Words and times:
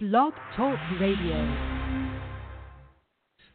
Blog 0.00 0.32
Talk 0.56 0.78
Radio. 1.00 1.56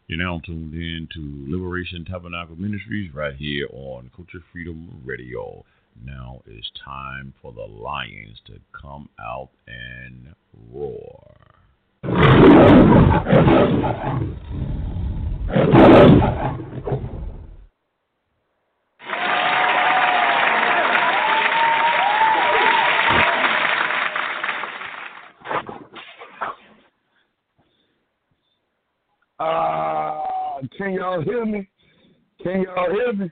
You're 0.08 0.18
now 0.18 0.42
tuned 0.46 0.74
in 0.74 1.08
to 1.14 1.46
Liberation 1.48 2.04
Tabernacle 2.04 2.58
Ministries 2.58 3.14
right 3.14 3.34
here 3.34 3.70
on 3.72 4.12
Culture 4.14 4.44
Freedom 4.52 5.02
Radio. 5.06 5.64
Now 6.04 6.42
it's 6.46 6.70
time 6.84 7.34
for 7.42 7.54
the 7.54 7.62
lions 7.62 8.42
to 8.48 8.60
come 8.74 9.08
out 9.22 9.52
and 9.68 10.36
roar. 10.70 11.34
can 30.78 30.94
y'all 30.94 31.22
hear 31.22 31.46
me? 31.46 31.70
Can 32.42 32.64
y'all 32.64 32.92
hear 32.92 33.14
me? 33.14 33.32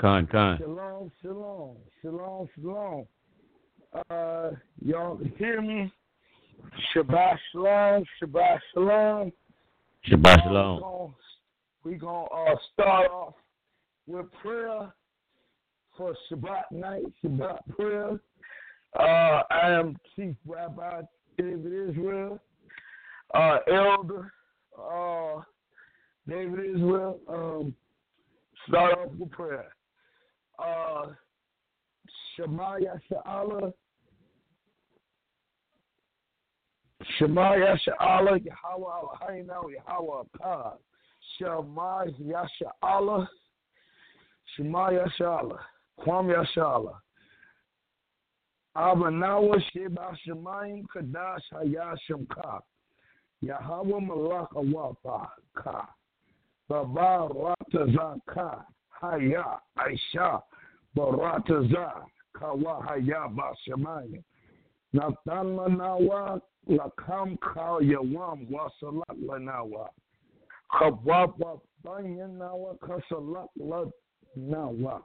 Con, 0.00 0.26
con. 0.26 0.58
Shalom, 0.58 1.12
shalom, 1.22 1.76
shalom, 2.02 2.48
shalom. 2.54 3.06
Uh, 4.10 4.50
y'all 4.84 5.16
can 5.16 5.32
hear 5.36 5.60
me? 5.60 5.92
Shabbat 6.94 7.36
shalom, 7.52 8.04
Shabbat 8.22 8.58
shalom. 8.74 9.32
Shabbat 10.08 10.42
shalom. 10.44 11.14
We're 11.84 11.98
going 11.98 12.26
to 12.28 12.52
uh, 12.52 12.56
start 12.72 13.10
off 13.10 13.34
with 14.06 14.26
prayer 14.42 14.92
for 15.96 16.14
Shabbat 16.30 16.72
night, 16.72 17.04
Shabbat 17.24 17.58
prayer. 17.76 18.20
Uh, 18.98 19.42
I 19.50 19.70
am 19.70 19.96
Chief 20.16 20.34
Rabbi 20.46 21.02
David 21.38 21.90
Israel, 21.90 22.40
uh, 23.34 23.58
Elder 23.72 24.32
uh, 24.76 25.40
David 26.30 26.60
Israel. 26.76 27.18
Um, 27.28 27.74
start 28.68 28.96
off 28.96 29.10
with 29.18 29.32
prayer. 29.32 29.66
Uh, 30.60 31.06
Shemaya 32.38 33.00
Sha'ala. 33.10 33.72
Shemaya 37.18 37.76
Sha'ala, 37.84 38.38
Yahweh 38.44 38.92
Eloheinu, 39.02 39.72
Yahweh 39.74 40.22
Akkad. 40.40 40.76
Shemaya 41.40 42.46
Sha'ala. 42.62 43.28
Shemaya 44.56 45.10
Sha'ala. 45.18 45.58
Kwam 45.98 46.28
Yashala. 46.28 46.94
Abanawa 48.76 49.60
Sheba 49.72 50.16
Shemayim 50.24 50.84
Kadash 50.94 51.40
Hayashim 51.52 52.28
Ka. 52.28 52.60
Yahweh 53.42 53.98
Malak 54.00 54.50
Awapa 54.54 55.28
Ka. 55.56 55.88
Baba 56.70 57.28
Rataza 57.34 58.14
Ka. 58.32 58.64
Haya 59.00 59.58
Aisha. 59.76 60.40
Barataza 60.96 62.04
Kawa 62.32 62.80
Haya 62.86 63.28
Bashamayim. 63.28 64.22
Natan 64.92 65.56
Lanawa 65.56 66.40
Lakam 66.68 67.36
Ka 67.40 67.78
Yawam 67.80 68.46
Wasalak 68.48 69.18
Lanawa. 69.26 69.88
Kabwapa 70.72 71.60
Banyanawa 71.84 72.78
Kasalak 72.78 73.48
Lanawa. 73.58 75.02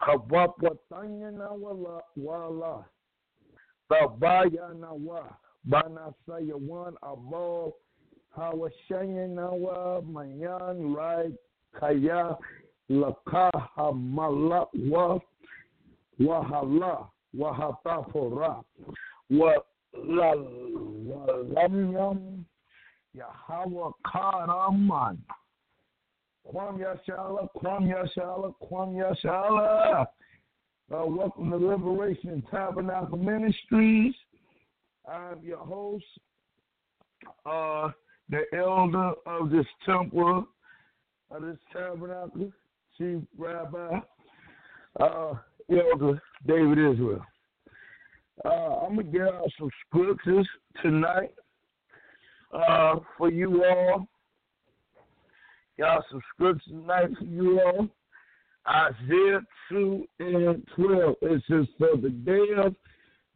Kabwapa 0.00 0.76
Tanyanawa 0.90 2.02
Wala. 2.16 2.84
Babaya 3.88 4.74
Nawa. 4.74 5.36
Bana 5.64 6.12
Sayawan 6.26 6.94
Abo. 7.02 7.72
Hawashayanawa 8.36 10.04
Mayan 10.06 10.94
Rai 10.94 11.32
Kaya 11.78 12.36
Lakaha 12.90 13.92
Malak 13.94 14.68
Wa 14.74 15.18
Wahala 16.20 17.08
Wahatapora 17.36 18.64
Wa 19.30 19.54
La 19.94 20.34
Lamyam 21.54 22.44
Yahweh 23.14 23.92
Karaman 24.06 25.18
Kwam 26.46 26.78
Yashala, 26.78 27.48
Kwam 27.56 27.86
Yashala, 27.86 28.54
Kwam 28.60 28.94
Yashala. 28.96 30.06
Uh, 30.90 31.06
welcome 31.06 31.50
to 31.50 31.56
Liberation 31.56 32.42
Tabernacle 32.50 33.16
Ministries. 33.16 34.14
I'm 35.08 35.38
your 35.42 35.58
host, 35.58 36.04
uh, 37.46 37.90
the 38.32 38.58
elder 38.58 39.12
of 39.26 39.50
this 39.50 39.66
temple, 39.84 40.46
of 41.30 41.42
this 41.42 41.58
tabernacle, 41.70 42.50
Chief 42.96 43.18
Rabbi, 43.36 43.98
uh, 44.98 45.34
Elder 45.70 46.22
David 46.46 46.78
Israel. 46.78 47.24
Uh, 48.44 48.48
I'm 48.48 48.94
going 48.94 49.12
to 49.12 49.18
get 49.18 49.28
out 49.28 49.50
some 49.58 49.70
scriptures 49.86 50.48
tonight 50.80 51.34
uh, 52.54 52.96
for 53.18 53.30
you 53.30 53.64
all. 53.64 54.08
Y'all 55.76 56.02
some 56.10 56.22
scriptures 56.34 56.66
tonight 56.68 57.10
for 57.18 57.24
you 57.24 57.60
all. 57.60 57.88
Isaiah 58.66 59.40
2 59.68 60.06
and 60.20 60.66
12. 60.74 61.16
It 61.20 61.42
says, 61.50 61.66
For 61.78 61.96
the 61.98 62.08
day 62.08 62.46
of 62.64 62.74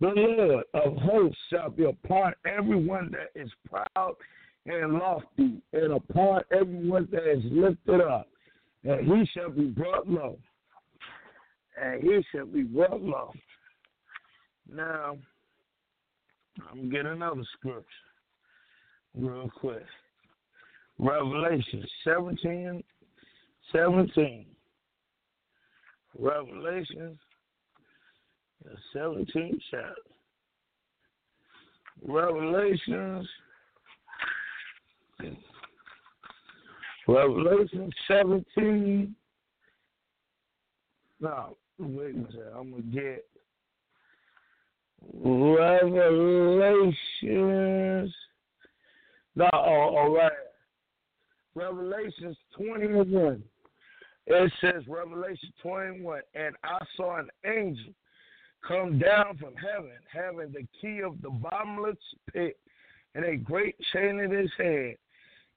the 0.01 0.13
Lord 0.15 0.65
of 0.73 0.97
hosts 0.97 1.39
shall 1.51 1.69
be 1.69 1.84
upon 1.84 2.33
everyone 2.47 3.13
that 3.13 3.39
is 3.39 3.51
proud 3.69 4.17
and 4.66 4.94
lofty, 4.94 5.62
and 5.72 5.93
upon 5.93 6.43
everyone 6.53 7.09
that 7.12 7.31
is 7.31 7.43
lifted 7.50 8.00
up. 8.00 8.28
And 8.84 9.06
he 9.06 9.28
shall 9.32 9.50
be 9.50 9.66
brought 9.66 10.09
low. 10.09 10.38
And 11.81 12.03
he 12.03 12.25
shall 12.32 12.47
be 12.47 12.62
brought 12.62 13.03
low. 13.03 13.32
Now, 14.72 15.16
I'm 16.71 16.91
getting 16.91 17.12
another 17.12 17.43
scripture 17.59 17.84
real 19.16 19.50
quick. 19.60 19.84
Revelation 20.98 21.84
17, 22.04 22.83
17. 23.72 24.47
Revelation, 26.19 27.19
the 28.65 28.98
17th 28.98 29.59
chapter. 29.71 29.94
Revelations, 32.03 33.28
Revelation 37.09 37.93
17. 38.09 39.15
Now, 41.21 41.56
wait 41.78 42.15
a 42.15 42.19
minute. 42.19 42.53
I'm 42.56 42.71
going 42.71 42.82
to 42.82 42.88
get 42.88 43.25
Revelations. 45.15 46.94
No, 49.37 49.49
oh, 49.53 49.97
all 49.97 50.10
right. 50.15 50.32
Revelations 51.54 52.37
21. 52.56 53.43
It 54.27 54.53
says, 54.60 54.83
Revelation 54.88 55.53
21, 55.62 56.21
and 56.34 56.56
I 56.65 56.78
saw 56.97 57.19
an 57.19 57.28
angel 57.47 57.93
come 58.66 58.98
down 58.98 59.37
from 59.38 59.54
heaven, 59.54 59.93
having 60.12 60.53
the 60.53 60.66
key 60.81 61.00
of 61.03 61.22
the 61.22 61.31
bottomless 61.31 61.97
pit 62.33 62.59
and 63.15 63.25
a 63.25 63.37
great 63.37 63.77
chain 63.93 64.19
in 64.19 64.33
his 64.33 64.50
hand. 64.59 64.97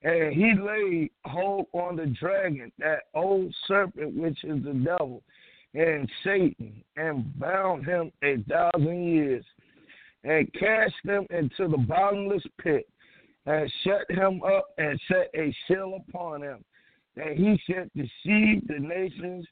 And 0.01 0.33
he 0.33 0.53
laid 0.53 1.11
hold 1.25 1.67
on 1.73 1.97
the 1.97 2.05
dragon, 2.05 2.71
that 2.79 3.03
old 3.13 3.53
serpent 3.67 4.15
which 4.15 4.43
is 4.43 4.63
the 4.63 4.73
devil, 4.73 5.21
and 5.73 6.09
Satan, 6.23 6.83
and 6.95 7.37
bound 7.37 7.85
him 7.85 8.11
a 8.23 8.37
thousand 8.49 9.03
years, 9.03 9.45
and 10.23 10.51
cast 10.53 10.93
him 11.03 11.27
into 11.29 11.67
the 11.67 11.77
bottomless 11.77 12.43
pit, 12.61 12.87
and 13.45 13.71
shut 13.83 14.09
him 14.09 14.41
up, 14.43 14.67
and 14.77 14.99
set 15.07 15.29
a 15.35 15.53
seal 15.67 16.01
upon 16.07 16.43
him, 16.43 16.63
that 17.15 17.35
he 17.35 17.59
should 17.65 17.91
deceive 17.93 18.67
the 18.67 18.79
nations 18.79 19.45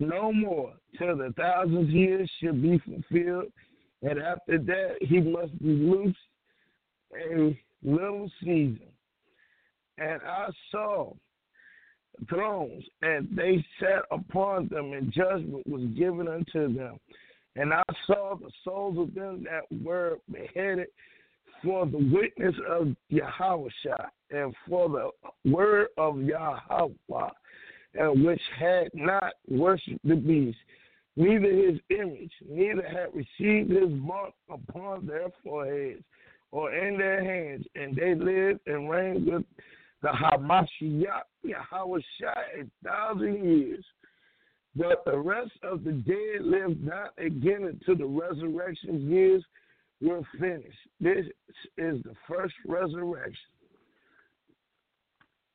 no 0.00 0.32
more, 0.32 0.72
till 0.98 1.16
the 1.16 1.32
thousand 1.36 1.90
years 1.90 2.30
should 2.40 2.62
be 2.62 2.78
fulfilled, 2.78 3.52
and 4.02 4.18
after 4.18 4.58
that 4.58 4.96
he 5.02 5.20
must 5.20 5.56
be 5.62 5.68
loosed 5.68 6.16
a 7.14 7.58
little 7.82 8.30
season. 8.40 8.91
And 9.98 10.20
I 10.26 10.48
saw 10.70 11.12
thrones, 12.28 12.84
and 13.02 13.28
they 13.36 13.64
sat 13.80 14.04
upon 14.10 14.68
them, 14.68 14.92
and 14.92 15.12
judgment 15.12 15.66
was 15.66 15.82
given 15.96 16.28
unto 16.28 16.74
them. 16.74 16.98
And 17.56 17.72
I 17.72 17.82
saw 18.06 18.36
the 18.36 18.50
souls 18.64 18.98
of 18.98 19.14
them 19.14 19.44
that 19.44 19.64
were 19.84 20.18
beheaded 20.30 20.88
for 21.62 21.86
the 21.86 21.98
witness 21.98 22.54
of 22.68 22.96
Yahweh 23.08 23.68
and 24.30 24.54
for 24.68 24.88
the 24.88 25.50
word 25.50 25.88
of 25.96 26.20
Yahweh, 26.22 27.28
and 27.94 28.24
which 28.24 28.40
had 28.58 28.88
not 28.94 29.34
worshipped 29.48 30.06
the 30.06 30.16
beast, 30.16 30.58
neither 31.16 31.50
his 31.50 31.78
image, 31.90 32.32
neither 32.48 32.82
had 32.82 33.14
received 33.14 33.70
his 33.70 33.90
mark 33.90 34.32
upon 34.50 35.06
their 35.06 35.28
foreheads 35.44 36.02
or 36.50 36.74
in 36.74 36.98
their 36.98 37.22
hands, 37.22 37.66
and 37.74 37.94
they 37.94 38.14
lived 38.14 38.60
and 38.66 38.90
reigned 38.90 39.26
with 39.26 39.44
the 40.02 40.08
Hamashiach 40.08 41.22
Yahweh 41.42 42.00
a 42.28 42.86
thousand 42.86 43.44
years. 43.44 43.84
But 44.74 45.04
the 45.04 45.18
rest 45.18 45.52
of 45.62 45.84
the 45.84 45.92
dead 45.92 46.42
live 46.42 46.80
not 46.80 47.12
again 47.18 47.64
until 47.64 47.96
the 47.96 48.06
resurrection 48.06 49.10
years 49.10 49.44
were 50.00 50.22
finished. 50.40 50.78
This 51.00 51.26
is 51.76 52.02
the 52.02 52.14
first 52.28 52.54
resurrection. 52.66 53.36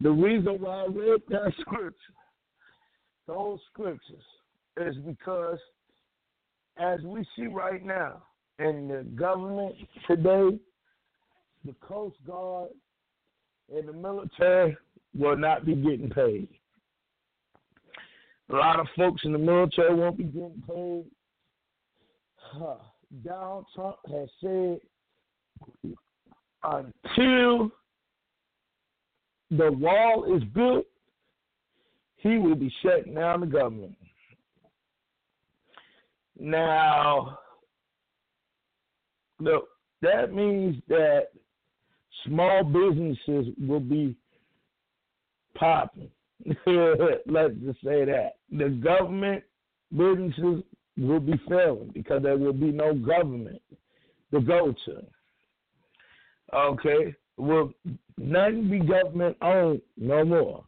The 0.02 0.12
reason 0.12 0.62
why 0.62 0.84
I 0.84 0.86
read 0.86 1.22
that 1.30 1.52
scripture, 1.62 1.96
those 3.26 3.60
scriptures, 3.74 4.24
is 4.78 4.96
because 4.98 5.58
as 6.78 7.02
we 7.02 7.26
see 7.36 7.48
right 7.48 7.84
now 7.84 8.22
in 8.60 8.88
the 8.88 9.04
government 9.16 9.76
today, 10.08 10.60
the 11.66 11.74
Coast 11.82 12.16
Guard 12.26 12.70
and 13.76 13.88
the 13.88 13.94
military 13.94 14.78
will 15.16 15.38
not 15.38 15.66
be 15.66 15.76
getting 15.76 16.10
paid. 16.10 16.48
A 18.50 18.56
lot 18.56 18.80
of 18.80 18.88
folks 18.96 19.24
in 19.26 19.34
the 19.34 19.38
military 19.38 19.94
won't 19.94 20.18
be 20.18 20.24
getting 20.24 20.64
paid. 20.68 21.06
Huh. 22.38 22.76
Donald 23.24 23.66
Trump 23.74 23.98
has 24.10 24.30
said 24.42 24.80
until 26.64 27.72
the 29.52 29.72
wall 29.72 30.36
is 30.36 30.44
built, 30.54 30.86
he 32.18 32.38
will 32.38 32.56
be 32.56 32.74
shutting 32.82 33.14
down 33.14 33.42
the 33.42 33.46
government. 33.46 33.96
Now, 36.40 37.40
look, 39.40 39.70
that 40.02 40.34
means 40.34 40.76
that 40.90 41.28
small 42.26 42.64
businesses 42.64 43.54
will 43.60 43.80
be 43.80 44.16
popping. 45.56 46.10
Let's 46.46 47.56
just 47.64 47.82
say 47.84 48.06
that. 48.06 48.34
The 48.52 48.70
government 48.70 49.44
businesses 49.92 50.64
will 50.98 51.20
be 51.20 51.40
failing 51.48 51.92
because 51.94 52.24
there 52.24 52.38
will 52.38 52.54
be 52.54 52.72
no 52.72 52.94
government 52.94 53.62
to 54.32 54.42
go 54.42 54.74
to. 54.86 55.04
Okay? 56.56 57.16
Will 57.38 57.72
nothing 58.18 58.70
be 58.70 58.80
government 58.80 59.38
owned 59.42 59.82
no 59.98 60.26
more. 60.26 60.64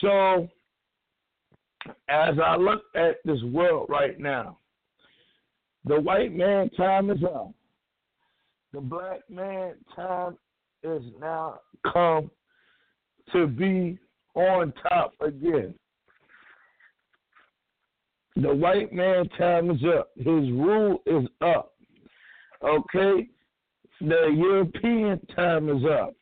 So 0.00 0.48
as 2.08 2.34
I 2.42 2.56
look 2.56 2.82
at 2.94 3.16
this 3.24 3.42
world 3.44 3.86
right 3.88 4.18
now, 4.18 4.58
the 5.84 6.00
white 6.00 6.32
man 6.32 6.70
time 6.70 7.10
is 7.10 7.22
up. 7.24 7.52
The 8.72 8.80
black 8.80 9.20
man 9.28 9.74
time 9.94 10.36
is 10.82 11.02
now 11.20 11.60
come 11.92 12.30
to 13.32 13.46
be 13.46 13.98
on 14.34 14.72
top 14.88 15.12
again. 15.20 15.74
The 18.36 18.54
white 18.54 18.92
man 18.92 19.28
time 19.38 19.70
is 19.70 19.82
up. 19.84 20.10
His 20.16 20.26
rule 20.26 21.02
is 21.06 21.28
up. 21.42 21.74
Okay? 22.64 23.28
The 24.00 24.32
European 24.34 25.20
time 25.36 25.68
is 25.68 25.84
up. 25.84 26.14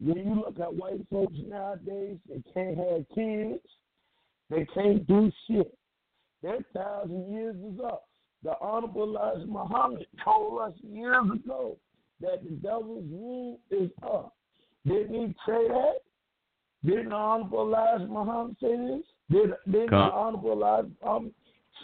When 0.00 0.18
you 0.18 0.34
look 0.34 0.60
at 0.60 0.74
white 0.74 1.00
folks 1.10 1.34
nowadays, 1.48 2.18
they 2.28 2.42
can't 2.52 2.76
have 2.76 3.04
kids. 3.14 3.64
They 4.50 4.66
can't 4.74 5.06
do 5.06 5.32
shit. 5.46 5.76
Their 6.42 6.58
thousand 6.74 7.32
years 7.32 7.56
is 7.56 7.80
up. 7.84 8.04
The 8.44 8.54
Honorable 8.60 9.02
Elijah 9.04 9.46
Muhammad 9.46 10.06
told 10.24 10.62
us 10.62 10.72
years 10.82 11.26
ago 11.34 11.76
that 12.20 12.42
the 12.44 12.50
devil's 12.50 13.04
rule 13.10 13.58
is 13.70 13.90
up. 14.02 14.34
Didn't 14.86 15.14
he 15.14 15.34
say 15.46 15.68
that? 15.68 15.96
Didn't 16.84 17.08
the 17.08 17.14
Honorable 17.14 17.62
Elijah 17.62 18.06
Muhammad 18.06 18.56
say 18.60 18.76
this? 18.76 19.04
Did, 19.30 19.50
didn't 19.70 19.90
the 19.90 19.96
Honorable 19.96 20.52
Elijah 20.52 20.90
Muhammad 21.02 21.34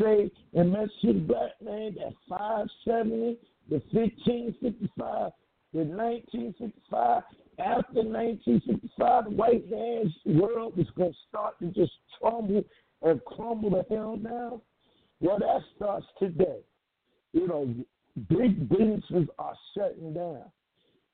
say 0.00 0.30
in 0.52 0.70
Message 0.70 0.92
to 1.02 1.12
the 1.12 1.20
Black 1.20 1.52
Man 1.62 1.96
that 1.98 2.12
570, 2.28 3.38
the 3.68 3.82
1555, 3.90 5.32
the 5.72 5.78
1965, 5.80 7.22
after 7.58 8.02
1965, 8.02 9.24
the 9.24 9.30
white 9.30 9.70
man's 9.70 10.12
world 10.24 10.76
was 10.76 10.86
going 10.96 11.12
to 11.12 11.18
start 11.28 11.58
to 11.58 11.66
just 11.66 11.92
crumble 12.20 12.62
and 13.02 13.24
crumble 13.24 13.70
the 13.70 13.84
hell 13.94 14.16
down? 14.16 14.60
Well, 15.20 15.38
that 15.38 15.60
starts 15.76 16.06
today. 16.18 16.58
You 17.32 17.48
know, 17.48 17.74
big 18.28 18.68
businesses 18.68 19.28
are 19.38 19.54
shutting 19.76 20.14
down. 20.14 20.44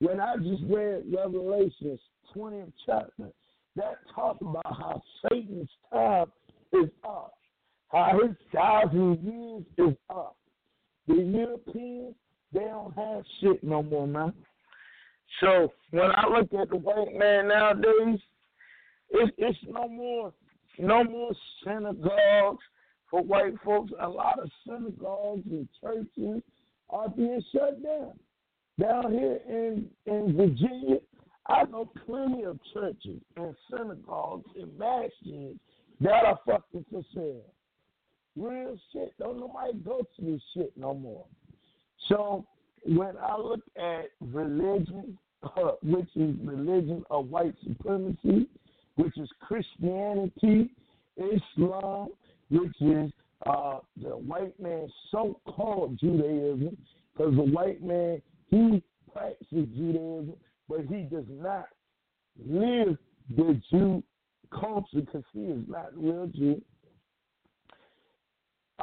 When 0.00 0.20
I 0.20 0.36
just 0.36 0.62
read 0.68 1.04
Revelations 1.14 2.00
20th 2.34 2.72
chapter, 2.86 3.30
that 3.76 3.98
talks 4.14 4.40
about 4.40 4.62
how 4.66 5.02
Satan's 5.22 5.68
time 5.92 6.26
is 6.72 6.88
up, 7.04 7.34
how 7.88 8.18
his 8.22 8.36
thousand 8.54 9.22
years 9.22 9.90
is 9.90 9.96
up. 10.08 10.36
The 11.06 11.14
Europeans, 11.14 12.14
they 12.52 12.60
don't 12.60 12.94
have 12.96 13.24
shit 13.40 13.62
no 13.62 13.82
more, 13.82 14.06
man. 14.06 14.32
So 15.40 15.72
when 15.90 16.10
I 16.10 16.28
look 16.28 16.52
at 16.60 16.70
the 16.70 16.76
white 16.76 17.14
man 17.16 17.48
nowadays, 17.48 18.20
it's, 19.10 19.32
it's 19.38 19.58
no 19.68 19.88
more, 19.88 20.32
no 20.78 21.04
more 21.04 21.32
synagogues 21.64 22.62
for 23.10 23.22
white 23.22 23.54
folks. 23.64 23.92
A 24.00 24.08
lot 24.08 24.38
of 24.38 24.50
synagogues 24.66 25.46
and 25.50 25.68
churches 25.80 26.42
are 26.90 27.08
being 27.08 27.42
shut 27.52 27.82
down. 27.82 28.12
Down 28.78 29.12
here 29.12 29.40
in 29.48 29.86
in 30.06 30.36
Virginia, 30.36 30.98
I 31.46 31.64
know 31.64 31.90
plenty 32.06 32.44
of 32.44 32.58
churches 32.72 33.20
and 33.36 33.54
synagogues 33.70 34.48
and 34.56 34.70
masjids 34.78 35.58
that 36.00 36.24
are 36.24 36.38
fucking 36.46 36.84
for 36.90 37.02
sale. 37.14 37.42
Real 38.36 38.78
shit. 38.92 39.12
Don't 39.18 39.38
nobody 39.38 39.76
go 39.84 39.98
to 39.98 40.24
this 40.24 40.40
shit 40.54 40.72
no 40.76 40.94
more. 40.94 41.26
So 42.08 42.46
when 42.86 43.16
I 43.18 43.36
look 43.36 43.60
at 43.76 44.06
religion, 44.20 45.18
uh, 45.42 45.72
which 45.82 46.08
is 46.16 46.34
religion 46.42 47.04
of 47.10 47.28
white 47.28 47.54
supremacy, 47.66 48.48
which 48.96 49.18
is 49.18 49.28
Christianity, 49.40 50.70
Islam, 51.16 52.08
which 52.50 52.80
is 52.80 53.10
uh, 53.46 53.78
the 54.00 54.10
white 54.10 54.58
man's 54.60 54.92
so-called 55.10 55.98
Judaism, 55.98 56.76
because 57.12 57.34
the 57.34 57.42
white 57.42 57.82
man 57.82 58.20
he 58.48 58.82
practices 59.12 59.68
Judaism, 59.76 60.34
but 60.68 60.80
he 60.88 61.02
does 61.02 61.24
not 61.28 61.66
live 62.46 62.96
the 63.36 63.60
Jew 63.70 64.02
culture 64.52 65.00
because 65.00 65.24
he 65.32 65.40
is 65.40 65.62
not 65.68 65.96
real 65.96 66.26
Jew. 66.26 66.60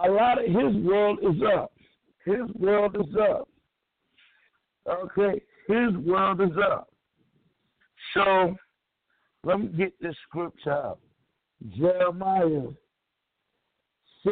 A 0.03 0.09
lot 0.09 0.37
of 0.39 0.45
his 0.45 0.83
world 0.83 1.19
is 1.21 1.41
up. 1.55 1.71
His 2.25 2.53
world 2.59 2.95
is 2.95 3.15
up. 3.19 3.47
Okay, 4.87 5.41
his 5.67 5.97
world 6.05 6.41
is 6.41 6.57
up. 6.57 6.89
So 8.13 8.55
let 9.43 9.59
me 9.59 9.67
get 9.67 9.93
this 10.01 10.15
scripture. 10.27 10.93
Jeremiah 11.75 12.67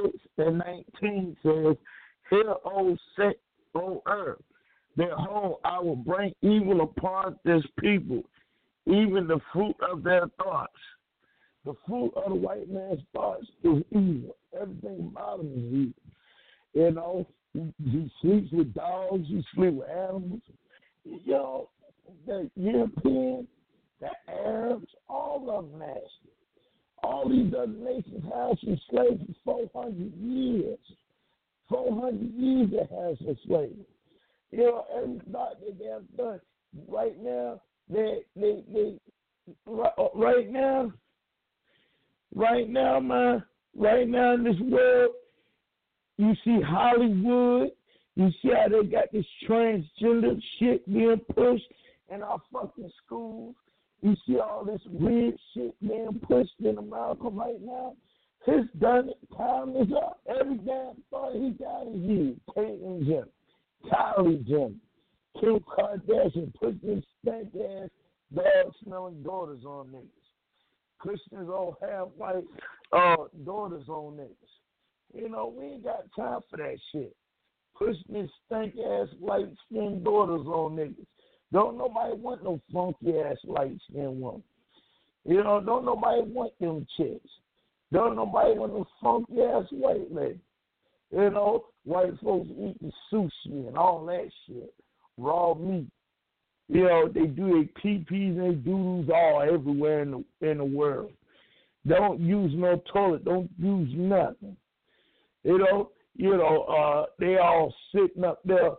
6 0.04 0.08
and 0.38 0.58
19 1.02 1.38
says, 1.44 1.76
Hear, 2.30 2.56
O, 2.66 2.98
set, 3.16 3.40
o 3.76 4.02
earth, 4.08 4.42
behold, 4.98 5.60
I 5.64 5.80
will 5.80 5.96
bring 5.96 6.34
evil 6.42 6.82
upon 6.82 7.38
this 7.46 7.64
people, 7.80 8.24
even 8.86 9.28
the 9.28 9.40
fruit 9.54 9.76
of 9.90 10.04
their 10.04 10.28
thoughts. 10.38 10.74
The 11.66 11.76
fruit 11.88 12.14
of 12.16 12.30
the 12.30 12.36
white 12.36 12.70
man's 12.70 13.02
thoughts 13.14 13.48
is 13.64 13.84
evil. 13.92 14.36
Everything 14.60 15.12
about 15.12 15.40
him 15.40 15.52
is 15.54 15.74
evil. 15.74 15.94
You 16.74 16.92
know, 16.92 17.28
he 17.54 18.12
sleeps 18.22 18.52
with 18.52 18.74
dogs, 18.74 19.26
he 19.28 19.44
sleeps 19.56 19.78
with 19.78 19.90
animals. 19.90 20.42
Know, 21.26 21.70
the 22.26 22.50
Europeans, 22.56 23.48
the 24.02 24.10
Arabs, 24.28 24.88
all 25.08 25.50
of 25.50 25.70
them 25.70 25.80
nasty. 25.80 26.35
All 27.06 27.30
these 27.30 27.54
other 27.54 27.68
nations 27.68 28.24
have 28.34 28.58
some 28.64 28.80
slaves 28.90 29.22
for 29.44 29.70
400 29.72 30.12
years. 30.18 30.80
400 31.70 32.34
years 32.34 32.70
they 32.72 32.96
have 32.96 33.18
some 33.20 33.38
slaves. 33.46 33.88
You 34.52 34.58
know, 34.58 34.86
everybody 34.96 35.56
that 35.68 35.80
they 35.80 35.86
have 35.86 36.18
done. 36.18 36.40
Right 36.88 37.16
now, 37.22 37.62
they, 37.90 38.22
they, 38.36 38.64
they, 38.74 38.98
uh, 39.72 40.08
right 40.16 40.52
now, 40.52 40.92
right 42.34 42.68
now, 42.68 43.00
man, 43.00 43.44
right 43.78 44.08
now 44.08 44.34
in 44.34 44.44
this 44.44 44.60
world, 44.62 45.12
you 46.18 46.34
see 46.44 46.60
Hollywood, 46.66 47.70
you 48.16 48.30
see 48.42 48.50
how 48.50 48.68
they 48.68 48.88
got 48.88 49.12
this 49.14 49.26
transgender 49.48 50.42
shit 50.58 50.92
being 50.92 51.22
pushed 51.36 51.66
in 52.10 52.24
our 52.24 52.42
fucking 52.52 52.92
schools. 53.06 53.56
You 54.06 54.16
see 54.28 54.38
all 54.38 54.64
this 54.64 54.82
weird 54.86 55.34
shit 55.52 55.74
being 55.82 56.22
pushed 56.28 56.54
in 56.60 56.78
America 56.78 57.28
right 57.28 57.60
now. 57.60 57.96
His 58.46 58.66
done 58.80 59.10
it, 59.10 59.18
time 59.36 59.76
is 59.76 59.88
up. 59.98 60.20
Every 60.28 60.58
damn 60.58 61.02
thought 61.10 61.34
he 61.34 61.50
got 61.58 61.88
is 61.88 62.02
you. 62.02 62.40
Peyton 62.54 63.04
Jim, 63.04 63.26
Kylie 63.92 64.46
Jim, 64.46 64.80
Kim 65.40 65.60
Kardashian 65.62 66.54
put 66.54 66.80
them 66.84 67.02
stank 67.24 67.48
ass 67.56 67.90
dog 68.32 68.74
smelling 68.84 69.24
daughters 69.24 69.64
on 69.66 69.88
niggas. 69.88 70.06
Christians 71.00 71.50
all 71.50 71.76
have 71.82 72.10
white 72.16 72.44
uh, 72.94 73.26
daughters 73.44 73.90
on 73.90 74.18
niggas. 74.18 75.16
You 75.16 75.30
know, 75.30 75.52
we 75.58 75.66
ain't 75.66 75.84
got 75.84 76.04
time 76.16 76.42
for 76.52 76.58
that 76.58 76.78
shit. 76.92 77.16
Pushing 77.76 78.04
these 78.08 78.30
stank 78.46 78.76
ass 78.78 79.08
white 79.20 79.50
skinned 79.66 80.04
daughters 80.04 80.46
on 80.46 80.76
niggas. 80.76 81.08
Don't 81.52 81.78
nobody 81.78 82.16
want 82.16 82.44
no 82.44 82.60
funky 82.74 83.18
ass 83.20 83.38
light 83.46 83.78
skinned 83.90 84.20
woman. 84.20 84.44
You 85.26 85.44
know, 85.44 85.62
don't 85.62 85.86
nobody 85.86 86.22
want 86.22 86.54
them 86.60 86.86
chicks. 86.98 87.30
Don't 87.92 88.16
nobody 88.16 88.58
want 88.58 88.74
no 88.74 88.86
funky 89.02 89.42
ass 89.42 89.66
white 89.72 90.14
lady. 90.14 90.40
You 91.12 91.30
know, 91.30 91.66
white 91.84 92.20
folks 92.24 92.50
eating 92.50 92.92
sushi 93.12 93.68
and 93.68 93.78
all 93.78 94.06
that 94.08 94.30
shit, 94.46 94.74
raw 95.18 95.54
meat. 95.54 95.88
You 96.68 96.84
know, 96.84 97.08
they 97.08 97.28
do 97.28 97.54
their 97.54 97.82
pee 97.82 98.04
pees 98.10 98.38
and 98.38 98.64
doodles 98.66 99.10
all 99.14 99.42
everywhere 99.42 100.02
in 100.02 100.12
the 100.12 100.50
in 100.50 100.58
the 100.58 100.66
world. 100.66 101.12
Don't 101.88 102.20
use 102.20 102.52
no 102.56 102.82
toilet. 102.92 103.24
Don't 103.24 103.50
use 103.60 103.90
nothing. 103.94 104.58
You 105.44 105.60
know, 105.60 105.92
you 106.16 106.32
know, 106.32 106.64
uh, 106.64 107.06
they 107.20 107.38
all 107.38 107.74
sitting 107.94 108.24
up 108.24 108.40
there, 108.46 108.72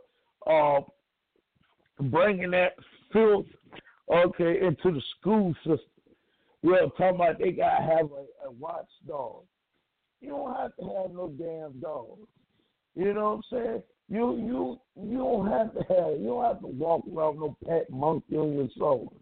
uh, 0.46 0.80
bringing 2.00 2.50
that 2.52 2.74
filth, 3.12 3.46
okay, 4.12 4.60
into 4.60 4.92
the 4.92 5.02
school 5.18 5.54
system. 5.58 5.80
Well, 6.62 6.90
talking 6.90 7.16
about 7.16 7.38
they 7.38 7.52
gotta 7.52 7.82
have 7.82 8.10
a, 8.10 8.46
a 8.48 8.50
watchdog. 8.58 9.44
You 10.20 10.30
don't 10.30 10.56
have 10.56 10.74
to 10.76 10.82
have 10.82 11.12
no 11.12 11.32
damn 11.38 11.80
dog. 11.80 12.18
You 12.94 13.12
know 13.12 13.42
what 13.50 13.58
I'm 13.58 13.64
saying? 13.64 13.82
You 14.08 14.36
you 14.36 14.80
you 15.00 15.18
don't 15.18 15.46
have 15.48 15.72
to 15.74 15.80
have 15.80 16.18
you 16.18 16.26
don't 16.26 16.44
have 16.44 16.60
to 16.60 16.66
walk 16.68 17.04
around 17.14 17.38
no 17.38 17.56
pet 17.66 17.90
monkey 17.90 18.36
on 18.36 18.54
your 18.54 18.68
shoulder. 18.76 19.14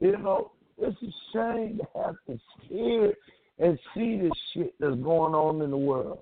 You 0.00 0.18
know, 0.18 0.52
it's 0.78 0.96
a 1.02 1.12
shame 1.32 1.78
to 1.78 2.00
have 2.00 2.16
to 2.26 2.38
hear 2.68 3.14
and 3.58 3.78
see 3.94 4.18
this 4.18 4.32
shit 4.54 4.74
that's 4.78 4.94
going 4.96 5.34
on 5.34 5.62
in 5.62 5.70
the 5.70 5.76
world. 5.76 6.20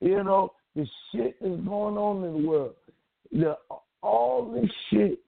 You 0.00 0.22
know, 0.24 0.52
the 0.74 0.86
shit 1.12 1.36
that's 1.40 1.60
going 1.62 1.96
on 1.96 2.24
in 2.24 2.42
the 2.42 2.48
world. 2.48 2.74
The 3.32 3.56
all 4.02 4.50
this 4.52 4.70
shit 4.90 5.18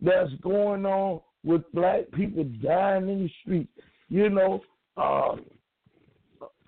that's 0.00 0.32
going 0.42 0.84
on 0.84 1.20
with 1.44 1.62
black 1.72 2.10
people 2.12 2.44
dying 2.62 3.08
in 3.08 3.22
the 3.24 3.30
street. 3.42 3.68
You 4.08 4.30
know, 4.30 4.60
uh, 4.96 5.36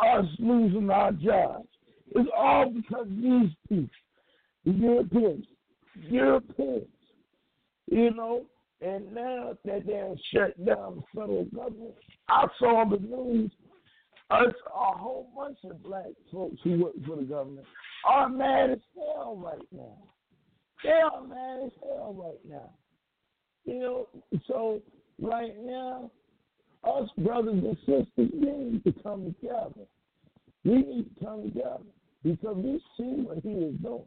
us 0.01 0.27
losing 0.39 0.91
our 0.91 1.13
jobs. 1.13 1.69
It's 2.15 2.29
all 2.37 2.71
because 2.71 3.07
these 3.11 3.51
people, 3.69 3.89
the 4.65 4.73
Europeans, 4.73 5.47
Europeans, 6.09 6.87
you 7.91 8.15
know. 8.15 8.45
And 8.81 9.13
now 9.13 9.57
that 9.65 9.87
they're 9.87 10.15
shut 10.33 10.65
down 10.65 11.03
the 11.15 11.21
federal 11.21 11.45
government, 11.47 11.95
I 12.29 12.47
saw 12.59 12.85
the 12.89 12.99
news. 12.99 13.51
Us, 14.31 14.55
a 14.67 14.97
whole 14.97 15.31
bunch 15.35 15.59
of 15.65 15.83
black 15.83 16.05
folks 16.31 16.59
who 16.63 16.85
work 16.85 16.93
for 17.07 17.17
the 17.17 17.23
government 17.23 17.67
are 18.07 18.29
mad 18.29 18.71
as 18.71 18.79
hell 18.95 19.41
right 19.43 19.67
now. 19.73 19.97
They 20.85 20.91
are 20.91 21.23
mad 21.27 21.67
as 21.67 21.73
hell 21.83 22.15
right 22.17 22.41
now. 22.49 22.71
You 23.65 23.79
know, 23.81 24.09
so 24.47 24.81
right 25.21 25.55
now, 25.61 26.11
us 26.85 27.09
brothers 27.19 27.63
and 27.63 27.77
sisters, 27.79 28.31
we 28.33 28.51
need 28.51 28.85
to 28.85 28.93
come 29.03 29.35
together. 29.41 29.87
We 30.65 30.77
need 30.77 31.07
to 31.19 31.25
come 31.25 31.43
together 31.43 31.85
because 32.23 32.57
we 32.57 32.81
see 32.97 33.23
what 33.23 33.39
he 33.43 33.51
is 33.51 33.75
doing. 33.83 34.05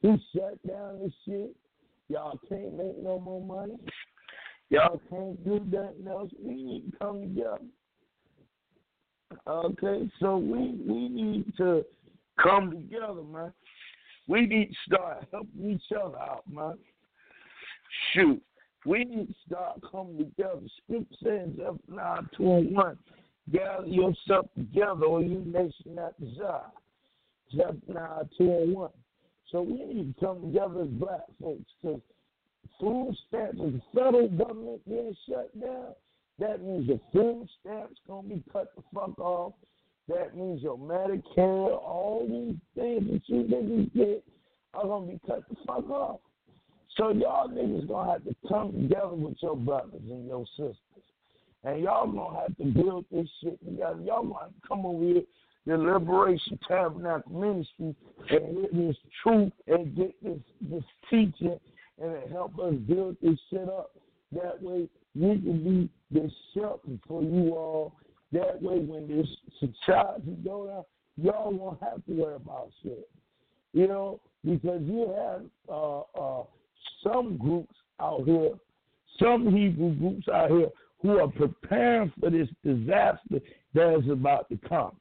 He 0.00 0.16
shut 0.34 0.66
down 0.66 1.00
this 1.02 1.12
shit. 1.24 1.54
Y'all 2.08 2.38
can't 2.48 2.76
make 2.76 3.02
no 3.02 3.20
more 3.20 3.40
money. 3.40 3.78
Y'all 4.70 5.00
can't 5.10 5.42
do 5.44 5.60
nothing 5.70 6.08
else. 6.08 6.30
We 6.42 6.54
need 6.54 6.92
to 6.92 6.98
come 6.98 7.20
together. 7.22 7.58
Okay, 9.46 10.10
so 10.20 10.36
we 10.36 10.74
we 10.86 11.08
need 11.08 11.52
to 11.56 11.84
come 12.42 12.70
together, 12.70 13.22
man. 13.22 13.52
We 14.28 14.46
need 14.46 14.68
to 14.68 14.74
start 14.86 15.26
helping 15.30 15.70
each 15.70 15.96
other 15.96 16.18
out, 16.18 16.44
man. 16.50 16.78
Shoot. 18.12 18.42
We 18.84 19.04
need 19.04 19.28
to 19.28 19.34
start 19.46 19.80
coming 19.90 20.18
together. 20.18 20.60
Scripture 20.84 21.14
says, 21.22 21.48
Zephaniah 21.56 22.22
2 22.36 22.52
and 22.52 22.74
1, 22.76 22.98
gather 23.52 23.86
yourself 23.86 24.46
together, 24.56 25.04
or 25.04 25.22
you 25.22 25.44
nation 25.46 25.96
that 25.96 26.18
desire. 26.20 26.70
Zephaniah 27.54 28.24
2 28.38 28.44
and 28.44 28.74
1. 28.74 28.90
So 29.50 29.62
we 29.62 29.84
need 29.84 30.14
to 30.14 30.20
come 30.24 30.40
together 30.40 30.82
as 30.82 30.88
black 30.88 31.20
folks 31.40 31.70
because 31.80 32.00
food 32.80 33.16
stamps, 33.28 33.58
the 33.58 33.80
federal 33.94 34.28
government 34.28 34.80
being 34.88 35.14
shut 35.28 35.60
down, 35.60 35.94
that 36.38 36.62
means 36.62 36.88
the 36.88 36.98
food 37.12 37.46
stamps 37.60 38.00
to 38.06 38.22
be 38.22 38.42
cut 38.52 38.74
the 38.74 38.82
fuck 38.94 39.18
off. 39.18 39.52
That 40.08 40.36
means 40.36 40.62
your 40.62 40.78
Medicare, 40.78 41.36
all 41.38 42.26
these 42.28 42.56
things 42.74 43.10
that 43.10 43.22
you 43.26 43.44
niggas 43.44 43.94
get 43.94 44.24
are 44.74 44.82
to 44.82 45.06
be 45.06 45.20
cut 45.26 45.48
the 45.48 45.56
fuck 45.66 45.88
off. 45.90 46.20
So 46.96 47.10
y'all 47.10 47.48
niggas 47.48 47.88
gonna 47.88 48.12
have 48.12 48.24
to 48.24 48.34
come 48.48 48.72
together 48.72 49.14
with 49.14 49.36
your 49.40 49.56
brothers 49.56 50.02
and 50.10 50.26
your 50.26 50.44
sisters. 50.56 50.76
And 51.64 51.82
y'all 51.82 52.10
gonna 52.10 52.40
have 52.40 52.56
to 52.56 52.64
build 52.64 53.04
this 53.10 53.28
shit 53.42 53.64
together. 53.64 54.00
Y'all 54.02 54.24
gonna 54.24 54.48
to 54.48 54.68
come 54.68 54.84
over 54.84 55.04
here, 55.04 55.22
the 55.66 55.78
Liberation 55.78 56.58
Tabernacle 56.66 57.32
Ministry, 57.32 57.94
and 58.30 58.62
get 58.62 58.74
this 58.74 58.96
truth 59.22 59.52
and 59.68 59.96
get 59.96 60.22
this 60.22 60.40
this 60.60 60.84
teaching 61.08 61.58
and 62.02 62.30
help 62.30 62.58
us 62.58 62.74
build 62.88 63.16
this 63.22 63.38
shit 63.48 63.68
up. 63.68 63.92
That 64.32 64.60
way 64.60 64.88
we 65.14 65.40
can 65.40 65.64
be 65.64 65.90
the 66.10 66.30
shelter 66.52 66.98
for 67.06 67.22
you 67.22 67.54
all. 67.54 67.94
That 68.32 68.62
way 68.62 68.78
when 68.78 69.06
this 69.08 69.26
society 69.60 70.36
go 70.44 70.66
down, 70.66 70.84
y'all 71.22 71.52
won't 71.52 71.82
have 71.82 72.04
to 72.06 72.12
worry 72.12 72.36
about 72.36 72.70
shit. 72.82 73.08
You 73.72 73.88
know, 73.88 74.20
because 74.44 74.82
you 74.82 75.14
have 75.16 75.42
uh 75.68 76.00
uh 76.00 76.44
some 77.02 77.36
groups 77.36 77.74
out 78.00 78.24
here, 78.24 78.52
some 79.18 79.54
Hebrew 79.54 79.94
groups 79.94 80.28
out 80.28 80.50
here 80.50 80.68
who 81.02 81.18
are 81.18 81.28
preparing 81.28 82.12
for 82.20 82.30
this 82.30 82.48
disaster 82.64 83.40
that 83.74 83.98
is 83.98 84.10
about 84.10 84.48
to 84.48 84.58
come. 84.68 84.96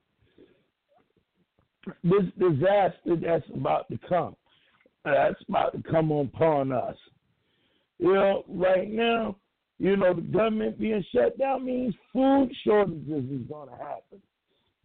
This 2.03 2.23
disaster 2.38 3.15
that's 3.21 3.45
about 3.53 3.89
to 3.89 4.00
come, 4.07 4.35
that's 5.05 5.41
about 5.47 5.73
to 5.73 5.83
come 5.89 6.11
upon 6.11 6.71
us. 6.71 6.95
You 7.97 8.13
know, 8.13 8.43
right 8.47 8.89
now, 8.89 9.35
you 9.81 9.97
know, 9.97 10.13
the 10.13 10.21
government 10.21 10.79
being 10.79 11.03
shut 11.11 11.39
down 11.39 11.65
means 11.65 11.95
food 12.13 12.51
shortages 12.63 13.25
is 13.31 13.47
going 13.50 13.67
to 13.67 13.75
happen. 13.75 14.21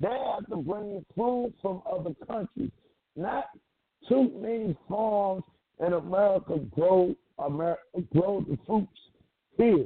They 0.00 0.08
have 0.08 0.48
to 0.48 0.56
bring 0.56 1.04
food 1.14 1.52
from 1.60 1.82
other 1.86 2.14
countries, 2.26 2.70
not 3.14 3.44
too 4.08 4.32
many 4.40 4.74
farms 4.88 5.42
in 5.86 5.92
America 5.92 6.58
grow 6.74 7.14
America, 7.38 7.82
grow 8.14 8.42
the 8.48 8.56
fruits 8.66 8.88
here. 9.58 9.84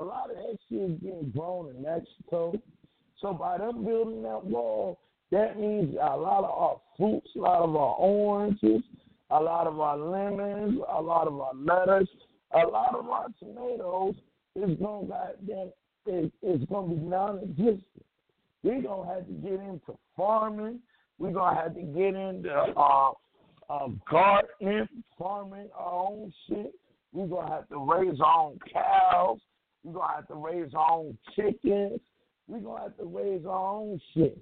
A 0.00 0.02
lot 0.02 0.30
of 0.30 0.36
that 0.36 0.56
shit 0.70 0.92
is 0.92 0.98
being 1.00 1.30
grown 1.36 1.68
in 1.76 1.82
Mexico. 1.82 2.58
So 3.18 3.34
by 3.34 3.58
them 3.58 3.84
building 3.84 4.22
that 4.22 4.42
wall, 4.42 5.00
that 5.32 5.60
means 5.60 5.96
a 5.96 6.16
lot 6.16 6.44
of 6.44 6.50
our 6.50 6.80
fruits, 6.96 7.28
a 7.36 7.40
lot 7.40 7.60
of 7.60 7.76
our 7.76 7.94
oranges, 7.96 8.82
a 9.28 9.38
lot 9.38 9.66
of 9.66 9.78
our 9.80 9.98
lemons, 9.98 10.80
a 10.90 11.02
lot 11.02 11.26
of 11.28 11.38
our 11.38 11.52
lettuce, 11.54 12.08
a 12.54 12.66
lot 12.66 12.94
of 12.94 13.08
our 13.08 13.26
tomatoes 13.38 14.14
is 14.56 14.78
gonna 14.78 15.06
goddamn 15.06 15.72
is, 16.06 16.30
is 16.42 16.66
gonna 16.68 16.94
be 16.94 17.00
non-existent. 17.00 17.82
We're 18.62 18.82
gonna 18.82 19.12
have 19.12 19.26
to 19.26 19.32
get 19.32 19.60
into 19.60 19.98
farming. 20.16 20.80
We're 21.18 21.32
gonna 21.32 21.60
have 21.60 21.74
to 21.74 21.82
get 21.82 22.14
into 22.14 22.50
uh, 22.76 23.12
um, 23.70 24.00
gardening, 24.10 24.88
farming 25.18 25.68
our 25.76 25.92
own 25.92 26.32
shit. 26.48 26.74
We're 27.12 27.26
gonna 27.26 27.50
have 27.50 27.68
to 27.68 27.78
raise 27.78 28.20
our 28.20 28.46
own 28.46 28.58
cows. 28.72 29.38
We're 29.82 29.94
gonna 29.94 30.14
have 30.14 30.28
to 30.28 30.34
raise 30.34 30.72
our 30.74 30.90
own 30.90 31.18
chickens. 31.34 32.00
We're 32.46 32.60
gonna 32.60 32.82
have 32.82 32.96
to 32.98 33.04
raise 33.04 33.44
our 33.46 33.74
own 33.74 34.00
shit. 34.12 34.38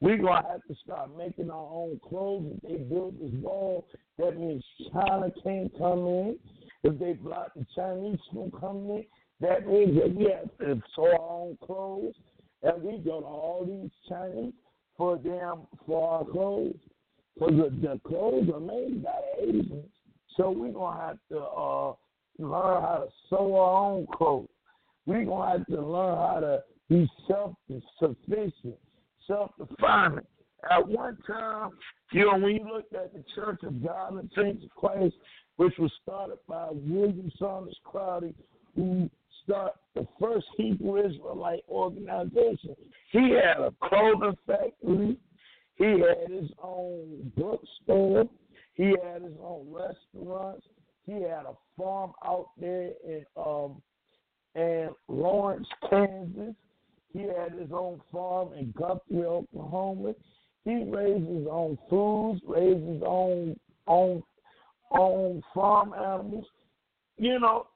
We're 0.00 0.16
gonna 0.16 0.48
have 0.48 0.62
to 0.66 0.74
start 0.82 1.16
making 1.16 1.50
our 1.50 1.68
own 1.70 2.00
clothes. 2.06 2.52
If 2.56 2.62
they 2.62 2.84
build 2.84 3.20
this 3.20 3.32
wall, 3.34 3.86
that 4.18 4.38
means 4.38 4.64
China 4.92 5.30
can't 5.42 5.76
come 5.76 6.06
in. 6.06 6.38
If 6.82 6.98
they 6.98 7.12
block 7.12 7.52
the 7.54 7.66
Chinese 7.74 8.18
from 8.32 8.50
coming 8.52 8.90
in, 8.90 9.04
that 9.40 9.66
means 9.66 9.98
that 9.98 10.14
we 10.14 10.24
have 10.24 10.56
to 10.58 10.82
sew 10.94 11.06
our 11.06 11.18
own 11.18 11.58
clothes. 11.64 12.14
And 12.62 12.82
we 12.82 12.98
go 12.98 13.20
to 13.20 13.26
all 13.26 13.64
these 13.66 13.90
Chinese 14.08 14.52
for 14.96 15.16
them 15.16 15.66
for 15.86 16.10
our 16.10 16.24
clothes. 16.24 16.76
Because 17.34 17.54
the, 17.56 17.88
the 17.88 18.00
clothes 18.06 18.48
are 18.52 18.60
made 18.60 19.02
by 19.02 19.18
Asians. 19.42 19.88
So 20.36 20.50
we're 20.50 20.72
going 20.72 20.96
to 20.96 21.02
have 21.02 21.18
to 21.30 21.38
uh, 21.38 21.92
learn 22.38 22.82
how 22.82 23.04
to 23.06 23.12
sew 23.28 23.56
our 23.56 23.92
own 23.92 24.06
clothes. 24.12 24.48
We're 25.06 25.24
going 25.24 25.52
to 25.52 25.58
have 25.58 25.66
to 25.68 25.86
learn 25.86 26.16
how 26.16 26.40
to 26.40 26.62
be 26.88 27.10
self 27.26 27.54
sufficient, 27.98 28.76
self 29.26 29.52
defining. 29.58 30.24
At 30.70 30.86
one 30.86 31.16
time, 31.26 31.70
you 32.12 32.26
know, 32.26 32.38
when 32.38 32.56
you 32.56 32.68
looked 32.70 32.94
at 32.94 33.14
the 33.14 33.24
Church 33.34 33.60
of 33.62 33.82
God 33.82 34.14
and 34.14 34.30
Saints 34.36 34.64
of 34.64 34.70
Christ, 34.70 35.14
which 35.60 35.76
was 35.76 35.92
started 36.02 36.38
by 36.48 36.68
William 36.70 37.30
Saunders 37.38 37.76
Crowdy, 37.84 38.32
who 38.74 39.10
started 39.44 39.74
the 39.94 40.08
first 40.18 40.46
Hebrew 40.56 41.06
Israelite 41.06 41.64
organization. 41.68 42.74
He 43.12 43.32
had 43.32 43.60
a 43.60 43.70
clothing 43.84 44.38
factory. 44.46 45.18
He 45.74 45.84
had 45.84 46.30
his 46.30 46.50
own 46.62 47.30
bookstore. 47.36 48.24
He 48.72 48.96
had 49.04 49.20
his 49.20 49.36
own 49.42 49.66
restaurants. 49.70 50.66
He 51.04 51.12
had 51.12 51.44
a 51.44 51.54
farm 51.76 52.12
out 52.24 52.52
there 52.58 52.92
in 53.06 53.26
um 53.36 53.82
in 54.54 54.88
Lawrence, 55.08 55.68
Kansas. 55.90 56.54
He 57.12 57.24
had 57.24 57.52
his 57.52 57.70
own 57.70 58.00
farm 58.10 58.54
in 58.54 58.72
Guthrie, 58.72 59.26
Oklahoma. 59.26 60.14
He 60.64 60.84
raised 60.84 61.28
his 61.28 61.46
own 61.50 61.76
foods, 61.90 62.40
raised 62.46 62.86
his 62.88 63.02
own 63.04 63.60
own 63.86 64.22
own 64.90 65.42
farm 65.54 65.92
animals. 65.92 66.46
You 67.18 67.38
know, 67.38 67.66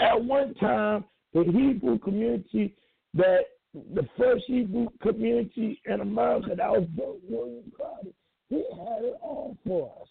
at 0.00 0.22
one 0.22 0.54
time 0.54 1.04
the 1.34 1.44
Hebrew 1.44 1.98
community 1.98 2.74
that 3.14 3.40
the 3.94 4.06
first 4.16 4.44
Hebrew 4.46 4.88
community 5.02 5.80
in 5.84 6.00
America 6.00 6.54
that 6.56 6.70
was 6.70 6.86
built 6.96 7.18
William 7.28 7.64
Crowdy, 7.78 8.12
he 8.48 8.56
had 8.56 9.04
it 9.04 9.18
all 9.20 9.56
for 9.66 9.92
us. 10.00 10.08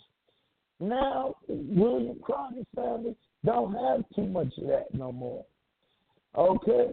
Now 0.80 1.36
William 1.48 2.18
Crowdy 2.18 2.66
family 2.76 3.16
don't 3.44 3.74
have 3.74 4.04
too 4.16 4.28
much 4.28 4.54
of 4.58 4.68
that 4.68 4.94
no 4.94 5.12
more. 5.12 5.46
Okay? 6.36 6.92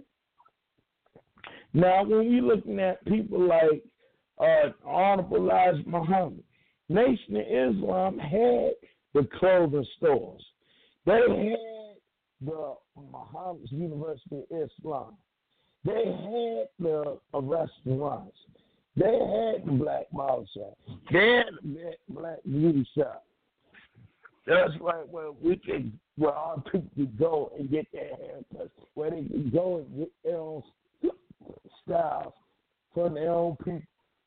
Now 1.74 2.04
when 2.04 2.28
we're 2.28 2.42
looking 2.42 2.78
at 2.80 3.04
people 3.04 3.46
like 3.46 3.82
uh, 4.38 4.70
Honorable 4.86 5.36
Elijah 5.36 5.82
Muhammad, 5.86 6.42
Nation 6.88 7.36
of 7.36 7.42
Islam 7.42 8.18
had 8.18 8.72
the 9.14 9.28
clothing 9.38 9.86
stores. 9.96 10.42
They 11.06 11.12
had 11.12 11.96
the 12.46 12.74
Muhammad's 13.10 13.72
University 13.72 14.42
of 14.50 14.70
Islam. 14.78 15.16
They 15.84 16.04
had 16.04 16.68
the 16.78 17.18
restaurants. 17.32 18.36
They 18.96 19.06
had 19.06 19.66
the 19.66 19.72
black 19.72 20.10
barber 20.12 20.46
shop. 20.54 20.78
They 21.12 21.36
had 21.36 21.46
the 21.62 21.92
black 22.08 22.38
beauty 22.44 22.86
shop. 22.96 23.24
That's 24.46 24.72
right 24.80 25.08
where 25.08 25.32
we 25.32 25.56
can 25.56 25.98
where 26.16 26.32
our 26.32 26.60
people 26.70 27.06
go 27.18 27.52
and 27.58 27.70
get 27.70 27.86
their 27.92 28.02
haircuts, 28.04 28.70
where 28.94 29.10
they 29.10 29.22
can 29.22 29.50
go 29.52 29.78
and 29.78 29.98
get 29.98 30.12
their 30.22 30.36
own 30.36 30.62
styles 31.84 32.32
from 32.92 33.14
their 33.14 33.30
own 33.30 33.56
people. 33.56 33.82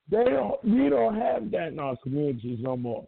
They 0.09 0.23
don't 0.23 0.63
we 0.63 0.89
don't 0.89 1.15
have 1.15 1.51
that 1.51 1.69
in 1.69 1.79
our 1.79 1.95
communities 1.97 2.59
no 2.61 2.75
more. 2.75 3.07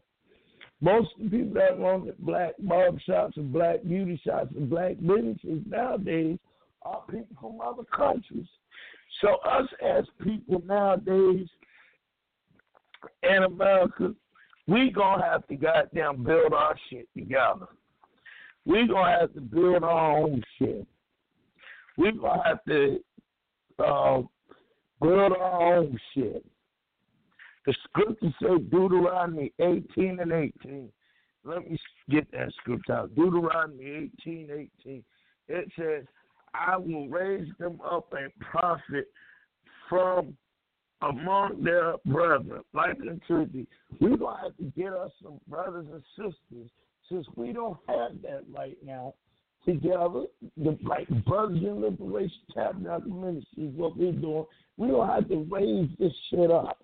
Most 0.81 1.09
of 1.15 1.29
the 1.29 1.37
people 1.37 1.53
that 1.55 1.79
run 1.79 2.05
the 2.05 2.15
black 2.19 2.53
barbershops 2.63 3.35
and 3.35 3.51
black 3.51 3.83
beauty 3.83 4.19
shops 4.25 4.53
and 4.55 4.69
black 4.69 4.95
businesses 4.99 5.61
nowadays 5.67 6.39
are 6.83 7.03
people 7.09 7.35
from 7.39 7.59
other 7.61 7.83
countries. 7.83 8.47
So 9.21 9.35
us 9.45 9.67
as 9.85 10.05
people 10.23 10.61
nowadays 10.65 11.47
in 13.23 13.43
America, 13.43 14.15
we 14.67 14.91
gonna 14.91 15.23
have 15.23 15.45
to 15.47 15.55
goddamn 15.55 16.23
build 16.23 16.53
our 16.53 16.75
shit 16.89 17.09
together. 17.17 17.67
We 18.65 18.87
gonna 18.87 19.19
have 19.19 19.33
to 19.33 19.41
build 19.41 19.83
our 19.83 20.17
own 20.17 20.43
shit. 20.57 20.87
We 21.97 22.11
gonna 22.13 22.43
have 22.45 22.63
to 22.65 22.99
uh, 23.79 24.21
build 25.01 25.33
our 25.33 25.75
own 25.75 25.99
shit. 26.13 26.45
The 27.65 27.73
scripture 27.83 28.33
says 28.41 28.59
Deuteronomy 28.71 29.51
18 29.59 30.19
and 30.19 30.31
18. 30.31 30.89
Let 31.43 31.69
me 31.69 31.77
get 32.09 32.31
that 32.31 32.51
scripture 32.59 32.93
out. 32.93 33.15
Deuteronomy 33.15 34.11
18, 34.25 34.69
18. 34.85 35.03
It 35.47 35.71
says, 35.77 36.05
I 36.53 36.77
will 36.77 37.07
raise 37.07 37.47
them 37.59 37.79
up 37.83 38.13
a 38.13 38.29
prophet 38.43 39.07
from 39.87 40.35
among 41.01 41.63
their 41.63 41.95
brethren, 42.05 42.61
like 42.73 42.97
unto 42.99 43.49
thee. 43.51 43.67
We're 43.99 44.17
going 44.17 44.35
to 44.35 44.41
have 44.43 44.57
to 44.57 44.63
get 44.77 44.93
us 44.93 45.11
some 45.23 45.39
brothers 45.47 45.87
and 45.91 46.03
sisters, 46.15 46.69
since 47.09 47.25
we 47.35 47.53
don't 47.53 47.77
have 47.87 48.21
that 48.23 48.43
right 48.53 48.77
now, 48.85 49.13
together, 49.65 50.25
the 50.57 50.77
like 50.83 51.07
Brothers 51.25 51.61
in 51.61 51.81
Liberation 51.81 52.41
Tabernacle 52.53 53.11
Ministry 53.11 53.65
is 53.65 53.75
what 53.75 53.97
we're 53.97 54.11
doing. 54.11 54.45
We 54.77 54.87
don't 54.87 55.07
have 55.07 55.27
to 55.29 55.47
raise 55.49 55.89
this 55.99 56.13
shit 56.29 56.51
up. 56.51 56.77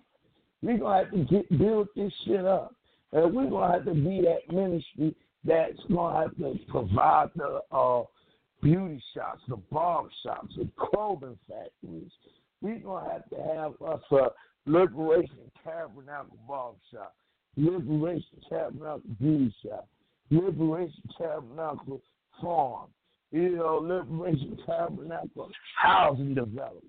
We're 0.62 0.78
gonna 0.78 1.04
have 1.04 1.12
to 1.12 1.24
get 1.24 1.58
build 1.58 1.88
this 1.94 2.12
shit 2.24 2.44
up. 2.44 2.74
And 3.12 3.34
we're 3.34 3.50
gonna 3.50 3.72
have 3.72 3.84
to 3.84 3.94
be 3.94 4.22
that 4.22 4.54
ministry 4.54 5.14
that's 5.44 5.78
gonna 5.92 6.22
have 6.22 6.36
to 6.38 6.58
provide 6.68 7.30
the 7.36 7.60
uh, 7.70 8.02
beauty 8.62 9.02
shops, 9.14 9.42
the 9.48 9.56
barber 9.70 10.08
shops, 10.22 10.54
the 10.56 10.68
clothing 10.76 11.38
factories. 11.48 12.10
We're 12.60 12.78
gonna 12.78 13.10
have 13.10 13.28
to 13.30 13.36
have 13.36 13.72
us 13.88 14.02
a 14.10 14.28
Liberation 14.66 15.50
Tabernacle 15.62 16.38
barber 16.48 16.78
shop, 16.92 17.14
Liberation 17.56 18.40
Tabernacle 18.48 19.02
beauty 19.20 19.54
shop, 19.64 19.88
Liberation 20.30 21.02
Tabernacle 21.16 22.02
farm, 22.40 22.88
you 23.30 23.56
know, 23.56 23.76
Liberation 23.76 24.58
Tabernacle 24.66 25.50
housing 25.80 26.34
development, 26.34 26.84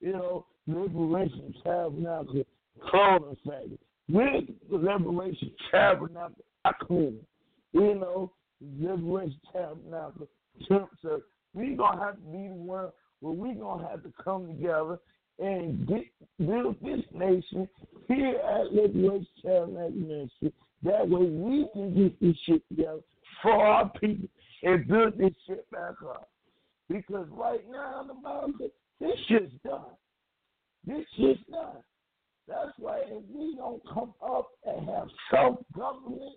you 0.00 0.12
know, 0.12 0.46
Liberation 0.66 1.54
Tabernacle 1.64 2.44
factory. 2.90 3.78
With 4.08 4.44
the 4.70 4.76
Liberation 4.76 5.52
Tabernacle, 5.70 6.44
I 6.64 6.72
clean 6.80 7.18
You 7.72 7.94
know, 7.94 8.32
Liberation 8.60 9.38
Tabernacle, 9.52 10.28
Church. 10.66 11.22
we're 11.54 11.76
gonna 11.76 12.04
have 12.04 12.16
to 12.16 12.20
be 12.22 12.48
the 12.48 12.54
one 12.54 12.90
where 13.20 13.32
we 13.32 13.54
gonna 13.54 13.86
have 13.88 14.02
to 14.02 14.12
come 14.22 14.46
together 14.48 14.98
and 15.38 15.86
get 15.86 16.04
build 16.38 16.76
this 16.82 17.04
nation 17.12 17.68
here 18.08 18.36
at 18.38 18.72
Liberation 18.72 19.26
Tabernacle 19.42 19.90
Ministry. 19.90 20.52
That 20.82 21.08
way 21.08 21.26
we 21.26 21.68
can 21.72 21.94
get 21.94 22.20
this 22.20 22.36
shit 22.46 22.62
together 22.68 23.00
for 23.42 23.52
our 23.52 23.90
people 24.00 24.28
and 24.62 24.88
build 24.88 25.18
this 25.18 25.34
shit 25.46 25.70
back 25.70 25.94
up. 26.08 26.28
Because 26.88 27.26
right 27.30 27.60
now 27.70 28.02
in 28.02 28.10
America, 28.10 28.72
this 29.00 29.18
shit's 29.28 29.52
done. 29.64 29.80
This 30.86 31.04
shit's 31.16 31.40
done. 31.50 31.82
That's 32.48 32.72
why 32.78 33.00
if 33.06 33.22
we 33.32 33.54
don't 33.56 33.82
come 33.92 34.14
up 34.24 34.48
and 34.64 34.88
have 34.88 35.08
self 35.30 35.58
government 35.76 36.36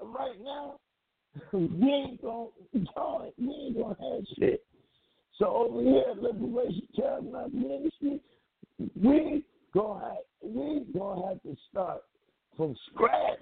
right 0.00 0.36
now, 0.40 0.76
we 1.52 1.92
ain't 1.92 2.22
gonna 2.22 2.46
we 2.72 2.80
ain't 3.52 3.76
gonna 3.76 3.96
have 4.00 4.24
shit. 4.38 4.64
So 5.38 5.46
over 5.46 5.82
here 5.82 6.04
at 6.10 6.22
Liberation 6.22 6.88
Tabernacle 6.94 7.50
Ministry, 7.50 8.20
we 8.94 9.44
gonna 9.74 10.04
have, 10.04 10.16
we 10.42 10.84
gonna 10.96 11.28
have 11.28 11.42
to 11.42 11.56
start 11.70 12.02
from 12.56 12.76
scratch. 12.90 13.38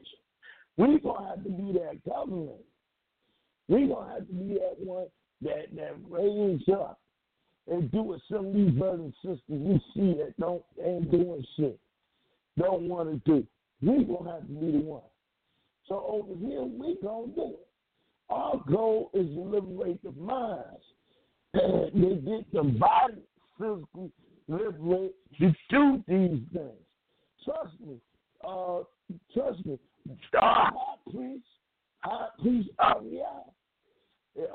We 0.79 0.99
gonna 1.01 1.29
have 1.29 1.45
to 1.45 1.51
be 1.51 1.73
that 1.73 2.03
government. 2.09 2.61
We 3.69 3.87
gonna 3.87 4.15
have 4.15 4.27
to 4.27 4.33
be 4.33 4.55
that 4.55 4.77
one 4.79 5.07
that 5.43 5.75
that 5.75 5.95
raise 6.09 6.63
up 6.73 6.99
and 7.69 7.91
do 7.91 8.03
what 8.03 8.21
some 8.31 8.47
of 8.47 8.55
these 8.55 8.71
brothers 8.71 9.01
and 9.01 9.15
sisters 9.23 9.43
we 9.49 9.81
see 9.95 10.15
that 10.19 10.35
don't 10.39 10.63
ain't 10.85 11.11
doing 11.11 11.45
shit, 11.57 11.79
don't 12.59 12.89
want 12.89 13.11
to 13.11 13.17
do. 13.31 13.47
We 13.83 14.05
gonna 14.05 14.33
have 14.33 14.47
to 14.47 14.53
be 14.53 14.73
the 14.73 14.79
one. 14.79 15.03
So 15.89 16.05
over 16.09 16.35
here 16.39 16.63
we 16.63 16.97
gonna 17.03 17.29
do 17.29 17.55
it. 17.55 17.67
Our 18.29 18.61
goal 18.71 19.11
is 19.15 19.27
to 19.27 19.41
liberate 19.41 20.03
the 20.03 20.13
minds. 20.13 20.83
And 21.55 21.93
they 21.95 22.17
get 22.17 22.53
the 22.53 22.63
body 22.63 23.23
physically 23.59 24.11
liberate 24.49 25.15
to 25.39 25.53
do 25.71 26.05
these 26.09 26.43
things. 26.53 26.83
Trust 27.45 27.81
me. 27.81 27.97
Uh, 28.47 28.81
trust 29.33 29.65
me. 29.65 29.79
Our 30.35 30.73
high 30.73 31.11
priest, 31.11 31.45
high 32.01 32.29
priest 32.41 32.69
Ariel, 32.81 33.55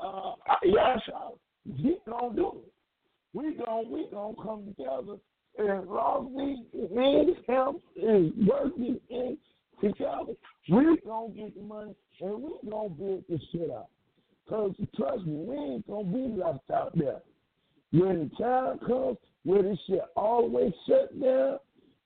uh, 0.02 0.54
Yasha, 0.62 1.30
he 1.76 1.96
gonna 2.06 2.34
do 2.34 2.62
it 2.64 2.72
we 3.32 3.54
gon' 3.54 3.90
we 3.90 4.06
gonna 4.12 4.34
come 4.42 4.66
together. 4.66 5.16
And 5.58 5.70
as 5.70 5.86
long 5.86 6.26
as 6.28 6.32
we 6.32 6.80
and 6.96 7.36
him 7.46 7.76
is 7.96 8.32
working 8.46 9.00
in 9.10 9.38
together, 9.80 10.34
we 10.70 10.98
gonna 11.04 11.28
get 11.34 11.54
the 11.54 11.62
money 11.62 11.94
and 12.20 12.42
we 12.42 12.70
gonna 12.70 12.88
build 12.90 13.24
this 13.28 13.40
shit 13.52 13.70
up. 13.70 13.90
Cause 14.48 14.72
trust 14.96 15.24
me, 15.24 15.44
we 15.46 15.56
ain't 15.56 15.86
gonna 15.86 16.04
be 16.04 16.40
left 16.40 16.70
out 16.70 16.96
there. 16.96 17.22
When 17.92 18.30
the 18.30 18.42
time 18.42 18.78
comes 18.86 19.18
where 19.44 19.62
this 19.62 19.78
shit 19.86 20.02
always 20.16 20.72
shut 20.88 21.20
down 21.20 21.58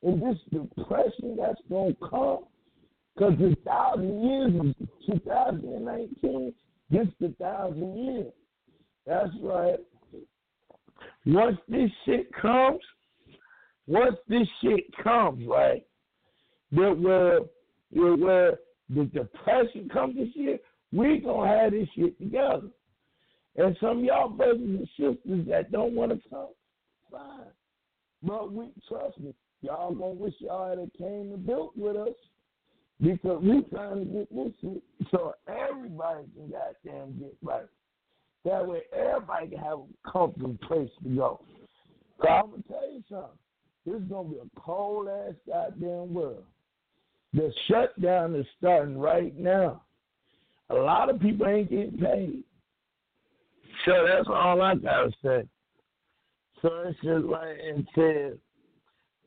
and 0.03 0.23
this 0.23 0.39
depression 0.53 1.37
that's 1.39 1.61
gonna 1.71 1.95
come, 2.01 2.45
cause 3.19 3.35
the 3.39 3.57
thousand 3.65 4.25
years 4.25 4.53
of 4.61 4.89
2019, 5.07 6.55
this 6.91 7.07
the 7.21 7.35
thousand 7.41 7.97
years. 8.05 8.33
That's 9.07 9.31
right. 9.43 9.79
Once 11.27 11.59
this 11.69 11.91
shit 12.05 12.33
comes, 12.33 12.81
once 13.87 14.17
this 14.29 14.47
shit 14.63 14.85
comes, 15.03 15.47
right, 15.47 15.85
that 16.73 16.99
where 16.99 17.41
where 17.91 18.59
the 18.89 19.05
depression 19.07 19.89
comes 19.93 20.17
this 20.17 20.29
year, 20.35 20.59
we 20.93 21.19
gonna 21.19 21.49
have 21.49 21.73
this 21.73 21.89
shit 21.97 22.17
together. 22.19 22.69
And 23.57 23.77
some 23.81 24.05
y'all 24.05 24.29
brothers 24.29 24.61
and 24.61 24.89
sisters 24.97 25.47
that 25.49 25.73
don't 25.73 25.95
want 25.95 26.13
to 26.13 26.29
come, 26.29 26.49
fine. 27.11 27.47
But 28.23 28.53
we 28.53 28.69
trust 28.89 29.19
me, 29.19 29.35
y'all 29.63 29.95
gonna 29.95 30.13
wish 30.13 30.35
y'all 30.39 30.69
had 30.69 30.79
came 30.99 31.33
and 31.33 31.47
built 31.47 31.73
with 31.77 31.97
us 31.97 32.15
because 33.01 33.43
we 33.43 33.63
trying 33.71 34.01
to 34.01 34.05
get 34.05 34.35
this 34.35 34.53
shit 34.61 34.83
so 35.11 35.35
everybody 35.49 36.25
can 36.35 36.51
goddamn 36.51 37.19
get 37.19 37.35
right. 37.43 37.67
That 38.47 38.65
way 38.65 38.83
everybody 38.97 39.49
can 39.49 39.59
have 39.59 39.81
a 39.81 40.11
comfortable 40.11 40.57
place 40.69 40.89
to 41.03 41.09
go. 41.09 41.41
So 42.23 42.29
I'm 42.29 42.51
gonna 42.51 42.63
tell 42.69 42.93
you 42.93 43.03
something. 43.11 43.39
This 43.85 43.97
is 43.97 44.09
gonna 44.09 44.29
be 44.29 44.37
a 44.37 44.61
cold 44.61 45.09
ass 45.09 45.35
goddamn 45.49 46.15
world. 46.15 46.45
The 47.35 47.53
shutdown 47.67 48.37
is 48.37 48.47
starting 48.57 48.99
right 48.99 49.37
now. 49.37 49.83
A 50.71 50.75
lot 50.75 51.11
of 51.11 51.19
people 51.21 51.49
ain't 51.49 51.71
getting 51.71 51.99
paid. 51.99 52.45
So 53.85 54.07
that's 54.07 54.29
all 54.29 54.63
I 54.63 54.77
gotta 54.77 55.11
say. 55.25 55.49
So 56.63 56.69
it's 56.87 57.01
just 57.03 57.25
like 57.25 57.57
it 57.59 57.85
says, 57.97 58.39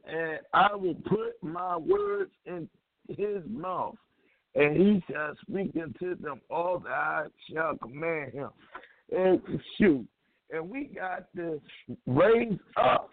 and 0.08 0.40
I 0.54 0.74
will 0.76 0.96
put 0.96 1.44
my 1.44 1.76
words 1.76 2.32
in 2.46 2.70
his 3.10 3.44
mouth, 3.50 3.96
and 4.56 4.78
he 4.78 5.04
shall 5.12 5.36
speak 5.42 5.72
unto 5.76 6.16
them 6.16 6.40
all 6.50 6.80
that 6.80 6.92
I 6.92 7.26
shall 7.52 7.78
command 7.78 8.32
him. 8.32 8.50
And 9.16 9.42
shoot, 9.78 10.08
and 10.52 10.70
we 10.70 10.86
got 10.86 11.34
to 11.36 11.60
raise 12.06 12.60
up. 12.78 13.10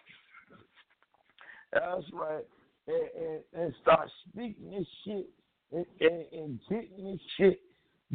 That's 1.73 2.03
right, 2.13 2.45
and, 2.87 3.09
and, 3.19 3.63
and 3.63 3.73
start 3.81 4.09
speaking 4.29 4.71
this 4.71 4.87
shit 5.03 5.27
and, 5.71 5.85
and, 5.99 6.25
and 6.31 6.59
getting 6.69 7.11
this 7.11 7.19
shit 7.37 7.59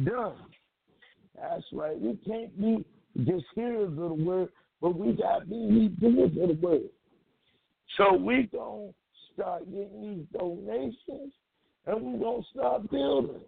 done. 0.03 0.35
That's 1.35 1.63
right. 1.73 1.99
We 1.99 2.17
can't 2.25 2.59
be 2.59 2.85
just 3.25 3.45
hearers 3.55 3.89
of 3.89 3.95
the 3.95 4.13
word, 4.13 4.49
but 4.81 4.97
we 4.97 5.13
got 5.13 5.39
to 5.39 5.45
be 5.45 5.89
doers 5.99 6.31
of 6.41 6.47
the 6.49 6.57
word. 6.61 6.89
So 7.97 8.13
we 8.13 8.49
gonna 8.51 8.91
start 9.33 9.65
getting 9.65 10.01
these 10.01 10.39
donations, 10.39 11.33
and 11.85 12.01
we 12.01 12.19
gonna 12.19 12.43
start 12.53 12.89
building. 12.89 13.41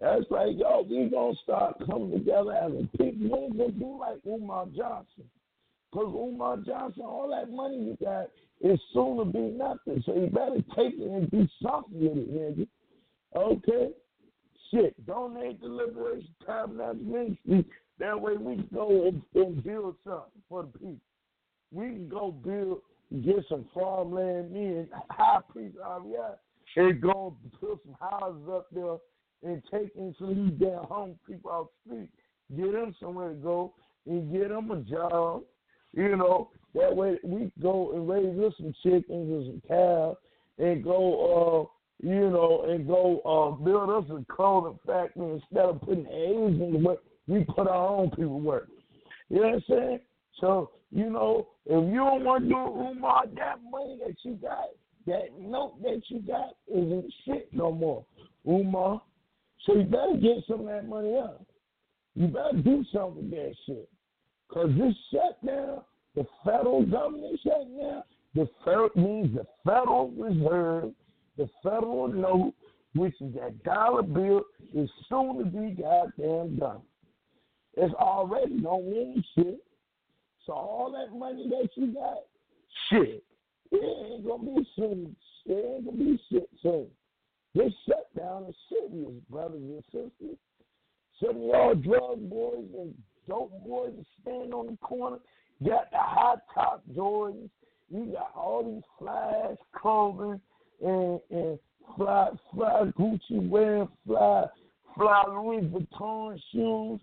That's 0.00 0.24
right, 0.30 0.56
y'all. 0.56 0.84
We 0.84 1.08
gonna 1.08 1.34
start 1.42 1.84
coming 1.86 2.12
together 2.12 2.52
as 2.52 2.72
a 2.72 2.96
people. 2.96 3.48
We 3.50 3.58
gonna 3.58 3.72
do 3.72 3.98
like 3.98 4.18
Umar 4.26 4.66
Johnson, 4.66 5.24
cause 5.92 6.14
Umar 6.14 6.58
Johnson, 6.58 7.02
all 7.02 7.28
that 7.30 7.50
money 7.50 7.76
you 7.78 7.98
got 8.00 8.28
is 8.60 8.78
soon 8.92 9.18
to 9.18 9.24
be 9.24 9.38
nothing. 9.38 10.02
So 10.06 10.14
you 10.14 10.28
better 10.28 10.62
take 10.76 10.94
it 10.98 11.10
and 11.10 11.30
do 11.30 11.46
something 11.60 12.00
with 12.00 12.16
it, 12.16 12.32
nigga. 12.32 12.66
Okay. 13.34 13.90
Shit, 14.70 15.06
donate 15.06 15.60
to 15.62 15.66
Liberation 15.66 16.28
Tabernacle 16.46 16.96
Ministry. 16.96 17.64
That 17.98 18.20
way 18.20 18.36
we 18.36 18.56
can 18.56 18.68
go 18.72 19.06
and, 19.06 19.22
and 19.34 19.64
build 19.64 19.96
something 20.04 20.42
for 20.48 20.62
the 20.62 20.78
people. 20.78 20.96
We 21.72 21.86
can 21.86 22.08
go 22.08 22.30
build, 22.30 22.82
get 23.24 23.44
some 23.48 23.66
farmland, 23.74 24.52
me 24.52 24.66
and 24.66 24.88
High 25.10 25.40
Priest 25.50 25.76
Ariel, 25.84 26.38
and 26.76 27.00
go 27.00 27.36
put 27.58 27.80
some 27.84 27.96
houses 27.98 28.48
up 28.50 28.66
there 28.72 28.98
and 29.42 29.62
take 29.70 29.94
in 29.96 30.14
some 30.18 30.30
of 30.30 30.36
these 30.36 30.58
damn 30.58 30.84
home 30.84 31.18
people 31.26 31.50
off 31.50 31.66
the 31.86 31.92
street. 31.92 32.10
Get 32.56 32.72
them 32.72 32.94
somewhere 33.00 33.30
to 33.30 33.34
go 33.34 33.74
and 34.06 34.32
get 34.32 34.48
them 34.48 34.70
a 34.70 34.80
job. 34.80 35.42
You 35.92 36.16
know, 36.16 36.50
that 36.74 36.94
way 36.94 37.18
we 37.22 37.50
go 37.60 37.92
and 37.92 38.08
raise 38.08 38.38
us 38.38 38.54
some 38.58 38.74
chickens 38.82 39.04
and 39.08 39.46
some 39.46 39.62
cows 39.68 40.16
and 40.58 40.82
go 40.84 41.68
uh 41.68 41.78
you 42.00 42.30
know, 42.30 42.64
and 42.68 42.86
go 42.86 43.18
uh, 43.24 43.62
build 43.62 43.90
us 43.90 44.10
a 44.10 44.32
clothing 44.32 44.78
factory 44.86 45.32
instead 45.32 45.64
of 45.64 45.80
putting 45.80 46.06
Asians 46.06 46.76
in 46.76 46.82
work, 46.84 47.00
we 47.26 47.44
put 47.44 47.66
our 47.66 47.88
own 47.88 48.10
people 48.10 48.40
work. 48.40 48.68
You 49.28 49.40
know 49.40 49.48
what 49.48 49.54
I'm 49.54 49.64
saying? 49.68 50.00
So, 50.40 50.70
you 50.90 51.10
know, 51.10 51.48
if 51.66 51.92
you 51.92 51.98
don't 51.98 52.24
want 52.24 52.44
to 52.44 52.48
do 52.48 52.54
Umar, 52.54 53.24
that 53.34 53.56
money 53.68 53.98
that 54.06 54.14
you 54.22 54.34
got, 54.34 54.68
that 55.06 55.38
note 55.40 55.82
that 55.82 56.02
you 56.08 56.20
got 56.20 56.54
isn't 56.68 57.12
shit 57.24 57.48
no 57.52 57.72
more, 57.72 58.04
Umar. 58.46 59.02
So 59.64 59.74
you 59.74 59.84
better 59.84 60.16
get 60.20 60.44
some 60.46 60.60
of 60.60 60.66
that 60.66 60.88
money 60.88 61.16
up. 61.16 61.44
You 62.14 62.28
better 62.28 62.56
do 62.56 62.84
something 62.92 63.16
with 63.16 63.30
that 63.30 63.54
shit. 63.66 63.88
Because 64.48 64.70
this 64.78 64.94
shutdown, 65.12 65.82
the 66.14 66.26
federal 66.44 66.84
government 66.86 67.38
shutdown, 67.42 68.02
the 68.34 68.48
federal 68.64 68.90
means 68.96 69.34
the 69.34 69.46
Federal 69.64 70.10
Reserve 70.10 70.92
the 71.38 71.48
federal 71.62 72.08
note, 72.08 72.52
which 72.94 73.14
is 73.20 73.32
that 73.34 73.62
dollar 73.62 74.02
bill, 74.02 74.42
is 74.74 74.90
soon 75.08 75.38
to 75.38 75.44
be 75.44 75.80
goddamn 75.80 76.58
done. 76.58 76.82
It's 77.74 77.94
already 77.94 78.60
don't 78.60 78.90
mean 78.90 79.24
shit. 79.34 79.60
So 80.44 80.52
all 80.52 80.92
that 80.92 81.16
money 81.16 81.48
that 81.48 81.68
you 81.76 81.94
got, 81.94 82.24
shit, 82.90 83.22
it 83.70 84.12
ain't 84.12 84.26
gonna 84.26 84.42
be 84.42 84.68
soon. 84.74 85.16
It 85.46 85.76
ain't 85.76 85.84
gonna 85.84 85.96
be 85.96 86.20
shit 86.30 86.48
soon. 86.60 86.86
This 87.58 87.72
shutdown 87.88 88.46
is 88.48 88.54
serious, 88.68 89.10
brothers 89.28 89.60
and 89.60 89.82
sisters. 89.86 90.38
Some 91.18 91.30
of 91.30 91.42
y'all 91.42 91.74
drug 91.74 92.30
boys 92.30 92.66
and 92.78 92.94
dope 93.28 93.50
boys 93.66 93.94
that 93.96 94.06
stand 94.22 94.54
on 94.54 94.66
the 94.66 94.76
corner, 94.76 95.18
got 95.64 95.90
the 95.90 95.98
high 95.98 96.36
top 96.54 96.84
Jordans, 96.96 97.50
you 97.90 98.12
got 98.12 98.30
all 98.36 98.62
these 98.62 98.84
flash 98.96 99.56
clothing, 99.74 100.40
and, 100.86 101.20
and 101.32 101.58
fly 101.96 102.28
fly 102.54 102.84
Gucci 102.96 103.48
wearing 103.48 103.88
fly 104.06 104.44
fly 104.94 105.24
Louis 105.26 105.62
Vuitton 105.62 106.38
shoes 106.52 107.00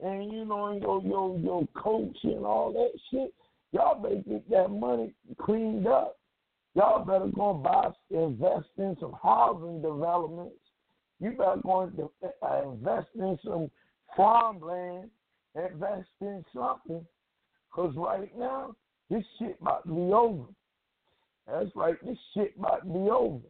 and 0.00 0.32
you 0.32 0.46
know 0.46 0.72
your 0.72 1.02
your 1.02 1.38
your 1.38 1.68
coach 1.76 2.16
and 2.22 2.46
all 2.46 2.72
that 2.72 2.98
shit. 3.10 3.34
Y'all 3.72 4.00
better 4.00 4.22
get 4.26 4.48
that 4.48 4.70
money 4.70 5.12
cleaned 5.38 5.86
up. 5.86 6.16
Y'all 6.78 7.04
better 7.04 7.26
go 7.34 7.56
and 7.56 7.64
buy 7.64 7.88
invest 8.10 8.68
in 8.78 8.96
some 9.00 9.12
housing 9.20 9.82
developments. 9.82 10.54
You 11.18 11.32
better 11.32 11.60
go 11.64 11.80
and 11.80 12.00
uh, 12.00 12.70
invest 12.70 13.08
in 13.16 13.36
some 13.44 13.68
farmland, 14.16 15.10
invest 15.56 16.08
in 16.20 16.44
something. 16.54 17.04
Cause 17.72 17.94
right 17.96 18.30
now 18.38 18.76
this 19.10 19.24
shit 19.40 19.58
about 19.60 19.88
to 19.88 19.92
be 19.92 20.12
over. 20.12 20.44
That's 21.48 21.74
right. 21.74 21.96
This 22.06 22.16
shit 22.32 22.56
might 22.56 22.84
be 22.84 23.10
over. 23.10 23.44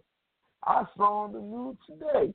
I 0.64 0.84
saw 0.96 1.24
on 1.24 1.34
the 1.34 1.40
news 1.40 1.76
today. 1.86 2.32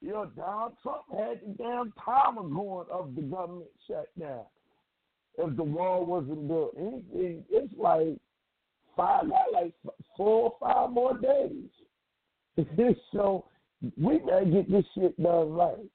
You 0.00 0.12
know, 0.12 0.30
Donald 0.34 0.72
Trump 0.82 1.02
had 1.10 1.40
the 1.46 1.54
damn 1.58 1.92
timer 2.02 2.48
going 2.48 2.86
of 2.90 3.14
the 3.14 3.20
government 3.20 3.68
shutdown. 3.86 4.44
If 5.36 5.54
the 5.56 5.64
wall 5.64 6.06
wasn't 6.06 6.48
built, 6.48 6.76
anything, 6.78 7.44
it's 7.50 7.74
like 7.76 8.16
five, 8.96 9.24
like 9.52 9.74
four 10.20 10.52
or 10.52 10.56
five 10.60 10.90
more 10.90 11.16
days. 11.16 11.64
so 13.10 13.46
we 13.98 14.18
better 14.18 14.44
get 14.44 14.70
this 14.70 14.84
shit 14.94 15.22
done 15.22 15.50
right. 15.50 15.90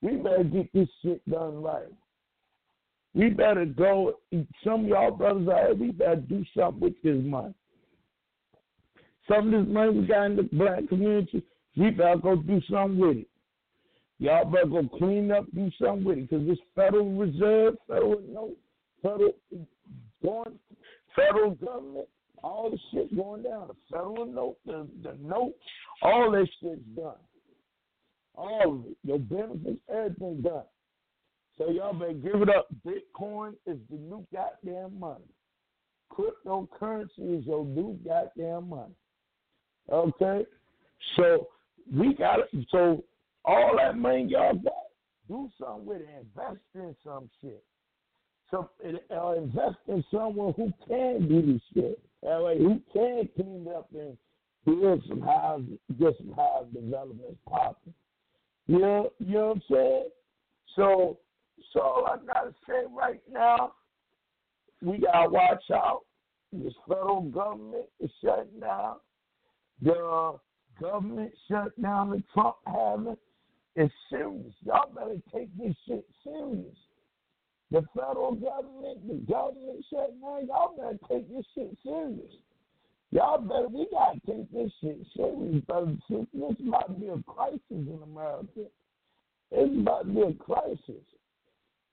We 0.00 0.16
better 0.16 0.44
get 0.44 0.72
this 0.72 0.88
shit 1.02 1.20
done 1.30 1.62
right. 1.62 1.92
We 3.12 3.28
better 3.28 3.66
go. 3.66 4.14
Some 4.64 4.84
of 4.84 4.88
y'all 4.88 5.10
brothers 5.10 5.46
out 5.48 5.66
here, 5.66 5.74
we 5.74 5.90
better 5.90 6.16
do 6.16 6.42
something 6.56 6.80
with 6.80 7.02
this 7.02 7.18
money. 7.22 7.52
Some 9.28 9.52
of 9.52 9.66
this 9.66 9.70
money 9.70 9.90
we 9.90 10.06
got 10.06 10.24
in 10.24 10.36
the 10.36 10.42
black 10.44 10.88
community, 10.88 11.42
we 11.76 11.90
better 11.90 12.16
go 12.16 12.36
do 12.36 12.62
something 12.70 12.98
with 12.98 13.18
it. 13.18 13.28
Y'all 14.20 14.50
better 14.50 14.68
go 14.68 14.88
clean 14.96 15.30
up, 15.30 15.44
do 15.54 15.70
something 15.78 16.04
with 16.04 16.16
it, 16.16 16.30
because 16.30 16.46
this 16.46 16.58
Federal 16.74 17.10
Reserve, 17.12 17.74
federal 17.86 18.22
note, 18.26 18.56
federal 19.02 19.34
going, 20.22 20.58
federal 21.14 21.50
government, 21.56 22.08
all 22.42 22.70
the 22.70 22.78
shit 22.90 23.14
going 23.16 23.42
down. 23.42 23.68
The 23.68 23.74
federal 23.90 24.26
note, 24.26 24.56
the, 24.66 24.86
the 25.02 25.16
note, 25.20 25.54
all 26.02 26.30
that 26.32 26.48
shit's 26.60 26.80
done. 26.96 27.14
All 28.34 28.80
of 28.80 28.86
it. 28.86 28.96
Your 29.04 29.18
benefits, 29.18 29.80
everything 29.88 30.42
done. 30.42 30.64
So 31.58 31.70
y'all 31.70 31.92
better 31.92 32.12
give 32.14 32.40
it 32.42 32.48
up. 32.48 32.68
Bitcoin 32.86 33.52
is 33.66 33.78
the 33.90 33.96
new 33.96 34.26
goddamn 34.32 34.98
money. 34.98 35.24
Cryptocurrency 36.10 37.38
is 37.38 37.46
your 37.46 37.64
new 37.64 37.98
goddamn 38.04 38.70
money. 38.70 38.94
Okay? 39.92 40.46
So 41.16 41.48
we 41.94 42.14
got 42.14 42.40
it. 42.40 42.66
So 42.70 43.04
all 43.44 43.76
that 43.76 43.96
money 43.96 44.26
y'all 44.28 44.54
got, 44.54 44.72
do 45.28 45.50
something 45.60 45.86
with 45.86 46.00
it. 46.00 46.08
Invest 46.20 46.60
in 46.74 46.96
some 47.04 47.28
shit. 47.40 47.62
So 48.50 48.68
uh, 48.84 49.32
invest 49.34 49.76
in 49.86 50.04
someone 50.10 50.54
who 50.56 50.72
can 50.88 51.28
do 51.28 51.52
this 51.52 51.62
shit. 51.74 52.00
Way, 52.22 52.58
who 52.58 52.80
can 52.92 53.28
clean 53.34 53.66
up 53.74 53.88
and 53.94 54.16
build 54.64 55.02
some 55.08 55.22
houses, 55.22 55.78
get 55.98 56.16
some 56.18 56.32
house 56.34 56.66
development 56.72 57.38
popping. 57.48 57.94
You 58.66 58.78
know, 58.78 59.10
you 59.18 59.34
know 59.34 59.46
what 59.48 59.56
I'm 59.56 59.62
saying? 59.70 60.08
So, 60.76 61.18
so 61.72 61.80
all 61.80 62.06
I 62.06 62.16
gotta 62.32 62.54
say 62.68 62.84
right 62.94 63.22
now, 63.30 63.72
we 64.82 64.98
gotta 64.98 65.30
watch 65.30 65.64
out 65.72 66.02
this 66.52 66.74
federal 66.88 67.22
government 67.22 67.86
is 68.00 68.10
shutting 68.22 68.60
down. 68.60 68.96
The 69.82 69.92
uh, 69.92 70.36
government 70.80 71.32
shutdown 71.48 72.10
that 72.10 72.22
Trump 72.34 72.56
having 72.66 73.16
is 73.76 73.90
serious. 74.10 74.54
Y'all 74.64 74.92
better 74.92 75.16
take 75.32 75.56
this 75.56 75.74
shit 75.86 76.04
serious. 76.24 76.76
The 77.70 77.82
federal 77.94 78.34
government, 78.34 79.06
the 79.06 79.32
government 79.32 79.84
shutdown, 79.90 80.46
y'all 80.46 80.74
better 80.76 80.98
take 81.08 81.30
this 81.30 81.46
shit 81.54 81.76
serious. 81.84 82.32
Y'all 83.12 83.40
better, 83.40 83.68
we 83.68 83.86
gotta 83.90 84.20
take 84.26 84.50
this 84.52 84.72
shit 84.80 84.98
serious, 85.16 85.64
brother. 85.64 85.96
This 86.08 86.56
might 86.60 87.00
be 87.00 87.08
a 87.08 87.22
crisis 87.26 87.60
in 87.70 88.00
America. 88.04 88.66
It's 89.52 89.80
about 89.80 90.06
to 90.06 90.12
be 90.12 90.20
a 90.20 90.32
crisis. 90.34 91.04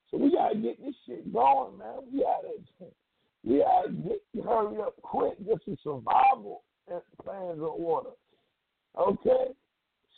So 0.09 0.17
we 0.17 0.31
gotta 0.31 0.55
get 0.55 0.83
this 0.83 0.95
shit 1.05 1.31
going, 1.33 1.77
man. 1.77 1.99
We 2.11 2.19
gotta, 2.21 2.91
we 3.43 3.59
gotta 3.59 3.91
get, 3.91 4.43
hurry 4.43 4.77
up 4.81 4.95
quick, 5.01 5.37
get 5.45 5.57
some 5.65 5.77
survival 5.83 6.63
plans 7.23 7.57
in 7.57 7.63
order. 7.63 8.11
Okay? 8.97 9.53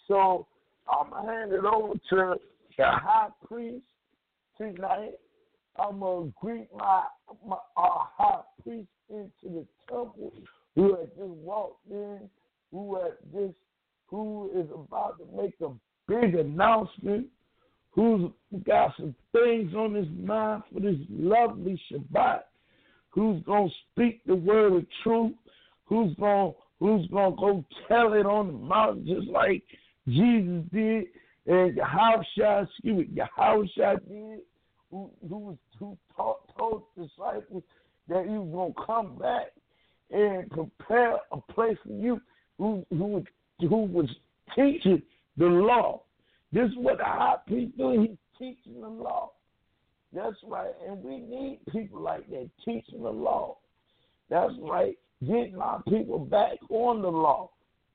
So 0.07 0.47
I'm 0.89 1.09
gonna 1.09 1.31
hand 1.31 1.53
it 1.53 1.65
over 1.65 1.93
to 1.93 2.35
the 2.77 2.85
high 2.85 3.29
priest 3.47 3.85
tonight. 4.57 5.13
Greet 6.41 6.69
my, 6.75 7.03
my 7.45 7.57
our 7.75 8.09
high 8.17 8.41
priest 8.63 8.87
into 9.09 9.29
the 9.43 9.65
temple 9.89 10.31
who 10.75 10.95
had 10.95 11.09
just 11.17 11.29
walked 11.43 11.89
in, 11.91 12.29
who 12.71 12.95
had 12.95 13.13
just 13.33 13.55
who 14.07 14.49
is 14.55 14.67
about 14.73 15.17
to 15.19 15.41
make 15.41 15.53
a 15.61 15.69
big 16.07 16.35
announcement, 16.35 17.27
who's 17.91 18.31
got 18.65 18.93
some 18.97 19.13
things 19.31 19.73
on 19.75 19.93
his 19.93 20.07
mind 20.17 20.63
for 20.73 20.79
this 20.79 20.95
lovely 21.09 21.79
Shabbat, 21.91 22.41
who's 23.09 23.43
gonna 23.43 23.69
speak 23.91 24.21
the 24.25 24.35
word 24.35 24.73
of 24.73 24.85
truth, 25.03 25.33
who's 25.85 26.15
gonna 26.15 26.51
who's 26.79 27.05
gonna 27.07 27.35
go 27.35 27.65
tell 27.87 28.13
it 28.13 28.25
on 28.25 28.47
the 28.47 28.53
mountain 28.53 29.05
just 29.05 29.27
like 29.27 29.63
Jesus 30.07 30.63
did, 30.71 31.05
and 31.45 31.77
Yahushua, 31.77 32.67
excuse 32.67 33.07
me, 33.07 33.09
Yahushua 33.13 33.99
did, 34.07 34.39
who 34.91 35.09
who 35.27 35.37
was 35.37 35.57
who 35.77 35.97
taught 36.15 36.39
told 36.57 36.83
disciples 36.97 37.63
that 38.07 38.25
he 38.25 38.37
was 38.37 38.48
gonna 38.59 38.85
come 38.85 39.17
back 39.17 39.47
and 40.11 40.49
prepare 40.49 41.17
a 41.31 41.41
place 41.53 41.77
for 41.85 41.93
you 41.93 42.21
who 42.57 42.85
who 42.89 43.23
who 43.59 43.83
was 43.85 44.09
teaching 44.55 45.01
the 45.37 45.45
law. 45.45 46.01
This 46.51 46.69
is 46.69 46.77
what 46.77 46.97
the 46.97 47.03
high 47.03 47.37
priest 47.47 47.77
doing. 47.77 48.01
He's 48.01 48.17
teaching 48.37 48.81
the 48.81 48.87
law. 48.87 49.31
That's 50.13 50.35
right. 50.47 50.71
And 50.87 51.03
we 51.03 51.19
need 51.19 51.59
people 51.71 52.01
like 52.01 52.27
that 52.29 52.49
teaching 52.65 53.03
the 53.03 53.09
law. 53.09 53.57
That's 54.29 54.53
right. 54.59 54.97
Getting 55.21 55.57
our 55.59 55.83
people 55.83 56.19
back 56.19 56.57
on 56.69 57.01
the 57.01 57.11
law. 57.11 57.51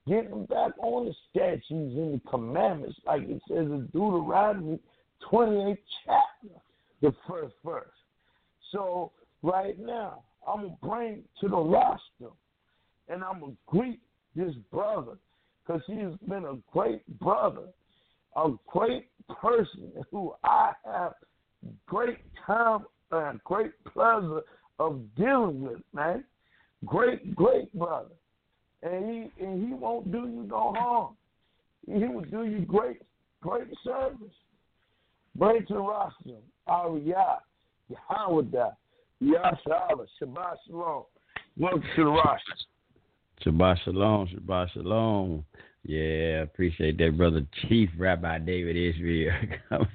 Getting 0.07 0.31
them 0.31 0.45
back 0.45 0.73
on 0.79 1.07
the 1.07 1.15
statutes 1.31 1.65
and 1.71 2.15
the 2.15 2.21
commandments, 2.31 2.97
like 3.07 3.23
it 3.23 3.41
says 3.49 3.67
in 3.67 3.89
Deuteronomy 3.93 4.79
28 5.31 5.79
chapter, 6.05 6.61
the 7.01 7.15
first 7.27 7.55
verse. 7.65 7.87
So 8.71 9.13
right 9.43 9.79
now, 9.79 10.23
I'm 10.47 10.61
going 10.61 10.71
to 10.71 10.87
bring 10.87 11.23
to 11.41 11.49
the 11.49 11.57
roster 11.57 12.35
and 13.09 13.25
I'm 13.25 13.41
going 13.41 13.53
to 13.53 13.59
greet 13.67 14.01
this 14.37 14.55
brother 14.71 15.17
because 15.67 15.81
he's 15.87 16.29
been 16.29 16.45
a 16.45 16.57
great 16.71 17.07
brother, 17.19 17.69
a 18.37 18.51
great 18.67 19.07
person 19.41 19.91
who 20.11 20.35
I 20.45 20.73
have 20.85 21.15
great 21.87 22.19
time 22.47 22.85
and 23.11 23.43
great 23.45 23.73
pleasure 23.85 24.43
of 24.79 25.01
dealing 25.17 25.63
with, 25.63 25.81
man. 25.93 26.25
Great, 26.85 27.35
great 27.35 27.73
brother. 27.75 28.11
And 28.83 29.09
he 29.09 29.45
and 29.45 29.67
he 29.67 29.73
won't 29.73 30.13
do 30.13 30.19
you 30.19 30.47
no 30.49 30.75
harm. 30.77 31.17
He 31.87 32.05
will 32.05 32.25
do 32.25 32.45
you 32.45 32.61
great, 32.61 33.01
great 33.41 33.69
service. 33.83 34.35
Bring 35.37 35.65
to 35.67 35.75
the 35.75 35.81
roster, 35.81 36.37
Ariyah, 36.69 37.39
Yahweh, 37.89 38.71
Yashala, 39.23 40.07
Shabbat 40.21 40.57
Shalom. 40.67 41.05
Welcome 41.57 41.83
to 41.97 42.05
the 42.05 42.11
roster. 42.11 42.55
Shabbat 43.45 43.79
Shalom, 43.85 44.29
Shabbat 44.29 44.73
Shalom. 44.73 45.45
Yeah, 45.87 46.43
appreciate 46.43 46.97
that, 46.97 47.19
brother 47.19 47.43
Chief 47.63 47.91
Rabbi 47.99 48.39
David 48.39 48.75
Israel 48.75 49.35
coming, 49.69 49.89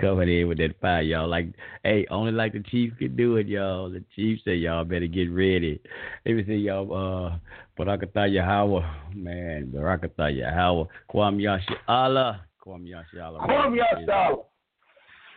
coming 0.00 0.40
in 0.40 0.48
with 0.48 0.56
that 0.58 0.80
fire, 0.80 1.02
y'all. 1.02 1.28
Like, 1.28 1.48
hey, 1.84 2.06
only 2.10 2.32
like 2.32 2.54
the 2.54 2.62
Chief 2.70 2.94
can 2.98 3.16
do 3.16 3.36
it, 3.36 3.46
y'all. 3.46 3.90
The 3.90 4.02
Chief 4.14 4.38
said 4.44 4.60
y'all 4.60 4.84
better 4.84 5.06
get 5.06 5.30
ready. 5.30 5.78
Let 6.24 6.36
me 6.36 6.44
see 6.46 6.54
y'all. 6.54 6.90
Uh, 6.90 7.38
Barakatah 7.78 8.32
Yahweh, 8.32 8.86
man, 9.14 9.70
Barakatah 9.74 10.34
Yahweh, 10.34 10.84
Kwam 11.12 11.36
Yashi 11.38 11.76
Allah, 11.86 12.40
Kwam 12.64 12.86
Yashi 12.86 13.20
Allah. 13.22 13.40
Kwam 13.40 13.76
Yashi 13.76 14.08
Allah. 14.08 14.44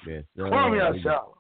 Yes, 0.07 0.23
Kwam 0.37 0.71
Yashi 0.79 1.05
Allah. 1.05 1.38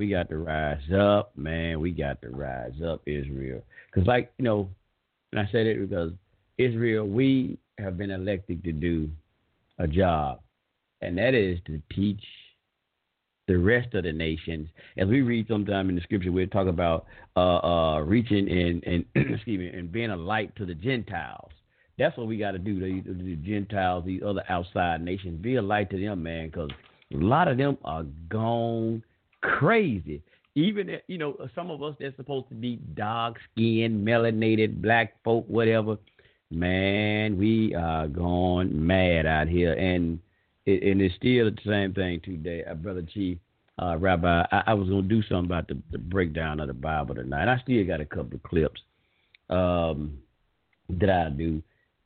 We 0.00 0.08
got 0.08 0.30
to 0.30 0.38
rise 0.38 0.80
up, 0.98 1.36
man. 1.36 1.78
We 1.78 1.90
got 1.90 2.22
to 2.22 2.30
rise 2.30 2.72
up, 2.82 3.02
Israel. 3.04 3.62
Because, 3.92 4.08
like, 4.08 4.32
you 4.38 4.46
know, 4.46 4.70
and 5.30 5.38
I 5.38 5.46
said 5.52 5.66
it 5.66 5.78
because 5.78 6.12
Israel, 6.56 7.06
we 7.06 7.58
have 7.76 7.98
been 7.98 8.10
elected 8.10 8.64
to 8.64 8.72
do 8.72 9.10
a 9.78 9.86
job, 9.86 10.40
and 11.02 11.18
that 11.18 11.34
is 11.34 11.58
to 11.66 11.82
teach 11.94 12.22
the 13.46 13.58
rest 13.58 13.92
of 13.92 14.04
the 14.04 14.12
nations. 14.14 14.70
As 14.96 15.06
we 15.06 15.20
read 15.20 15.46
sometime 15.48 15.90
in 15.90 15.96
the 15.96 16.00
scripture, 16.00 16.32
we'll 16.32 16.46
talk 16.46 16.66
about 16.66 17.04
uh, 17.36 17.58
uh, 17.58 17.98
reaching 17.98 18.48
and, 18.50 18.82
and 18.84 19.04
excuse 19.14 19.58
me, 19.58 19.68
and 19.68 19.92
being 19.92 20.12
a 20.12 20.16
light 20.16 20.56
to 20.56 20.64
the 20.64 20.74
Gentiles. 20.74 21.50
That's 21.98 22.16
what 22.16 22.26
we 22.26 22.38
got 22.38 22.52
to 22.52 22.58
do. 22.58 22.80
The, 22.80 23.12
the 23.22 23.36
Gentiles, 23.36 24.06
these 24.06 24.22
other 24.24 24.44
outside 24.48 25.02
nations, 25.02 25.42
be 25.42 25.56
a 25.56 25.62
light 25.62 25.90
to 25.90 26.00
them, 26.00 26.22
man, 26.22 26.46
because 26.46 26.70
a 27.12 27.18
lot 27.18 27.48
of 27.48 27.58
them 27.58 27.76
are 27.84 28.04
gone 28.30 29.02
crazy. 29.42 30.22
Even 30.54 30.98
you 31.06 31.18
know, 31.18 31.36
some 31.54 31.70
of 31.70 31.82
us 31.82 31.94
that's 32.00 32.16
supposed 32.16 32.48
to 32.48 32.54
be 32.54 32.76
dark 32.94 33.36
skinned, 33.52 34.06
melanated, 34.06 34.82
black 34.82 35.14
folk, 35.22 35.44
whatever. 35.48 35.96
Man, 36.50 37.38
we 37.38 37.74
are 37.76 38.08
going 38.08 38.84
mad 38.84 39.24
out 39.26 39.46
here, 39.46 39.72
and 39.74 40.18
it, 40.66 40.82
and 40.82 41.00
it's 41.00 41.14
still 41.14 41.50
the 41.50 41.56
same 41.64 41.94
thing 41.94 42.20
today, 42.24 42.64
uh, 42.64 42.74
brother 42.74 43.02
Chief. 43.02 43.38
Uh, 43.80 43.96
Rabbi, 43.96 44.44
I, 44.50 44.62
I, 44.66 44.74
was 44.74 44.88
gonna 44.88 45.02
do 45.02 45.22
something 45.22 45.46
about 45.46 45.68
the, 45.68 45.78
the, 45.90 45.96
breakdown 45.98 46.60
of 46.60 46.66
the 46.66 46.74
Bible 46.74 47.14
tonight. 47.14 47.48
I 47.48 47.58
still 47.62 47.86
got 47.86 48.00
a 48.00 48.04
couple 48.04 48.34
of 48.34 48.42
clips 48.42 48.80
um, 49.48 50.18
that 50.90 51.08
I 51.08 51.30
do, 51.30 51.62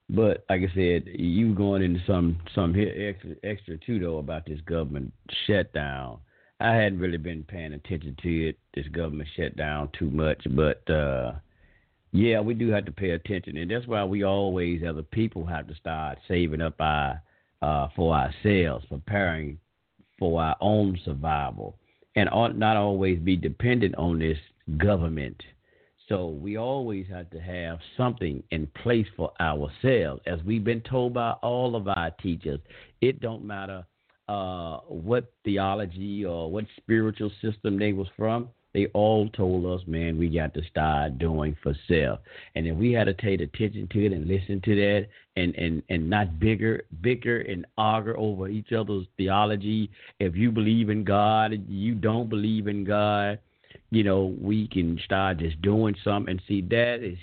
but 0.08 0.44
like 0.48 0.60
I 0.60 0.72
said, 0.74 1.04
you 1.06 1.52
going 1.54 1.82
into 1.82 2.00
some 2.06 2.38
some 2.54 2.76
extra 2.76 3.34
extra 3.42 3.76
too 3.78 3.98
though 3.98 4.18
about 4.18 4.46
this 4.46 4.60
government 4.60 5.12
shutdown. 5.46 6.18
I 6.60 6.74
hadn't 6.74 7.00
really 7.00 7.18
been 7.18 7.42
paying 7.42 7.72
attention 7.72 8.16
to 8.22 8.48
it. 8.48 8.58
This 8.74 8.86
government 8.88 9.28
shutdown 9.36 9.90
too 9.98 10.10
much, 10.10 10.40
but 10.50 10.88
uh, 10.88 11.32
yeah, 12.12 12.40
we 12.40 12.54
do 12.54 12.70
have 12.70 12.84
to 12.86 12.92
pay 12.92 13.10
attention, 13.10 13.56
and 13.56 13.70
that's 13.70 13.86
why 13.86 14.04
we 14.04 14.22
always, 14.22 14.82
as 14.82 14.96
a 14.96 15.02
people, 15.02 15.44
have 15.46 15.66
to 15.66 15.74
start 15.74 16.18
saving 16.28 16.60
up 16.60 16.80
our 16.80 17.20
uh, 17.60 17.88
for 17.96 18.14
ourselves, 18.14 18.84
preparing 18.88 19.58
for 20.18 20.40
our 20.42 20.56
own 20.60 20.98
survival, 21.04 21.76
and 22.14 22.28
ought 22.30 22.56
not 22.56 22.76
always 22.76 23.18
be 23.18 23.36
dependent 23.36 23.96
on 23.96 24.18
this 24.18 24.38
government. 24.78 25.42
So 26.08 26.28
we 26.28 26.56
always 26.56 27.06
have 27.08 27.30
to 27.30 27.40
have 27.40 27.78
something 27.96 28.42
in 28.50 28.68
place 28.82 29.06
for 29.16 29.32
ourselves, 29.40 30.20
as 30.26 30.38
we've 30.44 30.62
been 30.62 30.82
told 30.82 31.14
by 31.14 31.32
all 31.42 31.74
of 31.74 31.88
our 31.88 32.10
teachers. 32.22 32.60
It 33.00 33.20
don't 33.20 33.44
matter 33.44 33.84
uh, 34.28 34.78
what 34.88 35.32
theology 35.44 36.24
or 36.24 36.50
what 36.50 36.64
spiritual 36.76 37.30
system 37.42 37.78
they 37.78 37.92
was 37.92 38.08
from, 38.16 38.48
they 38.74 38.86
all 38.86 39.28
told 39.30 39.66
us, 39.66 39.86
man, 39.86 40.18
we 40.18 40.28
got 40.28 40.52
to 40.54 40.62
start 40.64 41.18
doing 41.18 41.56
for 41.62 41.74
self. 41.86 42.18
And 42.56 42.66
if 42.66 42.76
we 42.76 42.92
had 42.92 43.04
to 43.04 43.14
take 43.14 43.40
attention 43.40 43.88
to 43.92 44.06
it 44.06 44.12
and 44.12 44.26
listen 44.26 44.60
to 44.64 44.74
that 44.74 45.06
and, 45.36 45.54
and, 45.54 45.82
and 45.88 46.10
not 46.10 46.40
bigger, 46.40 46.82
bicker 47.00 47.38
and 47.38 47.66
argue 47.78 48.16
over 48.16 48.48
each 48.48 48.72
other's 48.72 49.06
theology, 49.16 49.90
if 50.18 50.34
you 50.34 50.50
believe 50.50 50.90
in 50.90 51.04
God 51.04 51.52
you 51.68 51.94
don't 51.94 52.28
believe 52.28 52.66
in 52.66 52.84
God, 52.84 53.38
you 53.90 54.02
know, 54.02 54.34
we 54.40 54.66
can 54.66 54.98
start 55.04 55.38
just 55.38 55.62
doing 55.62 55.94
something. 56.02 56.32
And 56.32 56.42
see, 56.48 56.60
that 56.62 56.98
is 57.00 57.18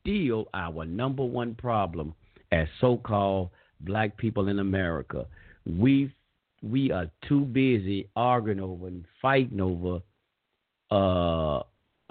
still 0.00 0.48
our 0.54 0.84
number 0.84 1.24
one 1.24 1.56
problem 1.56 2.14
as 2.52 2.68
so 2.80 2.98
called 2.98 3.50
black 3.80 4.16
people 4.16 4.46
in 4.48 4.60
America. 4.60 5.26
we 5.66 6.12
we 6.64 6.90
are 6.90 7.10
too 7.28 7.40
busy 7.40 8.08
arguing 8.16 8.60
over 8.60 8.86
and 8.86 9.04
fighting 9.20 9.60
over 9.60 10.00
uh, 10.90 11.62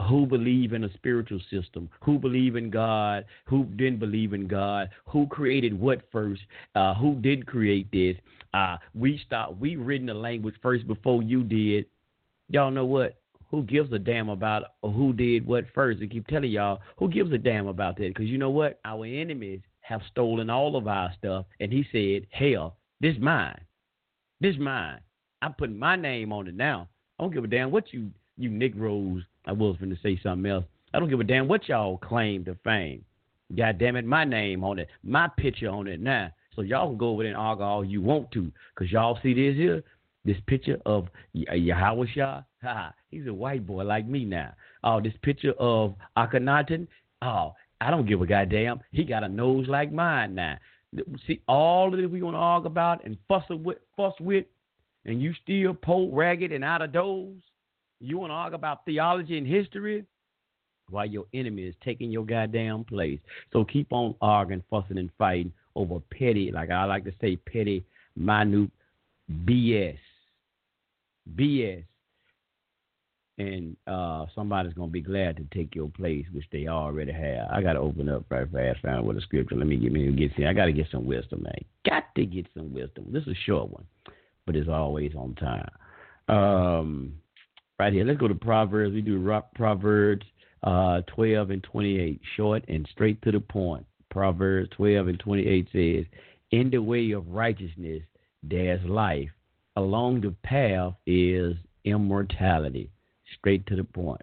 who 0.07 0.25
believe 0.25 0.73
in 0.73 0.83
a 0.83 0.93
spiritual 0.93 1.39
system, 1.51 1.89
who 2.01 2.17
believe 2.19 2.55
in 2.55 2.69
God, 2.69 3.25
who 3.45 3.65
didn't 3.65 3.99
believe 3.99 4.33
in 4.33 4.47
God, 4.47 4.89
who 5.05 5.27
created 5.27 5.79
what 5.79 6.01
first, 6.11 6.41
uh, 6.75 6.93
who 6.95 7.15
did 7.15 7.45
create 7.45 7.91
this. 7.91 8.15
Uh, 8.53 8.77
we 8.93 9.21
start 9.25 9.57
we 9.57 9.75
written 9.75 10.07
the 10.07 10.13
language 10.13 10.55
first 10.61 10.87
before 10.87 11.23
you 11.23 11.43
did. 11.43 11.85
Y'all 12.49 12.71
know 12.71 12.85
what? 12.85 13.17
who 13.53 13.61
gives 13.61 13.93
a 13.93 13.99
damn 13.99 14.29
about 14.29 14.63
who 14.81 15.13
did 15.13 15.45
what 15.45 15.65
first. 15.75 16.01
I 16.01 16.07
keep 16.07 16.25
telling 16.25 16.49
y'all, 16.49 16.81
who 16.97 17.07
gives 17.07 17.31
a 17.33 17.37
damn 17.37 17.67
about 17.67 17.97
that? 17.97 18.07
Because 18.07 18.25
you 18.25 18.39
know 18.39 18.49
what? 18.49 18.79
Our 18.83 19.05
enemies 19.05 19.61
have 19.81 20.01
stolen 20.09 20.49
all 20.49 20.75
of 20.75 20.87
our 20.87 21.13
stuff. 21.19 21.45
And 21.59 21.71
he 21.71 21.85
said, 21.91 22.25
hell, 22.31 22.77
this 22.99 23.15
mine. 23.19 23.61
This 24.43 24.57
mine. 24.59 24.99
I'm 25.41 25.53
putting 25.53 25.79
my 25.79 25.95
name 25.95 26.33
on 26.33 26.49
it 26.49 26.55
now. 26.55 26.89
I 27.17 27.23
don't 27.23 27.33
give 27.33 27.45
a 27.45 27.47
damn 27.47 27.71
what 27.71 27.93
you, 27.93 28.11
you 28.37 28.49
Negroes, 28.49 29.23
I 29.45 29.53
was 29.53 29.77
to 29.79 29.97
say 30.03 30.19
something 30.21 30.51
else. 30.51 30.65
I 30.93 30.99
don't 30.99 31.09
give 31.09 31.21
a 31.21 31.23
damn 31.23 31.47
what 31.47 31.69
y'all 31.69 31.97
claim 31.97 32.43
to 32.43 32.57
fame. 32.61 33.05
God 33.57 33.77
damn 33.79 33.95
it, 33.95 34.03
my 34.03 34.25
name 34.25 34.65
on 34.65 34.79
it, 34.79 34.89
my 35.01 35.29
picture 35.37 35.69
on 35.69 35.87
it 35.87 36.01
now. 36.01 36.29
So 36.57 36.61
y'all 36.61 36.89
can 36.89 36.97
go 36.97 37.11
over 37.11 37.23
there 37.23 37.31
and 37.31 37.39
argue 37.39 37.63
all 37.63 37.85
you 37.85 38.01
want 38.01 38.31
to, 38.31 38.51
cause 38.75 38.91
y'all 38.91 39.17
see 39.23 39.33
this 39.33 39.55
here, 39.55 39.81
this 40.25 40.37
picture 40.45 40.77
of 40.85 41.07
uh, 41.49 41.55
Yahweh 41.55 42.07
Shah. 42.13 42.41
Ha, 42.63 42.93
he's 43.11 43.27
a 43.27 43.33
white 43.33 43.65
boy 43.65 43.85
like 43.85 44.05
me 44.05 44.25
now. 44.25 44.53
Oh, 44.83 44.99
this 44.99 45.13
picture 45.21 45.53
of 45.53 45.95
Akhenaten. 46.17 46.87
Oh, 47.21 47.53
I 47.79 47.91
don't 47.91 48.05
give 48.05 48.21
a 48.21 48.25
goddamn. 48.25 48.81
He 48.91 49.05
got 49.05 49.23
a 49.23 49.29
nose 49.29 49.69
like 49.69 49.93
mine 49.93 50.35
now. 50.35 50.57
See, 51.27 51.41
all 51.47 51.93
of 51.93 51.99
it 51.99 52.09
we 52.09 52.21
want 52.21 52.35
to 52.35 52.39
argue 52.39 52.67
about 52.67 53.03
and 53.05 53.17
fuss 53.27 53.43
with, 53.49 53.77
fuss 53.97 54.13
with, 54.19 54.45
and 55.05 55.21
you 55.21 55.33
still 55.43 55.73
poke 55.73 56.09
ragged 56.13 56.51
and 56.51 56.63
out 56.63 56.81
of 56.81 56.91
doors. 56.93 57.41
You 57.99 58.17
want 58.17 58.31
to 58.31 58.35
argue 58.35 58.55
about 58.55 58.85
theology 58.85 59.37
and 59.37 59.47
history 59.47 60.05
while 60.89 61.05
your 61.05 61.25
enemy 61.33 61.63
is 61.63 61.75
taking 61.83 62.11
your 62.11 62.25
goddamn 62.25 62.83
place. 62.83 63.19
So 63.51 63.63
keep 63.65 63.87
on 63.91 64.15
arguing, 64.21 64.63
fussing, 64.69 64.97
and 64.97 65.09
fighting 65.17 65.53
over 65.75 65.99
petty, 66.11 66.51
like 66.51 66.69
I 66.69 66.85
like 66.85 67.05
to 67.05 67.13
say, 67.19 67.35
petty, 67.37 67.85
minute 68.15 68.69
BS. 69.45 69.97
BS. 71.35 71.83
And 73.37 73.75
uh, 73.87 74.27
somebody's 74.35 74.73
gonna 74.73 74.91
be 74.91 75.01
glad 75.01 75.37
to 75.37 75.45
take 75.53 75.73
your 75.73 75.89
place, 75.89 76.25
which 76.31 76.45
they 76.51 76.67
already 76.67 77.11
have. 77.11 77.49
I 77.51 77.61
gotta 77.61 77.79
open 77.79 78.07
up 78.09 78.25
right 78.29 78.49
fast, 78.51 78.81
find 78.81 79.05
with 79.05 79.17
a 79.17 79.21
scripture. 79.21 79.55
Let 79.55 79.67
me 79.67 79.77
get 79.77 79.91
me 79.91 80.11
get 80.11 80.31
see. 80.37 80.45
I 80.45 80.53
gotta 80.53 80.71
get 80.71 80.87
some 80.91 81.05
wisdom, 81.05 81.43
man. 81.43 81.65
Got 81.85 82.03
to 82.15 82.25
get 82.25 82.45
some 82.55 82.73
wisdom. 82.73 83.07
This 83.11 83.23
is 83.23 83.29
a 83.29 83.45
short 83.45 83.71
one, 83.71 83.85
but 84.45 84.55
it's 84.55 84.69
always 84.69 85.13
on 85.15 85.35
time. 85.35 85.69
Um, 86.29 87.13
right 87.79 87.91
here, 87.91 88.05
let's 88.05 88.19
go 88.19 88.27
to 88.27 88.35
Proverbs. 88.35 88.93
We 88.93 89.01
do 89.01 89.41
Proverbs 89.55 90.25
uh, 90.63 91.01
12 91.07 91.49
and 91.49 91.63
28, 91.63 92.21
short 92.37 92.63
and 92.67 92.87
straight 92.91 93.21
to 93.23 93.31
the 93.31 93.39
point. 93.39 93.85
Proverbs 94.09 94.69
12 94.75 95.07
and 95.07 95.19
28 95.19 95.67
says, 95.71 96.05
In 96.51 96.69
the 96.69 96.81
way 96.81 97.11
of 97.11 97.27
righteousness 97.27 98.01
there's 98.41 98.83
life, 98.85 99.29
along 99.75 100.21
the 100.21 100.33
path 100.43 100.93
is 101.05 101.55
immortality. 101.83 102.89
Straight 103.39 103.65
to 103.67 103.75
the 103.75 103.83
point. 103.83 104.21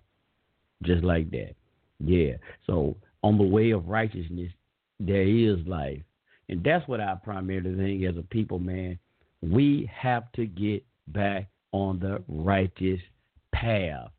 Just 0.83 1.05
like 1.05 1.31
that. 1.31 1.55
Yeah. 1.99 2.35
So 2.66 2.96
on 3.23 3.38
the 3.38 3.44
way 3.44 3.70
of 3.70 3.88
righteousness, 3.88 4.51
there 4.99 5.27
is 5.27 5.59
life. 5.66 6.01
And 6.49 6.64
that's 6.64 6.87
what 6.88 7.01
I 7.01 7.14
primarily 7.23 7.75
think 7.77 8.05
as 8.05 8.16
a 8.16 8.23
people, 8.23 8.59
man. 8.59 8.99
We 9.42 9.90
have 9.94 10.31
to 10.33 10.46
get 10.46 10.85
back 11.09 11.49
on 11.73 11.99
the 11.99 12.23
righteous 12.29 13.01
path. 13.53 14.11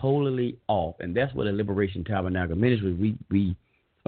Totally 0.00 0.58
off. 0.66 0.96
And 1.00 1.16
that's 1.16 1.32
what 1.34 1.44
the 1.44 1.52
Liberation 1.52 2.04
Tabernacle 2.04 2.56
Ministry 2.56 2.92
we 2.94 3.16
we 3.30 3.56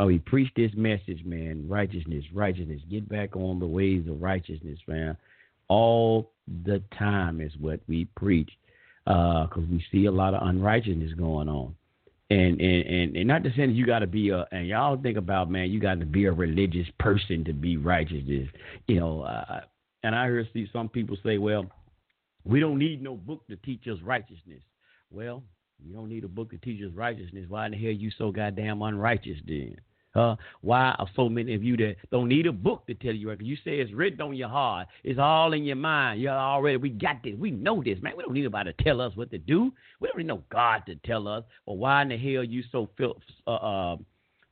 uh, 0.00 0.06
we 0.06 0.18
preach 0.18 0.50
this 0.56 0.72
message, 0.74 1.24
man. 1.24 1.66
Righteousness, 1.68 2.24
righteousness. 2.34 2.80
Get 2.90 3.08
back 3.08 3.36
on 3.36 3.60
the 3.60 3.66
ways 3.66 4.06
of 4.08 4.20
righteousness, 4.20 4.78
man 4.86 5.16
all 5.70 6.32
the 6.64 6.82
time 6.98 7.40
is 7.40 7.52
what 7.60 7.80
we 7.86 8.04
preach 8.16 8.50
because 9.04 9.64
uh, 9.64 9.70
we 9.70 9.84
see 9.90 10.06
a 10.06 10.10
lot 10.10 10.34
of 10.34 10.46
unrighteousness 10.46 11.12
going 11.14 11.48
on. 11.48 11.74
And, 12.30 12.60
and 12.60 12.86
and 12.86 13.16
and 13.16 13.26
not 13.26 13.42
to 13.42 13.50
say 13.50 13.66
that 13.66 13.72
you 13.72 13.84
got 13.84 14.00
to 14.00 14.06
be 14.06 14.28
a 14.30 14.46
and 14.52 14.68
y'all 14.68 14.96
think 14.96 15.16
about 15.16 15.50
man 15.50 15.68
you 15.68 15.80
got 15.80 15.98
to 15.98 16.06
be 16.06 16.26
a 16.26 16.32
religious 16.32 16.86
person 17.00 17.42
to 17.44 17.52
be 17.52 17.76
righteous 17.76 18.22
you 18.86 19.00
know 19.00 19.22
uh, 19.22 19.62
and 20.04 20.14
I 20.14 20.26
hear 20.26 20.46
see 20.52 20.68
some 20.72 20.88
people 20.88 21.16
say 21.24 21.38
well 21.38 21.66
we 22.44 22.60
don't 22.60 22.78
need 22.78 23.02
no 23.02 23.16
book 23.16 23.44
to 23.48 23.56
teach 23.56 23.88
us 23.88 23.98
righteousness. 24.04 24.62
Well 25.10 25.42
you 25.84 25.92
don't 25.92 26.08
need 26.08 26.22
a 26.22 26.28
book 26.28 26.52
to 26.52 26.58
teach 26.58 26.80
us 26.84 26.92
righteousness. 26.94 27.46
Why 27.48 27.66
in 27.66 27.72
the 27.72 27.78
hell 27.78 27.90
you 27.90 28.12
so 28.16 28.30
goddamn 28.30 28.80
unrighteous 28.80 29.38
then 29.44 29.74
uh, 30.14 30.34
why 30.60 30.94
are 30.98 31.08
so 31.14 31.28
many 31.28 31.54
of 31.54 31.62
you 31.62 31.76
that 31.76 31.96
don't 32.10 32.28
need 32.28 32.46
a 32.46 32.52
book 32.52 32.86
to 32.86 32.94
tell 32.94 33.14
you? 33.14 33.30
You 33.40 33.56
say 33.56 33.78
it's 33.78 33.92
written 33.92 34.20
on 34.20 34.34
your 34.34 34.48
heart. 34.48 34.88
It's 35.04 35.20
all 35.20 35.52
in 35.52 35.64
your 35.64 35.76
mind. 35.76 36.20
You 36.20 36.30
already 36.30 36.76
we 36.78 36.90
got 36.90 37.22
this. 37.22 37.34
We 37.38 37.50
know 37.50 37.82
this, 37.82 37.98
man. 38.02 38.14
We 38.16 38.24
don't 38.24 38.34
need 38.34 38.44
nobody 38.44 38.72
to 38.72 38.84
tell 38.84 39.00
us 39.00 39.14
what 39.14 39.30
to 39.30 39.38
do. 39.38 39.72
We 40.00 40.08
don't 40.08 40.18
need 40.18 40.26
no 40.26 40.42
God 40.50 40.82
to 40.86 40.96
tell 40.96 41.28
us. 41.28 41.44
Well, 41.66 41.76
why 41.76 42.02
in 42.02 42.08
the 42.08 42.18
hell 42.18 42.42
you 42.42 42.62
so 42.72 42.88
filth, 42.96 43.18
uh, 43.46 43.54
uh, 43.54 43.96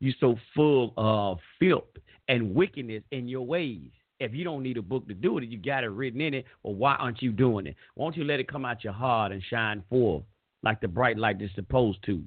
you 0.01 0.12
so 0.21 0.37
full 0.55 0.94
of 0.97 1.38
filth 1.59 1.85
and 2.29 2.55
wickedness 2.55 3.03
in 3.11 3.29
your 3.29 3.44
ways? 3.44 3.90
If 4.21 4.35
you 4.35 4.44
don't 4.44 4.62
need 4.62 4.77
a 4.77 4.83
book 4.83 5.07
to 5.09 5.14
do 5.14 5.38
it, 5.38 5.44
you 5.44 5.59
got 5.59 5.85
it 5.85 5.88
written 5.88 6.21
in 6.21 6.35
it. 6.35 6.44
Well, 6.62 6.75
why 6.75 6.94
aren't 6.94 7.23
you 7.23 7.33
doing 7.33 7.66
it? 7.66 7.77
Won't 7.97 8.16
you 8.16 8.25
let 8.25 8.40
it 8.40 8.49
come 8.49 8.64
out 8.64 8.85
your 8.85 8.92
heart 8.92 9.33
and 9.33 9.42
shine 9.42 9.83
forth 9.88 10.25
like 10.62 10.81
the 10.81 10.88
bright 10.88 11.18
light 11.18 11.40
it's 11.40 11.55
supposed 11.55 11.99
to? 12.07 12.23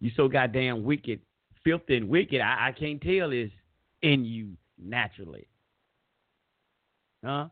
You 0.00 0.10
so 0.16 0.28
goddamn 0.28 0.84
wicked 0.84 1.20
filthy 1.64 1.96
and 1.96 2.08
wicked, 2.08 2.40
I, 2.40 2.68
I 2.68 2.72
can't 2.72 3.00
tell 3.00 3.32
is 3.32 3.50
in 4.02 4.24
you 4.24 4.50
naturally. 4.78 5.46
Huh? 7.24 7.48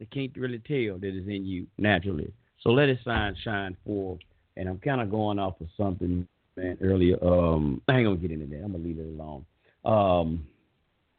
I 0.00 0.04
can't 0.12 0.36
really 0.36 0.58
tell 0.58 0.98
that 0.98 1.16
it's 1.16 1.26
in 1.26 1.46
you 1.46 1.66
naturally. 1.78 2.32
So 2.62 2.70
let 2.70 2.88
it 2.88 2.98
shine, 3.04 3.34
shine 3.42 3.76
forth. 3.84 4.20
And 4.56 4.68
I'm 4.68 4.78
kind 4.78 5.00
of 5.00 5.10
going 5.10 5.38
off 5.38 5.60
of 5.60 5.68
something 5.76 6.26
man 6.56 6.78
earlier. 6.82 7.22
Um, 7.22 7.80
I 7.88 7.98
ain't 7.98 8.06
gonna 8.06 8.16
get 8.16 8.30
into 8.30 8.46
that. 8.46 8.64
I'm 8.64 8.72
gonna 8.72 8.84
leave 8.84 8.98
it 8.98 9.06
alone. 9.06 9.44
Um, 9.84 10.46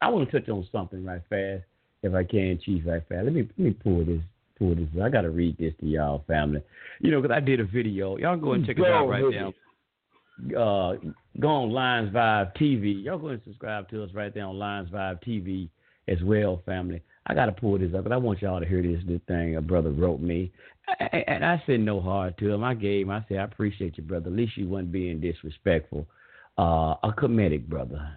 I 0.00 0.08
want 0.08 0.30
to 0.30 0.40
touch 0.40 0.48
on 0.48 0.66
something 0.70 1.04
right 1.04 1.22
fast, 1.28 1.64
if 2.02 2.14
I 2.14 2.24
can, 2.24 2.58
Chief, 2.64 2.82
right 2.86 3.02
fast. 3.08 3.24
Let 3.24 3.32
me 3.32 3.42
let 3.42 3.58
me 3.58 3.70
pull 3.72 4.04
this 4.04 4.20
pull 4.58 4.74
this. 4.74 4.88
I 5.02 5.08
gotta 5.08 5.30
read 5.30 5.56
this 5.58 5.74
to 5.80 5.86
y'all, 5.86 6.24
family. 6.26 6.62
You 7.00 7.10
know, 7.12 7.22
because 7.22 7.34
I 7.34 7.40
did 7.40 7.60
a 7.60 7.64
video. 7.64 8.16
Y'all 8.16 8.36
go 8.36 8.52
and 8.52 8.66
check 8.66 8.78
it 8.78 8.84
out 8.84 9.08
right 9.08 9.24
now 9.30 9.52
uh, 10.46 10.94
go 11.40 11.48
on 11.48 11.70
Lions 11.70 12.12
Vibe 12.12 12.56
TV. 12.56 13.04
Y'all 13.04 13.18
go 13.18 13.28
and 13.28 13.40
subscribe 13.44 13.88
to 13.90 14.02
us 14.02 14.10
right 14.14 14.32
there 14.32 14.44
on 14.44 14.58
Lions 14.58 14.90
Vibe 14.90 15.22
TV 15.24 15.68
as 16.08 16.22
well, 16.22 16.62
family. 16.64 17.02
I 17.26 17.34
got 17.34 17.46
to 17.46 17.52
pull 17.52 17.78
this 17.78 17.94
up, 17.94 18.04
but 18.04 18.12
I 18.12 18.16
want 18.16 18.40
y'all 18.40 18.60
to 18.60 18.66
hear 18.66 18.82
this 18.82 19.02
this 19.06 19.20
thing 19.28 19.56
a 19.56 19.60
brother 19.60 19.90
wrote 19.90 20.20
me. 20.20 20.50
And 21.12 21.44
I 21.44 21.62
said 21.66 21.80
no 21.80 22.00
hard 22.00 22.38
to 22.38 22.50
him. 22.50 22.64
I 22.64 22.72
gave 22.72 23.06
him, 23.06 23.10
I 23.10 23.24
said, 23.28 23.38
I 23.38 23.44
appreciate 23.44 23.98
you, 23.98 24.04
brother. 24.04 24.28
At 24.28 24.36
least 24.36 24.56
you 24.56 24.68
wasn't 24.68 24.92
being 24.92 25.20
disrespectful. 25.20 26.06
Uh, 26.56 26.94
a 27.02 27.12
Kemetic 27.16 27.66
brother. 27.66 28.10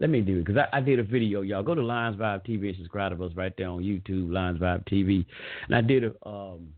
Let 0.00 0.10
me 0.10 0.20
do 0.20 0.38
it 0.38 0.44
because 0.44 0.62
I, 0.72 0.78
I, 0.78 0.80
did 0.80 0.98
a 0.98 1.02
video, 1.02 1.40
y'all. 1.40 1.62
Go 1.62 1.74
to 1.74 1.80
Lions 1.80 2.16
Vibe 2.16 2.44
TV 2.46 2.68
and 2.68 2.76
subscribe 2.76 3.16
to 3.16 3.24
us 3.24 3.32
right 3.34 3.54
there 3.56 3.68
on 3.68 3.82
YouTube, 3.82 4.30
Lions 4.30 4.58
Vibe 4.60 4.86
TV. 4.86 5.24
And 5.66 5.76
I 5.76 5.80
did 5.80 6.04
a 6.04 6.28
um, 6.28 6.68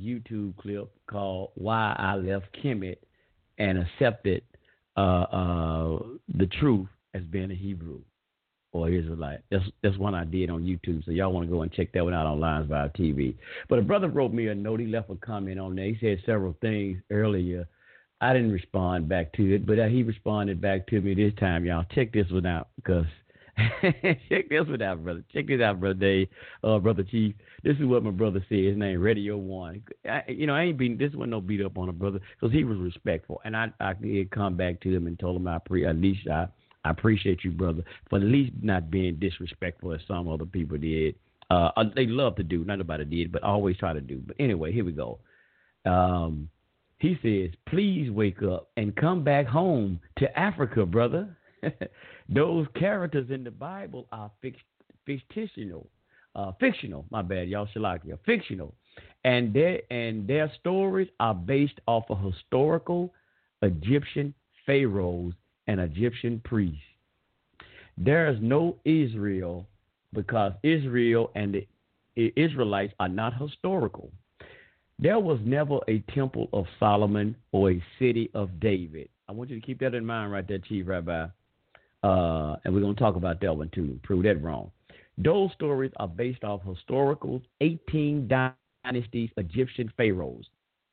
YouTube 0.00 0.56
clip 0.56 0.90
called 1.08 1.50
Why 1.54 1.94
I 1.96 2.16
Left 2.16 2.46
Kemet 2.64 2.96
and 3.58 3.78
accepted 3.78 4.42
uh, 4.96 5.00
uh, 5.00 5.98
the 6.36 6.46
truth 6.46 6.88
as 7.14 7.22
being 7.24 7.50
a 7.50 7.54
Hebrew 7.54 8.00
or 8.72 8.88
Israelite. 8.88 9.40
That's 9.50 9.64
that's 9.82 9.96
one 9.96 10.14
I 10.14 10.24
did 10.24 10.50
on 10.50 10.62
YouTube. 10.62 11.04
So 11.04 11.10
y'all 11.10 11.32
want 11.32 11.46
to 11.46 11.52
go 11.52 11.62
and 11.62 11.72
check 11.72 11.92
that 11.92 12.04
one 12.04 12.14
out 12.14 12.26
on 12.26 12.40
Lions 12.40 12.70
Vibe 12.70 12.96
TV. 12.96 13.34
But 13.68 13.78
a 13.78 13.82
brother 13.82 14.08
wrote 14.08 14.32
me 14.32 14.48
a 14.48 14.54
note. 14.54 14.80
He 14.80 14.86
left 14.86 15.10
a 15.10 15.16
comment 15.16 15.58
on 15.58 15.76
there. 15.76 15.86
He 15.86 15.98
said 16.00 16.22
several 16.26 16.56
things 16.60 16.98
earlier. 17.10 17.66
I 18.20 18.32
didn't 18.32 18.52
respond 18.52 19.08
back 19.08 19.32
to 19.34 19.54
it, 19.54 19.66
but 19.66 19.76
he 19.90 20.02
responded 20.02 20.60
back 20.60 20.86
to 20.88 21.00
me 21.00 21.14
this 21.14 21.34
time. 21.38 21.64
Y'all 21.64 21.84
check 21.94 22.12
this 22.12 22.30
one 22.30 22.46
out 22.46 22.68
because 22.76 23.04
Check 24.28 24.48
this 24.50 24.66
one 24.66 24.82
out, 24.82 25.02
brother. 25.02 25.24
Check 25.32 25.46
this 25.46 25.60
out, 25.62 25.80
brother 25.80 25.94
Dave, 25.94 26.28
uh, 26.62 26.78
brother 26.78 27.02
Chief. 27.02 27.34
This 27.62 27.76
is 27.78 27.86
what 27.86 28.04
my 28.04 28.10
brother 28.10 28.44
said. 28.48 28.58
His 28.58 28.76
name 28.76 29.00
Radio 29.00 29.36
One. 29.36 29.82
I, 30.08 30.22
you 30.28 30.46
know, 30.46 30.54
I 30.54 30.64
ain't 30.64 30.78
being 30.78 30.98
this 30.98 31.14
one 31.14 31.30
no 31.30 31.40
beat 31.40 31.62
up 31.62 31.78
on 31.78 31.88
a 31.88 31.92
brother 31.92 32.20
because 32.38 32.54
he 32.54 32.64
was 32.64 32.78
respectful, 32.78 33.40
and 33.44 33.56
I 33.56 33.68
I 33.80 33.94
did 33.94 34.30
come 34.30 34.56
back 34.56 34.80
to 34.82 34.94
him 34.94 35.06
and 35.06 35.18
told 35.18 35.36
him 35.36 35.48
I 35.48 35.58
pre 35.58 35.86
at 35.86 35.96
least 35.96 36.28
I 36.28 36.48
I 36.84 36.90
appreciate 36.90 37.44
you, 37.44 37.50
brother, 37.50 37.82
for 38.10 38.18
at 38.18 38.24
least 38.24 38.52
not 38.62 38.90
being 38.90 39.16
disrespectful 39.16 39.92
as 39.94 40.00
some 40.06 40.28
other 40.28 40.46
people 40.46 40.76
did. 40.76 41.14
Uh, 41.50 41.70
uh 41.76 41.84
they 41.94 42.06
love 42.06 42.36
to 42.36 42.42
do, 42.42 42.64
not 42.64 42.78
nobody 42.78 43.04
did, 43.04 43.32
but 43.32 43.42
always 43.42 43.76
try 43.78 43.92
to 43.92 44.00
do. 44.00 44.22
But 44.24 44.36
anyway, 44.38 44.72
here 44.72 44.84
we 44.84 44.92
go. 44.92 45.18
Um, 45.84 46.50
he 46.98 47.18
says, 47.22 47.54
please 47.68 48.10
wake 48.10 48.42
up 48.42 48.70
and 48.76 48.94
come 48.96 49.22
back 49.22 49.46
home 49.46 50.00
to 50.18 50.38
Africa, 50.38 50.86
brother. 50.86 51.36
Those 52.28 52.66
characters 52.74 53.30
in 53.30 53.44
the 53.44 53.50
Bible 53.50 54.06
are 54.12 54.30
fictional. 55.04 55.88
Uh, 56.34 56.52
fictional, 56.60 57.06
my 57.10 57.22
bad, 57.22 57.48
y'all 57.48 57.68
shalakia, 57.74 58.18
fictional. 58.26 58.74
And 59.24 59.54
their, 59.54 59.80
and 59.90 60.26
their 60.26 60.52
stories 60.60 61.08
are 61.18 61.34
based 61.34 61.80
off 61.86 62.04
of 62.10 62.20
historical 62.20 63.12
Egyptian 63.62 64.34
pharaohs 64.66 65.32
and 65.66 65.80
Egyptian 65.80 66.40
priests. 66.44 66.78
There 67.96 68.28
is 68.28 68.36
no 68.40 68.76
Israel 68.84 69.66
because 70.12 70.52
Israel 70.62 71.30
and 71.34 71.54
the 71.54 72.32
Israelites 72.36 72.92
are 73.00 73.08
not 73.08 73.40
historical. 73.40 74.10
There 74.98 75.18
was 75.18 75.38
never 75.44 75.78
a 75.88 75.98
temple 76.14 76.48
of 76.52 76.66
Solomon 76.78 77.36
or 77.52 77.70
a 77.70 77.82
city 77.98 78.30
of 78.34 78.60
David. 78.60 79.08
I 79.28 79.32
want 79.32 79.50
you 79.50 79.60
to 79.60 79.66
keep 79.66 79.80
that 79.80 79.94
in 79.94 80.06
mind 80.06 80.32
right 80.32 80.46
there, 80.46 80.58
Chief 80.58 80.86
Rabbi. 80.86 81.26
Uh, 82.06 82.54
and 82.64 82.72
we're 82.72 82.80
going 82.80 82.94
to 82.94 83.00
talk 83.00 83.16
about 83.16 83.40
that 83.40 83.56
one 83.56 83.68
too, 83.74 83.98
prove 84.04 84.22
that 84.22 84.40
wrong. 84.40 84.70
Those 85.18 85.50
stories 85.54 85.90
are 85.96 86.06
based 86.06 86.44
off 86.44 86.60
historical 86.64 87.42
18 87.60 88.28
dynasties 88.84 89.30
Egyptian 89.36 89.92
pharaohs. 89.96 90.46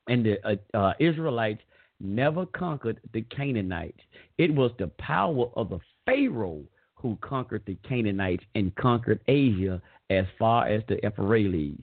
And 0.08 0.26
the 0.26 0.36
uh, 0.44 0.76
uh, 0.76 0.94
Israelites 0.98 1.60
never 2.00 2.46
conquered 2.46 3.00
the 3.12 3.22
Canaanites. 3.22 4.00
It 4.38 4.52
was 4.52 4.72
the 4.80 4.88
power 4.98 5.46
of 5.54 5.70
the 5.70 5.78
Pharaoh 6.04 6.64
who 6.96 7.16
conquered 7.20 7.62
the 7.64 7.76
Canaanites 7.88 8.44
and 8.56 8.74
conquered 8.74 9.20
Asia 9.28 9.80
as 10.10 10.24
far 10.36 10.66
as 10.66 10.82
the 10.88 10.98
Euphrates. 11.04 11.78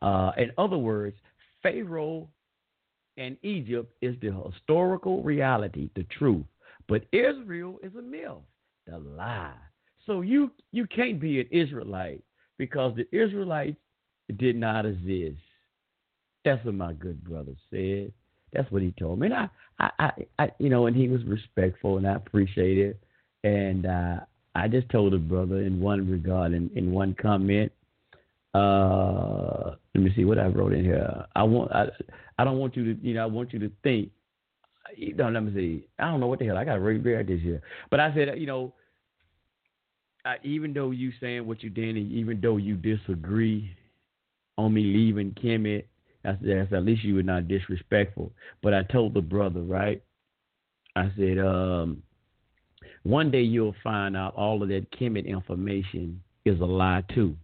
Uh, 0.00 0.32
in 0.38 0.50
other 0.56 0.78
words, 0.78 1.16
Pharaoh 1.62 2.26
and 3.18 3.36
Egypt 3.42 3.92
is 4.00 4.16
the 4.22 4.32
historical 4.50 5.22
reality, 5.22 5.90
the 5.94 6.04
truth. 6.04 6.46
But 6.88 7.04
Israel 7.12 7.78
is 7.82 7.92
a 7.96 8.02
myth, 8.02 8.42
the 8.86 8.98
lie. 8.98 9.54
So 10.06 10.20
you 10.20 10.50
you 10.72 10.86
can't 10.86 11.20
be 11.20 11.40
an 11.40 11.48
Israelite 11.50 12.22
because 12.58 12.96
the 12.96 13.06
Israelites 13.16 13.76
did 14.36 14.56
not 14.56 14.86
exist. 14.86 15.38
That's 16.44 16.64
what 16.64 16.74
my 16.74 16.92
good 16.92 17.22
brother 17.22 17.52
said. 17.70 18.12
That's 18.52 18.70
what 18.70 18.82
he 18.82 18.92
told 18.98 19.20
me. 19.20 19.28
And 19.28 19.34
I, 19.34 19.48
I, 19.78 19.90
I, 19.98 20.12
I 20.38 20.50
you 20.58 20.68
know, 20.68 20.86
and 20.86 20.96
he 20.96 21.08
was 21.08 21.22
respectful, 21.24 21.98
and 21.98 22.06
I 22.06 22.14
appreciate 22.14 22.78
it. 22.78 23.00
And 23.44 23.86
uh, 23.86 24.20
I 24.54 24.68
just 24.68 24.88
told 24.90 25.12
the 25.12 25.18
brother 25.18 25.62
in 25.62 25.80
one 25.80 26.10
regard, 26.10 26.52
in, 26.52 26.70
in 26.74 26.92
one 26.92 27.14
comment. 27.20 27.72
Uh, 28.54 29.74
let 29.94 30.04
me 30.04 30.12
see 30.14 30.24
what 30.24 30.38
I 30.38 30.46
wrote 30.46 30.72
in 30.74 30.84
here. 30.84 31.24
I 31.34 31.42
want, 31.42 31.72
I, 31.72 31.86
I 32.38 32.44
don't 32.44 32.58
want 32.58 32.76
you 32.76 32.94
to, 32.94 33.00
you 33.00 33.14
know, 33.14 33.22
I 33.22 33.26
want 33.26 33.52
you 33.52 33.58
to 33.60 33.70
think. 33.82 34.10
You 34.96 35.14
know, 35.14 35.30
let 35.30 35.44
me 35.44 35.54
see. 35.54 35.88
I 35.98 36.10
don't 36.10 36.20
know 36.20 36.26
what 36.26 36.38
the 36.38 36.46
hell 36.46 36.58
I 36.58 36.64
got 36.64 36.74
to 36.74 36.80
read 36.80 37.04
this 37.26 37.40
year, 37.40 37.62
but 37.90 38.00
I 38.00 38.12
said, 38.14 38.38
you 38.38 38.46
know, 38.46 38.74
I, 40.24 40.36
even 40.42 40.72
though 40.72 40.90
you 40.90 41.12
saying 41.20 41.46
what 41.46 41.62
you 41.62 41.70
did, 41.70 41.96
and 41.96 42.12
even 42.12 42.40
though 42.40 42.56
you 42.56 42.76
disagree 42.76 43.74
on 44.58 44.72
me 44.72 44.82
leaving 44.82 45.32
Kemet, 45.32 45.84
I 46.24 46.36
said, 46.40 46.72
at 46.72 46.84
least 46.84 47.02
you 47.02 47.16
were 47.16 47.22
not 47.22 47.48
disrespectful. 47.48 48.32
But 48.62 48.74
I 48.74 48.84
told 48.84 49.14
the 49.14 49.20
brother, 49.20 49.60
right? 49.62 50.02
I 50.94 51.10
said, 51.16 51.38
um, 51.38 52.02
one 53.02 53.30
day 53.30 53.42
you'll 53.42 53.74
find 53.82 54.16
out 54.16 54.34
all 54.36 54.62
of 54.62 54.68
that 54.68 54.90
Kemet 54.92 55.26
information 55.26 56.22
is 56.44 56.60
a 56.60 56.64
lie 56.64 57.02
too. 57.12 57.36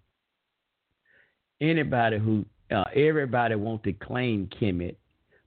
Anybody 1.60 2.18
who, 2.18 2.44
uh, 2.70 2.84
everybody 2.94 3.56
want 3.56 3.82
to 3.84 3.92
claim 3.92 4.48
Kemet, 4.60 4.96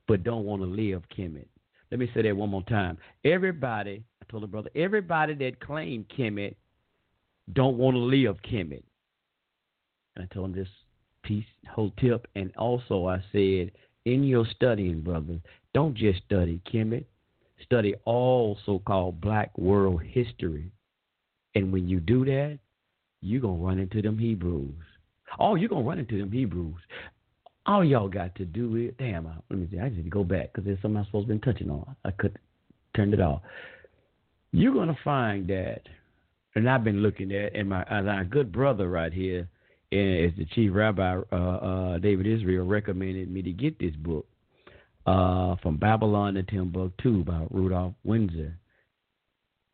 but 0.08 0.24
don't 0.24 0.44
want 0.44 0.62
to 0.62 0.68
live 0.68 1.04
Kemet. 1.18 1.46
Let 1.92 2.00
me 2.00 2.10
say 2.14 2.22
that 2.22 2.36
one 2.36 2.50
more 2.50 2.64
time. 2.64 2.98
Everybody, 3.26 4.04
I 4.22 4.32
told 4.32 4.44
the 4.44 4.48
brother, 4.48 4.70
everybody 4.76 5.34
that 5.36 5.60
claim 5.60 6.06
Kemet 6.18 6.56
don't 7.54 7.78
want 7.78 7.96
to 7.96 8.00
live 8.00 8.38
Kemet. 8.50 8.84
And 10.16 10.28
I 10.30 10.34
told 10.34 10.52
him 10.52 10.56
this 10.56 10.70
piece, 11.24 11.46
whole 11.70 11.92
tip. 12.00 12.28
And 12.36 12.56
also, 12.56 13.08
I 13.08 13.18
said, 13.32 13.72
in 14.06 14.24
your 14.24 14.46
studying, 14.56 15.02
brother, 15.02 15.40
don't 15.74 15.96
just 15.96 16.22
study 16.26 16.62
Kemet, 16.72 17.06
study 17.64 17.94
all 18.06 18.58
so 18.66 18.80
called 18.80 19.22
black 19.22 19.56
world 19.58 20.02
history. 20.02 20.72
And 21.56 21.74
when 21.74 21.88
you 21.88 22.00
do 22.00 22.24
that, 22.26 22.60
you're 23.22 23.42
going 23.42 23.60
to 23.60 23.66
run 23.66 23.80
into 23.80 24.02
them 24.02 24.18
Hebrews. 24.18 24.74
Oh, 25.40 25.56
you're 25.56 25.70
going 25.70 25.84
to 25.84 25.90
run 25.90 26.00
into 26.00 26.18
them 26.18 26.32
Hebrews. 26.32 26.76
All 27.66 27.84
y'all 27.84 28.10
got 28.10 28.36
to 28.36 28.46
do 28.46 28.76
is, 28.76 28.94
damn, 28.98 29.26
let 29.26 29.60
me 29.60 29.68
see, 29.72 29.80
I 29.80 29.88
just 29.88 29.98
need 29.98 30.04
to 30.04 30.10
go 30.10 30.24
back 30.24 30.52
because 30.52 30.66
there's 30.66 30.82
something 30.82 30.98
I'm 30.98 31.06
supposed 31.06 31.28
to 31.28 31.34
be 31.34 31.40
touching 31.40 31.70
on. 31.70 31.96
I 32.04 32.12
could 32.12 32.38
turn 32.96 33.14
it 33.14 33.22
off. 33.22 33.42
You're 34.52 34.86
to 34.86 34.98
find 35.04 35.48
that, 35.48 35.82
and 36.56 36.70
I've 36.70 36.84
been 36.84 37.02
looking 37.02 37.32
at, 37.34 37.56
and 37.56 37.70
my, 37.70 37.86
my 38.02 38.24
good 38.24 38.52
brother 38.52 38.90
right 38.90 39.14
here, 39.14 39.48
and 39.92 40.26
as 40.26 40.32
the 40.38 40.46
chief 40.46 40.72
rabbi 40.74 41.20
uh, 41.32 41.36
uh, 41.36 41.98
David 42.00 42.26
Israel 42.26 42.66
recommended 42.66 43.30
me 43.30 43.42
to 43.42 43.52
get 43.52 43.78
this 43.78 43.96
book 43.96 44.26
uh, 45.06 45.56
from 45.62 45.78
Babylon 45.78 46.36
to 46.36 46.44
Timbuktu 46.44 47.24
by 47.24 47.46
Rudolph 47.50 47.94
Windsor. 48.04 48.58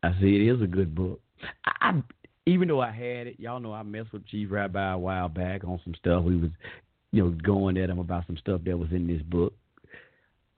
I 0.02 0.12
see 0.20 0.36
it 0.36 0.54
is 0.54 0.62
a 0.62 0.66
good 0.66 0.94
book. 0.94 1.20
I, 1.64 1.72
I, 1.80 2.02
even 2.46 2.68
though 2.68 2.80
I 2.80 2.90
had 2.90 3.26
it, 3.26 3.38
y'all 3.38 3.60
know 3.60 3.72
I 3.72 3.82
messed 3.82 4.12
with 4.12 4.26
Chief 4.26 4.50
Rabbi 4.50 4.92
a 4.92 4.98
while 4.98 5.28
back 5.28 5.64
on 5.64 5.80
some 5.84 5.94
stuff. 5.94 6.24
We 6.24 6.36
was, 6.36 6.50
you 7.12 7.24
know, 7.24 7.30
going 7.30 7.76
at 7.78 7.90
him 7.90 7.98
about 7.98 8.26
some 8.26 8.36
stuff 8.36 8.60
that 8.64 8.78
was 8.78 8.90
in 8.92 9.06
this 9.06 9.22
book. 9.22 9.54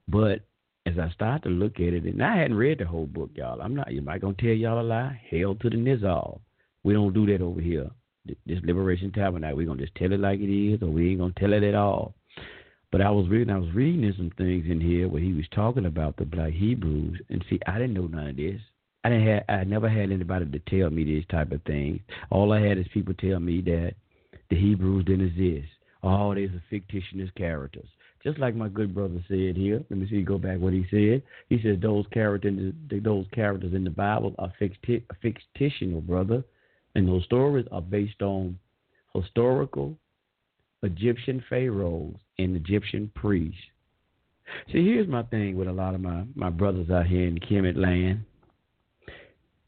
But 0.07 0.41
as 0.85 0.97
I 0.99 1.09
started 1.11 1.43
to 1.43 1.49
look 1.49 1.75
at 1.75 1.93
it, 1.93 2.03
and 2.03 2.23
I 2.23 2.37
hadn't 2.37 2.57
read 2.57 2.79
the 2.79 2.85
whole 2.85 3.05
book, 3.05 3.29
y'all. 3.35 3.61
I'm 3.61 3.75
not. 3.75 3.91
Am 3.91 4.09
I 4.09 4.17
gonna 4.17 4.35
tell 4.39 4.49
y'all 4.49 4.81
a 4.81 4.83
lie? 4.83 5.21
Hell 5.29 5.55
to 5.55 5.69
the 5.69 5.77
nizal. 5.77 6.39
We 6.83 6.93
don't 6.93 7.13
do 7.13 7.25
that 7.27 7.41
over 7.41 7.61
here 7.61 7.89
this 8.45 8.59
Liberation 8.63 9.11
Tabernacle. 9.11 9.57
We're 9.57 9.67
gonna 9.67 9.81
just 9.81 9.95
tell 9.95 10.11
it 10.11 10.19
like 10.19 10.39
it 10.39 10.53
is, 10.53 10.81
or 10.81 10.89
we 10.89 11.11
ain't 11.11 11.19
gonna 11.19 11.33
tell 11.37 11.53
it 11.53 11.63
at 11.63 11.75
all. 11.75 12.13
But 12.91 13.01
I 13.01 13.09
was 13.09 13.27
reading, 13.29 13.53
I 13.53 13.57
was 13.57 13.73
reading 13.73 14.13
some 14.17 14.31
things 14.37 14.65
in 14.69 14.81
here 14.81 15.07
where 15.07 15.21
he 15.21 15.33
was 15.33 15.45
talking 15.51 15.85
about 15.85 16.17
the 16.17 16.25
Black 16.25 16.53
Hebrews, 16.53 17.21
and 17.29 17.43
see, 17.49 17.59
I 17.65 17.73
didn't 17.73 17.93
know 17.93 18.07
none 18.07 18.27
of 18.27 18.35
this. 18.35 18.59
I 19.03 19.09
didn't 19.09 19.27
have, 19.27 19.43
I 19.49 19.63
never 19.63 19.89
had 19.89 20.11
anybody 20.11 20.45
to 20.45 20.59
tell 20.59 20.89
me 20.89 21.03
these 21.03 21.25
type 21.31 21.51
of 21.51 21.63
things. 21.63 22.01
All 22.29 22.51
I 22.53 22.61
had 22.61 22.77
is 22.77 22.85
people 22.93 23.13
tell 23.15 23.39
me 23.39 23.61
that 23.61 23.93
the 24.49 24.57
Hebrews 24.57 25.05
didn't 25.05 25.27
exist. 25.27 25.71
All 26.03 26.33
these 26.33 26.49
are 26.49 26.63
fictitious 26.69 27.29
characters. 27.35 27.87
Just 28.23 28.37
like 28.37 28.55
my 28.55 28.69
good 28.69 28.93
brother 28.93 29.23
said 29.27 29.55
here. 29.55 29.83
Let 29.89 29.99
me 29.99 30.07
see, 30.09 30.21
go 30.21 30.37
back 30.37 30.59
what 30.59 30.73
he 30.73 30.85
said. 30.91 31.23
He 31.49 31.61
says 31.61 31.77
those 31.81 32.05
characters, 32.11 32.73
those 32.89 33.25
characters 33.33 33.73
in 33.73 33.83
the 33.83 33.89
Bible 33.89 34.35
are 34.37 34.53
fictitious, 34.59 36.03
brother. 36.05 36.43
And 36.93 37.07
those 37.07 37.23
stories 37.23 37.65
are 37.71 37.81
based 37.81 38.21
on 38.21 38.59
historical 39.13 39.97
Egyptian 40.83 41.43
pharaohs 41.49 42.15
and 42.37 42.55
Egyptian 42.55 43.11
priests. 43.15 43.57
See, 44.71 44.85
here's 44.85 45.07
my 45.07 45.23
thing 45.23 45.55
with 45.55 45.67
a 45.67 45.73
lot 45.73 45.95
of 45.95 46.01
my, 46.01 46.23
my 46.35 46.49
brothers 46.49 46.89
out 46.89 47.07
here 47.07 47.27
in 47.27 47.39
Kemet 47.39 47.77
land. 47.77 48.25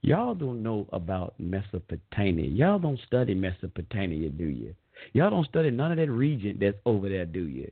Y'all 0.01 0.35
don't 0.35 0.61
know 0.61 0.85
about 0.91 1.33
Mesopotamia. 1.39 2.49
Y'all 2.49 2.79
don't 2.79 2.99
study 3.07 3.33
Mesopotamia, 3.33 4.29
do 4.29 4.43
you? 4.43 4.75
Y'all 5.13 5.29
don't 5.29 5.47
study 5.47 5.71
none 5.71 5.91
of 5.91 5.97
that 5.97 6.11
region 6.11 6.57
that's 6.59 6.77
over 6.85 7.09
there, 7.09 7.25
do 7.25 7.47
you? 7.47 7.71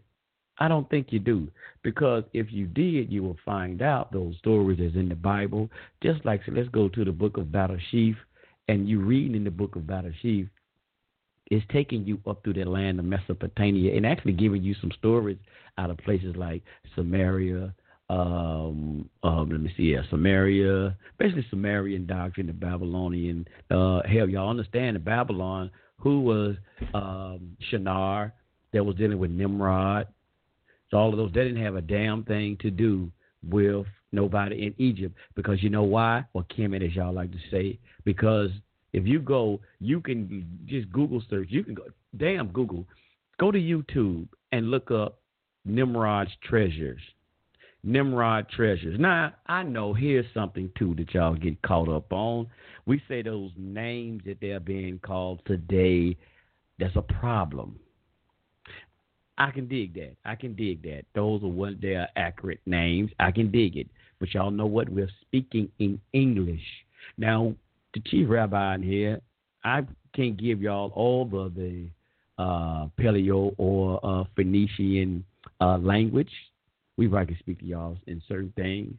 I 0.60 0.68
don't 0.68 0.90
think 0.90 1.08
you 1.10 1.20
do. 1.20 1.48
Because 1.84 2.24
if 2.34 2.52
you 2.52 2.68
did, 2.68 3.12
you 3.12 3.24
will 3.24 3.38
find 3.44 3.82
out 3.82 4.12
those 4.12 4.38
stories 4.38 4.80
that's 4.80 4.96
in 4.96 5.10
the 5.10 5.16
Bible. 5.16 5.70
Just 6.04 6.24
like, 6.26 6.42
so 6.46 6.52
let's 6.52 6.70
go 6.70 6.88
to 6.90 7.04
the 7.04 7.12
book 7.12 7.38
of 7.38 7.48
Bereshith 7.48 8.18
and 8.68 8.88
you 8.88 9.02
reading 9.02 9.36
in 9.36 9.44
the 9.44 9.52
book 9.52 9.76
of 9.76 9.84
Bereshith, 9.84 10.50
it's 11.50 11.66
taking 11.72 12.06
you 12.06 12.20
up 12.28 12.44
through 12.44 12.54
the 12.54 12.64
land 12.64 13.00
of 13.00 13.06
Mesopotamia 13.06 13.96
and 13.96 14.06
actually 14.06 14.34
giving 14.34 14.64
you 14.64 14.74
some 14.80 14.92
stories 14.98 15.38
out 15.78 15.90
of 15.90 15.98
places 15.98 16.36
like 16.36 16.62
Samaria, 16.96 17.74
um, 18.10 19.10
um, 19.24 19.50
let 19.50 19.62
me 19.62 19.74
see, 19.78 19.84
yeah, 19.84 20.02
Samaria, 20.10 20.98
basically 21.18 21.46
Sumerian 21.50 22.06
doctrine, 22.06 22.48
the 22.48 22.54
Babylonian. 22.54 23.48
Uh, 23.70 24.02
hell, 24.06 24.30
y'all 24.30 24.50
understand 24.50 24.98
the 24.98 25.00
Babylon, 25.00 25.72
who 26.02 26.22
was 26.22 26.56
um, 26.94 27.56
Shinar, 27.70 28.34
that 28.74 28.84
was 28.84 28.96
dealing 28.96 29.20
with 29.20 29.32
Nimrod. 29.32 30.08
So 30.90 30.98
all 30.98 31.10
of 31.10 31.18
those, 31.18 31.32
they 31.34 31.44
didn't 31.44 31.64
have 31.64 31.76
a 31.76 31.82
damn 31.82 32.24
thing 32.24 32.58
to 32.62 32.72
do 32.72 33.12
with 33.48 33.86
nobody 34.12 34.68
in 34.68 34.76
Egypt 34.78 35.16
because 35.36 35.64
you 35.64 35.70
know 35.70 35.84
why? 35.84 36.26
Or 36.34 36.44
Kemet, 36.44 36.86
as 36.86 36.96
y'all 36.96 37.14
like 37.14 37.32
to 37.32 37.38
say, 37.50 37.80
because 38.04 38.50
if 38.94 39.06
you 39.08 39.20
go, 39.20 39.60
you 39.80 40.02
can 40.02 40.60
just 40.66 40.92
Google 40.92 41.24
search. 41.30 41.48
You 41.50 41.64
can 41.64 41.74
go, 41.74 41.84
damn 42.18 42.48
Google, 42.48 42.86
go 43.40 43.52
to 43.52 43.60
YouTube 43.60 44.28
and 44.52 44.70
look 44.70 44.92
up 44.92 45.20
Nimrod's 45.66 46.32
treasures. 46.44 47.02
Nimrod 47.84 48.48
treasures. 48.50 49.00
Now, 49.00 49.34
I 49.48 49.64
know 49.64 49.94
here's 49.94 50.26
something 50.34 50.72
too 50.78 50.94
that 50.96 51.14
y'all 51.14 51.34
get 51.34 51.62
caught 51.64 51.90
up 51.90 52.12
on. 52.14 52.48
We 52.86 53.02
say 53.08 53.22
those 53.22 53.52
names 53.58 54.22
that 54.26 54.38
they're 54.40 54.60
being 54.60 55.00
called 55.00 55.42
today, 55.46 56.18
that's 56.80 56.96
a 56.96 57.02
problem. 57.02 57.80
I 59.38 59.50
can 59.50 59.68
dig 59.68 59.96
that. 59.96 60.16
I 60.24 60.36
can 60.36 60.54
dig 60.54 60.84
that. 60.84 61.06
Those 61.16 61.42
are 61.44 61.48
what 61.48 61.82
they 61.82 61.96
are 61.96 62.08
accurate 62.16 62.60
names. 62.68 63.10
I 63.20 63.32
can 63.32 63.50
dig 63.50 63.76
it. 63.78 63.88
But 64.20 64.34
y'all 64.34 64.52
know 64.52 64.68
what? 64.68 64.88
We're 64.88 65.10
speaking 65.22 65.70
in 65.80 66.00
English. 66.14 66.62
Now, 67.18 67.56
the 67.96 68.02
chief 68.02 68.30
rabbi 68.30 68.76
in 68.76 68.84
here, 68.84 69.20
I 69.64 69.82
can't 70.16 70.38
give 70.38 70.62
y'all 70.62 70.92
all 70.94 71.26
the, 71.26 71.52
the 71.56 72.42
uh, 72.42 72.88
Paleo 73.00 73.56
or 73.58 74.00
uh, 74.04 74.24
Phoenician 74.36 75.26
uh, 75.60 75.78
language. 75.78 76.32
We 77.02 77.08
probably 77.08 77.34
can 77.34 77.40
speak 77.40 77.58
to 77.62 77.66
y'all 77.66 77.98
in 78.06 78.22
certain 78.28 78.54
things. 78.56 78.94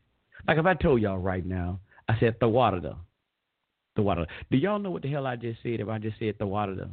Like 0.49 0.59
if 0.59 0.67
I 0.67 0.75
told 0.75 1.01
y'all 1.01 1.19
right 1.19 1.47
now, 1.47 1.79
I 2.09 2.19
said 2.19 2.35
the 2.41 2.49
water, 2.49 2.81
the 2.81 4.03
water. 4.03 4.27
Do 4.51 4.57
y'all 4.57 4.81
know 4.81 4.91
what 4.91 5.03
the 5.03 5.09
hell 5.09 5.25
I 5.25 5.37
just 5.37 5.63
said? 5.63 5.79
If 5.79 5.87
I 5.87 5.99
just 5.99 6.19
said 6.19 6.35
the 6.41 6.47
water, 6.49 6.89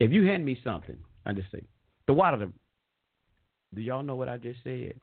if 0.00 0.10
you 0.10 0.24
hand 0.24 0.42
me 0.42 0.58
something, 0.64 0.96
I 1.26 1.34
just 1.34 1.52
say 1.52 1.64
the 2.06 2.14
water. 2.14 2.48
Do 3.74 3.80
y'all 3.82 4.02
know 4.02 4.14
what 4.14 4.30
I 4.30 4.38
just 4.38 4.60
said? 4.64 4.94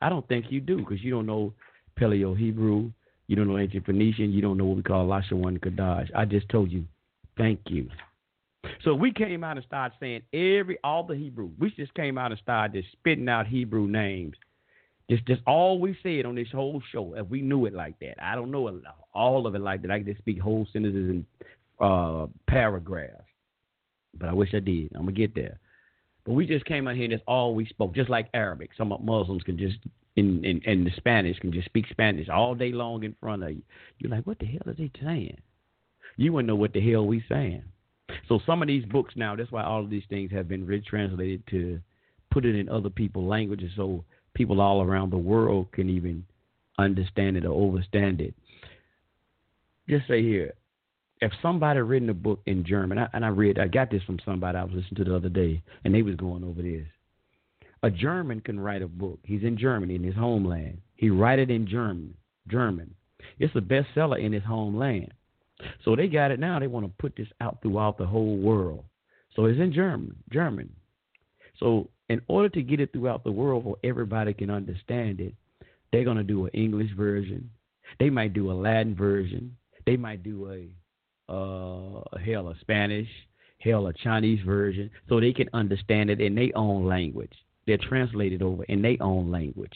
I 0.00 0.08
don't 0.08 0.28
think 0.28 0.52
you 0.52 0.60
do 0.60 0.76
because 0.76 1.02
you 1.02 1.10
don't 1.10 1.26
know 1.26 1.52
Paleo 1.98 2.38
Hebrew, 2.38 2.92
you 3.26 3.34
don't 3.34 3.48
know 3.48 3.58
ancient 3.58 3.86
Phoenician, 3.86 4.32
you 4.32 4.40
don't 4.40 4.56
know 4.56 4.66
what 4.66 4.76
we 4.76 4.84
call 4.84 5.08
Lashawan 5.08 5.58
Kadash. 5.58 6.10
I 6.14 6.26
just 6.26 6.48
told 6.48 6.70
you, 6.70 6.84
thank 7.36 7.58
you. 7.66 7.88
So 8.82 8.94
we 8.94 9.12
came 9.12 9.44
out 9.44 9.56
and 9.56 9.66
started 9.66 9.96
saying 10.00 10.22
every 10.32 10.78
all 10.84 11.04
the 11.04 11.16
Hebrew. 11.16 11.50
We 11.58 11.70
just 11.70 11.94
came 11.94 12.18
out 12.18 12.30
and 12.30 12.40
started 12.40 12.82
just 12.82 12.92
spitting 12.92 13.28
out 13.28 13.46
Hebrew 13.46 13.86
names. 13.86 14.36
Just 15.10 15.26
just 15.26 15.42
all 15.46 15.78
we 15.78 15.96
said 16.02 16.24
on 16.24 16.34
this 16.34 16.48
whole 16.50 16.82
show, 16.90 17.14
if 17.14 17.26
we 17.28 17.42
knew 17.42 17.66
it 17.66 17.74
like 17.74 17.98
that. 18.00 18.14
I 18.22 18.34
don't 18.34 18.50
know 18.50 18.80
all 19.12 19.46
of 19.46 19.54
it 19.54 19.60
like 19.60 19.82
that. 19.82 19.90
I 19.90 19.98
can 19.98 20.06
just 20.06 20.18
speak 20.18 20.40
whole 20.40 20.66
sentences 20.72 21.10
and 21.10 21.24
uh, 21.80 22.26
paragraphs. 22.48 23.24
But 24.18 24.28
I 24.28 24.32
wish 24.32 24.54
I 24.54 24.60
did. 24.60 24.92
I'm 24.94 25.02
gonna 25.02 25.12
get 25.12 25.34
there. 25.34 25.58
But 26.24 26.32
we 26.32 26.46
just 26.46 26.64
came 26.64 26.88
out 26.88 26.94
here 26.94 27.04
and 27.04 27.12
that's 27.12 27.22
all 27.26 27.54
we 27.54 27.66
spoke, 27.66 27.94
just 27.94 28.08
like 28.08 28.28
Arabic. 28.32 28.70
Some 28.76 28.94
Muslims 29.02 29.42
can 29.42 29.58
just 29.58 29.76
in, 30.16 30.44
in, 30.44 30.60
in 30.64 30.84
the 30.84 30.90
Spanish 30.96 31.38
can 31.38 31.52
just 31.52 31.66
speak 31.66 31.86
Spanish 31.90 32.28
all 32.28 32.54
day 32.54 32.72
long 32.72 33.04
in 33.04 33.14
front 33.20 33.42
of 33.42 33.50
you. 33.50 33.62
You're 33.98 34.10
like, 34.10 34.26
what 34.26 34.38
the 34.38 34.46
hell 34.46 34.62
are 34.66 34.74
they 34.74 34.90
saying? 35.02 35.38
You 36.16 36.32
wouldn't 36.32 36.48
know 36.48 36.56
what 36.56 36.72
the 36.72 36.92
hell 36.92 37.06
we 37.06 37.24
saying. 37.28 37.64
So 38.28 38.40
some 38.46 38.62
of 38.62 38.68
these 38.68 38.84
books 38.84 39.14
now, 39.16 39.36
that's 39.36 39.52
why 39.52 39.62
all 39.62 39.82
of 39.82 39.90
these 39.90 40.04
things 40.08 40.30
have 40.32 40.48
been 40.48 40.66
retranslated 40.66 41.42
to 41.50 41.80
put 42.30 42.44
it 42.44 42.56
in 42.56 42.68
other 42.68 42.90
people's 42.90 43.28
languages 43.28 43.70
so 43.76 44.04
people 44.34 44.60
all 44.60 44.82
around 44.82 45.10
the 45.10 45.18
world 45.18 45.70
can 45.72 45.88
even 45.88 46.24
understand 46.78 47.36
it 47.36 47.44
or 47.44 47.68
understand 47.68 48.20
it. 48.20 48.34
Just 49.88 50.08
say 50.08 50.22
here, 50.22 50.54
if 51.20 51.32
somebody 51.40 51.80
written 51.80 52.10
a 52.10 52.14
book 52.14 52.40
in 52.46 52.64
German, 52.64 52.98
and 53.12 53.24
I 53.24 53.28
read, 53.28 53.58
I 53.58 53.68
got 53.68 53.90
this 53.90 54.02
from 54.02 54.18
somebody 54.24 54.58
I 54.58 54.64
was 54.64 54.74
listening 54.74 54.96
to 54.96 55.04
the 55.04 55.16
other 55.16 55.28
day, 55.28 55.62
and 55.84 55.94
they 55.94 56.02
was 56.02 56.16
going 56.16 56.44
over 56.44 56.60
this. 56.60 56.86
A 57.82 57.90
German 57.90 58.40
can 58.40 58.58
write 58.58 58.82
a 58.82 58.88
book. 58.88 59.20
He's 59.24 59.42
in 59.42 59.58
Germany, 59.58 59.94
in 59.94 60.02
his 60.02 60.14
homeland. 60.14 60.78
He 60.96 61.10
write 61.10 61.38
it 61.38 61.50
in 61.50 61.66
German. 61.66 62.14
German. 62.48 62.94
It's 63.38 63.54
a 63.54 63.60
bestseller 63.60 64.22
in 64.22 64.32
his 64.32 64.42
homeland. 64.42 65.12
So 65.84 65.96
they 65.96 66.08
got 66.08 66.30
it 66.30 66.40
now. 66.40 66.58
They 66.58 66.66
want 66.66 66.86
to 66.86 66.92
put 66.98 67.16
this 67.16 67.28
out 67.40 67.58
throughout 67.62 67.98
the 67.98 68.06
whole 68.06 68.36
world. 68.36 68.84
So 69.34 69.46
it's 69.46 69.60
in 69.60 69.72
German. 69.72 70.16
German. 70.30 70.70
So 71.58 71.88
in 72.08 72.20
order 72.28 72.48
to 72.50 72.62
get 72.62 72.80
it 72.80 72.92
throughout 72.92 73.24
the 73.24 73.32
world 73.32 73.64
where 73.64 73.76
everybody 73.82 74.34
can 74.34 74.50
understand 74.50 75.20
it, 75.20 75.34
they're 75.92 76.04
to 76.04 76.24
do 76.24 76.46
an 76.46 76.50
English 76.54 76.90
version. 76.96 77.50
They 77.98 78.10
might 78.10 78.32
do 78.32 78.50
a 78.50 78.54
Latin 78.54 78.94
version. 78.94 79.56
They 79.86 79.96
might 79.96 80.22
do 80.22 80.50
a 80.50 81.32
uh, 81.32 82.02
hell 82.18 82.48
a 82.48 82.54
Spanish, 82.60 83.08
hell 83.58 83.86
a 83.86 83.92
Chinese 83.92 84.40
version, 84.44 84.90
so 85.08 85.20
they 85.20 85.32
can 85.32 85.48
understand 85.52 86.10
it 86.10 86.20
in 86.20 86.34
their 86.34 86.50
own 86.54 86.86
language. 86.86 87.32
They're 87.66 87.78
translated 87.78 88.42
over 88.42 88.64
in 88.64 88.82
their 88.82 88.96
own 89.00 89.30
language. 89.30 89.72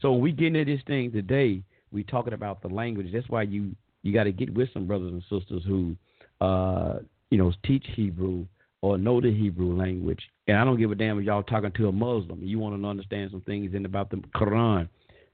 So 0.00 0.12
when 0.12 0.20
we 0.22 0.32
get 0.32 0.54
into 0.56 0.64
this 0.64 0.82
thing 0.86 1.12
today, 1.12 1.62
we 1.90 2.04
talking 2.04 2.32
about 2.32 2.62
the 2.62 2.68
language. 2.68 3.08
That's 3.12 3.28
why 3.28 3.42
you 3.42 3.74
you 4.02 4.12
got 4.12 4.24
to 4.24 4.32
get 4.32 4.54
with 4.54 4.68
some 4.72 4.86
brothers 4.86 5.12
and 5.12 5.22
sisters 5.22 5.62
who, 5.66 5.96
uh, 6.40 6.98
you 7.30 7.38
know, 7.38 7.52
teach 7.64 7.84
Hebrew 7.94 8.46
or 8.80 8.96
know 8.96 9.20
the 9.20 9.32
Hebrew 9.32 9.76
language. 9.76 10.20
And 10.46 10.56
I 10.56 10.64
don't 10.64 10.78
give 10.78 10.90
a 10.90 10.94
damn 10.94 11.18
if 11.18 11.24
y'all 11.24 11.42
talking 11.42 11.72
to 11.72 11.88
a 11.88 11.92
Muslim. 11.92 12.42
You 12.42 12.58
want 12.58 12.80
to 12.80 12.88
understand 12.88 13.30
some 13.30 13.40
things 13.42 13.74
in 13.74 13.84
about 13.84 14.10
the 14.10 14.18
Quran. 14.34 14.88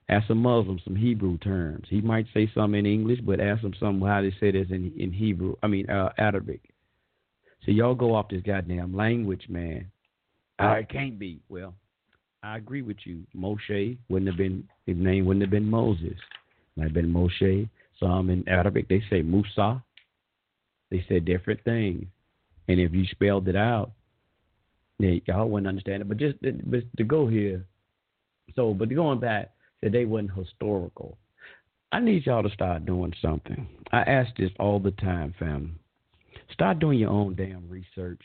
Ask 0.08 0.28
a 0.28 0.34
Muslim 0.34 0.78
some 0.84 0.96
Hebrew 0.96 1.38
terms. 1.38 1.86
He 1.88 2.00
might 2.00 2.26
say 2.34 2.50
something 2.54 2.78
in 2.78 2.86
English, 2.86 3.20
but 3.24 3.40
ask 3.40 3.62
him 3.62 3.74
some 3.80 4.00
how 4.02 4.20
they 4.20 4.34
say 4.38 4.50
this 4.50 4.66
in 4.70 4.92
in 4.98 5.12
Hebrew. 5.12 5.56
I 5.62 5.66
mean 5.66 5.88
uh, 5.88 6.10
Arabic. 6.18 6.60
So 7.64 7.70
y'all 7.70 7.94
go 7.94 8.14
off 8.14 8.28
this 8.28 8.42
goddamn 8.42 8.94
language, 8.94 9.46
man. 9.48 9.90
Uh, 10.58 10.74
it 10.80 10.90
can't 10.90 11.18
be. 11.18 11.40
Well, 11.48 11.74
I 12.42 12.58
agree 12.58 12.82
with 12.82 12.98
you. 13.04 13.22
Moshe 13.34 13.96
wouldn't 14.10 14.28
have 14.28 14.36
been 14.36 14.68
his 14.86 14.98
name 14.98 15.24
wouldn't 15.24 15.42
have 15.42 15.50
been 15.50 15.70
Moses. 15.70 16.18
Might 16.76 16.84
have 16.84 16.92
been 16.92 17.12
Moshe. 17.12 17.68
Some 18.04 18.28
in 18.28 18.46
Arabic 18.48 18.88
they 18.88 19.02
say 19.08 19.22
Musa. 19.22 19.82
They 20.90 21.04
said 21.08 21.24
different 21.24 21.64
things, 21.64 22.04
and 22.68 22.78
if 22.78 22.92
you 22.92 23.06
spelled 23.06 23.48
it 23.48 23.56
out, 23.56 23.92
then 24.98 25.22
y'all 25.26 25.48
wouldn't 25.48 25.66
understand 25.66 26.02
it. 26.02 26.08
But 26.08 26.18
just 26.18 26.36
but 26.42 26.82
to 26.98 27.04
go 27.04 27.26
here, 27.26 27.64
so 28.54 28.74
but 28.74 28.94
going 28.94 29.20
back 29.20 29.52
that 29.82 29.92
they 29.92 30.04
wasn't 30.04 30.32
historical. 30.36 31.16
I 31.92 32.00
need 32.00 32.26
y'all 32.26 32.42
to 32.42 32.50
start 32.50 32.84
doing 32.84 33.14
something. 33.22 33.68
I 33.92 34.00
ask 34.00 34.34
this 34.36 34.50
all 34.58 34.80
the 34.80 34.90
time, 34.90 35.34
fam. 35.38 35.78
Start 36.52 36.80
doing 36.80 36.98
your 36.98 37.10
own 37.10 37.36
damn 37.36 37.68
research 37.68 38.20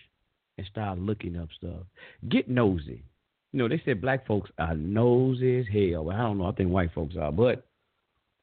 and 0.57 0.67
start 0.67 0.99
looking 0.99 1.37
up 1.37 1.49
stuff. 1.57 1.83
Get 2.27 2.49
nosy. 2.49 3.03
You 3.51 3.59
know, 3.59 3.67
they 3.69 3.81
said 3.85 4.01
black 4.01 4.27
folks 4.27 4.49
are 4.57 4.75
nosy 4.75 5.59
as 5.59 5.65
hell. 5.67 6.09
I 6.09 6.17
don't 6.17 6.39
know. 6.39 6.47
I 6.47 6.51
think 6.51 6.71
white 6.71 6.93
folks 6.93 7.15
are, 7.15 7.31
but 7.31 7.65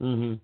mm-hmm. 0.00 0.34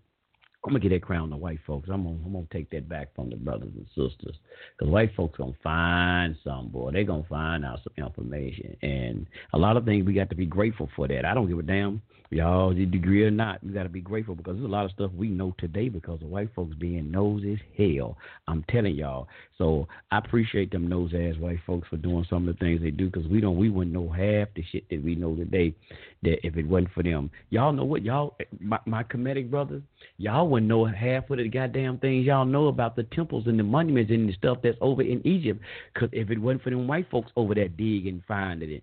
I'm 0.64 0.70
gonna 0.70 0.80
get 0.80 0.90
that 0.90 1.02
crown 1.02 1.30
to 1.30 1.36
white 1.36 1.58
folks. 1.66 1.88
I'm 1.92 2.04
gonna 2.04 2.18
I'm 2.24 2.32
gonna 2.32 2.46
take 2.52 2.70
that 2.70 2.88
back 2.88 3.14
from 3.16 3.30
the 3.30 3.36
brothers 3.36 3.72
and 3.74 3.86
sisters, 3.88 4.36
cause 4.78 4.88
white 4.88 5.12
folks 5.16 5.36
gonna 5.36 5.52
find 5.62 6.36
some 6.44 6.68
boy. 6.68 6.92
They 6.92 7.02
gonna 7.02 7.26
find 7.28 7.64
out 7.64 7.80
some 7.82 8.04
information, 8.04 8.76
and 8.80 9.26
a 9.52 9.58
lot 9.58 9.76
of 9.76 9.84
things 9.84 10.06
we 10.06 10.12
got 10.14 10.30
to 10.30 10.36
be 10.36 10.46
grateful 10.46 10.88
for 10.94 11.08
that. 11.08 11.24
I 11.24 11.34
don't 11.34 11.48
give 11.48 11.58
a 11.58 11.62
damn 11.62 12.00
y'all 12.32 12.74
the 12.74 12.86
degree 12.86 13.24
or 13.24 13.30
not. 13.30 13.62
We 13.62 13.72
got 13.72 13.82
to 13.82 13.88
be 13.88 14.00
grateful 14.00 14.34
because 14.34 14.54
there's 14.54 14.64
a 14.64 14.72
lot 14.72 14.84
of 14.84 14.90
stuff 14.92 15.10
we 15.16 15.28
know 15.28 15.54
today 15.58 15.88
because 15.88 16.22
of 16.22 16.28
white 16.28 16.48
folks 16.54 16.74
being 16.76 17.10
nosy 17.10 17.54
as 17.54 17.58
hell. 17.76 18.16
I'm 18.48 18.64
telling 18.70 18.94
y'all. 18.94 19.28
So 19.58 19.86
I 20.10 20.18
appreciate 20.18 20.70
them 20.70 20.88
nose 20.88 21.12
ass 21.14 21.38
white 21.38 21.60
folks 21.66 21.88
for 21.88 21.96
doing 21.96 22.24
some 22.28 22.48
of 22.48 22.54
the 22.54 22.64
things 22.64 22.80
they 22.80 22.90
do 22.90 23.10
because 23.10 23.28
we 23.28 23.40
don't 23.40 23.58
we 23.58 23.68
wouldn't 23.68 23.94
know 23.94 24.08
half 24.08 24.48
the 24.54 24.64
shit 24.70 24.88
that 24.90 25.02
we 25.02 25.14
know 25.14 25.34
today 25.34 25.74
that 26.22 26.46
if 26.46 26.56
it 26.56 26.66
wasn't 26.66 26.92
for 26.92 27.02
them. 27.02 27.30
Y'all 27.50 27.72
know 27.72 27.84
what 27.84 28.02
y'all 28.02 28.36
my, 28.60 28.78
my 28.86 29.02
Kemetic 29.04 29.50
brothers 29.50 29.82
y'all 30.18 30.48
wouldn't 30.52 30.68
know 30.68 30.84
half 30.84 31.30
of 31.30 31.38
the 31.38 31.48
goddamn 31.48 31.96
things 31.98 32.26
y'all 32.26 32.44
know 32.44 32.68
about 32.68 32.94
the 32.94 33.04
temples 33.04 33.46
and 33.46 33.58
the 33.58 33.62
monuments 33.62 34.10
and 34.10 34.28
the 34.28 34.34
stuff 34.34 34.58
that's 34.62 34.76
over 34.82 35.00
in 35.00 35.26
Egypt. 35.26 35.60
Because 35.92 36.10
if 36.12 36.30
it 36.30 36.38
wasn't 36.38 36.62
for 36.62 36.70
them 36.70 36.86
white 36.86 37.10
folks 37.10 37.32
over 37.36 37.54
there 37.54 37.68
digging 37.68 38.14
and 38.14 38.22
finding 38.28 38.70
it, 38.70 38.82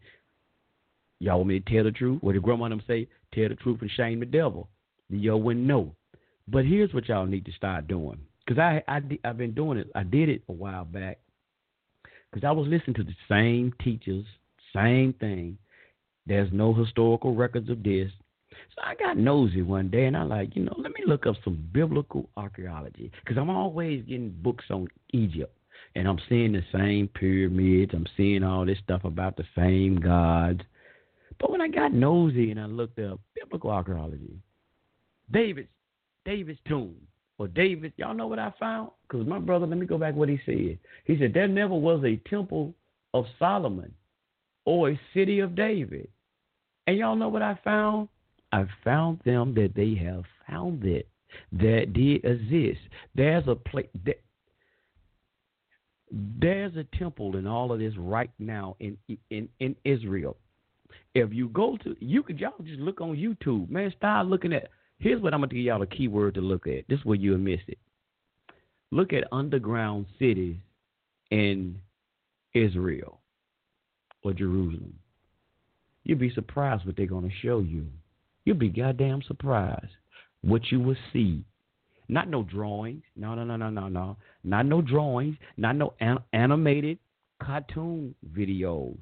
y'all 1.19 1.37
want 1.37 1.49
me 1.49 1.59
to 1.59 1.71
tell 1.71 1.83
the 1.83 1.91
truth? 1.91 2.21
What 2.21 2.33
did 2.33 2.41
grandma 2.41 2.69
them 2.69 2.81
say? 2.87 3.07
Tell 3.33 3.49
the 3.49 3.55
truth 3.55 3.81
and 3.81 3.91
shame 3.91 4.19
the 4.19 4.25
devil. 4.25 4.67
Y'all 5.09 5.41
wouldn't 5.41 5.65
know. 5.65 5.95
But 6.47 6.65
here's 6.65 6.91
what 6.91 7.07
y'all 7.07 7.27
need 7.27 7.45
to 7.45 7.51
start 7.51 7.87
doing. 7.87 8.17
Because 8.45 8.59
I, 8.59 8.83
I, 8.87 9.01
I've 9.23 9.37
been 9.37 9.53
doing 9.53 9.77
it. 9.77 9.91
I 9.93 10.01
did 10.01 10.27
it 10.27 10.41
a 10.49 10.51
while 10.51 10.85
back. 10.85 11.19
Because 12.31 12.47
I 12.47 12.51
was 12.51 12.67
listening 12.67 12.95
to 12.95 13.03
the 13.03 13.15
same 13.29 13.73
teachers, 13.83 14.25
same 14.75 15.13
thing. 15.13 15.59
There's 16.25 16.51
no 16.51 16.73
historical 16.73 17.35
records 17.35 17.69
of 17.69 17.83
this. 17.83 18.11
So 18.75 18.81
I 18.83 18.95
got 18.95 19.17
nosy 19.17 19.61
one 19.61 19.89
day 19.89 20.05
and 20.05 20.17
I 20.17 20.23
like, 20.23 20.55
you 20.55 20.63
know, 20.63 20.75
let 20.77 20.91
me 20.91 21.01
look 21.05 21.25
up 21.25 21.35
some 21.43 21.67
biblical 21.71 22.29
archaeology 22.37 23.11
because 23.23 23.37
I'm 23.37 23.49
always 23.49 24.03
getting 24.03 24.35
books 24.41 24.65
on 24.69 24.87
Egypt 25.13 25.55
and 25.95 26.07
I'm 26.07 26.19
seeing 26.29 26.51
the 26.51 26.63
same 26.71 27.07
pyramids. 27.07 27.91
I'm 27.93 28.07
seeing 28.15 28.43
all 28.43 28.65
this 28.65 28.77
stuff 28.83 29.03
about 29.03 29.37
the 29.37 29.45
same 29.55 29.99
gods. 29.99 30.61
But 31.39 31.51
when 31.51 31.61
I 31.61 31.67
got 31.67 31.93
nosy 31.93 32.51
and 32.51 32.59
I 32.59 32.65
looked 32.65 32.99
up 32.99 33.19
biblical 33.35 33.71
archaeology, 33.71 34.39
David's 35.31 35.69
David's 36.25 36.59
tomb 36.67 36.95
or 37.37 37.47
David, 37.47 37.93
y'all 37.95 38.13
know 38.13 38.27
what 38.27 38.39
I 38.39 38.53
found? 38.59 38.91
Because 39.07 39.25
my 39.25 39.39
brother, 39.39 39.65
let 39.65 39.77
me 39.77 39.85
go 39.85 39.97
back 39.97 40.15
what 40.15 40.29
he 40.29 40.39
said. 40.45 40.77
He 41.05 41.17
said 41.17 41.33
there 41.33 41.47
never 41.47 41.73
was 41.73 42.03
a 42.03 42.17
temple 42.29 42.73
of 43.13 43.25
Solomon 43.39 43.93
or 44.65 44.91
a 44.91 44.99
city 45.13 45.39
of 45.39 45.55
David. 45.55 46.09
And 46.85 46.97
y'all 46.97 47.15
know 47.15 47.29
what 47.29 47.41
I 47.41 47.57
found? 47.63 48.09
I 48.51 48.65
found 48.83 49.19
them 49.25 49.53
that 49.55 49.73
they 49.75 49.95
have 50.03 50.23
found 50.49 50.83
it 50.83 51.07
that 51.51 51.93
did 51.93 52.25
exist. 52.25 52.79
There's 53.15 53.47
a 53.47 53.55
place. 53.55 53.87
that, 54.05 54.21
There's 56.11 56.75
a 56.75 56.83
temple 56.97 57.37
in 57.37 57.45
all 57.45 57.71
of 57.71 57.79
this 57.79 57.93
right 57.97 58.31
now 58.39 58.75
in 58.79 58.97
in 59.29 59.47
in 59.59 59.75
Israel. 59.85 60.37
If 61.13 61.33
you 61.33 61.49
go 61.49 61.77
to, 61.83 61.95
you 61.99 62.23
could 62.23 62.39
y'all 62.39 62.53
just 62.63 62.79
look 62.79 63.01
on 63.01 63.15
YouTube, 63.15 63.69
man. 63.69 63.93
Start 63.97 64.27
looking 64.27 64.53
at. 64.53 64.69
Here's 64.97 65.21
what 65.21 65.33
I'm 65.33 65.41
gonna 65.41 65.53
give 65.53 65.63
y'all 65.63 65.81
a 65.81 65.87
keyword 65.87 66.33
to 66.35 66.41
look 66.41 66.67
at. 66.67 66.87
This 66.89 66.99
is 66.99 67.05
where 67.05 67.15
you'll 67.15 67.37
miss 67.37 67.61
it. 67.67 67.77
Look 68.91 69.13
at 69.13 69.25
underground 69.31 70.07
cities 70.17 70.57
in 71.29 71.79
Israel 72.53 73.19
or 74.23 74.33
Jerusalem. 74.33 74.95
You'd 76.03 76.19
be 76.19 76.33
surprised 76.33 76.85
what 76.85 76.95
they're 76.97 77.05
gonna 77.05 77.29
show 77.41 77.59
you. 77.59 77.85
You'll 78.45 78.57
be 78.57 78.69
goddamn 78.69 79.21
surprised 79.23 79.91
what 80.41 80.71
you 80.71 80.79
will 80.79 80.97
see. 81.13 81.43
Not 82.07 82.27
no 82.27 82.43
drawings. 82.43 83.03
No, 83.15 83.35
no, 83.35 83.43
no, 83.43 83.55
no, 83.55 83.69
no, 83.69 83.87
no. 83.87 84.17
Not 84.43 84.65
no 84.65 84.81
drawings. 84.81 85.37
Not 85.57 85.75
no 85.75 85.93
an- 85.99 86.23
animated 86.33 86.97
cartoon 87.41 88.15
videos 88.33 88.97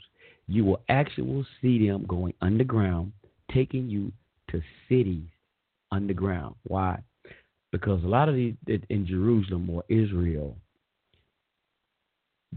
you 0.48 0.64
will 0.64 0.82
actually 0.90 1.46
see 1.62 1.88
them 1.88 2.06
going 2.08 2.34
underground, 2.42 3.12
taking 3.54 3.90
you 3.90 4.12
to 4.50 4.62
cities 4.88 5.28
underground. 5.92 6.56
Why? 6.64 7.00
Because 7.72 8.04
a 8.04 8.08
lot 8.08 8.30
of 8.30 8.36
these 8.36 8.56
in 8.90 9.06
Jerusalem 9.06 9.70
or 9.70 9.84
Israel, 9.90 10.58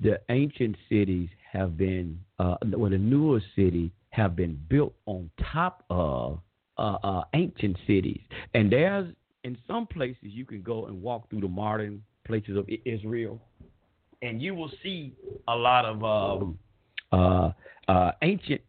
the 0.01 0.20
ancient 0.28 0.76
cities 0.89 1.28
have 1.53 1.76
been, 1.76 2.20
uh, 2.39 2.57
well, 2.76 2.91
the 2.91 2.99
newer 2.99 3.43
cities 3.57 3.91
have 4.11 4.37
been 4.37 4.59
built 4.68 4.95
on 5.07 5.31
top 5.53 5.85
of 5.91 6.39
uh, 6.81 6.99
uh, 7.07 7.24
ancient 7.35 7.76
cities. 7.87 8.20
And 8.55 8.72
there's, 8.72 9.12
in 9.45 9.57
some 9.66 9.87
places, 9.87 10.18
you 10.22 10.45
can 10.45 10.62
go 10.62 10.87
and 10.87 11.01
walk 11.03 11.28
through 11.31 11.43
the 11.43 11.49
modern 11.49 12.03
places 12.26 12.57
of 12.57 12.68
Israel, 12.85 13.41
and 14.22 14.41
you 14.43 14.55
will 14.55 14.70
see 14.83 15.14
a 15.49 15.55
lot 15.55 15.85
of 15.85 16.05
um, 16.05 16.59
uh, 17.12 17.51
uh, 17.89 18.12
ancient, 18.22 18.61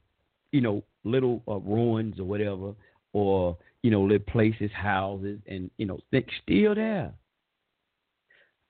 you 0.51 0.61
know, 0.61 0.83
little 1.03 1.41
uh, 1.47 1.57
ruins 1.59 2.19
or 2.19 2.23
whatever, 2.25 2.73
or 3.13 3.57
you 3.83 3.91
know, 3.91 4.01
little 4.01 4.25
places, 4.27 4.69
houses, 4.73 5.39
and 5.47 5.71
you 5.77 5.85
know, 5.85 5.99
they're 6.11 6.23
still 6.43 6.75
there. 6.75 7.11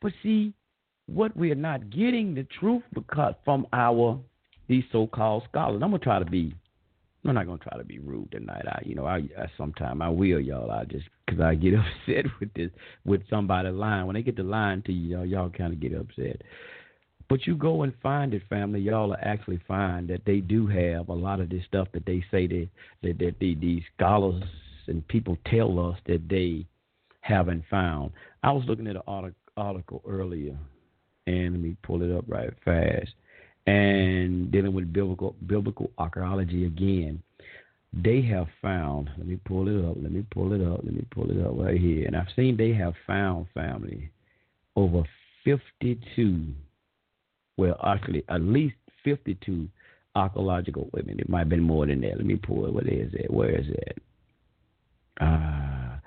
But 0.01 0.13
see, 0.23 0.53
what 1.07 1.35
we're 1.35 1.55
not 1.55 1.89
getting 1.89 2.33
the 2.33 2.47
truth 2.59 2.83
because 2.93 3.35
from 3.43 3.67
our 3.73 4.19
these 4.71 4.83
so-called 4.91 5.43
scholars. 5.49 5.81
I'm 5.83 5.91
gonna 5.91 5.99
try 5.99 6.19
to 6.19 6.25
be. 6.25 6.55
I'm 7.23 7.35
not 7.35 7.45
gonna 7.45 7.59
try 7.59 7.77
to 7.77 7.83
be 7.83 7.99
rude 7.99 8.31
tonight. 8.31 8.65
I, 8.67 8.81
you 8.83 8.95
know, 8.95 9.05
I, 9.05 9.17
I 9.37 9.45
sometimes 9.57 10.01
I 10.01 10.09
will, 10.09 10.39
y'all. 10.39 10.71
I 10.71 10.85
just 10.85 11.05
because 11.25 11.39
I 11.39 11.55
get 11.55 11.73
upset 12.07 12.25
with 12.39 12.53
this 12.53 12.71
with 13.05 13.21
somebody 13.29 13.69
lying. 13.69 14.07
When 14.07 14.15
they 14.15 14.23
get 14.23 14.35
the 14.35 14.43
lying 14.43 14.81
to 14.83 14.91
you, 14.91 15.17
y'all, 15.17 15.25
y'all 15.25 15.49
kind 15.49 15.73
of 15.73 15.79
get 15.79 15.93
upset. 15.93 16.41
But 17.29 17.47
you 17.47 17.55
go 17.55 17.83
and 17.83 17.93
find 18.01 18.33
it, 18.33 18.41
family. 18.49 18.81
Y'all 18.81 19.09
will 19.09 19.17
actually 19.21 19.61
find 19.67 20.07
that 20.09 20.25
they 20.25 20.39
do 20.39 20.67
have 20.67 21.09
a 21.09 21.13
lot 21.13 21.39
of 21.39 21.49
this 21.49 21.63
stuff 21.65 21.87
that 21.93 22.05
they 22.05 22.23
say 22.31 22.47
that 22.47 22.67
that, 23.03 23.19
that 23.19 23.35
the, 23.39 23.55
these 23.55 23.83
scholars 23.95 24.43
and 24.87 25.07
people 25.07 25.37
tell 25.45 25.79
us 25.79 25.97
that 26.07 26.27
they 26.27 26.65
haven't 27.21 27.63
found. 27.69 28.11
I 28.43 28.51
was 28.51 28.65
looking 28.67 28.87
at 28.87 28.95
an 28.95 29.33
article 29.55 30.01
earlier, 30.07 30.57
and 31.27 31.53
let 31.53 31.61
me 31.61 31.77
pull 31.83 32.01
it 32.01 32.11
up 32.11 32.25
right 32.27 32.51
fast. 32.65 33.13
And 33.67 34.51
dealing 34.51 34.73
with 34.73 34.91
biblical 34.91 35.35
biblical 35.45 35.91
archaeology 35.97 36.65
again, 36.65 37.21
they 37.93 38.21
have 38.23 38.47
found. 38.61 39.09
Let 39.17 39.27
me 39.27 39.37
pull 39.45 39.67
it 39.67 39.85
up. 39.85 39.97
Let 40.01 40.11
me 40.11 40.25
pull 40.31 40.53
it 40.53 40.61
up. 40.61 40.81
Let 40.83 40.93
me 40.93 41.05
pull 41.11 41.29
it 41.29 41.45
up 41.45 41.53
right 41.55 41.79
here. 41.79 42.07
And 42.07 42.15
I've 42.15 42.27
seen 42.35 42.57
they 42.57 42.73
have 42.73 42.93
found 43.05 43.47
family 43.53 44.09
over 44.75 45.03
52 45.43 46.53
well, 47.61 47.79
actually, 47.85 48.23
at 48.29 48.41
least 48.41 48.75
52 49.03 49.67
archaeological 50.15 50.89
women. 50.93 51.19
It 51.19 51.29
might 51.29 51.39
have 51.39 51.49
been 51.49 51.61
more 51.61 51.85
than 51.85 52.01
that. 52.01 52.17
Let 52.17 52.25
me 52.25 52.35
pull 52.35 52.65
it. 52.65 52.73
What 52.73 52.87
is 52.87 53.13
it? 53.13 53.31
Where 53.31 53.55
is 53.55 53.67
it? 53.69 54.01
Uh, 55.19 55.97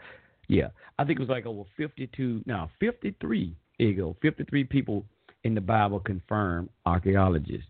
yeah, 0.49 0.69
I 0.99 1.05
think 1.05 1.19
it 1.19 1.23
was 1.23 1.29
like 1.29 1.47
over 1.47 1.63
52. 1.77 2.43
Now, 2.47 2.71
53. 2.81 3.55
Here 3.79 3.89
you 3.89 3.97
go. 3.97 4.17
53 4.21 4.65
people 4.65 5.05
in 5.45 5.55
the 5.55 5.61
Bible 5.61 6.01
confirm 6.01 6.69
archaeologists. 6.87 7.69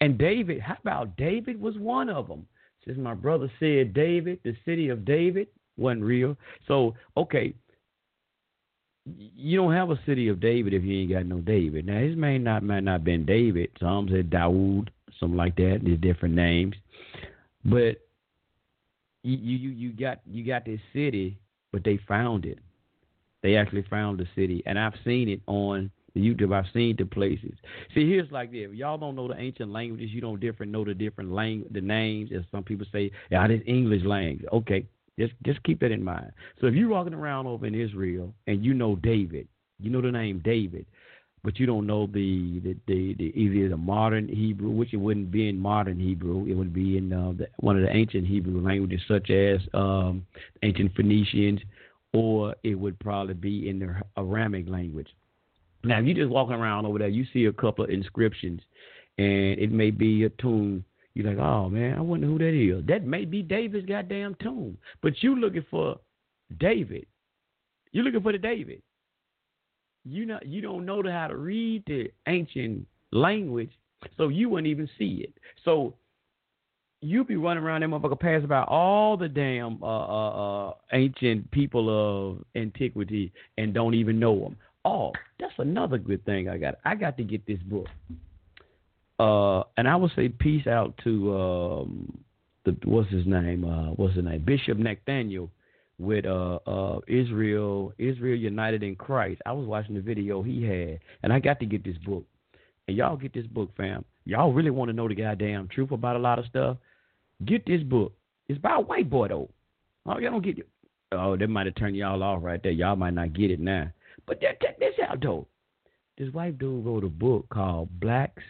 And 0.00 0.18
David, 0.18 0.60
how 0.60 0.76
about 0.80 1.16
David 1.16 1.60
was 1.60 1.76
one 1.76 2.08
of 2.08 2.28
them? 2.28 2.46
Since 2.84 2.98
my 2.98 3.14
brother 3.14 3.50
said 3.60 3.92
David, 3.92 4.40
the 4.42 4.56
city 4.64 4.88
of 4.88 5.04
David 5.04 5.48
wasn't 5.76 6.02
real. 6.02 6.36
So, 6.66 6.94
okay, 7.16 7.54
you 9.04 9.58
don't 9.58 9.72
have 9.72 9.90
a 9.90 10.00
city 10.06 10.28
of 10.28 10.40
David 10.40 10.74
if 10.74 10.82
you 10.82 11.00
ain't 11.00 11.10
got 11.10 11.26
no 11.26 11.38
David. 11.38 11.86
Now 11.86 12.00
his 12.00 12.16
name 12.16 12.44
not 12.44 12.62
might 12.62 12.84
not 12.84 13.04
been 13.04 13.24
David. 13.24 13.70
Some 13.78 14.08
said 14.10 14.30
Dawood, 14.30 14.88
something 15.18 15.36
like 15.36 15.56
that. 15.56 15.80
There's 15.82 16.00
different 16.00 16.34
names, 16.34 16.74
but 17.64 18.00
you 19.22 19.36
you 19.36 19.70
you 19.70 19.92
got 19.92 20.20
you 20.26 20.44
got 20.44 20.64
this 20.64 20.80
city, 20.92 21.38
but 21.72 21.84
they 21.84 21.98
found 22.08 22.44
it. 22.44 22.58
They 23.42 23.56
actually 23.56 23.84
found 23.88 24.18
the 24.18 24.26
city, 24.34 24.62
and 24.66 24.78
I've 24.78 24.94
seen 25.04 25.28
it 25.28 25.40
on 25.46 25.90
YouTube. 26.18 26.52
I've 26.52 26.70
seen 26.72 26.96
the 26.98 27.04
places. 27.04 27.52
See, 27.94 28.08
here's 28.08 28.30
like 28.32 28.50
this: 28.50 28.68
if 28.70 28.74
y'all 28.74 28.98
don't 28.98 29.14
know 29.14 29.28
the 29.28 29.38
ancient 29.38 29.70
languages, 29.70 30.10
you 30.10 30.20
don't 30.20 30.40
different 30.40 30.72
know 30.72 30.84
the 30.84 30.94
different 30.94 31.30
lang 31.30 31.64
the 31.70 31.80
names. 31.80 32.30
As 32.34 32.42
some 32.50 32.64
people 32.64 32.86
say, 32.90 33.10
yeah, 33.30 33.46
this 33.46 33.60
English 33.66 34.04
language. 34.04 34.46
Okay, 34.52 34.86
just 35.18 35.32
just 35.44 35.62
keep 35.62 35.80
that 35.80 35.92
in 35.92 36.02
mind. 36.02 36.32
So 36.60 36.66
if 36.66 36.74
you're 36.74 36.88
walking 36.88 37.14
around 37.14 37.46
over 37.46 37.66
in 37.66 37.74
Israel 37.74 38.34
and 38.46 38.64
you 38.64 38.74
know 38.74 38.96
David, 38.96 39.46
you 39.78 39.90
know 39.90 40.00
the 40.00 40.10
name 40.10 40.40
David, 40.44 40.86
but 41.42 41.58
you 41.58 41.66
don't 41.66 41.86
know 41.86 42.06
the 42.06 42.60
the, 42.60 42.76
the, 42.86 43.14
the 43.14 43.32
either 43.38 43.68
the 43.68 43.76
modern 43.76 44.28
Hebrew, 44.28 44.70
which 44.70 44.92
it 44.92 44.98
wouldn't 44.98 45.30
be 45.30 45.48
in 45.48 45.58
modern 45.58 45.98
Hebrew, 45.98 46.46
it 46.46 46.54
would 46.54 46.72
be 46.72 46.98
in 46.98 47.12
uh, 47.12 47.32
the, 47.36 47.48
one 47.58 47.76
of 47.76 47.82
the 47.82 47.94
ancient 47.94 48.26
Hebrew 48.26 48.60
languages, 48.60 49.00
such 49.08 49.30
as 49.30 49.60
um, 49.74 50.26
ancient 50.62 50.94
Phoenicians, 50.94 51.60
or 52.12 52.54
it 52.62 52.74
would 52.74 52.98
probably 52.98 53.34
be 53.34 53.68
in 53.68 53.78
the 53.78 53.94
Aramic 54.16 54.68
language. 54.68 55.08
Now, 55.82 55.98
if 55.98 56.06
you're 56.06 56.14
just 56.14 56.30
walking 56.30 56.54
around 56.54 56.86
over 56.86 56.98
there, 56.98 57.08
you 57.08 57.24
see 57.32 57.46
a 57.46 57.52
couple 57.52 57.84
of 57.84 57.90
inscriptions, 57.90 58.60
and 59.18 59.58
it 59.58 59.72
may 59.72 59.90
be 59.90 60.24
a 60.24 60.28
tomb 60.30 60.84
you're 61.14 61.26
like, 61.26 61.38
oh 61.38 61.68
man, 61.68 61.98
I 61.98 62.00
wonder 62.00 62.26
who 62.26 62.38
that 62.38 62.54
is. 62.54 62.86
That 62.86 63.04
may 63.04 63.24
be 63.24 63.42
David's 63.42 63.86
goddamn 63.86 64.36
tomb. 64.40 64.78
But 65.02 65.22
you 65.22 65.36
looking 65.36 65.64
for 65.70 65.98
David. 66.58 67.06
You're 67.92 68.04
looking 68.04 68.22
for 68.22 68.32
the 68.32 68.38
David. 68.38 68.82
You 70.04 70.26
not 70.26 70.46
you 70.46 70.60
don't 70.60 70.86
know 70.86 71.02
how 71.02 71.26
to 71.28 71.36
read 71.36 71.82
the 71.86 72.10
ancient 72.26 72.86
language, 73.12 73.70
so 74.16 74.28
you 74.28 74.48
wouldn't 74.48 74.68
even 74.68 74.88
see 74.98 75.24
it. 75.24 75.34
So 75.64 75.94
you 77.02 77.24
be 77.24 77.36
running 77.36 77.64
around 77.64 77.80
that 77.80 77.88
motherfucker 77.88 78.20
pass 78.20 78.42
by 78.46 78.62
all 78.62 79.16
the 79.16 79.28
damn 79.28 79.82
uh, 79.82 79.86
uh, 79.86 80.68
uh, 80.68 80.74
ancient 80.92 81.50
people 81.50 81.88
of 81.90 82.44
antiquity 82.54 83.32
and 83.58 83.74
don't 83.74 83.94
even 83.94 84.20
know 84.20 84.38
them. 84.38 84.56
Oh, 84.84 85.12
that's 85.38 85.52
another 85.58 85.98
good 85.98 86.24
thing 86.24 86.48
I 86.48 86.56
got. 86.56 86.76
I 86.84 86.94
got 86.94 87.16
to 87.18 87.24
get 87.24 87.46
this 87.46 87.58
book. 87.60 87.86
Uh, 89.18 89.64
and 89.76 89.86
I 89.86 89.96
would 89.96 90.12
say 90.16 90.30
peace 90.30 90.66
out 90.66 90.98
to 91.04 91.38
um, 91.38 92.18
the 92.64 92.76
what's 92.84 93.10
his 93.10 93.26
name? 93.26 93.64
Uh, 93.64 93.92
what's 93.92 94.14
his 94.14 94.24
name? 94.24 94.42
Bishop 94.44 94.78
Nathaniel 94.78 95.50
with 95.98 96.24
uh, 96.24 96.58
uh, 96.66 97.00
Israel 97.06 97.92
Israel 97.98 98.38
United 98.38 98.82
in 98.82 98.96
Christ. 98.96 99.42
I 99.44 99.52
was 99.52 99.66
watching 99.66 99.94
the 99.94 100.00
video 100.00 100.42
he 100.42 100.64
had, 100.64 101.00
and 101.22 101.32
I 101.32 101.38
got 101.38 101.60
to 101.60 101.66
get 101.66 101.84
this 101.84 101.98
book. 101.98 102.24
And 102.88 102.96
y'all 102.96 103.16
get 103.16 103.34
this 103.34 103.46
book, 103.46 103.70
fam. 103.76 104.04
Y'all 104.24 104.52
really 104.52 104.70
want 104.70 104.88
to 104.88 104.94
know 104.94 105.06
the 105.06 105.14
goddamn 105.14 105.68
truth 105.68 105.90
about 105.90 106.16
a 106.16 106.18
lot 106.18 106.38
of 106.38 106.46
stuff? 106.46 106.78
Get 107.44 107.66
this 107.66 107.82
book. 107.82 108.12
It's 108.48 108.58
by 108.58 108.76
a 108.76 108.80
white 108.80 109.10
boy 109.10 109.28
though. 109.28 109.50
Oh, 110.06 110.18
y'all 110.18 110.32
don't 110.32 110.44
get 110.44 110.58
it. 110.58 110.68
Oh, 111.12 111.36
that 111.36 111.48
might 111.48 111.66
have 111.66 111.74
turned 111.74 111.96
y'all 111.96 112.22
off 112.22 112.42
right 112.42 112.62
there. 112.62 112.72
Y'all 112.72 112.96
might 112.96 113.14
not 113.14 113.34
get 113.34 113.50
it 113.50 113.60
now. 113.60 113.90
But 114.30 114.40
that, 114.42 114.58
that, 114.60 114.78
this 114.78 114.94
out 115.08 115.20
though. 115.20 115.48
This 116.16 116.32
white 116.32 116.56
dude 116.56 116.86
wrote 116.86 117.02
a 117.02 117.08
book 117.08 117.46
called 117.50 117.88
Blacks 117.98 118.44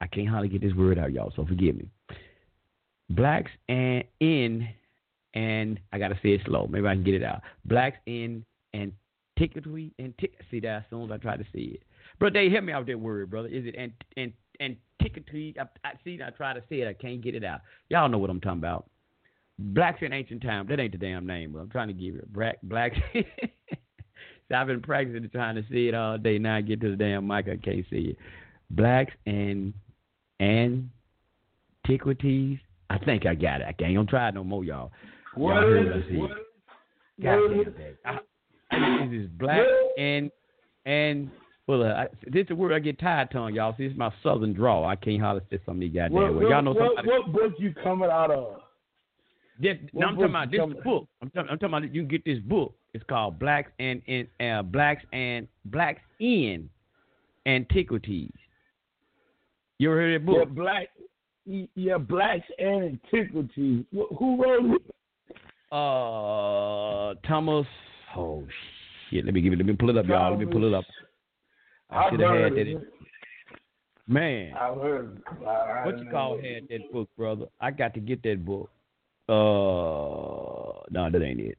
I 0.00 0.06
can't 0.06 0.26
hardly 0.26 0.48
get 0.48 0.62
this 0.62 0.72
word 0.72 0.98
out, 0.98 1.12
y'all, 1.12 1.34
so 1.36 1.44
forgive 1.44 1.76
me. 1.76 1.90
Blacks 3.10 3.50
and 3.68 4.04
in 4.20 4.68
and 5.34 5.78
I 5.92 5.98
gotta 5.98 6.18
say 6.22 6.30
it 6.30 6.40
slow. 6.46 6.66
Maybe 6.66 6.86
I 6.86 6.94
can 6.94 7.04
get 7.04 7.14
it 7.14 7.22
out. 7.22 7.42
Blacks 7.66 7.98
in 8.06 8.42
and 8.72 8.92
antiquity 9.38 9.92
and 9.98 10.14
see 10.50 10.60
that 10.60 10.68
as 10.68 10.82
soon 10.88 11.04
as 11.04 11.10
I 11.10 11.18
try 11.18 11.36
to 11.36 11.44
see 11.52 11.76
it. 11.76 11.82
Bro, 12.18 12.30
they 12.30 12.48
help 12.48 12.64
me 12.64 12.72
out 12.72 12.80
with 12.80 12.88
that 12.88 12.98
word, 12.98 13.28
brother. 13.28 13.48
Is 13.48 13.66
it 13.66 13.74
and 13.76 13.92
and 14.16 14.32
and 14.60 14.76
antiquity? 14.98 15.54
I, 15.60 15.64
I 15.86 15.92
see. 16.04 16.18
I 16.24 16.30
try 16.30 16.54
to 16.54 16.62
say 16.70 16.80
it. 16.80 16.88
I 16.88 16.94
can't 16.94 17.20
get 17.20 17.34
it 17.34 17.44
out. 17.44 17.60
Y'all 17.90 18.08
know 18.08 18.18
what 18.18 18.30
I'm 18.30 18.40
talking 18.40 18.60
about. 18.60 18.88
Blacks 19.58 20.00
in 20.00 20.14
ancient 20.14 20.42
times. 20.42 20.70
That 20.70 20.80
ain't 20.80 20.92
the 20.92 20.98
damn 20.98 21.26
name, 21.26 21.52
but 21.52 21.58
I'm 21.58 21.70
trying 21.70 21.88
to 21.88 21.94
give 21.94 22.14
it. 22.14 22.32
Black 22.32 22.58
blacks. 22.62 22.96
I've 24.54 24.66
been 24.66 24.80
practicing 24.80 25.28
trying 25.30 25.56
to 25.56 25.64
see 25.70 25.88
it 25.88 25.94
all 25.94 26.18
day. 26.18 26.38
Now 26.38 26.56
I 26.56 26.60
get 26.60 26.80
to 26.80 26.90
the 26.90 26.96
damn 26.96 27.26
mic, 27.26 27.48
I 27.48 27.56
can't 27.56 27.84
see 27.90 28.10
it. 28.10 28.16
Blacks 28.70 29.12
and 29.26 29.72
antiquities. 30.40 32.58
I 32.90 32.98
think 32.98 33.26
I 33.26 33.34
got 33.34 33.60
it. 33.60 33.64
I 33.64 33.84
ain't 33.84 33.96
gonna 33.96 34.06
try 34.06 34.28
it 34.28 34.34
no 34.34 34.44
more, 34.44 34.64
y'all. 34.64 34.90
What 35.34 35.54
y'all? 35.54 36.02
What, 36.12 36.30
God 37.22 37.38
damn 37.50 37.74
I, 38.04 38.18
this 39.10 39.22
is 39.22 39.28
black 39.38 39.60
and 39.98 40.30
and 40.86 41.30
well, 41.66 41.82
uh, 41.82 41.86
I, 41.86 42.06
this 42.26 42.46
is 42.48 42.56
where 42.56 42.72
I 42.72 42.78
get 42.78 42.98
tired 42.98 43.30
tongue, 43.30 43.54
y'all. 43.54 43.74
See, 43.76 43.84
this 43.84 43.92
is 43.92 43.98
my 43.98 44.10
southern 44.22 44.54
draw. 44.54 44.86
I 44.86 44.96
can't 44.96 45.20
hardly 45.20 45.42
say 45.50 45.60
some 45.66 45.76
of 45.76 45.80
these 45.80 45.94
goddamn 45.94 46.12
what, 46.12 46.34
words. 46.34 46.46
Y'all 46.48 46.62
know 46.62 46.72
what, 46.72 46.96
somebody. 46.96 47.08
What 47.08 47.32
book 47.32 47.52
you 47.58 47.74
coming 47.82 48.08
out 48.10 48.30
of? 48.30 48.60
This, 49.60 49.76
no, 49.92 50.06
I'm 50.06 50.14
talking 50.14 50.30
about 50.30 50.50
this 50.50 50.60
coming- 50.60 50.80
book. 50.84 51.08
I'm 51.20 51.30
talking, 51.30 51.50
I'm 51.50 51.58
talking 51.58 51.76
about 51.76 51.94
you 51.94 52.02
can 52.02 52.08
get 52.08 52.24
this 52.24 52.38
book. 52.40 52.74
It's 52.94 53.04
called 53.08 53.38
Blacks 53.38 53.70
and, 53.78 54.00
and 54.06 54.28
uh, 54.40 54.62
Blacks 54.62 55.04
and 55.12 55.48
Blacks 55.66 56.00
in 56.20 56.68
Antiquities. 57.46 58.32
You 59.78 59.90
ever 59.90 60.00
heard 60.00 60.20
that 60.20 60.26
book? 60.26 60.36
Yeah, 60.38 60.44
black. 60.44 60.88
Yeah, 61.74 61.98
blacks 61.98 62.46
and 62.58 62.98
antiquities. 63.12 63.84
Who 63.92 64.42
wrote 64.42 64.76
it? 64.76 64.82
Uh, 65.72 67.14
Thomas. 67.26 67.66
Oh 68.16 68.44
shit! 69.10 69.24
Let 69.24 69.32
me 69.34 69.40
give 69.40 69.52
it. 69.52 69.56
Let 69.56 69.66
me 69.66 69.72
pull 69.74 69.90
it 69.90 69.96
up, 69.96 70.06
y'all. 70.06 70.30
Let 70.30 70.40
me 70.40 70.46
pull 70.46 70.66
it 70.66 70.74
up. 70.74 70.84
I 71.90 72.10
should 72.10 72.20
have 72.20 72.34
had 72.34 72.52
that. 72.52 72.66
it. 72.66 72.92
Man, 74.06 74.52
I've 74.54 74.76
heard. 74.76 75.22
I, 75.46 75.50
I 75.50 75.86
what 75.86 75.98
you 75.98 76.10
call 76.10 76.36
had 76.36 76.68
that 76.68 76.92
book, 76.92 77.08
brother? 77.16 77.46
I 77.60 77.70
got 77.70 77.94
to 77.94 78.00
get 78.00 78.22
that 78.24 78.44
book. 78.44 78.70
Uh, 79.28 80.84
no, 80.90 81.10
that 81.10 81.22
ain't 81.22 81.40
it. 81.40 81.58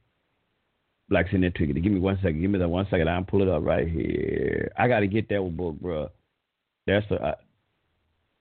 Blacks 1.08 1.30
in 1.32 1.44
Antiquity. 1.44 1.80
Give 1.80 1.92
me 1.92 2.00
one 2.00 2.16
second. 2.16 2.40
Give 2.40 2.50
me 2.50 2.58
that 2.58 2.68
one 2.68 2.86
second. 2.90 3.08
I'll 3.08 3.24
pull 3.24 3.42
it 3.42 3.48
up 3.48 3.64
right 3.64 3.88
here. 3.88 4.72
I 4.78 4.88
got 4.88 5.00
to 5.00 5.06
get 5.06 5.28
that 5.28 5.56
book, 5.56 5.80
bro. 5.80 6.08
That's. 6.86 7.06
I, 7.10 7.34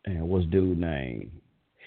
and 0.06 0.28
what's 0.30 0.46
dude 0.48 0.80
name? 0.80 1.32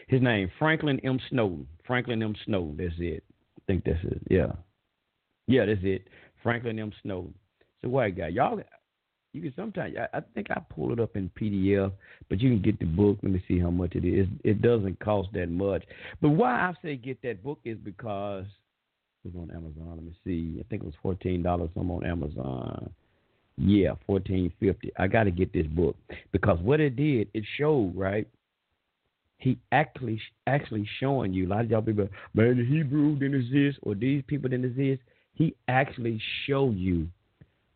His 0.09 0.21
name 0.23 0.51
Franklin 0.59 1.01
M. 1.05 1.19
Snowden. 1.31 1.67
Franklin 1.87 2.23
M. 2.23 2.35
Snowden. 2.45 2.77
That's 2.77 2.95
it. 2.99 3.25
I 3.59 3.63
think 3.67 3.85
that's 3.85 4.05
it. 4.05 4.23
Yeah, 4.29 4.53
yeah, 5.47 5.67
that's 5.67 5.81
it. 5.83 6.09
Franklin 6.43 6.79
M. 6.79 6.93
Snowden. 7.03 7.35
It's 7.61 7.85
a 7.85 7.89
white 7.89 8.17
guy. 8.17 8.29
Y'all, 8.29 8.61
you 9.33 9.41
can 9.41 9.53
sometimes. 9.57 9.95
I, 9.99 10.19
I 10.19 10.21
think 10.35 10.49
I 10.51 10.61
pull 10.75 10.93
it 10.93 11.01
up 11.01 11.17
in 11.17 11.31
PDF, 11.41 11.93
but 12.29 12.41
you 12.41 12.51
can 12.51 12.63
get 12.63 12.79
the 12.79 12.85
book. 12.85 13.19
Let 13.23 13.33
me 13.33 13.43
see 13.49 13.59
how 13.59 13.71
much 13.71 13.95
it 13.95 14.05
is. 14.05 14.27
It 14.45 14.61
doesn't 14.61 15.01
cost 15.01 15.31
that 15.35 15.51
much. 15.51 15.85
But 16.21 16.31
why 16.31 16.53
I 16.53 16.73
say 16.83 16.97
get 16.97 17.23
that 17.23 17.43
book 17.43 17.59
is 17.65 17.79
because 17.83 18.45
it 19.25 19.35
was 19.35 19.43
on 19.43 19.55
Amazon. 19.57 19.95
Let 19.95 20.05
me 20.05 20.15
see. 20.25 20.61
I 20.61 20.65
think 20.69 20.83
it 20.83 20.87
was 20.87 20.95
fourteen 21.03 21.43
dollars. 21.43 21.71
I'm 21.77 21.91
on 21.91 22.05
Amazon. 22.05 22.91
Yeah, 23.57 23.93
fourteen 24.07 24.53
fifty. 24.61 24.93
I 24.99 25.07
got 25.07 25.25
to 25.25 25.31
get 25.31 25.53
this 25.53 25.67
book 25.67 25.97
because 26.33 26.59
what 26.61 26.81
it 26.81 26.97
did, 26.97 27.29
it 27.33 27.45
showed 27.57 27.93
right. 27.97 28.29
He 29.39 29.59
actually 29.73 30.21
actually 30.47 30.89
showing 31.01 31.33
you 31.33 31.49
a 31.49 31.51
lot 31.51 31.65
of 31.65 31.71
y'all 31.71 31.83
people, 31.83 32.09
man, 32.35 32.59
the 32.59 32.65
Hebrew 32.65 33.17
didn't 33.17 33.41
exist 33.41 33.79
or 33.83 33.95
these 33.95 34.23
people 34.27 34.49
didn't 34.49 34.67
exist. 34.67 35.01
He 35.35 35.57
actually 35.67 36.21
show 36.47 36.71
you 36.71 37.09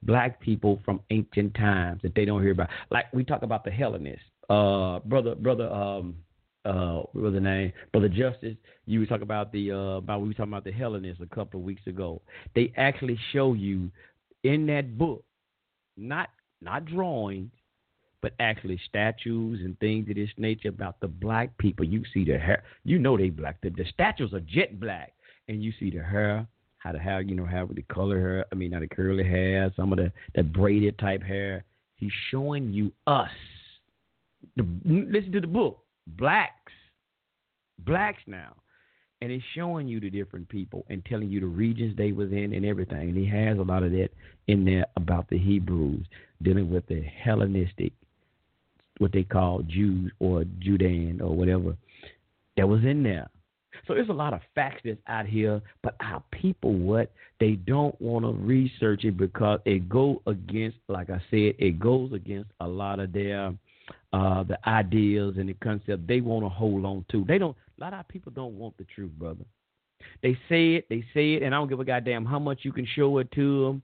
black 0.07 0.41
people 0.41 0.81
from 0.85 1.01
ancient 1.11 1.55
times 1.55 2.01
that 2.03 2.15
they 2.15 2.25
don't 2.25 2.43
hear 2.43 2.53
about. 2.53 2.69
Like 2.91 3.07
we 3.13 3.25
talk 3.25 3.43
about 3.43 3.65
the 3.65 3.71
Hellenists. 3.71 4.25
Uh, 4.49 5.01
brother, 5.01 5.35
brother, 5.35 5.69
um, 5.73 6.17
uh, 6.65 7.03
what 7.13 7.25
was 7.25 7.35
the 7.35 7.41
name? 7.41 7.73
Brother 7.93 8.09
Justice. 8.09 8.57
You 8.87 9.01
were 9.01 9.07
talking 9.07 9.23
about 9.23 9.53
the 9.53 9.73
uh, 9.73 9.99
about 9.99 10.21
we 10.23 10.29
were 10.29 10.35
talking 10.35 10.53
about 10.53 10.65
the 10.65 10.73
Hellenists 10.73 11.21
a 11.23 11.35
couple 11.35 11.61
of 11.61 11.67
weeks 11.67 11.87
ago. 11.87 12.23
They 12.55 12.73
actually 12.77 13.19
show 13.33 13.53
you 13.55 13.91
in 14.43 14.67
that 14.67 14.97
book 14.97 15.25
not 15.97 16.31
not 16.61 16.87
drawings, 16.87 17.51
but 18.23 18.33
actually 18.41 18.81
statues 18.89 19.61
and 19.65 19.79
things 19.79 20.09
of 20.09 20.17
this 20.17 20.31
nature 20.37 20.69
about 20.69 21.01
the 21.01 21.09
black 21.09 21.57
people. 21.59 21.85
You 21.85 22.03
see 22.13 22.25
the 22.25 22.39
hair, 22.39 22.65
you 22.85 22.99
know 22.99 23.17
they 23.17 23.31
black. 23.31 23.61
The, 23.63 23.71
the 23.71 23.85
statues 23.93 24.33
are 24.35 24.41
jet 24.41 24.81
black, 24.81 25.13
and 25.49 25.63
you 25.63 25.73
see 25.79 25.91
the 25.91 26.03
hair, 26.03 26.47
how 26.95 27.18
you 27.18 27.34
know, 27.34 27.47
how 27.47 27.66
the 27.66 27.82
color 27.82 28.18
hair. 28.18 28.47
I 28.53 28.55
mean, 28.55 28.72
how 28.72 28.80
the 28.80 28.89
curly 28.89 29.24
hair, 29.24 29.72
some 29.76 29.93
of 29.93 29.99
the 29.99 30.12
that 30.34 30.53
braided 30.53 30.99
type 30.99 31.22
hair. 31.22 31.64
He's 31.97 32.12
showing 32.30 32.72
you 32.72 32.93
us. 33.07 33.30
The, 34.57 34.66
listen 34.84 35.32
to 35.32 35.41
the 35.41 35.47
book, 35.47 35.78
blacks, 36.07 36.72
blacks 37.78 38.20
now 38.26 38.55
and 39.22 39.32
it's 39.32 39.45
showing 39.55 39.89
you 39.89 39.99
the 39.99 40.11
different 40.11 40.49
people 40.49 40.84
and 40.91 41.05
telling 41.05 41.30
you 41.30 41.41
the 41.41 41.47
regions 41.47 41.97
they 41.97 42.12
was 42.12 42.32
in 42.32 42.53
and 42.53 42.66
everything. 42.66 43.09
And 43.09 43.16
he 43.16 43.26
has 43.26 43.59
a 43.59 43.62
lot 43.62 43.82
of 43.82 43.93
that 43.93 44.11
in 44.47 44.64
there 44.64 44.87
about 44.97 45.28
the 45.30 45.39
Hebrews 45.39 46.07
dealing 46.43 46.70
with 46.70 46.87
the 46.87 47.03
Hellenistic, 47.03 47.93
what 48.99 49.12
they 49.12 49.24
call 49.24 49.62
Jews 49.62 50.12
or 50.18 50.45
Judean 50.59 51.20
or 51.20 51.34
whatever 51.34 51.76
that 52.57 52.68
was 52.68 52.84
in 52.84 53.03
there. 53.03 53.28
So 53.87 53.95
there's 53.95 54.09
a 54.09 54.12
lot 54.12 54.32
of 54.32 54.41
facts 54.55 54.82
that's 54.84 54.99
out 55.07 55.26
here, 55.26 55.62
but 55.82 55.95
our 56.01 56.22
people, 56.32 56.72
what 56.72 57.12
they 57.39 57.53
don't 57.53 57.99
want 58.01 58.24
to 58.24 58.32
research 58.32 59.05
it 59.05 59.16
because 59.16 59.61
it 59.64 59.89
go 59.89 60.22
against, 60.26 60.78
like 60.89 61.11
I 61.11 61.20
said, 61.30 61.55
it 61.59 61.78
goes 61.78 62.12
against 62.12 62.51
a 62.61 62.66
lot 62.66 62.99
of 62.99 63.12
their 63.12 63.55
uh, 64.12 64.43
the 64.43 64.59
ideas 64.68 65.37
and 65.39 65.49
the 65.49 65.55
concept 65.55 66.07
they 66.09 66.20
want 66.20 66.45
to 66.45 66.49
hold 66.49 66.84
on 66.84 67.05
to. 67.12 67.24
They 67.24 67.39
don't 67.39 67.57
a 67.78 67.80
lot 67.80 67.95
of 67.95 68.09
people 68.09 68.32
don't 68.34 68.59
want 68.59 68.76
the 68.78 68.84
truth, 68.84 69.12
brother. 69.12 69.45
They 70.22 70.39
say 70.49 70.74
it, 70.74 70.87
they 70.89 71.05
say 71.14 71.34
it, 71.34 71.43
and 71.43 71.55
I 71.55 71.59
don't 71.59 71.68
give 71.68 71.80
a 71.80 71.84
goddamn 71.84 72.24
how 72.24 72.39
much 72.39 72.61
you 72.62 72.72
can 72.72 72.87
show 72.87 73.18
it 73.18 73.30
to 73.32 73.64
them, 73.64 73.82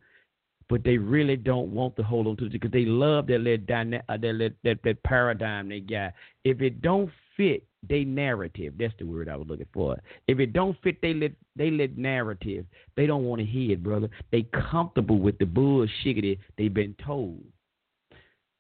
but 0.69 0.83
they 0.83 0.97
really 0.97 1.37
don't 1.37 1.73
want 1.73 1.97
to 1.97 2.03
hold 2.03 2.27
on 2.27 2.37
to 2.39 2.47
it 2.47 2.53
because 2.53 2.71
they 2.71 2.85
love 2.85 3.27
that 3.29 3.41
little 3.41 3.65
dyna- 3.67 4.03
uh, 4.09 4.17
that, 4.17 4.55
that 4.65 4.79
that 4.83 5.03
paradigm 5.03 5.69
they 5.69 5.81
got. 5.81 6.15
If 6.45 6.61
it 6.61 6.83
don't 6.83 7.11
fit 7.37 7.65
their 7.89 8.05
narrative, 8.05 8.75
that's 8.79 8.95
the 8.99 9.05
word 9.05 9.29
I 9.29 9.37
was 9.37 9.49
looking 9.49 9.67
for. 9.73 9.99
If 10.29 10.39
it 10.39 10.53
don't 10.53 10.77
fit 10.83 11.01
they 11.03 11.15
let 11.15 11.33
they 11.57 11.71
let 11.71 11.99
narrative, 11.99 12.67
they 12.97 13.07
don't 13.07 13.25
want 13.25 13.41
to 13.41 13.47
hear 13.47 13.73
it, 13.73 13.83
brother. 13.83 14.09
They 14.31 14.43
comfortable 14.71 15.19
with 15.19 15.39
the 15.39 15.47
bullshit 15.47 16.39
they've 16.57 16.73
been 16.73 16.95
told 17.05 17.43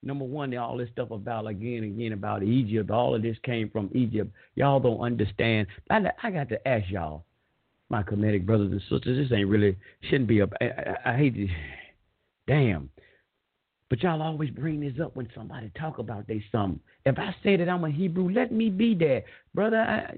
number 0.03 0.25
one, 0.25 0.57
all 0.57 0.77
this 0.77 0.89
stuff 0.93 1.11
about 1.11 1.47
again 1.47 1.85
and 1.85 1.97
again 1.97 2.13
about 2.13 2.43
Egypt, 2.43 2.91
all 2.91 3.15
of 3.15 3.23
this 3.23 3.37
came 3.45 3.71
from 3.71 3.91
Egypt. 3.95 4.33
Y'all 4.55 4.81
don't 4.81 5.01
understand. 5.01 5.67
I, 5.91 6.01
I 6.23 6.31
got 6.31 6.49
to 6.51 6.69
ask 6.69 6.91
y'all, 6.91 7.25
my 7.89 8.03
Kemetic 8.03 8.47
brothers 8.47 8.73
and 8.73 8.81
sisters, 8.83 9.29
this 9.29 9.37
ain't 9.37 9.49
really 9.49 9.77
shouldn't 10.09 10.29
be 10.29 10.41
a. 10.41 10.47
I, 10.61 10.65
I, 10.65 11.13
I 11.13 11.17
hate 11.17 11.35
to, 11.35 11.49
damn. 12.47 12.91
But 13.93 14.03
y'all 14.03 14.23
always 14.23 14.49
bring 14.49 14.81
this 14.81 14.95
up 15.05 15.15
when 15.17 15.29
somebody 15.35 15.71
talk 15.79 15.99
about 15.99 16.27
they 16.27 16.43
something. 16.51 16.81
If 17.05 17.19
I 17.19 17.37
say 17.45 17.59
that 17.59 17.69
I'm 17.69 17.85
a 17.85 17.91
Hebrew, 17.91 18.31
let 18.31 18.51
me 18.51 18.71
be 18.71 18.95
there, 18.95 19.23
brother. 19.55 19.77
I, 19.77 20.15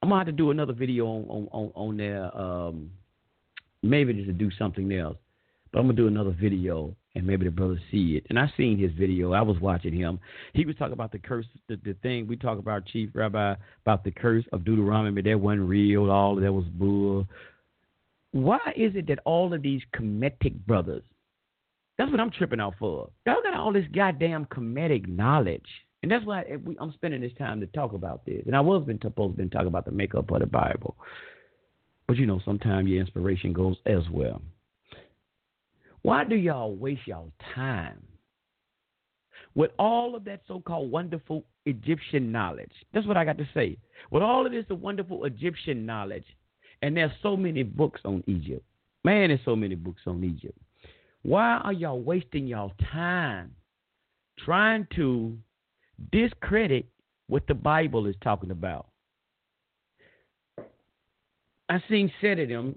I'm 0.00 0.10
gonna 0.10 0.20
have 0.20 0.26
to 0.26 0.32
do 0.32 0.52
another 0.52 0.72
video 0.72 1.06
on 1.06 1.24
on 1.28 1.48
on, 1.50 1.72
on 1.74 1.96
there. 1.96 2.38
Um, 2.38 2.92
maybe 3.82 4.12
just 4.12 4.28
to 4.28 4.32
do 4.32 4.52
something 4.56 4.92
else. 4.92 5.16
But 5.72 5.80
I'm 5.80 5.86
gonna 5.86 5.96
do 5.96 6.06
another 6.06 6.30
video 6.30 6.94
and 7.16 7.26
maybe 7.26 7.44
the 7.44 7.50
brothers 7.50 7.80
see 7.90 8.18
it. 8.18 8.26
And 8.30 8.38
I 8.38 8.48
seen 8.56 8.78
his 8.78 8.92
video. 8.92 9.32
I 9.32 9.42
was 9.42 9.58
watching 9.58 9.94
him. 9.96 10.20
He 10.52 10.64
was 10.64 10.76
talking 10.76 10.92
about 10.92 11.10
the 11.10 11.18
curse, 11.18 11.46
the, 11.68 11.80
the 11.84 11.94
thing 12.04 12.28
we 12.28 12.36
talk 12.36 12.60
about, 12.60 12.86
Chief 12.86 13.10
Rabbi, 13.14 13.56
about 13.84 14.04
the 14.04 14.12
curse 14.12 14.44
of 14.52 14.64
Deuteronomy. 14.64 15.22
That 15.22 15.40
wasn't 15.40 15.68
real. 15.68 16.08
All 16.08 16.36
that 16.36 16.52
was 16.52 16.66
bull. 16.66 17.26
Why 18.30 18.60
is 18.76 18.94
it 18.94 19.08
that 19.08 19.18
all 19.24 19.52
of 19.52 19.60
these 19.60 19.82
Kemetic 19.92 20.54
brothers, 20.68 21.02
that's 22.02 22.10
what 22.10 22.20
I'm 22.20 22.32
tripping 22.32 22.58
out 22.58 22.74
for. 22.80 23.10
Y'all 23.26 23.36
got 23.44 23.54
all 23.54 23.72
this 23.72 23.86
goddamn 23.94 24.46
Kemetic 24.46 25.06
knowledge. 25.06 25.66
And 26.02 26.10
that's 26.10 26.24
why 26.24 26.42
I'm 26.80 26.92
spending 26.94 27.20
this 27.20 27.32
time 27.38 27.60
to 27.60 27.66
talk 27.68 27.92
about 27.92 28.26
this. 28.26 28.42
And 28.44 28.56
I 28.56 28.60
was 28.60 28.84
been 28.84 28.98
supposed 29.00 29.34
to 29.34 29.36
been 29.36 29.50
talking 29.50 29.68
about 29.68 29.84
the 29.84 29.92
makeup 29.92 30.28
of 30.32 30.40
the 30.40 30.46
Bible. 30.46 30.96
But 32.08 32.16
you 32.16 32.26
know, 32.26 32.40
sometimes 32.44 32.88
your 32.88 33.00
inspiration 33.00 33.52
goes 33.52 33.76
elsewhere. 33.86 34.34
Why 36.02 36.24
do 36.24 36.34
y'all 36.34 36.74
waste 36.74 37.06
y'all 37.06 37.30
time 37.54 38.02
with 39.54 39.70
all 39.78 40.16
of 40.16 40.24
that 40.24 40.40
so-called 40.48 40.90
wonderful 40.90 41.44
Egyptian 41.66 42.32
knowledge? 42.32 42.72
That's 42.92 43.06
what 43.06 43.16
I 43.16 43.24
got 43.24 43.38
to 43.38 43.48
say. 43.54 43.78
With 44.10 44.24
all 44.24 44.44
of 44.44 44.50
this 44.50 44.64
wonderful 44.70 45.24
Egyptian 45.24 45.86
knowledge, 45.86 46.26
and 46.82 46.96
there's 46.96 47.12
so 47.22 47.36
many 47.36 47.62
books 47.62 48.00
on 48.04 48.24
Egypt. 48.26 48.64
Man, 49.04 49.28
there's 49.28 49.38
so 49.44 49.54
many 49.54 49.76
books 49.76 50.02
on 50.08 50.24
Egypt. 50.24 50.58
Why 51.22 51.58
are 51.58 51.72
y'all 51.72 52.00
wasting 52.00 52.46
y'all 52.46 52.72
time 52.92 53.52
trying 54.38 54.86
to 54.96 55.38
discredit 56.10 56.86
what 57.28 57.46
the 57.46 57.54
Bible 57.54 58.06
is 58.06 58.16
talking 58.22 58.50
about? 58.50 58.88
I 61.68 61.82
seen 61.88 62.12
Sedadim, 62.20 62.74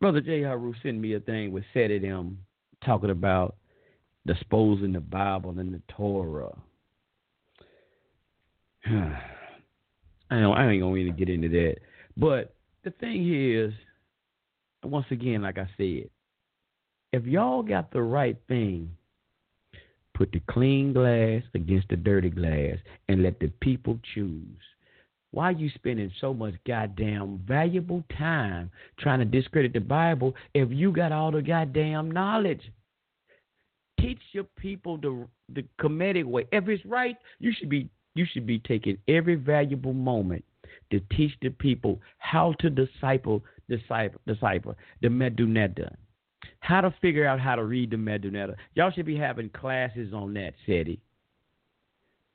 Brother 0.00 0.20
J. 0.20 0.42
Haru 0.42 0.74
sent 0.82 0.98
me 0.98 1.14
a 1.14 1.20
thing 1.20 1.50
with 1.50 1.64
them 1.74 2.38
talking 2.84 3.10
about 3.10 3.56
disposing 4.26 4.92
the 4.92 5.00
Bible 5.00 5.58
and 5.58 5.72
the 5.72 5.80
Torah. 5.88 6.56
I 8.86 9.20
don't, 10.30 10.56
I 10.56 10.70
ain't 10.70 10.82
gonna 10.82 10.92
really 10.92 11.10
get 11.10 11.30
into 11.30 11.48
that. 11.48 11.76
But 12.16 12.54
the 12.84 12.90
thing 12.90 13.32
is, 13.32 13.72
once 14.84 15.06
again, 15.10 15.42
like 15.42 15.58
I 15.58 15.68
said, 15.76 16.10
if 17.12 17.24
y'all 17.24 17.62
got 17.62 17.90
the 17.92 18.02
right 18.02 18.36
thing, 18.48 18.90
put 20.14 20.32
the 20.32 20.40
clean 20.50 20.92
glass 20.92 21.42
against 21.54 21.88
the 21.88 21.96
dirty 21.96 22.30
glass 22.30 22.76
and 23.08 23.22
let 23.22 23.38
the 23.38 23.48
people 23.60 23.98
choose. 24.14 24.58
Why 25.32 25.50
are 25.50 25.52
you 25.52 25.70
spending 25.74 26.10
so 26.20 26.32
much 26.32 26.54
goddamn 26.66 27.42
valuable 27.46 28.02
time 28.16 28.70
trying 28.98 29.18
to 29.18 29.24
discredit 29.24 29.72
the 29.74 29.80
Bible 29.80 30.34
if 30.54 30.70
you 30.70 30.92
got 30.92 31.12
all 31.12 31.30
the 31.30 31.42
goddamn 31.42 32.10
knowledge? 32.10 32.62
Teach 34.00 34.20
your 34.32 34.44
people 34.58 34.96
the 34.98 35.26
the 35.52 35.64
Kemetic 35.80 36.24
way. 36.24 36.46
If 36.52 36.68
it's 36.68 36.84
right, 36.86 37.16
you 37.38 37.52
should 37.52 37.68
be 37.68 37.88
you 38.14 38.24
should 38.32 38.46
be 38.46 38.58
taking 38.60 38.98
every 39.08 39.34
valuable 39.34 39.92
moment 39.92 40.44
to 40.90 41.00
teach 41.14 41.32
the 41.42 41.50
people 41.50 42.00
how 42.18 42.54
to 42.60 42.70
disciple 42.70 43.42
disciple 43.68 44.20
disciple 44.26 44.74
the 45.02 45.08
Medu 45.08 45.46
Neter. 45.46 45.94
How 46.60 46.80
to 46.80 46.94
figure 47.00 47.26
out 47.26 47.40
how 47.40 47.54
to 47.54 47.64
read 47.64 47.90
the 47.90 47.96
Medu 47.96 48.32
Neter. 48.32 48.56
Y'all 48.74 48.90
should 48.90 49.06
be 49.06 49.16
having 49.16 49.48
classes 49.50 50.12
on 50.12 50.34
that, 50.34 50.54
Seti. 50.66 51.00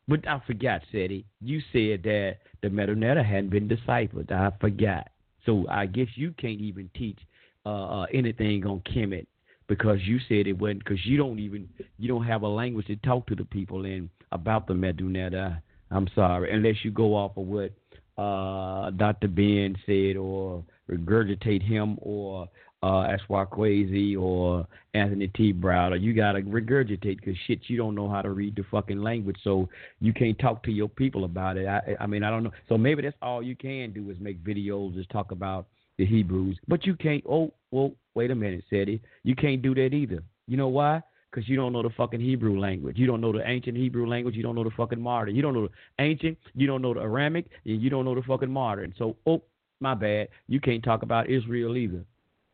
But 0.08 0.28
I 0.28 0.42
forgot, 0.46 0.82
Seti. 0.92 1.26
You 1.42 1.62
said 1.72 2.04
that 2.04 2.38
the 2.62 2.70
Medu 2.70 2.96
Neter 2.96 3.24
hadn't 3.24 3.50
been 3.50 3.68
deciphered. 3.68 4.32
I 4.32 4.52
forgot. 4.60 5.10
So 5.46 5.66
I 5.70 5.86
guess 5.86 6.08
you 6.16 6.34
can't 6.38 6.62
even 6.62 6.90
teach 6.96 7.20
uh, 7.66 8.02
uh, 8.02 8.06
anything 8.14 8.66
on 8.66 8.82
Kemet 8.82 9.26
because 9.68 10.00
you 10.02 10.20
said 10.28 10.48
it 10.48 10.58
wasn't 10.58 10.84
because 10.84 11.06
you 11.06 11.18
don't 11.18 11.40
even 11.40 11.68
you 11.98 12.08
don't 12.08 12.26
have 12.26 12.42
a 12.42 12.48
language 12.48 12.88
to 12.88 12.96
talk 12.98 13.26
to 13.28 13.36
the 13.36 13.46
people 13.46 13.86
in 13.86 14.10
about 14.32 14.68
the 14.68 14.74
Medu 14.74 15.04
Neter. 15.04 15.62
I'm 15.90 16.08
sorry, 16.16 16.54
unless 16.54 16.84
you 16.84 16.92
go 16.92 17.16
off 17.16 17.38
of 17.38 17.46
what 17.46 17.72
uh, 18.18 18.92
Dr. 18.92 19.28
Ben 19.28 19.78
said 19.86 20.18
or 20.18 20.64
regurgitate 20.90 21.62
him 21.62 21.98
or 22.02 22.50
uh, 22.84 23.08
Ashra 23.08 23.48
Kwesi 23.48 24.20
or 24.20 24.66
Anthony 24.94 25.28
T. 25.30 25.54
Browder. 25.54 26.02
You 26.02 26.14
got 26.14 26.34
to 26.34 26.42
regurgitate 26.42 27.18
because 27.18 27.36
shit, 27.46 27.60
you 27.68 27.78
don't 27.78 27.96
know 27.96 28.10
how 28.10 28.22
to 28.22 28.32
read 28.32 28.56
the 28.56 28.64
fucking 28.72 29.02
language, 29.02 29.38
so 29.44 29.70
you 30.00 30.14
can't 30.14 30.38
talk 30.40 30.64
to 30.64 30.72
your 30.72 30.90
people 30.90 31.26
about 31.26 31.58
it. 31.58 31.68
I, 31.68 31.96
I 32.00 32.08
mean, 32.08 32.24
I 32.24 32.30
don't 32.30 32.44
know. 32.44 32.52
So 32.68 32.78
maybe 32.78 33.04
that's 33.04 33.16
all 33.22 33.44
you 33.44 33.56
can 33.56 33.92
do 33.92 34.10
is 34.10 34.18
make 34.20 34.44
videos, 34.44 34.98
is 35.00 35.06
talk 35.12 35.32
about 35.32 35.68
the 35.98 36.06
Hebrews. 36.06 36.58
But 36.68 36.86
you 36.86 36.96
can't. 36.96 37.24
Oh, 37.30 37.54
well, 37.70 37.92
wait 38.16 38.32
a 38.32 38.36
minute, 38.36 38.64
Seti. 38.70 39.02
You 39.24 39.36
can't 39.36 39.62
do 39.62 39.76
that 39.76 39.94
either. 39.94 40.24
You 40.48 40.58
know 40.58 40.68
why? 40.68 41.02
Because 41.30 41.48
you 41.48 41.56
don't 41.56 41.72
know 41.72 41.84
the 41.84 41.92
fucking 41.92 42.20
Hebrew 42.20 42.60
language. 42.60 42.98
You 42.98 43.08
don't 43.08 43.22
know 43.22 43.32
the 43.32 43.48
ancient 43.48 43.78
Hebrew 43.78 44.08
language. 44.08 44.36
You 44.36 44.44
don't 44.44 44.56
know 44.56 44.66
the 44.66 44.72
fucking 44.72 45.00
modern. 45.00 45.36
You 45.36 45.42
don't 45.42 45.54
know 45.54 45.68
the 45.68 46.04
ancient. 46.04 46.38
You 46.56 46.68
don't 46.68 46.82
know 46.82 46.94
the 46.94 47.02
Aramic. 47.02 47.46
And 47.64 47.82
you 47.82 47.90
don't 47.90 48.04
know 48.04 48.16
the 48.16 48.22
fucking 48.24 48.52
modern. 48.52 48.94
So, 48.98 49.16
oh, 49.26 49.42
my 49.80 49.94
bad. 49.94 50.28
You 50.48 50.60
can't 50.60 50.84
talk 50.84 51.04
about 51.04 51.30
Israel 51.30 51.78
either 51.78 52.04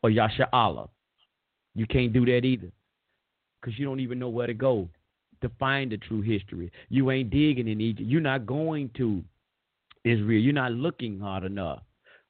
or 0.04 0.10
Yasharahla. 0.10 0.90
You 1.76 1.86
can't 1.88 2.14
do 2.14 2.26
that 2.26 2.44
either 2.44 2.72
because 3.62 3.78
you 3.78 3.86
don't 3.86 4.00
even 4.00 4.20
know 4.20 4.30
where 4.30 4.48
to 4.48 4.54
go 4.54 4.90
to 5.42 5.50
find 5.60 5.92
the 5.92 5.98
true 5.98 6.22
history. 6.22 6.72
You 6.90 7.12
ain't 7.12 7.30
digging 7.30 7.68
in 7.68 7.80
Egypt. 7.80 8.10
You're 8.10 8.22
not 8.22 8.46
going 8.46 8.90
to 8.98 9.24
Israel. 10.04 10.42
You're 10.42 10.54
not 10.54 10.72
looking 10.72 11.20
hard 11.20 11.44
enough. 11.44 11.82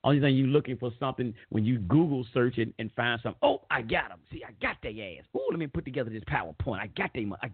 Only 0.03 0.20
thing 0.20 0.36
you're 0.36 0.47
looking 0.47 0.78
for 0.78 0.91
something 0.99 1.34
when 1.49 1.65
you 1.65 1.80
Google 1.80 2.26
search 2.34 2.57
it 2.57 2.74
and 2.80 2.91
find 2.95 3.20
something. 3.22 3.39
Oh, 3.41 3.61
I 3.70 3.82
got 3.82 4.09
them. 4.09 4.20
See, 4.32 4.43
I 4.43 4.51
got 4.61 4.78
their 4.82 4.91
ass. 4.91 5.26
Ooh, 5.36 5.47
let 5.49 5.59
me 5.59 5.68
put 5.68 5.86
together 5.86 6.09
this 6.09 6.24
PowerPoint. 6.24 6.80
I 6.80 6.88
got 6.88 7.13
them. 7.13 7.34
I, 7.41 7.49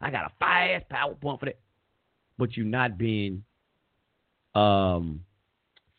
I 0.00 0.10
got 0.10 0.26
a 0.26 0.32
fast 0.38 0.84
PowerPoint 0.90 1.40
for 1.40 1.46
that. 1.46 1.58
But 2.38 2.56
you're 2.56 2.66
not 2.66 2.98
being 2.98 3.44
um 4.54 5.24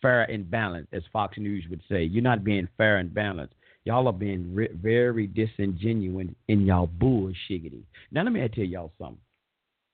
fair 0.04 0.24
and 0.24 0.50
balanced, 0.52 0.94
as 0.94 1.02
Fox 1.12 1.40
News 1.40 1.64
would 1.72 1.82
say. 1.90 2.04
You're 2.04 2.22
not 2.22 2.44
being 2.44 2.68
fair 2.78 2.98
and 2.98 3.12
balanced. 3.12 3.56
Y'all 3.86 4.08
are 4.08 4.14
being 4.14 4.54
re- 4.54 4.70
very 4.76 5.26
disingenuous 5.26 6.28
in 6.48 6.62
y'all 6.62 6.90
bullshiggity. 7.00 7.82
Now, 8.12 8.24
let 8.24 8.32
me 8.32 8.48
tell 8.54 8.64
y'all 8.64 8.92
something. 9.00 9.18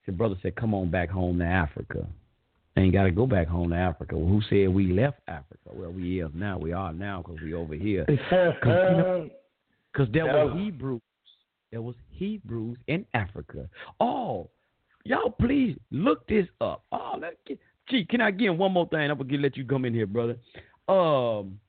The 0.05 0.11
brother 0.11 0.35
said, 0.41 0.55
come 0.55 0.73
on 0.73 0.89
back 0.89 1.09
home 1.09 1.39
to 1.39 1.45
Africa. 1.45 2.07
Ain't 2.77 2.93
got 2.93 3.03
to 3.03 3.11
go 3.11 3.27
back 3.27 3.47
home 3.47 3.69
to 3.69 3.75
Africa. 3.75 4.17
Well, 4.17 4.27
who 4.27 4.41
said 4.49 4.73
we 4.73 4.91
left 4.91 5.19
Africa? 5.27 5.69
Well, 5.71 5.91
we 5.91 6.21
is 6.21 6.31
now. 6.33 6.57
We 6.57 6.73
are 6.73 6.91
now 6.93 7.23
because 7.23 7.41
we 7.43 7.53
over 7.53 7.75
here. 7.75 8.05
Because 9.91 10.07
you 10.13 10.21
know, 10.21 10.25
there 10.27 10.45
were 10.45 10.57
Hebrews. 10.57 11.01
There 11.71 11.81
was 11.81 11.95
Hebrews 12.11 12.77
in 12.87 13.05
Africa. 13.13 13.69
Oh, 13.99 14.49
y'all 15.03 15.31
please 15.31 15.77
look 15.91 16.27
this 16.27 16.47
up. 16.61 16.83
Oh, 16.91 17.17
let's 17.19 17.35
get, 17.47 17.59
Gee, 17.89 18.05
can 18.05 18.21
I 18.21 18.31
get 18.31 18.55
one 18.55 18.71
more 18.71 18.87
thing? 18.87 19.09
I'm 19.09 19.17
gonna 19.17 19.37
let 19.37 19.57
you 19.57 19.65
come 19.65 19.85
in 19.85 19.93
here, 19.93 20.05
brother. 20.05 20.37
Um, 20.87 21.59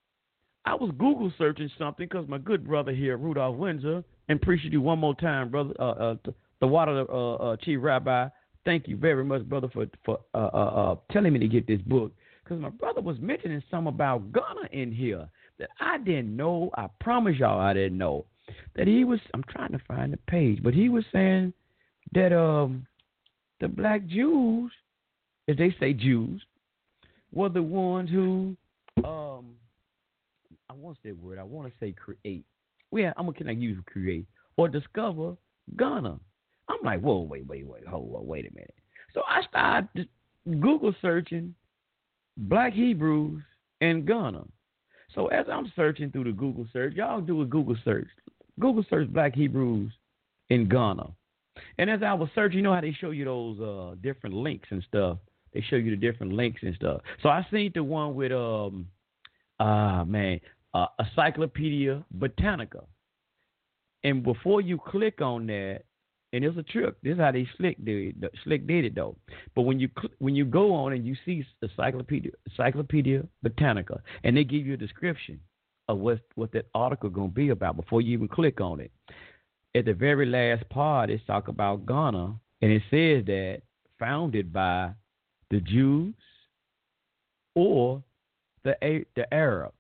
I 0.64 0.75
was 0.75 0.91
Google 0.99 1.33
searching 1.39 1.71
something 1.79 2.07
because 2.07 2.29
my 2.29 2.39
good 2.39 2.66
brother 2.66 2.93
here, 2.93 3.16
Rudolph 3.16 3.57
Windsor, 3.57 4.05
and 4.29 4.41
appreciate 4.41 4.73
you 4.73 4.81
one 4.81 4.99
more 4.99 5.14
time, 5.14 5.51
brother. 5.51 5.75
Uh, 5.79 5.91
uh 5.91 6.14
the 6.61 6.66
water, 6.66 7.07
uh, 7.11 7.35
uh, 7.37 7.57
chief 7.57 7.79
rabbi. 7.81 8.29
Thank 8.66 8.87
you 8.87 8.97
very 8.97 9.25
much, 9.25 9.49
brother, 9.49 9.68
for 9.73 9.87
for 10.05 10.21
uh, 10.35 10.47
uh, 10.47 10.97
telling 11.11 11.33
me 11.33 11.39
to 11.39 11.49
get 11.49 11.66
this 11.66 11.81
book 11.83 12.12
because 12.45 12.61
my 12.61 12.68
brother 12.68 13.01
was 13.01 13.16
mentioning 13.21 13.62
some 13.71 13.87
about 13.87 14.33
Ghana 14.33 14.68
in 14.73 14.93
here 14.93 15.27
that 15.59 15.71
I 15.81 15.99
didn't 15.99 16.37
know. 16.37 16.71
I 16.77 16.89
promise 17.01 17.37
y'all, 17.39 17.61
I 17.61 17.73
didn't 17.73 17.97
know 17.97 18.27
that 18.77 18.87
he 18.87 19.05
was. 19.05 19.21
I'm 19.33 19.45
trying 19.45 19.73
to 19.73 19.81
find 19.89 20.12
the 20.12 20.18
page, 20.29 20.62
but 20.62 20.75
he 20.75 20.91
was 20.91 21.05
saying 21.12 21.55
that 22.12 22.37
um 22.37 22.87
the 23.61 23.68
black 23.68 24.07
Jews 24.07 24.71
as 25.51 25.57
they 25.57 25.74
say 25.80 25.92
Jews, 25.92 26.40
were 27.32 27.48
the 27.48 27.62
ones 27.62 28.09
who, 28.11 28.57
um, 29.05 29.55
I 30.68 30.74
want 30.74 30.96
to 30.96 31.09
say 31.09 31.12
word, 31.12 31.38
I 31.38 31.42
want 31.42 31.68
to 31.68 31.74
say 31.80 31.92
create. 31.92 32.44
Well, 32.90 33.03
yeah, 33.03 33.12
I'm 33.16 33.26
gonna 33.30 33.53
use 33.53 33.78
create 33.86 34.26
or 34.57 34.68
discover 34.68 35.36
Ghana. 35.76 36.18
I'm 36.68 36.78
like, 36.84 37.01
whoa, 37.01 37.20
wait, 37.20 37.46
wait, 37.46 37.66
wait, 37.66 37.86
hold 37.86 38.14
on, 38.14 38.26
wait 38.26 38.48
a 38.51 38.55
minute. 38.55 38.74
So 39.12 39.22
I 39.28 39.42
started 39.48 40.09
Google 40.46 40.94
searching 41.03 41.55
Black 42.36 42.72
Hebrews 42.72 43.42
in 43.80 44.05
Ghana. 44.05 44.44
So 45.14 45.26
as 45.28 45.46
I'm 45.53 45.72
searching 45.74 46.11
through 46.11 46.24
the 46.24 46.32
Google 46.32 46.66
search, 46.72 46.94
y'all 46.94 47.20
do 47.20 47.42
a 47.42 47.44
Google 47.44 47.76
search. 47.84 48.09
Google 48.61 48.84
search 48.88 49.12
Black 49.12 49.34
Hebrews 49.34 49.92
in 50.51 50.68
Ghana. 50.68 51.09
And 51.78 51.90
as 51.90 52.03
I 52.05 52.14
was 52.14 52.28
searching, 52.34 52.59
you 52.59 52.62
know 52.62 52.74
how 52.74 52.80
they 52.80 52.92
show 52.92 53.11
you 53.11 53.24
those 53.24 53.61
uh, 53.61 53.94
different 54.01 54.36
links 54.36 54.68
and 54.70 54.84
stuff 54.86 55.18
they 55.53 55.61
show 55.62 55.76
you 55.76 55.90
the 55.90 55.96
different 55.96 56.32
links 56.32 56.62
and 56.62 56.74
stuff. 56.74 57.01
So 57.22 57.28
I 57.28 57.46
seen 57.51 57.72
the 57.74 57.84
one 57.84 58.14
with 58.14 58.32
um 58.32 58.86
ah 59.59 60.01
uh, 60.01 60.05
man, 60.05 60.40
uh, 60.74 60.86
Encyclopedia 60.98 62.05
Britannica. 62.11 62.82
And 64.03 64.22
before 64.22 64.62
you 64.62 64.78
click 64.78 65.20
on 65.20 65.46
that, 65.48 65.82
and 66.32 66.44
it's 66.44 66.57
a 66.57 66.62
trick. 66.62 66.94
This 67.03 67.14
is 67.14 67.18
how 67.18 67.32
they 67.32 67.46
slick 67.57 67.84
did 67.84 68.22
it. 68.22 68.32
Slick 68.44 68.66
did 68.66 68.84
it 68.84 68.94
though. 68.94 69.16
But 69.55 69.62
when 69.62 69.80
you 69.80 69.88
cl- 69.98 70.14
when 70.18 70.36
you 70.36 70.44
go 70.44 70.72
on 70.72 70.92
and 70.92 71.05
you 71.07 71.16
see 71.24 71.44
Encyclopedia 71.62 72.32
Encyclopedia 72.48 73.24
Britannica, 73.42 74.01
and 74.22 74.36
they 74.36 74.44
give 74.44 74.66
you 74.66 74.74
a 74.74 74.76
description 74.76 75.40
of 75.88 75.98
what 75.98 76.20
what 76.36 76.53
that 76.53 76.66
article 76.74 77.11
gonna 77.11 77.28
be 77.28 77.48
about 77.48 77.76
before 77.76 78.01
you 78.01 78.12
even 78.12 78.28
click 78.28 78.61
on 78.61 78.80
it. 78.80 78.92
At 79.74 79.84
the 79.84 79.94
very 79.94 80.26
last 80.26 80.68
part, 80.68 81.11
it's 81.11 81.24
talk 81.26 81.48
about 81.48 81.86
Ghana, 81.86 82.34
and 82.62 82.72
it 82.72 82.82
says 82.90 83.24
that 83.26 83.62
founded 83.98 84.53
by 84.53 84.90
the 85.51 85.61
Jews 85.61 86.14
or 87.55 88.03
the 88.64 89.05
the 89.16 89.32
Arabs. 89.32 89.74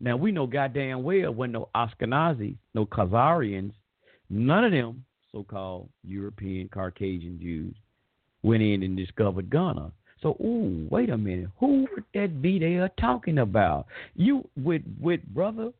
Now 0.00 0.16
we 0.16 0.32
know 0.32 0.46
goddamn 0.46 1.02
well 1.02 1.32
when 1.32 1.52
no 1.52 1.68
Ashkenazis, 1.74 2.56
no 2.74 2.86
Khazarians, 2.86 3.72
none 4.30 4.64
of 4.64 4.72
them 4.72 5.04
so-called 5.30 5.88
European 6.04 6.68
Caucasian 6.68 7.38
Jews 7.40 7.74
went 8.42 8.62
in 8.62 8.82
and 8.82 8.96
discovered 8.96 9.50
Ghana. 9.50 9.92
So, 10.22 10.36
ooh, 10.40 10.86
wait 10.90 11.10
a 11.10 11.16
minute, 11.16 11.48
who 11.58 11.86
would 11.92 12.04
that 12.14 12.42
be 12.42 12.58
they 12.58 12.76
are 12.76 12.90
talking 13.00 13.38
about? 13.38 13.86
You 14.14 14.46
with 14.56 14.82
would 15.00 15.22
brother 15.34 15.72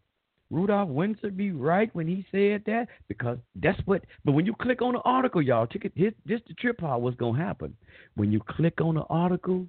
Rudolph 0.51 0.89
Windsor 0.89 1.31
be 1.31 1.53
right 1.53 1.95
when 1.95 2.09
he 2.09 2.27
said 2.33 2.65
that? 2.67 2.89
Because 3.09 3.39
that's 3.55 3.81
what. 3.85 4.03
But 4.25 4.33
when 4.33 4.47
you 4.47 4.55
click 4.55 4.83
on 4.83 4.95
the 4.95 5.01
article, 5.01 5.41
y'all, 5.41 5.67
check 5.67 5.85
it. 5.85 6.17
The 6.27 6.41
trip 6.59 6.81
how 6.81 6.99
what's 6.99 7.17
gonna 7.17 7.39
happen. 7.39 7.77
When 8.17 8.33
you 8.33 8.41
click 8.41 8.81
on 8.81 8.97
the 8.97 9.05
article, 9.05 9.67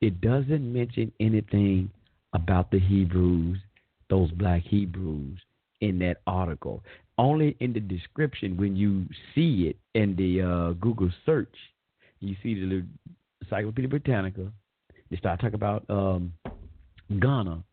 it 0.00 0.20
doesn't 0.20 0.72
mention 0.72 1.10
anything 1.20 1.90
about 2.34 2.70
the 2.70 2.78
Hebrews, 2.78 3.58
those 4.10 4.30
black 4.32 4.62
Hebrews 4.62 5.38
in 5.80 5.98
that 6.00 6.18
article. 6.26 6.84
Only 7.16 7.56
in 7.60 7.72
the 7.72 7.80
description 7.80 8.56
when 8.56 8.76
you 8.76 9.06
see 9.34 9.68
it 9.68 9.76
in 9.98 10.14
the 10.16 10.42
uh, 10.42 10.72
Google 10.74 11.10
search, 11.24 11.54
you 12.20 12.36
see 12.42 12.54
the 12.54 12.84
Encyclopedia 13.42 13.88
Britannica. 13.88 14.52
They 15.10 15.16
start 15.16 15.40
talking 15.40 15.54
about 15.54 15.84
um, 15.88 16.34
Ghana 17.18 17.64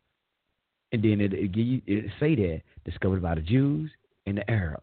and 0.96 1.04
then 1.04 1.20
it, 1.20 1.34
it, 1.34 1.52
it 1.86 2.12
say 2.22 2.36
that 2.36 2.62
discovered 2.86 3.22
by 3.22 3.36
the 3.36 3.42
Jews 3.42 3.92
and 4.26 4.38
the 4.38 4.50
Arabs. 4.50 4.82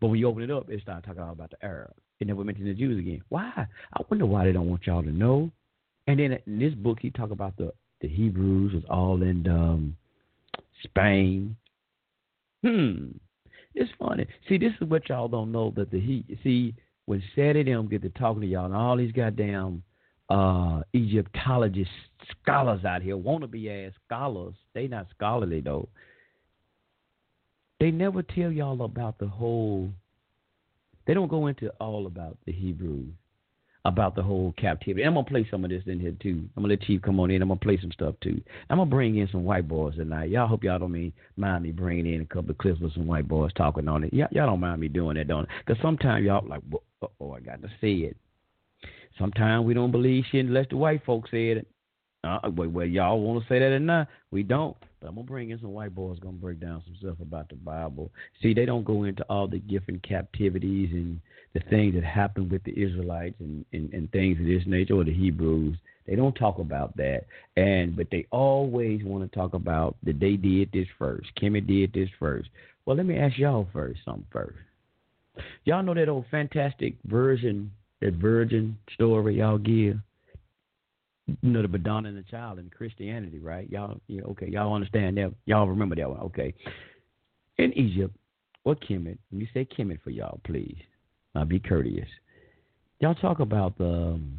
But 0.00 0.08
when 0.08 0.18
you 0.18 0.26
open 0.26 0.42
it 0.42 0.50
up, 0.50 0.68
it 0.68 0.82
starts 0.82 1.06
talking 1.06 1.22
all 1.22 1.30
about 1.30 1.50
the 1.50 1.64
Arabs. 1.64 1.94
It 2.18 2.26
never 2.26 2.42
mentioned 2.42 2.66
the 2.66 2.74
Jews 2.74 2.98
again. 2.98 3.22
Why? 3.28 3.52
I 3.56 4.00
wonder 4.10 4.26
why 4.26 4.44
they 4.44 4.52
don't 4.52 4.68
want 4.68 4.84
y'all 4.84 5.04
to 5.04 5.12
know. 5.12 5.52
And 6.08 6.18
then 6.18 6.38
in 6.44 6.58
this 6.58 6.74
book, 6.74 6.98
he 7.00 7.10
talk 7.10 7.30
about 7.30 7.56
the 7.56 7.72
the 8.00 8.08
Hebrews 8.08 8.74
was 8.74 8.82
all 8.90 9.22
in 9.22 9.46
um, 9.48 9.96
Spain. 10.82 11.56
Hmm. 12.64 13.12
It's 13.76 13.90
funny. 13.98 14.26
See, 14.48 14.58
this 14.58 14.72
is 14.80 14.88
what 14.88 15.08
y'all 15.08 15.28
don't 15.28 15.52
know 15.52 15.72
that 15.76 15.92
the 15.92 16.00
he 16.00 16.24
see 16.42 16.74
when 17.06 17.22
Seti 17.36 17.62
them 17.62 17.88
get 17.88 18.02
to 18.02 18.10
talking 18.10 18.40
to 18.40 18.46
y'all 18.46 18.66
and 18.66 18.74
all 18.74 18.96
these 18.96 19.12
goddamn 19.12 19.84
uh, 20.30 20.82
Egyptologist 20.92 21.90
scholars 22.42 22.84
out 22.84 23.02
here, 23.02 23.16
wannabe 23.16 23.86
ass 23.86 23.92
scholars. 24.06 24.54
They 24.74 24.86
not 24.88 25.06
scholarly 25.14 25.60
though. 25.60 25.88
They 27.80 27.90
never 27.90 28.22
tell 28.22 28.50
y'all 28.50 28.82
about 28.82 29.18
the 29.18 29.26
whole. 29.26 29.90
They 31.06 31.14
don't 31.14 31.28
go 31.28 31.48
into 31.48 31.68
all 31.80 32.06
about 32.06 32.38
the 32.46 32.52
Hebrews, 32.52 33.12
about 33.84 34.14
the 34.14 34.22
whole 34.22 34.54
captivity. 34.56 35.04
I'm 35.04 35.14
gonna 35.14 35.26
play 35.26 35.46
some 35.50 35.64
of 35.64 35.70
this 35.70 35.82
in 35.86 36.00
here 36.00 36.16
too. 36.22 36.48
I'm 36.56 36.62
gonna 36.62 36.68
let 36.68 36.82
Chief 36.82 37.02
come 37.02 37.20
on 37.20 37.30
in. 37.30 37.42
I'm 37.42 37.48
gonna 37.48 37.60
play 37.60 37.78
some 37.78 37.92
stuff 37.92 38.14
too. 38.22 38.40
I'm 38.70 38.78
gonna 38.78 38.88
bring 38.88 39.18
in 39.18 39.28
some 39.30 39.44
white 39.44 39.68
boys 39.68 39.96
tonight. 39.96 40.30
Y'all 40.30 40.46
hope 40.46 40.64
y'all 40.64 40.78
don't 40.78 41.12
mind 41.36 41.64
me 41.64 41.72
bringing 41.72 42.14
in 42.14 42.22
a 42.22 42.26
couple 42.26 42.52
of 42.52 42.58
clips 42.58 42.80
with 42.80 42.94
some 42.94 43.06
white 43.06 43.28
boys 43.28 43.52
talking 43.54 43.88
on 43.88 44.04
it. 44.04 44.14
Y'all, 44.14 44.28
y'all 44.30 44.46
don't 44.46 44.60
mind 44.60 44.80
me 44.80 44.88
doing 44.88 45.16
that, 45.16 45.28
don't? 45.28 45.46
Because 45.66 45.80
sometimes 45.82 46.24
y'all 46.24 46.48
like, 46.48 46.62
oh, 47.20 47.32
I 47.32 47.40
got 47.40 47.60
to 47.60 47.68
say 47.82 47.92
it. 47.92 48.16
Sometimes 49.18 49.64
we 49.64 49.74
don't 49.74 49.92
believe 49.92 50.24
shit 50.30 50.46
unless 50.46 50.66
the 50.70 50.76
white 50.76 51.04
folks 51.04 51.30
said 51.30 51.58
it. 51.58 51.66
Uh, 52.24 52.38
well, 52.56 52.68
well, 52.68 52.86
y'all 52.86 53.20
want 53.20 53.42
to 53.42 53.48
say 53.48 53.58
that 53.58 53.66
or 53.66 53.78
not? 53.78 54.08
We 54.30 54.42
don't. 54.42 54.76
But 55.00 55.08
I'm 55.08 55.14
gonna 55.16 55.26
bring 55.26 55.50
in 55.50 55.60
some 55.60 55.72
white 55.72 55.94
boys. 55.94 56.18
Gonna 56.18 56.36
break 56.36 56.58
down 56.58 56.82
some 56.86 56.96
stuff 56.98 57.20
about 57.20 57.50
the 57.50 57.56
Bible. 57.56 58.10
See, 58.42 58.54
they 58.54 58.64
don't 58.64 58.84
go 58.84 59.04
into 59.04 59.22
all 59.24 59.46
the 59.46 59.58
different 59.58 60.02
captivities 60.02 60.90
and 60.92 61.20
the 61.52 61.60
things 61.68 61.94
that 61.94 62.04
happened 62.04 62.50
with 62.50 62.64
the 62.64 62.72
Israelites 62.72 63.36
and, 63.40 63.64
and, 63.72 63.92
and 63.92 64.10
things 64.10 64.40
of 64.40 64.46
this 64.46 64.62
nature, 64.66 64.94
or 64.94 65.04
the 65.04 65.12
Hebrews. 65.12 65.76
They 66.06 66.16
don't 66.16 66.34
talk 66.34 66.58
about 66.58 66.96
that, 66.96 67.26
and 67.56 67.94
but 67.94 68.08
they 68.10 68.26
always 68.30 69.04
want 69.04 69.30
to 69.30 69.38
talk 69.38 69.54
about 69.54 69.96
that 70.02 70.18
they 70.18 70.36
did 70.36 70.70
this 70.72 70.88
first. 70.98 71.28
Kimmy 71.40 71.66
did 71.66 71.92
this 71.92 72.08
first. 72.18 72.48
Well, 72.86 72.96
let 72.96 73.06
me 73.06 73.16
ask 73.18 73.38
y'all 73.38 73.68
first 73.72 74.00
something 74.04 74.26
first. 74.30 74.56
Y'all 75.64 75.82
know 75.82 75.94
that 75.94 76.08
old 76.08 76.26
fantastic 76.30 76.94
version, 77.04 77.70
that 78.04 78.14
virgin 78.14 78.78
story 78.94 79.38
y'all 79.38 79.58
give 79.58 79.98
you 81.26 81.36
know 81.42 81.62
the 81.62 81.68
Madonna 81.68 82.08
and 82.08 82.18
the 82.18 82.22
Child 82.22 82.58
in 82.58 82.68
Christianity, 82.68 83.38
right? 83.38 83.68
Y'all, 83.70 83.98
yeah, 84.08 84.22
okay, 84.22 84.46
y'all 84.46 84.74
understand 84.74 85.16
that? 85.16 85.32
Y'all 85.46 85.66
remember 85.66 85.96
that 85.96 86.10
one? 86.10 86.20
Okay. 86.20 86.52
In 87.56 87.72
Egypt, 87.72 88.14
or 88.64 88.74
Kemet, 88.74 89.16
let 89.32 89.38
me 89.38 89.48
say 89.54 89.64
Kemet 89.64 90.02
for 90.02 90.10
y'all, 90.10 90.40
please. 90.44 90.76
I'll 91.34 91.46
be 91.46 91.58
courteous. 91.58 92.08
Y'all 93.00 93.14
talk 93.14 93.40
about 93.40 93.78
the 93.78 93.84
um, 93.84 94.38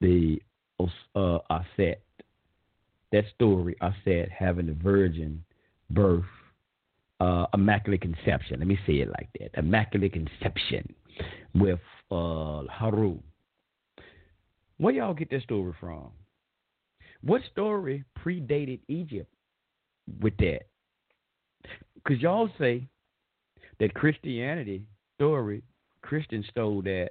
the 0.00 0.40
uh, 1.16 1.38
Aset, 1.50 1.96
that 3.10 3.24
story. 3.34 3.76
Aset 3.82 4.30
having 4.30 4.66
the 4.66 4.74
virgin 4.74 5.42
birth, 5.90 6.24
uh, 7.18 7.46
immaculate 7.52 8.00
conception. 8.00 8.60
Let 8.60 8.68
me 8.68 8.78
say 8.86 8.94
it 8.94 9.08
like 9.08 9.28
that: 9.40 9.58
immaculate 9.58 10.12
conception 10.12 10.94
with 11.54 11.80
uh, 12.10 12.62
Haru 12.70 13.18
where 14.80 14.94
y'all 14.94 15.12
get 15.12 15.30
that 15.30 15.42
story 15.42 15.74
from? 15.78 16.08
What 17.22 17.42
story 17.52 18.02
predated 18.18 18.80
Egypt 18.88 19.30
with 20.22 20.34
that? 20.38 20.60
Because 21.94 22.20
y'all 22.22 22.48
say 22.58 22.88
that 23.78 23.92
Christianity 23.92 24.82
story, 25.18 25.62
Christians 26.00 26.46
stole 26.50 26.80
that. 26.82 27.10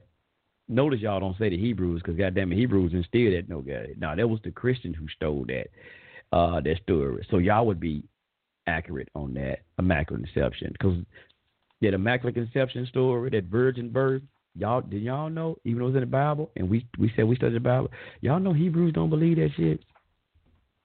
Notice 0.67 0.99
y'all 0.99 1.19
don't 1.19 1.37
say 1.37 1.49
the 1.49 1.57
Hebrews 1.57 2.01
because 2.01 2.17
goddamn 2.17 2.51
it, 2.51 2.55
Hebrews 2.55 2.93
instilled 2.93 3.33
that 3.33 3.49
no 3.49 3.61
God, 3.61 3.89
No, 3.97 4.15
that 4.15 4.27
was 4.27 4.39
the 4.43 4.51
Christians 4.51 4.95
who 4.97 5.07
stole 5.15 5.45
that 5.47 5.67
uh, 6.35 6.61
that 6.61 6.77
story. 6.81 7.25
So 7.29 7.37
y'all 7.37 7.67
would 7.67 7.79
be 7.79 8.03
accurate 8.65 9.09
on 9.13 9.35
that 9.35 9.59
immaculate 9.77 10.25
conception 10.25 10.71
because 10.71 10.97
that 11.82 11.93
immaculate 11.93 12.36
conception 12.36 12.86
story, 12.88 13.30
that 13.32 13.45
virgin 13.45 13.89
birth, 13.89 14.21
Y'all 14.55 14.82
did 14.82 15.03
y'all 15.03 15.30
know, 15.30 15.57
even 15.63 15.80
though 15.80 15.88
it's 15.88 15.95
in 15.95 16.01
the 16.01 16.07
Bible, 16.07 16.51
and 16.55 16.69
we 16.69 16.86
we 16.97 17.11
said 17.15 17.25
we 17.25 17.36
studied 17.36 17.55
the 17.55 17.59
Bible, 17.59 17.91
y'all 18.21 18.39
know 18.39 18.51
Hebrews 18.51 18.93
don't 18.93 19.09
believe 19.09 19.38
that 19.38 19.51
shit. 19.55 19.84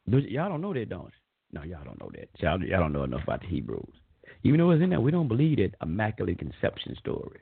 Y'all 0.06 0.48
don't 0.48 0.60
know 0.60 0.74
that, 0.74 0.88
don't 0.88 1.06
you? 1.06 1.58
No, 1.58 1.62
y'all 1.62 1.84
don't 1.84 1.98
know 1.98 2.10
that. 2.14 2.28
Y'all, 2.40 2.62
y'all 2.62 2.80
don't 2.80 2.92
know 2.92 3.04
enough 3.04 3.22
about 3.22 3.40
the 3.40 3.46
Hebrews. 3.46 3.94
Even 4.42 4.58
though 4.58 4.70
it's 4.70 4.82
in 4.82 4.90
there, 4.90 5.00
we 5.00 5.10
don't 5.10 5.28
believe 5.28 5.56
that 5.58 5.72
immaculate 5.82 6.38
conception 6.38 6.94
story. 7.00 7.40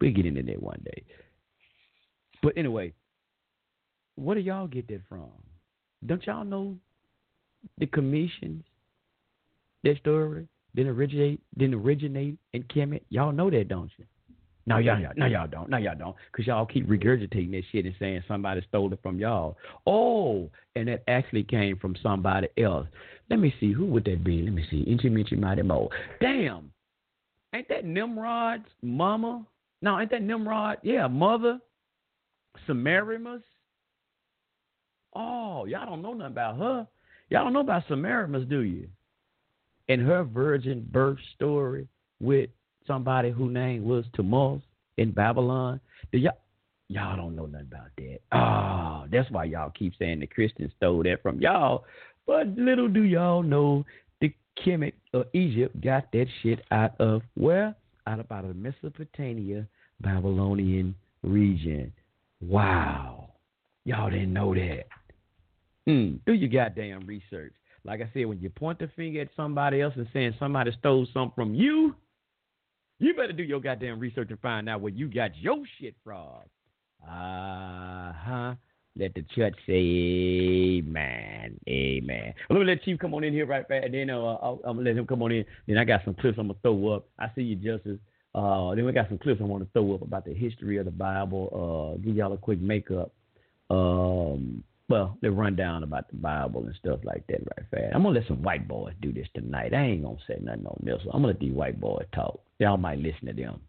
We'll 0.00 0.12
get 0.12 0.26
into 0.26 0.42
that 0.42 0.62
one 0.62 0.80
day. 0.84 1.02
But 2.42 2.56
anyway, 2.56 2.92
where 4.14 4.36
do 4.36 4.40
y'all 4.40 4.68
get 4.68 4.86
that 4.88 5.00
from? 5.08 5.30
Don't 6.06 6.24
y'all 6.26 6.44
know 6.44 6.76
the 7.78 7.86
commissions, 7.86 8.64
that 9.84 9.98
story 9.98 10.46
didn't 10.74 10.92
originate 10.92 11.40
didn't 11.56 11.74
originate 11.74 12.38
in 12.52 12.62
Kemet? 12.64 13.02
Y'all 13.10 13.32
know 13.32 13.50
that, 13.50 13.68
don't 13.68 13.90
you? 13.96 14.04
No, 14.64 14.78
y'all, 14.78 15.00
y'all, 15.00 15.12
no, 15.16 15.26
y'all 15.26 15.48
don't. 15.48 15.68
No, 15.68 15.76
y'all 15.76 15.96
don't. 15.98 16.14
Because 16.30 16.46
y'all 16.46 16.66
keep 16.66 16.88
regurgitating 16.88 17.50
that 17.50 17.64
shit 17.72 17.84
and 17.84 17.94
saying 17.98 18.22
somebody 18.28 18.64
stole 18.68 18.92
it 18.92 19.00
from 19.02 19.18
y'all. 19.18 19.56
Oh, 19.86 20.48
and 20.76 20.86
that 20.86 21.02
actually 21.08 21.42
came 21.42 21.76
from 21.78 21.96
somebody 22.00 22.46
else. 22.56 22.86
Let 23.28 23.40
me 23.40 23.52
see. 23.58 23.72
Who 23.72 23.86
would 23.86 24.04
that 24.04 24.22
be? 24.22 24.42
Let 24.42 24.52
me 24.52 24.64
see. 24.70 24.82
Inchi 24.82 25.10
Michi 25.10 25.36
Mighty 25.36 25.62
Mo. 25.62 25.88
Damn. 26.20 26.70
Ain't 27.54 27.68
that 27.68 27.84
Nimrod's 27.84 28.68
mama? 28.82 29.44
No, 29.82 29.98
ain't 29.98 30.10
that 30.12 30.22
Nimrod? 30.22 30.78
Yeah, 30.82 31.08
mother. 31.08 31.58
Semiramis. 32.66 33.42
Oh, 35.14 35.64
y'all 35.66 35.86
don't 35.86 36.02
know 36.02 36.12
nothing 36.12 36.32
about 36.32 36.58
her. 36.58 36.86
Y'all 37.30 37.44
don't 37.44 37.52
know 37.52 37.60
about 37.60 37.82
Semiramis, 37.88 38.48
do 38.48 38.60
you? 38.60 38.88
And 39.88 40.00
her 40.02 40.24
virgin 40.24 40.86
birth 40.90 41.18
story 41.34 41.88
with 42.20 42.50
somebody 42.86 43.30
whose 43.30 43.52
name 43.52 43.84
was 43.84 44.04
Tammuz 44.14 44.62
in 44.96 45.10
Babylon. 45.10 45.80
Do 46.12 46.18
y'all 46.18 46.36
y'all 46.92 47.16
don't 47.16 47.34
know 47.34 47.46
nothing 47.46 47.68
about 47.70 47.88
that. 47.96 48.18
Oh, 48.32 49.06
that's 49.10 49.30
why 49.30 49.44
y'all 49.44 49.70
keep 49.70 49.94
saying 49.98 50.20
the 50.20 50.26
Christians 50.26 50.72
stole 50.76 51.02
that 51.04 51.22
from 51.22 51.40
y'all. 51.40 51.84
But 52.26 52.48
little 52.48 52.88
do 52.88 53.02
y'all 53.02 53.42
know 53.42 53.84
the 54.20 54.32
Kemet 54.64 54.92
of 55.12 55.26
Egypt 55.32 55.80
got 55.80 56.12
that 56.12 56.26
shit 56.42 56.60
out 56.70 57.00
of 57.00 57.22
where? 57.34 57.74
Out 58.06 58.20
of 58.20 58.30
out 58.30 58.44
of 58.44 58.48
the 58.48 58.54
Mesopotamia, 58.54 59.66
Babylonian 60.00 60.94
region. 61.22 61.92
Wow. 62.40 63.30
Y'all 63.84 64.10
didn't 64.10 64.32
know 64.32 64.54
that. 64.54 64.84
Mm, 65.88 66.20
do 66.26 66.32
your 66.32 66.48
goddamn 66.48 67.06
research. 67.06 67.52
Like 67.84 68.00
I 68.00 68.10
said, 68.14 68.26
when 68.26 68.40
you 68.40 68.50
point 68.50 68.78
the 68.78 68.88
finger 68.94 69.20
at 69.20 69.28
somebody 69.36 69.80
else 69.80 69.94
and 69.96 70.06
saying 70.12 70.34
somebody 70.38 70.72
stole 70.78 71.06
something 71.12 71.32
from 71.34 71.54
you, 71.54 71.94
you 72.98 73.14
better 73.14 73.32
do 73.32 73.42
your 73.42 73.60
goddamn 73.60 73.98
research 73.98 74.30
and 74.30 74.38
find 74.40 74.68
out 74.68 74.80
where 74.80 74.92
you 74.92 75.08
got 75.08 75.36
your 75.36 75.58
shit 75.80 75.96
from. 76.04 76.42
Uh 77.04 78.12
huh. 78.12 78.54
Let 78.94 79.14
the 79.14 79.22
church 79.34 79.54
say 79.66 80.78
amen. 80.78 81.58
Amen. 81.66 82.34
Let 82.50 82.58
me 82.58 82.64
let 82.64 82.82
Chief 82.82 82.98
come 82.98 83.14
on 83.14 83.24
in 83.24 83.32
here 83.32 83.46
right 83.46 83.66
back. 83.66 83.90
Then 83.90 84.10
uh, 84.10 84.18
I'll, 84.18 84.60
I'm 84.64 84.76
going 84.76 84.84
to 84.84 84.90
let 84.90 84.98
him 84.98 85.06
come 85.06 85.22
on 85.22 85.32
in. 85.32 85.44
Then 85.66 85.78
I 85.78 85.84
got 85.84 86.02
some 86.04 86.14
clips 86.14 86.38
I'm 86.38 86.48
going 86.48 86.56
to 86.56 86.62
throw 86.62 86.88
up. 86.88 87.08
I 87.18 87.28
see 87.34 87.42
you, 87.42 87.56
Justice. 87.56 87.98
Uh, 88.34 88.74
then 88.74 88.84
we 88.84 88.92
got 88.92 89.08
some 89.08 89.18
clips 89.18 89.40
I 89.40 89.44
want 89.44 89.64
to 89.64 89.70
throw 89.72 89.94
up 89.94 90.02
about 90.02 90.24
the 90.24 90.34
history 90.34 90.76
of 90.76 90.84
the 90.84 90.90
Bible. 90.90 91.96
Uh, 91.96 92.02
give 92.02 92.16
y'all 92.16 92.32
a 92.34 92.38
quick 92.38 92.60
makeup. 92.60 93.12
Um, 93.70 94.62
well, 94.92 95.16
the 95.22 95.30
rundown 95.30 95.84
about 95.84 96.10
the 96.10 96.16
Bible 96.16 96.66
and 96.66 96.74
stuff 96.74 97.00
like 97.02 97.26
that 97.28 97.40
right 97.40 97.66
fast. 97.70 97.94
I'm 97.94 98.02
gonna 98.02 98.18
let 98.18 98.28
some 98.28 98.42
white 98.42 98.68
boys 98.68 98.92
do 99.00 99.10
this 99.10 99.26
tonight. 99.34 99.72
I 99.72 99.84
ain't 99.84 100.02
gonna 100.02 100.18
say 100.28 100.36
nothing 100.38 100.66
on 100.66 100.82
this. 100.84 101.00
I'm 101.06 101.22
gonna 101.22 101.28
let 101.28 101.40
these 101.40 101.54
white 101.54 101.80
boys 101.80 102.04
talk. 102.14 102.42
Y'all 102.58 102.76
might 102.76 102.98
listen 102.98 103.24
to 103.24 103.32
them. 103.32 103.62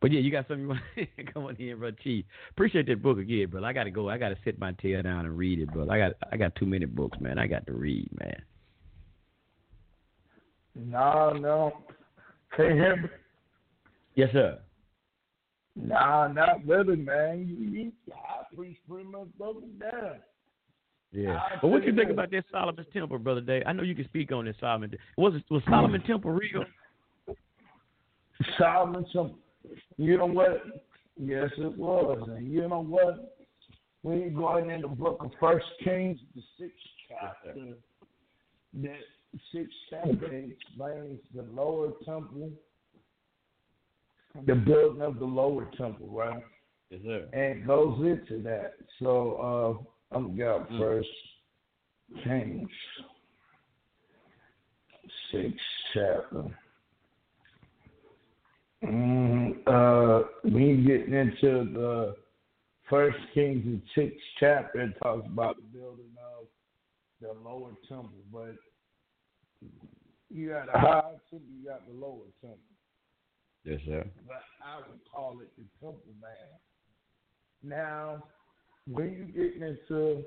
But 0.00 0.12
yeah, 0.12 0.20
you 0.20 0.30
got 0.30 0.48
something 0.48 0.62
you 0.62 0.68
want 0.68 0.80
to 0.96 1.24
come 1.34 1.44
on 1.44 1.56
here, 1.56 1.76
bro. 1.76 1.90
Chief. 1.90 2.24
Appreciate 2.52 2.86
that 2.86 3.02
book 3.02 3.18
again, 3.18 3.48
bro. 3.50 3.62
I 3.62 3.74
gotta 3.74 3.90
go. 3.90 4.08
I 4.08 4.16
gotta 4.16 4.38
sit 4.42 4.58
my 4.58 4.72
tail 4.80 5.02
down 5.02 5.26
and 5.26 5.36
read 5.36 5.58
it, 5.58 5.70
bro. 5.70 5.90
I 5.90 5.98
got 5.98 6.12
I 6.32 6.38
got 6.38 6.54
too 6.54 6.64
many 6.64 6.86
books, 6.86 7.18
man. 7.20 7.38
I 7.38 7.46
got 7.46 7.66
to 7.66 7.74
read, 7.74 8.08
man. 8.18 8.42
No, 10.74 11.34
no. 11.34 11.72
Can 12.56 12.64
you 12.64 12.72
hear 12.72 12.96
me? 12.96 13.08
Yes, 14.14 14.30
sir. 14.32 14.58
Nah, 15.76 16.28
not 16.28 16.66
really, 16.66 16.96
man. 16.96 17.46
You, 17.46 17.56
you, 17.56 17.92
I 18.10 18.54
preach 18.56 18.78
pretty 18.88 19.06
much 19.06 19.28
broken 19.36 19.78
down. 19.78 20.20
Yeah. 21.12 21.40
But 21.60 21.68
what 21.68 21.84
you 21.84 21.94
think 21.94 22.10
about 22.10 22.30
that 22.30 22.44
Solomon's 22.52 22.86
Temple, 22.92 23.18
brother 23.18 23.40
Dave? 23.40 23.64
I 23.66 23.72
know 23.72 23.82
you 23.82 23.94
can 23.94 24.04
speak 24.04 24.30
on 24.30 24.44
this 24.44 24.56
Solomon. 24.60 24.94
Was 25.16 25.34
it 25.34 25.42
was 25.50 25.62
Solomon 25.68 26.02
Temple 26.02 26.30
real? 26.30 26.64
Solomon 28.58 29.04
Temple. 29.04 29.36
You 29.96 30.18
know 30.18 30.26
what? 30.26 30.62
Yes, 31.18 31.50
it 31.58 31.76
was. 31.76 32.28
And 32.28 32.50
you 32.50 32.68
know 32.68 32.82
what? 32.82 33.36
When 34.02 34.20
you 34.20 34.30
go 34.30 34.56
in 34.56 34.80
the 34.80 34.88
book 34.88 35.18
of 35.20 35.30
First 35.38 35.66
Kings, 35.84 36.18
the 36.34 36.42
sixth 36.58 36.76
chapter, 37.08 37.54
that 38.82 38.96
sixth 39.52 39.72
chapter 39.90 40.32
explains 40.32 41.18
the 41.34 41.42
lower 41.52 41.92
temple, 42.06 42.50
the 44.46 44.54
building 44.54 45.02
of 45.02 45.18
the 45.18 45.24
lower 45.24 45.68
temple, 45.76 46.08
right? 46.08 46.42
Yes, 46.88 47.00
sir. 47.04 47.26
And 47.32 47.60
it 47.60 47.66
goes 47.66 47.98
into 47.98 48.42
that. 48.44 48.74
So 48.98 49.82
uh, 49.84 49.84
I'm 50.12 50.36
going 50.36 50.64
mm. 50.64 50.78
first 50.78 51.08
Kings, 52.24 52.68
six 55.30 55.52
chapter. 55.94 56.44
Mm, 58.84 59.58
uh, 59.66 60.26
we 60.44 60.76
getting 60.86 61.14
into 61.14 61.70
the 61.72 62.16
First 62.88 63.18
Kings 63.34 63.62
the 63.64 63.80
sixth 63.94 64.18
chapter. 64.40 64.80
It 64.80 64.94
talks 65.00 65.26
about 65.26 65.56
the 65.56 65.78
building 65.78 66.10
of 66.38 66.46
the 67.20 67.48
lower 67.48 67.70
temple, 67.88 68.10
but 68.32 68.56
you 70.28 70.48
got 70.48 70.66
the 70.66 70.78
high 70.78 71.12
temple, 71.30 71.46
you 71.56 71.68
got 71.68 71.86
the 71.86 71.94
lower 71.94 72.26
temple. 72.40 72.58
Yes, 73.64 73.78
sir. 73.86 74.04
But 74.26 74.42
I 74.64 74.78
would 74.78 75.00
call 75.12 75.40
it 75.40 75.50
the 75.56 75.64
temple 75.80 76.02
man. 76.20 76.58
Now, 77.62 78.24
when 78.90 79.12
you 79.12 79.24
get 79.26 79.62
into 79.62 80.22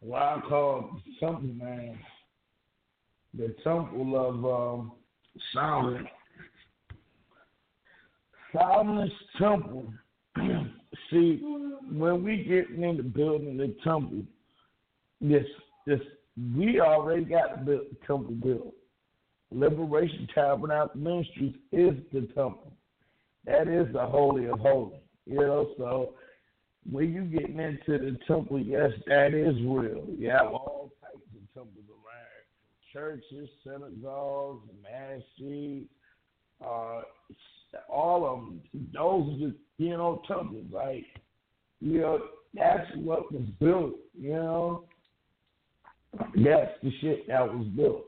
what 0.00 0.22
I 0.22 0.40
call 0.48 0.90
something, 1.20 1.58
man, 1.58 1.98
the 3.34 3.54
temple 3.64 4.16
of 4.16 4.44
um, 4.44 4.92
Solomon 5.52 6.06
Solomon's 8.52 9.12
temple. 9.38 9.92
See, 11.10 11.40
when 11.90 12.22
we 12.22 12.44
getting 12.44 12.82
into 12.82 13.02
building 13.02 13.56
the 13.56 13.74
temple, 13.84 14.22
this 15.20 15.44
this 15.86 16.00
we 16.56 16.80
already 16.80 17.24
got 17.24 17.64
the 17.66 17.86
temple 18.06 18.34
built. 18.42 18.74
Liberation 19.50 20.28
Tabernacle 20.34 21.00
Ministries 21.00 21.54
is 21.72 21.94
the 22.12 22.20
temple. 22.34 22.72
That 23.44 23.68
is 23.68 23.92
the 23.92 24.06
holy 24.06 24.46
of 24.46 24.60
holies. 24.60 25.00
You 25.26 25.40
know, 25.40 25.70
so 25.78 26.14
when 26.90 27.12
you 27.12 27.22
getting 27.22 27.58
into 27.58 27.98
the 27.98 28.18
temple, 28.26 28.58
yes, 28.58 28.90
that 29.06 29.34
is 29.34 29.54
real. 29.62 30.04
You 30.16 30.30
have 30.30 30.46
all 30.46 30.92
types 31.00 31.24
of 31.34 31.54
temples 31.54 31.84
around 31.88 32.08
churches, 32.92 33.48
synagogues, 33.64 34.68
masjids, 34.82 35.86
uh, 36.64 37.02
all 37.88 38.26
of 38.26 38.40
them. 38.40 38.62
Those 38.92 39.34
are 39.34 39.38
the 39.48 39.54
you 39.78 39.90
know 39.90 40.22
temples. 40.26 40.66
Like 40.72 41.04
you 41.80 42.00
know, 42.00 42.20
that's 42.54 42.88
what 42.96 43.32
was 43.32 43.44
built. 43.60 43.94
You 44.18 44.34
know, 44.34 44.84
that's 46.18 46.72
the 46.82 46.90
shit 47.00 47.28
that 47.28 47.42
was 47.42 47.66
built. 47.76 48.04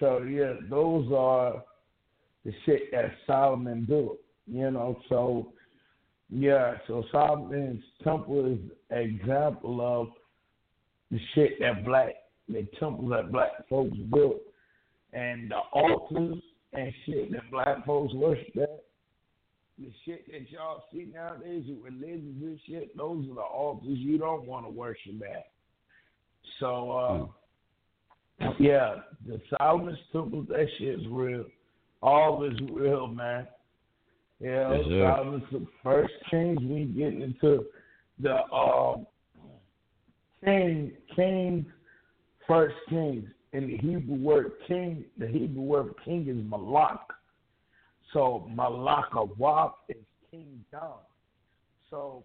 So 0.00 0.22
yeah, 0.22 0.54
those 0.68 1.10
are 1.12 1.64
the 2.44 2.52
shit 2.64 2.90
that 2.92 3.12
Solomon 3.26 3.84
built. 3.84 4.18
You 4.46 4.70
know, 4.70 4.98
so 5.08 5.52
yeah, 6.30 6.74
so 6.86 7.04
Solomon's 7.10 7.82
temple 8.04 8.46
is 8.46 8.58
an 8.90 8.98
example 8.98 9.80
of 9.80 10.08
the 11.10 11.18
shit 11.34 11.58
that 11.60 11.84
black 11.84 12.14
the 12.48 12.66
temples 12.78 13.10
that 13.10 13.32
black 13.32 13.68
folks 13.68 13.96
built. 14.12 14.40
And 15.12 15.50
the 15.50 15.56
altars 15.72 16.42
and 16.74 16.92
shit 17.06 17.32
that 17.32 17.50
black 17.50 17.84
folks 17.86 18.12
worship 18.14 18.56
at. 18.56 18.84
The 19.78 19.90
shit 20.04 20.26
that 20.30 20.50
y'all 20.50 20.82
see 20.92 21.08
nowadays 21.14 21.64
with 21.68 21.94
religions 21.94 22.42
and 22.42 22.58
shit, 22.66 22.96
those 22.96 23.24
are 23.30 23.34
the 23.34 23.40
altars 23.40 23.98
you 23.98 24.18
don't 24.18 24.46
want 24.46 24.66
to 24.66 24.70
worship 24.70 25.22
at. 25.22 25.46
So 26.60 26.90
uh 28.40 28.46
hmm. 28.52 28.62
yeah, 28.62 28.96
the 29.26 29.40
Solomon's 29.56 29.98
temple, 30.12 30.44
that 30.50 30.66
shit's 30.78 31.06
real. 31.08 31.46
All 32.02 32.44
is 32.44 32.58
real, 32.70 33.06
man. 33.06 33.46
Yeah, 34.40 34.72
yes, 34.72 35.42
the 35.50 35.66
first 35.82 36.12
kings 36.30 36.58
we 36.62 36.84
get 36.84 37.14
into 37.14 37.64
the 38.20 38.36
um 38.52 39.06
king 40.44 40.92
king 41.16 41.66
first 42.46 42.76
kings 42.88 43.28
and 43.52 43.68
the 43.68 43.76
Hebrew 43.78 44.16
word 44.16 44.52
king, 44.66 45.04
the 45.18 45.26
Hebrew 45.26 45.62
word 45.62 45.94
king 46.04 46.28
is 46.28 46.36
malak. 46.48 47.00
So 48.12 48.48
malakawab 48.54 49.72
is 49.88 49.96
kingdom. 50.30 50.98
So 51.90 52.24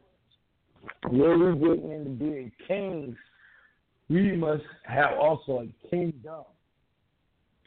when 1.10 1.60
we 1.60 1.68
get 1.68 1.84
into 1.84 2.10
being 2.12 2.52
kings, 2.68 3.16
we 4.10 4.36
must 4.36 4.64
have 4.84 5.18
also 5.18 5.66
a 5.66 5.90
kingdom. 5.90 6.44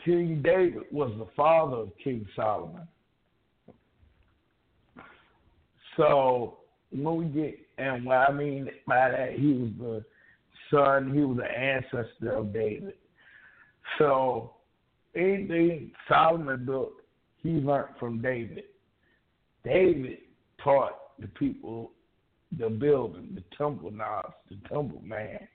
King 0.05 0.43
David 0.45 0.85
was 0.93 1.13
the 1.19 1.27
father 1.35 1.79
of 1.79 1.93
King 2.03 2.27
Solomon. 2.37 2.87
So 5.97 6.59
when 6.91 7.17
we 7.17 7.25
get, 7.27 7.59
and 7.79 8.05
what 8.05 8.29
I 8.29 8.33
mean 8.33 8.69
by 8.87 9.11
that, 9.11 9.33
he 9.39 9.53
was 9.53 9.71
the 9.79 10.05
son, 10.71 11.13
he 11.13 11.21
was 11.21 11.39
the 11.39 11.45
ancestor 11.45 12.33
of 12.33 12.53
David. 12.53 12.95
So 13.99 14.53
anything 15.15 15.93
Solomon 16.09 16.65
built, 16.67 16.93
he 17.43 17.51
learned 17.51 17.95
from 17.99 18.21
David. 18.21 18.65
David 19.65 20.19
taught 20.63 21.19
the 21.19 21.29
people 21.29 21.93
the 22.59 22.69
building, 22.69 23.31
the 23.35 23.43
temple 23.57 23.91
knobs, 23.91 24.35
the 24.49 24.57
temple 24.69 25.03
man, 25.03 25.47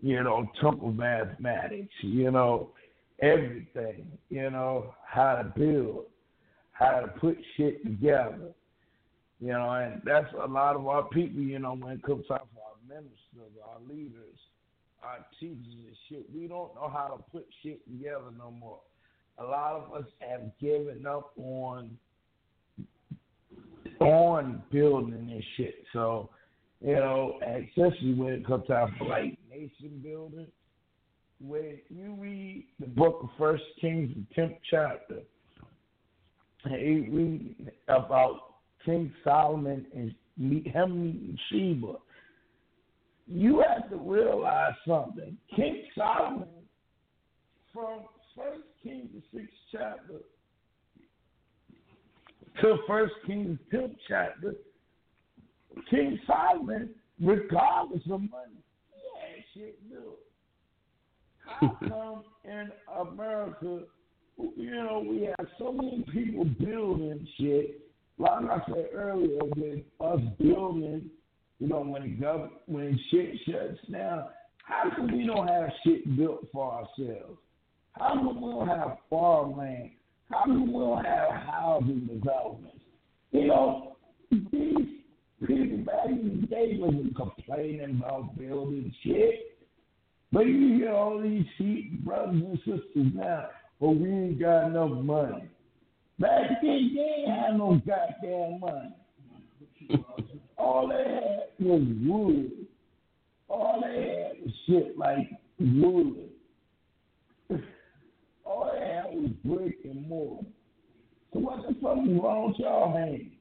you 0.00 0.22
know, 0.22 0.48
temple 0.60 0.92
mathematics, 0.92 1.92
you 2.00 2.30
know, 2.30 2.70
everything, 3.20 4.06
you 4.30 4.50
know, 4.50 4.94
how 5.06 5.36
to 5.36 5.52
build, 5.58 6.04
how 6.72 7.00
to 7.00 7.08
put 7.20 7.36
shit 7.56 7.84
together. 7.84 8.52
You 9.40 9.52
know, 9.52 9.70
and 9.70 10.02
that's 10.04 10.26
a 10.42 10.48
lot 10.48 10.74
of 10.74 10.86
our 10.88 11.04
people, 11.04 11.40
you 11.40 11.60
know, 11.60 11.74
when 11.74 11.92
it 11.92 12.02
comes 12.02 12.26
time 12.26 12.40
for 12.54 12.62
our 12.64 12.78
ministers, 12.88 13.54
our 13.64 13.78
leaders, 13.88 14.36
our 15.02 15.24
teachers 15.38 15.56
and 15.64 15.96
shit. 16.08 16.26
We 16.34 16.48
don't 16.48 16.74
know 16.74 16.90
how 16.92 17.06
to 17.16 17.22
put 17.30 17.46
shit 17.62 17.80
together 17.86 18.32
no 18.36 18.50
more. 18.50 18.80
A 19.38 19.44
lot 19.44 19.76
of 19.76 19.94
us 19.94 20.10
have 20.18 20.50
given 20.60 21.06
up 21.06 21.32
on 21.36 21.96
on 24.00 24.62
building 24.70 25.28
and 25.30 25.44
shit. 25.56 25.84
So, 25.92 26.30
you 26.80 26.94
know, 26.94 27.38
especially 27.42 28.14
when 28.14 28.32
it 28.34 28.46
comes 28.46 28.66
time 28.66 28.94
for 28.98 29.06
like 29.06 29.38
nation 29.50 30.00
building, 30.02 30.46
when 31.40 31.78
you 31.88 32.16
read 32.18 32.66
the 32.80 32.86
book 32.86 33.20
of 33.22 33.28
First 33.38 33.62
Kings, 33.80 34.10
the 34.14 34.34
tenth 34.34 34.58
chapter, 34.68 35.20
and 36.64 36.80
you 36.80 37.06
read 37.10 37.72
about 37.88 38.47
King 38.88 39.12
Solomon 39.22 39.86
and 39.94 40.14
him 40.64 41.02
meeting 41.02 41.38
Sheba 41.50 41.96
you 43.28 43.62
have 43.68 43.90
to 43.90 43.96
realize 43.96 44.72
something. 44.86 45.36
King 45.54 45.82
Solomon, 45.94 46.48
from 47.72 48.00
First 48.34 48.64
Kings, 48.82 49.08
the 49.14 49.38
sixth 49.38 49.54
chapter, 49.70 50.20
to 52.62 52.78
First 52.88 53.12
Kings, 53.26 53.58
tenth 53.70 53.92
chapter, 54.08 54.54
King 55.90 56.18
Solomon, 56.26 56.90
regardless 57.20 58.02
of 58.06 58.20
money, 58.20 58.62
he 58.94 59.02
had 59.20 59.44
shit 59.54 59.90
built. 59.90 60.18
How 61.44 61.78
come 61.88 62.24
in 62.44 62.70
America, 62.98 63.80
you 64.56 64.70
know, 64.70 65.04
we 65.06 65.28
have 65.36 65.46
so 65.58 65.70
many 65.70 66.04
people 66.12 66.44
building 66.44 67.26
shit, 67.38 67.80
like 68.18 68.44
I 68.44 68.58
said 68.66 68.88
earlier, 68.94 69.38
with 69.56 69.80
us 70.00 70.20
building 70.38 71.10
you 71.58 71.66
know, 71.68 71.80
when 71.80 72.02
the 72.02 72.24
gov- 72.24 72.50
when 72.66 72.98
shit 73.10 73.34
shuts 73.46 73.80
down, 73.90 74.26
how 74.64 74.90
come 74.94 75.16
we 75.16 75.26
don't 75.26 75.48
have 75.48 75.70
shit 75.84 76.16
built 76.16 76.46
for 76.52 76.72
ourselves? 76.72 77.38
How 77.92 78.14
come 78.14 78.40
we 78.40 78.52
don't 78.52 78.68
have 78.68 78.98
farmland? 79.10 79.90
How 80.30 80.44
come 80.44 80.72
we 80.72 80.78
don't 80.78 81.04
have 81.04 81.30
housing 81.30 82.06
developments? 82.06 82.78
You 83.32 83.46
know, 83.48 83.96
these 84.30 84.86
people 85.44 85.78
back 85.78 86.06
in 86.06 86.40
the 86.40 86.46
day 86.46 86.76
wasn't 86.78 87.16
complaining 87.16 88.00
about 88.00 88.38
building 88.38 88.94
shit. 89.02 89.56
But 90.30 90.46
you 90.46 90.76
hear 90.76 90.92
all 90.92 91.20
these 91.20 91.46
sheep 91.56 92.04
brothers 92.04 92.34
and 92.34 92.58
sisters 92.58 93.12
now, 93.14 93.46
but 93.80 93.90
we 93.90 94.10
ain't 94.10 94.40
got 94.40 94.66
enough 94.66 94.90
money. 94.90 95.48
Back 96.18 96.60
then, 96.62 96.92
they 96.94 97.00
ain't 97.00 97.28
had 97.28 97.58
no 97.58 97.80
goddamn 97.86 98.60
money. 98.60 98.94
All 100.56 100.88
they 100.88 100.96
had 100.96 101.66
was 101.66 101.82
wood. 102.04 102.50
All 103.48 103.80
they 103.80 104.34
had 104.34 104.44
was 104.44 104.54
shit 104.66 104.98
like 104.98 105.30
wood. 105.58 106.30
All 108.44 108.70
they 108.72 108.80
had 108.80 109.04
was 109.14 109.30
brick 109.44 109.78
and 109.84 110.08
mortar. 110.08 110.46
So 111.32 111.38
what 111.40 111.62
the 111.62 111.74
fuck 111.80 111.98
is 111.98 112.20
wrong 112.20 112.48
with 112.48 112.58
y'all 112.58 112.96
hands? 112.96 113.32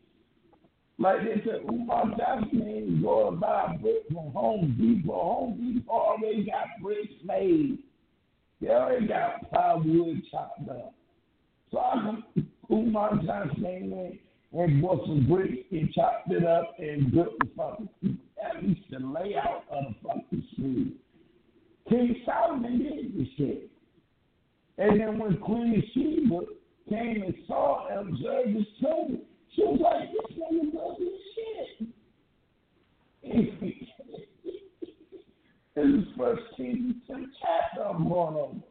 Like 0.99 1.17
they 1.23 1.41
said, 1.45 1.61
Umar 1.69 2.05
Johnson 2.17 2.63
ain't 2.67 3.03
go 3.03 3.31
to 3.31 3.37
buy 3.37 3.77
brick 3.81 4.07
from 4.07 4.31
Home 4.33 4.75
Depot. 4.79 5.13
Home 5.13 5.73
Depot 5.73 5.91
already 5.91 6.45
got 6.45 6.81
bricks 6.81 7.13
made. 7.23 7.79
They 8.61 8.69
already 8.69 9.07
got 9.07 9.49
plywood 9.49 10.21
chopped 10.31 10.69
up. 10.69 10.93
So 11.71 11.79
I 11.79 12.21
can 12.33 12.46
Umar 12.71 13.19
Johnson 13.25 13.65
ain't 13.65 14.19
went 14.51 14.71
and 14.71 14.81
bought 14.81 15.05
some 15.05 15.27
bricks 15.27 15.67
and 15.71 15.91
chopped 15.93 16.31
it 16.31 16.45
up 16.45 16.73
and 16.79 17.11
built 17.11 17.37
the 17.39 17.49
fucking 17.55 17.89
at 18.43 18.63
least 18.63 18.81
the 18.91 18.99
layout 18.99 19.63
of 19.71 19.85
the 19.85 19.95
fucking 20.07 20.43
school. 20.53 20.85
King 21.89 22.21
Solomon 22.25 22.79
did 22.79 23.17
this 23.17 23.27
shit. 23.37 23.69
And 24.77 24.99
then 24.99 25.17
when 25.17 25.37
Queen 25.37 25.81
Sheba 25.93 26.41
came 26.89 27.23
and 27.23 27.33
saw 27.47 27.87
and 27.87 28.09
observed 28.09 28.49
his 28.49 28.67
children, 28.79 29.21
she 29.55 29.63
was 29.63 29.79
like, 29.81 30.11
this 30.11 30.31
nigga 30.37 30.73
does 30.73 30.97
this 30.99 31.21
shit. 31.33 31.87
this 35.75 35.85
is 35.85 36.05
first 36.17 36.43
King 36.55 37.01
chapter 37.07 37.83
I'm 37.87 38.07
going 38.07 38.35
on. 38.35 38.63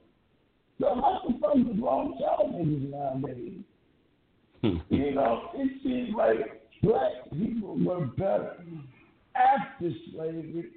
So 0.78 0.94
what 0.94 1.22
the 1.26 1.32
fuck 1.40 1.56
is 1.56 1.78
wrong 1.82 2.10
with 2.10 2.20
y'all 2.20 2.52
niggas 2.52 2.90
nowadays? 2.90 3.64
You 4.88 5.14
know, 5.14 5.50
it 5.54 5.82
seems 5.82 6.14
like 6.16 6.62
black 6.82 7.30
people 7.32 7.78
were 7.78 8.06
better 8.06 8.56
after 9.34 9.90
slavery 10.12 10.70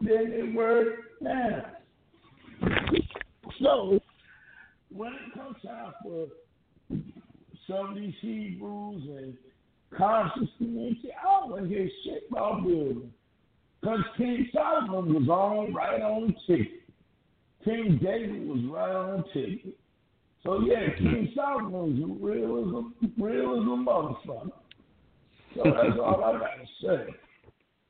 than 0.00 0.30
they 0.30 0.52
were 0.54 0.96
now. 1.20 1.64
So, 3.62 4.00
when 4.92 5.12
it 5.12 5.34
comes 5.34 5.56
time 5.64 5.92
for 6.02 6.26
some 7.66 7.90
of 7.90 7.94
these 7.96 8.14
Hebrews 8.20 9.02
and 9.18 9.34
consciousness, 9.96 10.94
I 11.22 11.48
don't 11.48 11.68
hear 11.68 11.88
shit 12.04 12.24
about 12.30 12.62
building. 12.62 13.12
Because 13.80 14.00
King 14.16 14.48
Solomon 14.52 15.14
was 15.14 15.28
on 15.28 15.74
right 15.74 16.00
on 16.00 16.34
ticket. 16.46 16.82
King 17.64 17.98
David 18.02 18.46
was 18.48 18.60
right 18.70 18.94
on 18.94 19.24
ticket. 19.32 19.78
So 20.46 20.60
yeah, 20.60 20.94
King 20.96 21.32
Solomon 21.34 22.20
was 22.20 22.86
a 23.02 23.22
real 23.22 23.56
as 23.56 23.62
a 23.62 24.28
motherfucker. 24.30 24.50
So 25.56 25.62
that's 25.64 25.98
all 26.02 26.24
I 26.24 26.38
gotta 26.38 26.66
say. 26.80 27.12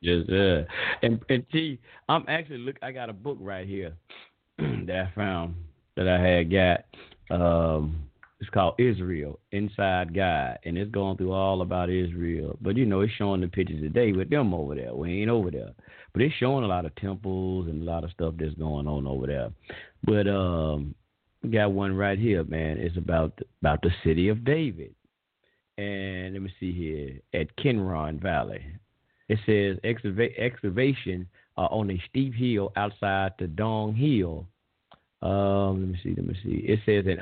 Yes, 0.00 0.26
sir. 0.26 0.66
And 1.02 1.20
and 1.28 1.44
T, 1.52 1.78
I'm 2.08 2.24
actually 2.28 2.58
look. 2.58 2.76
I 2.82 2.92
got 2.92 3.10
a 3.10 3.12
book 3.12 3.36
right 3.40 3.66
here 3.66 3.92
that 4.58 5.10
I 5.12 5.14
found 5.14 5.54
that 5.96 6.08
I 6.08 6.18
had 6.18 6.50
got. 6.50 6.84
Um, 7.28 8.02
it's 8.40 8.50
called 8.50 8.74
Israel 8.78 9.38
Inside 9.52 10.14
Guide, 10.14 10.58
and 10.64 10.76
it's 10.76 10.90
going 10.90 11.16
through 11.16 11.32
all 11.32 11.62
about 11.62 11.90
Israel. 11.90 12.56
But 12.60 12.76
you 12.76 12.86
know, 12.86 13.00
it's 13.00 13.12
showing 13.14 13.40
the 13.40 13.48
pictures 13.48 13.80
today 13.80 14.12
with 14.12 14.30
them 14.30 14.54
over 14.54 14.74
there. 14.74 14.94
We 14.94 15.20
ain't 15.20 15.30
over 15.30 15.50
there, 15.50 15.72
but 16.12 16.22
it's 16.22 16.34
showing 16.36 16.64
a 16.64 16.68
lot 16.68 16.86
of 16.86 16.94
temples 16.96 17.66
and 17.68 17.82
a 17.82 17.84
lot 17.84 18.04
of 18.04 18.10
stuff 18.12 18.34
that's 18.38 18.54
going 18.54 18.86
on 18.86 19.06
over 19.06 19.26
there. 19.26 19.50
But 20.04 20.28
um, 20.28 20.94
got 21.50 21.72
one 21.72 21.96
right 21.96 22.18
here, 22.18 22.44
man. 22.44 22.78
It's 22.78 22.96
about 22.96 23.38
about 23.60 23.82
the 23.82 23.90
city 24.04 24.28
of 24.28 24.44
David, 24.44 24.94
and 25.78 26.34
let 26.34 26.42
me 26.42 26.52
see 26.58 26.72
here 26.72 27.40
at 27.40 27.54
Kidron 27.56 28.18
Valley. 28.20 28.64
It 29.28 29.38
says 29.46 29.78
excava- 29.84 30.38
excavation 30.38 31.26
uh, 31.56 31.66
on 31.66 31.90
a 31.90 32.02
steep 32.08 32.34
hill 32.34 32.72
outside 32.76 33.32
the 33.38 33.46
Dong 33.46 33.94
Hill. 33.94 34.46
Um, 35.22 35.80
let 35.80 35.88
me 35.92 36.00
see. 36.02 36.14
Let 36.16 36.26
me 36.26 36.36
see. 36.44 36.64
It 36.66 36.80
says 36.86 37.06
an 37.06 37.18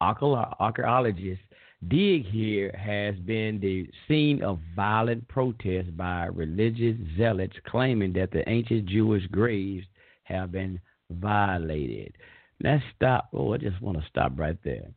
archaeologist 0.00 1.40
dig 1.88 2.26
here 2.26 2.74
has 2.78 3.14
been 3.20 3.58
the 3.60 3.88
scene 4.06 4.42
of 4.42 4.60
violent 4.76 5.26
protests 5.28 5.90
by 5.96 6.26
religious 6.26 6.96
zealots 7.16 7.56
claiming 7.66 8.12
that 8.12 8.30
the 8.30 8.46
ancient 8.48 8.86
Jewish 8.86 9.26
graves 9.28 9.86
have 10.24 10.52
been 10.52 10.80
violated. 11.10 12.16
Let's 12.62 12.84
stop. 12.96 13.28
Oh, 13.32 13.54
I 13.54 13.58
just 13.58 13.80
want 13.80 13.98
to 13.98 14.04
stop 14.08 14.32
right 14.36 14.58
there. 14.62 14.88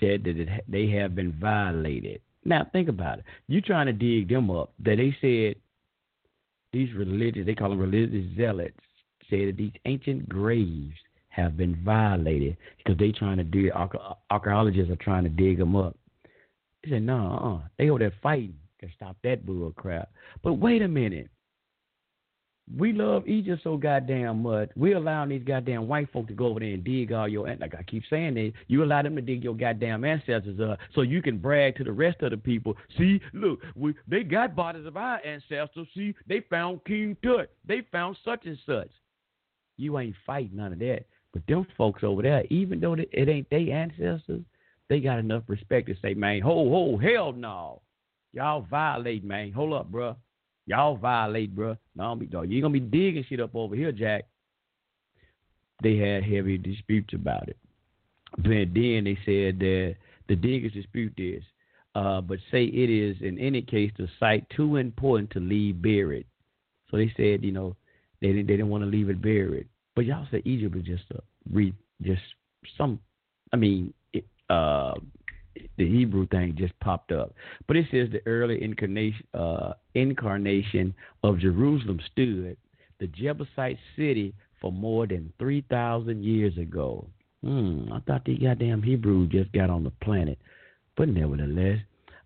They 0.00 0.88
have 0.98 1.14
been 1.14 1.32
violated. 1.38 2.20
Now 2.44 2.66
think 2.72 2.88
about 2.88 3.18
it. 3.20 3.24
You 3.46 3.60
trying 3.60 3.86
to 3.86 3.92
dig 3.92 4.28
them 4.28 4.50
up? 4.50 4.72
That 4.80 4.96
they 4.96 5.16
said 5.20 5.56
these 6.72 6.92
religious, 6.94 7.46
they 7.46 7.54
call 7.54 7.70
them 7.70 7.78
religious 7.78 8.34
zealots, 8.36 8.80
said 9.30 9.48
that 9.48 9.56
these 9.58 9.72
ancient 9.84 10.28
graves 10.28 10.96
have 11.28 11.56
been 11.56 11.76
violated 11.84 12.56
because 12.78 12.98
they 12.98 13.12
trying 13.12 13.36
to 13.36 13.44
dig. 13.44 13.70
Archaeologists 14.30 14.90
are 14.90 14.96
trying 14.96 15.24
to 15.24 15.30
dig 15.30 15.58
them 15.58 15.76
up. 15.76 15.96
He 16.82 16.90
said, 16.90 17.02
"No, 17.02 17.60
uh, 17.62 17.68
they 17.78 17.90
over 17.90 18.00
there 18.00 18.12
fighting 18.22 18.58
to 18.80 18.88
stop 18.96 19.16
that 19.22 19.46
bull 19.46 19.72
crap." 19.72 20.10
But 20.42 20.54
wait 20.54 20.82
a 20.82 20.88
minute. 20.88 21.30
We 22.78 22.92
love 22.92 23.26
Egypt 23.26 23.62
so 23.64 23.76
goddamn 23.76 24.42
much. 24.42 24.70
We 24.76 24.92
allowing 24.92 25.30
these 25.30 25.42
goddamn 25.44 25.88
white 25.88 26.10
folk 26.12 26.28
to 26.28 26.32
go 26.32 26.46
over 26.46 26.60
there 26.60 26.70
and 26.70 26.84
dig 26.84 27.12
all 27.12 27.28
your 27.28 27.46
like 27.56 27.74
I 27.74 27.82
keep 27.82 28.04
saying 28.08 28.34
that 28.34 28.52
you 28.68 28.84
allow 28.84 29.02
them 29.02 29.16
to 29.16 29.22
dig 29.22 29.42
your 29.42 29.56
goddamn 29.56 30.04
ancestors 30.04 30.60
up 30.60 30.78
so 30.94 31.02
you 31.02 31.20
can 31.20 31.38
brag 31.38 31.76
to 31.76 31.84
the 31.84 31.92
rest 31.92 32.22
of 32.22 32.30
the 32.30 32.36
people. 32.36 32.76
See, 32.96 33.20
look, 33.34 33.60
we 33.74 33.94
they 34.06 34.22
got 34.22 34.54
bodies 34.54 34.86
of 34.86 34.96
our 34.96 35.20
ancestors. 35.24 35.88
See, 35.94 36.14
they 36.28 36.40
found 36.48 36.84
King 36.84 37.16
Tut. 37.22 37.50
They 37.66 37.82
found 37.90 38.16
such 38.24 38.46
and 38.46 38.58
such. 38.64 38.90
You 39.76 39.98
ain't 39.98 40.16
fighting 40.24 40.56
none 40.56 40.72
of 40.72 40.78
that. 40.78 41.04
But 41.32 41.46
them 41.48 41.66
folks 41.76 42.04
over 42.04 42.22
there, 42.22 42.44
even 42.50 42.78
though 42.78 42.94
it 42.94 43.28
ain't 43.28 43.50
their 43.50 43.74
ancestors, 43.74 44.42
they 44.88 45.00
got 45.00 45.18
enough 45.18 45.44
respect 45.46 45.88
to 45.88 45.96
say, 46.02 46.14
man, 46.14 46.42
ho, 46.42 46.68
ho, 46.68 46.98
hell 46.98 47.32
no. 47.32 47.80
Y'all 48.32 48.66
violate, 48.70 49.24
man. 49.24 49.50
Hold 49.52 49.72
up, 49.72 49.90
bruh. 49.90 50.16
Y'all 50.66 50.96
violate, 50.96 51.54
bruh. 51.54 51.76
No, 51.96 52.14
you 52.20 52.28
ain't 52.32 52.62
gonna 52.62 52.70
be 52.70 52.80
digging 52.80 53.24
shit 53.28 53.40
up 53.40 53.54
over 53.54 53.74
here, 53.74 53.92
Jack. 53.92 54.24
They 55.82 55.96
had 55.96 56.22
heavy 56.22 56.58
disputes 56.58 57.12
about 57.14 57.48
it. 57.48 57.56
But 58.36 58.72
then 58.72 59.04
they 59.04 59.18
said 59.24 59.58
that 59.58 59.96
the 60.28 60.36
diggers 60.36 60.72
dispute 60.72 61.12
this, 61.16 61.42
uh, 61.94 62.20
but 62.20 62.38
say 62.50 62.64
it 62.64 62.90
is 62.90 63.16
in 63.20 63.38
any 63.38 63.60
case 63.62 63.90
the 63.98 64.08
site 64.18 64.48
too 64.50 64.76
important 64.76 65.30
to 65.30 65.40
leave 65.40 65.82
buried. 65.82 66.26
So 66.90 66.96
they 66.96 67.12
said, 67.16 67.44
you 67.44 67.52
know, 67.52 67.76
they 68.20 68.28
didn't 68.28 68.46
they 68.46 68.54
didn't 68.54 68.68
want 68.68 68.84
to 68.84 68.90
leave 68.90 69.10
it 69.10 69.20
buried. 69.20 69.68
But 69.94 70.06
y'all 70.06 70.26
said 70.30 70.42
Egypt 70.44 70.74
was 70.74 70.84
just 70.84 71.04
a 71.10 71.20
re 71.50 71.74
just 72.00 72.22
some. 72.78 73.00
I 73.52 73.56
mean, 73.56 73.92
it, 74.12 74.24
uh, 74.48 74.94
the 75.76 75.88
Hebrew 75.88 76.26
thing 76.28 76.54
just 76.56 76.78
popped 76.80 77.12
up. 77.12 77.34
But 77.66 77.76
it 77.76 77.86
says 77.90 78.08
the 78.10 78.22
early 78.26 78.62
incarnation 78.62 79.26
uh, 79.34 79.74
incarnation 79.94 80.94
of 81.22 81.38
Jerusalem 81.38 82.00
stood 82.12 82.56
the 83.00 83.06
Jebusite 83.08 83.78
city 83.96 84.34
for 84.60 84.72
more 84.72 85.06
than 85.06 85.32
three 85.38 85.64
thousand 85.70 86.24
years 86.24 86.56
ago. 86.58 87.06
Hmm, 87.42 87.92
I 87.92 88.00
thought 88.00 88.24
the 88.24 88.36
goddamn 88.36 88.82
Hebrew 88.82 89.26
just 89.26 89.52
got 89.52 89.70
on 89.70 89.82
the 89.82 89.90
planet, 90.02 90.38
but 90.96 91.08
nevertheless, 91.08 91.78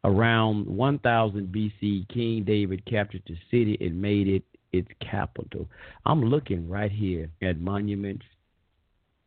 around 0.04 0.66
1000 0.66 1.48
BC, 1.48 2.08
King 2.08 2.44
David 2.44 2.84
captured 2.84 3.22
the 3.26 3.36
city 3.50 3.78
and 3.80 4.00
made 4.00 4.28
it 4.28 4.44
its 4.72 4.88
capital. 5.00 5.68
I'm 6.04 6.22
looking 6.22 6.68
right 6.68 6.92
here 6.92 7.30
at 7.42 7.60
monuments, 7.60 8.24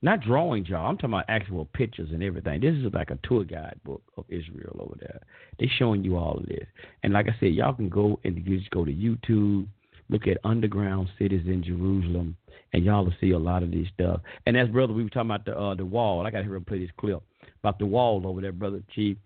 not 0.01 0.21
drawing 0.21 0.65
y'all. 0.65 0.88
I'm 0.88 0.97
talking 0.97 1.13
about 1.13 1.26
actual 1.27 1.65
pictures 1.65 2.09
and 2.11 2.23
everything. 2.23 2.61
This 2.61 2.76
is 2.76 2.93
like 2.93 3.11
a 3.11 3.19
tour 3.23 3.43
guide 3.43 3.80
book 3.84 4.01
of 4.17 4.26
Israel 4.30 4.77
over 4.80 4.95
there. 4.99 5.19
They're 5.59 5.69
showing 5.77 6.03
you 6.03 6.15
all 6.17 6.38
of 6.38 6.45
this. 6.45 6.65
And 7.03 7.13
like 7.13 7.27
I 7.27 7.35
said, 7.39 7.53
y'all 7.53 7.73
can 7.73 7.89
go 7.89 8.19
and 8.23 8.45
just 8.45 8.69
go 8.69 8.85
to 8.85 8.91
YouTube, 8.91 9.67
look 10.09 10.27
at 10.27 10.38
underground 10.43 11.09
cities 11.17 11.43
in 11.45 11.63
Jerusalem, 11.63 12.38
and 12.73 12.85
y'all 12.85 13.03
will 13.03 13.13
see 13.19 13.31
a 13.31 13.39
lot 13.39 13.63
of 13.63 13.71
this 13.71 13.88
stuff. 13.93 14.21
And 14.45 14.55
as 14.55 14.69
brother, 14.69 14.93
we 14.93 15.03
were 15.03 15.09
talking 15.09 15.31
about 15.31 15.45
the 15.45 15.57
uh, 15.57 15.76
the 15.76 15.85
wall. 15.85 16.26
I 16.26 16.31
got 16.31 16.39
to 16.39 16.43
hear 16.45 16.55
him 16.55 16.65
play 16.65 16.80
this 16.80 16.91
clip 16.97 17.21
about 17.61 17.80
the 17.80 17.85
wall 17.85 18.26
over 18.26 18.41
there, 18.41 18.51
brother 18.51 18.81
Chief. 18.95 19.17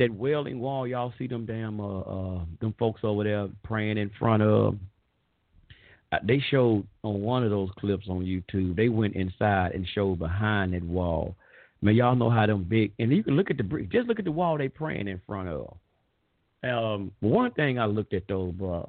That 0.00 0.12
Wailing 0.12 0.58
Wall, 0.58 0.88
y'all 0.88 1.12
see 1.18 1.28
them 1.28 1.46
damn 1.46 1.78
uh, 1.78 2.00
uh 2.00 2.40
them 2.60 2.74
folks 2.78 3.02
over 3.04 3.22
there 3.22 3.48
praying 3.62 3.98
in 3.98 4.10
front 4.18 4.42
of 4.42 4.76
they 6.22 6.42
showed 6.50 6.86
on 7.02 7.20
one 7.20 7.42
of 7.44 7.50
those 7.50 7.70
clips 7.78 8.06
on 8.08 8.20
YouTube. 8.20 8.76
They 8.76 8.88
went 8.88 9.14
inside 9.14 9.72
and 9.72 9.86
showed 9.94 10.18
behind 10.18 10.74
that 10.74 10.84
wall. 10.84 11.34
Man, 11.82 11.94
y'all 11.94 12.16
know 12.16 12.30
how 12.30 12.46
them 12.46 12.64
big, 12.64 12.92
and 12.98 13.12
you 13.12 13.22
can 13.22 13.36
look 13.36 13.50
at 13.50 13.58
the 13.58 13.62
brick. 13.62 13.90
Just 13.90 14.08
look 14.08 14.18
at 14.18 14.24
the 14.24 14.32
wall 14.32 14.56
they 14.56 14.68
praying 14.68 15.08
in 15.08 15.20
front 15.26 15.48
of. 15.48 15.76
Um, 16.62 17.12
one 17.20 17.50
thing 17.52 17.78
I 17.78 17.84
looked 17.84 18.14
at 18.14 18.22
though, 18.26 18.52
bro, 18.56 18.88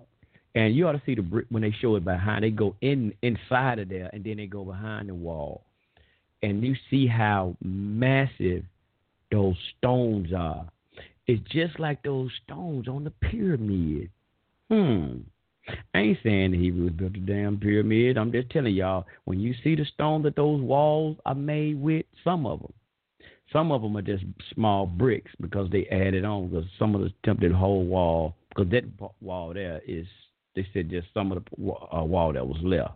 and 0.56 0.74
you 0.74 0.88
ought 0.88 0.94
to 0.94 1.02
see 1.06 1.16
the 1.16 1.22
brick 1.22 1.46
when 1.50 1.62
they 1.62 1.76
show 1.82 1.96
it 1.98 2.06
behind. 2.06 2.44
They 2.44 2.52
go 2.52 2.76
in 2.82 3.14
inside 3.22 3.80
of 3.80 3.90
there, 3.90 4.10
and 4.14 4.24
then 4.24 4.38
they 4.38 4.46
go 4.46 4.64
behind 4.64 5.10
the 5.10 5.16
wall, 5.16 5.66
and 6.42 6.64
you 6.64 6.76
see 6.90 7.06
how 7.06 7.58
massive 7.62 8.64
those 9.32 9.56
stones 9.78 10.32
are. 10.34 10.66
It's 11.28 11.44
just 11.50 11.80
like 11.80 12.04
those 12.04 12.32
stones 12.44 12.88
on 12.88 13.04
the 13.04 13.10
pyramid. 13.10 14.10
Hmm. 14.70 15.18
I 15.94 16.00
ain't 16.00 16.20
saying 16.24 16.52
the 16.52 16.58
Hebrews 16.58 16.94
built 16.94 17.14
the 17.14 17.20
damn 17.20 17.58
pyramid. 17.58 18.18
I'm 18.18 18.32
just 18.32 18.50
telling 18.50 18.74
y'all, 18.74 19.06
when 19.26 19.40
you 19.40 19.54
see 19.64 19.76
the 19.76 19.86
stone 19.86 20.22
that 20.24 20.36
those 20.36 20.62
walls 20.62 21.18
are 21.26 21.36
made 21.36 21.80
with, 21.82 22.06
some 22.24 22.46
of 22.46 22.60
them, 22.62 22.74
some 23.52 23.72
of 23.72 23.82
them 23.82 23.98
are 23.98 24.02
just 24.02 24.24
small 24.54 24.86
bricks 24.86 25.32
because 25.40 25.70
they 25.72 25.88
added 25.88 26.26
on. 26.26 26.50
Because 26.50 26.66
some 26.78 26.94
of 26.94 27.02
the 27.02 27.12
attempted 27.24 27.52
whole 27.52 27.86
wall, 27.86 28.36
because 28.50 28.70
that 28.72 28.84
wall 29.22 29.54
there 29.54 29.82
is, 29.88 30.06
they 30.56 30.68
said 30.74 30.90
just 30.90 31.08
some 31.14 31.32
of 31.32 31.44
the 31.44 31.72
uh, 31.72 32.04
wall 32.04 32.34
that 32.34 32.46
was 32.46 32.58
left. 32.62 32.94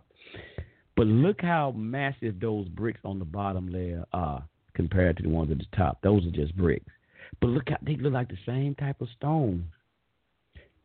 But 0.96 1.06
look 1.06 1.40
how 1.40 1.72
massive 1.72 2.40
those 2.40 2.68
bricks 2.68 3.00
on 3.04 3.18
the 3.18 3.24
bottom 3.24 3.72
layer 3.72 4.04
are 4.12 4.44
compared 4.74 5.16
to 5.16 5.22
the 5.22 5.28
ones 5.28 5.50
at 5.50 5.58
the 5.58 5.76
top. 5.76 5.98
Those 6.02 6.26
are 6.26 6.30
just 6.30 6.56
bricks. 6.56 6.92
But 7.40 7.48
look 7.48 7.70
how 7.70 7.78
they 7.82 7.96
look 7.96 8.12
like 8.12 8.28
the 8.28 8.38
same 8.46 8.74
type 8.74 9.00
of 9.00 9.08
stone 9.16 9.66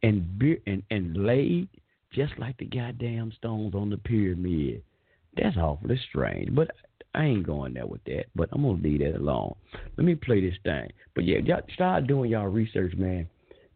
and 0.05 0.37
be- 0.37 0.61
and 0.67 0.83
and 0.91 1.17
laid 1.17 1.67
just 2.13 2.33
like 2.37 2.55
the 2.57 2.65
goddamn 2.65 3.31
stones 3.37 3.73
on 3.73 3.89
the 3.89 3.97
pyramid. 3.97 4.83
That's 5.35 5.57
awfully 5.57 5.99
strange, 6.09 6.53
but 6.55 6.71
I 7.13 7.25
ain't 7.25 7.45
going 7.45 7.73
there 7.73 7.87
with 7.87 8.03
that. 8.05 8.25
But 8.35 8.49
I'm 8.53 8.61
gonna 8.61 8.81
leave 8.81 8.99
that 8.99 9.17
alone. 9.17 9.55
Let 9.97 10.05
me 10.05 10.15
play 10.15 10.41
this 10.41 10.57
thing. 10.63 10.89
But 11.15 11.25
yeah, 11.25 11.39
y'all 11.39 11.61
start 11.73 12.07
doing 12.07 12.31
y'all 12.31 12.47
research, 12.47 12.93
man, 12.95 13.27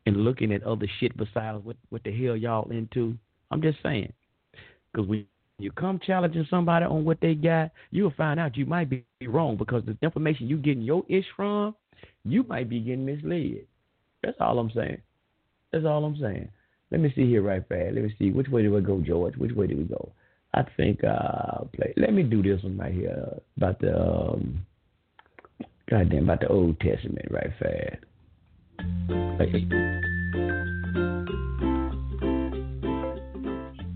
and 0.05 0.17
looking 0.17 0.53
at 0.53 0.63
other 0.63 0.87
shit 0.99 1.17
besides 1.17 1.63
what 1.63 1.77
what 1.89 2.03
the 2.03 2.11
hell 2.11 2.37
y'all 2.37 2.69
into. 2.71 3.17
I'm 3.51 3.61
just 3.61 3.79
saying, 3.81 4.13
because 4.91 5.07
when 5.07 5.25
you 5.57 5.71
come 5.71 5.99
challenging 6.05 6.45
somebody 6.49 6.85
on 6.85 7.03
what 7.03 7.19
they 7.21 7.33
got, 7.33 7.71
you'll 7.89 8.13
find 8.15 8.39
out 8.39 8.55
you 8.55 8.67
might 8.67 8.89
be 8.89 9.03
wrong 9.27 9.57
because 9.57 9.83
the 9.85 9.97
information 10.03 10.47
you 10.47 10.57
getting 10.57 10.83
your 10.83 11.03
ish 11.09 11.25
from, 11.35 11.75
you 12.23 12.43
might 12.43 12.69
be 12.69 12.79
getting 12.79 13.05
misled. 13.05 13.65
That's 14.21 14.37
all 14.39 14.59
I'm 14.59 14.71
saying. 14.71 15.01
That's 15.71 15.85
all 15.85 16.03
I'm 16.05 16.17
saying. 16.17 16.49
Let 16.91 17.01
me 17.01 17.13
see 17.15 17.27
here 17.27 17.43
right 17.43 17.67
fast. 17.67 17.93
Let 17.93 18.03
me 18.03 18.15
see. 18.17 18.31
Which 18.31 18.47
way 18.47 18.63
do 18.63 18.73
we 18.73 18.81
go, 18.81 18.99
George? 18.99 19.35
Which 19.35 19.53
way 19.53 19.67
do 19.67 19.77
we 19.77 19.83
go? 19.83 20.11
I 20.53 20.63
think 20.77 21.03
I'll 21.03 21.69
play. 21.75 21.93
Let 21.97 22.13
me 22.13 22.23
do 22.23 22.41
this 22.41 22.63
one 22.63 22.77
right 22.77 22.93
here 22.93 23.39
about 23.57 23.79
the 23.79 23.95
um, 23.95 24.65
goddamn 25.89 26.23
about 26.23 26.39
the 26.39 26.47
Old 26.47 26.79
Testament 26.79 27.27
right 27.29 27.51
fast. 27.59 28.03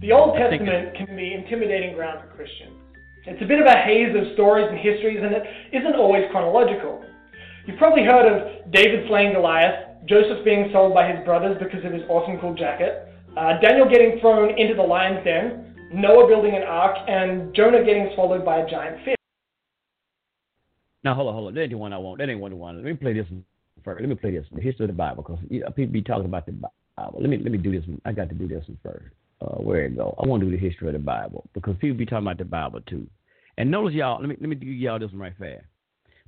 The 0.01 0.11
Old 0.11 0.37
Testament 0.37 0.95
can 0.95 1.15
be 1.15 1.33
intimidating 1.33 1.95
ground 1.95 2.19
for 2.21 2.35
Christians. 2.35 2.77
It's 3.25 3.41
a 3.41 3.45
bit 3.45 3.59
of 3.59 3.65
a 3.65 3.77
haze 3.77 4.13
of 4.15 4.33
stories 4.33 4.67
and 4.69 4.77
histories, 4.77 5.19
and 5.23 5.33
it 5.33 5.43
isn't 5.71 5.95
always 5.95 6.29
chronological. 6.29 7.01
You've 7.65 7.77
probably 7.77 8.03
heard 8.03 8.27
of 8.27 8.71
David 8.71 9.07
slaying 9.07 9.33
Goliath, 9.33 9.92
Joseph 10.07 10.43
being 10.43 10.69
sold 10.71 10.93
by 10.93 11.11
his 11.11 11.23
brothers 11.25 11.57
because 11.59 11.83
of 11.85 11.91
his 11.91 12.03
awesome 12.09 12.39
cool 12.39 12.53
jacket, 12.53 13.07
uh, 13.37 13.59
Daniel 13.61 13.89
getting 13.89 14.19
thrown 14.19 14.57
into 14.59 14.75
the 14.75 14.83
lion's 14.83 15.23
den, 15.23 15.75
Noah 15.93 16.27
building 16.27 16.55
an 16.55 16.63
ark, 16.63 16.97
and 17.07 17.53
Jonah 17.55 17.83
getting 17.83 18.11
swallowed 18.15 18.43
by 18.43 18.59
a 18.59 18.69
giant 18.69 19.03
fish. 19.05 19.15
Now 21.03 21.15
hold 21.15 21.27
on, 21.27 21.33
hold 21.33 21.47
on. 21.47 21.53
That 21.53 21.61
ain't 21.61 21.71
the 21.71 21.77
one 21.77 21.93
I 21.93 21.97
want. 21.97 22.19
That 22.19 22.29
ain't 22.29 22.39
one 22.39 22.51
I 22.51 22.55
want. 22.55 22.77
Let 22.77 22.85
me 22.85 22.93
play 22.93 23.13
this 23.13 23.27
first. 23.83 24.01
Let 24.01 24.09
me 24.09 24.15
play 24.15 24.31
this. 24.31 24.45
The 24.53 24.61
history 24.61 24.85
of 24.85 24.89
the 24.89 24.97
Bible, 24.97 25.23
because 25.23 25.39
you 25.49 25.61
know, 25.61 25.69
people 25.69 25.93
be 25.93 26.01
talking 26.01 26.25
about 26.25 26.45
the 26.45 26.53
Bible. 26.53 27.19
Let 27.19 27.29
me 27.29 27.37
let 27.37 27.51
me 27.51 27.57
do 27.57 27.71
this 27.71 27.87
one. 27.87 28.01
I 28.05 28.11
got 28.11 28.29
to 28.29 28.35
do 28.35 28.47
this 28.47 28.63
one 28.67 28.77
first. 28.83 29.13
Uh, 29.41 29.61
where 29.61 29.85
it 29.85 29.97
go? 29.97 30.15
I 30.21 30.25
want 30.25 30.41
to 30.41 30.49
do 30.49 30.55
the 30.55 30.61
history 30.61 30.87
of 30.87 30.93
the 30.93 30.99
Bible 30.99 31.49
because 31.53 31.75
people 31.79 31.97
be 31.97 32.05
talking 32.05 32.25
about 32.25 32.37
the 32.37 32.45
Bible 32.45 32.79
too. 32.81 33.07
And 33.57 33.69
notice 33.69 33.93
y'all. 33.93 34.19
Let 34.19 34.29
me 34.29 34.37
let 34.39 34.49
me 34.49 34.55
give 34.55 34.69
y'all 34.69 34.99
this 34.99 35.11
one 35.11 35.19
right 35.19 35.33
fast. 35.37 35.65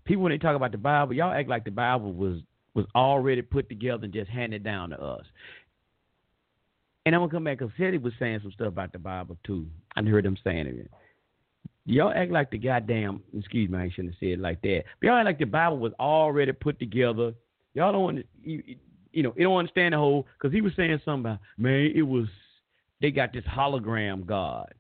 People 0.04 0.24
when 0.24 0.32
they 0.32 0.38
talk 0.38 0.56
about 0.56 0.72
the 0.72 0.78
Bible, 0.78 1.14
y'all 1.14 1.34
act 1.34 1.50
like 1.50 1.64
the 1.64 1.72
Bible 1.72 2.14
was 2.14 2.42
was 2.76 2.86
already 2.94 3.42
put 3.42 3.70
together 3.70 4.04
and 4.04 4.14
just 4.14 4.30
handed 4.30 4.64
down 4.64 4.92
to 4.92 5.02
us. 5.02 5.26
And 7.06 7.16
I'm 7.16 7.22
gonna 7.22 7.32
come 7.32 7.44
back 7.46 7.60
because 7.60 7.74
Teddy 7.78 7.98
was 7.98 8.14
saying 8.20 8.40
some 8.44 8.52
stuff 8.52 8.68
about 8.68 8.92
the 8.92 9.00
Bible 9.00 9.38
too. 9.46 9.68
I 9.96 10.04
heard 10.04 10.26
him 10.26 10.38
saying 10.44 10.68
it. 10.68 10.92
Y'all 11.86 12.12
act 12.12 12.32
like 12.32 12.50
the 12.52 12.58
goddamn 12.58 13.22
excuse 13.38 13.70
me, 13.70 13.78
I 13.78 13.90
shouldn't 13.90 14.14
have 14.14 14.20
said 14.20 14.30
it 14.30 14.40
like 14.40 14.62
that. 14.64 14.84
But 15.00 15.08
y'all 15.08 15.18
act 15.18 15.26
like 15.26 15.40
the 15.40 15.46
Bible 15.46 15.78
was 15.78 15.94
already 16.00 16.52
put 16.52 16.80
together. 16.80 17.34
Y'all 17.74 17.92
don't 17.92 18.04
want 18.04 18.26
you, 18.44 18.64
you 19.12 19.24
know, 19.24 19.34
you 19.38 19.44
don't 19.44 19.58
understand 19.58 19.94
the 19.94 19.98
whole 19.98 20.26
because 20.38 20.54
he 20.54 20.62
was 20.62 20.74
saying 20.76 21.00
something 21.06 21.32
about 21.32 21.40
man, 21.58 21.92
it 21.96 22.02
was 22.02 22.28
they 23.02 23.12
got 23.12 23.34
this 23.34 23.44
hologram 23.46 24.26
God. 24.26 24.74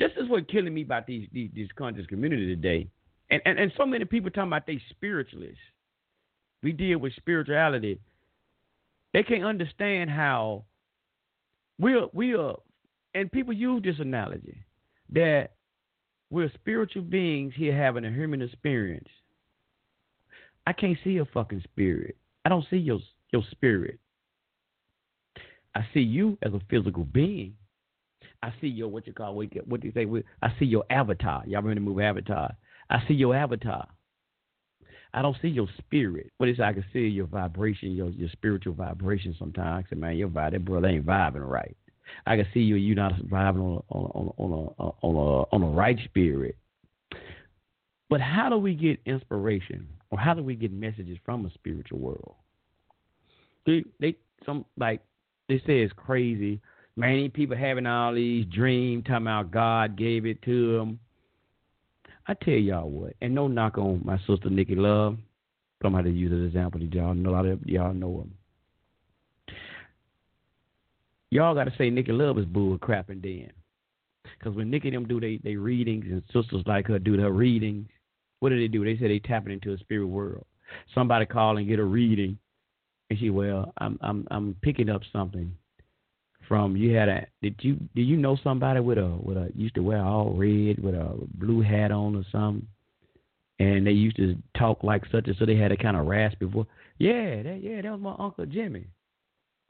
This 0.00 0.10
is 0.20 0.28
what 0.28 0.48
killing 0.50 0.74
me 0.74 0.82
about 0.82 1.06
these 1.06 1.28
these, 1.32 1.50
these 1.54 1.68
conscious 1.76 2.06
community 2.06 2.46
today. 2.46 2.88
And, 3.30 3.40
and 3.44 3.60
and 3.60 3.72
so 3.76 3.86
many 3.86 4.04
people 4.04 4.30
talking 4.30 4.48
about 4.48 4.66
they 4.66 4.80
spiritualists. 4.90 5.58
We 6.62 6.72
deal 6.72 6.98
with 6.98 7.14
spirituality. 7.16 8.00
They 9.12 9.22
can't 9.22 9.44
understand 9.44 10.10
how 10.10 10.64
we're 11.78 12.06
we 12.12 12.34
are 12.34 12.56
and 13.14 13.30
people 13.32 13.52
use 13.52 13.82
this 13.82 13.98
analogy 13.98 14.58
that 15.12 15.52
we're 16.30 16.52
spiritual 16.54 17.02
beings 17.02 17.54
here 17.56 17.74
having 17.74 18.04
a 18.04 18.10
human 18.10 18.42
experience. 18.42 19.08
I 20.66 20.72
can't 20.72 20.98
see 21.02 21.10
your 21.10 21.26
fucking 21.32 21.62
spirit. 21.64 22.16
I 22.44 22.50
don't 22.50 22.66
see 22.68 22.76
your 22.76 22.98
your 23.32 23.42
spirit. 23.50 23.98
I 25.74 25.86
see 25.94 26.00
you 26.00 26.36
as 26.42 26.52
a 26.52 26.60
physical 26.68 27.04
being. 27.04 27.54
I 28.42 28.52
see 28.60 28.68
your 28.68 28.88
what 28.88 29.06
you 29.06 29.12
call 29.12 29.34
what 29.34 29.80
do 29.80 29.86
you 29.86 29.92
say? 29.92 30.06
I 30.42 30.52
see 30.58 30.66
your 30.66 30.84
avatar. 30.90 31.42
Y'all 31.46 31.62
remember 31.62 31.74
the 31.74 31.80
movie 31.80 32.04
Avatar? 32.04 32.54
I 32.90 33.02
see 33.06 33.14
your 33.14 33.34
avatar. 33.34 33.86
I 35.14 35.22
don't 35.22 35.36
see 35.40 35.48
your 35.48 35.68
spirit. 35.78 36.30
What 36.36 36.48
is 36.48 36.60
I 36.60 36.72
can 36.72 36.84
see 36.92 37.00
your 37.00 37.26
vibration, 37.26 37.92
your 37.92 38.10
your 38.10 38.28
spiritual 38.30 38.74
vibration. 38.74 39.34
Sometimes 39.38 39.86
I 39.86 39.90
say, 39.90 39.98
man, 39.98 40.16
your 40.16 40.28
vibe, 40.28 40.52
that 40.52 40.64
brother 40.64 40.88
ain't 40.88 41.06
vibing 41.06 41.48
right. 41.48 41.76
I 42.26 42.36
can 42.36 42.46
see 42.52 42.60
you. 42.60 42.76
You 42.76 42.94
not 42.94 43.14
vibing 43.22 43.60
on 43.60 43.82
a, 43.90 43.94
on 43.94 44.32
a, 44.38 44.42
on 44.42 44.74
a, 44.78 45.06
on 45.06 45.14
a 45.14 45.54
on 45.54 45.62
a 45.62 45.74
right 45.74 45.98
spirit. 46.04 46.56
But 48.10 48.20
how 48.20 48.48
do 48.48 48.56
we 48.58 48.74
get 48.74 49.00
inspiration, 49.04 49.86
or 50.10 50.18
how 50.18 50.34
do 50.34 50.42
we 50.42 50.54
get 50.54 50.72
messages 50.72 51.18
from 51.24 51.46
a 51.46 51.50
spiritual 51.52 51.98
world? 51.98 52.34
They 53.66 53.84
they 54.00 54.16
some 54.44 54.64
like 54.78 55.02
they 55.48 55.58
say 55.66 55.80
it's 55.80 55.92
crazy. 55.96 56.60
Man, 56.96 57.30
people 57.30 57.56
having 57.56 57.86
all 57.86 58.12
these 58.12 58.44
dreams, 58.46 59.04
talking 59.04 59.22
about 59.22 59.52
God 59.52 59.96
gave 59.96 60.26
it 60.26 60.42
to 60.42 60.76
them. 60.76 60.98
I 62.28 62.34
tell 62.34 62.54
y'all 62.54 62.90
what, 62.90 63.14
and 63.22 63.34
no 63.34 63.48
knock 63.48 63.78
on 63.78 64.02
my 64.04 64.18
sister 64.26 64.50
Nikki 64.50 64.74
Love. 64.74 65.16
Going 65.80 66.04
to 66.04 66.10
use 66.10 66.32
an 66.32 66.44
example. 66.44 66.80
that 66.80 66.92
Y'all 66.92 67.14
know 67.14 67.30
a 67.30 67.32
lot 67.32 67.46
of 67.46 67.66
y'all 67.66 67.94
know 67.94 68.20
him. 68.20 68.34
Y'all 71.30 71.54
got 71.54 71.64
to 71.64 71.72
say 71.78 71.88
Nikki 71.88 72.12
Love 72.12 72.38
is 72.38 72.44
bull 72.44 72.76
crapping 72.78 73.22
then. 73.22 73.50
Because 74.38 74.56
when 74.56 74.70
Nikki 74.70 74.90
them 74.90 75.06
do 75.06 75.20
they, 75.20 75.40
they 75.42 75.56
readings 75.56 76.04
and 76.10 76.22
sisters 76.32 76.64
like 76.66 76.86
her 76.88 76.98
do 76.98 77.16
their 77.16 77.30
readings, 77.32 77.88
what 78.40 78.50
do 78.50 78.58
they 78.58 78.68
do? 78.68 78.84
They 78.84 78.98
say 78.98 79.08
they 79.08 79.20
tapping 79.20 79.52
into 79.52 79.72
a 79.72 79.78
spirit 79.78 80.06
world. 80.06 80.44
Somebody 80.94 81.26
call 81.26 81.56
and 81.56 81.66
get 81.66 81.78
a 81.78 81.84
reading, 81.84 82.38
and 83.08 83.18
she, 83.18 83.30
well, 83.30 83.72
I'm 83.78 83.98
I'm 84.02 84.26
I'm 84.30 84.56
picking 84.62 84.90
up 84.90 85.02
something 85.12 85.54
from 86.48 86.76
you 86.76 86.96
had 86.96 87.08
a 87.08 87.26
did 87.42 87.54
you 87.60 87.76
did 87.94 88.02
you 88.02 88.16
know 88.16 88.36
somebody 88.42 88.80
with 88.80 88.98
a 88.98 89.18
with 89.22 89.36
a 89.36 89.50
used 89.54 89.74
to 89.74 89.82
wear 89.82 90.02
all 90.02 90.32
red 90.32 90.82
with 90.82 90.94
a 90.94 91.14
blue 91.34 91.60
hat 91.60 91.92
on 91.92 92.16
or 92.16 92.24
something, 92.32 92.66
and 93.58 93.86
they 93.86 93.92
used 93.92 94.16
to 94.16 94.36
talk 94.56 94.82
like 94.82 95.04
such 95.12 95.28
and 95.28 95.36
so 95.38 95.46
they 95.46 95.56
had 95.56 95.72
a 95.72 95.76
kind 95.76 95.96
of 95.96 96.06
raspy 96.06 96.46
voice. 96.46 96.66
Yeah, 96.98 97.42
that 97.42 97.60
yeah 97.62 97.82
that 97.82 97.92
was 97.92 98.00
my 98.00 98.16
uncle 98.18 98.46
Jimmy. 98.46 98.86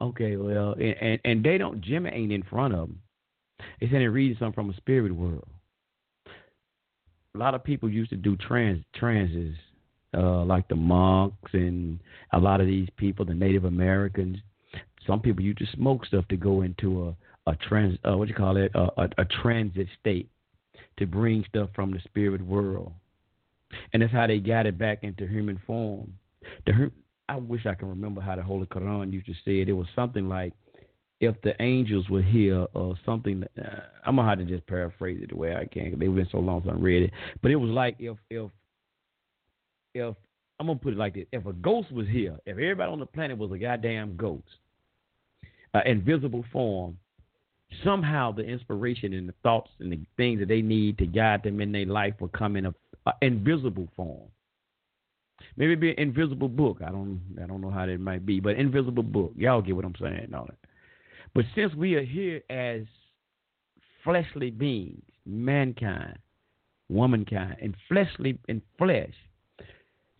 Okay, 0.01 0.37
well, 0.37 0.73
and, 0.73 0.95
and, 1.01 1.19
and 1.25 1.43
they 1.43 1.57
don't. 1.57 1.81
Jimmy 1.81 2.09
ain't 2.13 2.31
in 2.31 2.43
front 2.43 2.73
of 2.73 2.87
them. 2.87 3.01
They 3.79 3.87
said 3.87 3.95
they're 3.95 4.11
reading 4.11 4.37
something 4.39 4.53
from 4.53 4.69
a 4.69 4.75
spirit 4.77 5.13
world. 5.13 5.47
A 7.35 7.37
lot 7.37 7.53
of 7.53 7.63
people 7.63 7.89
used 7.89 8.09
to 8.11 8.15
do 8.15 8.37
trans 8.37 8.83
transes, 8.95 9.55
uh, 10.17 10.43
like 10.45 10.67
the 10.69 10.75
monks 10.75 11.53
and 11.53 11.99
a 12.31 12.39
lot 12.39 12.61
of 12.61 12.67
these 12.67 12.87
people, 12.97 13.25
the 13.25 13.33
Native 13.33 13.65
Americans. 13.65 14.37
Some 15.09 15.21
people 15.21 15.43
used 15.43 15.57
to 15.57 15.65
smoke 15.75 16.05
stuff 16.05 16.27
to 16.27 16.37
go 16.37 16.61
into 16.61 17.07
a 17.07 17.15
a 17.47 17.55
trans, 17.67 17.97
uh, 18.07 18.15
what 18.15 18.27
you 18.27 18.35
call 18.35 18.57
it, 18.57 18.71
a, 18.75 19.01
a, 19.01 19.09
a 19.17 19.25
transit 19.41 19.87
state 19.99 20.29
to 20.97 21.07
bring 21.07 21.43
stuff 21.49 21.69
from 21.73 21.91
the 21.91 21.99
spirit 22.01 22.45
world, 22.45 22.91
and 23.91 24.03
that's 24.03 24.13
how 24.13 24.27
they 24.27 24.37
got 24.37 24.67
it 24.67 24.77
back 24.77 24.99
into 25.03 25.25
human 25.25 25.59
form. 25.65 26.13
The 26.67 26.91
I 27.27 27.37
wish 27.37 27.65
I 27.65 27.73
can 27.73 27.89
remember 27.89 28.21
how 28.21 28.35
the 28.35 28.43
Holy 28.43 28.67
Quran 28.67 29.11
used 29.11 29.25
to 29.25 29.33
say 29.45 29.61
it. 29.61 29.69
It 29.69 29.73
was 29.73 29.87
something 29.95 30.29
like, 30.29 30.53
if 31.21 31.39
the 31.41 31.59
angels 31.59 32.07
were 32.09 32.21
here 32.21 32.67
or 32.73 32.95
something. 33.03 33.43
Uh, 33.57 33.79
I'm 34.05 34.15
gonna 34.15 34.29
have 34.29 34.39
to 34.39 34.45
just 34.45 34.67
paraphrase 34.67 35.19
it 35.23 35.29
the 35.29 35.35
way 35.37 35.55
I 35.55 35.65
can. 35.65 35.97
They've 35.97 36.13
been 36.13 36.29
so 36.31 36.37
long 36.37 36.61
since 36.61 36.75
I 36.75 36.79
read 36.79 37.03
it, 37.03 37.11
but 37.41 37.49
it 37.49 37.55
was 37.55 37.71
like 37.71 37.95
if 37.99 38.17
if 38.29 38.51
if 39.95 40.15
I'm 40.59 40.67
gonna 40.67 40.79
put 40.79 40.93
it 40.93 40.99
like 40.99 41.15
this: 41.15 41.25
if 41.31 41.45
a 41.45 41.53
ghost 41.53 41.91
was 41.91 42.07
here, 42.07 42.37
if 42.45 42.53
everybody 42.53 42.91
on 42.91 42.99
the 42.99 43.05
planet 43.05 43.37
was 43.37 43.51
a 43.51 43.57
goddamn 43.57 44.15
ghost, 44.15 44.43
uh, 45.73 45.81
invisible 45.85 46.43
form, 46.51 46.97
somehow 47.83 48.31
the 48.31 48.43
inspiration 48.43 49.13
and 49.13 49.29
the 49.29 49.33
thoughts 49.43 49.69
and 49.79 49.91
the 49.91 49.99
things 50.17 50.39
that 50.39 50.47
they 50.47 50.61
need 50.61 50.97
to 50.97 51.05
guide 51.05 51.43
them 51.43 51.61
in 51.61 51.71
their 51.71 51.85
life 51.85 52.13
will 52.19 52.29
come 52.29 52.55
in 52.55 52.65
a, 52.65 52.73
a 53.05 53.13
invisible 53.21 53.87
form. 53.95 54.27
Maybe 55.55 55.75
be 55.75 55.91
an 55.91 55.99
invisible 55.99 56.49
book. 56.49 56.79
I 56.85 56.89
don't 56.89 57.21
I 57.41 57.45
don't 57.45 57.61
know 57.61 57.69
how 57.69 57.85
that 57.85 57.99
might 57.99 58.25
be, 58.25 58.39
but 58.39 58.55
invisible 58.57 59.03
book. 59.03 59.31
Y'all 59.37 59.61
get 59.61 59.75
what 59.75 59.85
I'm 59.85 59.95
saying, 59.99 60.19
and 60.23 60.35
all 60.35 60.45
that. 60.45 60.57
But 61.33 61.45
since 61.55 61.73
we 61.75 61.95
are 61.95 62.03
here 62.03 62.41
as 62.49 62.81
fleshly 64.03 64.51
beings, 64.51 65.03
mankind, 65.25 66.17
womankind, 66.89 67.57
and 67.61 67.75
fleshly 67.87 68.37
and 68.49 68.61
flesh, 68.77 69.13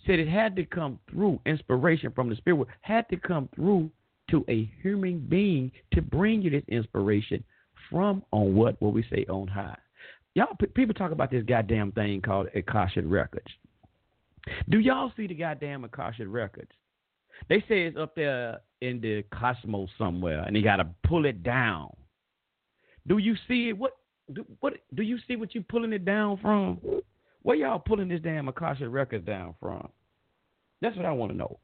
said 0.05 0.19
it 0.19 0.27
had 0.27 0.55
to 0.55 0.65
come 0.65 0.99
through 1.09 1.39
inspiration 1.45 2.11
from 2.11 2.29
the 2.29 2.35
spirit, 2.35 2.67
had 2.81 3.07
to 3.09 3.17
come 3.17 3.49
through 3.55 3.89
to 4.31 4.45
a 4.49 4.69
human 4.81 5.19
being 5.19 5.71
to 5.93 6.01
bring 6.01 6.41
you 6.41 6.49
this 6.49 6.63
inspiration 6.67 7.43
from 7.89 8.23
on 8.31 8.55
what 8.55 8.81
what 8.81 8.93
we 8.93 9.03
say 9.11 9.25
on 9.29 9.47
high. 9.47 9.77
Y'all 10.35 10.55
people 10.73 10.93
talk 10.93 11.11
about 11.11 11.31
this 11.31 11.43
goddamn 11.43 11.91
thing 11.91 12.21
called 12.21 12.47
Akashic 12.55 13.05
Records. 13.07 13.47
Do 14.69 14.79
y'all 14.79 15.11
see 15.17 15.27
the 15.27 15.33
goddamn 15.33 15.83
Akashic 15.83 16.27
records? 16.29 16.71
They 17.47 17.59
say 17.61 17.83
it's 17.83 17.97
up 17.97 18.15
there 18.15 18.59
in 18.81 19.01
the 19.01 19.23
cosmos 19.33 19.89
somewhere, 19.97 20.43
and 20.45 20.55
you 20.55 20.63
got 20.63 20.77
to 20.77 20.87
pull 21.03 21.25
it 21.25 21.43
down. 21.43 21.89
Do 23.07 23.17
you 23.17 23.35
see 23.47 23.69
it? 23.69 23.77
What? 23.77 23.97
Do, 24.33 24.45
what? 24.59 24.73
Do 24.93 25.03
you 25.03 25.17
see 25.27 25.35
what 25.35 25.55
you 25.55 25.61
pulling 25.61 25.93
it 25.93 26.05
down 26.05 26.37
from? 26.41 26.79
Where 27.41 27.55
y'all 27.55 27.79
pulling 27.79 28.09
this 28.09 28.21
damn 28.21 28.47
Akashic 28.47 28.87
records 28.89 29.25
down 29.25 29.55
from? 29.59 29.89
That's 30.81 30.95
what 30.95 31.05
I 31.05 31.11
want 31.11 31.31
to 31.31 31.37
know. 31.37 31.59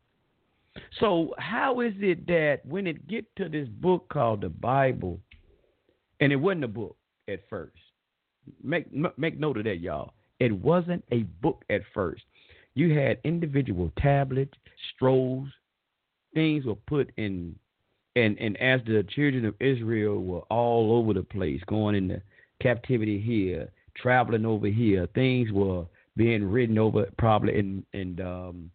So 0.99 1.33
how 1.37 1.81
is 1.81 1.93
it 1.99 2.25
that 2.27 2.65
when 2.65 2.87
it 2.87 3.07
get 3.07 3.25
to 3.37 3.49
this 3.49 3.67
book 3.67 4.07
called 4.09 4.41
the 4.41 4.49
Bible, 4.49 5.19
and 6.19 6.31
it 6.31 6.37
wasn't 6.37 6.63
a 6.63 6.69
book 6.69 6.95
at 7.27 7.41
first, 7.49 7.77
make 8.63 8.87
make 9.17 9.39
note 9.39 9.57
of 9.57 9.65
that, 9.65 9.79
y'all. 9.79 10.13
It 10.39 10.51
wasn't 10.51 11.03
a 11.11 11.23
book 11.41 11.63
at 11.69 11.81
first. 11.93 12.23
You 12.73 12.97
had 12.97 13.19
individual 13.23 13.91
tablets, 13.97 14.53
scrolls, 14.93 15.47
things 16.33 16.65
were 16.65 16.75
put 16.75 17.11
in, 17.17 17.55
and 18.15 18.37
and 18.39 18.57
as 18.57 18.81
the 18.85 19.05
children 19.15 19.45
of 19.45 19.55
Israel 19.59 20.21
were 20.21 20.41
all 20.51 20.97
over 20.97 21.13
the 21.13 21.23
place, 21.23 21.61
going 21.67 21.95
into 21.95 22.21
captivity 22.61 23.19
here, 23.19 23.69
traveling 23.95 24.45
over 24.45 24.67
here, 24.67 25.07
things 25.15 25.51
were 25.51 25.85
being 26.17 26.43
written 26.43 26.77
over 26.77 27.07
probably 27.17 27.57
in 27.57 27.85
in 27.93 28.19
um, 28.21 28.71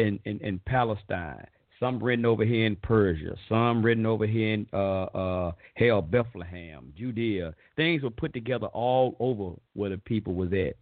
in, 0.00 0.20
in, 0.24 0.38
in 0.40 0.58
Palestine, 0.60 1.46
some 1.78 2.02
written 2.02 2.26
over 2.26 2.44
here 2.44 2.66
in 2.66 2.76
Persia, 2.76 3.34
some 3.48 3.82
written 3.82 4.04
over 4.04 4.26
here 4.26 4.54
in 4.54 4.66
uh, 4.72 5.04
uh, 5.04 5.52
hell 5.74 6.02
Bethlehem, 6.02 6.92
Judea. 6.96 7.54
Things 7.76 8.02
were 8.02 8.10
put 8.10 8.32
together 8.34 8.66
all 8.66 9.16
over 9.18 9.56
where 9.72 9.90
the 9.90 9.98
people 9.98 10.34
was 10.34 10.50
at. 10.52 10.76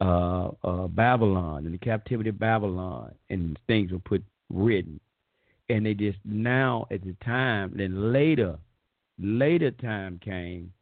Uh, 0.00 0.50
uh, 0.62 0.86
Babylon 0.86 1.64
and 1.64 1.74
the 1.74 1.78
captivity 1.78 2.28
of 2.28 2.38
Babylon, 2.38 3.12
and 3.30 3.58
things 3.66 3.90
were 3.90 3.98
put 3.98 4.22
written, 4.48 5.00
and 5.70 5.84
they 5.84 5.94
just 5.94 6.18
now 6.24 6.86
at 6.90 7.02
the 7.02 7.16
time. 7.24 7.72
Then 7.74 8.12
later, 8.12 8.58
later 9.18 9.72
time 9.72 10.20
came. 10.22 10.72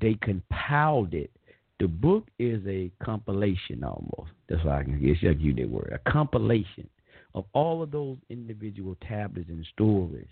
They 0.00 0.18
compiled 0.20 1.14
it. 1.14 1.30
The 1.80 1.86
book 1.86 2.26
is 2.38 2.60
a 2.66 2.90
compilation 3.02 3.84
almost. 3.84 4.32
That's 4.48 4.64
why 4.64 4.80
I 4.80 4.84
can 4.84 5.00
guess 5.00 5.22
you 5.22 5.30
use 5.30 5.56
that 5.56 5.70
word. 5.70 5.92
A 5.92 6.10
compilation 6.10 6.88
of 7.34 7.44
all 7.52 7.82
of 7.82 7.90
those 7.90 8.16
individual 8.30 8.96
tablets 9.06 9.48
and 9.48 9.64
stories 9.72 10.26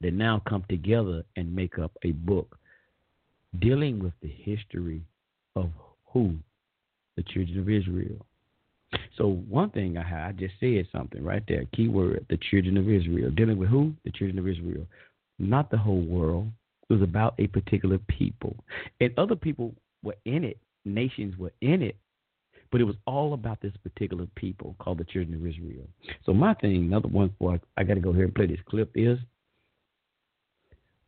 that 0.00 0.12
now 0.12 0.42
come 0.48 0.64
together 0.68 1.24
and 1.36 1.54
make 1.54 1.78
up 1.78 1.92
a 2.04 2.12
book 2.12 2.58
dealing 3.58 3.98
with 3.98 4.12
the 4.22 4.28
history 4.28 5.02
of 5.56 5.70
who? 6.12 6.34
The 7.16 7.22
children 7.22 7.58
of 7.58 7.68
Israel. 7.68 8.24
So 9.16 9.42
one 9.48 9.70
thing 9.70 9.96
I, 9.96 10.28
I 10.28 10.32
just 10.32 10.54
said 10.60 10.86
something 10.92 11.24
right 11.24 11.42
there, 11.48 11.64
key 11.74 11.88
word, 11.88 12.24
the 12.28 12.38
children 12.50 12.76
of 12.76 12.88
Israel. 12.88 13.30
Dealing 13.30 13.56
with 13.56 13.68
who? 13.68 13.94
The 14.04 14.12
children 14.12 14.38
of 14.38 14.46
Israel. 14.46 14.86
Not 15.38 15.70
the 15.70 15.78
whole 15.78 16.02
world. 16.02 16.48
It 16.88 16.92
was 16.92 17.02
about 17.02 17.34
a 17.38 17.46
particular 17.48 17.98
people. 18.06 18.54
And 19.00 19.18
other 19.18 19.34
people 19.34 19.74
were 20.02 20.16
in 20.24 20.44
it, 20.44 20.58
nations 20.84 21.36
were 21.38 21.52
in 21.60 21.82
it, 21.82 21.96
but 22.70 22.80
it 22.80 22.84
was 22.84 22.96
all 23.06 23.34
about 23.34 23.60
this 23.60 23.72
particular 23.82 24.26
people 24.34 24.76
called 24.78 24.98
the 24.98 25.04
children 25.04 25.34
of 25.34 25.46
Israel. 25.46 25.86
So 26.24 26.32
my 26.32 26.54
thing, 26.54 26.76
another 26.76 27.08
one 27.08 27.34
for 27.38 27.60
I 27.76 27.84
got 27.84 27.94
to 27.94 28.00
go 28.00 28.12
here 28.12 28.24
and 28.24 28.34
play 28.34 28.46
this 28.46 28.58
clip 28.68 28.90
is 28.94 29.18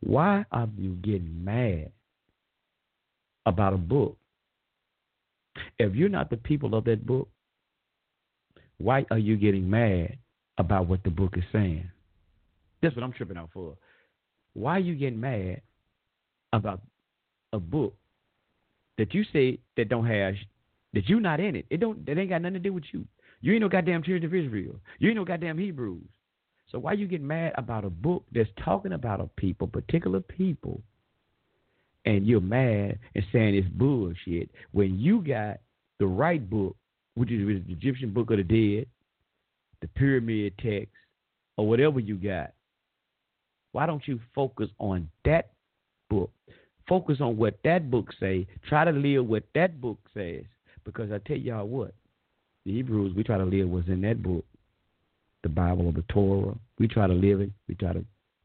why 0.00 0.44
are 0.52 0.68
you 0.76 0.92
getting 0.94 1.44
mad 1.44 1.90
about 3.46 3.72
a 3.72 3.78
book? 3.78 4.16
If 5.78 5.94
you're 5.94 6.08
not 6.08 6.30
the 6.30 6.36
people 6.36 6.74
of 6.74 6.84
that 6.84 7.04
book, 7.04 7.28
why 8.78 9.04
are 9.10 9.18
you 9.18 9.36
getting 9.36 9.68
mad 9.68 10.16
about 10.56 10.86
what 10.86 11.02
the 11.02 11.10
book 11.10 11.36
is 11.36 11.42
saying? 11.52 11.90
That's 12.80 12.94
what 12.94 13.02
I'm 13.02 13.12
tripping 13.12 13.36
out 13.36 13.50
for. 13.52 13.76
Why 14.54 14.76
are 14.76 14.80
you 14.80 14.94
getting 14.94 15.20
mad 15.20 15.62
about 16.52 16.80
a 17.52 17.58
book 17.58 17.94
that 18.98 19.14
you 19.14 19.24
say 19.32 19.58
that 19.76 19.88
don't 19.88 20.06
have 20.06 20.34
that 20.92 21.08
you 21.08 21.20
not 21.20 21.40
in 21.40 21.56
it. 21.56 21.66
It 21.70 21.78
don't. 21.78 22.04
That 22.06 22.18
ain't 22.18 22.30
got 22.30 22.42
nothing 22.42 22.54
to 22.54 22.60
do 22.60 22.72
with 22.72 22.84
you. 22.92 23.06
You 23.40 23.52
ain't 23.52 23.62
no 23.62 23.68
goddamn 23.68 24.02
children 24.02 24.24
of 24.24 24.34
Israel. 24.34 24.80
You 24.98 25.08
ain't 25.08 25.16
no 25.16 25.24
goddamn 25.24 25.58
Hebrews. 25.58 26.02
So 26.70 26.78
why 26.78 26.92
you 26.92 27.06
get 27.06 27.22
mad 27.22 27.52
about 27.56 27.84
a 27.84 27.90
book 27.90 28.24
that's 28.32 28.50
talking 28.62 28.92
about 28.92 29.20
a 29.20 29.26
people, 29.36 29.68
particular 29.68 30.20
people, 30.20 30.82
and 32.04 32.26
you're 32.26 32.40
mad 32.40 32.98
and 33.14 33.24
saying 33.32 33.54
it's 33.54 33.68
bullshit 33.68 34.50
when 34.72 34.98
you 34.98 35.22
got 35.22 35.58
the 35.98 36.06
right 36.06 36.48
book, 36.48 36.76
which 37.14 37.30
is 37.30 37.46
the 37.46 37.72
Egyptian 37.72 38.12
Book 38.12 38.30
of 38.30 38.38
the 38.38 38.42
Dead, 38.42 38.86
the 39.80 39.88
Pyramid 39.88 40.54
text, 40.58 40.92
or 41.56 41.66
whatever 41.66 42.00
you 42.00 42.16
got? 42.16 42.52
Why 43.72 43.86
don't 43.86 44.06
you 44.06 44.20
focus 44.34 44.68
on 44.78 45.08
that 45.24 45.50
book? 46.10 46.30
Focus 46.88 47.20
on 47.20 47.36
what 47.36 47.58
that 47.64 47.90
book 47.90 48.12
say. 48.18 48.46
Try 48.68 48.84
to 48.84 48.92
live 48.92 49.26
what 49.26 49.44
that 49.54 49.80
book 49.80 49.98
says. 50.14 50.44
Because 50.84 51.12
I 51.12 51.18
tell 51.18 51.36
y'all 51.36 51.68
what, 51.68 51.92
the 52.64 52.72
Hebrews, 52.72 53.14
we 53.14 53.22
try 53.22 53.36
to 53.36 53.44
live 53.44 53.68
what's 53.68 53.88
in 53.88 54.00
that 54.02 54.22
book, 54.22 54.44
the 55.42 55.50
Bible 55.50 55.86
or 55.86 55.92
the 55.92 56.04
Torah. 56.08 56.54
We 56.78 56.88
try 56.88 57.06
to 57.06 57.12
live 57.12 57.40
it. 57.40 57.50
We 57.68 57.74
try 57.74 57.92
to 57.92 58.04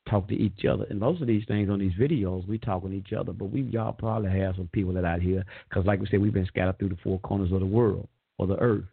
talk 0.09 0.27
to 0.27 0.35
each 0.35 0.65
other. 0.65 0.85
And 0.89 0.99
most 0.99 1.21
of 1.21 1.27
these 1.27 1.45
things 1.47 1.69
on 1.69 1.79
these 1.79 1.93
videos, 1.93 2.45
we 2.45 2.57
talk 2.57 2.83
with 2.83 2.93
each 2.93 3.13
other. 3.13 3.31
But 3.31 3.45
we 3.45 3.61
y'all 3.61 3.93
probably 3.93 4.37
have 4.37 4.57
some 4.57 4.69
people 4.73 4.93
that 4.93 5.05
out 5.05 5.21
here, 5.21 5.45
because 5.69 5.85
like 5.85 6.01
we 6.01 6.07
said, 6.07 6.19
we've 6.19 6.33
been 6.33 6.45
scattered 6.45 6.77
through 6.79 6.89
the 6.89 6.97
four 7.01 7.19
corners 7.19 7.53
of 7.53 7.61
the 7.61 7.65
world 7.65 8.09
or 8.37 8.47
the 8.47 8.57
earth. 8.57 8.83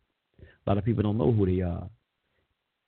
A 0.40 0.70
lot 0.70 0.78
of 0.78 0.84
people 0.84 1.02
don't 1.02 1.18
know 1.18 1.32
who 1.32 1.46
they 1.46 1.62
are. 1.62 1.88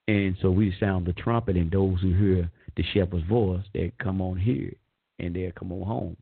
And 0.06 0.36
so 0.40 0.50
we 0.50 0.74
sound 0.78 1.06
the 1.06 1.12
trumpet, 1.14 1.56
and 1.56 1.70
those 1.70 2.00
who 2.00 2.12
hear 2.14 2.50
the 2.76 2.84
shepherd's 2.92 3.26
voice, 3.26 3.64
they 3.74 3.92
come 3.98 4.20
on 4.20 4.36
here 4.36 4.72
and 5.18 5.34
they 5.34 5.52
come 5.58 5.72
on 5.72 5.86
home. 5.86 6.16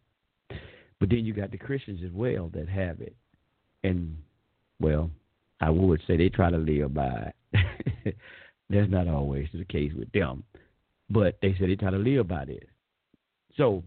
But 1.01 1.09
then 1.09 1.25
you 1.25 1.33
got 1.33 1.51
the 1.51 1.59
Christians 1.59 2.01
as 2.05 2.13
well 2.13 2.51
that 2.55 2.69
have 2.69 3.01
it. 3.01 3.17
And 3.83 4.19
well, 4.79 5.11
I 5.61 5.71
would 5.71 6.03
say 6.07 6.17
they 6.17 6.29
try 6.29 6.51
to 6.51 6.59
live 6.59 6.95
by 6.95 7.33
it. 7.53 8.17
That's 8.71 8.91
not 8.91 9.09
always 9.09 9.49
the 9.53 9.65
case 9.65 9.93
with 9.99 10.13
them. 10.13 10.45
But 11.09 11.39
they 11.43 11.55
say 11.59 11.67
they 11.67 11.77
try 11.77 11.91
to 11.91 11.97
live 11.97 12.29
by 12.29 12.45
this. 12.45 12.63
So 13.57 13.83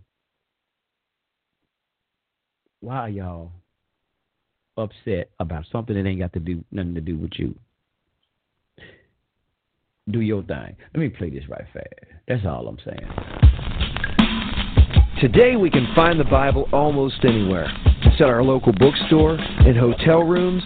why 2.82 2.98
are 2.98 3.10
y'all 3.10 3.52
upset 4.76 5.30
about 5.40 5.66
something 5.72 5.96
that 5.96 6.08
ain't 6.08 6.20
got 6.20 6.34
to 6.34 6.40
do 6.40 6.64
nothing 6.72 6.96
to 6.96 7.02
do 7.02 7.18
with 7.18 7.32
you? 7.38 7.56
Do 10.12 10.20
your 10.20 10.44
thing. 10.44 10.76
Let 10.94 11.00
me 11.00 11.10
play 11.10 11.30
this 11.30 11.48
right 11.48 11.66
fast. 11.74 11.88
That's 12.28 12.46
all 12.46 12.68
I'm 12.68 12.78
saying. 12.84 13.43
Today 15.24 15.56
we 15.56 15.70
can 15.70 15.88
find 15.96 16.20
the 16.20 16.26
Bible 16.26 16.68
almost 16.74 17.24
anywhere. 17.24 17.72
It's 18.02 18.20
at 18.20 18.28
our 18.28 18.44
local 18.44 18.74
bookstore, 18.74 19.36
in 19.66 19.74
hotel 19.74 20.22
rooms, 20.22 20.62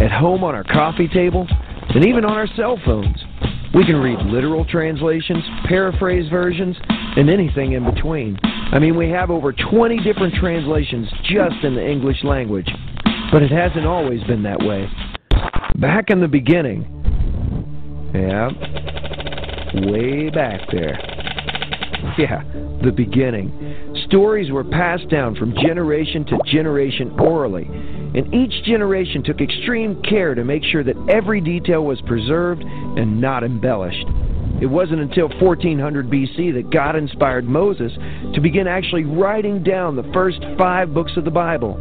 at 0.00 0.12
home 0.12 0.44
on 0.44 0.54
our 0.54 0.62
coffee 0.62 1.08
table, 1.08 1.44
and 1.88 2.06
even 2.06 2.24
on 2.24 2.34
our 2.34 2.46
cell 2.54 2.78
phones. 2.84 3.16
We 3.74 3.84
can 3.84 3.96
read 3.96 4.20
literal 4.26 4.64
translations, 4.64 5.42
paraphrase 5.64 6.30
versions, 6.30 6.76
and 6.88 7.28
anything 7.28 7.72
in 7.72 7.84
between. 7.84 8.38
I 8.44 8.78
mean, 8.78 8.96
we 8.96 9.10
have 9.10 9.28
over 9.32 9.52
20 9.52 9.98
different 10.04 10.34
translations 10.34 11.08
just 11.24 11.64
in 11.64 11.74
the 11.74 11.84
English 11.84 12.22
language. 12.22 12.70
But 13.32 13.42
it 13.42 13.50
hasn't 13.50 13.86
always 13.86 14.22
been 14.28 14.44
that 14.44 14.60
way. 14.60 14.88
Back 15.80 16.10
in 16.10 16.20
the 16.20 16.28
beginning, 16.28 16.84
yeah, 18.14 18.50
way 19.90 20.30
back 20.30 20.60
there. 20.70 20.96
Yeah, 22.16 22.44
the 22.84 22.92
beginning. 22.92 23.65
Stories 24.06 24.52
were 24.52 24.64
passed 24.64 25.08
down 25.08 25.34
from 25.34 25.54
generation 25.60 26.24
to 26.26 26.38
generation 26.46 27.10
orally, 27.18 27.64
and 27.64 28.32
each 28.32 28.64
generation 28.64 29.22
took 29.22 29.40
extreme 29.40 30.00
care 30.02 30.34
to 30.34 30.44
make 30.44 30.62
sure 30.62 30.84
that 30.84 30.96
every 31.08 31.40
detail 31.40 31.84
was 31.84 32.00
preserved 32.02 32.62
and 32.62 33.20
not 33.20 33.42
embellished. 33.42 34.06
It 34.60 34.66
wasn't 34.66 35.00
until 35.00 35.28
1400 35.28 36.08
BC 36.08 36.54
that 36.54 36.70
God 36.70 36.96
inspired 36.96 37.46
Moses 37.46 37.92
to 38.34 38.40
begin 38.40 38.66
actually 38.66 39.04
writing 39.04 39.62
down 39.62 39.96
the 39.96 40.10
first 40.14 40.38
five 40.56 40.94
books 40.94 41.12
of 41.16 41.24
the 41.24 41.30
Bible. 41.30 41.76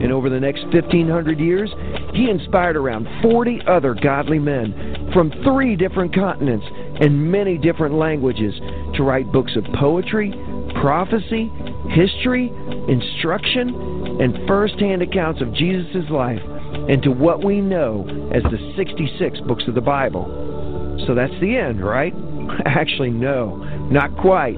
And 0.00 0.12
over 0.12 0.28
the 0.28 0.40
next 0.40 0.64
1500 0.66 1.40
years, 1.40 1.70
he 2.14 2.30
inspired 2.30 2.76
around 2.76 3.08
40 3.22 3.62
other 3.66 3.94
godly 3.94 4.38
men 4.38 5.10
from 5.12 5.32
three 5.42 5.74
different 5.74 6.14
continents 6.14 6.66
and 7.00 7.30
many 7.30 7.58
different 7.58 7.94
languages 7.94 8.54
to 8.94 9.02
write 9.02 9.32
books 9.32 9.56
of 9.56 9.64
poetry, 9.78 10.32
prophecy, 10.80 11.50
history, 11.90 12.52
instruction, 12.88 14.20
and 14.20 14.46
first 14.46 14.78
hand 14.78 15.02
accounts 15.02 15.40
of 15.40 15.52
Jesus' 15.54 16.08
life 16.10 16.42
into 16.88 17.10
what 17.10 17.44
we 17.44 17.60
know 17.60 18.06
as 18.34 18.42
the 18.44 18.74
66 18.76 19.40
books 19.40 19.64
of 19.68 19.74
the 19.74 19.80
Bible. 19.80 20.26
So 21.06 21.14
that's 21.14 21.34
the 21.40 21.56
end, 21.56 21.84
right? 21.84 22.14
Actually, 22.64 23.10
no, 23.10 23.56
not 23.90 24.16
quite. 24.18 24.56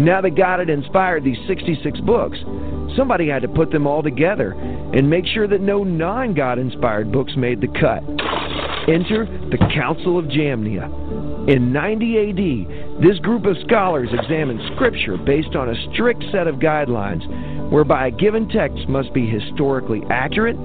Now 0.00 0.20
that 0.20 0.36
God 0.36 0.58
had 0.58 0.70
inspired 0.70 1.24
these 1.24 1.38
66 1.46 2.00
books, 2.00 2.38
somebody 2.96 3.28
had 3.28 3.42
to 3.42 3.48
put 3.48 3.70
them 3.70 3.86
all 3.86 4.02
together 4.02 4.52
and 4.52 5.08
make 5.08 5.26
sure 5.26 5.46
that 5.46 5.60
no 5.60 5.84
non 5.84 6.34
God 6.34 6.58
inspired 6.58 7.12
books 7.12 7.32
made 7.36 7.60
the 7.60 7.68
cut. 7.68 8.02
Enter 8.88 9.26
the 9.50 9.58
Council 9.72 10.18
of 10.18 10.26
Jamnia. 10.26 10.90
In 11.48 11.72
90 11.72 12.18
AD, 12.18 12.83
this 13.02 13.18
group 13.18 13.44
of 13.44 13.56
scholars 13.66 14.08
examined 14.12 14.60
Scripture 14.74 15.16
based 15.16 15.56
on 15.56 15.68
a 15.68 15.92
strict 15.92 16.22
set 16.30 16.46
of 16.46 16.56
guidelines 16.56 17.70
whereby 17.70 18.06
a 18.06 18.10
given 18.10 18.48
text 18.48 18.88
must 18.88 19.12
be 19.12 19.26
historically 19.26 20.02
accurate, 20.10 20.56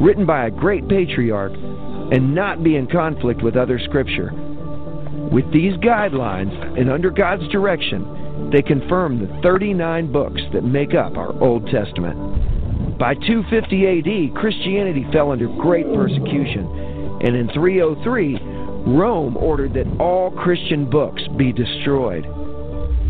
written 0.00 0.26
by 0.26 0.46
a 0.46 0.50
great 0.50 0.88
patriarch, 0.88 1.52
and 1.52 2.34
not 2.34 2.64
be 2.64 2.76
in 2.76 2.86
conflict 2.86 3.42
with 3.42 3.56
other 3.56 3.78
Scripture. 3.78 4.32
With 5.30 5.50
these 5.52 5.74
guidelines, 5.76 6.52
and 6.78 6.90
under 6.90 7.10
God's 7.10 7.46
direction, 7.48 8.50
they 8.50 8.62
confirm 8.62 9.18
the 9.18 9.40
39 9.42 10.12
books 10.12 10.40
that 10.52 10.64
make 10.64 10.94
up 10.94 11.16
our 11.16 11.32
Old 11.42 11.66
Testament. 11.70 12.98
By 12.98 13.14
250 13.14 13.86
AD, 13.86 14.34
Christianity 14.40 15.06
fell 15.12 15.30
under 15.30 15.48
great 15.48 15.86
persecution, 15.94 16.66
and 17.22 17.36
in 17.36 17.48
303, 17.54 18.55
Rome 18.86 19.36
ordered 19.36 19.74
that 19.74 19.88
all 19.98 20.30
Christian 20.30 20.88
books 20.88 21.22
be 21.36 21.52
destroyed. 21.52 22.24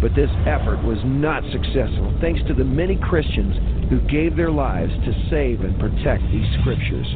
But 0.01 0.15
this 0.15 0.31
effort 0.47 0.82
was 0.85 0.98
not 1.05 1.43
successful 1.53 2.16
thanks 2.20 2.40
to 2.48 2.55
the 2.55 2.65
many 2.65 2.97
Christians 2.97 3.57
who 3.90 4.01
gave 4.09 4.36
their 4.36 4.51
lives 4.51 4.93
to 5.05 5.28
save 5.31 5.61
and 5.61 5.78
protect 5.78 6.23
these 6.32 6.48
scriptures. 6.61 7.07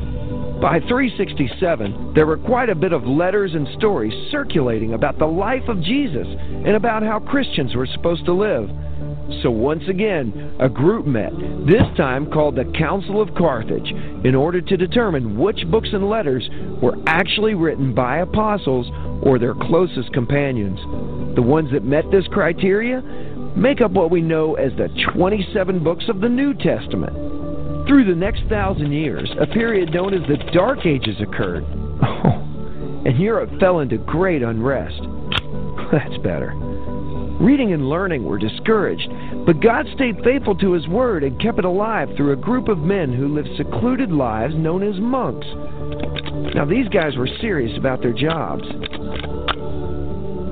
By 0.61 0.81
367, 0.89 2.12
there 2.15 2.27
were 2.27 2.37
quite 2.37 2.69
a 2.69 2.74
bit 2.74 2.93
of 2.93 3.05
letters 3.05 3.55
and 3.55 3.66
stories 3.78 4.12
circulating 4.31 4.93
about 4.93 5.19
the 5.19 5.27
life 5.27 5.66
of 5.69 5.82
Jesus 5.82 6.27
and 6.28 6.77
about 6.77 7.03
how 7.03 7.19
Christians 7.19 7.74
were 7.74 7.87
supposed 7.87 8.27
to 8.27 8.32
live. 8.32 8.69
So 9.43 9.51
once 9.51 9.82
again, 9.89 10.57
a 10.61 10.69
group 10.69 11.07
met, 11.07 11.32
this 11.66 11.86
time 11.97 12.31
called 12.31 12.57
the 12.57 12.70
Council 12.77 13.23
of 13.23 13.35
Carthage, 13.35 13.90
in 14.24 14.35
order 14.35 14.61
to 14.61 14.77
determine 14.77 15.39
which 15.39 15.65
books 15.70 15.89
and 15.93 16.09
letters 16.09 16.48
were 16.82 16.97
actually 17.07 17.55
written 17.55 17.94
by 17.94 18.19
apostles 18.19 18.90
or 19.23 19.39
their 19.39 19.55
closest 19.55 20.12
companions. 20.12 20.78
The 21.36 21.43
ones 21.43 21.70
that 21.73 21.85
met 21.85 22.05
this 22.11 22.27
criteria 22.28 23.01
make 23.57 23.81
up 23.81 23.93
what 23.93 24.11
we 24.11 24.20
know 24.20 24.55
as 24.55 24.73
the 24.77 24.89
27 25.15 25.82
books 25.82 26.05
of 26.09 26.20
the 26.20 26.28
New 26.28 26.55
Testament. 26.55 27.15
Through 27.89 28.05
the 28.05 28.15
next 28.15 28.43
thousand 28.48 28.93
years, 28.93 29.31
a 29.40 29.47
period 29.47 29.93
known 29.93 30.15
as 30.15 30.20
the 30.28 30.36
Dark 30.52 30.86
Ages 30.86 31.16
occurred. 31.20 31.65
and 33.07 33.19
Europe 33.19 33.51
fell 33.59 33.81
into 33.81 33.98
great 33.98 34.43
unrest. 34.43 35.01
That's 35.93 36.16
better. 36.19 36.70
Reading 37.41 37.73
and 37.73 37.89
learning 37.89 38.25
were 38.25 38.39
discouraged, 38.39 39.09
but 39.47 39.62
God 39.62 39.87
stayed 39.95 40.23
faithful 40.23 40.55
to 40.57 40.73
His 40.73 40.87
Word 40.89 41.25
and 41.25 41.41
kept 41.41 41.59
it 41.59 41.65
alive 41.65 42.11
through 42.15 42.33
a 42.33 42.37
group 42.37 42.69
of 42.69 42.77
men 42.77 43.15
who 43.15 43.29
lived 43.29 43.49
secluded 43.57 44.12
lives 44.12 44.55
known 44.55 44.83
as 44.83 45.01
monks. 45.01 45.47
Now, 46.55 46.67
these 46.67 46.87
guys 46.89 47.17
were 47.17 47.29
serious 47.41 47.77
about 47.79 48.03
their 48.03 48.12
jobs. 48.12 48.65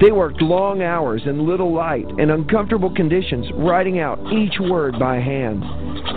They 0.01 0.13
worked 0.13 0.41
long 0.41 0.81
hours 0.81 1.21
in 1.27 1.47
little 1.47 1.75
light 1.75 2.07
and 2.19 2.31
uncomfortable 2.31 2.95
conditions, 2.95 3.47
writing 3.55 3.99
out 3.99 4.19
each 4.33 4.59
word 4.59 4.99
by 4.99 5.17
hand. 5.17 5.63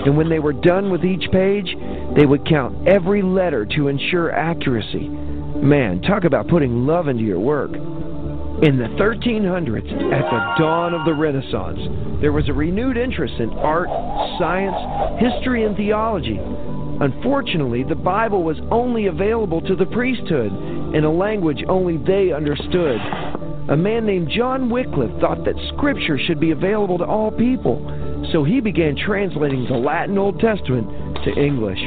And 0.05 0.15
when 0.15 0.29
they 0.29 0.39
were 0.39 0.53
done 0.53 0.89
with 0.89 1.03
each 1.03 1.29
page, 1.31 1.75
they 2.15 2.25
would 2.25 2.47
count 2.47 2.87
every 2.87 3.21
letter 3.21 3.65
to 3.75 3.89
ensure 3.89 4.31
accuracy. 4.31 5.09
Man, 5.09 6.01
talk 6.01 6.23
about 6.23 6.47
putting 6.47 6.85
love 6.85 7.09
into 7.09 7.23
your 7.23 7.39
work. 7.39 7.71
In 8.61 8.77
the 8.77 8.85
1300s, 9.01 9.91
at 10.13 10.29
the 10.29 10.61
dawn 10.61 10.93
of 10.93 11.03
the 11.03 11.15
Renaissance, 11.15 11.79
there 12.21 12.31
was 12.31 12.47
a 12.47 12.53
renewed 12.53 12.95
interest 12.95 13.33
in 13.39 13.49
art, 13.57 13.89
science, 14.37 14.77
history, 15.19 15.65
and 15.65 15.75
theology. 15.75 16.39
Unfortunately, 17.01 17.83
the 17.83 17.95
Bible 17.95 18.43
was 18.43 18.57
only 18.69 19.07
available 19.07 19.61
to 19.61 19.75
the 19.75 19.87
priesthood 19.87 20.51
in 20.93 21.03
a 21.03 21.11
language 21.11 21.63
only 21.67 21.97
they 21.97 22.31
understood. 22.31 23.01
A 23.69 23.75
man 23.75 24.05
named 24.05 24.29
John 24.29 24.69
Wycliffe 24.69 25.19
thought 25.19 25.43
that 25.45 25.55
Scripture 25.75 26.19
should 26.19 26.39
be 26.39 26.51
available 26.51 26.99
to 26.99 27.05
all 27.05 27.31
people, 27.31 27.81
so 28.31 28.43
he 28.43 28.59
began 28.59 28.95
translating 28.95 29.65
the 29.65 29.73
Latin 29.73 30.19
Old 30.19 30.39
Testament 30.39 30.87
to 31.25 31.33
English. 31.33 31.81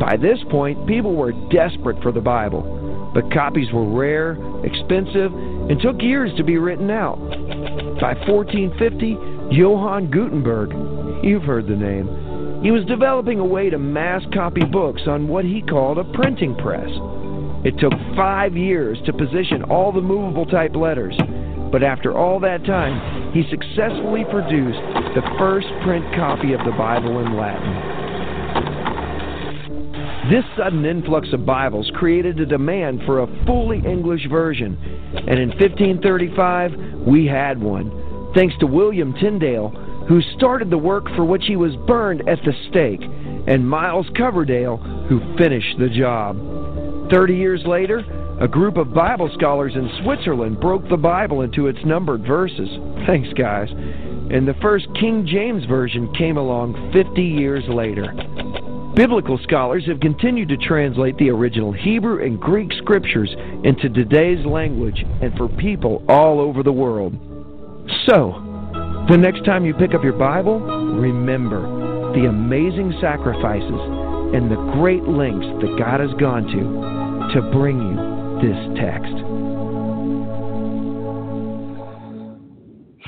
By 0.00 0.16
this 0.16 0.38
point, 0.50 0.86
people 0.86 1.14
were 1.14 1.32
desperate 1.50 2.02
for 2.02 2.12
the 2.12 2.22
Bible, 2.22 2.81
but 3.14 3.32
copies 3.32 3.72
were 3.72 3.88
rare, 3.88 4.38
expensive, 4.64 5.32
and 5.32 5.80
took 5.80 6.00
years 6.00 6.30
to 6.36 6.44
be 6.44 6.56
written 6.56 6.90
out. 6.90 7.18
By 8.00 8.14
1450, 8.26 9.54
Johann 9.54 10.10
Gutenberg, 10.10 10.70
you've 11.24 11.42
heard 11.42 11.66
the 11.66 11.76
name, 11.76 12.62
he 12.62 12.70
was 12.70 12.84
developing 12.86 13.38
a 13.38 13.44
way 13.44 13.70
to 13.70 13.78
mass 13.78 14.22
copy 14.32 14.64
books 14.64 15.02
on 15.06 15.28
what 15.28 15.44
he 15.44 15.62
called 15.62 15.98
a 15.98 16.04
printing 16.04 16.54
press. 16.56 16.88
It 17.64 17.78
took 17.78 17.92
five 18.16 18.56
years 18.56 18.98
to 19.06 19.12
position 19.12 19.64
all 19.64 19.92
the 19.92 20.00
movable 20.00 20.46
type 20.46 20.74
letters, 20.74 21.14
but 21.70 21.82
after 21.82 22.16
all 22.16 22.40
that 22.40 22.64
time, 22.64 23.32
he 23.32 23.42
successfully 23.50 24.24
produced 24.30 24.78
the 25.14 25.22
first 25.38 25.68
print 25.82 26.04
copy 26.14 26.52
of 26.52 26.60
the 26.64 26.72
Bible 26.76 27.18
in 27.18 27.36
Latin. 27.36 28.01
This 30.30 30.44
sudden 30.56 30.84
influx 30.84 31.32
of 31.32 31.44
Bibles 31.44 31.90
created 31.96 32.38
a 32.38 32.46
demand 32.46 33.00
for 33.06 33.20
a 33.20 33.44
fully 33.44 33.78
English 33.78 34.28
version, 34.30 34.78
and 35.16 35.36
in 35.36 35.48
1535 35.48 37.04
we 37.04 37.26
had 37.26 37.60
one, 37.60 38.32
thanks 38.32 38.54
to 38.60 38.66
William 38.66 39.14
Tyndale, 39.14 39.70
who 40.08 40.22
started 40.36 40.70
the 40.70 40.78
work 40.78 41.06
for 41.16 41.24
which 41.24 41.42
he 41.48 41.56
was 41.56 41.74
burned 41.88 42.20
at 42.28 42.38
the 42.44 42.52
stake, 42.70 43.02
and 43.48 43.68
Miles 43.68 44.06
Coverdale, 44.16 44.76
who 45.08 45.36
finished 45.36 45.76
the 45.80 45.88
job. 45.88 46.38
Thirty 47.10 47.34
years 47.34 47.62
later, 47.66 48.04
a 48.40 48.46
group 48.46 48.76
of 48.76 48.94
Bible 48.94 49.30
scholars 49.34 49.72
in 49.74 49.90
Switzerland 50.04 50.60
broke 50.60 50.88
the 50.88 50.96
Bible 50.96 51.40
into 51.40 51.66
its 51.66 51.80
numbered 51.84 52.24
verses. 52.24 52.68
Thanks, 53.08 53.32
guys. 53.32 53.70
And 53.70 54.46
the 54.46 54.54
first 54.62 54.86
King 54.98 55.26
James 55.26 55.64
Version 55.64 56.14
came 56.14 56.36
along 56.36 56.92
50 56.92 57.20
years 57.20 57.64
later. 57.66 58.14
Biblical 58.94 59.38
scholars 59.44 59.86
have 59.86 60.00
continued 60.00 60.50
to 60.50 60.58
translate 60.58 61.16
the 61.16 61.30
original 61.30 61.72
Hebrew 61.72 62.22
and 62.22 62.38
Greek 62.38 62.70
scriptures 62.74 63.34
into 63.64 63.88
today's 63.88 64.44
language 64.44 65.02
and 65.22 65.34
for 65.38 65.48
people 65.48 66.04
all 66.10 66.38
over 66.40 66.62
the 66.62 66.72
world. 66.72 67.14
So, 68.06 68.32
the 69.08 69.16
next 69.16 69.46
time 69.46 69.64
you 69.64 69.72
pick 69.72 69.94
up 69.94 70.04
your 70.04 70.12
Bible, 70.12 70.60
remember 70.60 71.62
the 72.12 72.26
amazing 72.26 72.92
sacrifices 73.00 73.80
and 74.34 74.50
the 74.50 74.60
great 74.74 75.04
lengths 75.04 75.46
that 75.62 75.74
God 75.78 76.00
has 76.00 76.12
gone 76.20 76.44
to 76.44 77.32
to 77.34 77.50
bring 77.50 77.80
you 77.80 77.96
this 78.44 78.78
text. 78.78 79.14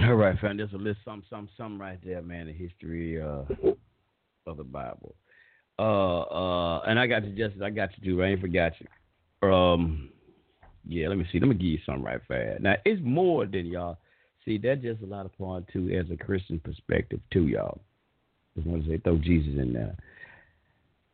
All 0.09 0.15
right, 0.15 0.39
fam. 0.41 0.57
There's 0.57 0.73
a 0.73 0.79
list, 0.79 1.01
some, 1.05 1.23
some, 1.29 1.47
some 1.59 1.79
right 1.79 1.99
there, 2.03 2.23
man. 2.23 2.47
The 2.47 2.55
history 2.55 3.21
uh, 3.21 3.43
of 4.47 4.57
the 4.57 4.65
Bible. 4.65 5.15
Uh, 5.79 6.21
uh, 6.21 6.83
and 6.87 6.99
I 6.99 7.07
got 7.07 7.25
you, 7.25 7.31
Justice. 7.31 7.63
I 7.63 7.71
got 7.71 7.91
you 7.99 8.17
too. 8.17 8.23
I 8.23 8.29
ain't 8.29 8.41
forgot 8.41 8.73
you. 8.81 9.49
Um, 9.49 10.11
yeah. 10.87 11.09
Let 11.09 11.19
me 11.19 11.27
see. 11.33 11.41
Let 11.41 11.49
me 11.49 11.55
give 11.55 11.67
you 11.67 11.79
something 11.85 12.05
right 12.05 12.21
fast. 12.29 12.61
Now 12.63 12.75
it's 12.85 13.01
more 13.05 13.47
than 13.47 13.67
y'all. 13.67 13.99
See, 14.45 14.59
that's 14.59 14.83
just 14.83 15.03
a 15.03 15.07
lot 15.07 15.27
of 15.27 15.37
point 15.39 15.67
too, 15.73 15.91
as 15.91 16.11
a 16.11 16.23
Christian 16.23 16.61
perspective 16.61 17.21
too, 17.33 17.47
y'all. 17.47 17.81
Just 18.55 18.67
want 18.67 18.85
to 18.85 18.91
say 18.91 18.99
throw 18.99 19.19
Jesus 19.19 19.55
in 19.59 19.73
there. 19.73 19.97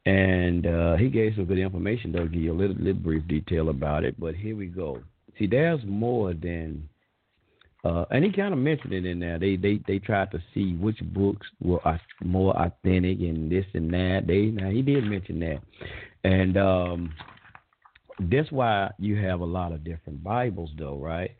And 0.06 0.66
uh, 0.66 0.96
he 0.96 1.08
gave 1.08 1.34
some 1.36 1.44
good 1.44 1.58
information, 1.58 2.12
though. 2.12 2.26
Give 2.26 2.42
you 2.42 2.52
a 2.52 2.58
little, 2.58 2.76
little 2.76 2.94
brief 2.94 3.26
detail 3.28 3.68
about 3.68 4.04
it. 4.04 4.18
But 4.18 4.34
here 4.34 4.56
we 4.56 4.66
go. 4.66 5.00
See, 5.38 5.46
there's 5.46 5.80
more 5.86 6.34
than 6.34 6.88
uh, 7.84 8.04
and 8.10 8.24
he 8.24 8.30
kind 8.32 8.52
of 8.52 8.58
mentioned 8.58 8.92
it 8.92 9.06
in 9.06 9.18
there. 9.20 9.38
They 9.38 9.56
they 9.56 9.80
they 9.86 9.98
tried 9.98 10.30
to 10.32 10.42
see 10.52 10.74
which 10.74 10.98
books 11.14 11.46
were 11.60 11.80
more 12.22 12.54
authentic 12.56 13.20
and 13.20 13.50
this 13.50 13.64
and 13.72 13.92
that. 13.92 14.24
They 14.26 14.46
now 14.46 14.70
he 14.70 14.82
did 14.82 15.04
mention 15.04 15.40
that, 15.40 15.60
and 16.24 16.56
um, 16.58 17.14
that's 18.30 18.52
why 18.52 18.90
you 18.98 19.16
have 19.16 19.40
a 19.40 19.44
lot 19.44 19.72
of 19.72 19.82
different 19.82 20.22
Bibles, 20.22 20.70
though, 20.78 20.98
right? 20.98 21.30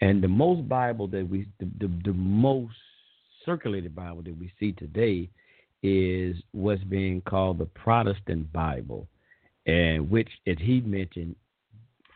And 0.00 0.22
the 0.22 0.28
most 0.28 0.68
Bible 0.68 1.06
that 1.08 1.28
we 1.28 1.46
the, 1.60 1.70
the, 1.78 1.90
the 2.06 2.12
most 2.12 2.74
circulated 3.44 3.94
Bible 3.94 4.22
that 4.22 4.36
we 4.36 4.52
see 4.58 4.72
today 4.72 5.30
is 5.84 6.36
what's 6.52 6.82
being 6.84 7.20
called 7.20 7.58
the 7.58 7.66
Protestant 7.66 8.52
Bible, 8.52 9.06
and 9.66 10.10
which, 10.10 10.30
as 10.48 10.56
he 10.58 10.80
mentioned, 10.80 11.36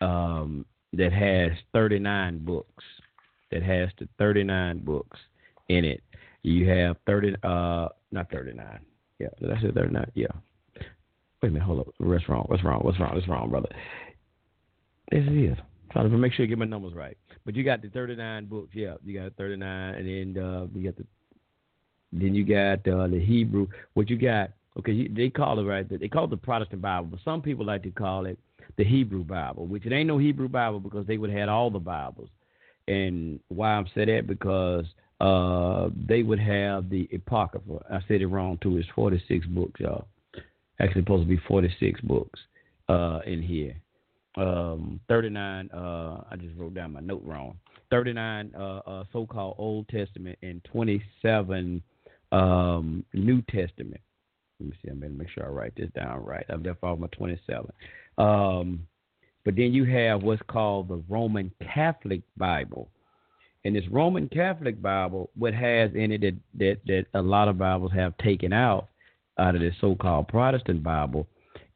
um, 0.00 0.64
that 0.94 1.12
has 1.12 1.52
39 1.72 2.44
books 2.44 2.84
that 3.50 3.62
has 3.62 3.88
the 3.98 4.08
39 4.18 4.80
books 4.80 5.18
in 5.68 5.84
it. 5.84 6.02
You 6.42 6.68
have 6.68 6.96
30, 7.06 7.34
uh, 7.42 7.88
not 8.12 8.30
39. 8.30 8.80
Yeah, 9.18 9.28
did 9.40 9.50
I 9.50 9.60
say 9.60 9.70
39? 9.72 10.10
Yeah. 10.14 10.26
Wait 11.42 11.50
a 11.50 11.52
minute, 11.52 11.62
hold 11.62 11.80
up. 11.80 11.88
What's 11.98 12.28
wrong? 12.28 12.44
What's 12.48 12.64
wrong? 12.64 12.80
What's 12.82 12.98
wrong? 12.98 13.14
What's 13.14 13.28
wrong, 13.28 13.50
brother? 13.50 13.68
This 15.10 15.24
is. 15.28 15.56
Trying 15.90 16.10
to 16.10 16.18
make 16.18 16.32
sure 16.34 16.44
you 16.44 16.48
get 16.48 16.58
my 16.58 16.66
numbers 16.66 16.94
right. 16.94 17.16
But 17.46 17.54
you 17.54 17.64
got 17.64 17.80
the 17.80 17.88
39 17.88 18.46
books. 18.46 18.70
Yeah, 18.74 18.94
you 19.04 19.18
got 19.18 19.34
39, 19.36 19.94
and 19.94 20.36
then 20.36 20.42
uh, 20.42 20.66
you 20.74 20.84
got 20.84 20.96
the 20.96 21.04
then 22.12 22.34
you 22.34 22.44
got 22.44 22.86
uh, 22.88 23.06
the 23.06 23.22
Hebrew. 23.22 23.66
What 23.94 24.08
you 24.08 24.16
got? 24.16 24.50
Okay, 24.78 24.92
you, 24.92 25.08
they 25.14 25.28
call 25.28 25.58
it 25.58 25.64
right. 25.64 25.86
They 25.88 26.08
call 26.08 26.24
it 26.24 26.30
the 26.30 26.36
Protestant 26.36 26.80
Bible, 26.80 27.08
but 27.10 27.20
some 27.24 27.42
people 27.42 27.66
like 27.66 27.82
to 27.82 27.90
call 27.90 28.26
it 28.26 28.38
the 28.76 28.84
Hebrew 28.84 29.24
Bible, 29.24 29.66
which 29.66 29.84
it 29.84 29.92
ain't 29.92 30.08
no 30.08 30.18
Hebrew 30.18 30.48
Bible 30.48 30.80
because 30.80 31.06
they 31.06 31.18
would 31.18 31.30
have 31.30 31.38
had 31.38 31.48
all 31.48 31.70
the 31.70 31.78
Bibles. 31.78 32.28
And 32.88 33.40
why 33.48 33.70
I'm 33.72 33.86
saying 33.94 34.08
that 34.08 34.26
because 34.26 34.86
uh, 35.20 35.90
they 36.08 36.22
would 36.22 36.38
have 36.38 36.88
the 36.88 37.08
Apocrypha. 37.14 37.84
I 37.90 37.98
said 38.08 38.22
it 38.22 38.26
wrong 38.26 38.58
too. 38.62 38.78
It's 38.78 38.88
46 38.94 39.46
books, 39.46 39.80
y'all. 39.80 40.06
Actually, 40.80 41.02
supposed 41.02 41.24
to 41.24 41.28
be 41.28 41.42
46 41.48 42.00
books 42.02 42.38
uh, 42.88 43.20
in 43.26 43.42
here. 43.42 43.76
Um, 44.36 45.00
39. 45.08 45.70
Uh, 45.72 46.22
I 46.30 46.36
just 46.36 46.56
wrote 46.56 46.74
down 46.74 46.92
my 46.92 47.00
note 47.00 47.22
wrong. 47.24 47.58
39 47.90 48.52
uh, 48.56 48.60
uh, 48.60 49.04
so-called 49.12 49.56
Old 49.58 49.88
Testament 49.88 50.38
and 50.42 50.62
27 50.72 51.82
um, 52.32 53.04
New 53.12 53.42
Testament. 53.50 54.00
Let 54.60 54.70
me 54.70 54.76
see. 54.82 54.90
I'm 54.90 55.00
gonna 55.00 55.14
make 55.14 55.30
sure 55.30 55.46
I 55.46 55.48
write 55.48 55.72
this 55.76 55.90
down 55.94 56.24
right. 56.24 56.44
I've 56.48 56.64
left 56.64 56.82
off 56.82 56.98
my 56.98 57.06
27. 57.08 57.70
Um, 58.18 58.86
but 59.48 59.56
then 59.56 59.72
you 59.72 59.86
have 59.86 60.22
what's 60.22 60.42
called 60.46 60.88
the 60.88 61.02
Roman 61.08 61.50
Catholic 61.72 62.20
Bible, 62.36 62.90
And 63.64 63.74
this 63.74 63.88
Roman 63.90 64.28
Catholic 64.28 64.82
Bible, 64.82 65.30
what 65.38 65.54
has 65.54 65.90
in 65.94 66.12
it 66.12 66.20
that, 66.20 66.36
that, 66.58 66.76
that 66.86 67.06
a 67.14 67.22
lot 67.22 67.48
of 67.48 67.56
Bibles 67.56 67.90
have 67.92 68.14
taken 68.18 68.52
out 68.52 68.88
out 69.38 69.54
of 69.54 69.62
this 69.62 69.72
so-called 69.80 70.28
Protestant 70.28 70.82
Bible 70.82 71.26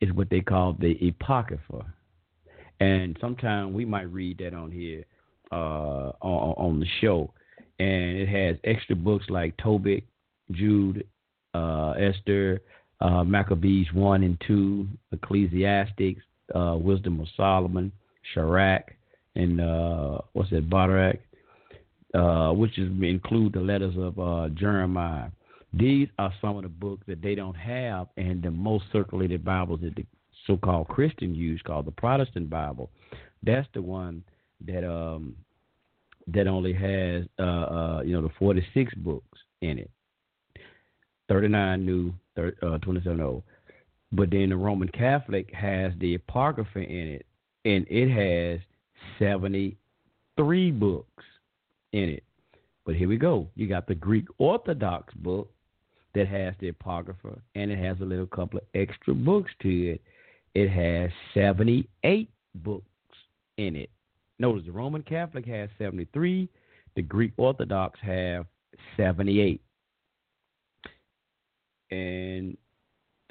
is 0.03 0.12
what 0.12 0.28
they 0.28 0.43
call 0.43 0.74
the 0.74 0.99
Apocrypha. 1.09 1.86
And 2.81 3.16
sometimes 3.23 3.73
we 3.73 3.86
might 3.86 4.12
read 4.12 4.36
that 4.40 4.53
on 4.53 4.70
here 4.70 5.07
uh, 5.51 6.12
on, 6.20 6.55
on 6.59 6.78
the 6.78 6.86
show. 7.01 7.32
And 7.78 8.19
it 8.19 8.28
has 8.28 8.57
extra 8.65 8.97
books 8.97 9.24
like 9.31 9.57
Tobit, 9.57 10.05
Jude, 10.51 11.07
uh, 11.55 11.93
Esther, 11.93 12.61
uh, 13.01 13.24
Maccabees 13.24 13.86
1 13.94 14.24
and 14.24 14.39
2, 14.47 14.86
Ecclesiastics, 15.12 16.20
uh, 16.55 16.77
Wisdom 16.77 17.20
of 17.20 17.27
Solomon, 17.37 17.93
Sirach, 18.35 18.93
and 19.35 19.61
uh, 19.61 20.19
what's 20.33 20.51
that, 20.51 20.69
Baruch, 20.69 21.20
uh, 22.15 22.53
which 22.53 22.79
is 22.79 22.91
include 23.03 23.55
the 23.55 23.61
letters 23.61 23.95
of 23.97 24.19
uh, 24.19 24.49
Jeremiah. 24.55 25.29
These 25.73 26.09
are 26.19 26.33
some 26.41 26.57
of 26.57 26.62
the 26.65 26.69
books 26.69 27.05
that 27.09 27.23
they 27.23 27.35
don't 27.35 27.55
have, 27.55 28.09
and 28.16 28.43
the 28.43 28.51
most 28.51 28.85
circulated 28.93 29.45
Bibles 29.45 29.81
that 29.81 29.97
the 29.97 30.05
so-called 30.47 30.89
Christian 30.89 31.35
use, 31.35 31.61
called 31.65 31.87
the 31.87 31.93
Protestant 31.93 32.51
Bible. 32.51 32.91
That's 33.43 33.69
the 33.74 33.83
one 33.83 34.23
that 34.66 34.89
um 34.89 35.35
that 36.29 36.47
only 36.47 36.73
has 36.73 37.24
uh, 37.39 37.43
uh 37.43 38.03
you 38.05 38.12
know 38.12 38.23
the 38.23 38.35
46 38.39 38.95
books 38.97 39.39
in 39.61 39.79
it. 39.79 39.91
39 41.29 41.87
new, 41.87 42.12
30, 42.37 42.57
uh, 42.66 42.79
27 42.79 43.20
old. 43.20 43.43
But 44.13 44.31
then 44.31 44.51
the 44.51 44.57
Roman 44.57 44.89
Catholic 44.89 45.53
has 45.55 45.93
the 45.99 46.15
Apocrypha 46.15 46.81
in 46.81 47.09
it, 47.09 47.27
and 47.65 47.87
it 47.89 48.11
has 48.11 48.61
73 49.19 50.71
books 50.73 51.25
in 51.93 52.11
it. 52.11 52.25
But 52.85 52.97
here 52.97 53.09
we 53.09 53.17
go. 53.17 53.49
You 53.55 53.67
got 53.69 53.87
the 53.87 53.95
Greek 53.95 54.27
Orthodox 54.39 55.15
book 55.15 55.51
that 56.15 56.29
has 56.29 56.55
the 56.61 56.69
Apocrypha, 56.69 57.39
and 57.55 57.71
it 57.71 57.79
has 57.79 57.99
a 58.01 58.05
little 58.05 58.27
couple 58.27 58.59
of 58.59 58.67
extra 58.75 59.15
books 59.15 59.51
to 59.63 59.93
it. 59.93 60.03
It 60.55 60.69
has 60.69 61.11
78 61.33 62.29
books 62.57 62.85
in 63.57 63.77
it. 63.77 63.91
Notice 64.39 64.65
the 64.67 64.73
Roman 64.73 65.03
Catholic 65.03 65.47
has 65.47 65.71
73, 65.79 66.49
the 66.97 67.03
Greek 67.03 67.33
Orthodox 67.39 67.99
have 68.03 68.45
78. 68.97 69.63
And 71.91 72.57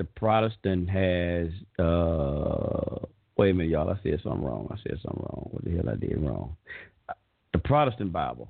the 0.02 0.07
Protestant 0.15 0.90
has 0.90 1.49
uh 1.78 3.06
wait 3.38 3.52
a 3.52 3.53
minute, 3.53 3.69
y'all, 3.69 3.88
I 3.88 3.99
said 4.02 4.19
something 4.23 4.44
wrong. 4.44 4.68
I 4.72 4.78
said 4.82 4.98
something 5.03 5.22
wrong. 5.22 5.49
What 5.52 5.64
the 5.64 5.76
hell 5.76 5.90
I 5.90 5.95
did 5.95 6.19
wrong? 6.19 6.56
The 7.53 7.60
Protestant 7.60 8.11
Bible, 8.11 8.49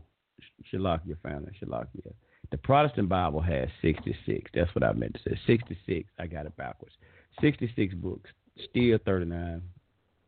Shalakia 0.71 1.19
family, 1.21 1.51
Shalakia. 1.61 2.13
The 2.51 2.57
Protestant 2.57 3.09
Bible 3.09 3.41
has 3.41 3.67
66. 3.81 4.49
That's 4.53 4.73
what 4.73 4.83
I 4.83 4.93
meant 4.93 5.15
to 5.15 5.29
say. 5.29 5.39
66. 5.45 6.09
I 6.19 6.25
got 6.25 6.45
it 6.45 6.55
backwards. 6.55 6.95
66 7.41 7.95
books. 7.95 8.29
Still 8.69 8.97
39. 9.05 9.61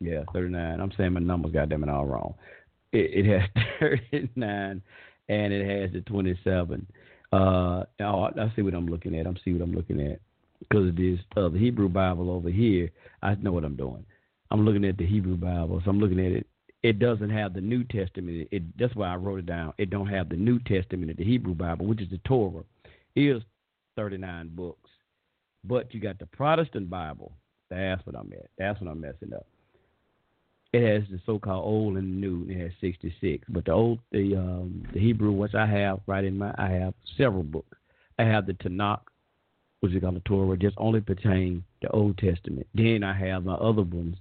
Yeah, 0.02 0.24
39. 0.34 0.80
I'm 0.82 0.92
saying 0.98 1.14
my 1.14 1.22
numbers, 1.22 1.54
goddamn 1.54 1.84
it, 1.84 1.90
all 1.90 2.06
wrong. 2.06 2.34
It, 2.92 3.26
it 3.26 3.40
has 3.40 3.64
39 4.12 4.82
and 5.30 5.54
it 5.54 5.82
has 5.84 5.94
the 5.94 6.02
27. 6.02 6.86
Uh, 7.32 7.36
oh, 7.38 7.84
I 8.02 8.52
see 8.56 8.62
what 8.62 8.74
I'm 8.74 8.88
looking 8.88 9.18
at. 9.18 9.26
I'm 9.26 9.38
see 9.44 9.54
what 9.54 9.62
I'm 9.62 9.74
looking 9.74 10.02
at 10.02 10.20
because 10.70 10.90
of 10.90 10.96
this 10.96 11.20
uh, 11.38 11.50
the 11.50 11.60
Hebrew 11.60 11.90
Bible 11.90 12.30
over 12.30 12.50
here. 12.50 12.90
I 13.22 13.36
know 13.36 13.52
what 13.52 13.64
I'm 13.64 13.76
doing. 13.76 14.06
I'm 14.52 14.66
looking 14.66 14.86
at 14.86 14.98
the 14.98 15.06
Hebrew 15.06 15.36
Bible, 15.36 15.82
so 15.84 15.90
I'm 15.90 16.00
looking 16.00 16.20
at 16.20 16.32
it. 16.32 16.48
It 16.84 17.00
doesn't 17.00 17.30
have 17.30 17.54
the 17.54 17.62
New 17.62 17.84
Testament. 17.86 18.48
It 18.52 18.78
that's 18.78 18.96
why 18.96 19.12
I 19.12 19.16
wrote 19.16 19.40
it 19.40 19.46
down. 19.46 19.74
It 19.78 19.90
don't 19.90 20.08
have 20.08 20.30
the 20.30 20.36
New 20.36 20.60
Testament 20.60 21.10
in 21.12 21.18
the 21.18 21.24
Hebrew 21.24 21.56
Bible, 21.56 21.86
which 21.86 22.02
is 22.02 22.10
the 22.10 22.20
Torah. 22.26 22.64
Is 23.16 23.44
39 23.96 24.50
books, 24.56 24.90
but 25.64 25.94
you 25.94 26.00
got 26.00 26.20
the 26.20 26.26
Protestant 26.26 26.90
Bible. 26.90 27.32
That's 27.70 28.06
what 28.06 28.16
I'm 28.16 28.32
at. 28.34 28.50
That's 28.58 28.80
what 28.82 28.90
I'm 28.90 29.02
messing 29.02 29.34
up. 29.34 29.46
It 30.74 30.82
has 30.82 31.08
the 31.12 31.20
so-called 31.26 31.64
Old 31.64 31.98
and 31.98 32.20
New. 32.20 32.48
It 32.50 32.60
has 32.60 32.72
66, 32.82 33.46
but 33.50 33.66
the 33.66 33.72
old, 33.72 34.00
the 34.12 34.36
um, 34.36 34.84
the 34.92 35.00
Hebrew, 35.00 35.32
which 35.32 35.54
I 35.54 35.68
have 35.68 36.00
right 36.08 36.24
in 36.24 36.38
my, 36.38 36.54
I 36.58 36.70
have 36.70 36.96
several 37.16 37.44
books. 37.44 37.78
I 38.18 38.24
have 38.24 38.48
the 38.48 38.54
Tanakh, 38.54 39.02
which 39.84 39.92
is 39.92 40.02
called 40.02 40.16
the 40.16 40.22
Torah, 40.22 40.56
just 40.56 40.78
only 40.78 41.02
pertain 41.02 41.62
the 41.82 41.90
Old 41.90 42.18
Testament. 42.18 42.66
Then 42.74 43.04
I 43.04 43.14
have 43.14 43.44
my 43.44 43.56
other 43.56 43.82
ones, 43.82 44.16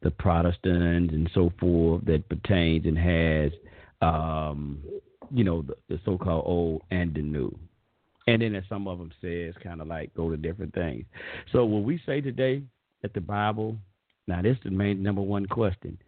the 0.00 0.10
Protestants 0.10 1.12
and 1.12 1.30
so 1.34 1.52
forth, 1.60 2.02
that 2.06 2.26
pertains 2.30 2.86
and 2.86 2.96
has, 2.96 3.52
um, 4.00 4.82
you 5.30 5.44
know, 5.44 5.60
the, 5.60 5.76
the 5.90 6.00
so-called 6.06 6.44
Old 6.46 6.82
and 6.90 7.12
the 7.12 7.20
New. 7.20 7.54
And 8.26 8.40
then 8.40 8.54
as 8.54 8.64
some 8.70 8.88
of 8.88 8.96
them 8.96 9.12
says, 9.20 9.52
kind 9.62 9.82
of 9.82 9.86
like 9.86 10.14
go 10.14 10.30
to 10.30 10.36
different 10.38 10.72
things. 10.72 11.04
So 11.52 11.66
when 11.66 11.84
we 11.84 12.00
say 12.06 12.22
today 12.22 12.62
that 13.02 13.12
the 13.12 13.20
Bible 13.20 13.76
now, 14.26 14.40
this 14.40 14.56
is 14.56 14.62
the 14.64 14.70
main 14.70 15.02
number 15.02 15.20
one 15.20 15.44
question. 15.44 15.98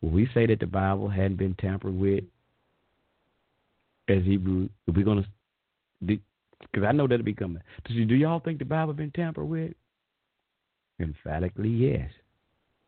Will 0.00 0.10
we 0.10 0.28
say 0.32 0.46
that 0.46 0.60
the 0.60 0.66
Bible 0.66 1.08
hadn't 1.08 1.38
been 1.38 1.54
tampered 1.54 1.98
with 1.98 2.22
as 4.06 4.22
Hebrew? 4.22 4.68
We're 4.86 5.04
going 5.04 5.24
to, 6.06 6.18
because 6.60 6.86
I 6.86 6.92
know 6.92 7.06
that'll 7.06 7.24
be 7.24 7.34
coming. 7.34 7.62
Do 7.86 8.14
y'all 8.14 8.40
think 8.40 8.58
the 8.58 8.64
Bible 8.64 8.92
been 8.92 9.10
tampered 9.12 9.48
with? 9.48 9.72
Emphatically, 11.00 11.70
yes. 11.70 12.10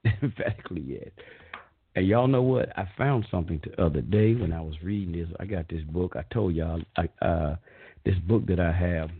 Emphatically, 0.22 0.82
yes. 0.86 1.10
And 1.94 2.06
y'all 2.06 2.28
know 2.28 2.42
what? 2.42 2.76
I 2.78 2.88
found 2.98 3.26
something 3.30 3.60
the 3.64 3.82
other 3.82 4.02
day 4.02 4.34
when 4.34 4.52
I 4.52 4.60
was 4.60 4.74
reading 4.82 5.12
this. 5.12 5.28
I 5.40 5.46
got 5.46 5.68
this 5.68 5.82
book. 5.82 6.14
I 6.14 6.24
told 6.32 6.54
y'all 6.54 6.82
I, 6.96 7.08
uh, 7.24 7.56
this 8.04 8.18
book 8.28 8.46
that 8.46 8.60
I 8.60 8.70
have, 8.70 9.10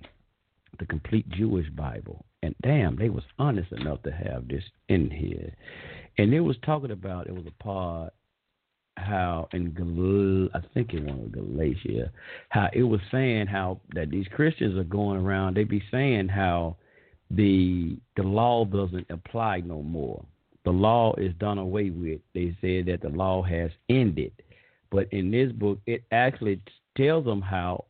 the 0.78 0.86
Complete 0.86 1.28
Jewish 1.30 1.68
Bible. 1.70 2.24
And 2.42 2.54
damn, 2.62 2.96
they 2.96 3.08
was 3.08 3.24
honest 3.38 3.72
enough 3.72 4.02
to 4.02 4.12
have 4.12 4.46
this 4.46 4.62
in 4.88 5.10
here. 5.10 5.52
And 6.18 6.34
it 6.34 6.40
was 6.40 6.56
talking 6.64 6.90
about 6.90 7.26
it 7.26 7.34
was 7.34 7.46
a 7.46 7.62
part 7.62 8.12
how 8.96 9.48
in 9.52 10.50
I 10.54 10.60
think 10.74 10.94
it 10.94 11.04
was 11.04 11.28
Galatia, 11.32 12.10
how 12.48 12.68
it 12.72 12.82
was 12.82 13.00
saying 13.10 13.46
how 13.46 13.80
that 13.94 14.10
these 14.10 14.26
Christians 14.34 14.78
are 14.78 14.84
going 14.84 15.20
around. 15.20 15.56
They 15.56 15.64
be 15.64 15.82
saying 15.90 16.28
how 16.28 16.76
the 17.30 17.98
the 18.16 18.22
law 18.22 18.64
doesn't 18.64 19.06
apply 19.10 19.60
no 19.60 19.82
more. 19.82 20.24
The 20.64 20.70
law 20.72 21.14
is 21.16 21.32
done 21.38 21.58
away 21.58 21.90
with. 21.90 22.20
They 22.34 22.56
said 22.60 22.86
that 22.86 23.00
the 23.02 23.14
law 23.16 23.42
has 23.42 23.70
ended. 23.88 24.32
But 24.90 25.12
in 25.12 25.30
this 25.30 25.52
book, 25.52 25.78
it 25.86 26.04
actually 26.10 26.60
tells 26.96 27.24
them 27.24 27.42
how 27.42 27.84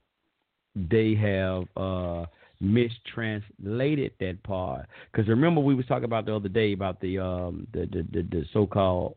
they 0.75 1.15
have 1.15 1.65
uh, 1.77 2.27
mistranslated 2.61 4.13
that 4.21 4.43
part. 4.43 4.87
Because 5.11 5.29
remember, 5.29 5.61
we 5.61 5.75
was 5.75 5.87
talking 5.87 6.05
about 6.05 6.27
the 6.27 6.35
other 6.35 6.49
day 6.49 6.73
about 6.73 7.01
the 7.01 7.19
um 7.19 7.67
the 7.73 7.81
the, 7.87 8.07
the, 8.13 8.23
the 8.23 8.45
so-called 8.53 9.17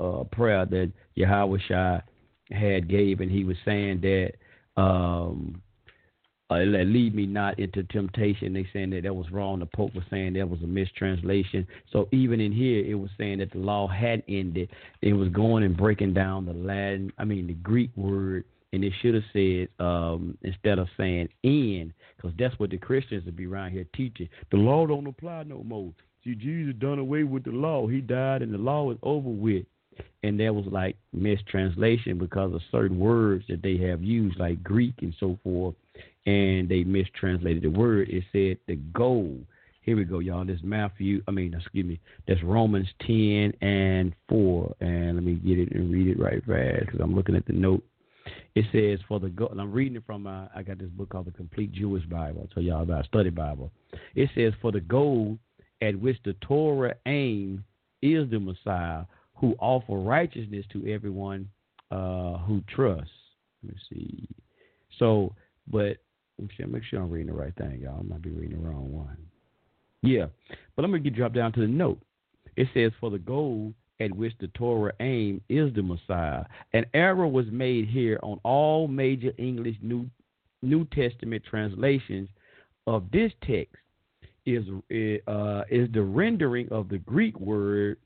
uh, 0.00 0.24
prayer 0.24 0.66
that 0.66 0.92
Yahweh 1.14 1.58
Shai 1.68 2.02
had 2.50 2.88
gave, 2.88 3.20
and 3.20 3.30
he 3.30 3.44
was 3.44 3.56
saying 3.64 4.00
that 4.00 4.32
um 4.80 5.62
uh, 6.50 6.58
lead 6.58 7.14
me 7.14 7.26
not 7.26 7.60
into 7.60 7.84
temptation. 7.84 8.52
They 8.52 8.66
saying 8.72 8.90
that 8.90 9.04
that 9.04 9.14
was 9.14 9.30
wrong. 9.30 9.60
The 9.60 9.66
Pope 9.66 9.94
was 9.94 10.02
saying 10.10 10.32
that 10.32 10.48
was 10.48 10.60
a 10.62 10.66
mistranslation. 10.66 11.64
So 11.92 12.08
even 12.10 12.40
in 12.40 12.50
here, 12.50 12.84
it 12.84 12.96
was 12.96 13.10
saying 13.16 13.38
that 13.38 13.52
the 13.52 13.58
law 13.58 13.86
had 13.86 14.24
ended. 14.26 14.68
It 15.00 15.12
was 15.12 15.28
going 15.28 15.62
and 15.62 15.76
breaking 15.76 16.12
down 16.12 16.46
the 16.46 16.52
Latin, 16.52 17.12
I 17.18 17.24
mean 17.24 17.46
the 17.46 17.54
Greek 17.54 17.90
word 17.96 18.44
and 18.72 18.84
it 18.84 18.92
should 19.00 19.14
have 19.14 19.24
said 19.32 19.68
um, 19.84 20.38
instead 20.42 20.78
of 20.78 20.88
saying 20.96 21.28
end, 21.42 21.92
because 22.16 22.32
that's 22.38 22.58
what 22.58 22.70
the 22.70 22.78
Christians 22.78 23.24
would 23.24 23.36
be 23.36 23.46
around 23.46 23.72
here 23.72 23.86
teaching. 23.94 24.28
The 24.50 24.58
law 24.58 24.86
don't 24.86 25.06
apply 25.06 25.44
no 25.44 25.62
more. 25.64 25.92
See, 26.22 26.34
Jesus 26.34 26.74
done 26.78 26.98
away 26.98 27.24
with 27.24 27.44
the 27.44 27.50
law. 27.50 27.86
He 27.88 28.00
died, 28.00 28.42
and 28.42 28.52
the 28.52 28.58
law 28.58 28.90
is 28.90 28.98
over 29.02 29.28
with. 29.28 29.64
And 30.22 30.38
that 30.40 30.54
was 30.54 30.66
like 30.70 30.96
mistranslation 31.12 32.18
because 32.18 32.54
of 32.54 32.60
certain 32.70 32.98
words 32.98 33.44
that 33.48 33.62
they 33.62 33.76
have 33.78 34.02
used, 34.02 34.38
like 34.38 34.62
Greek 34.62 34.94
and 35.00 35.14
so 35.18 35.38
forth, 35.42 35.74
and 36.26 36.68
they 36.68 36.84
mistranslated 36.84 37.62
the 37.62 37.70
word. 37.70 38.08
It 38.10 38.24
said 38.32 38.58
the 38.66 38.76
goal. 38.92 39.38
Here 39.82 39.96
we 39.96 40.04
go, 40.04 40.18
y'all. 40.18 40.44
This 40.44 40.60
Matthew, 40.62 41.22
I 41.26 41.30
mean, 41.30 41.54
excuse 41.54 41.86
me, 41.86 41.98
that's 42.28 42.42
Romans 42.42 42.88
10 43.06 43.54
and 43.62 44.14
4. 44.28 44.74
And 44.80 45.14
let 45.14 45.24
me 45.24 45.34
get 45.34 45.58
it 45.58 45.72
and 45.72 45.90
read 45.90 46.08
it 46.08 46.20
right 46.20 46.44
fast 46.44 46.86
because 46.86 47.00
I'm 47.00 47.14
looking 47.14 47.34
at 47.34 47.46
the 47.46 47.54
note. 47.54 47.82
It 48.54 48.66
says 48.72 49.00
for 49.08 49.18
the 49.18 49.30
go, 49.30 49.46
and 49.46 49.60
I'm 49.60 49.72
reading 49.72 49.96
it 49.96 50.02
from 50.04 50.26
I 50.26 50.62
got 50.62 50.78
this 50.78 50.90
book 50.90 51.08
called 51.08 51.26
the 51.26 51.32
Complete 51.32 51.72
Jewish 51.72 52.04
Bible. 52.04 52.42
I'll 52.42 52.54
tell 52.54 52.62
y'all 52.62 52.82
about 52.82 53.06
study 53.06 53.30
Bible. 53.30 53.70
It 54.14 54.28
says 54.34 54.52
for 54.60 54.70
the 54.70 54.80
goal 54.80 55.38
at 55.80 55.98
which 55.98 56.18
the 56.24 56.34
Torah 56.42 56.94
aim 57.06 57.64
is 58.02 58.30
the 58.30 58.38
Messiah 58.38 59.04
who 59.40 59.54
offer 59.58 59.94
righteousness 59.94 60.64
to 60.72 60.86
everyone 60.86 61.48
uh, 61.90 62.38
who 62.38 62.62
trusts. 62.74 63.10
Let 63.62 63.74
me 63.74 63.80
see. 63.90 64.28
So, 64.98 65.34
but 65.70 65.96
make 66.38 66.52
sure, 66.56 66.66
make 66.66 66.84
sure 66.84 67.00
I'm 67.00 67.10
reading 67.10 67.34
the 67.34 67.40
right 67.40 67.54
thing, 67.56 67.80
y'all. 67.82 68.00
I 68.00 68.02
might 68.02 68.22
be 68.22 68.30
reading 68.30 68.62
the 68.62 68.68
wrong 68.68 68.92
one. 68.92 69.16
Yeah, 70.02 70.26
but 70.76 70.82
let 70.82 70.90
me 70.90 70.98
get 70.98 71.14
drop 71.14 71.34
down 71.34 71.52
to 71.52 71.60
the 71.60 71.66
note. 71.66 72.00
It 72.56 72.68
says 72.74 72.92
for 73.00 73.10
the 73.10 73.18
goal 73.18 73.74
at 74.00 74.14
which 74.14 74.32
the 74.40 74.48
Torah 74.48 74.92
aimed 75.00 75.42
is 75.48 75.72
the 75.74 75.82
Messiah. 75.82 76.44
An 76.72 76.86
error 76.94 77.28
was 77.28 77.46
made 77.50 77.86
here 77.86 78.18
on 78.22 78.40
all 78.44 78.88
major 78.88 79.32
English 79.38 79.76
New 79.82 80.08
New 80.62 80.84
Testament 80.86 81.42
translations 81.48 82.28
of 82.86 83.10
this 83.10 83.32
text 83.46 83.76
is 84.46 84.64
uh, 85.26 85.62
is 85.70 85.88
the 85.92 86.02
rendering 86.02 86.68
of 86.70 86.88
the 86.88 86.98
Greek 86.98 87.38
word 87.38 87.98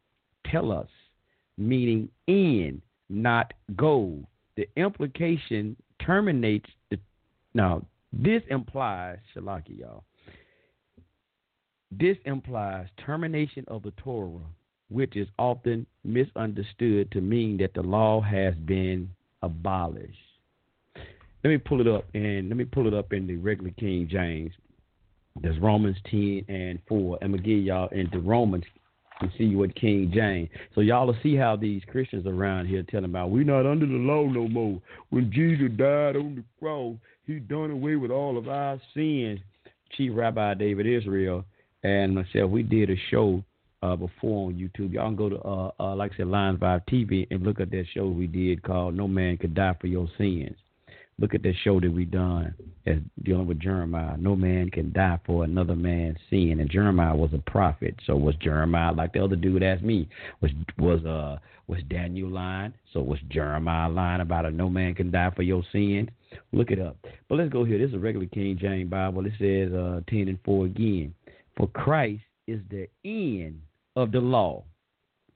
telos, 0.51 0.87
meaning 1.57 2.09
in, 2.27 2.81
not 3.09 3.53
go. 3.77 4.23
The 4.57 4.69
implication 4.77 5.77
terminates 6.05 6.71
the 6.91 6.99
now. 7.55 7.83
This 8.13 8.43
implies 8.49 9.19
shalaki, 9.35 9.81
y'all. 9.81 10.05
This 11.91 12.17
implies 12.25 12.89
termination 13.05 13.65
of 13.69 13.83
the 13.83 13.93
Torah, 13.93 14.47
which 14.89 15.17
is 15.17 15.29
often 15.39 15.87
misunderstood 16.05 17.11
to 17.13 17.21
mean 17.21 17.57
that 17.59 17.75
the 17.75 17.83
law 17.83 18.21
has 18.21 18.55
been 18.67 19.11
abolished. 19.43 20.19
Let 21.43 21.51
me 21.51 21.59
pull 21.59 21.81
it 21.81 21.87
up 21.87 22.07
and 22.15 22.49
let 22.49 22.57
me 22.57 22.65
pull 22.65 22.87
it 22.87 22.95
up 22.95 23.13
in 23.13 23.27
the 23.27 23.37
regular 23.37 23.71
King 23.73 24.09
James. 24.11 24.53
There's 25.41 25.59
Romans 25.59 25.97
10 26.11 26.45
and 26.49 26.79
4. 26.89 27.19
I'm 27.21 27.33
going 27.33 27.43
to 27.43 27.49
give 27.49 27.65
y'all 27.65 27.89
into 27.89 28.21
Romans 28.21 28.65
and 29.21 29.31
see 29.39 29.55
what 29.55 29.75
King 29.75 30.11
James. 30.13 30.49
So 30.75 30.81
y'all 30.81 31.07
will 31.07 31.17
see 31.23 31.37
how 31.37 31.57
these 31.57 31.83
Christians 31.91 32.27
around 32.27 32.67
here 32.67 32.83
telling 32.83 33.07
about 33.07 33.31
we're 33.31 33.45
not 33.45 33.67
under 33.67 33.87
the 33.87 33.93
law 33.93 34.25
no 34.25 34.49
more. 34.49 34.81
When 35.11 35.33
Jesus 35.33 35.71
died 35.77 36.17
on 36.17 36.37
the 36.37 36.45
cross, 36.59 36.97
he 37.27 37.35
done 37.35 37.71
away 37.71 37.97
with 37.97 38.11
all 38.11 38.37
of 38.37 38.49
our 38.49 38.81
sins. 38.93 39.41
Chief 39.97 40.11
Rabbi 40.15 40.55
David 40.55 40.87
Israel 40.87 41.45
and 41.85 42.15
myself, 42.15 42.51
we 42.51 42.63
did 42.63 42.91
a 42.91 42.97
show 43.11 43.43
uh, 43.83 43.95
before 43.95 44.49
on 44.49 44.55
YouTube. 44.55 44.93
Y'all 44.93 45.09
can 45.09 45.17
go 45.17 45.29
to, 45.29 45.41
uh, 45.43 45.71
uh, 45.79 45.95
like 45.95 46.13
I 46.15 46.17
said, 46.17 46.27
Lions 46.29 46.59
5 46.59 46.81
TV 46.91 47.27
and 47.31 47.43
look 47.43 47.61
at 47.61 47.71
that 47.71 47.85
show 47.95 48.09
we 48.09 48.27
did 48.27 48.63
called 48.63 48.95
No 48.95 49.07
Man 49.07 49.37
Could 49.37 49.55
Die 49.55 49.77
for 49.81 49.87
Your 49.87 50.09
Sins. 50.19 50.57
Look 51.19 51.35
at 51.35 51.43
that 51.45 51.55
show 51.63 51.79
that 51.79 51.93
we 51.93 52.05
done 52.05 52.55
as 52.87 52.97
dealing 53.23 53.47
with 53.47 53.61
Jeremiah. 53.61 54.17
No 54.17 54.35
man 54.35 54.69
can 54.71 54.93
die 54.93 55.19
for 55.25 55.45
another 55.45 55.77
man's 55.77 56.19
sin. 56.29 56.59
And 56.59 56.69
Jeremiah 56.69 57.15
was 57.15 57.31
a 57.33 57.51
prophet. 57.51 57.95
So 58.05 58.17
was 58.17 58.35
Jeremiah 58.37 58.93
like 58.93 59.13
the 59.13 59.23
other 59.23 59.37
dude 59.37 59.63
asked 59.63 59.85
me? 59.85 60.09
Was 60.41 60.51
was 60.79 61.05
uh 61.05 61.39
was 61.69 61.81
Daniel 61.89 62.29
lying? 62.29 62.75
So 62.93 63.01
was 63.01 63.21
Jeremiah 63.29 63.89
lying 63.89 64.23
about 64.23 64.45
a 64.45 64.51
no 64.51 64.69
man 64.69 64.95
can 64.95 65.13
die 65.13 65.31
for 65.35 65.43
your 65.43 65.63
sin? 65.71 66.11
Look 66.53 66.73
it 66.73 66.81
up. 66.81 66.97
But 67.29 67.37
let's 67.37 67.53
go 67.53 67.65
here. 67.65 67.79
This 67.79 67.91
is 67.91 67.95
a 67.95 67.99
regular 67.99 68.27
King 68.27 68.59
James 68.61 68.91
Bible. 68.91 69.25
It 69.25 69.33
says 69.39 69.73
uh, 69.73 70.01
ten 70.09 70.29
and 70.29 70.39
four 70.45 70.67
again. 70.67 71.15
For 71.57 71.69
Christ 71.69 72.25
is 72.49 72.61
the 72.71 72.89
end 73.05 73.61
of 73.95 74.11
the 74.11 74.21
law 74.21 74.65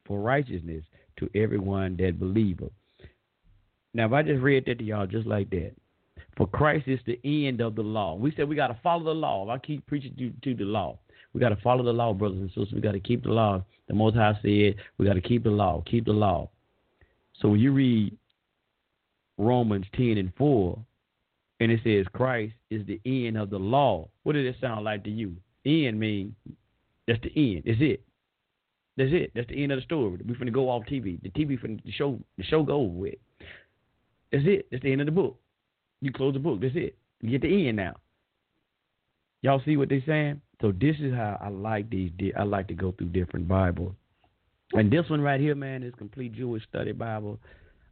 for 0.06 0.20
righteousness 0.20 0.82
to 1.18 1.30
everyone 1.34 1.96
that 1.98 2.18
believeth. 2.18 2.72
Now, 3.98 4.06
if 4.06 4.12
I 4.12 4.22
just 4.22 4.40
read 4.40 4.64
that 4.66 4.78
to 4.78 4.84
y'all 4.84 5.08
just 5.08 5.26
like 5.26 5.50
that, 5.50 5.72
for 6.36 6.46
Christ 6.46 6.86
is 6.86 7.00
the 7.04 7.18
end 7.24 7.60
of 7.60 7.74
the 7.74 7.82
law. 7.82 8.14
We 8.14 8.32
said 8.36 8.48
we 8.48 8.54
got 8.54 8.68
to 8.68 8.78
follow 8.80 9.02
the 9.02 9.10
law. 9.10 9.50
I 9.50 9.58
keep 9.58 9.84
preaching 9.88 10.14
to, 10.18 10.30
to 10.44 10.56
the 10.56 10.70
law. 10.70 11.00
We 11.32 11.40
got 11.40 11.48
to 11.48 11.56
follow 11.56 11.82
the 11.82 11.92
law, 11.92 12.14
brothers 12.14 12.38
and 12.38 12.48
sisters. 12.50 12.72
We 12.72 12.80
got 12.80 12.92
to 12.92 13.00
keep 13.00 13.24
the 13.24 13.30
law. 13.30 13.64
The 13.88 13.94
Most 13.94 14.14
High 14.14 14.34
said 14.40 14.76
we 14.98 15.04
got 15.04 15.14
to 15.14 15.20
keep 15.20 15.42
the 15.42 15.50
law. 15.50 15.82
Keep 15.84 16.04
the 16.04 16.12
law. 16.12 16.48
So 17.40 17.48
when 17.48 17.58
you 17.58 17.72
read 17.72 18.16
Romans 19.36 19.86
10 19.96 20.16
and 20.16 20.32
4, 20.38 20.78
and 21.58 21.72
it 21.72 21.80
says 21.82 22.06
Christ 22.12 22.54
is 22.70 22.86
the 22.86 23.00
end 23.04 23.36
of 23.36 23.50
the 23.50 23.58
law, 23.58 24.08
what 24.22 24.34
does 24.34 24.46
it 24.46 24.54
sound 24.60 24.84
like 24.84 25.02
to 25.04 25.10
you? 25.10 25.34
End 25.66 25.98
mean 25.98 26.36
that's 27.08 27.20
the 27.22 27.32
end. 27.34 27.64
That's 27.66 27.80
it. 27.80 28.04
That's 28.96 29.10
it. 29.12 29.32
That's 29.34 29.48
the 29.48 29.60
end 29.60 29.72
of 29.72 29.78
the 29.78 29.84
story. 29.84 30.20
We're 30.24 30.36
finna 30.36 30.52
go 30.52 30.70
off 30.70 30.84
TV. 30.84 31.20
The 31.20 31.30
TV 31.30 31.60
finna 31.60 31.82
the 31.84 31.90
show 31.90 32.20
the 32.36 32.44
show 32.44 32.62
go 32.62 32.82
with. 32.82 33.16
That's 34.32 34.44
it. 34.46 34.66
That's 34.70 34.82
the 34.82 34.92
end 34.92 35.00
of 35.00 35.06
the 35.06 35.12
book. 35.12 35.38
You 36.00 36.12
close 36.12 36.34
the 36.34 36.40
book. 36.40 36.60
That's 36.60 36.76
it. 36.76 36.96
You 37.20 37.30
get 37.30 37.42
the 37.42 37.68
end 37.68 37.76
now. 37.76 37.96
Y'all 39.42 39.62
see 39.64 39.76
what 39.76 39.88
they're 39.88 40.02
saying? 40.06 40.40
So 40.60 40.72
this 40.72 40.96
is 41.00 41.14
how 41.14 41.38
I 41.40 41.48
like 41.48 41.88
these. 41.90 42.10
I 42.36 42.42
like 42.42 42.68
to 42.68 42.74
go 42.74 42.92
through 42.92 43.09
different 43.09 43.46
Bibles. 43.48 43.94
And 44.72 44.90
this 44.92 45.09
one 45.09 45.20
right 45.20 45.40
here, 45.40 45.55
man, 45.55 45.82
is 45.82 45.94
complete 45.96 46.34
Jewish 46.34 46.62
study 46.68 46.92
Bible. 46.92 47.38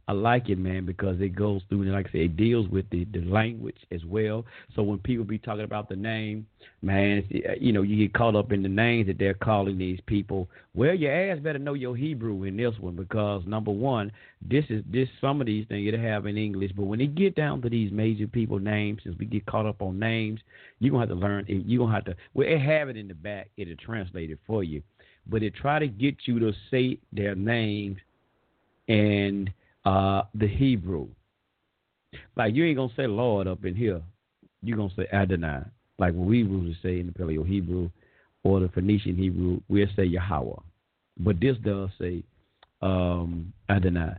I 0.09 0.13
like 0.13 0.47
it, 0.47 0.57
man, 0.57 0.85
because 0.85 1.19
it 1.19 1.35
goes 1.35 1.61
through 1.67 1.83
like 1.91 2.07
I 2.07 2.11
say, 2.11 2.19
it 2.25 2.37
deals 2.37 2.69
with 2.69 2.89
the, 2.91 3.05
the 3.11 3.19
language 3.25 3.75
as 3.91 4.05
well. 4.05 4.45
So 4.73 4.81
when 4.81 4.99
people 4.99 5.25
be 5.25 5.37
talking 5.37 5.65
about 5.65 5.89
the 5.89 5.97
name, 5.97 6.47
man, 6.81 7.27
uh, 7.33 7.53
you 7.59 7.73
know, 7.73 7.81
you 7.81 7.97
get 7.97 8.13
caught 8.13 8.33
up 8.33 8.53
in 8.53 8.63
the 8.63 8.69
names 8.69 9.07
that 9.07 9.19
they're 9.19 9.33
calling 9.33 9.77
these 9.77 9.99
people. 10.05 10.47
Well, 10.73 10.95
your 10.95 11.11
ass 11.11 11.39
better 11.39 11.59
know 11.59 11.73
your 11.73 11.97
Hebrew 11.97 12.43
in 12.43 12.55
this 12.55 12.73
one 12.79 12.95
because 12.95 13.43
number 13.45 13.71
one, 13.71 14.13
this 14.41 14.63
is 14.69 14.81
this 14.89 15.09
some 15.19 15.41
of 15.41 15.47
these 15.47 15.67
things 15.67 15.83
you 15.83 15.97
have 15.97 16.25
in 16.25 16.37
English, 16.37 16.71
but 16.73 16.85
when 16.85 17.01
it 17.01 17.13
get 17.15 17.35
down 17.35 17.61
to 17.63 17.69
these 17.69 17.91
major 17.91 18.27
people 18.27 18.59
names, 18.59 19.01
since 19.03 19.17
we 19.19 19.25
get 19.25 19.45
caught 19.45 19.65
up 19.65 19.81
on 19.81 19.99
names, 19.99 20.39
you're 20.79 20.91
gonna 20.91 21.01
have 21.01 21.09
to 21.09 21.15
learn. 21.15 21.43
You're 21.47 21.79
gonna 21.79 21.93
have 21.93 22.05
to. 22.05 22.15
Well, 22.33 22.47
it 22.47 22.61
have 22.61 22.87
it 22.87 22.95
in 22.95 23.09
the 23.09 23.13
back. 23.13 23.49
It'll 23.57 23.75
translate 23.75 24.31
it 24.31 24.39
for 24.47 24.63
you, 24.63 24.81
but 25.25 25.43
it 25.43 25.53
try 25.53 25.79
to 25.79 25.87
get 25.87 26.15
you 26.25 26.39
to 26.39 26.53
say 26.71 26.97
their 27.11 27.35
names 27.35 27.97
and 28.87 29.51
uh, 29.87 30.23
the 30.35 30.47
Hebrew. 30.47 31.07
Like 32.35 32.53
you 32.53 32.65
ain't 32.65 32.77
gonna 32.77 32.93
say 32.95 33.07
Lord 33.07 33.47
up 33.47 33.63
in 33.63 33.73
here. 33.73 34.01
You're 34.61 34.77
gonna 34.77 34.93
say 34.95 35.07
Adonai. 35.13 35.61
Like 35.97 36.13
what 36.13 36.27
we 36.27 36.43
would 36.43 36.75
say 36.83 36.99
in 36.99 37.07
the 37.07 37.13
Paleo 37.13 37.47
Hebrew 37.47 37.89
or 38.43 38.59
the 38.59 38.67
Phoenician 38.69 39.15
Hebrew, 39.15 39.61
we'll 39.69 39.87
say 39.95 40.03
Yahweh. 40.03 40.59
But 41.19 41.39
this 41.39 41.55
does 41.63 41.89
say 41.99 42.23
um, 42.81 43.53
Adonai. 43.69 44.17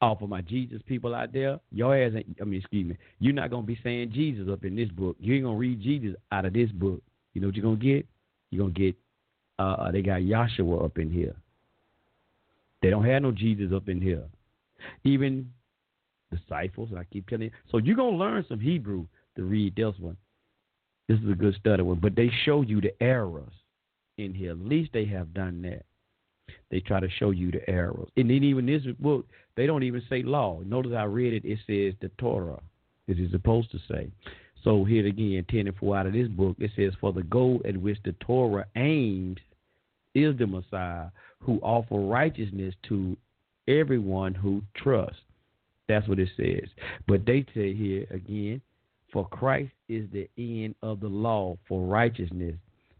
All 0.00 0.16
for 0.16 0.26
my 0.26 0.40
Jesus 0.40 0.80
people 0.86 1.14
out 1.14 1.32
there, 1.34 1.60
your 1.70 1.94
ass 1.94 2.12
ain't, 2.16 2.38
I 2.40 2.44
mean, 2.44 2.58
excuse 2.60 2.88
me, 2.88 2.96
you're 3.18 3.34
not 3.34 3.50
going 3.50 3.64
to 3.64 3.66
be 3.66 3.78
saying 3.84 4.12
Jesus 4.14 4.48
up 4.50 4.64
in 4.64 4.74
this 4.74 4.88
book. 4.88 5.14
You 5.20 5.34
ain't 5.34 5.44
going 5.44 5.56
to 5.56 5.60
read 5.60 5.82
Jesus 5.82 6.16
out 6.32 6.46
of 6.46 6.54
this 6.54 6.70
book. 6.70 7.02
You 7.34 7.42
know 7.42 7.48
what 7.48 7.56
you're 7.56 7.62
going 7.62 7.78
to 7.78 7.84
get? 7.84 8.06
You're 8.50 8.62
going 8.62 8.72
to 8.72 8.80
get, 8.80 8.96
uh, 9.58 9.90
they 9.90 10.00
got 10.00 10.22
Yahshua 10.22 10.82
up 10.82 10.96
in 10.96 11.10
here. 11.10 11.36
They 12.80 12.88
don't 12.88 13.04
have 13.04 13.20
no 13.20 13.30
Jesus 13.30 13.72
up 13.74 13.90
in 13.90 14.00
here 14.00 14.24
even 15.04 15.50
disciples. 16.30 16.90
I 16.96 17.04
keep 17.04 17.28
telling 17.28 17.44
you. 17.44 17.50
So 17.70 17.78
you're 17.78 17.96
gonna 17.96 18.16
learn 18.16 18.44
some 18.48 18.60
Hebrew 18.60 19.06
to 19.36 19.44
read 19.44 19.76
this 19.76 19.94
one. 19.98 20.16
This 21.08 21.18
is 21.18 21.30
a 21.30 21.34
good 21.34 21.56
study 21.56 21.82
one, 21.82 21.98
but 22.00 22.14
they 22.14 22.30
show 22.44 22.62
you 22.62 22.80
the 22.80 22.92
errors 23.02 23.52
in 24.18 24.32
here. 24.32 24.52
At 24.52 24.58
least 24.58 24.90
they 24.92 25.06
have 25.06 25.34
done 25.34 25.62
that. 25.62 25.84
They 26.70 26.80
try 26.80 27.00
to 27.00 27.10
show 27.10 27.30
you 27.30 27.50
the 27.50 27.68
errors. 27.68 28.08
And 28.16 28.30
then 28.30 28.44
even 28.44 28.66
this 28.66 28.82
book, 28.98 29.26
they 29.56 29.66
don't 29.66 29.82
even 29.82 30.02
say 30.08 30.22
law. 30.22 30.60
Notice 30.64 30.92
I 30.96 31.04
read 31.04 31.32
it. 31.32 31.44
It 31.44 31.58
says 31.66 31.94
the 32.00 32.10
Torah. 32.18 32.60
It 33.08 33.18
is 33.18 33.30
supposed 33.32 33.72
to 33.72 33.78
say. 33.90 34.10
So 34.62 34.84
here 34.84 35.06
again, 35.06 35.44
ten 35.50 35.66
and 35.66 35.76
four 35.76 35.96
out 35.96 36.06
of 36.06 36.12
this 36.12 36.28
book, 36.28 36.56
it 36.58 36.70
says, 36.76 36.94
"For 37.00 37.12
the 37.12 37.22
goal 37.24 37.60
at 37.64 37.76
which 37.76 37.98
the 38.04 38.12
Torah 38.20 38.66
aims 38.76 39.38
is 40.14 40.36
the 40.36 40.46
Messiah, 40.46 41.10
who 41.40 41.58
offer 41.60 41.98
righteousness 41.98 42.74
to 42.84 43.16
everyone 43.68 44.34
who 44.34 44.62
trusts. 44.74 45.20
That's 45.88 46.06
what 46.08 46.18
it 46.18 46.28
says. 46.36 46.68
But 47.08 47.26
they 47.26 47.44
say 47.54 47.74
here 47.74 48.06
again, 48.10 48.60
for 49.12 49.26
Christ 49.28 49.72
is 49.88 50.08
the 50.12 50.28
end 50.38 50.76
of 50.82 51.00
the 51.00 51.08
law 51.08 51.56
for 51.66 51.84
righteousness 51.84 52.54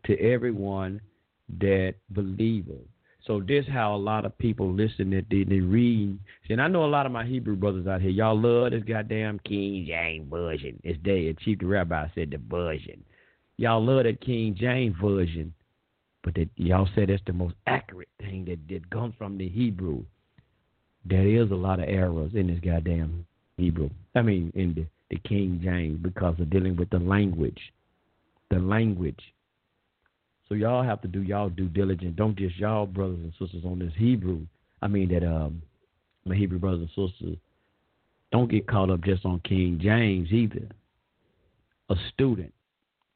to 0.06 0.18
everyone 0.18 1.00
that 1.60 1.94
believeth. 2.12 2.86
So 3.26 3.40
this 3.40 3.66
how 3.68 3.94
a 3.94 3.98
lot 3.98 4.24
of 4.24 4.36
people 4.38 4.72
listen 4.72 5.10
that 5.10 5.26
they, 5.30 5.44
they 5.44 5.60
read. 5.60 6.18
And 6.48 6.60
I 6.60 6.68
know 6.68 6.84
a 6.84 6.86
lot 6.86 7.06
of 7.06 7.12
my 7.12 7.24
Hebrew 7.24 7.54
brothers 7.54 7.86
out 7.86 8.00
here. 8.00 8.10
Y'all 8.10 8.40
love 8.40 8.72
this 8.72 8.82
goddamn 8.82 9.40
King 9.44 9.84
James 9.86 10.28
version. 10.30 10.80
It's 10.82 10.98
there. 11.04 11.32
Chief 11.44 11.58
the 11.58 11.66
Rabbi 11.66 12.08
said 12.14 12.30
the 12.30 12.38
version. 12.38 13.04
Y'all 13.56 13.84
love 13.84 14.04
that 14.04 14.20
King 14.22 14.56
James 14.58 14.96
version, 15.00 15.52
but 16.24 16.34
that 16.34 16.48
y'all 16.56 16.88
said 16.94 17.10
that's 17.10 17.22
the 17.26 17.32
most 17.34 17.54
accurate 17.66 18.08
thing 18.18 18.46
that 18.46 18.58
that 18.68 18.88
comes 18.90 19.14
from 19.18 19.36
the 19.36 19.48
Hebrew 19.48 20.02
there 21.04 21.26
is 21.26 21.50
a 21.50 21.54
lot 21.54 21.80
of 21.80 21.88
errors 21.88 22.32
in 22.34 22.48
this 22.48 22.60
goddamn 22.64 23.26
Hebrew. 23.56 23.90
I 24.14 24.22
mean, 24.22 24.52
in 24.54 24.74
the, 24.74 24.86
the 25.10 25.20
King 25.28 25.60
James 25.62 25.98
because 26.02 26.38
of 26.38 26.50
dealing 26.50 26.76
with 26.76 26.90
the 26.90 26.98
language. 26.98 27.60
The 28.50 28.58
language. 28.58 29.20
So 30.48 30.54
y'all 30.54 30.82
have 30.82 31.00
to 31.02 31.08
do 31.08 31.22
y'all 31.22 31.48
due 31.48 31.68
diligence. 31.68 32.16
Don't 32.16 32.36
just 32.36 32.56
y'all 32.56 32.86
brothers 32.86 33.18
and 33.22 33.32
sisters 33.38 33.64
on 33.64 33.78
this 33.78 33.92
Hebrew. 33.96 34.46
I 34.82 34.88
mean 34.88 35.08
that 35.08 35.24
um 35.24 35.62
my 36.24 36.34
Hebrew 36.34 36.58
brothers 36.58 36.88
and 36.96 37.08
sisters 37.08 37.38
don't 38.32 38.50
get 38.50 38.66
caught 38.66 38.90
up 38.90 39.02
just 39.02 39.24
on 39.24 39.40
King 39.40 39.78
James 39.80 40.32
either. 40.32 40.68
A 41.88 41.94
student. 42.12 42.52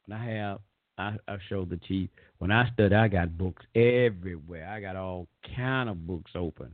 And 0.05 0.13
I 0.13 0.25
have 0.25 0.59
I, 0.97 1.17
I 1.27 1.37
showed 1.49 1.69
the 1.69 1.77
chief 1.77 2.09
when 2.37 2.51
I 2.51 2.71
study 2.71 2.95
I 2.95 3.09
got 3.09 3.37
books 3.37 3.65
everywhere. 3.75 4.69
I 4.69 4.79
got 4.79 4.95
all 4.95 5.27
kind 5.55 5.89
of 5.89 6.07
books 6.07 6.31
open 6.35 6.73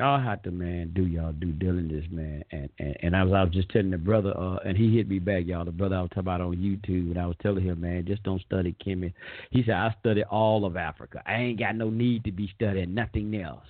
y'all 0.00 0.18
have 0.18 0.42
to 0.42 0.50
man 0.50 0.90
do 0.94 1.06
y'all 1.06 1.32
due 1.32 1.52
diligence, 1.52 2.06
man. 2.10 2.42
And 2.52 2.70
and, 2.78 2.96
and 3.02 3.16
I 3.16 3.22
was 3.22 3.32
I 3.34 3.44
was 3.44 3.52
just 3.52 3.68
telling 3.68 3.90
the 3.90 3.98
brother, 3.98 4.36
uh, 4.36 4.56
and 4.64 4.76
he 4.76 4.96
hit 4.96 5.08
me 5.08 5.18
back, 5.18 5.44
y'all. 5.46 5.64
The 5.64 5.70
brother 5.70 5.96
I 5.96 6.00
was 6.00 6.08
talking 6.08 6.20
about 6.20 6.40
on 6.40 6.56
YouTube, 6.56 7.10
and 7.10 7.18
I 7.18 7.26
was 7.26 7.36
telling 7.42 7.62
him, 7.62 7.82
man, 7.82 8.06
just 8.06 8.22
don't 8.22 8.40
study 8.42 8.74
Kimmy. 8.84 9.12
He 9.50 9.62
said 9.62 9.74
I 9.74 9.94
study 10.00 10.24
all 10.24 10.64
of 10.64 10.76
Africa. 10.76 11.22
I 11.26 11.34
ain't 11.34 11.58
got 11.58 11.76
no 11.76 11.90
need 11.90 12.24
to 12.24 12.32
be 12.32 12.50
studying 12.56 12.94
nothing 12.94 13.40
else. 13.40 13.66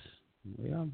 Well, 0.57 0.87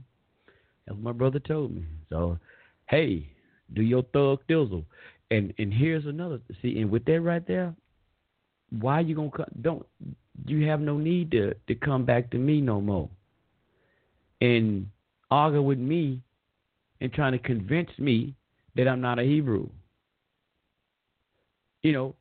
that's 0.85 0.95
what 0.95 1.03
my 1.03 1.11
brother 1.11 1.39
told 1.39 1.75
me. 1.75 1.85
So, 2.09 2.39
hey, 2.87 3.29
do 3.73 3.83
your 3.83 4.03
thug 4.13 4.39
thizzle. 4.49 4.85
And 5.29 5.53
and 5.59 5.71
here's 5.71 6.05
another. 6.05 6.39
See, 6.63 6.81
and 6.81 6.89
with 6.89 7.05
that 7.05 7.21
right 7.21 7.45
there, 7.45 7.75
why 8.79 9.01
you 9.01 9.15
gonna 9.15 9.29
come? 9.29 9.45
Don't 9.61 9.85
you 10.47 10.65
have 10.67 10.79
no 10.79 10.97
need 10.97 11.29
to 11.31 11.53
to 11.67 11.75
come 11.75 12.05
back 12.05 12.31
to 12.31 12.37
me 12.37 12.59
no 12.59 12.81
more 12.81 13.09
and 14.41 14.87
argue 15.29 15.61
with 15.61 15.79
me 15.79 16.21
and 17.01 17.11
trying 17.13 17.33
to 17.33 17.39
convince 17.39 17.89
me 17.97 18.33
that 18.75 18.87
I'm 18.87 19.01
not 19.01 19.19
a 19.19 19.23
Hebrew. 19.23 19.69
You 21.83 21.93
know, 21.93 22.15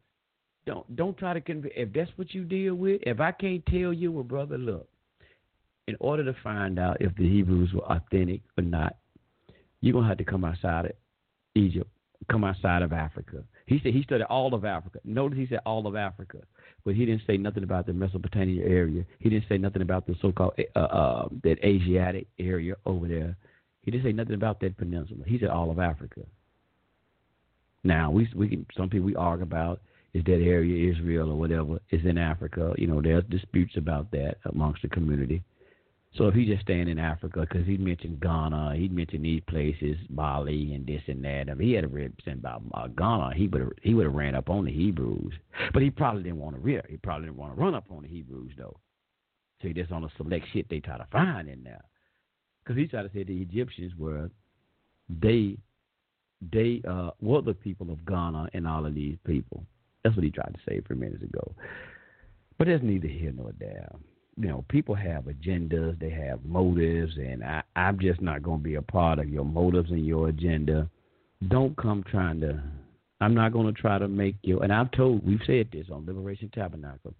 don't 0.67 0.97
don't 0.97 1.17
try 1.17 1.33
to 1.35 1.41
convince. 1.41 1.75
If 1.77 1.93
that's 1.93 2.11
what 2.17 2.35
you 2.35 2.45
deal 2.45 2.75
with, 2.75 3.01
if 3.07 3.21
I 3.21 3.33
can't 3.33 3.65
tell 3.67 3.93
you, 3.93 4.13
well, 4.13 4.25
brother, 4.25 4.59
look. 4.59 4.89
In 5.89 5.97
order 6.01 6.25
to 6.25 6.35
find 6.43 6.81
out 6.81 7.01
if 7.01 7.15
the 7.15 7.29
Hebrews 7.29 7.73
were 7.73 7.85
authentic 7.85 8.41
or 8.59 8.63
not, 8.63 8.97
you're 9.81 9.93
gonna 9.93 10.09
have 10.09 10.19
to 10.19 10.25
come 10.25 10.45
outside 10.45 10.87
of 10.87 10.93
Egypt, 11.55 11.89
come 12.31 12.43
outside 12.43 12.83
of 12.83 12.93
Africa. 12.93 13.45
He 13.67 13.81
said 13.83 13.93
he 13.93 14.03
studied 14.03 14.25
all 14.25 14.53
of 14.53 14.65
Africa. 14.65 14.99
Notice 15.05 15.39
he 15.39 15.47
said 15.47 15.61
all 15.65 15.87
of 15.87 15.95
Africa, 15.95 16.39
but 16.87 16.95
he 16.95 17.05
didn't 17.05 17.23
say 17.27 17.37
nothing 17.37 17.65
about 17.65 17.85
the 17.85 17.93
Mesopotamia 17.93 18.65
area. 18.65 19.05
He 19.19 19.29
didn't 19.29 19.49
say 19.49 19.59
nothing 19.59 19.83
about 19.83 20.07
the 20.07 20.15
so-called 20.23 20.55
uh, 20.77 20.79
uh, 20.79 21.29
that 21.43 21.59
Asiatic 21.65 22.29
area 22.39 22.77
over 22.87 23.09
there. 23.09 23.37
He 23.83 23.91
didn't 23.91 24.05
say 24.05 24.13
nothing 24.13 24.35
about 24.35 24.61
that 24.61 24.77
peninsula. 24.79 25.25
He 25.27 25.37
said 25.41 25.49
all 25.49 25.73
of 25.73 25.81
Africa. 25.81 26.21
Now 27.83 28.13
we 28.13 28.29
we 28.37 28.49
can 28.49 28.67
some 28.77 28.89
people 28.89 29.07
we 29.07 29.17
argue 29.17 29.43
about 29.43 29.81
is 30.15 30.23
that 30.25 30.41
area 30.41 30.93
Israel 30.93 31.33
or 31.33 31.35
whatever 31.37 31.81
is 31.91 32.05
in 32.05 32.19
Africa. 32.19 32.73
You 32.79 32.87
know, 32.87 33.03
there's 33.03 33.25
disputes 33.25 33.77
about 33.77 34.13
that 34.13 34.37
amongst 34.45 34.83
the 34.83 34.89
community. 34.89 35.43
So 36.17 36.29
if 36.29 36.35
he's 36.35 36.49
just 36.49 36.63
staying 36.63 36.89
in 36.89 36.99
Africa, 36.99 37.41
because 37.41 37.67
he 37.67 37.77
mentioned 37.77 38.21
Ghana, 38.21 38.75
he 38.77 38.89
mentioned 38.89 39.25
these 39.25 39.43
places, 39.49 39.97
Mali 40.09 40.73
and 40.73 40.87
this 40.87 41.03
and 41.09 41.23
that. 41.25 41.49
If 41.49 41.59
he 41.59 41.73
had 41.73 41.85
a 41.85 41.89
read 41.89 42.13
about 42.27 42.63
uh, 42.73 42.87
Ghana, 42.89 43.35
he 43.35 43.49
would 43.49 43.79
he 43.83 43.93
would 43.93 44.07
have 44.07 44.15
ran 44.15 44.35
up 44.35 44.49
on 44.49 44.65
the 44.65 44.73
Hebrews. 44.73 45.35
But 45.75 45.83
he 45.83 45.91
probably 45.91 46.23
didn't 46.23 46.39
want 46.39 46.57
to 46.57 46.61
rear. 46.63 46.83
He 46.89 46.97
probably 46.97 47.27
didn't 47.27 47.39
want 47.39 47.55
to 47.55 47.61
run 47.61 47.75
up 47.75 47.85
on 47.91 48.03
the 48.03 48.09
Hebrews 48.09 48.53
though. 48.57 48.79
He 49.59 49.73
just 49.73 49.93
on 49.93 50.05
a 50.05 50.09
select 50.17 50.47
shit 50.53 50.69
they 50.71 50.81
try 50.81 50.97
to 50.97 51.07
find 51.11 51.49
in 51.49 51.65
there. 51.65 51.83
Because 52.63 52.79
he 52.79 52.87
tried 52.87 53.03
to 53.03 53.11
say 53.13 53.25
the 53.25 53.43
Egyptians 53.43 53.93
were 53.99 54.31
they 55.09 55.59
they 56.53 56.83
uh, 56.89 57.11
were 57.21 57.43
the 57.43 57.55
people 57.55 57.91
of 57.91 58.05
Ghana 58.07 58.51
and 58.55 58.67
all 58.67 58.87
of 58.87 58.95
these 58.95 59.17
people. 59.27 59.67
That's 60.03 60.17
what 60.17 60.25
he 60.25 60.31
tried 60.31 60.55
to 60.55 60.61
say 60.71 60.79
a 60.79 60.83
few 60.83 60.97
minutes 60.97 61.23
ago. 61.23 61.55
But 62.59 62.69
there's 62.69 62.83
neither 62.83 63.09
here 63.09 63.33
nor 63.33 63.53
there. 63.59 63.91
You 64.39 64.49
know, 64.49 64.65
people 64.69 64.95
have 64.95 65.25
agendas, 65.25 65.99
they 65.99 66.11
have 66.11 66.45
motives, 66.45 67.17
and 67.17 67.43
I, 67.43 67.63
I'm 67.75 67.99
just 67.99 68.21
not 68.21 68.43
going 68.43 68.59
to 68.59 68.65
be 68.65 68.75
a 68.75 68.83
part 68.83 69.19
of 69.19 69.31
your 69.31 69.47
motives 69.47 69.91
and 69.91 70.05
your 70.05 70.29
agenda. 70.29 70.91
Don't 71.49 71.75
come 71.77 72.05
trying 72.11 72.41
to. 72.41 72.63
I'm 73.21 73.35
not 73.35 73.55
going 73.55 73.73
to 73.73 73.81
try 73.81 73.99
to 73.99 74.09
make 74.09 74.37
you. 74.43 74.61
And 74.61 74.71
I've 74.71 74.91
told, 74.91 75.27
we've 75.27 75.41
said 75.47 75.69
this 75.73 75.87
on 75.91 76.05
Liberation 76.05 76.51
Tabernacle. 76.55 77.15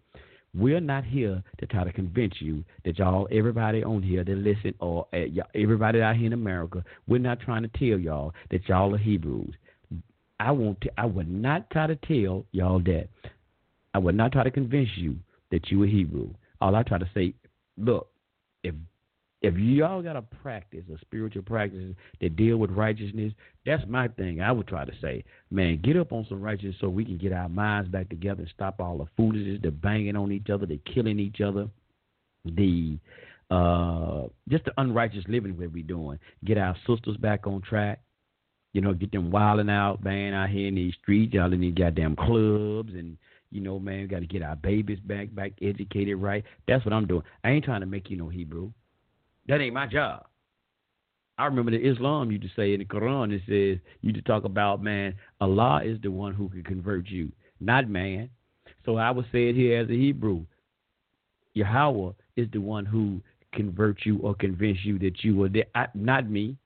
We're 0.55 0.81
not 0.81 1.05
here 1.05 1.43
to 1.59 1.67
try 1.67 1.85
to 1.85 1.93
convince 1.93 2.35
you 2.39 2.65
that 2.85 2.99
y'all, 2.99 3.29
everybody 3.31 3.83
on 3.83 4.03
here 4.03 4.23
that 4.23 4.37
listen, 4.37 4.75
or 4.79 5.07
uh, 5.15 5.43
everybody 5.55 6.03
out 6.03 6.17
here 6.17 6.27
in 6.27 6.33
America, 6.35 6.85
we're 7.09 7.19
not 7.19 7.41
trying 7.41 7.63
to 7.63 7.69
tell 7.79 7.99
y'all 7.99 8.35
that 8.51 8.69
y'all 8.69 8.95
are 8.95 8.99
Hebrews. 8.99 9.55
I 10.39 10.51
want 10.51 10.81
to. 10.83 10.91
I 10.99 11.07
would 11.07 11.31
not 11.31 11.71
try 11.71 11.87
to 11.87 11.97
tell 11.97 12.45
y'all 12.53 12.81
that. 12.81 13.09
I 13.95 13.99
would 13.99 14.15
not 14.15 14.33
try 14.33 14.45
to 14.45 14.51
convince 14.51 14.91
you 14.97 15.17
that 15.51 15.71
you 15.71 15.83
are 15.83 15.87
Hebrew. 15.87 16.29
All 16.61 16.75
I 16.75 16.83
try 16.83 16.99
to 16.99 17.09
say, 17.15 17.35
look, 17.77 18.09
if 18.63 18.75
if 19.43 19.55
y'all 19.57 20.03
got 20.03 20.17
a 20.17 20.23
practice, 20.23 20.83
a 20.93 20.99
spiritual 21.01 21.43
practice 21.43 21.95
that 22.21 22.37
deal 22.37 22.57
with 22.57 22.71
righteousness, 22.71 23.33
that's 23.65 23.85
my 23.87 24.09
thing. 24.09 24.41
I 24.41 24.51
would 24.51 24.67
try 24.67 24.85
to 24.85 24.93
say, 25.01 25.25
man, 25.51 25.81
get 25.83 25.97
up 25.97 26.11
on 26.11 26.27
some 26.29 26.41
righteousness 26.41 26.77
so 26.81 26.89
we 26.89 27.05
can 27.05 27.19
get 27.19 27.33
our 27.33 27.49
minds 27.49 27.91
back 27.91 28.09
together 28.09 28.43
and 28.43 28.51
stop 28.55 28.81
all 28.81 28.99
the 28.99 29.07
foolishness, 29.17 29.61
the 29.63 29.71
banging 29.71 30.17
on 30.17 30.33
each 30.33 30.49
other, 30.51 30.67
the 30.67 30.81
killing 30.93 31.21
each 31.21 31.41
other, 31.41 31.69
the 32.45 32.99
uh 33.51 34.23
just 34.49 34.65
the 34.65 34.73
unrighteous 34.79 35.25
living 35.29 35.57
we're 35.57 35.83
doing. 35.83 36.19
Get 36.45 36.59
our 36.59 36.77
sisters 36.87 37.17
back 37.19 37.47
on 37.47 37.61
track 37.61 38.01
you 38.77 38.83
know, 38.83 38.93
get 38.93 39.11
them 39.11 39.31
wilding 39.31 39.71
out, 39.71 40.05
man, 40.05 40.35
out 40.35 40.51
here 40.51 40.69
in 40.69 40.75
these 40.75 40.93
streets, 41.01 41.33
y'all 41.33 41.51
in 41.51 41.63
these 41.63 41.73
goddamn 41.73 42.15
clubs, 42.15 42.93
and 42.93 43.17
you 43.51 43.61
know, 43.61 43.79
man, 43.79 44.09
got 44.09 44.21
to 44.21 44.27
get 44.27 44.43
our 44.43 44.57
babies 44.57 44.99
back, 45.01 45.35
back 45.35 45.53
educated 45.63 46.17
right. 46.19 46.45
That's 46.67 46.85
what 46.85 46.93
I'm 46.93 47.07
doing. 47.07 47.23
I 47.45 47.51
ain't 47.51 47.65
trying 47.65 47.81
to 47.81 47.87
make 47.87 48.11
you 48.11 48.17
know 48.17 48.29
Hebrew. 48.29 48.73
That 49.49 49.61
ain't 49.61 49.75
my 49.75 49.87
job. 49.87 50.27
I 51.39 51.45
remember 51.45 51.71
the 51.71 51.79
Islam 51.79 52.31
used 52.31 52.45
to 52.45 52.51
say 52.57 52.73
in 52.73 52.81
the 52.81 52.87
Quran, 52.87 53.33
it 53.33 53.43
says 53.47 53.83
you 54.01 54.13
to 54.13 54.23
talk 54.23 54.45
about 54.45 54.83
man, 54.83 55.15
Allah 55.41 55.83
is 55.85 56.01
the 56.03 56.11
one 56.11 56.35
who 56.35 56.49
can 56.49 56.65
convert 56.65 57.09
you, 57.09 57.31
not 57.61 57.89
man. 57.89 58.31
So 58.85 58.97
I 58.97 59.11
would 59.11 59.27
say 59.33 59.49
it 59.49 59.55
here 59.55 59.81
as 59.81 59.91
a 59.91 59.93
Hebrew. 59.93 60.47
Yahweh 61.55 62.13
is 62.37 62.49
the 62.53 62.61
one 62.61 62.87
who 62.87 63.21
convert 63.53 64.05
you 64.05 64.19
or 64.19 64.35
convince 64.35 64.79
you 64.85 64.99
that 65.01 65.25
you 65.25 65.43
are 65.43 65.49
there, 65.49 65.65
I, 65.75 65.87
not 65.95 66.29
me. 66.29 66.57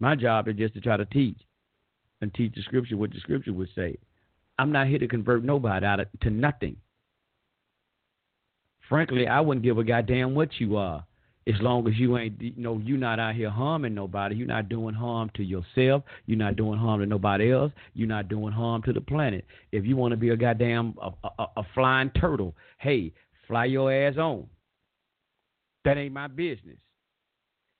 My 0.00 0.16
job 0.16 0.48
is 0.48 0.56
just 0.56 0.74
to 0.74 0.80
try 0.80 0.96
to 0.96 1.04
teach 1.06 1.38
and 2.20 2.32
teach 2.34 2.54
the 2.54 2.62
scripture 2.62 2.96
what 2.96 3.10
the 3.10 3.20
scripture 3.20 3.52
would 3.52 3.68
say. 3.74 3.96
I'm 4.58 4.72
not 4.72 4.86
here 4.86 4.98
to 4.98 5.08
convert 5.08 5.44
nobody 5.44 5.86
out 5.86 6.00
of, 6.00 6.08
to 6.22 6.30
nothing. 6.30 6.76
Frankly, 8.88 9.26
I 9.26 9.40
wouldn't 9.40 9.64
give 9.64 9.78
a 9.78 9.84
goddamn 9.84 10.34
what 10.34 10.50
you 10.58 10.76
are, 10.76 11.04
as 11.46 11.54
long 11.60 11.88
as 11.88 11.96
you 11.96 12.18
ain't, 12.18 12.40
you 12.40 12.52
know, 12.56 12.78
you're 12.78 12.98
not 12.98 13.18
out 13.18 13.34
here 13.34 13.50
harming 13.50 13.94
nobody. 13.94 14.36
You're 14.36 14.46
not 14.46 14.68
doing 14.68 14.94
harm 14.94 15.30
to 15.34 15.42
yourself. 15.42 16.04
You're 16.26 16.38
not 16.38 16.56
doing 16.56 16.78
harm 16.78 17.00
to 17.00 17.06
nobody 17.06 17.52
else. 17.52 17.72
You're 17.94 18.08
not 18.08 18.28
doing 18.28 18.52
harm 18.52 18.82
to 18.82 18.92
the 18.92 19.00
planet. 19.00 19.44
If 19.72 19.84
you 19.84 19.96
want 19.96 20.12
to 20.12 20.16
be 20.16 20.28
a 20.28 20.36
goddamn 20.36 20.94
a, 21.00 21.10
a, 21.38 21.46
a 21.56 21.62
flying 21.74 22.10
turtle, 22.10 22.54
hey, 22.78 23.12
fly 23.48 23.64
your 23.64 23.92
ass 23.92 24.16
on. 24.18 24.46
That 25.84 25.96
ain't 25.96 26.14
my 26.14 26.28
business. 26.28 26.78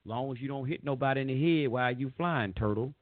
Long 0.05 0.33
as 0.33 0.41
you 0.41 0.49
don't 0.49 0.67
hit 0.67 0.83
nobody 0.83 1.21
in 1.21 1.29
the 1.29 1.63
head 1.63 1.71
while 1.71 1.95
you 1.95 2.11
flying, 2.17 2.55
turtle, 2.55 2.93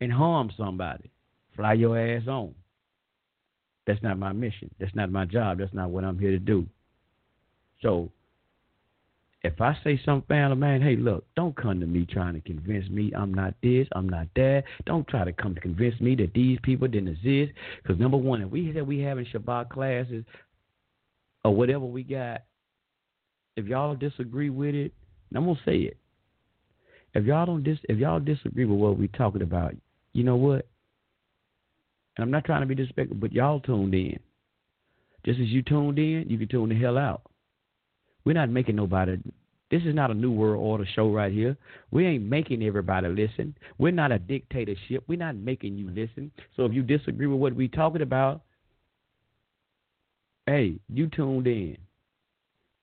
and 0.00 0.12
harm 0.12 0.50
somebody, 0.56 1.10
fly 1.56 1.72
your 1.72 1.98
ass 1.98 2.28
on. 2.28 2.54
That's 3.86 4.02
not 4.02 4.18
my 4.18 4.32
mission. 4.32 4.70
That's 4.78 4.94
not 4.94 5.10
my 5.10 5.24
job. 5.24 5.58
That's 5.58 5.74
not 5.74 5.90
what 5.90 6.04
I'm 6.04 6.18
here 6.18 6.30
to 6.30 6.38
do. 6.38 6.66
So, 7.82 8.10
if 9.44 9.60
I 9.60 9.76
say 9.82 10.00
something, 10.04 10.26
family 10.28 10.56
man, 10.56 10.80
hey, 10.82 10.94
look, 10.94 11.24
don't 11.34 11.56
come 11.56 11.80
to 11.80 11.86
me 11.86 12.06
trying 12.06 12.34
to 12.34 12.40
convince 12.40 12.88
me 12.88 13.12
I'm 13.16 13.34
not 13.34 13.54
this, 13.60 13.88
I'm 13.92 14.08
not 14.08 14.28
that. 14.36 14.62
Don't 14.86 15.06
try 15.08 15.24
to 15.24 15.32
come 15.32 15.54
to 15.56 15.60
convince 15.60 16.00
me 16.00 16.14
that 16.16 16.32
these 16.32 16.58
people 16.62 16.86
didn't 16.86 17.08
exist. 17.08 17.52
Because 17.82 17.98
number 17.98 18.16
one, 18.16 18.42
if 18.42 18.50
we 18.50 18.72
said 18.72 18.86
we 18.86 19.00
having 19.00 19.26
Shabbat 19.26 19.70
classes 19.70 20.24
or 21.44 21.54
whatever 21.54 21.84
we 21.84 22.04
got, 22.04 22.42
if 23.56 23.66
y'all 23.66 23.96
disagree 23.96 24.50
with 24.50 24.76
it, 24.76 24.92
I'm 25.34 25.44
gonna 25.44 25.58
say 25.64 25.78
it. 25.78 25.96
If 27.14 27.24
y'all 27.24 27.46
don't 27.46 27.62
dis 27.62 27.78
if 27.88 27.98
y'all 27.98 28.20
disagree 28.20 28.64
with 28.64 28.78
what 28.78 28.98
we're 28.98 29.08
talking 29.08 29.42
about, 29.42 29.74
you 30.12 30.24
know 30.24 30.36
what? 30.36 30.66
And 32.16 32.24
I'm 32.24 32.30
not 32.30 32.44
trying 32.44 32.60
to 32.60 32.66
be 32.66 32.74
disrespectful, 32.74 33.16
but 33.16 33.32
y'all 33.32 33.60
tuned 33.60 33.94
in. 33.94 34.18
Just 35.24 35.40
as 35.40 35.48
you 35.48 35.62
tuned 35.62 35.98
in, 35.98 36.26
you 36.28 36.38
can 36.38 36.48
tune 36.48 36.68
the 36.68 36.78
hell 36.78 36.98
out. 36.98 37.22
We're 38.24 38.34
not 38.34 38.50
making 38.50 38.76
nobody. 38.76 39.18
This 39.70 39.82
is 39.84 39.94
not 39.94 40.10
a 40.10 40.14
new 40.14 40.30
world 40.30 40.62
order 40.62 40.86
show 40.94 41.10
right 41.10 41.32
here. 41.32 41.56
We 41.90 42.06
ain't 42.06 42.24
making 42.24 42.62
everybody 42.62 43.08
listen. 43.08 43.54
We're 43.78 43.92
not 43.92 44.12
a 44.12 44.18
dictatorship. 44.18 45.04
We're 45.06 45.18
not 45.18 45.36
making 45.36 45.78
you 45.78 45.88
listen. 45.88 46.30
So 46.56 46.66
if 46.66 46.74
you 46.74 46.82
disagree 46.82 47.26
with 47.26 47.40
what 47.40 47.54
we're 47.54 47.68
talking 47.68 48.02
about, 48.02 48.42
hey, 50.46 50.78
you 50.92 51.08
tuned 51.08 51.46
in. 51.46 51.78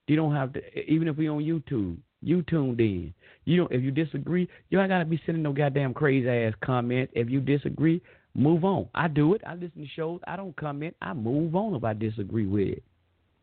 You 0.08 0.16
don't 0.16 0.34
have 0.34 0.54
to. 0.54 0.92
Even 0.92 1.08
if 1.08 1.18
we 1.18 1.30
on 1.30 1.44
YouTube, 1.44 1.98
you 2.22 2.42
tuned 2.44 2.80
in. 2.80 3.14
You 3.46 3.58
don't. 3.58 3.72
If 3.72 3.84
you 3.84 3.92
disagree, 3.92 4.50
you 4.70 4.80
ain't 4.82 4.90
gotta 4.90 5.06
be 5.06 5.22
sending 5.26 5.44
no 5.44 5.54
goddamn 5.54 5.94
crazy 5.94 6.28
ass 6.28 6.54
comments. 6.64 7.14
If 7.16 7.30
you 7.30 7.40
disagree, 7.40 8.02
move 8.40 8.64
on. 8.64 8.88
I 8.96 9.08
do 9.08 9.34
it. 9.34 9.42
I 9.46 9.54
listen 9.54 9.82
to 9.82 9.88
shows. 9.96 10.22
I 10.26 10.36
don't 10.36 10.56
comment. 10.56 10.96
I 11.02 11.14
move 11.14 11.56
on 11.56 11.76
if 11.76 11.84
I 11.84 11.94
disagree 11.94 12.48
with 12.48 12.68
it. 12.70 12.84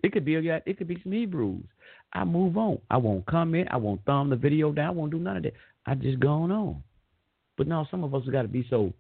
It 0.02 0.12
could 0.12 0.24
be 0.24 0.36
a 0.36 0.62
it 0.66 0.78
could 0.78 0.88
be 0.88 1.00
some 1.02 1.12
Hebrews. 1.12 1.64
I 2.12 2.24
move 2.24 2.56
on. 2.56 2.78
I 2.90 2.96
won't 2.96 3.26
comment. 3.26 3.68
I 3.70 3.76
won't 3.76 4.04
thumb 4.04 4.30
the 4.30 4.36
video 4.36 4.72
down. 4.72 4.88
I 4.88 4.90
won't 4.90 5.10
do 5.10 5.18
none 5.18 5.36
of 5.36 5.42
that. 5.42 5.54
I 5.86 5.94
just 5.94 6.20
going 6.20 6.50
on. 6.50 6.82
But 7.56 7.68
now 7.68 7.86
some 7.90 8.04
of 8.04 8.14
us 8.14 8.24
got 8.30 8.42
to 8.42 8.48
be 8.48 8.66
so. 8.68 8.92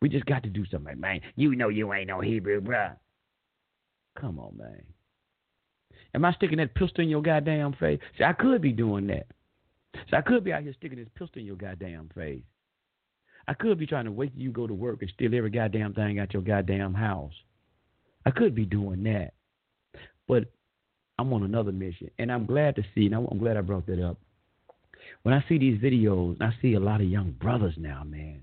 We 0.00 0.08
just 0.08 0.26
got 0.26 0.44
to 0.44 0.48
do 0.48 0.64
something, 0.70 0.98
man. 1.00 1.20
You 1.36 1.54
know 1.56 1.68
you 1.68 1.92
ain't 1.92 2.08
no 2.08 2.20
Hebrew, 2.20 2.60
bruh. 2.60 2.94
Come 4.20 4.38
on, 4.38 4.56
man. 4.56 4.82
Am 6.14 6.24
I 6.24 6.32
sticking 6.32 6.58
that 6.58 6.74
pistol 6.74 7.02
in 7.02 7.10
your 7.10 7.22
goddamn 7.22 7.74
face? 7.74 8.00
See, 8.16 8.24
I 8.24 8.32
could 8.32 8.62
be 8.62 8.72
doing 8.72 9.06
that. 9.08 9.26
So 10.10 10.16
I 10.16 10.20
could 10.20 10.44
be 10.44 10.52
out 10.52 10.62
here 10.62 10.74
sticking 10.78 10.98
this 10.98 11.08
pistol 11.14 11.40
in 11.40 11.46
your 11.46 11.56
goddamn 11.56 12.10
face. 12.14 12.42
I 13.48 13.54
could 13.54 13.78
be 13.78 13.86
trying 13.86 14.04
to 14.04 14.10
till 14.10 14.30
you 14.36 14.52
go 14.52 14.66
to 14.66 14.74
work 14.74 15.00
and 15.00 15.10
steal 15.14 15.34
every 15.34 15.48
goddamn 15.48 15.94
thing 15.94 16.18
out 16.18 16.34
your 16.34 16.42
goddamn 16.42 16.92
house. 16.92 17.32
I 18.26 18.30
could 18.30 18.54
be 18.54 18.66
doing 18.66 19.02
that. 19.04 19.32
But 20.28 20.44
I'm 21.18 21.32
on 21.32 21.42
another 21.42 21.72
mission, 21.72 22.10
and 22.18 22.30
I'm 22.30 22.44
glad 22.44 22.76
to 22.76 22.82
see. 22.94 23.06
And 23.06 23.14
I'm 23.14 23.38
glad 23.38 23.56
I 23.56 23.62
brought 23.62 23.86
that 23.86 24.04
up. 24.04 24.18
When 25.22 25.34
I 25.34 25.42
see 25.48 25.56
these 25.56 25.80
videos, 25.80 26.36
I 26.42 26.52
see 26.60 26.74
a 26.74 26.80
lot 26.80 27.00
of 27.00 27.08
young 27.08 27.30
brothers 27.40 27.74
now, 27.78 28.04
man. 28.04 28.42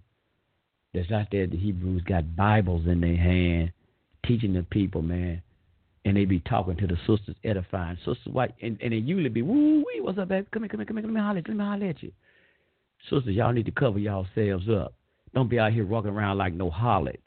That's 0.95 1.11
out 1.11 1.27
there. 1.31 1.45
The 1.45 1.57
Hebrews 1.57 2.01
got 2.01 2.35
Bibles 2.35 2.87
in 2.87 2.99
their 2.99 3.15
hand, 3.15 3.71
teaching 4.25 4.53
the 4.53 4.63
people, 4.63 5.03
man. 5.03 5.41
And 6.05 6.17
they 6.17 6.25
be 6.25 6.39
talking 6.39 6.77
to 6.77 6.87
the 6.87 6.97
sisters, 7.07 7.35
edifying 7.43 7.97
sisters. 7.97 8.33
White, 8.33 8.55
and, 8.61 8.79
and 8.81 8.93
it 8.93 9.03
usually 9.03 9.29
be, 9.29 9.43
woo 9.43 9.83
wee, 9.85 10.01
what's 10.01 10.17
up, 10.17 10.29
baby? 10.29 10.47
Come 10.51 10.63
here, 10.63 10.69
come 10.69 10.79
here, 10.79 10.85
come 10.85 10.97
here, 10.97 11.05
let 11.05 11.13
me 11.13 11.21
holler 11.21 11.39
at 11.39 11.47
you, 11.47 11.53
let 11.53 11.57
me 11.57 11.63
holler 11.63 11.89
at 11.89 12.03
you. 12.03 12.11
Sisters, 13.09 13.35
y'all 13.35 13.53
need 13.53 13.65
to 13.65 13.71
cover 13.71 13.99
yourselves 13.99 14.67
up. 14.69 14.93
Don't 15.33 15.49
be 15.49 15.59
out 15.59 15.73
here 15.73 15.85
walking 15.85 16.11
around 16.11 16.37
like 16.37 16.53
no 16.53 16.69
harlots. 16.69 17.19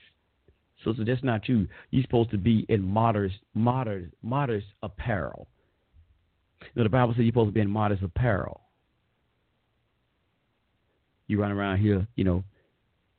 Sister, 0.84 1.04
that's 1.04 1.22
not 1.22 1.48
you. 1.48 1.68
You're 1.90 2.02
supposed 2.02 2.30
to 2.30 2.38
be 2.38 2.64
in 2.68 2.82
modest, 2.82 3.36
modest, 3.54 4.12
modest 4.22 4.66
apparel. 4.82 5.46
The 6.74 6.88
Bible 6.88 7.12
says 7.12 7.22
you're 7.22 7.32
supposed 7.32 7.50
to 7.50 7.52
be 7.52 7.60
in 7.60 7.70
modest 7.70 8.02
apparel. 8.02 8.62
You 11.26 11.40
run 11.40 11.52
around 11.52 11.78
here, 11.78 12.06
you 12.16 12.24
know, 12.24 12.42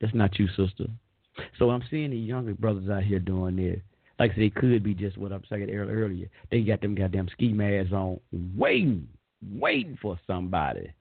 that's 0.00 0.14
not 0.14 0.38
you, 0.38 0.48
sister. 0.48 0.86
So 1.58 1.70
I'm 1.70 1.82
seeing 1.90 2.10
the 2.10 2.16
younger 2.16 2.54
brothers 2.54 2.90
out 2.90 3.04
here 3.04 3.20
doing 3.20 3.56
this. 3.56 3.78
Like 4.18 4.32
I 4.32 4.34
said, 4.34 4.42
it 4.44 4.54
could 4.54 4.82
be 4.82 4.94
just 4.94 5.16
what 5.16 5.32
I'm 5.32 5.44
saying 5.48 5.70
earlier. 5.70 6.28
They 6.50 6.62
got 6.62 6.80
them 6.80 6.94
goddamn 6.94 7.28
ski 7.32 7.52
masks 7.52 7.92
on, 7.92 8.20
waiting, 8.32 9.06
waiting 9.42 9.96
for 10.02 10.18
somebody 10.26 10.92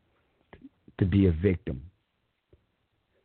to 1.00 1.06
be 1.06 1.28
a 1.28 1.32
victim. 1.32 1.82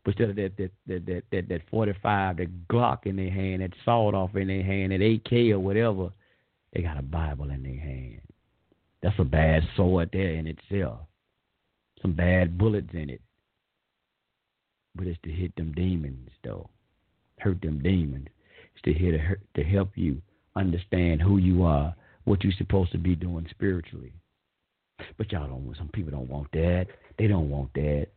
But 0.05 0.13
instead 0.13 0.31
of 0.31 0.37
that 0.37 0.57
that 0.57 0.71
that 0.87 1.07
that 1.07 1.23
that, 1.31 1.49
that 1.49 1.61
45, 1.71 2.37
that 2.37 2.69
Glock 2.69 3.07
in 3.07 3.17
their 3.17 3.31
hand, 3.31 3.63
that 3.63 3.73
sawed 3.85 4.15
off 4.15 4.37
in 4.37 4.49
their 4.49 4.63
hand, 4.63 4.93
that 4.93 5.03
AK 5.03 5.53
or 5.53 5.59
whatever, 5.59 6.11
they 6.73 6.83
got 6.83 6.99
a 6.99 7.03
Bible 7.03 7.51
in 7.51 7.63
their 7.63 7.79
hand. 7.79 8.21
That's 9.03 9.19
a 9.19 9.25
bad 9.25 9.63
sword 9.77 10.11
there 10.13 10.35
in 10.35 10.47
itself. 10.47 11.01
Some 12.01 12.13
bad 12.13 12.59
bullets 12.59 12.91
in 12.93 13.11
it. 13.11 13.21
But 14.95 15.07
it's 15.07 15.21
to 15.25 15.31
hit 15.31 15.57
them 15.57 15.73
demons 15.73 16.31
though. 16.43 16.69
Hurt 17.39 17.61
them 17.63 17.83
demons. 17.83 18.29
It's 18.75 18.83
to 18.85 18.93
hit 18.93 19.21
to 19.55 19.63
help 19.63 19.91
you 19.95 20.21
understand 20.57 21.21
who 21.21 21.39
you 21.39 21.65
are, 21.65 21.95
what 22.25 22.45
you're 22.45 22.53
supposed 22.57 22.93
to 22.93 22.99
be 22.99 23.15
doing 23.15 23.47
spiritually. 23.51 24.13
But 25.17 25.33
y'all 25.33 25.49
don't. 25.49 25.75
Some 25.77 25.89
people 25.89 26.13
don't 26.13 26.29
want 26.29 26.51
that. 26.53 26.87
They 27.19 27.27
don't 27.27 27.51
want 27.51 27.73
that. 27.75 28.09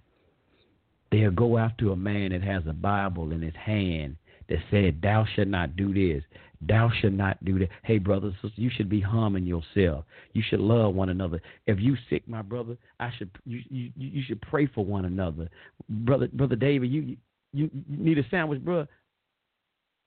They'll 1.11 1.31
go 1.31 1.57
after 1.57 1.91
a 1.91 1.95
man 1.95 2.31
that 2.31 2.43
has 2.43 2.63
a 2.67 2.73
Bible 2.73 3.31
in 3.31 3.41
his 3.41 3.55
hand 3.55 4.17
that 4.49 4.59
said, 4.69 5.01
Thou 5.01 5.25
should 5.35 5.47
not 5.47 5.75
do 5.75 5.93
this. 5.93 6.23
Thou 6.61 6.89
should 7.01 7.15
not 7.15 7.43
do 7.45 7.59
that. 7.59 7.69
Hey, 7.83 7.97
brothers, 7.99 8.33
you 8.55 8.69
should 8.75 8.89
be 8.89 8.99
harming 8.99 9.45
yourself. 9.45 10.05
You 10.33 10.41
should 10.47 10.59
love 10.59 10.95
one 10.95 11.09
another. 11.09 11.39
If 11.67 11.79
you 11.79 11.95
sick, 12.09 12.27
my 12.27 12.41
brother, 12.41 12.77
I 12.99 13.11
should 13.17 13.29
you 13.45 13.61
you, 13.69 13.91
you 13.95 14.23
should 14.23 14.41
pray 14.41 14.65
for 14.65 14.83
one 14.83 15.05
another. 15.05 15.49
Brother 15.87 16.27
brother 16.33 16.55
David, 16.55 16.89
you 16.89 17.17
you, 17.53 17.69
you 17.87 17.97
need 17.97 18.17
a 18.17 18.27
sandwich, 18.29 18.63
bro. 18.63 18.87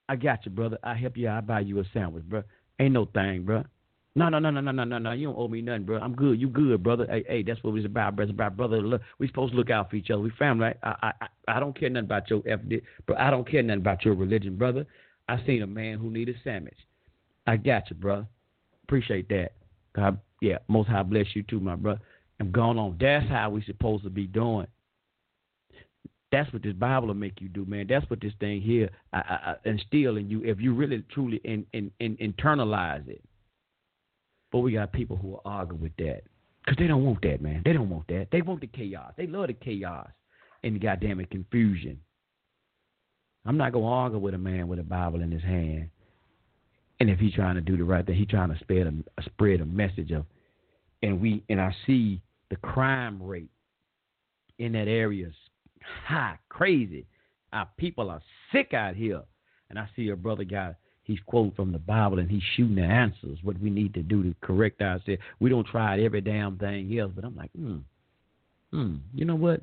I 0.09 0.17
got 0.17 0.45
you, 0.45 0.51
brother. 0.51 0.77
I 0.83 0.95
help 0.95 1.15
you. 1.15 1.29
I 1.29 1.39
buy 1.39 1.61
you 1.61 1.79
a 1.79 1.83
sandwich, 1.93 2.25
bro. 2.25 2.43
Ain't 2.79 2.93
no 2.93 3.05
thing, 3.05 3.43
bro. 3.43 3.63
No, 4.13 4.27
no, 4.27 4.39
no, 4.39 4.49
no, 4.49 4.59
no, 4.59 4.71
no, 4.71 4.83
no, 4.83 4.97
no. 4.97 5.11
You 5.13 5.27
don't 5.27 5.37
owe 5.37 5.47
me 5.47 5.61
nothing, 5.61 5.85
bro. 5.85 5.99
I'm 5.99 6.13
good. 6.13 6.39
You 6.39 6.49
good, 6.49 6.83
brother. 6.83 7.07
Hey, 7.09 7.23
hey, 7.27 7.43
that's 7.43 7.63
what 7.63 7.75
it's 7.75 7.85
about, 7.85 8.17
brother. 8.17 8.31
About 8.31 8.57
brother. 8.57 8.99
We 9.19 9.27
supposed 9.27 9.53
to 9.53 9.57
look 9.57 9.69
out 9.69 9.89
for 9.89 9.95
each 9.95 10.09
other. 10.09 10.21
We 10.21 10.31
family. 10.31 10.65
Right? 10.65 10.77
I, 10.83 11.13
I, 11.21 11.27
I 11.47 11.59
don't 11.61 11.77
care 11.77 11.89
nothing 11.89 12.05
about 12.05 12.29
your 12.29 12.41
ethnic, 12.45 12.83
but 13.07 13.17
I 13.17 13.31
don't 13.31 13.49
care 13.49 13.63
nothing 13.63 13.79
about 13.79 14.03
your 14.03 14.15
religion, 14.15 14.57
brother. 14.57 14.85
I 15.29 15.43
seen 15.45 15.61
a 15.61 15.67
man 15.67 15.97
who 15.97 16.09
needed 16.09 16.35
a 16.35 16.39
sandwich. 16.43 16.77
I 17.47 17.55
got 17.55 17.89
you, 17.89 17.95
bro. 17.95 18.25
Appreciate 18.83 19.29
that. 19.29 19.53
God, 19.95 20.19
yeah, 20.41 20.57
most 20.67 20.89
high 20.89 21.03
bless 21.03 21.27
you 21.33 21.43
too, 21.43 21.61
my 21.61 21.75
brother. 21.75 22.01
I'm 22.41 22.51
going 22.51 22.77
on. 22.77 22.97
That's 22.99 23.29
how 23.29 23.49
we 23.49 23.63
supposed 23.63 24.03
to 24.03 24.09
be 24.09 24.27
doing. 24.27 24.67
That's 26.31 26.51
what 26.51 26.63
this 26.63 26.73
Bible 26.73 27.07
will 27.07 27.13
make 27.13 27.39
you 27.39 27.49
do, 27.49 27.65
man. 27.65 27.87
That's 27.87 28.09
what 28.09 28.21
this 28.21 28.33
thing 28.39 28.61
here 28.61 28.89
I, 29.13 29.17
I, 29.17 29.51
I 29.51 29.69
instill 29.69 30.17
in 30.17 30.29
you 30.29 30.43
if 30.43 30.59
you 30.59 30.73
really 30.73 31.03
truly 31.11 31.41
in, 31.43 31.65
in, 31.73 31.91
in, 31.99 32.17
internalize 32.17 33.07
it. 33.07 33.21
But 34.51 34.59
we 34.59 34.73
got 34.73 34.91
people 34.91 35.17
who 35.17 35.35
are 35.35 35.41
arguing 35.45 35.81
with 35.81 35.95
that 35.97 36.23
because 36.63 36.77
they 36.77 36.87
don't 36.87 37.05
want 37.05 37.21
that, 37.23 37.41
man. 37.41 37.61
They 37.63 37.73
don't 37.73 37.89
want 37.89 38.07
that. 38.07 38.27
They 38.31 38.41
want 38.41 38.61
the 38.61 38.67
chaos. 38.67 39.13
They 39.17 39.27
love 39.27 39.47
the 39.47 39.53
chaos 39.53 40.09
and 40.63 40.75
the 40.75 40.79
goddamn 40.79 41.25
confusion. 41.31 41.99
I'm 43.45 43.57
not 43.57 43.71
gonna 43.73 43.87
argue 43.87 44.19
with 44.19 44.33
a 44.33 44.37
man 44.37 44.67
with 44.67 44.79
a 44.79 44.83
Bible 44.83 45.21
in 45.21 45.31
his 45.31 45.41
hand, 45.41 45.89
and 46.99 47.09
if 47.09 47.19
he's 47.19 47.33
trying 47.33 47.55
to 47.55 47.61
do 47.61 47.75
the 47.75 47.83
right 47.83 48.05
thing, 48.05 48.15
he's 48.15 48.27
trying 48.27 48.49
to 48.49 48.59
spread 48.59 48.85
a 48.85 49.23
spread 49.23 49.61
a 49.61 49.65
message 49.65 50.11
of, 50.11 50.25
and 51.01 51.19
we 51.19 51.43
and 51.49 51.59
I 51.59 51.75
see 51.87 52.21
the 52.51 52.57
crime 52.57 53.21
rate 53.21 53.49
in 54.59 54.73
that 54.73 54.87
area 54.87 55.27
is 55.27 55.33
high, 56.05 56.37
crazy. 56.49 57.07
Our 57.53 57.67
people 57.77 58.11
are 58.11 58.21
sick 58.51 58.73
out 58.75 58.95
here, 58.95 59.23
and 59.69 59.79
I 59.79 59.89
see 59.95 60.09
a 60.09 60.15
brother 60.15 60.43
got 60.43 60.75
he's 61.03 61.19
quoting 61.25 61.53
from 61.55 61.71
the 61.71 61.79
Bible 61.79 62.19
and 62.19 62.29
he's 62.29 62.43
shooting 62.55 62.75
the 62.75 62.83
answers, 62.83 63.39
what 63.43 63.59
we 63.59 63.69
need 63.69 63.93
to 63.95 64.03
do 64.03 64.23
to 64.23 64.35
correct 64.41 64.81
ourselves. 64.81 65.21
We 65.39 65.49
don't 65.49 65.67
try 65.67 65.99
every 66.01 66.21
damn 66.21 66.57
thing 66.57 66.97
else, 66.97 67.11
but 67.15 67.25
I'm 67.25 67.35
like, 67.35 67.51
hmm, 67.51 67.77
hmm, 68.71 68.95
you 69.13 69.25
know 69.25 69.35
what? 69.35 69.61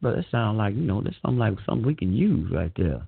But 0.00 0.16
that 0.16 0.24
sounds 0.30 0.58
like, 0.58 0.74
you 0.74 0.82
know, 0.82 1.00
that's 1.02 1.16
something 1.22 1.38
like 1.38 1.54
something 1.66 1.86
we 1.86 1.94
can 1.94 2.12
use 2.12 2.50
right 2.52 2.72
there. 2.76 3.06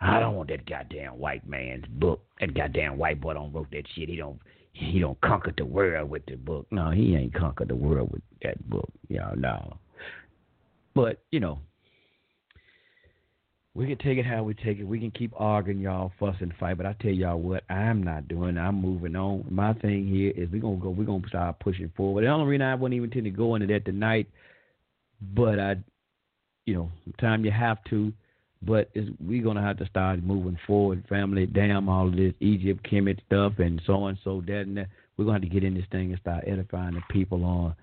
I 0.00 0.18
don't 0.18 0.34
want 0.34 0.48
that 0.48 0.66
goddamn 0.66 1.18
white 1.18 1.46
man's 1.46 1.84
book. 1.86 2.22
That 2.40 2.54
goddamn 2.54 2.96
white 2.96 3.20
boy 3.20 3.34
don't 3.34 3.52
wrote 3.52 3.70
that 3.72 3.84
shit. 3.94 4.08
He 4.08 4.16
don't 4.16 4.40
he 4.72 5.00
don't 5.00 5.20
conquer 5.20 5.52
the 5.56 5.64
world 5.64 6.10
with 6.10 6.24
the 6.26 6.36
book. 6.36 6.66
No, 6.70 6.90
he 6.90 7.14
ain't 7.14 7.34
conquered 7.34 7.68
the 7.68 7.74
world 7.74 8.10
with 8.12 8.22
that 8.42 8.68
book. 8.70 8.90
Y'all 9.08 9.36
know. 9.36 9.76
But, 10.94 11.22
you 11.30 11.40
know, 11.40 11.58
we 13.80 13.86
can 13.86 13.96
take 13.96 14.18
it 14.18 14.26
how 14.26 14.42
we 14.42 14.52
take 14.52 14.78
it. 14.78 14.84
We 14.84 15.00
can 15.00 15.10
keep 15.10 15.32
arguing, 15.34 15.80
y'all, 15.80 16.12
fuss 16.20 16.36
and 16.40 16.52
fight. 16.60 16.76
But 16.76 16.84
I 16.84 16.94
tell 17.00 17.12
y'all 17.12 17.40
what, 17.40 17.64
I'm 17.70 18.02
not 18.02 18.28
doing. 18.28 18.58
I'm 18.58 18.74
moving 18.74 19.16
on. 19.16 19.46
My 19.48 19.72
thing 19.72 20.06
here 20.06 20.32
is 20.36 20.50
we're 20.52 20.60
gonna 20.60 20.76
go. 20.76 20.90
We're 20.90 21.04
gonna 21.04 21.26
start 21.28 21.60
pushing 21.60 21.90
forward. 21.96 22.24
The 22.24 22.28
only 22.28 22.46
reason 22.46 22.60
I 22.60 22.74
wouldn't 22.74 22.96
even 22.96 23.10
tend 23.10 23.24
to 23.24 23.30
go 23.30 23.54
into 23.54 23.66
that 23.68 23.86
tonight, 23.86 24.28
but 25.34 25.58
I, 25.58 25.76
you 26.66 26.74
know, 26.74 26.90
sometimes 27.04 27.46
you 27.46 27.52
have 27.52 27.82
to. 27.88 28.12
But 28.60 28.90
we're 29.18 29.42
gonna 29.42 29.62
have 29.62 29.78
to 29.78 29.86
start 29.86 30.22
moving 30.22 30.58
forward. 30.66 31.02
Family, 31.08 31.46
damn, 31.46 31.88
all 31.88 32.08
of 32.08 32.16
this 32.16 32.34
Egypt, 32.40 32.86
Kemet 32.86 33.24
stuff, 33.24 33.54
and 33.60 33.80
so 33.86 33.94
on, 33.94 34.18
so 34.22 34.42
that 34.46 34.60
and 34.66 34.76
that. 34.76 34.88
We're 35.16 35.24
gonna 35.24 35.36
have 35.36 35.42
to 35.42 35.48
get 35.48 35.64
in 35.64 35.72
this 35.72 35.86
thing 35.90 36.10
and 36.10 36.20
start 36.20 36.44
edifying 36.46 36.96
the 36.96 37.02
people 37.08 37.44
on 37.44 37.74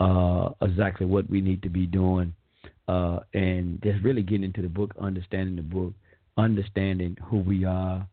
uh, 0.00 0.66
exactly 0.66 1.06
what 1.06 1.30
we 1.30 1.40
need 1.40 1.62
to 1.62 1.68
be 1.68 1.86
doing 1.86 2.34
uh, 2.88 3.20
and 3.32 3.80
just 3.82 4.02
really 4.02 4.22
getting 4.22 4.44
into 4.44 4.62
the 4.62 4.68
book, 4.68 4.94
understanding 5.00 5.56
the 5.56 5.62
book, 5.62 5.92
understanding 6.36 7.16
who 7.24 7.38
we 7.38 7.64
are, 7.64 8.06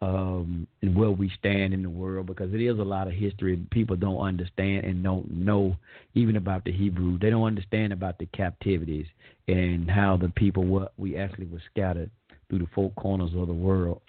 um, 0.00 0.66
and 0.80 0.96
where 0.96 1.10
we 1.10 1.30
stand 1.38 1.74
in 1.74 1.82
the 1.82 1.90
world, 1.90 2.26
because 2.26 2.54
it 2.54 2.60
is 2.60 2.78
a 2.78 2.82
lot 2.82 3.08
of 3.08 3.14
history 3.14 3.60
people 3.70 3.96
don't 3.96 4.20
understand 4.20 4.84
and 4.84 5.02
don't 5.02 5.28
know 5.30 5.76
even 6.14 6.36
about 6.36 6.64
the 6.64 6.72
Hebrews. 6.72 7.18
They 7.20 7.30
don't 7.30 7.44
understand 7.44 7.92
about 7.92 8.18
the 8.18 8.26
captivities 8.26 9.06
and 9.48 9.90
how 9.90 10.16
the 10.16 10.28
people 10.28 10.64
were 10.64 10.88
we 10.96 11.16
actually 11.16 11.46
were 11.46 11.62
scattered 11.70 12.10
through 12.48 12.60
the 12.60 12.68
four 12.74 12.90
corners 12.92 13.30
of 13.36 13.48
the 13.48 13.54
world. 13.54 14.00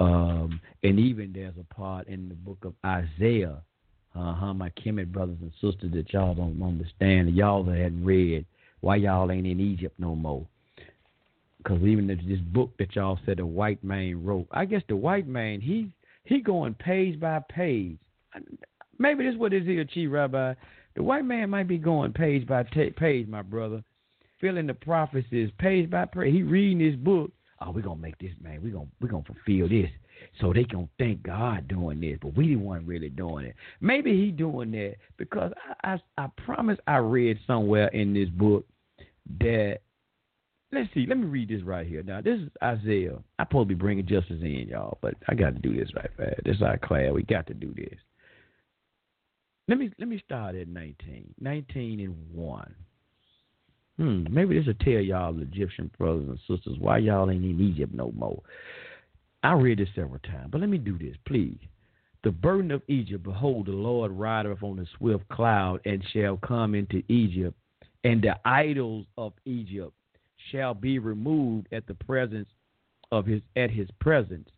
Um, 0.00 0.60
and 0.82 0.98
even 1.00 1.32
there's 1.32 1.54
a 1.58 1.74
part 1.74 2.06
in 2.08 2.28
the 2.28 2.34
book 2.34 2.58
of 2.64 2.74
Isaiah, 2.84 3.62
uh 4.14 4.52
my 4.52 4.70
Kemet 4.70 5.12
brothers 5.12 5.38
and 5.40 5.52
sisters 5.60 5.92
that 5.92 6.12
y'all 6.12 6.34
don't 6.34 6.62
understand, 6.62 7.34
y'all 7.34 7.64
that 7.64 7.76
hadn't 7.76 8.04
read 8.04 8.44
why 8.80 8.96
y'all 8.96 9.30
ain't 9.30 9.46
in 9.46 9.60
Egypt 9.60 9.98
no 9.98 10.14
more. 10.14 10.46
Because 11.58 11.82
even 11.82 12.06
this 12.06 12.40
book 12.52 12.70
that 12.78 12.94
y'all 12.94 13.18
said 13.26 13.38
the 13.38 13.46
white 13.46 13.82
man 13.82 14.24
wrote, 14.24 14.46
I 14.52 14.64
guess 14.64 14.82
the 14.88 14.96
white 14.96 15.26
man 15.26 15.60
he 15.60 15.90
he 16.24 16.40
going 16.40 16.74
page 16.74 17.18
by 17.18 17.40
page. 17.48 17.96
Maybe 18.98 19.24
this 19.24 19.34
is 19.34 19.38
what 19.38 19.52
is 19.52 19.64
here, 19.64 19.84
Chief 19.84 20.10
Rabbi. 20.10 20.54
The 20.94 21.02
white 21.02 21.24
man 21.24 21.50
might 21.50 21.68
be 21.68 21.78
going 21.78 22.12
page 22.12 22.46
by 22.46 22.64
t- 22.64 22.90
page, 22.90 23.26
my 23.28 23.42
brother, 23.42 23.82
filling 24.40 24.66
the 24.66 24.74
prophecies 24.74 25.50
page 25.58 25.90
by 25.90 26.04
page. 26.04 26.32
He 26.32 26.42
reading 26.42 26.78
this 26.78 26.96
book. 26.96 27.30
Oh, 27.60 27.70
we're 27.70 27.82
gonna 27.82 28.00
make 28.00 28.18
this 28.18 28.32
man. 28.40 28.60
We're 28.62 28.72
gonna 28.72 28.88
we're 29.00 29.08
gonna 29.08 29.24
fulfill 29.24 29.68
this. 29.68 29.90
So 30.40 30.52
they 30.52 30.64
gonna 30.64 30.88
thank 30.98 31.22
God 31.22 31.68
doing 31.68 32.00
this, 32.00 32.18
but 32.20 32.36
we 32.36 32.56
weren't 32.56 32.86
really 32.86 33.08
doing 33.08 33.46
it. 33.46 33.56
Maybe 33.80 34.16
he 34.16 34.30
doing 34.30 34.70
that 34.72 34.96
because 35.16 35.52
I, 35.84 35.94
I 35.94 36.24
I 36.24 36.28
promise 36.44 36.78
I 36.86 36.96
read 36.96 37.38
somewhere 37.46 37.88
in 37.88 38.14
this 38.14 38.28
book 38.28 38.66
that 39.40 39.78
let's 40.72 40.92
see. 40.94 41.06
Let 41.06 41.18
me 41.18 41.26
read 41.26 41.48
this 41.48 41.62
right 41.62 41.86
here. 41.86 42.02
Now 42.02 42.20
this 42.20 42.40
is 42.40 42.48
Isaiah. 42.62 43.18
I 43.38 43.44
probably 43.44 43.74
be 43.74 43.80
bringing 43.80 44.06
justice 44.06 44.40
in, 44.42 44.68
y'all, 44.68 44.98
but 45.00 45.14
I 45.28 45.34
got 45.34 45.54
to 45.54 45.60
do 45.60 45.76
this 45.76 45.94
right 45.94 46.10
fast. 46.16 46.40
This 46.44 46.56
is 46.56 46.62
our 46.62 46.78
class. 46.78 47.12
We 47.12 47.22
got 47.22 47.46
to 47.48 47.54
do 47.54 47.74
this. 47.74 47.98
Let 49.68 49.78
me 49.78 49.90
let 49.98 50.08
me 50.08 50.20
start 50.24 50.54
at 50.54 50.68
19. 50.68 51.34
19 51.40 52.00
and 52.00 52.16
one. 52.34 52.74
Hmm, 53.98 54.24
maybe 54.30 54.56
this 54.56 54.66
will 54.66 54.74
tell 54.74 55.02
y'all 55.02 55.38
Egyptian 55.40 55.90
brothers 55.98 56.28
and 56.28 56.38
sisters 56.48 56.76
why 56.78 56.98
y'all 56.98 57.30
ain't 57.30 57.44
in 57.44 57.60
Egypt 57.60 57.92
no 57.92 58.12
more. 58.16 58.40
I 59.42 59.52
read 59.52 59.78
this 59.78 59.88
several 59.94 60.18
times, 60.20 60.48
but 60.50 60.60
let 60.60 60.70
me 60.70 60.78
do 60.78 60.98
this, 60.98 61.16
please. 61.26 61.58
The 62.24 62.32
burden 62.32 62.72
of 62.72 62.82
Egypt, 62.88 63.22
behold, 63.22 63.66
the 63.66 63.72
Lord 63.72 64.10
rideth 64.10 64.62
on 64.62 64.80
a 64.80 64.84
swift 64.96 65.28
cloud, 65.28 65.80
and 65.84 66.04
shall 66.12 66.36
come 66.38 66.74
into 66.74 67.02
Egypt, 67.08 67.56
and 68.02 68.20
the 68.20 68.36
idols 68.44 69.06
of 69.16 69.32
Egypt 69.44 69.92
shall 70.50 70.74
be 70.74 70.98
removed 70.98 71.68
at 71.72 71.86
the 71.86 71.94
presence 71.94 72.48
of 73.12 73.26
his 73.26 73.40
at 73.54 73.70
his 73.70 73.88
presence, 74.00 74.48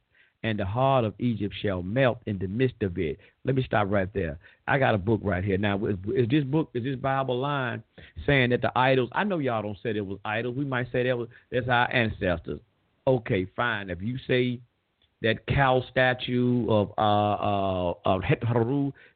and 0.43 0.59
the 0.59 0.65
heart 0.65 1.05
of 1.05 1.15
Egypt 1.19 1.55
shall 1.61 1.83
melt 1.83 2.19
in 2.25 2.39
the 2.39 2.49
midst 2.49 2.83
of 2.83 2.97
it. 2.97 3.19
Let 3.45 3.57
me 3.57 3.63
stop 3.63 3.91
right 3.91 4.13
there. 4.15 4.39
I 4.67 4.79
got 4.79 4.95
a 4.95 4.99
book 4.99 5.21
right 5.23 5.45
here. 5.45 5.59
Now, 5.59 5.85
is, 5.85 5.97
is 6.15 6.29
this 6.29 6.45
book, 6.45 6.71
is 6.73 6.85
this 6.85 6.97
Bible 6.97 7.39
line 7.39 7.83
saying 8.27 8.51
that 8.51 8.63
the 8.63 8.77
idols? 8.77 9.11
I 9.13 9.25
know 9.25 9.39
y'all 9.39 9.63
don't 9.63 9.79
say 9.83 9.91
it 9.91 10.07
was 10.07 10.19
idols. 10.25 10.57
We 10.57 10.65
might 10.65 10.91
say 10.91 11.03
that 11.05 11.19
was 11.19 11.29
that's 11.53 11.69
our 11.69 11.93
ancestors. 11.93 12.61
Okay, 13.07 13.47
fine. 13.55 13.91
If 13.91 14.01
you 14.01 14.17
say 14.27 14.61
that 15.23 15.47
cow 15.47 15.83
statue 15.91 16.67
of 16.71 16.93
uh 16.99 17.33
uh 17.33 17.95
of 18.05 18.23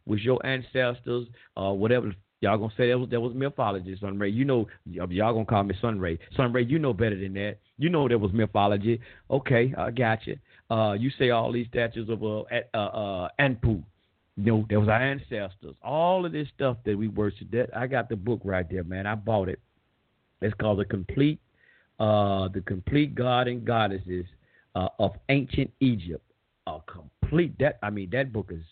was 0.06 0.22
your 0.22 0.44
ancestors, 0.47 1.26
uh 1.56 1.70
whatever 1.70 2.14
y'all 2.40 2.59
gonna 2.59 2.72
say 2.76 2.89
that 2.89 2.98
was 2.98 3.09
that 3.10 3.20
was 3.20 3.35
mythology, 3.35 3.97
Son 4.01 4.18
Ray. 4.18 4.28
You 4.28 4.44
know 4.44 4.66
y'all 4.86 5.32
gonna 5.32 5.44
call 5.44 5.62
me 5.62 5.74
Sun 5.81 5.98
Ray. 5.98 6.18
Sun 6.36 6.52
Ray, 6.52 6.64
you 6.64 6.78
know 6.78 6.93
better 6.93 7.18
than 7.18 7.35
that. 7.35 7.59
You 7.78 7.89
know 7.89 8.09
that 8.09 8.18
was 8.18 8.32
mythology. 8.32 9.01
Okay, 9.31 9.74
I 9.76 9.90
got 9.90 10.26
you. 10.26 10.36
Uh 10.70 10.93
you 10.93 11.10
say 11.18 11.31
all 11.31 11.51
these 11.52 11.66
statues 11.68 12.09
of 12.09 12.22
uh 12.22 12.43
uh, 12.74 12.76
uh 12.76 13.28
Anpu. 13.40 13.82
You 14.36 14.64
know, 14.68 14.78
was 14.81 14.89
our 14.89 15.01
ancestors. 15.01 15.76
All 15.81 16.26
of 16.26 16.32
this 16.32 16.48
stuff 16.56 16.78
that 16.85 16.98
we 16.98 17.06
worship, 17.06 17.52
that 17.52 17.70
I 17.74 17.86
got 17.86 18.09
the 18.09 18.16
book 18.16 18.40
right 18.43 18.68
there, 18.68 18.82
man. 18.82 19.06
I 19.06 19.14
bought 19.14 19.48
it. 19.48 19.60
It's 20.43 20.55
called 20.55 20.81
the 20.81 20.85
complete 20.85 21.40
uh 21.98 22.48
the 22.48 22.60
complete 22.66 23.14
God 23.14 23.48
and 23.48 23.64
Goddesses 23.64 24.26
uh, 24.74 24.88
of 24.98 25.12
ancient 25.28 25.70
Egypt. 25.80 26.24
A 26.66 26.78
complete 26.86 27.59
that 27.59 27.78
I 27.82 27.90
mean 27.90 28.09
that 28.12 28.32
book 28.32 28.51
is 28.51 28.62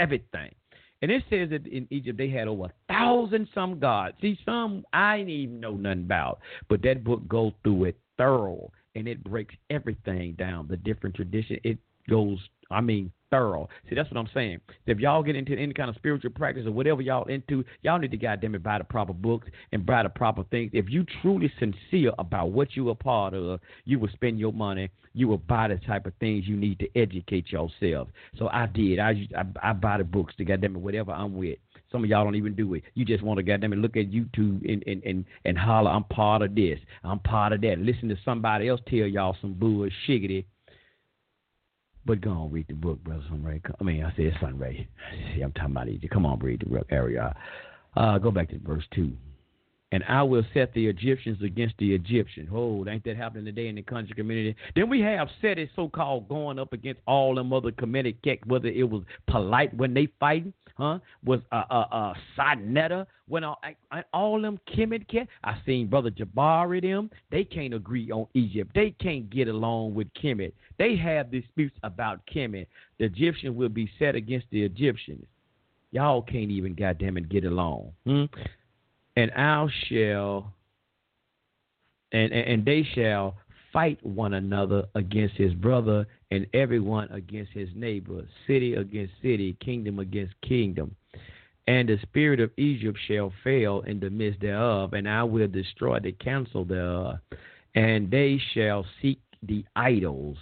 everything. 0.00 0.54
And 1.02 1.10
it 1.10 1.22
says 1.28 1.50
that 1.50 1.66
in 1.66 1.86
Egypt 1.90 2.16
they 2.16 2.30
had 2.30 2.48
over 2.48 2.66
a 2.66 2.92
thousand 2.92 3.48
some 3.54 3.78
gods. 3.78 4.16
See, 4.20 4.38
some 4.44 4.86
I 4.92 5.18
didn't 5.18 5.30
even 5.30 5.60
know 5.60 5.72
nothing 5.72 6.04
about, 6.04 6.38
but 6.68 6.82
that 6.82 7.04
book 7.04 7.26
goes 7.28 7.52
through 7.62 7.84
it 7.84 7.98
thorough 8.16 8.70
and 8.94 9.08
it 9.08 9.22
breaks 9.24 9.54
everything 9.70 10.32
down. 10.34 10.68
The 10.68 10.76
different 10.76 11.16
tradition. 11.16 11.58
It 11.64 11.78
goes, 12.08 12.38
I 12.70 12.80
mean, 12.80 13.12
thorough. 13.34 13.68
See, 13.88 13.96
that's 13.96 14.10
what 14.10 14.18
I'm 14.18 14.28
saying. 14.32 14.60
If 14.86 14.98
y'all 14.98 15.22
get 15.22 15.34
into 15.34 15.56
any 15.56 15.74
kind 15.74 15.90
of 15.90 15.96
spiritual 15.96 16.30
practice 16.30 16.66
or 16.66 16.70
whatever 16.70 17.02
y'all 17.02 17.24
into, 17.24 17.64
y'all 17.82 17.98
need 17.98 18.12
to 18.12 18.16
goddamn 18.16 18.54
it 18.54 18.62
buy 18.62 18.78
the 18.78 18.84
proper 18.84 19.12
books 19.12 19.48
and 19.72 19.84
buy 19.84 20.04
the 20.04 20.08
proper 20.08 20.44
things. 20.44 20.70
If 20.72 20.88
you 20.88 21.04
truly 21.20 21.52
sincere 21.58 22.12
about 22.18 22.52
what 22.52 22.76
you 22.76 22.88
are 22.90 22.94
part 22.94 23.34
of, 23.34 23.60
you 23.84 23.98
will 23.98 24.10
spend 24.10 24.38
your 24.38 24.52
money. 24.52 24.88
You 25.14 25.28
will 25.28 25.38
buy 25.38 25.68
the 25.68 25.76
type 25.76 26.06
of 26.06 26.12
things 26.20 26.46
you 26.46 26.56
need 26.56 26.78
to 26.80 26.88
educate 26.96 27.50
yourself. 27.50 28.08
So 28.38 28.48
I 28.48 28.66
did. 28.66 28.98
I 28.98 29.26
I, 29.36 29.70
I 29.70 29.72
buy 29.72 29.98
the 29.98 30.04
books 30.04 30.34
to 30.36 30.44
goddamn 30.44 30.76
it 30.76 30.80
whatever 30.80 31.12
I'm 31.12 31.36
with. 31.36 31.58
Some 31.90 32.02
of 32.02 32.10
y'all 32.10 32.24
don't 32.24 32.34
even 32.34 32.54
do 32.54 32.74
it. 32.74 32.82
You 32.94 33.04
just 33.04 33.22
want 33.22 33.38
to 33.38 33.42
goddamn 33.44 33.72
it 33.72 33.76
look 33.76 33.96
at 33.96 34.10
YouTube 34.10 34.68
and, 34.68 34.82
and, 34.86 35.02
and, 35.04 35.24
and 35.44 35.56
holler, 35.56 35.90
I'm 35.90 36.04
part 36.04 36.42
of 36.42 36.54
this. 36.54 36.78
I'm 37.04 37.20
part 37.20 37.52
of 37.52 37.60
that. 37.60 37.78
Listen 37.78 38.08
to 38.08 38.16
somebody 38.24 38.68
else 38.68 38.80
tell 38.88 39.06
y'all 39.06 39.36
some 39.40 39.54
bullshit 39.54 40.44
but 42.06 42.20
go 42.20 42.30
on, 42.30 42.52
read 42.52 42.66
the 42.68 42.74
book, 42.74 43.02
Brother 43.02 43.22
Sunray. 43.28 43.60
I 43.80 43.84
mean, 43.84 44.04
I 44.04 44.14
said 44.16 44.32
Sunray. 44.40 44.86
See, 45.34 45.42
I'm 45.42 45.52
talking 45.52 45.72
about 45.72 45.88
Egypt. 45.88 46.12
Come 46.12 46.26
on, 46.26 46.38
read 46.38 46.60
the 46.60 46.66
book, 46.66 46.86
area. 46.90 47.34
Uh, 47.96 48.18
go 48.18 48.30
back 48.30 48.50
to 48.50 48.58
verse 48.58 48.84
2. 48.94 49.12
And 49.92 50.02
I 50.08 50.24
will 50.24 50.42
set 50.52 50.74
the 50.74 50.86
Egyptians 50.88 51.40
against 51.40 51.76
the 51.78 51.94
Egyptians. 51.94 52.48
Oh, 52.52 52.84
ain't 52.88 53.04
that 53.04 53.16
happening 53.16 53.44
today 53.44 53.68
in 53.68 53.76
the 53.76 53.82
country 53.82 54.14
community? 54.16 54.56
Then 54.74 54.90
we 54.90 55.00
have 55.02 55.28
set 55.40 55.56
it 55.58 55.70
so 55.76 55.88
called 55.88 56.28
going 56.28 56.58
up 56.58 56.72
against 56.72 57.00
all 57.06 57.36
them 57.36 57.52
other 57.52 57.70
community, 57.70 58.40
whether 58.46 58.66
it 58.66 58.90
was 58.90 59.04
polite 59.28 59.72
when 59.76 59.94
they 59.94 60.08
fighting, 60.18 60.52
huh? 60.74 60.98
Was 61.24 61.40
uh 61.52 61.64
uh 61.70 61.86
uh 61.90 62.14
Sinetta 62.36 63.06
when 63.28 63.44
all, 63.44 63.58
all 64.12 64.40
them 64.40 64.58
Kemet 64.68 65.08
cat. 65.08 65.28
I 65.42 65.56
seen 65.64 65.88
brother 65.88 66.10
Jabari 66.10 66.82
them. 66.82 67.10
They 67.30 67.44
can't 67.44 67.74
agree 67.74 68.10
on 68.10 68.26
Egypt. 68.34 68.72
They 68.74 68.90
can't 68.90 69.28
get 69.30 69.48
along 69.48 69.94
with 69.94 70.08
Kemet. 70.14 70.52
They 70.78 70.96
have 70.96 71.30
disputes 71.30 71.76
about 71.82 72.20
Kemet. 72.26 72.66
The 72.98 73.06
Egyptian 73.06 73.56
will 73.56 73.68
be 73.68 73.90
set 73.98 74.14
against 74.14 74.46
the 74.50 74.62
Egyptians. 74.62 75.24
Y'all 75.90 76.22
can't 76.22 76.50
even 76.50 76.74
goddamn 76.74 77.16
it 77.16 77.28
get 77.28 77.44
along. 77.44 77.92
Hmm? 78.04 78.24
And 79.16 79.30
I 79.36 79.66
shall 79.88 80.52
and, 82.12 82.32
and, 82.32 82.48
and 82.48 82.64
they 82.64 82.86
shall 82.94 83.36
fight 83.74 83.98
one 84.06 84.32
another 84.34 84.84
against 84.94 85.34
his 85.34 85.52
brother, 85.52 86.06
and 86.30 86.46
everyone 86.54 87.10
against 87.10 87.52
his 87.52 87.68
neighbor, 87.74 88.26
city 88.46 88.74
against 88.74 89.12
city, 89.20 89.54
kingdom 89.62 89.98
against 89.98 90.32
kingdom. 90.40 90.96
And 91.66 91.88
the 91.88 91.98
spirit 92.02 92.40
of 92.40 92.50
Egypt 92.56 92.98
shall 93.08 93.32
fail 93.42 93.82
in 93.86 93.98
the 93.98 94.10
midst 94.10 94.40
thereof, 94.40 94.92
and 94.92 95.08
I 95.08 95.24
will 95.24 95.48
destroy 95.48 95.98
the 95.98 96.12
counsel 96.12 96.64
thereof. 96.64 97.16
And 97.74 98.10
they 98.10 98.40
shall 98.52 98.86
seek 99.02 99.20
the 99.42 99.64
idols 99.74 100.36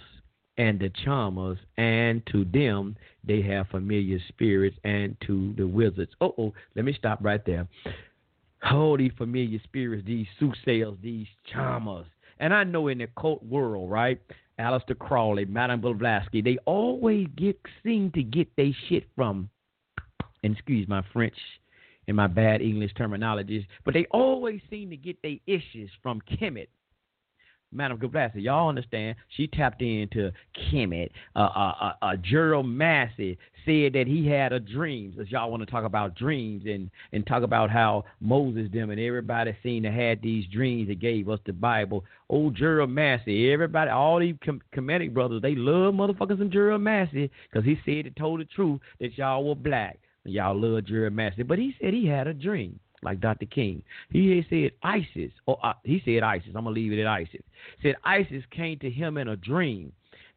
and 0.57 0.79
the 0.79 0.91
charmers, 1.03 1.57
and 1.77 2.21
to 2.27 2.45
them 2.45 2.95
they 3.23 3.41
have 3.41 3.67
familiar 3.69 4.19
spirits, 4.27 4.77
and 4.83 5.17
to 5.25 5.53
the 5.57 5.65
wizards. 5.65 6.11
Oh, 6.21 6.35
oh, 6.37 6.53
let 6.75 6.85
me 6.85 6.93
stop 6.93 7.17
right 7.21 7.43
there. 7.45 7.67
These 8.97 9.11
familiar 9.17 9.59
spirits, 9.63 10.05
these 10.05 10.27
soothsayers, 10.39 10.95
these 11.01 11.27
charmers, 11.51 12.05
and 12.43 12.53
I 12.53 12.65
know 12.65 12.89
in 12.89 12.97
the 12.97 13.07
cult 13.17 13.41
world, 13.41 13.89
right? 13.89 14.19
Aleister 14.59 14.99
Crowley, 14.99 15.45
Madame 15.45 15.79
Blavatsky, 15.79 16.41
they 16.41 16.57
always 16.65 17.27
get 17.37 17.57
seem 17.83 18.11
to 18.11 18.21
get 18.21 18.53
their 18.57 18.71
shit 18.89 19.05
from, 19.15 19.49
and 20.43 20.53
excuse 20.53 20.85
my 20.89 21.01
French 21.13 21.37
and 22.09 22.17
my 22.17 22.27
bad 22.27 22.61
English 22.61 22.93
terminologies, 22.95 23.65
but 23.85 23.93
they 23.93 24.05
always 24.11 24.59
seem 24.69 24.89
to 24.89 24.97
get 24.97 25.21
their 25.21 25.37
issues 25.47 25.89
from 26.03 26.19
Kemet 26.29 26.67
Madam 27.73 27.97
Blavatsky. 27.97 28.41
Y'all 28.41 28.69
understand? 28.69 29.15
She 29.35 29.47
tapped 29.47 29.81
into 29.81 30.31
Kemet. 30.55 31.09
Uh, 31.35 31.39
uh, 31.39 31.93
uh, 32.01 32.15
Gerald 32.17 32.67
Massey 32.67 33.37
said 33.65 33.93
that 33.93 34.07
he 34.07 34.27
had 34.27 34.51
a 34.51 34.59
dream. 34.59 35.15
As 35.19 35.31
y'all 35.31 35.49
want 35.49 35.63
to 35.63 35.71
talk 35.71 35.85
about 35.85 36.15
dreams 36.15 36.63
and 36.65 36.89
and 37.11 37.25
talk 37.25 37.43
about 37.43 37.69
how 37.69 38.05
Moses 38.19 38.69
them 38.71 38.89
and 38.89 38.99
everybody 38.99 39.55
seemed 39.63 39.85
to 39.85 39.91
had 39.91 40.21
these 40.21 40.45
dreams 40.47 40.87
that 40.89 40.99
gave 40.99 41.29
us 41.29 41.39
the 41.45 41.53
Bible. 41.53 42.03
Old 42.29 42.55
Gerald 42.55 42.89
Massey, 42.89 43.51
everybody, 43.51 43.89
all 43.89 44.19
these 44.19 44.35
com- 44.43 44.61
Kemetic 44.75 45.13
brothers, 45.13 45.41
they 45.41 45.55
love 45.55 45.93
motherfuckers 45.93 46.41
and 46.41 46.51
Gerald 46.51 46.81
Massey 46.81 47.29
because 47.51 47.65
he 47.65 47.75
said 47.85 48.07
it 48.07 48.15
told 48.15 48.39
the 48.39 48.45
truth 48.45 48.79
that 48.99 49.17
y'all 49.17 49.43
were 49.43 49.55
black. 49.55 49.99
Y'all 50.25 50.59
love 50.59 50.85
Gerald 50.85 51.13
Massey, 51.13 51.43
but 51.43 51.59
he 51.59 51.75
said 51.81 51.93
he 51.93 52.07
had 52.07 52.27
a 52.27 52.33
dream 52.33 52.79
like 53.03 53.19
Dr. 53.19 53.45
King. 53.45 53.83
He 54.11 54.45
said 54.49 54.71
Isis, 54.83 55.31
or 55.45 55.57
uh, 55.63 55.73
he 55.83 56.01
said 56.05 56.23
Isis. 56.23 56.49
I'm 56.49 56.63
gonna 56.63 56.71
leave 56.71 56.93
it 56.93 57.01
at 57.01 57.07
Isis. 57.07 57.41
Said 57.81 57.95
Isis 58.03 58.43
came 58.51 58.79
to 58.79 58.89
him 58.89 59.17
in 59.17 59.29
a 59.29 59.35
dream 59.35 59.91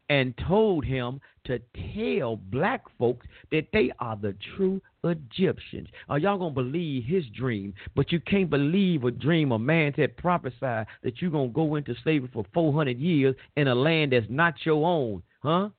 and 0.09 0.33
told 0.47 0.85
him 0.85 1.19
to 1.45 1.59
tell 1.93 2.35
black 2.35 2.83
folks 2.97 3.25
that 3.51 3.67
they 3.73 3.91
are 3.99 4.17
the 4.17 4.35
true 4.55 4.81
Egyptians. 5.03 5.87
Are 6.09 6.17
y'all 6.17 6.37
gonna 6.37 6.51
believe 6.51 7.03
his 7.05 7.25
dream? 7.35 7.73
But 7.95 8.11
you 8.11 8.19
can't 8.19 8.49
believe 8.49 9.03
a 9.03 9.11
dream 9.11 9.51
a 9.51 9.59
man 9.59 9.93
said 9.95 10.17
prophesied 10.17 10.87
that 11.03 11.21
you're 11.21 11.31
gonna 11.31 11.49
go 11.49 11.75
into 11.75 11.95
slavery 12.03 12.29
for 12.33 12.45
400 12.53 12.97
years 12.97 13.35
in 13.55 13.67
a 13.67 13.75
land 13.75 14.11
that's 14.11 14.25
not 14.29 14.55
your 14.65 14.85
own, 14.85 15.23
huh? 15.41 15.69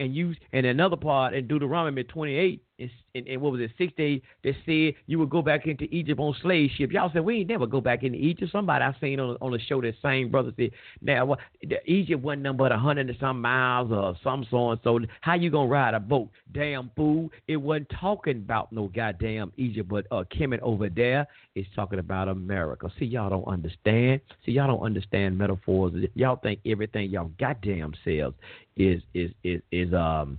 And 0.00 0.14
you 0.14 0.34
and 0.52 0.64
another 0.64 0.96
part 0.96 1.34
in 1.34 1.48
Deuteronomy 1.48 2.04
28 2.04 2.62
in, 2.78 2.90
in, 3.26 3.40
what 3.40 3.52
was 3.52 3.60
it, 3.60 3.70
six 3.76 3.92
days 3.96 4.20
that 4.44 4.54
said 4.64 4.94
you 5.06 5.18
would 5.18 5.30
go 5.30 5.42
back 5.42 5.66
into 5.66 5.84
Egypt 5.84 6.20
on 6.20 6.34
slave 6.40 6.70
ship. 6.76 6.92
Y'all 6.92 7.10
said 7.12 7.24
we 7.24 7.38
ain't 7.38 7.48
never 7.48 7.66
go 7.66 7.80
back 7.80 8.04
into 8.04 8.18
Egypt. 8.18 8.52
Somebody 8.52 8.84
I 8.84 8.94
seen 9.00 9.18
on 9.18 9.36
on 9.40 9.52
the 9.52 9.58
show 9.58 9.80
that 9.80 9.94
same 10.02 10.30
brother 10.30 10.52
said 10.56 10.70
now 11.00 11.26
well, 11.26 11.38
Egypt 11.86 12.22
wasn't 12.22 12.42
nothing 12.42 12.56
but 12.56 12.72
a 12.72 12.78
hundred 12.78 13.08
and 13.08 13.18
some 13.18 13.40
miles 13.40 13.90
or 13.90 14.16
some 14.22 14.46
so 14.50 14.70
and 14.70 14.80
so. 14.84 15.00
How 15.20 15.34
you 15.34 15.50
gonna 15.50 15.68
ride 15.68 15.94
a 15.94 16.00
boat? 16.00 16.28
Damn 16.52 16.90
fool! 16.96 17.30
It 17.48 17.56
wasn't 17.56 17.90
talking 18.00 18.36
about 18.36 18.72
no 18.72 18.88
goddamn 18.88 19.52
Egypt, 19.56 19.88
but 19.88 20.06
uh, 20.10 20.24
Kemet 20.32 20.60
over 20.60 20.88
there 20.88 21.26
is 21.54 21.66
talking 21.74 21.98
about 21.98 22.28
America. 22.28 22.90
See, 22.98 23.06
y'all 23.06 23.30
don't 23.30 23.48
understand. 23.48 24.20
See, 24.46 24.52
y'all 24.52 24.68
don't 24.68 24.84
understand 24.84 25.36
metaphors. 25.36 25.94
Y'all 26.14 26.36
think 26.36 26.60
everything 26.64 27.10
y'all 27.10 27.30
goddamn 27.40 27.94
selves 28.04 28.36
is 28.76 29.02
is 29.14 29.32
is 29.42 29.60
is 29.72 29.92
um 29.92 30.38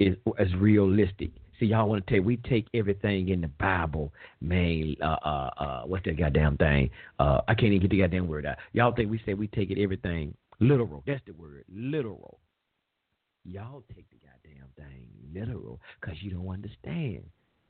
is 0.00 0.16
is 0.38 0.54
realistic. 0.56 1.30
See, 1.58 1.66
y'all 1.66 1.88
want 1.88 2.06
to 2.06 2.12
take 2.14 2.24
we 2.24 2.36
take 2.36 2.66
everything 2.74 3.30
in 3.30 3.40
the 3.40 3.48
Bible, 3.48 4.12
man. 4.40 4.96
Uh, 5.02 5.16
uh, 5.24 5.50
uh, 5.58 5.82
what's 5.82 6.04
that 6.04 6.18
goddamn 6.18 6.56
thing? 6.58 6.90
Uh, 7.18 7.40
I 7.48 7.54
can't 7.54 7.72
even 7.72 7.80
get 7.80 7.90
the 7.90 8.00
goddamn 8.00 8.28
word 8.28 8.46
out. 8.46 8.56
Y'all 8.72 8.92
think 8.92 9.10
we 9.10 9.20
say 9.24 9.34
we 9.34 9.48
take 9.48 9.70
it 9.70 9.82
everything 9.82 10.34
literal? 10.60 11.02
That's 11.06 11.22
the 11.26 11.32
word, 11.32 11.64
literal. 11.72 12.40
Y'all 13.44 13.82
take 13.94 14.06
the 14.10 14.16
goddamn 14.16 14.68
thing 14.76 15.08
literal 15.32 15.80
because 16.00 16.16
you 16.20 16.30
don't 16.30 16.48
understand. 16.48 17.22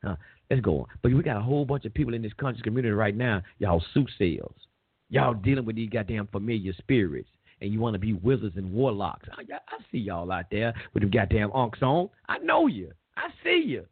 Huh? 0.02 0.16
Let's 0.50 0.62
go 0.62 0.80
on. 0.80 0.86
But 1.02 1.12
we 1.12 1.22
got 1.22 1.36
a 1.36 1.42
whole 1.42 1.64
bunch 1.64 1.84
of 1.84 1.94
people 1.94 2.14
in 2.14 2.22
this 2.22 2.32
country 2.34 2.62
community 2.62 2.92
right 2.92 3.16
now. 3.16 3.42
Y'all 3.58 3.82
soothsayers. 3.94 4.54
Y'all 5.10 5.34
dealing 5.34 5.64
with 5.64 5.76
these 5.76 5.90
goddamn 5.90 6.26
familiar 6.28 6.72
spirits 6.78 7.28
and 7.60 7.72
you 7.72 7.80
want 7.80 7.94
to 7.94 7.98
be 7.98 8.12
wizards 8.14 8.56
and 8.56 8.72
warlocks. 8.72 9.28
I, 9.32 9.42
I 9.42 9.78
see 9.90 9.98
y'all 9.98 10.30
out 10.32 10.46
there 10.50 10.74
with 10.92 11.02
them 11.02 11.10
goddamn 11.10 11.50
ankhs 11.54 11.82
on. 11.82 12.10
I 12.28 12.38
know 12.38 12.66
you. 12.66 12.90
I 13.16 13.28
see 13.42 13.62
you. 13.66 13.86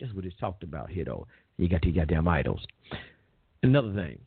That's 0.00 0.12
what 0.12 0.24
it's 0.24 0.36
talked 0.38 0.62
about 0.62 0.90
here, 0.90 1.04
though. 1.04 1.26
You 1.56 1.68
got 1.68 1.82
these 1.82 1.94
goddamn 1.94 2.26
idols. 2.28 2.66
Another 3.62 3.92
thing. 3.94 4.18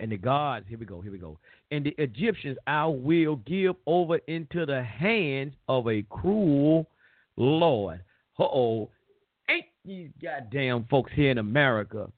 And 0.00 0.12
the 0.12 0.16
gods, 0.16 0.64
here 0.68 0.78
we 0.78 0.86
go, 0.86 1.00
here 1.00 1.12
we 1.12 1.18
go. 1.18 1.38
And 1.70 1.84
the 1.84 1.94
Egyptians 1.98 2.56
I 2.66 2.86
will 2.86 3.36
give 3.36 3.74
over 3.86 4.18
into 4.28 4.64
the 4.64 4.82
hands 4.82 5.54
of 5.68 5.88
a 5.88 6.02
cruel 6.08 6.88
Lord. 7.36 8.02
Uh 8.38 8.44
oh. 8.44 8.90
Ain't 9.50 9.66
these 9.84 10.10
goddamn 10.22 10.86
folks 10.90 11.10
here 11.14 11.30
in 11.30 11.38
America 11.38 12.10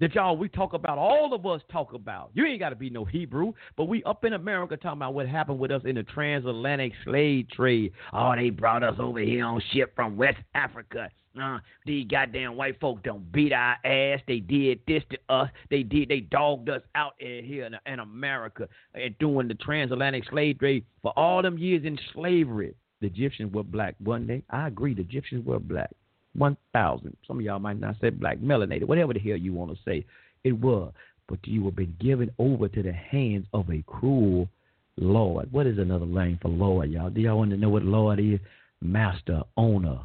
that 0.00 0.14
y'all 0.14 0.36
we 0.36 0.48
talk 0.48 0.74
about, 0.74 0.98
all 0.98 1.34
of 1.34 1.44
us 1.46 1.60
talk 1.70 1.92
about. 1.92 2.30
You 2.34 2.46
ain't 2.46 2.60
got 2.60 2.70
to 2.70 2.76
be 2.76 2.90
no 2.90 3.04
Hebrew, 3.04 3.52
but 3.76 3.84
we 3.84 4.02
up 4.04 4.24
in 4.24 4.34
America 4.34 4.76
talking 4.76 4.98
about 4.98 5.14
what 5.14 5.28
happened 5.28 5.58
with 5.58 5.70
us 5.70 5.82
in 5.84 5.96
the 5.96 6.04
transatlantic 6.04 6.92
slave 7.04 7.48
trade. 7.50 7.92
Oh, 8.12 8.34
they 8.36 8.50
brought 8.50 8.82
us 8.82 8.96
over 8.98 9.20
here 9.20 9.44
on 9.44 9.60
ship 9.72 9.94
from 9.96 10.16
West 10.16 10.38
Africa. 10.54 11.10
Uh, 11.40 11.58
these 11.86 12.06
goddamn 12.08 12.56
white 12.56 12.80
folk 12.80 13.02
don't 13.02 13.30
beat 13.30 13.52
our 13.52 13.76
ass. 13.84 14.20
They 14.26 14.40
did 14.40 14.80
this 14.86 15.02
to 15.10 15.18
us. 15.28 15.48
They 15.70 15.82
did. 15.82 16.08
They 16.08 16.20
dogged 16.20 16.68
us 16.68 16.82
out 16.94 17.14
in 17.20 17.44
here 17.44 17.66
in, 17.66 17.76
in 17.92 18.00
America 18.00 18.68
and 18.94 19.16
doing 19.18 19.46
the 19.46 19.54
transatlantic 19.54 20.24
slave 20.30 20.58
trade 20.58 20.84
for 21.02 21.12
all 21.16 21.42
them 21.42 21.58
years 21.58 21.84
in 21.84 21.98
slavery. 22.12 22.74
The 23.00 23.06
Egyptians 23.06 23.52
were 23.52 23.62
black, 23.62 23.94
one 23.98 24.26
day. 24.26 24.42
I 24.50 24.66
agree. 24.66 24.94
The 24.94 25.02
Egyptians 25.02 25.46
were 25.46 25.60
black. 25.60 25.90
1,000. 26.36 27.16
Some 27.26 27.38
of 27.38 27.44
y'all 27.44 27.58
might 27.58 27.80
not 27.80 27.96
say 28.00 28.10
black, 28.10 28.38
melanated, 28.38 28.84
whatever 28.84 29.12
the 29.12 29.20
hell 29.20 29.36
you 29.36 29.52
want 29.52 29.70
to 29.70 29.78
say. 29.84 30.04
It 30.44 30.52
was. 30.52 30.92
But 31.28 31.38
you 31.44 31.64
have 31.66 31.76
been 31.76 31.94
given 32.00 32.30
over 32.38 32.68
to 32.68 32.82
the 32.82 32.92
hands 32.92 33.46
of 33.52 33.68
a 33.70 33.82
cruel 33.86 34.48
Lord. 34.96 35.52
What 35.52 35.66
is 35.66 35.78
another 35.78 36.06
name 36.06 36.38
for 36.40 36.48
Lord, 36.48 36.90
y'all? 36.90 37.10
Do 37.10 37.20
y'all 37.20 37.38
want 37.38 37.50
to 37.50 37.56
know 37.56 37.68
what 37.68 37.84
Lord 37.84 38.18
is? 38.18 38.40
Master, 38.80 39.42
owner. 39.56 40.00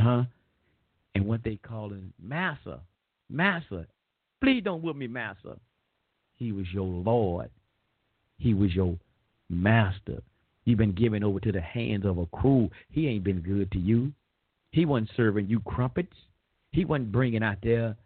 Huh? 0.00 0.24
And 1.14 1.26
what 1.26 1.42
they 1.44 1.56
call 1.56 1.90
him, 1.90 2.12
Master. 2.22 2.78
Master. 3.30 3.86
Please 4.42 4.62
don't 4.62 4.82
whip 4.82 4.96
me, 4.96 5.06
Master. 5.06 5.56
He 6.36 6.52
was 6.52 6.66
your 6.72 6.86
Lord. 6.86 7.50
He 8.38 8.54
was 8.54 8.74
your 8.74 8.96
Master. 9.48 10.22
You've 10.64 10.78
been 10.78 10.92
given 10.92 11.22
over 11.22 11.40
to 11.40 11.52
the 11.52 11.60
hands 11.60 12.04
of 12.04 12.18
a 12.18 12.26
cruel. 12.26 12.70
He 12.90 13.08
ain't 13.08 13.24
been 13.24 13.40
good 13.40 13.70
to 13.72 13.78
you. 13.78 14.12
He 14.76 14.84
wasn't 14.84 15.08
serving 15.16 15.48
you 15.48 15.60
crumpets. 15.60 16.12
He 16.70 16.84
wasn't 16.84 17.10
bringing 17.10 17.42
out 17.42 17.56
there. 17.62 17.96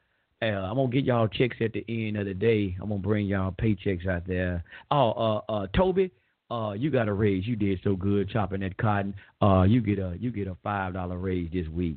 Uh, 0.40 0.46
I'm 0.46 0.76
gonna 0.76 0.88
get 0.88 1.04
y'all 1.04 1.26
checks 1.26 1.56
at 1.60 1.72
the 1.72 1.84
end 1.88 2.16
of 2.16 2.26
the 2.26 2.32
day. 2.32 2.76
I'm 2.80 2.90
gonna 2.90 3.00
bring 3.00 3.26
y'all 3.26 3.50
paychecks 3.50 4.06
out 4.06 4.24
there. 4.24 4.62
Oh, 4.88 5.10
uh, 5.10 5.52
uh, 5.52 5.66
Toby, 5.76 6.12
uh, 6.48 6.74
you 6.78 6.92
got 6.92 7.08
a 7.08 7.12
raise. 7.12 7.44
You 7.44 7.56
did 7.56 7.80
so 7.82 7.96
good 7.96 8.30
chopping 8.30 8.60
that 8.60 8.76
cotton. 8.76 9.16
Uh, 9.42 9.62
you 9.62 9.80
get 9.80 9.98
a 9.98 10.16
you 10.20 10.30
get 10.30 10.46
a 10.46 10.56
five 10.62 10.94
dollar 10.94 11.18
raise 11.18 11.50
this 11.52 11.66
week. 11.66 11.96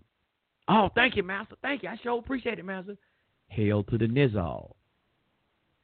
Oh, 0.68 0.90
thank 0.96 1.18
you, 1.18 1.22
master. 1.22 1.56
Thank 1.62 1.84
you. 1.84 1.90
I 1.90 2.00
sure 2.02 2.18
appreciate 2.18 2.58
it, 2.58 2.66
master. 2.66 2.98
Hail 3.50 3.84
to 3.84 3.98
the 4.00 4.08
Nizal. 4.08 4.72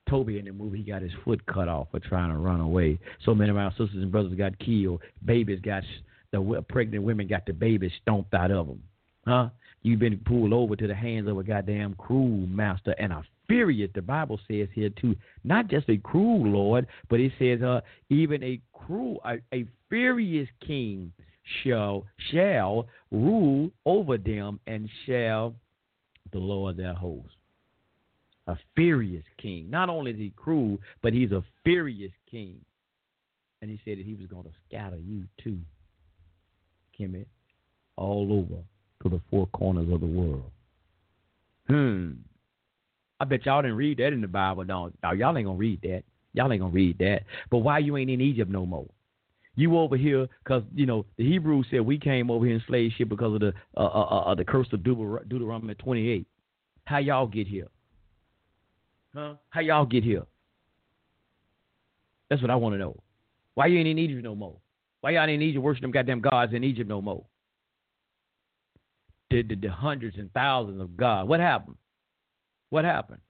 Toby 0.09 0.39
in 0.39 0.45
the 0.45 0.51
movie, 0.51 0.79
he 0.79 0.83
got 0.83 1.03
his 1.03 1.11
foot 1.23 1.45
cut 1.45 1.67
off 1.67 1.89
for 1.91 1.99
trying 1.99 2.31
to 2.31 2.39
run 2.39 2.59
away. 2.59 2.97
So 3.23 3.35
many 3.35 3.51
of 3.51 3.57
our 3.57 3.69
sisters 3.69 4.01
and 4.01 4.11
brothers 4.11 4.33
got 4.33 4.57
killed. 4.57 5.01
Babies 5.23 5.59
got 5.61 5.83
the 6.31 6.63
pregnant 6.69 7.03
women 7.03 7.27
got 7.27 7.45
the 7.45 7.53
babies 7.53 7.91
stomped 8.01 8.33
out 8.33 8.51
of 8.51 8.67
them. 8.67 8.83
Huh? 9.25 9.49
You've 9.81 9.99
been 9.99 10.19
pulled 10.25 10.53
over 10.53 10.75
to 10.75 10.87
the 10.87 10.95
hands 10.95 11.27
of 11.27 11.37
a 11.37 11.43
goddamn 11.43 11.95
cruel 11.97 12.47
master 12.47 12.95
and 12.99 13.13
a 13.13 13.23
furious, 13.47 13.89
the 13.93 14.01
Bible 14.01 14.39
says 14.47 14.67
here 14.73 14.89
too, 14.89 15.15
not 15.43 15.67
just 15.67 15.89
a 15.89 15.97
cruel 15.97 16.45
Lord, 16.45 16.87
but 17.09 17.19
it 17.19 17.31
says 17.39 17.61
uh, 17.61 17.81
even 18.09 18.43
a 18.43 18.61
cruel, 18.73 19.21
a, 19.25 19.37
a 19.53 19.65
furious 19.89 20.47
king 20.65 21.11
shall 21.63 22.05
shall 22.31 22.87
rule 23.11 23.71
over 23.85 24.17
them 24.17 24.59
and 24.67 24.87
shall 25.05 25.55
the 26.31 26.37
Lord 26.37 26.77
their 26.77 26.93
host. 26.93 27.33
A 28.47 28.57
furious 28.75 29.25
king. 29.37 29.69
Not 29.69 29.89
only 29.89 30.11
is 30.11 30.17
he 30.17 30.33
cruel, 30.35 30.79
but 31.01 31.13
he's 31.13 31.31
a 31.31 31.43
furious 31.63 32.11
king. 32.29 32.57
And 33.61 33.69
he 33.69 33.79
said 33.83 33.97
that 33.97 34.05
he 34.05 34.15
was 34.15 34.27
going 34.27 34.45
to 34.45 34.51
scatter 34.67 34.97
you 34.97 35.25
too. 35.43 35.59
Kimmy, 36.99 37.25
all 37.95 38.27
over 38.31 38.61
to 39.03 39.09
the 39.09 39.21
four 39.29 39.47
corners 39.47 39.91
of 39.91 40.01
the 40.01 40.07
world. 40.07 40.51
Hmm. 41.67 42.11
I 43.19 43.25
bet 43.25 43.45
y'all 43.45 43.61
didn't 43.61 43.77
read 43.77 43.97
that 43.97 44.13
in 44.13 44.21
the 44.21 44.27
Bible, 44.27 44.63
don't 44.63 44.97
y'all? 45.03 45.15
Y'all 45.15 45.37
ain't 45.37 45.45
gonna 45.45 45.57
read 45.57 45.81
that. 45.83 46.03
Y'all 46.33 46.51
ain't 46.51 46.61
gonna 46.61 46.73
read 46.73 46.97
that. 46.99 47.23
But 47.49 47.59
why 47.59 47.79
you 47.79 47.97
ain't 47.97 48.09
in 48.09 48.21
Egypt 48.21 48.49
no 48.49 48.65
more? 48.65 48.87
You 49.55 49.77
over 49.77 49.97
here 49.97 50.27
because 50.43 50.63
you 50.73 50.85
know 50.85 51.05
the 51.17 51.27
Hebrews 51.27 51.67
said 51.69 51.81
we 51.81 51.97
came 51.97 52.31
over 52.31 52.45
here 52.45 52.55
in 52.55 52.63
slave 52.67 52.91
ship 52.97 53.09
because 53.09 53.33
of 53.33 53.41
the 53.41 53.53
uh, 53.75 53.81
uh, 53.81 54.07
uh, 54.09 54.19
uh 54.31 54.35
the 54.35 54.45
curse 54.45 54.67
of 54.71 54.79
Deut- 54.81 55.27
Deuteronomy 55.27 55.75
28. 55.75 56.25
How 56.85 56.99
y'all 56.99 57.27
get 57.27 57.45
here? 57.45 57.67
Huh? 59.13 59.33
How 59.49 59.61
y'all 59.61 59.85
get 59.85 60.03
here? 60.03 60.23
That's 62.29 62.41
what 62.41 62.51
I 62.51 62.55
want 62.55 62.73
to 62.73 62.79
know. 62.79 62.95
Why 63.55 63.67
you 63.67 63.79
ain't 63.79 63.87
in 63.87 63.97
Egypt 63.97 64.23
no 64.23 64.35
more? 64.35 64.55
Why 65.01 65.11
y'all 65.11 65.29
in 65.29 65.41
Egypt 65.41 65.63
worship 65.63 65.81
them 65.81 65.91
goddamn 65.91 66.21
gods 66.21 66.53
in 66.53 66.63
Egypt 66.63 66.89
no 66.89 67.01
more? 67.01 67.23
The, 69.31 69.43
the, 69.43 69.55
the 69.55 69.69
hundreds 69.69 70.17
and 70.17 70.31
thousands 70.33 70.81
of 70.81 70.97
gods. 70.97 71.29
What 71.29 71.39
happened? 71.39 71.77
What 72.69 72.85
happened? 72.85 73.21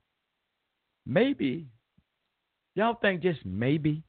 Maybe, 1.05 1.67
y'all 2.75 2.95
think 2.95 3.21
just 3.21 3.39
maybe 3.45 4.01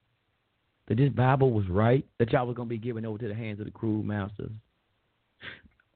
that 0.89 0.97
this 0.97 1.11
Bible 1.11 1.51
was 1.51 1.69
right, 1.69 2.05
that 2.19 2.33
y'all 2.33 2.47
was 2.47 2.57
to 2.57 2.65
be 2.65 2.79
given 2.79 3.05
over 3.05 3.19
to 3.19 3.29
the 3.29 3.35
hands 3.35 3.61
of 3.61 3.67
the 3.67 3.73
cruel 3.73 4.03
masters? 4.03 4.51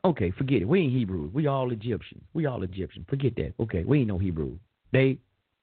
Okay, 0.04 0.30
forget 0.32 0.62
it. 0.62 0.68
We 0.68 0.80
ain't 0.80 0.92
Hebrews. 0.92 1.32
We 1.32 1.46
all 1.46 1.70
Egyptians. 1.72 2.22
We 2.34 2.46
all 2.46 2.62
Egyptians. 2.62 3.06
Forget 3.08 3.34
that. 3.36 3.54
Okay, 3.58 3.84
we 3.84 4.00
ain't 4.00 4.08
no 4.08 4.18
Hebrew. 4.18 4.58
They, 4.92 5.18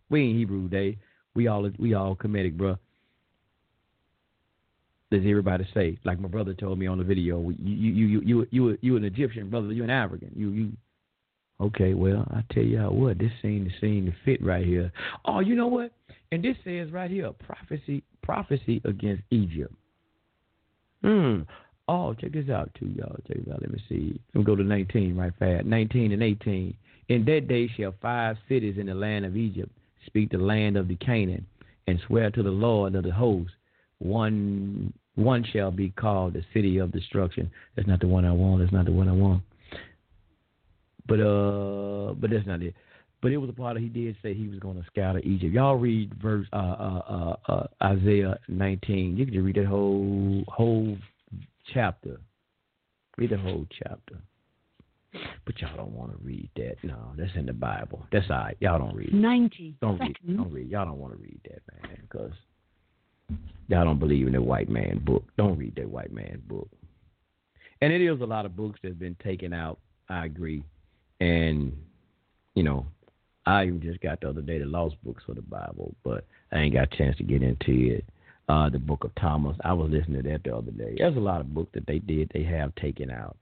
we 0.09 0.23
ain't 0.23 0.37
Hebrew. 0.37 0.67
They, 0.67 0.97
we 1.35 1.47
all 1.47 1.69
we 1.77 1.93
all 1.93 2.15
Kemetic, 2.15 2.57
bruh 2.57 2.77
does 5.11 5.21
everybody 5.25 5.67
say? 5.73 5.97
Like 6.05 6.19
my 6.19 6.29
brother 6.29 6.53
told 6.53 6.79
me 6.79 6.87
on 6.87 6.97
the 6.97 7.03
video, 7.03 7.41
you 7.59 7.75
you 7.75 8.05
you 8.05 8.21
you 8.21 8.47
you 8.49 8.77
you 8.81 8.97
an 8.97 9.03
Egyptian 9.03 9.49
brother, 9.49 9.71
you 9.73 9.83
an 9.83 9.89
African. 9.89 10.31
You 10.35 10.49
you 10.51 10.71
okay? 11.59 11.93
Well, 11.93 12.25
I 12.31 12.43
tell 12.53 12.63
you 12.63 12.79
what, 12.79 13.19
this 13.19 13.31
seems 13.41 13.71
to 13.71 13.79
seem 13.81 14.05
to 14.05 14.13
fit 14.23 14.43
right 14.43 14.65
here. 14.65 14.91
Oh, 15.25 15.41
you 15.41 15.55
know 15.55 15.67
what? 15.67 15.91
And 16.31 16.41
this 16.41 16.55
says 16.63 16.91
right 16.91 17.11
here, 17.11 17.31
prophecy 17.33 18.03
prophecy 18.23 18.81
against 18.85 19.23
Egypt. 19.31 19.73
Hmm. 21.03 21.41
Oh, 21.89 22.13
check 22.13 22.31
this 22.31 22.49
out 22.49 22.71
too, 22.79 22.93
y'all. 22.95 23.17
Check 23.27 23.43
this 23.43 23.53
out. 23.53 23.61
Let 23.61 23.71
me 23.71 23.83
see. 23.89 24.19
Let 24.33 24.39
me 24.39 24.45
go 24.45 24.55
to 24.55 24.63
19 24.63 25.17
right 25.17 25.33
fast. 25.37 25.65
19 25.65 26.13
and 26.13 26.23
18. 26.23 26.73
In 27.09 27.25
that 27.25 27.49
day 27.49 27.69
shall 27.75 27.93
five 28.01 28.37
cities 28.47 28.77
in 28.77 28.85
the 28.85 28.93
land 28.93 29.25
of 29.25 29.35
Egypt 29.35 29.71
speak 30.05 30.31
the 30.31 30.37
land 30.37 30.77
of 30.77 30.87
the 30.87 30.95
Canaan 30.95 31.45
and 31.87 31.99
swear 32.07 32.31
to 32.31 32.43
the 32.43 32.49
Lord 32.49 32.95
of 32.95 33.03
the 33.03 33.11
hosts 33.11 33.51
one 33.97 34.93
one 35.15 35.45
shall 35.51 35.71
be 35.71 35.89
called 35.89 36.33
the 36.33 36.43
city 36.53 36.77
of 36.77 36.91
destruction. 36.91 37.51
That's 37.75 37.87
not 37.87 37.99
the 37.99 38.07
one 38.07 38.25
I 38.25 38.31
want. 38.31 38.61
That's 38.61 38.73
not 38.73 38.85
the 38.85 38.91
one 38.91 39.09
I 39.09 39.13
want. 39.13 39.43
But 41.07 41.19
uh, 41.19 42.13
but 42.13 42.29
that's 42.29 42.47
not 42.47 42.61
it. 42.61 42.75
But 43.21 43.31
it 43.31 43.37
was 43.37 43.49
a 43.49 43.53
part 43.53 43.77
of 43.77 43.83
he 43.83 43.89
did 43.89 44.15
say 44.23 44.33
he 44.33 44.47
was 44.47 44.59
going 44.59 44.81
to 44.81 44.87
scatter 44.87 45.19
Egypt. 45.19 45.53
Y'all 45.53 45.75
read 45.75 46.13
verse 46.21 46.47
uh, 46.53 46.55
uh, 46.55 47.35
uh, 47.47 47.51
uh, 47.51 47.67
Isaiah 47.83 48.39
19. 48.47 49.15
You 49.15 49.25
can 49.25 49.33
just 49.33 49.45
read 49.45 49.55
that 49.57 49.67
whole 49.67 50.43
whole 50.47 50.97
chapter. 51.73 52.19
Read 53.17 53.29
the 53.29 53.37
whole 53.37 53.67
chapter. 53.83 54.15
But 55.45 55.59
y'all 55.59 55.75
don't 55.75 55.93
want 55.93 56.11
to 56.11 56.17
read 56.25 56.49
that. 56.55 56.75
No, 56.83 57.11
that's 57.17 57.31
in 57.35 57.45
the 57.45 57.53
Bible. 57.53 58.05
That's 58.11 58.29
all 58.29 58.37
right. 58.37 58.57
Y'all 58.59 58.79
don't 58.79 58.95
read. 58.95 59.13
Ninety. 59.13 59.75
Don't 59.81 59.99
read. 59.99 60.15
Don't 60.25 60.51
read. 60.51 60.69
Y'all 60.69 60.85
don't 60.85 60.97
want 60.97 61.13
to 61.13 61.19
read 61.19 61.39
that, 61.43 61.61
man, 61.73 61.97
because 62.01 62.31
Y'all 63.67 63.85
don't 63.85 63.99
believe 63.99 64.27
in 64.27 64.33
the 64.33 64.41
white 64.41 64.69
man 64.69 65.01
book. 65.03 65.23
Don't 65.37 65.57
read 65.57 65.75
that 65.75 65.89
white 65.89 66.11
man 66.11 66.41
book. 66.47 66.69
And 67.81 67.91
it 67.91 68.01
is 68.01 68.21
a 68.21 68.25
lot 68.25 68.45
of 68.45 68.55
books 68.55 68.79
that 68.83 68.89
have 68.89 68.99
been 68.99 69.15
taken 69.23 69.53
out. 69.53 69.79
I 70.09 70.25
agree. 70.25 70.63
And, 71.19 71.75
you 72.53 72.63
know, 72.63 72.85
I 73.45 73.65
even 73.65 73.81
just 73.81 74.01
got 74.01 74.21
the 74.21 74.29
other 74.29 74.41
day 74.41 74.59
the 74.59 74.65
lost 74.65 74.95
books 75.03 75.23
for 75.25 75.33
the 75.33 75.41
Bible, 75.41 75.95
but 76.03 76.25
I 76.51 76.59
ain't 76.59 76.73
got 76.73 76.93
a 76.93 76.97
chance 76.97 77.17
to 77.17 77.23
get 77.23 77.41
into 77.41 77.95
it. 77.95 78.05
Uh, 78.49 78.69
the 78.69 78.79
book 78.79 79.05
of 79.05 79.15
Thomas. 79.15 79.55
I 79.63 79.71
was 79.71 79.89
listening 79.89 80.23
to 80.23 80.29
that 80.29 80.43
the 80.43 80.53
other 80.53 80.71
day. 80.71 80.95
There's 80.97 81.15
a 81.15 81.21
lot 81.21 81.39
of 81.39 81.53
books 81.53 81.71
that 81.73 81.87
they 81.87 81.99
did, 81.99 82.29
they 82.33 82.43
have 82.43 82.75
taken 82.75 83.09
out. 83.09 83.37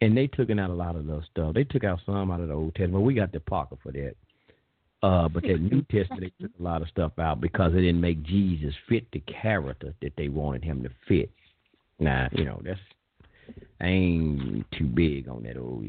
And 0.00 0.16
they 0.16 0.26
took 0.28 0.50
out 0.50 0.70
a 0.70 0.74
lot 0.74 0.96
of 0.96 1.06
the 1.06 1.22
stuff. 1.30 1.52
They 1.54 1.64
took 1.64 1.84
out 1.84 2.00
some 2.06 2.30
out 2.30 2.40
of 2.40 2.48
the 2.48 2.54
Old 2.54 2.74
Testament. 2.74 3.04
We 3.04 3.14
got 3.14 3.32
the 3.32 3.40
Parker 3.40 3.76
for 3.82 3.92
that. 3.92 4.14
Uh, 5.02 5.28
but 5.28 5.42
that 5.42 5.60
New 5.60 5.82
Testament 5.82 6.32
they 6.38 6.44
took 6.44 6.52
a 6.58 6.62
lot 6.62 6.82
of 6.82 6.88
stuff 6.88 7.12
out 7.18 7.40
because 7.40 7.72
it 7.72 7.80
didn't 7.80 8.00
make 8.00 8.22
Jesus 8.22 8.74
fit 8.88 9.06
the 9.12 9.20
character 9.20 9.94
that 10.02 10.12
they 10.16 10.28
wanted 10.28 10.64
him 10.64 10.82
to 10.82 10.90
fit. 11.06 11.30
Now, 11.98 12.28
you 12.32 12.44
know, 12.44 12.60
that's 12.64 12.80
I 13.80 13.86
ain't 13.86 14.66
too 14.76 14.86
big 14.86 15.28
on 15.28 15.44
that 15.44 15.56
old 15.56 15.84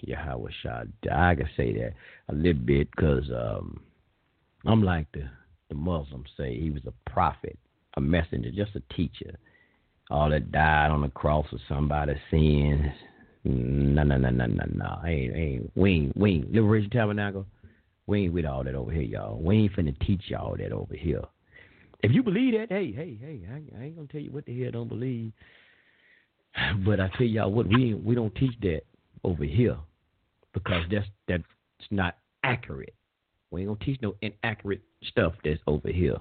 Yahweh 0.00 0.50
shot. 0.62 0.86
I 1.10 1.34
can 1.34 1.48
say 1.56 1.72
that 1.74 1.92
a 2.28 2.34
little 2.34 2.62
bit 2.62 2.90
because 2.90 3.30
um, 3.30 3.80
I'm 4.64 4.82
like 4.82 5.06
the 5.12 5.28
the 5.68 5.74
Muslims 5.74 6.28
say 6.36 6.58
he 6.58 6.70
was 6.70 6.82
a 6.86 7.10
prophet. 7.10 7.58
a 7.96 8.00
messenger, 8.00 8.50
just 8.50 8.76
a 8.76 8.94
teacher. 8.94 9.38
All 10.10 10.28
that 10.30 10.52
died 10.52 10.90
on 10.90 11.02
the 11.02 11.08
cross 11.08 11.46
for 11.50 11.58
somebody's 11.68 12.16
sins. 12.30 12.92
No, 13.44 14.02
no, 14.02 14.18
no, 14.18 14.30
no, 14.30 14.46
no, 14.46 14.64
no. 14.72 15.00
Ain't, 15.06 15.34
ain't. 15.34 15.72
We 15.74 15.92
ain't, 15.92 16.16
we 16.16 16.30
ain't. 16.32 16.52
Liberation 16.52 16.90
Tabernacle. 16.90 17.46
We 18.06 18.24
ain't 18.24 18.32
with 18.32 18.44
all 18.44 18.64
that 18.64 18.74
over 18.74 18.90
here, 18.90 19.02
y'all. 19.02 19.40
We 19.40 19.56
ain't 19.56 19.72
finna 19.74 19.98
teach 20.06 20.22
y'all 20.26 20.56
that 20.56 20.72
over 20.72 20.94
here. 20.94 21.22
If 22.02 22.12
you 22.12 22.22
believe 22.22 22.54
that, 22.54 22.66
hey, 22.68 22.92
hey, 22.92 23.16
hey, 23.20 23.40
I, 23.48 23.80
I 23.80 23.84
ain't 23.84 23.96
gonna 23.96 24.08
tell 24.08 24.20
you 24.20 24.32
what 24.32 24.44
the 24.44 24.60
hell 24.60 24.72
don't 24.72 24.88
believe. 24.88 25.32
But 26.84 27.00
I 27.00 27.08
tell 27.16 27.26
y'all 27.26 27.50
what, 27.52 27.66
we 27.66 27.94
we 27.94 28.14
don't 28.14 28.34
teach 28.34 28.54
that 28.62 28.82
over 29.24 29.44
here 29.44 29.76
because 30.52 30.84
that's 30.90 31.06
that's 31.28 31.44
not 31.90 32.16
accurate. 32.42 32.94
We 33.50 33.60
ain't 33.62 33.68
gonna 33.68 33.84
teach 33.84 34.00
no 34.02 34.14
inaccurate 34.20 34.82
stuff 35.04 35.34
that's 35.44 35.60
over 35.66 35.88
here. 35.88 36.16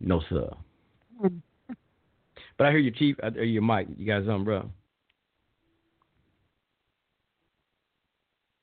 No 0.00 0.20
sir. 0.28 0.48
Mm-hmm. 1.22 1.38
But 2.56 2.66
I 2.66 2.70
hear 2.70 2.80
your 2.80 2.92
Chief. 2.92 3.16
I 3.22 3.30
hear 3.30 3.44
you, 3.44 3.60
Mike. 3.60 3.88
You 3.96 4.06
got 4.06 4.24
something, 4.26 4.44
bro? 4.44 4.70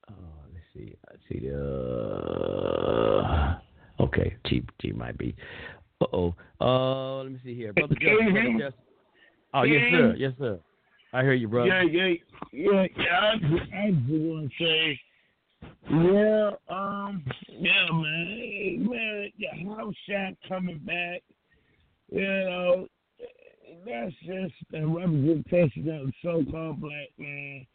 Oh, 0.10 0.14
let's 0.54 0.65
see. 0.76 0.96
Let's 1.10 1.22
see. 1.30 1.40
The 1.40 1.56
uh, 4.00 4.04
okay, 4.04 4.36
Chief. 4.48 4.64
Chief 4.82 4.96
might 4.96 5.18
be. 5.18 5.36
Uh 6.02 6.06
oh. 6.14 6.36
Uh, 6.60 7.24
let 7.24 7.32
me 7.32 7.40
see 7.44 7.56
here, 7.56 7.74
brother. 7.74 7.96
Justin, 7.96 8.34
brother? 8.34 8.52
Justin. 8.60 8.74
Oh 9.54 9.64
yes, 9.64 9.92
sir. 9.92 10.16
Yes, 10.18 10.34
sir. 10.38 10.60
I 11.14 11.22
hear 11.22 11.34
you, 11.34 11.48
brother. 11.48 11.68
Yeah, 11.68 11.84
yeah, 11.84 12.14
yeah, 12.52 12.88
yeah. 12.98 13.20
I 13.22 13.38
just, 13.38 13.74
I 13.74 13.92
just 13.92 14.10
want 14.10 14.52
to 14.52 14.66
say, 14.66 15.00
yeah, 15.90 16.52
um, 16.70 17.24
yeah, 17.48 17.88
man, 17.92 18.88
man, 18.90 19.32
the 19.40 19.48
house 19.76 19.96
shot 20.10 20.34
coming 20.50 20.80
back. 20.80 21.24
You 22.12 22.22
know, 22.22 22.88
that's 23.86 24.14
just 24.26 24.54
a 24.74 24.86
representation 24.86 25.90
of 25.90 26.08
the 26.08 26.12
so-called 26.22 26.82
black 26.82 27.10
man 27.18 27.66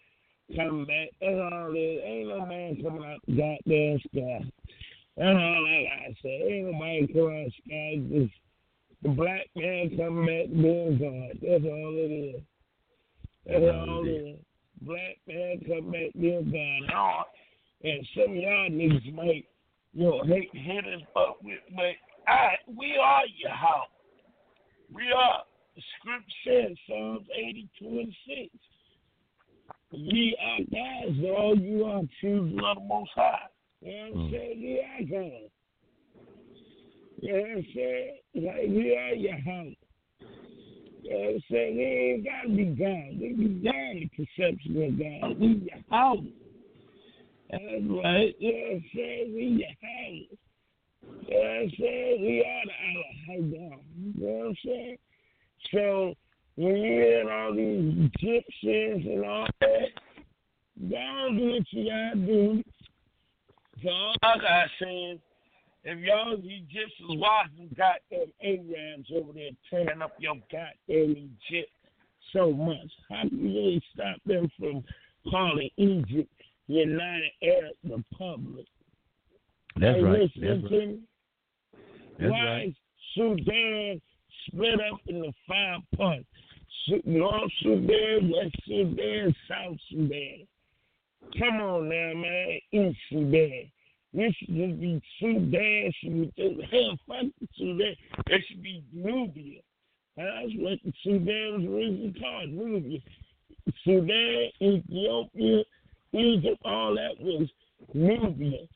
coming 0.56 0.86
back. 0.86 1.08
That's 1.20 1.34
all 1.34 1.72
it 1.74 1.78
is. 1.78 2.02
Ain't 2.04 2.28
no 2.28 2.46
man 2.46 2.82
coming 2.82 3.04
out 3.04 3.20
the 3.26 3.32
goddamn 3.36 3.98
sky. 4.00 4.50
That's 5.16 5.36
all 5.36 5.66
I 5.66 5.84
gotta 5.88 6.14
say. 6.22 6.42
Ain't 6.48 6.72
nobody 6.72 7.06
coming 7.12 7.44
out 7.44 7.50
the 7.50 7.62
sky. 7.66 8.02
Just 8.10 8.34
the 9.02 9.08
black 9.10 9.46
man 9.56 9.96
coming 9.96 10.26
back 10.26 10.48
being 10.52 10.98
God. 10.98 11.38
That's 11.42 11.64
all 11.64 11.94
it 11.96 12.12
is. 12.12 12.42
That's 13.46 13.64
all 13.64 14.04
it 14.04 14.10
is. 14.10 14.38
Black 14.82 15.16
man 15.26 15.60
come 15.66 15.90
back 15.90 16.10
being 16.18 16.50
God. 16.50 16.94
Oh, 16.96 17.22
and 17.82 18.06
some 18.14 18.30
of 18.30 18.36
y'all 18.36 18.68
niggas 18.70 19.14
might, 19.14 19.46
you 19.94 20.04
know, 20.04 20.22
hate 20.26 20.50
hit 20.52 20.84
us 20.84 21.02
up 21.16 21.38
with, 21.42 21.58
but 21.74 21.96
I, 22.28 22.56
we 22.66 22.96
are 23.02 23.22
your 23.38 23.52
house. 23.52 23.88
We 24.92 25.04
are. 25.16 25.42
The 25.76 25.82
script 25.98 26.32
says 26.44 26.76
Psalms 26.86 27.26
82 27.34 27.86
and 27.86 28.14
6. 28.26 28.69
Ye 29.92 30.36
are 30.40 30.58
gods, 30.70 31.18
all 31.36 31.58
you 31.58 31.84
are 31.84 32.02
children 32.20 32.60
of 32.64 32.76
the 32.76 32.82
Most 32.82 33.10
High. 33.14 33.48
You 33.82 33.92
know 33.92 33.98
what 33.98 34.20
I'm 34.20 34.28
Mm. 34.28 34.30
saying? 34.30 34.60
Ye 34.60 34.80
are 34.80 35.02
gods. 35.02 35.52
You 37.22 37.32
know 37.32 37.40
what 37.40 37.50
I'm 37.50 37.66
saying? 37.74 38.18
Like, 38.34 38.68
we 38.68 38.96
are 38.96 39.14
your 39.14 39.38
house. 39.38 39.74
You 41.02 41.10
know 41.10 41.18
what 41.18 41.34
I'm 41.34 41.40
saying? 41.50 41.76
They 41.76 41.82
ain't 41.82 42.24
got 42.24 42.42
to 42.42 42.48
be 42.48 42.64
God. 42.64 43.20
We 43.20 43.32
be 43.32 43.48
God 43.64 43.74
in 43.74 44.00
the 44.00 44.24
perception 44.24 44.82
of 44.82 44.98
God. 44.98 45.40
We 45.40 45.46
your 45.48 45.84
house. 45.90 46.18
That's 47.50 47.62
right. 47.62 48.34
You 48.38 48.52
know 48.52 48.58
what 48.58 48.72
I'm 48.72 48.84
saying? 48.94 49.34
We 49.34 49.44
your 49.58 49.68
house. 49.68 50.38
You 51.20 51.34
know 51.34 51.40
what 51.40 51.46
I'm 51.46 51.70
saying? 51.78 52.22
We 52.22 52.44
are 52.44 52.64
the 52.66 52.74
Allah. 52.90 53.78
You 53.96 54.12
know 54.16 54.32
what 54.36 54.46
I'm 54.46 54.56
saying? 54.64 54.98
So 55.72 56.14
when 56.60 56.76
you 56.76 56.92
hear 56.92 57.30
all 57.30 57.54
these 57.54 58.10
Egyptians 58.20 59.06
and 59.06 59.24
all 59.24 59.48
that, 59.60 59.88
y'all 60.78 61.34
do 61.34 61.52
what 61.52 61.62
you 61.70 61.90
gotta 61.90 62.16
do. 62.16 62.62
So 63.82 63.88
all 63.88 64.14
I 64.22 64.36
got 64.36 64.68
saying, 64.80 65.20
if 65.84 65.98
y'all 66.00 66.34
Egyptians 66.34 66.90
watching 67.08 67.74
goddamn 67.76 68.32
Arabs 68.44 69.08
over 69.14 69.32
there 69.32 69.50
tearing 69.70 70.02
up 70.02 70.12
your 70.18 70.34
goddamn 70.52 71.30
Egypt 71.48 71.70
so 72.34 72.52
much, 72.52 72.90
how 73.08 73.22
do 73.22 73.36
you 73.36 73.48
really 73.48 73.82
stop 73.94 74.16
them 74.26 74.50
from 74.58 74.84
calling 75.30 75.70
Egypt 75.78 76.30
United 76.66 77.30
Arab 77.42 77.76
Republic? 77.88 78.66
That's 79.76 79.96
Hey, 79.96 80.02
right. 80.02 80.20
listen 80.20 80.42
That's 80.42 80.72
right. 80.72 80.98
That's 82.18 82.30
Why 82.30 82.44
right. 82.44 82.68
is 82.68 82.74
Sudan 83.14 84.02
split 84.46 84.74
up 84.74 85.00
into 85.06 85.32
five 85.48 85.80
parts? 85.96 86.26
North 87.04 87.50
Sudan, 87.62 88.32
West 88.34 88.56
Sudan, 88.66 89.34
South 89.48 89.76
Sudan. 89.90 90.46
Come 91.38 91.60
on 91.60 91.88
now, 91.88 92.12
man. 92.14 92.58
East 92.72 92.98
Sudan. 93.10 93.70
This 94.12 94.34
should 94.40 94.80
be 94.80 95.00
Sudan. 95.20 95.92
Should 96.00 96.34
be 96.34 96.68
hell, 96.70 96.98
fuck 97.06 97.26
the 97.40 97.48
Sudan. 97.56 97.94
It 98.26 98.44
should 98.48 98.62
be 98.62 98.82
Nubia. 98.92 99.60
That's 100.16 100.52
what 100.56 100.78
the 100.84 100.92
Sudan 101.02 101.52
was 101.52 101.64
originally 101.64 102.14
called, 102.20 102.50
Nubia. 102.50 102.98
Sudan, 103.84 104.50
Ethiopia, 104.60 105.62
Egypt, 106.12 106.62
all 106.64 106.94
that 106.96 107.20
was 107.20 107.48
Nubia. 107.94 108.66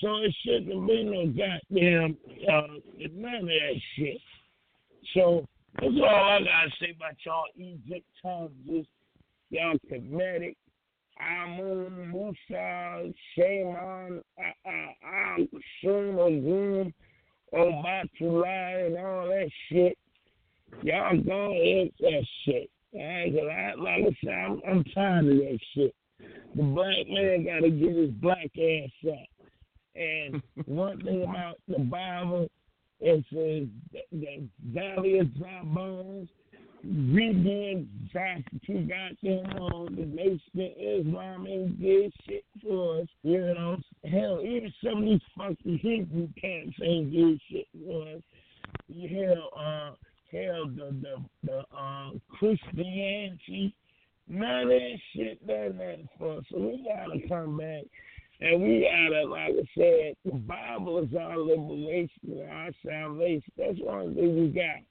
So 0.00 0.16
it 0.18 0.34
shouldn't 0.44 0.72
have 0.72 0.86
been 0.86 1.10
no 1.10 1.26
goddamn 1.26 2.16
uh, 2.48 3.06
none 3.14 3.34
of 3.34 3.46
that 3.46 3.80
shit. 3.96 4.18
So 5.14 5.46
that's 5.80 5.94
all 6.02 6.04
I 6.06 6.38
gotta 6.40 6.70
say 6.80 6.94
about 6.96 7.14
y'all 7.24 7.44
Egyptologists, 7.58 8.92
y'all 9.50 9.76
Kemetic, 9.90 10.56
Amun, 11.20 12.10
Musa, 12.12 13.12
Shaman, 13.36 14.22
uh, 14.38 14.68
uh, 14.68 15.06
Am, 15.06 15.48
Shun, 15.80 16.16
Ogum, 16.16 16.92
Obatulai, 17.52 18.86
and 18.86 18.98
all 18.98 19.26
that 19.28 19.50
shit. 19.68 19.96
Y'all 20.82 21.16
go 21.22 21.52
ahead 21.52 21.90
that 22.00 22.26
shit. 22.44 22.70
Alright, 22.94 23.32
'cause 23.32 23.48
I, 23.50 23.74
like 23.74 24.04
I 24.04 24.16
said, 24.24 24.34
I'm, 24.34 24.60
I'm 24.68 24.84
tired 24.94 25.26
of 25.26 25.36
that 25.36 25.58
shit. 25.74 25.94
The 26.54 26.62
black 26.62 27.08
man 27.08 27.44
gotta 27.44 27.70
get 27.70 27.94
his 27.96 28.10
black 28.10 28.50
ass 28.58 29.10
up. 29.12 29.28
And 29.96 30.42
one 30.66 31.00
thing 31.02 31.22
about 31.22 31.56
the 31.68 31.78
Bible, 31.80 32.48
it 33.04 33.22
says 33.30 33.68
the, 33.92 34.18
the 34.18 34.48
valley 34.72 35.18
of 35.18 35.36
dry 35.36 35.60
bones, 35.62 36.28
dry 38.10 38.42
for 38.50 38.66
too 38.66 38.88
goddamn 38.88 39.58
long. 39.58 39.94
The 39.94 40.06
nation 40.06 40.40
Islam 40.56 41.46
ain't 41.46 41.82
did 41.82 42.14
shit 42.26 42.44
for 42.62 43.00
us. 43.00 43.08
You 43.22 43.40
know, 43.40 43.76
hell, 44.10 44.40
even 44.42 44.72
some 44.82 44.98
of 44.98 45.04
these 45.04 45.20
fucking 45.36 45.78
Hebrew 45.82 46.28
camps 46.40 46.76
ain't 46.82 47.12
did 47.12 47.40
shit 47.50 47.66
for 47.86 48.08
us. 48.08 48.22
Hell, 48.88 49.50
uh, 49.54 49.90
hell, 50.32 50.66
the 50.66 50.96
the 51.02 51.16
the 51.42 51.76
uh, 51.76 52.10
Christianity, 52.38 53.74
none 54.28 54.62
of 54.62 54.68
that 54.68 54.96
shit 55.14 55.46
done 55.46 55.76
nothing 55.76 56.08
for 56.18 56.38
us. 56.38 56.44
So 56.50 56.58
we 56.58 56.88
gotta 56.88 57.28
come 57.28 57.58
back. 57.58 57.84
And 58.40 58.62
we 58.62 58.88
gotta, 58.90 59.26
like 59.26 59.52
I 59.52 59.68
said, 59.78 60.14
the 60.24 60.38
Bible 60.38 60.98
is 60.98 61.14
our 61.14 61.38
liberation 61.38 62.10
our 62.50 62.70
salvation. 62.84 63.52
That's 63.56 63.78
the 63.78 63.88
only 63.88 64.14
thing 64.14 64.40
we 64.40 64.48
got. 64.48 64.82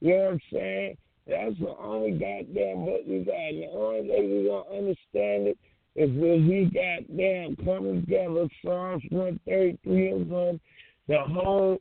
You 0.00 0.10
know 0.10 0.24
what 0.24 0.32
I'm 0.32 0.40
saying? 0.52 0.96
That's 1.26 1.58
the 1.58 1.76
only 1.78 2.12
goddamn 2.12 2.84
book 2.86 3.02
we 3.06 3.24
got. 3.24 3.36
And 3.36 3.62
the 3.62 3.66
only 3.66 4.08
way 4.08 4.26
we 4.26 4.48
gonna 4.48 4.78
understand 4.78 5.48
it 5.48 5.58
is 5.94 6.10
when 6.10 6.48
we 6.48 6.70
goddamn 6.72 7.56
come 7.64 8.00
together, 8.00 8.48
Psalms 8.64 9.02
133 9.10 10.10
and 10.10 10.30
1, 10.30 10.60
the 11.08 11.18
whole 11.18 11.78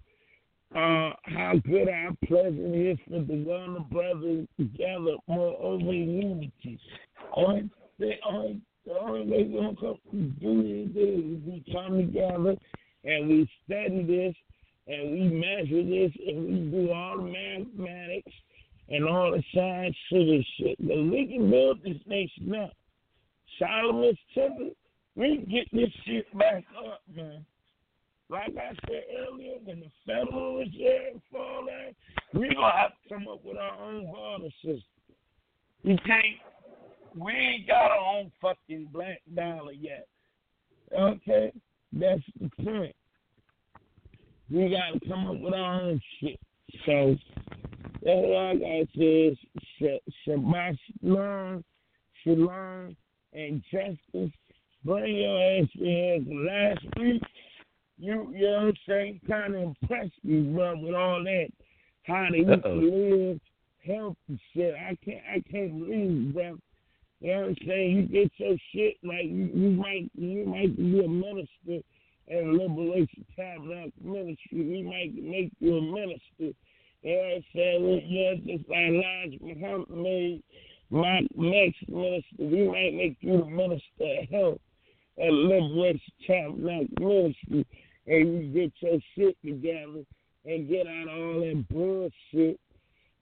uh, 0.75 1.11
how 1.23 1.53
good 1.65 1.89
our 1.89 2.11
pleasant 2.27 2.75
is 2.75 2.97
for 3.07 3.19
the 3.19 3.25
the 3.25 3.85
brothers 3.89 4.47
together 4.57 5.15
more 5.27 5.57
over 5.59 5.93
unity. 5.93 6.79
On 7.33 7.71
the 7.97 8.11
only 8.27 8.61
the 8.85 8.99
only 8.99 9.21
way 9.21 9.43
we're 9.43 9.61
gonna 9.61 9.75
come 9.75 10.35
do 10.41 10.63
this 10.63 10.95
is 10.95 11.43
we 11.45 11.63
come 11.71 11.97
together 11.97 12.55
and 13.03 13.29
we 13.29 13.49
study 13.65 14.03
this 14.03 14.35
and 14.87 15.11
we 15.11 15.29
measure 15.29 15.83
this 15.83 16.11
and 16.27 16.47
we 16.47 16.71
do 16.71 16.91
all 16.91 17.17
the 17.17 17.23
mathematics 17.23 18.31
and 18.89 19.07
all 19.07 19.31
the 19.31 19.43
science 19.53 19.95
to 20.11 20.25
this 20.25 20.45
shit. 20.57 20.77
But 20.79 20.97
we 20.97 21.27
can 21.27 21.49
build 21.49 21.83
this 21.83 22.01
nation 22.07 22.55
up. 22.55 22.71
Solomon's 23.59 24.17
temple, 24.33 24.71
we 25.15 25.37
can 25.37 25.45
get 25.45 25.67
this 25.71 25.93
shit 26.05 26.37
back 26.37 26.63
up, 26.85 27.01
man. 27.15 27.45
Like 28.29 28.55
I 28.57 28.73
said 28.87 29.03
earlier, 29.27 29.55
when 29.63 29.79
the 29.79 29.91
Federal 30.05 30.57
Reserve 30.57 31.21
fall 31.31 31.63
out, 31.63 31.93
we're 32.33 32.53
gonna 32.53 32.77
have 32.77 32.91
to 32.91 33.15
come 33.15 33.27
up 33.27 33.43
with 33.43 33.57
our 33.57 33.81
own 33.81 34.11
barter 34.11 34.53
system. 34.63 34.83
We 35.83 35.97
can't 36.05 36.25
we 37.15 37.31
ain't 37.31 37.67
got 37.67 37.91
our 37.91 38.17
own 38.17 38.31
fucking 38.41 38.89
black 38.91 39.21
dollar 39.35 39.71
yet. 39.71 40.07
Okay? 40.97 41.51
That's 41.93 42.21
the 42.39 42.49
point. 42.63 42.95
We 44.51 44.69
gotta 44.69 44.99
come 45.07 45.27
up 45.27 45.39
with 45.39 45.53
our 45.53 45.81
own 45.81 46.01
shit. 46.19 46.39
So 46.85 47.15
that's 48.03 48.05
all 48.05 48.37
I 48.37 48.55
gotta 48.55 48.87
say 48.97 49.35
is 49.35 49.37
Shabbat 50.27 50.77
Shalom, 51.01 51.63
Shalom, 52.23 52.95
and 53.33 53.63
justice. 53.71 54.31
Bring 54.85 55.15
your 55.17 55.61
ass 55.61 55.67
in 55.75 56.47
last 56.47 56.85
week. 56.99 57.21
You, 57.97 58.31
you 58.33 58.47
know 58.47 58.51
what 58.51 58.67
I'm 58.67 58.73
saying? 58.87 59.21
Kind 59.27 59.55
of 59.55 59.61
impressed 59.61 60.13
me, 60.23 60.41
bro, 60.53 60.79
with 60.79 60.95
all 60.95 61.21
that. 61.23 61.47
How 62.03 62.27
they 62.31 62.37
used 62.37 62.63
to 62.63 62.69
live, 62.69 63.39
healthy 63.85 64.41
shit. 64.53 64.73
I 64.73 64.97
can't, 65.03 65.23
I 65.29 65.43
can't 65.51 65.79
believe, 65.79 66.33
bro. 66.33 66.57
You 67.21 67.33
know 67.33 67.39
what 67.41 67.49
I'm 67.49 67.55
saying? 67.67 67.95
You 67.95 68.03
get 68.03 68.31
your 68.37 68.57
shit 68.71 68.95
like 69.03 69.25
you, 69.25 69.49
you 69.53 69.69
might, 69.71 70.09
you 70.15 70.45
might 70.45 70.75
be 70.77 71.03
a 71.03 71.07
minister 71.07 71.85
in 72.27 72.57
Liberation 72.57 73.25
Tabernacle 73.35 73.91
Ministry. 74.01 74.37
We 74.51 74.83
might 74.83 75.13
make 75.15 75.51
you 75.59 75.77
a 75.77 75.81
minister. 75.81 76.21
You 76.39 76.53
know 77.03 77.17
what 77.17 77.35
I'm 77.35 77.43
saying? 77.53 77.83
We 77.83 78.05
Yeah, 78.07 78.57
just 78.57 78.69
like 78.69 78.79
Elijah 78.79 79.37
Muhammad 79.41 79.89
made 79.89 80.43
my 80.89 81.21
next 81.35 81.89
minister. 81.89 82.35
We 82.39 82.67
might 82.67 82.93
make 82.93 83.17
you 83.19 83.39
the 83.39 83.45
minister 83.45 84.21
of 84.21 84.29
health 84.29 84.61
at 85.17 85.31
Liberation 85.31 86.13
Tabernacle 86.25 86.87
Ministry. 86.99 87.65
And 88.07 88.53
you 88.53 88.61
get 88.61 88.73
your 88.79 88.99
shit 89.15 89.37
together 89.43 90.03
and 90.45 90.69
get 90.69 90.87
out 90.87 91.09
of 91.09 91.19
all 91.19 91.39
that 91.41 91.65
bullshit, 91.69 92.59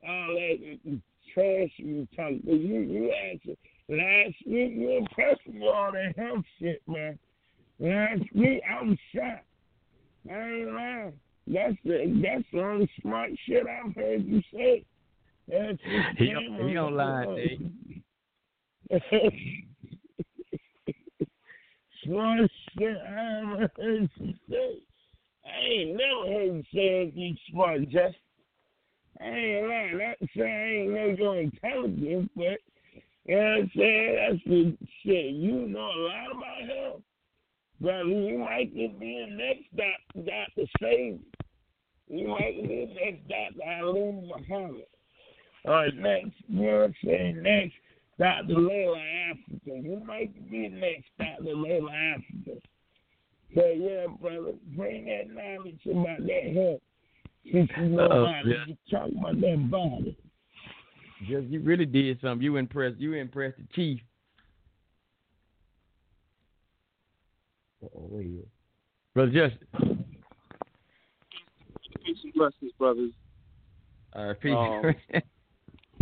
all 0.07 0.27
that 0.35 1.01
trash 1.33 1.71
you 1.77 2.07
talk. 2.15 2.33
But 2.43 2.53
You, 2.53 2.81
you 2.81 3.13
actually, 3.31 3.57
last 3.89 4.35
week 4.45 4.73
you 4.75 4.97
impressed 4.97 5.47
me 5.47 5.59
with 5.59 5.73
all 5.73 5.91
that 5.91 6.17
health 6.17 6.45
shit, 6.59 6.81
man. 6.87 7.17
Last 7.79 8.23
week 8.33 8.61
I 8.69 8.83
was 8.83 8.97
shocked. 9.13 9.45
I 10.29 10.33
ain't 10.33 10.73
lying. 10.73 11.13
That's 11.47 11.77
the 11.85 12.21
that's 12.21 12.43
the 12.51 12.61
only 12.61 12.89
smart 13.01 13.31
shit 13.45 13.63
I've 13.67 13.95
heard 13.95 14.25
you 14.25 14.41
say. 14.53 14.85
That's 15.47 15.77
he 16.17 16.33
don't, 16.33 16.67
he 16.67 16.73
don't 16.73 16.95
lie, 16.95 17.25
smart 22.03 22.51
shit 22.77 22.97
I 22.97 23.41
ever 23.41 23.71
heard 23.77 24.09
you 24.17 24.33
say. 24.49 24.79
I 25.45 25.59
ain't 25.71 25.91
never 25.91 26.25
heard 26.33 26.53
you 26.55 26.63
say 26.73 27.01
anything 27.01 27.37
smart, 27.49 27.81
Justin. 27.83 28.15
I 29.21 29.25
ain't 29.25 29.67
lying. 29.67 29.97
Not 29.97 30.17
saying 30.35 30.53
I 30.53 30.69
ain't 30.69 30.91
know 30.91 31.15
your 31.17 31.39
intelligence, 31.39 32.29
but 32.35 32.59
you 33.27 33.35
know 33.35 33.41
what 33.41 33.59
I'm 33.59 33.71
saying? 33.75 34.15
That's 34.15 34.43
the 34.45 34.77
shit. 35.03 35.33
You 35.33 35.67
know 35.67 35.79
a 35.79 35.99
lot 35.99 36.31
about 36.31 36.61
him. 36.61 37.03
But 37.79 38.05
you 38.07 38.37
might 38.39 38.73
be 38.73 38.87
the 38.99 39.35
next 39.35 39.75
Dr. 39.75 40.25
Dr. 40.25 40.67
Sebi. 40.81 41.19
You 42.07 42.27
might 42.29 42.61
be 42.63 42.67
the 42.67 42.93
next 42.95 43.27
Dr. 43.27 43.83
Ali 43.83 44.11
Muhammad. 44.27 44.85
Or 45.65 45.91
next, 45.91 46.31
you 46.47 46.61
know 46.61 46.77
what 46.77 46.83
I'm 46.85 46.95
saying? 47.03 47.43
Next, 47.43 47.73
Dr. 48.17 48.53
Llaila 48.53 49.01
Afrika. 49.29 49.83
You 49.83 50.01
might 50.05 50.49
be 50.49 50.69
the 50.69 50.75
next 50.75 51.09
Dr. 51.19 51.53
Llaila 51.53 51.91
Afrika. 51.91 52.61
So, 53.53 53.65
yeah, 53.67 54.07
brother, 54.21 54.53
bring 54.75 55.05
that 55.05 55.29
knowledge 55.29 55.79
about 55.85 56.25
that 56.25 56.53
health. 56.53 56.81
Since 57.51 57.69
you 57.77 57.89
know 57.89 58.05
about 58.05 58.47
it, 58.47 58.67
you 58.67 58.77
talk 58.89 59.09
about 59.09 59.39
that 59.41 59.71
body. 59.71 60.17
Just 61.25 61.47
you 61.47 61.61
really 61.61 61.85
did 61.85 62.19
something. 62.21 62.43
You 62.43 62.57
impressed. 62.57 62.97
You 62.99 63.13
impressed 63.13 63.57
the 63.57 63.67
chief. 63.73 63.99
Oh, 67.83 68.07
wait. 68.11 68.45
Brother 69.13 69.31
Justin. 69.31 70.05
Peace 72.05 72.17
and 72.23 72.33
blessings, 72.33 72.71
brothers. 72.77 73.11
All 74.13 74.27
right, 74.27 74.39
peace. 74.39 74.53
Um, 74.55 74.95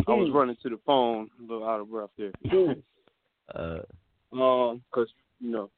I 0.08 0.12
was 0.12 0.30
running 0.34 0.58
to 0.64 0.70
the 0.70 0.80
phone, 0.86 1.30
a 1.40 1.42
little 1.42 1.68
out 1.68 1.80
of 1.80 1.90
breath 1.90 2.10
there. 2.18 2.32
uh, 3.56 3.80
Um, 4.34 4.84
'cause 4.92 5.08
you 5.40 5.52
know, 5.52 5.70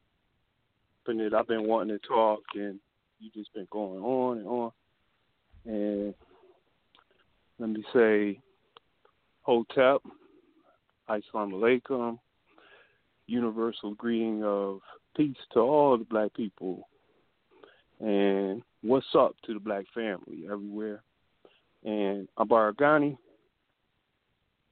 it, 1.06 1.32
I've 1.32 1.46
been 1.48 1.66
wanting 1.66 1.98
to 1.98 2.06
talk, 2.06 2.40
and 2.54 2.78
you 3.20 3.30
just 3.34 3.52
been 3.54 3.66
going 3.70 4.02
on 4.02 4.38
and 4.38 4.46
on. 4.46 4.72
And 5.64 6.14
let 7.58 7.70
me 7.70 7.84
say, 7.94 8.40
Hotep, 9.48 10.02
Assalamu 11.08 11.54
alaikum, 11.54 12.18
universal 13.26 13.94
greeting 13.94 14.44
of 14.44 14.80
peace 15.16 15.38
to 15.54 15.60
all 15.60 15.96
the 15.96 16.04
black 16.04 16.34
people, 16.34 16.86
and 17.98 18.60
what's 18.82 19.06
up 19.18 19.36
to 19.46 19.54
the 19.54 19.58
black 19.58 19.86
family 19.94 20.44
everywhere. 20.44 21.02
And 21.82 22.28
Abaragani, 22.38 23.16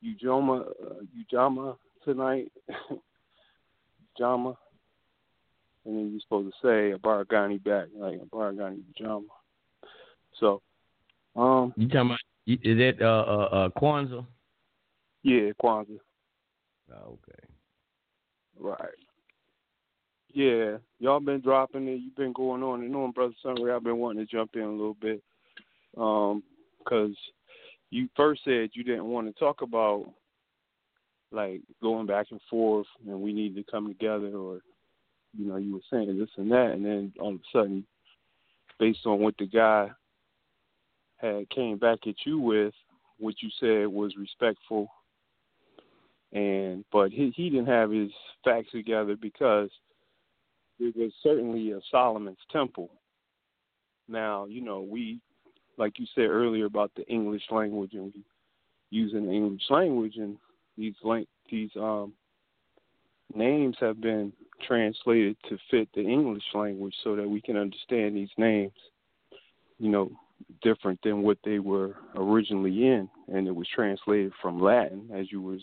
Ujoma, 0.04 0.66
uh, 0.68 1.32
Ujamaa 1.32 1.78
tonight, 2.04 2.52
Jama, 4.18 4.58
and 5.86 5.96
then 5.96 6.10
you're 6.10 6.20
supposed 6.20 6.52
to 6.52 6.58
say 6.62 6.98
Abaragani 6.98 7.64
back, 7.64 7.86
like 7.96 8.20
Abaragani 8.20 8.82
Ujamaa. 8.92 9.22
So, 10.38 10.60
um, 11.34 11.72
you 11.78 11.88
talking 11.88 12.10
about? 12.10 12.18
Is 12.46 12.76
that 12.76 13.00
uh 13.00 13.24
uh, 13.26 13.48
uh 13.56 13.68
Kwanzaa? 13.70 14.26
Yeah, 15.26 15.50
Kwanzaa. 15.60 15.98
Oh, 16.92 17.18
okay. 17.18 17.42
Right. 18.60 18.78
Yeah, 20.32 20.76
y'all 21.00 21.18
been 21.18 21.40
dropping 21.40 21.88
it. 21.88 21.96
You've 21.96 22.14
been 22.14 22.32
going 22.32 22.62
on 22.62 22.82
and 22.82 22.94
on, 22.94 23.10
brother 23.10 23.34
Sunray. 23.42 23.74
I've 23.74 23.82
been 23.82 23.98
wanting 23.98 24.24
to 24.24 24.30
jump 24.30 24.54
in 24.54 24.62
a 24.62 24.70
little 24.70 24.96
bit, 25.00 25.20
um, 25.98 26.44
because 26.78 27.16
you 27.90 28.08
first 28.16 28.42
said 28.44 28.70
you 28.74 28.84
didn't 28.84 29.06
want 29.06 29.26
to 29.26 29.32
talk 29.32 29.62
about 29.62 30.04
like 31.32 31.60
going 31.82 32.06
back 32.06 32.26
and 32.30 32.40
forth, 32.48 32.86
and 33.08 33.20
we 33.20 33.32
need 33.32 33.56
to 33.56 33.64
come 33.68 33.88
together, 33.88 34.28
or 34.36 34.60
you 35.36 35.48
know, 35.48 35.56
you 35.56 35.72
were 35.74 35.80
saying 35.90 36.16
this 36.18 36.30
and 36.36 36.52
that, 36.52 36.70
and 36.70 36.84
then 36.84 37.12
all 37.18 37.34
of 37.34 37.40
a 37.40 37.58
sudden, 37.58 37.84
based 38.78 39.06
on 39.06 39.18
what 39.18 39.34
the 39.38 39.46
guy 39.46 39.90
had 41.16 41.50
came 41.50 41.78
back 41.78 41.98
at 42.06 42.14
you 42.24 42.38
with, 42.38 42.74
what 43.18 43.34
you 43.40 43.48
said 43.58 43.88
was 43.88 44.14
respectful 44.16 44.88
and 46.36 46.84
but 46.92 47.10
he 47.10 47.32
he 47.34 47.48
didn't 47.48 47.66
have 47.66 47.90
his 47.90 48.10
facts 48.44 48.70
together 48.70 49.16
because 49.16 49.70
it 50.78 50.94
was 50.94 51.10
certainly 51.22 51.72
a 51.72 51.80
Solomon's 51.90 52.36
temple. 52.52 52.90
Now, 54.06 54.44
you 54.44 54.60
know, 54.60 54.82
we 54.82 55.18
like 55.78 55.98
you 55.98 56.06
said 56.14 56.26
earlier 56.26 56.66
about 56.66 56.92
the 56.94 57.06
English 57.06 57.44
language 57.50 57.94
and 57.94 58.12
we 58.14 58.22
using 58.90 59.26
the 59.26 59.32
English 59.32 59.62
language 59.70 60.16
and 60.16 60.36
these 60.76 60.94
lang- 61.02 61.26
these 61.50 61.70
um 61.76 62.12
names 63.34 63.76
have 63.80 64.00
been 64.00 64.30
translated 64.66 65.36
to 65.48 65.58
fit 65.70 65.88
the 65.94 66.02
English 66.02 66.44
language 66.54 66.94
so 67.02 67.16
that 67.16 67.28
we 67.28 67.40
can 67.40 67.56
understand 67.56 68.14
these 68.14 68.30
names, 68.38 68.72
you 69.78 69.90
know, 69.90 70.10
different 70.62 71.00
than 71.02 71.22
what 71.22 71.38
they 71.44 71.58
were 71.58 71.96
originally 72.14 72.86
in 72.86 73.08
and 73.28 73.48
it 73.48 73.56
was 73.56 73.66
translated 73.74 74.32
from 74.42 74.60
Latin 74.60 75.08
as 75.12 75.32
you 75.32 75.40
was 75.40 75.62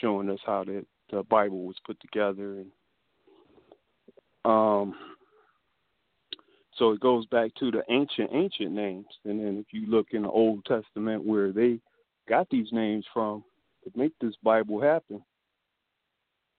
showing 0.00 0.30
us 0.30 0.40
how 0.44 0.64
the, 0.64 0.84
the 1.10 1.22
Bible 1.24 1.64
was 1.64 1.76
put 1.86 1.98
together. 2.00 2.60
And 2.60 2.66
um 4.44 4.94
so 6.76 6.92
it 6.92 7.00
goes 7.00 7.26
back 7.26 7.54
to 7.60 7.70
the 7.70 7.82
ancient 7.90 8.30
ancient 8.32 8.72
names. 8.72 9.06
And 9.24 9.38
then 9.38 9.58
if 9.58 9.66
you 9.72 9.86
look 9.88 10.08
in 10.12 10.22
the 10.22 10.30
Old 10.30 10.64
Testament 10.64 11.24
where 11.24 11.52
they 11.52 11.78
got 12.28 12.48
these 12.50 12.68
names 12.72 13.04
from 13.12 13.44
to 13.84 13.90
make 13.98 14.12
this 14.20 14.34
Bible 14.42 14.80
happen 14.80 15.22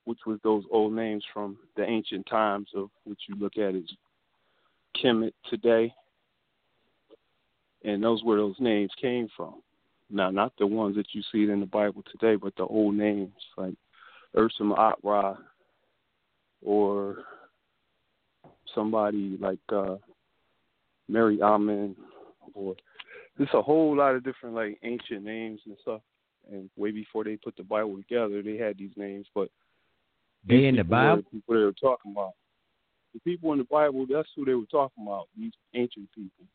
which 0.06 0.20
was 0.26 0.40
those 0.44 0.64
old 0.72 0.94
names 0.94 1.24
from 1.34 1.58
the 1.76 1.84
ancient 1.84 2.26
times 2.26 2.68
of 2.76 2.90
which 3.06 3.20
you 3.28 3.36
look 3.36 3.58
at 3.58 3.76
as 3.76 3.84
Kemet 5.02 5.34
today. 5.50 5.94
And 7.86 8.04
those 8.04 8.24
where 8.24 8.38
those 8.38 8.56
names 8.60 8.92
came 9.00 9.28
from 9.36 9.56
now, 10.14 10.30
not 10.30 10.54
the 10.58 10.68
ones 10.68 10.96
that 10.96 11.08
you 11.14 11.22
see 11.32 11.50
in 11.50 11.60
the 11.60 11.66
Bible 11.66 12.04
today, 12.12 12.36
but 12.36 12.56
the 12.56 12.64
old 12.64 12.96
names 12.96 13.32
like 13.58 13.74
Ursum 14.36 14.72
Atra 14.78 15.38
or 16.64 17.18
somebody 18.74 19.38
like 19.40 19.60
uh, 19.70 19.96
Mary 21.10 21.42
Amen 21.42 21.96
or 22.54 22.76
there's 23.38 23.50
a 23.54 23.62
whole 23.62 23.96
lot 23.96 24.16
of 24.16 24.24
different 24.24 24.56
like 24.56 24.78
ancient 24.84 25.24
names 25.24 25.60
and 25.66 25.76
stuff. 25.82 26.02
And 26.52 26.70
way 26.76 26.92
before 26.92 27.24
they 27.24 27.38
put 27.38 27.56
the 27.56 27.64
Bible 27.64 27.96
together, 27.98 28.42
they 28.42 28.58
had 28.58 28.78
these 28.78 28.92
names, 28.98 29.28
but 29.34 29.50
They 30.48 30.66
in 30.66 30.76
the 30.76 30.84
people 30.84 30.98
were 30.98 31.16
Bible? 31.16 31.24
people 31.32 31.56
they 31.56 31.62
were 31.62 31.72
talking 31.74 32.12
about. 32.12 32.34
The 33.14 33.20
people 33.22 33.52
in 33.54 33.60
the 33.60 33.64
Bible, 33.66 34.06
that's 34.10 34.28
who 34.36 34.44
they 34.46 34.54
were 34.54 34.66
talking 34.66 35.06
about. 35.08 35.28
These 35.38 35.54
ancient 35.74 36.10
people. 36.14 36.46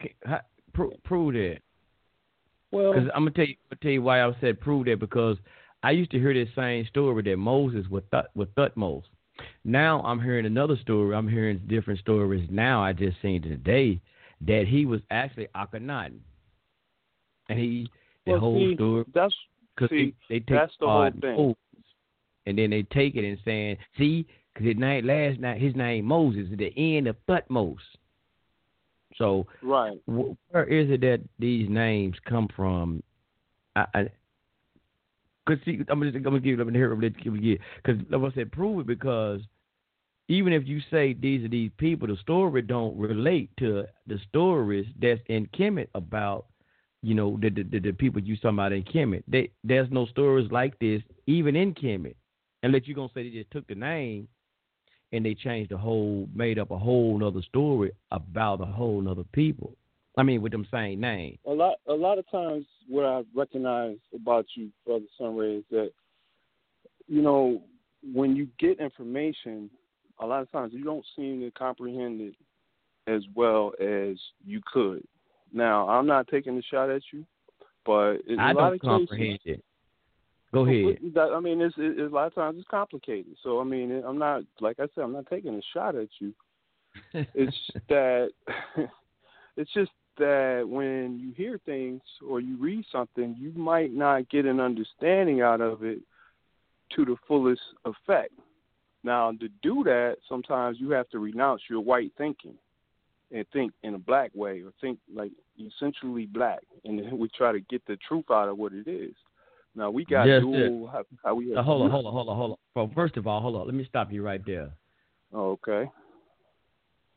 Okay, 0.00 0.14
how- 0.24 0.40
Pro- 0.72 0.92
prove 1.04 1.34
that. 1.34 1.58
Well, 2.72 2.92
Because 2.94 3.10
I'm 3.14 3.22
gonna 3.22 3.30
tell 3.32 3.46
you, 3.46 3.54
I'm 3.70 3.76
gonna 3.76 3.82
tell 3.82 3.92
you 3.92 4.02
why 4.02 4.22
I 4.24 4.32
said 4.40 4.60
prove 4.60 4.86
that 4.86 4.98
because 4.98 5.36
I 5.82 5.90
used 5.90 6.10
to 6.12 6.18
hear 6.18 6.32
this 6.34 6.52
same 6.56 6.86
story 6.86 7.22
that 7.22 7.36
Moses 7.36 7.86
with 7.88 8.04
Thut, 8.10 8.30
with 8.34 8.52
Thutmose. 8.54 9.04
Now 9.64 10.00
I'm 10.02 10.20
hearing 10.20 10.46
another 10.46 10.76
story. 10.76 11.14
I'm 11.14 11.28
hearing 11.28 11.60
different 11.68 12.00
stories 12.00 12.48
now. 12.50 12.82
I 12.82 12.92
just 12.92 13.20
seen 13.20 13.42
today 13.42 14.00
that 14.46 14.64
he 14.66 14.86
was 14.86 15.00
actually 15.10 15.48
Akhenaten. 15.54 16.18
and 17.48 17.58
he 17.58 17.88
the 18.24 18.32
Well, 18.32 18.40
whole 18.40 18.68
see, 18.68 18.74
story 18.74 19.04
That's 19.14 19.34
because 19.74 19.90
see, 19.90 20.14
they, 20.28 20.34
they 20.34 20.40
take 20.40 20.48
that's 20.48 20.72
the 20.80 20.86
whole 20.86 21.10
thing. 21.20 21.36
Moses, 21.36 21.56
and 22.46 22.58
then 22.58 22.70
they 22.70 22.82
take 22.84 23.16
it 23.16 23.24
and 23.24 23.38
saying, 23.44 23.78
see, 23.98 24.26
because 24.52 24.66
his 24.68 24.76
name 24.76 25.06
last 25.06 25.40
night 25.40 25.60
his 25.60 25.74
name 25.74 26.04
Moses 26.06 26.48
is 26.50 26.58
the 26.58 26.72
end 26.76 27.06
of 27.06 27.16
Thutmose. 27.28 27.76
So 29.16 29.46
right. 29.62 29.98
wh- 30.06 30.32
where 30.50 30.64
is 30.64 30.90
it 30.90 31.00
that 31.02 31.20
these 31.38 31.68
names 31.68 32.16
come 32.28 32.48
from? 32.54 33.02
I, 33.76 33.86
I 33.94 34.08
cause 35.46 35.58
see, 35.64 35.80
I'm 35.88 35.98
gonna, 36.00 36.12
I'm 36.14 36.22
gonna 36.22 36.40
give 36.40 36.58
let 36.58 36.66
me 36.66 36.74
hear 36.74 36.90
let 36.90 36.98
me 37.00 37.10
give 37.40 37.58
because 37.82 38.00
like 38.10 38.32
I 38.32 38.34
said, 38.34 38.52
prove 38.52 38.80
it 38.80 38.86
because 38.86 39.40
even 40.28 40.52
if 40.52 40.66
you 40.66 40.80
say 40.90 41.14
these 41.14 41.44
are 41.44 41.48
these 41.48 41.70
people, 41.78 42.08
the 42.08 42.16
story 42.16 42.62
don't 42.62 42.96
relate 42.96 43.50
to 43.58 43.84
the 44.06 44.18
stories 44.28 44.86
that's 45.00 45.20
in 45.26 45.46
Kemet 45.48 45.88
about 45.94 46.46
you 47.02 47.14
know 47.14 47.38
the 47.40 47.50
the, 47.50 47.62
the, 47.64 47.78
the 47.80 47.92
people 47.92 48.20
you 48.20 48.36
talking 48.36 48.56
about 48.56 48.72
in 48.72 48.84
Kemet. 48.84 49.24
They, 49.28 49.50
there's 49.64 49.90
no 49.90 50.06
stories 50.06 50.50
like 50.50 50.78
this 50.78 51.02
even 51.26 51.56
in 51.56 51.74
Kemet, 51.74 52.14
unless 52.62 52.82
you're 52.86 52.96
gonna 52.96 53.08
say 53.14 53.24
they 53.24 53.36
just 53.36 53.50
took 53.50 53.66
the 53.66 53.74
name 53.74 54.28
and 55.12 55.24
they 55.24 55.34
changed 55.34 55.70
the 55.70 55.76
whole, 55.76 56.28
made 56.34 56.58
up 56.58 56.70
a 56.70 56.78
whole 56.78 57.18
nother 57.18 57.42
story 57.42 57.92
about 58.10 58.60
a 58.60 58.66
whole 58.66 59.00
nother 59.00 59.24
people. 59.32 59.74
I 60.16 60.22
mean, 60.22 60.42
with 60.42 60.52
them 60.52 60.66
same 60.70 61.00
name. 61.00 61.38
A 61.46 61.50
lot 61.50 61.76
a 61.86 61.92
lot 61.92 62.18
of 62.18 62.30
times 62.30 62.66
what 62.86 63.04
I 63.04 63.22
recognize 63.34 63.96
about 64.14 64.44
you, 64.54 64.68
Brother 64.86 65.06
Sunray, 65.18 65.56
is 65.56 65.64
that 65.70 65.90
you 67.06 67.22
know, 67.22 67.62
when 68.12 68.36
you 68.36 68.48
get 68.58 68.78
information, 68.78 69.70
a 70.20 70.26
lot 70.26 70.42
of 70.42 70.50
times 70.50 70.72
you 70.74 70.84
don't 70.84 71.04
seem 71.16 71.40
to 71.40 71.50
comprehend 71.52 72.20
it 72.20 72.34
as 73.06 73.22
well 73.34 73.72
as 73.80 74.16
you 74.44 74.60
could. 74.70 75.02
Now, 75.52 75.88
I'm 75.88 76.06
not 76.06 76.28
taking 76.28 76.56
a 76.56 76.62
shot 76.62 76.90
at 76.90 77.02
you, 77.12 77.24
but 77.84 78.16
in 78.28 78.38
I 78.38 78.52
a 78.52 78.54
lot 78.54 78.60
don't 78.60 78.74
of 78.74 78.80
comprehend 78.80 79.40
cases, 79.44 79.58
it. 79.58 79.64
Go 80.52 80.66
ahead. 80.66 80.98
I 81.16 81.40
mean, 81.40 81.62
it's, 81.62 81.74
it's 81.78 82.12
a 82.12 82.14
lot 82.14 82.26
of 82.26 82.34
times 82.34 82.56
it's 82.58 82.68
complicated. 82.68 83.36
So 83.42 83.60
I 83.60 83.64
mean, 83.64 84.02
I'm 84.06 84.18
not 84.18 84.42
like 84.60 84.78
I 84.78 84.86
said, 84.94 85.02
I'm 85.02 85.12
not 85.12 85.26
taking 85.30 85.54
a 85.54 85.62
shot 85.72 85.96
at 85.96 86.08
you. 86.18 86.32
It's 87.34 87.56
that 87.88 88.30
it's 89.56 89.72
just 89.72 89.90
that 90.18 90.64
when 90.68 91.18
you 91.18 91.32
hear 91.34 91.58
things 91.64 92.02
or 92.26 92.40
you 92.40 92.58
read 92.58 92.84
something, 92.92 93.34
you 93.38 93.52
might 93.56 93.92
not 93.92 94.28
get 94.28 94.44
an 94.44 94.60
understanding 94.60 95.40
out 95.40 95.62
of 95.62 95.84
it 95.84 96.00
to 96.94 97.04
the 97.06 97.16
fullest 97.26 97.62
effect. 97.86 98.32
Now, 99.04 99.32
to 99.32 99.48
do 99.62 99.82
that, 99.84 100.18
sometimes 100.28 100.76
you 100.78 100.90
have 100.90 101.08
to 101.10 101.18
renounce 101.18 101.62
your 101.68 101.80
white 101.80 102.12
thinking 102.18 102.54
and 103.32 103.46
think 103.52 103.72
in 103.82 103.94
a 103.94 103.98
black 103.98 104.30
way 104.34 104.60
or 104.60 104.72
think 104.80 104.98
like 105.12 105.32
essentially 105.58 106.26
black, 106.26 106.62
and 106.84 106.98
then 106.98 107.18
we 107.18 107.28
try 107.28 107.52
to 107.52 107.60
get 107.60 107.84
the 107.86 107.96
truth 108.06 108.26
out 108.30 108.50
of 108.50 108.58
what 108.58 108.72
it 108.74 108.86
is. 108.86 109.14
Now 109.74 109.90
we 109.90 110.04
got 110.04 110.26
Just 110.26 110.42
dual 110.42 110.86
how, 110.88 111.04
how 111.24 111.34
we 111.34 111.54
Uh, 111.54 111.62
hold 111.62 111.82
on, 111.82 111.90
hold 111.90 112.06
on, 112.06 112.12
hold 112.12 112.28
on, 112.28 112.36
hold 112.36 112.50
on. 112.52 112.56
Well, 112.74 112.90
first 112.94 113.16
of 113.16 113.26
all, 113.26 113.40
hold 113.40 113.56
on. 113.56 113.66
Let 113.66 113.74
me 113.74 113.86
stop 113.88 114.12
you 114.12 114.22
right 114.22 114.44
there. 114.44 114.70
Okay. 115.34 115.90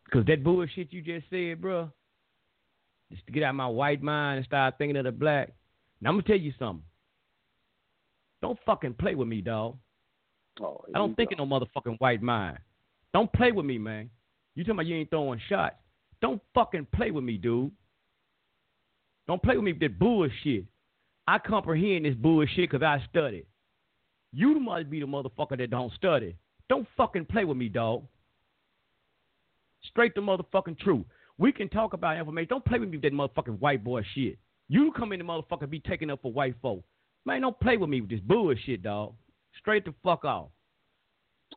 Because 0.06 0.26
that 0.28 0.44
bullshit 0.44 0.94
you 0.94 1.02
just 1.02 1.26
said, 1.30 1.62
bro, 1.62 1.90
just 3.12 3.26
to 3.26 3.32
get 3.32 3.44
out 3.44 3.50
of 3.50 3.56
my 3.56 3.68
white 3.68 4.02
mind 4.02 4.38
and 4.38 4.46
start 4.46 4.76
thinking 4.78 4.96
of 4.98 5.04
the 5.04 5.12
black. 5.12 5.52
Now, 6.00 6.10
I'm 6.10 6.16
going 6.16 6.24
to 6.24 6.28
tell 6.30 6.40
you 6.40 6.54
something. 6.58 6.84
Don't 8.42 8.60
fucking 8.66 8.94
play 8.94 9.16
with 9.16 9.28
me, 9.28 9.42
dog. 9.42 9.78
Oh, 10.62 10.86
I 10.94 10.98
don't 10.98 11.16
think 11.16 11.32
in 11.32 11.38
no 11.38 11.46
motherfucking 11.46 11.98
white 12.00 12.22
mind. 12.22 12.60
Don't 13.14 13.32
play 13.34 13.52
with 13.52 13.66
me, 13.66 13.78
man. 13.78 14.10
You 14.56 14.64
talking 14.64 14.76
about 14.76 14.86
you 14.86 14.96
ain't 14.96 15.10
throwing 15.10 15.42
shots. 15.50 15.76
Don't 16.22 16.42
fucking 16.54 16.88
play 16.96 17.12
with 17.12 17.24
me, 17.24 17.38
dude. 17.38 17.72
Don't 19.28 19.42
play 19.42 19.56
with 19.56 19.66
me 19.66 19.74
with 19.74 19.82
that 19.82 20.00
bullshit. 20.00 20.66
I 21.28 21.40
comprehend 21.40 22.06
this 22.06 22.16
bullshit 22.16 22.70
because 22.70 22.84
I 22.84 23.04
studied. 23.10 23.46
You 24.32 24.60
must 24.60 24.90
be 24.90 25.00
the 25.00 25.06
motherfucker 25.06 25.58
that 25.58 25.70
don't 25.70 25.94
study. 25.94 26.36
Don't 26.70 26.88
fucking 26.98 27.26
play 27.26 27.46
with 27.46 27.58
me, 27.58 27.70
dog. 27.70 28.04
Straight 29.90 30.14
to 30.16 30.22
motherfucking 30.22 30.80
truth. 30.80 31.06
We 31.38 31.52
can 31.52 31.70
talk 31.70 31.94
about 31.94 32.18
information. 32.18 32.50
Don't 32.50 32.66
play 32.66 32.80
with 32.80 32.90
me 32.90 32.98
with 32.98 33.04
that 33.04 33.14
motherfucking 33.14 33.60
white 33.60 33.84
boy 33.84 34.04
shit. 34.14 34.38
You 34.68 34.92
come 34.92 35.12
in 35.14 35.20
the 35.20 35.26
motherfucker 35.26 35.70
be 35.70 35.80
taking 35.80 36.10
up 36.10 36.22
for 36.22 36.32
white 36.32 36.56
folk. 36.62 36.84
Man, 37.26 37.42
don't 37.42 37.60
play 37.60 37.78
with 37.78 37.90
me 37.90 38.02
with 38.02 38.10
this 38.10 38.20
bullshit, 38.20 38.84
dog. 38.84 39.14
Straight 39.60 39.86
the 39.86 39.94
fuck 40.04 40.26
off. 40.26 40.50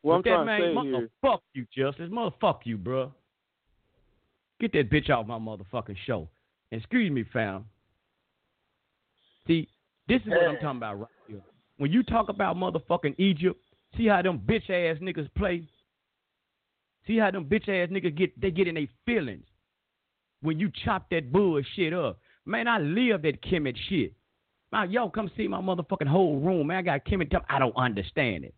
What 0.01 0.15
I'm 0.15 0.21
that 0.21 0.29
trying 0.29 0.45
man, 0.45 0.61
to 0.61 0.67
say 0.67 0.73
mother, 0.73 0.89
here, 0.89 1.09
fuck 1.21 1.43
you, 1.53 1.65
Justice. 1.75 2.09
Motherfuck 2.09 2.59
you, 2.63 2.77
bruh. 2.77 3.11
Get 4.59 4.73
that 4.73 4.89
bitch 4.89 5.09
off 5.09 5.27
my 5.27 5.37
motherfucking 5.37 5.97
show. 6.05 6.29
Excuse 6.71 7.11
me, 7.11 7.25
fam. 7.31 7.65
See, 9.49 9.67
this 10.07 10.21
is 10.21 10.27
what 10.27 10.47
I'm 10.47 10.55
talking 10.57 10.77
about 10.77 10.99
right 10.99 11.09
here. 11.27 11.41
When 11.77 11.91
you 11.91 12.03
talk 12.03 12.29
about 12.29 12.55
motherfucking 12.55 13.15
Egypt, 13.17 13.59
see 13.97 14.05
how 14.05 14.21
them 14.21 14.37
bitch 14.37 14.69
ass 14.69 15.01
niggas 15.01 15.27
play? 15.35 15.67
See 17.07 17.17
how 17.17 17.31
them 17.31 17.45
bitch 17.45 17.67
ass 17.67 17.89
niggas 17.89 18.15
get 18.15 18.39
they 18.39 18.51
get 18.51 18.67
in 18.67 18.75
their 18.75 18.87
feelings 19.07 19.45
when 20.41 20.59
you 20.59 20.69
chop 20.85 21.09
that 21.09 21.31
bullshit 21.31 21.93
up. 21.93 22.19
Man, 22.45 22.67
I 22.67 22.77
live 22.77 23.23
that 23.23 23.41
Kemet 23.41 23.75
shit. 23.89 24.13
Man, 24.71 24.91
yo, 24.91 25.09
come 25.09 25.31
see 25.35 25.47
my 25.47 25.59
motherfucking 25.59 26.07
whole 26.07 26.39
room. 26.39 26.67
Man, 26.67 26.77
I 26.77 26.81
got 26.83 27.05
Kemet. 27.05 27.33
I 27.49 27.57
don't 27.57 27.75
understand 27.75 28.45
it. 28.45 28.53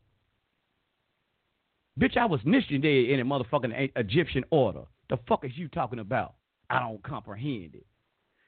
Bitch, 1.98 2.18
I 2.18 2.26
was 2.26 2.42
missionary 2.44 3.14
in 3.14 3.22
a 3.22 3.24
motherfucking 3.24 3.92
Egyptian 3.96 4.44
order. 4.50 4.84
The 5.10 5.18
fuck 5.30 5.46
is 5.46 5.52
you 5.56 5.70
talking 5.70 6.00
about? 6.00 6.34
I 6.70 6.80
don't 6.80 7.02
comprehend 7.02 7.76
it. 7.76 7.86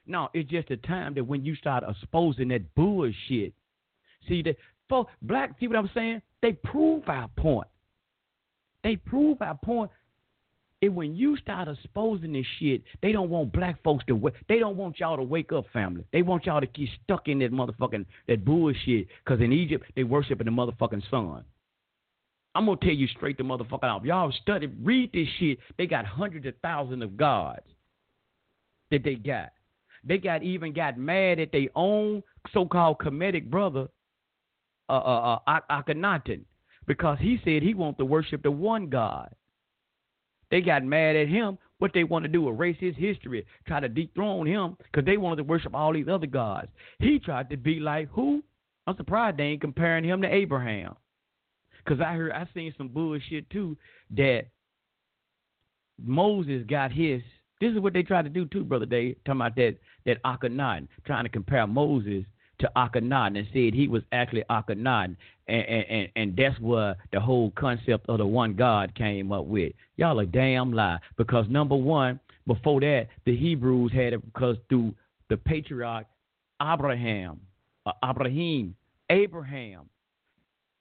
No, 0.05 0.29
it's 0.33 0.49
just 0.49 0.69
a 0.71 0.77
time 0.77 1.13
that 1.15 1.23
when 1.23 1.45
you 1.45 1.55
start 1.55 1.83
exposing 1.87 2.49
that 2.49 2.75
bullshit. 2.75 3.53
See 4.27 4.41
that 4.43 4.57
for 4.89 5.07
black, 5.21 5.51
see 5.59 5.67
what 5.67 5.77
I'm 5.77 5.89
saying? 5.93 6.21
They 6.41 6.53
prove 6.53 7.07
our 7.07 7.29
point. 7.37 7.67
They 8.83 8.97
prove 8.97 9.41
our 9.41 9.57
point. 9.63 9.91
And 10.81 10.97
when 10.97 11.15
you 11.15 11.37
start 11.37 11.69
exposing 11.69 12.33
this 12.33 12.45
shit, 12.59 12.81
they 13.01 13.13
don't 13.13 13.29
want 13.29 13.53
black 13.53 13.81
folks 13.83 14.03
to 14.07 14.15
wake. 14.15 14.33
They 14.49 14.59
don't 14.59 14.75
want 14.75 14.99
y'all 14.99 15.15
to 15.15 15.23
wake 15.23 15.53
up, 15.53 15.65
family. 15.71 16.03
They 16.11 16.21
want 16.21 16.45
y'all 16.45 16.59
to 16.59 16.67
keep 16.67 16.89
stuck 17.05 17.29
in 17.29 17.39
that 17.39 17.53
motherfucking 17.53 18.05
that 18.27 18.43
bullshit. 18.43 19.07
Cause 19.25 19.39
in 19.39 19.53
Egypt 19.53 19.85
they 19.95 20.03
worshiping 20.03 20.45
the 20.45 20.51
motherfucking 20.51 21.09
sun. 21.09 21.45
I'm 22.53 22.65
gonna 22.65 22.77
tell 22.81 22.91
you 22.91 23.07
straight 23.07 23.37
the 23.37 23.43
motherfucker 23.43 23.85
out. 23.85 24.03
Y'all 24.03 24.33
study, 24.41 24.67
read 24.83 25.11
this 25.13 25.27
shit. 25.39 25.59
They 25.77 25.87
got 25.87 26.05
hundreds 26.05 26.45
of 26.45 26.53
thousands 26.61 27.01
of 27.01 27.15
gods 27.15 27.65
that 28.91 29.05
they 29.05 29.15
got. 29.15 29.53
They 30.03 30.17
got 30.17 30.43
even 30.43 30.73
got 30.73 30.97
mad 30.97 31.39
at 31.39 31.51
their 31.51 31.69
own 31.75 32.23
so-called 32.53 32.99
Kemetic 32.99 33.49
brother, 33.49 33.87
uh, 34.89 34.93
uh, 34.93 35.35
uh, 35.35 35.39
Ak- 35.47 35.69
Akhenaten, 35.69 36.41
because 36.87 37.17
he 37.19 37.39
said 37.43 37.63
he 37.63 37.73
wanted 37.73 37.99
to 37.99 38.05
worship 38.05 38.43
the 38.43 38.51
one 38.51 38.89
God. 38.89 39.33
They 40.51 40.61
got 40.61 40.83
mad 40.83 41.15
at 41.15 41.27
him. 41.27 41.57
What 41.79 41.91
they 41.93 42.03
want 42.03 42.23
to 42.23 42.29
do, 42.29 42.47
erase 42.47 42.77
his 42.79 42.95
history, 42.95 43.45
try 43.67 43.79
to 43.79 43.89
dethrone 43.89 44.45
him, 44.45 44.77
because 44.83 45.05
they 45.05 45.17
wanted 45.17 45.37
to 45.37 45.43
worship 45.43 45.73
all 45.75 45.91
these 45.91 46.07
other 46.07 46.27
gods. 46.27 46.69
He 46.99 47.19
tried 47.19 47.49
to 47.49 47.57
be 47.57 47.79
like 47.79 48.09
who? 48.09 48.43
I'm 48.87 48.95
surprised 48.95 49.37
they 49.37 49.43
ain't 49.43 49.61
comparing 49.61 50.03
him 50.03 50.21
to 50.21 50.33
Abraham. 50.33 50.95
Cause 51.85 51.99
I 51.99 52.13
heard 52.13 52.31
I 52.31 52.47
seen 52.53 52.73
some 52.77 52.87
bullshit 52.87 53.49
too 53.49 53.77
that 54.11 54.43
Moses 56.01 56.63
got 56.65 56.91
his. 56.93 57.21
This 57.63 57.71
is 57.71 57.79
what 57.79 57.93
they 57.93 58.03
tried 58.03 58.23
to 58.23 58.29
do 58.29 58.43
too, 58.45 58.65
brother. 58.65 58.85
They 58.85 59.15
talking 59.25 59.39
about 59.39 59.55
that 59.55 59.77
that 60.05 60.21
Akhenaten, 60.23 60.89
trying 61.05 61.23
to 61.23 61.29
compare 61.29 61.65
Moses 61.65 62.25
to 62.59 62.69
Akhenaten, 62.75 63.37
and 63.37 63.47
said 63.53 63.73
he 63.73 63.87
was 63.87 64.03
actually 64.11 64.43
Akhenaten, 64.49 65.15
and, 65.47 65.65
and 65.65 65.85
and 65.89 66.09
and 66.17 66.35
that's 66.35 66.59
where 66.59 66.97
the 67.13 67.21
whole 67.21 67.51
concept 67.51 68.09
of 68.09 68.17
the 68.17 68.25
one 68.25 68.53
God 68.55 68.93
came 68.95 69.31
up 69.31 69.45
with. 69.45 69.71
Y'all 69.95 70.19
a 70.19 70.25
damn 70.25 70.73
lie. 70.73 70.99
Because 71.15 71.45
number 71.47 71.77
one, 71.77 72.19
before 72.47 72.81
that, 72.81 73.07
the 73.25 73.33
Hebrews 73.33 73.93
had 73.93 74.11
it 74.11 74.33
because 74.33 74.57
through 74.67 74.93
the 75.29 75.37
patriarch 75.37 76.05
Abraham, 76.61 77.39
uh, 77.85 77.93
Abraham, 78.03 78.75
Abraham. 79.09 79.89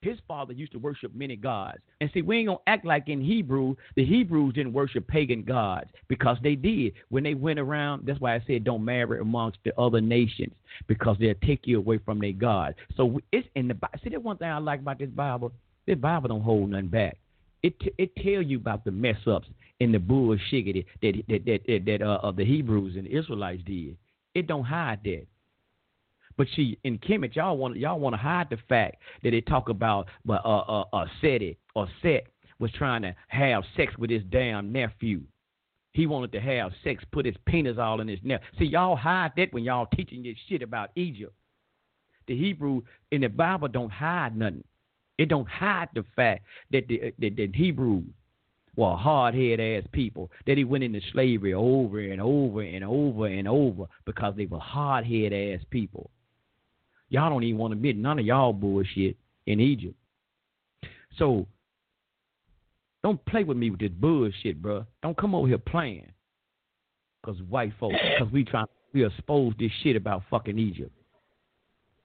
His 0.03 0.17
father 0.27 0.53
used 0.53 0.71
to 0.73 0.79
worship 0.79 1.15
many 1.15 1.35
gods. 1.35 1.79
And 2.01 2.09
see, 2.13 2.21
we 2.21 2.37
ain't 2.37 2.47
gonna 2.47 2.59
act 2.67 2.85
like 2.85 3.07
in 3.07 3.21
Hebrew, 3.21 3.75
the 3.95 4.05
Hebrews 4.05 4.53
didn't 4.53 4.73
worship 4.73 5.07
pagan 5.07 5.43
gods 5.43 5.89
because 6.07 6.37
they 6.43 6.55
did. 6.55 6.93
When 7.09 7.23
they 7.23 7.33
went 7.33 7.59
around, 7.59 8.05
that's 8.05 8.19
why 8.19 8.35
I 8.35 8.43
said 8.45 8.63
don't 8.63 8.83
marry 8.83 9.19
amongst 9.19 9.59
the 9.63 9.77
other 9.79 10.01
nations 10.01 10.53
because 10.87 11.17
they'll 11.19 11.33
take 11.45 11.65
you 11.65 11.77
away 11.77 11.99
from 11.99 12.19
their 12.19 12.33
God. 12.33 12.75
So 12.97 13.19
it's 13.31 13.47
in 13.55 13.67
the 13.67 13.75
Bible. 13.75 13.99
See, 14.03 14.09
that 14.09 14.21
one 14.21 14.37
thing 14.37 14.49
I 14.49 14.57
like 14.57 14.81
about 14.81 14.99
this 14.99 15.09
Bible, 15.09 15.51
this 15.87 15.97
Bible 15.97 16.29
don't 16.29 16.41
hold 16.41 16.69
nothing 16.69 16.87
back. 16.87 17.17
It 17.61 17.79
t- 17.79 17.93
it 17.97 18.15
tell 18.17 18.41
you 18.41 18.57
about 18.57 18.83
the 18.83 18.91
mess 18.91 19.25
ups 19.25 19.47
and 19.79 19.93
the 19.93 19.99
bullshit 19.99 20.85
that 21.01 21.23
that 21.27 21.45
that 21.45 21.61
that, 21.67 21.85
that 21.85 22.01
uh, 22.01 22.19
uh, 22.23 22.31
the 22.31 22.45
Hebrews 22.45 22.95
and 22.97 23.05
the 23.05 23.17
Israelites 23.17 23.63
did. 23.65 23.97
It 24.35 24.47
don't 24.47 24.63
hide 24.63 24.99
that. 25.05 25.25
But 26.37 26.47
see, 26.55 26.77
in 26.83 26.97
Kemet, 26.99 27.35
y'all 27.35 27.57
want 27.57 27.77
y'all 27.77 27.99
want 27.99 28.13
to 28.13 28.17
hide 28.17 28.49
the 28.49 28.57
fact 28.67 28.97
that 29.23 29.31
they 29.31 29.41
talk 29.41 29.69
about, 29.69 30.07
but 30.25 30.41
uh, 30.45 30.59
uh, 30.59 30.85
uh, 30.93 31.05
Seti 31.21 31.57
or 31.75 31.87
Set 32.01 32.27
was 32.59 32.71
trying 32.71 33.01
to 33.03 33.15
have 33.27 33.63
sex 33.75 33.97
with 33.97 34.09
his 34.09 34.23
damn 34.31 34.71
nephew. 34.71 35.21
He 35.91 36.07
wanted 36.07 36.31
to 36.31 36.41
have 36.41 36.71
sex, 36.83 37.03
put 37.11 37.25
his 37.25 37.35
penis 37.45 37.77
all 37.77 38.01
in 38.01 38.07
his 38.07 38.19
neck. 38.23 38.41
See, 38.57 38.65
y'all 38.65 38.95
hide 38.95 39.33
that 39.37 39.53
when 39.53 39.63
y'all 39.63 39.87
teaching 39.95 40.23
this 40.23 40.37
shit 40.49 40.63
about 40.63 40.89
Egypt. 40.95 41.33
The 42.27 42.37
Hebrew 42.37 42.81
in 43.11 43.21
the 43.21 43.27
Bible 43.27 43.67
don't 43.67 43.91
hide 43.91 44.35
nothing. 44.35 44.63
It 45.17 45.29
don't 45.29 45.47
hide 45.47 45.89
the 45.93 46.03
fact 46.15 46.45
that 46.71 46.87
the, 46.87 47.13
the, 47.19 47.29
the 47.29 47.51
Hebrews 47.53 48.05
were 48.75 48.95
hard-headed 48.95 49.83
ass 49.83 49.89
people. 49.91 50.31
That 50.47 50.57
he 50.57 50.63
went 50.63 50.83
into 50.83 51.01
slavery 51.11 51.53
over 51.53 51.99
and 51.99 52.19
over 52.19 52.61
and 52.61 52.83
over 52.83 53.27
and 53.27 53.47
over 53.47 53.85
because 54.05 54.33
they 54.35 54.47
were 54.47 54.59
hard-headed 54.59 55.59
ass 55.59 55.65
people. 55.69 56.09
Y'all 57.13 57.29
don't 57.29 57.43
even 57.43 57.59
want 57.59 57.71
to 57.71 57.77
admit 57.77 57.95
none 57.95 58.17
of 58.17 58.25
y'all 58.25 58.51
bullshit 58.51 59.15
in 59.45 59.59
Egypt. 59.59 59.93
So 61.19 61.45
don't 63.03 63.23
play 63.25 63.43
with 63.43 63.55
me 63.55 63.69
with 63.69 63.81
this 63.81 63.91
bullshit, 63.91 64.59
bro. 64.59 64.83
Don't 65.03 65.15
come 65.15 65.35
over 65.35 65.47
here 65.47 65.59
playing. 65.59 66.11
Cause 67.23 67.35
white 67.47 67.71
folks, 67.79 67.95
cause 68.17 68.27
we 68.33 68.43
trying 68.43 68.65
we 68.93 69.05
expose 69.05 69.53
this 69.59 69.69
shit 69.83 69.95
about 69.95 70.23
fucking 70.31 70.57
Egypt. 70.57 70.91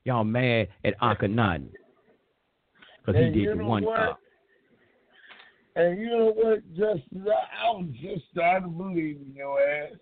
Y'all 0.05 0.25
mad 0.25 0.69
at 0.85 1.01
Akhenaten. 1.01 1.71
Cause 3.07 3.15
he 3.15 3.31
did 3.31 3.59
the 3.59 3.65
one 3.65 3.85
what? 3.85 4.19
And 5.75 5.99
you 5.99 6.11
know 6.11 6.33
what, 6.37 6.69
Justice? 6.77 7.03
I, 7.15 7.67
I 7.67 7.71
was 7.71 7.89
just 8.03 8.25
starting 8.31 8.69
to 8.69 8.77
believe 8.77 9.17
in 9.27 9.33
your 9.35 9.59
ass. 9.59 9.93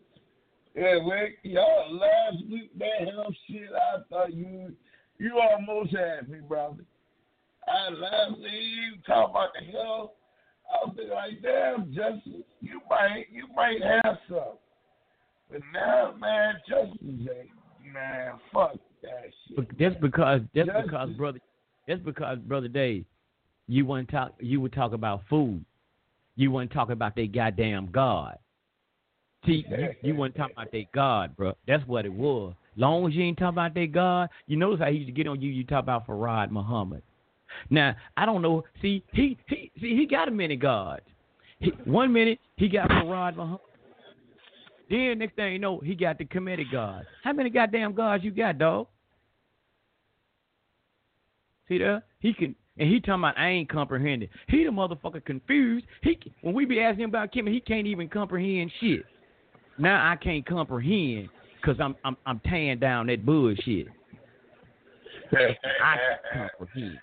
Yeah, 0.75 0.99
man, 1.07 1.29
y'all 1.45 1.95
last 1.95 2.45
week 2.51 2.77
that 2.79 3.09
hell 3.09 3.33
shit, 3.49 3.69
I 3.73 4.01
thought 4.11 4.35
you 4.35 4.75
you 5.19 5.39
almost 5.39 5.95
had 5.95 6.29
me, 6.29 6.39
brother. 6.41 6.85
I 7.69 7.91
last 7.91 8.39
week 8.39 8.51
you 8.53 8.95
talk 9.07 9.31
about 9.31 9.51
the 9.59 9.67
hell. 9.73 10.15
I 10.73 10.87
was 10.87 10.95
thinking 10.97 11.15
like, 11.15 11.43
damn, 11.43 11.95
Justice, 11.95 12.45
you 12.61 12.81
might 12.89 13.27
you 13.33 13.47
might 13.55 13.83
have 13.83 14.19
some. 14.29 14.59
But 15.51 15.61
now, 15.73 16.15
man, 16.19 16.55
Justice 16.69 16.99
ain't 17.03 17.93
man, 17.93 18.35
fuck 18.53 18.75
that 19.03 19.31
shit. 19.49 19.57
But 19.57 19.67
That's 19.79 19.97
because 20.01 20.41
that's 20.55 20.67
Justice. 20.69 20.85
because 20.85 21.11
brother 21.11 21.41
that's 21.87 22.01
because 22.01 22.39
brother 22.39 22.69
Dave, 22.69 23.05
you 23.69 23.87
wouldn't 23.87 24.11
talk 24.11 24.35
you 24.41 24.61
would 24.61 24.73
talk 24.73 24.93
about 24.93 25.23
food. 25.29 25.65
You 26.37 26.51
to 26.53 26.67
talk 26.69 26.91
about 26.91 27.17
their 27.17 27.27
goddamn 27.27 27.91
God. 27.91 28.39
See, 29.47 29.65
you, 29.71 29.89
you 30.03 30.15
want 30.15 30.35
to 30.35 30.41
talk 30.41 30.51
about 30.53 30.71
their 30.71 30.85
God, 30.93 31.35
bro. 31.37 31.55
That's 31.67 31.87
what 31.87 32.05
it 32.05 32.13
was. 32.13 32.53
Long 32.77 33.07
as 33.07 33.15
you 33.15 33.25
ain't 33.25 33.39
talking 33.39 33.55
about 33.55 33.75
their 33.75 33.87
God, 33.87 34.29
you 34.47 34.57
notice 34.57 34.81
how 34.81 34.91
he 34.91 34.99
used 34.99 35.09
to 35.09 35.13
get 35.13 35.27
on 35.27 35.41
you. 35.41 35.51
You 35.51 35.65
talk 35.65 35.83
about 35.83 36.07
Farad 36.07 36.51
Muhammad. 36.51 37.03
Now 37.71 37.95
I 38.17 38.27
don't 38.27 38.43
know. 38.43 38.65
See, 38.83 39.03
he 39.13 39.39
he 39.47 39.71
see 39.81 39.97
he 39.97 40.07
got 40.07 40.29
a 40.29 40.31
many 40.31 40.57
gods. 40.57 41.03
He, 41.59 41.71
one 41.85 42.13
minute 42.13 42.39
he 42.57 42.69
got 42.69 42.89
Farad 42.91 43.37
Muhammad. 43.37 43.61
Then 44.91 45.19
next 45.19 45.37
thing 45.37 45.55
you 45.55 45.59
know, 45.59 45.81
he 45.81 45.95
got 45.95 46.19
the 46.19 46.25
Kemetic 46.25 46.71
God. 46.71 47.07
How 47.25 47.33
many 47.33 47.51
goddamn 47.51 47.95
gods 47.95 48.23
you 48.23 48.31
got, 48.31 48.59
dog? 48.59 48.87
See 51.69 51.79
there? 51.79 52.05
He 52.21 52.33
can, 52.33 52.55
and 52.79 52.89
he 52.89 53.01
talking 53.01 53.15
about 53.15 53.39
I 53.39 53.49
ain't 53.49 53.69
comprehending. 53.69 54.29
He 54.49 54.65
the 54.65 54.71
motherfucker 54.71 55.25
confused. 55.25 55.87
He 56.03 56.19
when 56.43 56.55
we 56.55 56.67
be 56.67 56.81
asking 56.81 57.05
him 57.05 57.11
about 57.11 57.33
Kemet, 57.33 57.53
he 57.53 57.61
can't 57.61 57.87
even 57.87 58.09
comprehend 58.09 58.71
shit. 58.81 59.05
Now 59.79 60.11
I 60.11 60.17
can't 60.17 60.47
comprehend 60.47 61.29
because 61.67 61.81
I'm 61.81 61.97
I'm 62.05 62.17
I'm 62.27 62.41
tearing 62.41 62.79
down 62.79 63.07
that 63.09 63.27
bullshit. 63.27 63.89
I 65.33 65.57
can't 66.33 66.51
comprehend. 66.59 67.01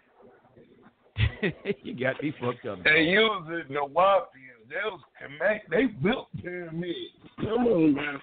you 1.83 1.93
got 1.99 2.21
me 2.23 2.33
fucked 2.39 2.65
up. 2.65 2.83
They 2.83 3.01
used 3.01 3.49
it 3.49 3.67
in 3.67 3.73
the 3.73 3.81
Wapians. 3.81 4.63
They 4.69 4.75
was 4.85 5.01
connect. 5.19 5.69
They 5.69 5.85
built 6.01 6.27
pyramids. 6.41 6.95
Come 7.37 7.67
on, 7.67 7.93
man. 7.93 8.21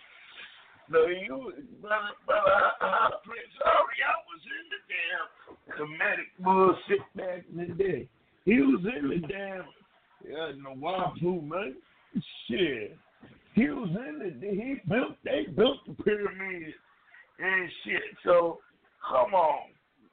No, 0.89 1.07
you, 1.07 1.53
brother, 1.81 2.09
brother, 2.27 2.51
uh, 2.81 3.11
Prince 3.25 3.55
Ari, 3.65 4.01
I 4.03 4.17
was 4.27 4.43
in 4.51 4.65
the 4.73 4.81
damn 4.91 5.87
Kemetic 5.87 6.31
bullshit 6.43 7.05
back 7.15 7.45
in 7.53 7.69
the 7.69 7.85
day. 7.85 8.09
He 8.45 8.55
was 8.55 8.85
in 8.97 9.09
the 9.09 9.29
damn, 9.29 9.65
yeah, 10.29 10.51
Nawapu, 10.61 11.47
man. 11.47 11.77
Shit. 12.49 12.99
He 13.55 13.69
was 13.69 13.91
in 13.91 14.41
the, 14.41 14.47
he 14.49 14.77
built, 14.89 15.17
they 15.25 15.47
built 15.57 15.79
the 15.87 16.03
pyramids 16.03 16.75
and 17.39 17.71
shit. 17.85 18.03
So, 18.25 18.59
come 19.09 19.35
on. 19.35 19.71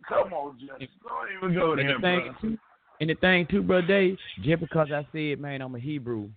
Come 0.07 0.33
on, 0.33 0.57
Justice. 0.59 0.87
Don't 1.07 1.37
even 1.37 1.59
go 1.59 1.75
there, 1.75 1.99
brother. 1.99 2.35
too, 2.41 2.57
and 2.99 3.09
the 3.09 3.15
thing 3.15 3.45
too, 3.49 3.61
brother 3.61 3.85
Dave, 3.85 4.17
just 4.43 4.61
because 4.61 4.87
I 4.91 5.05
said, 5.11 5.39
man, 5.39 5.61
I'm 5.61 5.75
a 5.75 5.79
Hebrew, 5.79 6.29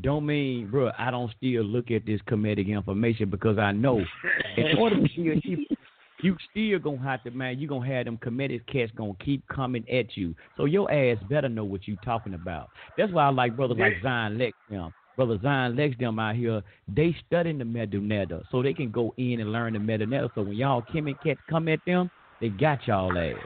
don't 0.00 0.24
mean, 0.24 0.70
bro, 0.70 0.90
I 0.98 1.10
don't 1.10 1.30
still 1.36 1.62
look 1.62 1.90
at 1.90 2.06
this 2.06 2.20
Kemetic 2.28 2.68
information 2.68 3.28
because 3.28 3.58
I 3.58 3.72
know 3.72 4.02
in 4.56 4.78
order 4.78 4.96
to 4.96 5.02
be 5.02 5.30
a 5.30 5.34
Hebrew, 5.34 5.76
you 6.22 6.36
still 6.50 6.78
gonna 6.78 7.02
have 7.02 7.22
to, 7.24 7.30
man, 7.30 7.58
you 7.58 7.68
gonna 7.68 7.86
have 7.86 8.06
them 8.06 8.18
Kemetic 8.18 8.66
cats 8.66 8.92
gonna 8.96 9.12
keep 9.24 9.46
coming 9.48 9.84
at 9.90 10.16
you. 10.16 10.34
So 10.56 10.64
your 10.64 10.90
ass 10.90 11.18
better 11.28 11.48
know 11.48 11.64
what 11.64 11.86
you 11.86 11.96
talking 12.04 12.34
about. 12.34 12.70
That's 12.96 13.12
why 13.12 13.24
I 13.24 13.30
like 13.30 13.56
brothers 13.56 13.78
like 13.78 13.94
Zion 14.02 14.38
Lex 14.38 14.56
them. 14.70 14.92
Brother 15.20 15.38
Zion 15.42 15.76
Lex 15.76 15.94
them 15.98 16.18
out 16.18 16.34
here, 16.34 16.62
they 16.88 17.14
studying 17.26 17.58
the 17.58 17.64
Medu 17.64 18.00
Neter 18.00 18.42
so 18.50 18.62
they 18.62 18.72
can 18.72 18.90
go 18.90 19.12
in 19.18 19.40
and 19.40 19.52
learn 19.52 19.74
the 19.74 19.78
Medu 19.78 20.08
Neter. 20.08 20.30
So 20.34 20.40
when 20.40 20.54
y'all 20.54 20.80
Kemet 20.80 21.22
cats 21.22 21.40
come 21.46 21.68
at 21.68 21.78
them, 21.86 22.10
they 22.40 22.48
got 22.48 22.86
y'all 22.86 23.10
ass. 23.18 23.36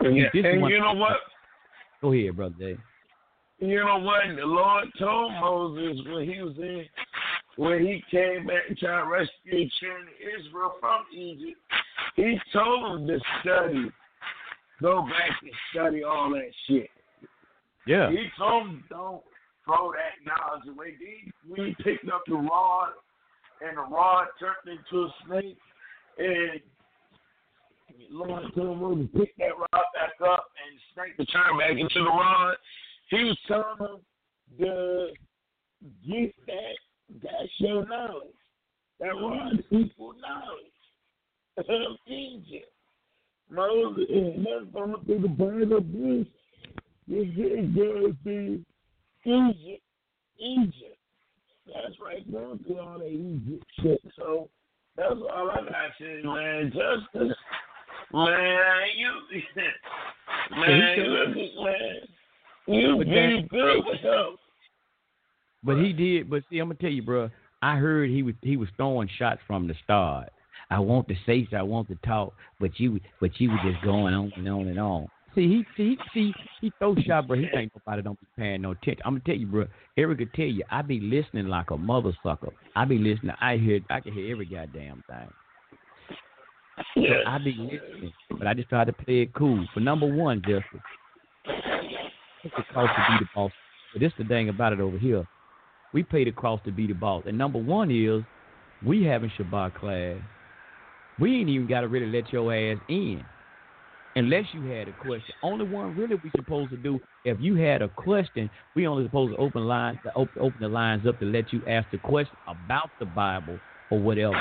Yeah, 0.00 0.24
and 0.34 0.68
you 0.68 0.80
know 0.80 0.94
what? 0.94 1.18
Go 2.00 2.12
ahead, 2.12 2.34
brother 2.34 2.56
Dave. 2.58 2.78
You 3.60 3.84
know 3.84 4.00
what? 4.00 4.22
The 4.34 4.44
Lord 4.44 4.86
told 4.98 5.30
Moses 5.34 6.04
when 6.08 6.28
he 6.28 6.42
was 6.42 6.56
in, 6.58 6.86
when 7.54 7.78
he 7.78 8.02
came 8.10 8.48
back 8.48 8.62
and 8.68 8.76
tried 8.76 9.02
to 9.02 9.06
rescue 9.06 9.68
children 9.78 10.08
of 10.08 10.40
Israel 10.40 10.72
from 10.80 11.04
Egypt, 11.16 11.56
he 12.16 12.36
told 12.52 12.98
them 12.98 13.06
to 13.06 13.20
study, 13.40 13.92
go 14.80 15.02
back 15.02 15.40
and 15.40 15.52
study 15.72 16.02
all 16.02 16.30
that 16.30 16.50
shit. 16.66 16.90
Yeah. 17.86 18.10
He 18.10 18.26
told 18.36 18.66
them 18.66 18.84
don't 18.90 19.22
throw 19.64 19.92
that 19.92 20.20
knowledge 20.24 20.68
away. 20.68 20.94
When 21.46 21.74
picked 21.82 22.08
up 22.08 22.22
the 22.26 22.34
rod, 22.34 22.90
and 23.60 23.76
the 23.76 23.82
rod 23.82 24.26
turned 24.38 24.78
into 24.78 25.04
a 25.04 25.14
snake, 25.26 25.58
and 26.18 26.60
Lord 28.10 28.44
told 28.54 28.80
Moses 28.80 29.08
to 29.12 29.18
pick 29.20 29.36
that 29.38 29.56
rod 29.56 29.84
back 29.94 30.20
up, 30.24 30.46
and 30.58 30.78
the 30.78 30.82
snake 30.94 31.16
to 31.16 31.58
back 31.58 31.78
into 31.78 32.04
the 32.04 32.10
rod. 32.10 32.56
He 33.10 33.24
was 33.24 33.38
telling 33.46 33.78
them 33.78 34.00
the 34.58 35.12
get 36.08 36.34
that 36.46 37.22
that's 37.22 37.48
your 37.58 37.86
knowledge. 37.86 38.28
That 39.00 39.14
rod 39.14 39.62
equal 39.70 40.14
knowledge 40.20 40.72
of 41.58 41.96
Egypt. 42.06 42.66
Moses 43.50 44.04
and 44.08 44.46
that's 44.46 44.72
going 44.72 44.94
through 45.04 45.20
the 45.20 45.28
burn 45.28 45.72
of 45.72 45.92
bush. 45.92 46.26
This 47.06 47.26
is 47.28 47.74
going 47.74 48.16
to 48.24 48.64
Egypt. 49.24 49.82
Egypt. 50.38 50.98
That's 51.66 51.94
right, 52.04 52.30
going 52.30 52.58
through 52.66 52.80
all 52.80 52.98
that 52.98 53.06
Egypt 53.06 53.64
shit. 53.80 54.00
So 54.16 54.48
that's 54.96 55.12
all 55.12 55.50
I 55.50 55.56
got 55.56 55.66
to 55.66 55.90
say, 55.98 56.22
man. 56.24 56.72
Justice, 56.72 57.36
man, 58.12 58.82
you, 58.96 59.12
man, 60.56 60.98
you, 60.98 61.64
man, 61.64 61.94
you 62.66 62.96
But 62.98 63.06
very 63.06 63.42
good 63.42 63.84
with. 63.86 64.00
But 65.64 65.78
he 65.78 65.92
did. 65.92 66.28
But 66.28 66.42
see, 66.50 66.58
I'm 66.58 66.68
gonna 66.68 66.78
tell 66.80 66.90
you, 66.90 67.02
bro. 67.02 67.30
I 67.62 67.76
heard 67.76 68.10
he 68.10 68.22
was 68.22 68.34
he 68.42 68.56
was 68.56 68.68
throwing 68.76 69.08
shots 69.18 69.40
from 69.46 69.68
the 69.68 69.74
start. 69.84 70.30
I 70.70 70.78
want 70.78 71.06
to 71.08 71.14
say, 71.26 71.46
so 71.50 71.56
I 71.58 71.62
want 71.62 71.88
to 71.88 71.96
talk, 72.04 72.34
but 72.58 72.80
you 72.80 72.98
but 73.20 73.38
you 73.40 73.50
were 73.50 73.70
just 73.70 73.82
going 73.84 74.14
on 74.14 74.32
and 74.36 74.48
on 74.48 74.66
and 74.66 74.80
on. 74.80 75.08
See, 75.34 75.48
he 75.48 75.64
see 75.76 75.96
see 76.12 76.34
he 76.60 76.72
throw 76.78 76.94
shot, 77.06 77.26
bro. 77.26 77.38
He 77.38 77.48
think 77.54 77.72
nobody 77.74 78.02
don't 78.02 78.20
be 78.20 78.26
paying 78.36 78.62
no 78.62 78.72
attention. 78.72 79.02
I'm 79.04 79.14
gonna 79.14 79.24
tell 79.24 79.36
you, 79.36 79.46
bro. 79.46 79.66
Eric 79.96 80.18
could 80.18 80.34
tell 80.34 80.46
you, 80.46 80.62
I 80.70 80.82
be 80.82 81.00
listening 81.00 81.46
like 81.48 81.70
a 81.70 81.76
mother 81.76 82.12
sucker. 82.22 82.50
I 82.76 82.84
be 82.84 82.98
listening. 82.98 83.34
I 83.40 83.56
hear 83.56 83.80
I 83.88 84.00
can 84.00 84.12
hear 84.12 84.30
every 84.30 84.44
goddamn 84.44 85.02
thing. 85.08 85.28
So 86.96 87.14
I 87.26 87.38
be 87.38 87.52
listening, 87.52 88.12
but 88.38 88.46
I 88.46 88.54
just 88.54 88.68
try 88.68 88.84
to 88.84 88.92
play 88.92 89.22
it 89.22 89.32
cool. 89.34 89.66
For 89.72 89.80
number 89.80 90.06
one, 90.06 90.42
Justice, 90.42 90.64
it's 92.44 92.54
the 92.56 92.64
cost 92.74 92.92
to 92.94 93.12
be 93.12 93.24
the 93.24 93.28
boss. 93.34 93.52
But 93.92 94.00
this 94.00 94.12
the 94.18 94.24
thing 94.24 94.50
about 94.50 94.72
it 94.72 94.80
over 94.80 94.98
here. 94.98 95.26
We 95.94 96.02
pay 96.02 96.24
the 96.24 96.32
cost 96.32 96.64
to 96.64 96.72
be 96.72 96.86
the 96.86 96.94
boss. 96.94 97.24
And 97.26 97.36
number 97.36 97.58
one 97.58 97.90
is 97.90 98.22
we 98.84 99.04
having 99.04 99.30
Shabbat 99.38 99.74
class. 99.74 100.16
We 101.18 101.36
ain't 101.36 101.48
even 101.48 101.66
got 101.66 101.82
to 101.82 101.88
really 101.88 102.06
let 102.06 102.32
your 102.32 102.52
ass 102.54 102.78
in. 102.88 103.22
Unless 104.14 104.46
you 104.52 104.62
had 104.70 104.88
a 104.88 104.92
question. 104.92 105.34
Only 105.42 105.64
one 105.64 105.96
really 105.96 106.16
we 106.16 106.30
supposed 106.36 106.70
to 106.70 106.76
do, 106.76 107.00
if 107.24 107.40
you 107.40 107.54
had 107.54 107.80
a 107.80 107.88
question, 107.88 108.50
we 108.74 108.86
only 108.86 109.04
supposed 109.04 109.34
to 109.34 109.38
open 109.38 109.64
lines 109.64 109.98
to 110.04 110.12
open, 110.14 110.42
open 110.42 110.60
the 110.60 110.68
lines 110.68 111.06
up 111.06 111.18
to 111.20 111.24
let 111.24 111.52
you 111.52 111.62
ask 111.66 111.90
the 111.90 111.98
question 111.98 112.36
about 112.46 112.90
the 112.98 113.06
Bible 113.06 113.58
or 113.90 113.98
whatever. 113.98 114.36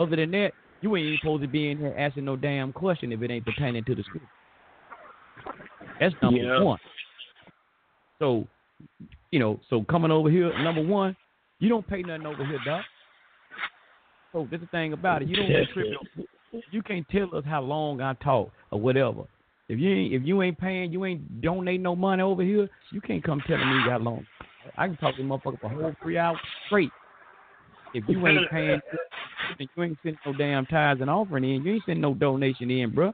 Other 0.00 0.16
than 0.16 0.32
that, 0.32 0.54
you 0.80 0.96
ain't 0.96 1.20
supposed 1.20 1.42
to 1.42 1.48
be 1.48 1.70
in 1.70 1.78
here 1.78 1.94
asking 1.96 2.24
no 2.24 2.34
damn 2.34 2.72
question 2.72 3.12
if 3.12 3.22
it 3.22 3.30
ain't 3.30 3.44
pertaining 3.44 3.84
to 3.84 3.94
the 3.94 4.02
school. 4.02 4.22
That's 6.00 6.14
number 6.22 6.40
Yeah. 6.40 6.62
one. 6.62 6.78
So 8.18 8.48
you 9.30 9.38
know, 9.38 9.60
so 9.68 9.84
coming 9.84 10.10
over 10.10 10.30
here, 10.30 10.56
number 10.62 10.82
one, 10.82 11.14
you 11.58 11.68
don't 11.68 11.86
pay 11.86 12.02
nothing 12.02 12.26
over 12.26 12.44
here, 12.44 12.58
doc. 12.64 12.84
So 14.32 14.48
that's 14.50 14.62
the 14.62 14.68
thing 14.68 14.92
about 14.92 15.22
it. 15.22 15.28
You 15.28 15.36
don't. 15.36 15.50
You 16.70 16.82
can't 16.82 17.08
tell 17.08 17.34
us 17.34 17.44
how 17.44 17.60
long 17.62 18.00
I 18.00 18.14
talk 18.14 18.50
or 18.70 18.80
whatever. 18.80 19.22
If 19.68 19.78
you 19.78 19.88
ain't 19.88 20.14
if 20.14 20.22
you 20.24 20.42
ain't 20.42 20.58
paying, 20.58 20.92
you 20.92 21.04
ain't 21.04 21.40
donating 21.40 21.82
no 21.82 21.94
money 21.94 22.22
over 22.22 22.42
here, 22.42 22.68
you 22.90 23.00
can't 23.00 23.22
come 23.22 23.40
telling 23.46 23.68
me 23.68 23.82
how 23.88 23.98
long. 23.98 24.26
I 24.76 24.88
can 24.88 24.96
talk 24.96 25.16
to 25.16 25.22
motherfucker 25.22 25.60
for 25.60 25.66
a 25.66 25.68
whole 25.68 25.94
three 26.02 26.18
hours 26.18 26.38
straight. 26.66 26.90
If 27.94 28.04
you 28.08 28.26
ain't 28.26 28.50
paying, 28.50 28.80
you 29.58 29.82
ain't 29.82 29.98
sending 30.02 30.18
no 30.26 30.32
damn 30.32 30.66
tithes 30.66 31.00
and 31.00 31.08
offering 31.08 31.44
in, 31.44 31.64
you 31.64 31.74
ain't 31.74 31.82
sending 31.86 32.02
no 32.02 32.14
donation 32.14 32.70
in, 32.70 32.92
bro. 32.92 33.12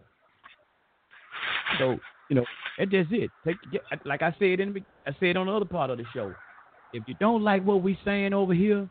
So 1.79 1.99
you 2.31 2.37
know, 2.37 2.45
that's 2.79 2.91
just 2.91 3.13
it. 3.13 3.31
Take 3.45 3.57
like 4.05 4.23
I 4.23 4.35
said 4.39 4.61
in 4.61 4.73
the, 4.73 4.83
I 5.07 5.15
said 5.21 5.37
on 5.37 5.47
the 5.47 5.53
other 5.53 5.65
part 5.67 5.91
of 5.91 5.99
the 5.99 6.05
show. 6.15 6.35
If 6.93 7.03
you 7.07 7.15
don't 7.21 7.43
like 7.43 7.65
what 7.65 7.83
we 7.83 7.99
saying 8.05 8.33
over 8.33 8.55
here, 8.55 8.89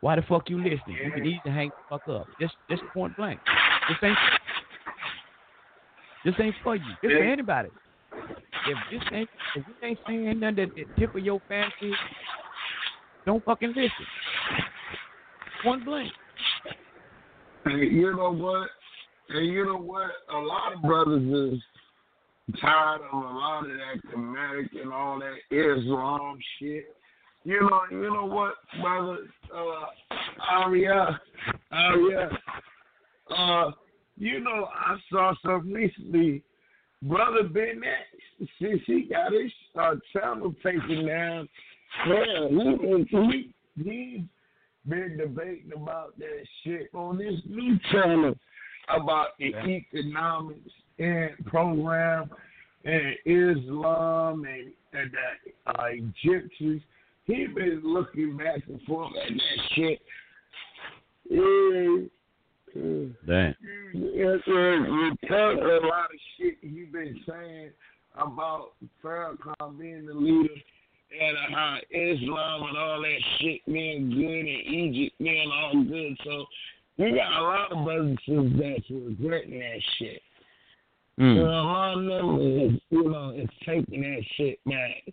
why 0.00 0.16
the 0.16 0.22
fuck 0.22 0.48
you 0.48 0.58
listening? 0.58 0.96
You 1.04 1.10
can 1.12 1.26
easily 1.26 1.40
hang 1.52 1.70
the 1.70 1.96
fuck 1.96 2.08
up. 2.08 2.28
Just 2.40 2.54
just 2.70 2.82
point 2.94 3.16
blank. 3.16 3.40
This 3.88 3.96
ain't 4.02 4.18
this 6.24 6.34
ain't 6.40 6.54
for 6.62 6.76
you. 6.76 6.82
This 7.02 7.10
ain't 7.10 7.20
for 7.20 7.24
anybody. 7.24 7.68
If 8.12 8.78
this 8.90 9.02
ain't 9.12 9.30
if 9.56 9.64
you 9.66 9.88
ain't 9.88 9.98
saying 10.06 10.40
nothing 10.40 10.56
that, 10.56 10.74
that 10.76 10.96
tickle 10.98 11.20
your 11.20 11.40
fancy, 11.48 11.92
don't 13.26 13.44
fucking 13.44 13.70
listen. 13.70 13.90
Point 15.62 15.84
blank. 15.84 16.12
Hey, 17.64 17.86
you 17.86 18.14
know 18.14 18.32
what? 18.32 18.68
And 19.30 19.46
you 19.46 19.66
know 19.66 19.78
what? 19.78 20.10
A 20.32 20.38
lot 20.38 20.74
of 20.74 20.82
brothers 20.82 21.54
is 21.54 21.60
tired 22.60 23.00
of 23.00 23.12
a 23.12 23.16
lot 23.16 23.64
of 23.64 23.70
that 23.70 24.10
Kemetic 24.10 24.80
and 24.80 24.92
all 24.92 25.18
that 25.20 25.36
Islam 25.54 26.38
shit. 26.58 26.84
You 27.48 27.60
know, 27.62 27.80
you 27.90 28.12
know 28.12 28.26
what, 28.26 28.56
brother? 28.78 29.20
Uh, 29.50 29.86
Aria, 30.50 31.18
Aria. 31.72 32.28
Uh, 33.34 33.70
you 34.18 34.40
know, 34.40 34.68
I 34.70 34.98
saw 35.10 35.32
something 35.42 35.72
recently. 35.72 36.42
Brother 37.00 37.44
Bennett, 37.44 38.04
since 38.60 38.82
he 38.86 39.08
got 39.10 39.32
his 39.32 39.50
uh, 39.80 39.94
channel 40.12 40.54
taken 40.62 41.06
down, 41.06 41.48
yeah, 42.06 42.48
he, 42.50 43.06
he, 43.08 43.54
he's 43.82 44.20
been 44.86 45.16
debating 45.16 45.72
about 45.74 46.18
that 46.18 46.44
shit 46.62 46.90
on 46.92 47.16
this 47.16 47.40
new 47.48 47.78
channel 47.90 48.34
about 48.94 49.28
the 49.38 49.54
economics 49.56 50.70
and 50.98 51.30
program 51.46 52.28
and 52.84 53.14
Islam 53.24 54.44
and, 54.44 54.70
and 54.92 55.10
the 55.12 55.70
uh, 55.80 55.86
Egyptians. 55.86 56.82
He 57.28 57.46
been 57.46 57.82
looking 57.84 58.38
back 58.38 58.62
and 58.68 58.80
forth 58.82 59.12
at 59.22 59.28
that 59.28 59.62
shit. 59.74 60.00
Yeah. 61.28 62.08
Damn. 63.26 63.54
Yes, 63.92 64.38
sir. 64.46 64.86
You 64.86 65.12
tell 65.28 65.50
a 65.50 65.78
lot 65.86 66.06
of 66.06 66.18
shit 66.36 66.56
you've 66.62 66.92
been 66.92 67.20
saying 67.28 67.70
about 68.16 68.70
Farrakhan 69.04 69.78
being 69.78 70.06
the 70.06 70.14
leader 70.14 70.54
and 71.20 71.54
how 71.54 71.76
Islam 71.90 72.62
and 72.68 72.78
all 72.78 73.02
that 73.02 73.20
shit 73.40 73.64
being 73.66 74.08
good 74.08 74.24
and 74.24 74.48
Egypt 74.48 75.16
being 75.18 75.50
all 75.52 75.84
good. 75.84 76.16
So 76.24 76.46
you 76.96 77.14
got 77.14 77.38
a 77.38 77.42
lot 77.42 77.72
of 77.72 77.84
brothers 77.84 78.18
that's 78.26 78.90
regretting 78.90 79.58
that 79.58 79.82
shit. 79.98 80.22
Mm. 81.20 81.34
You 81.34 81.42
know, 81.42 81.50
a 81.50 81.62
lot 81.62 81.98
of 81.98 82.04
them 82.06 82.40
is, 82.40 82.80
you 82.88 83.04
know, 83.04 83.30
is 83.36 83.50
taking 83.66 84.00
that 84.00 84.22
shit 84.36 84.64
back. 84.64 85.12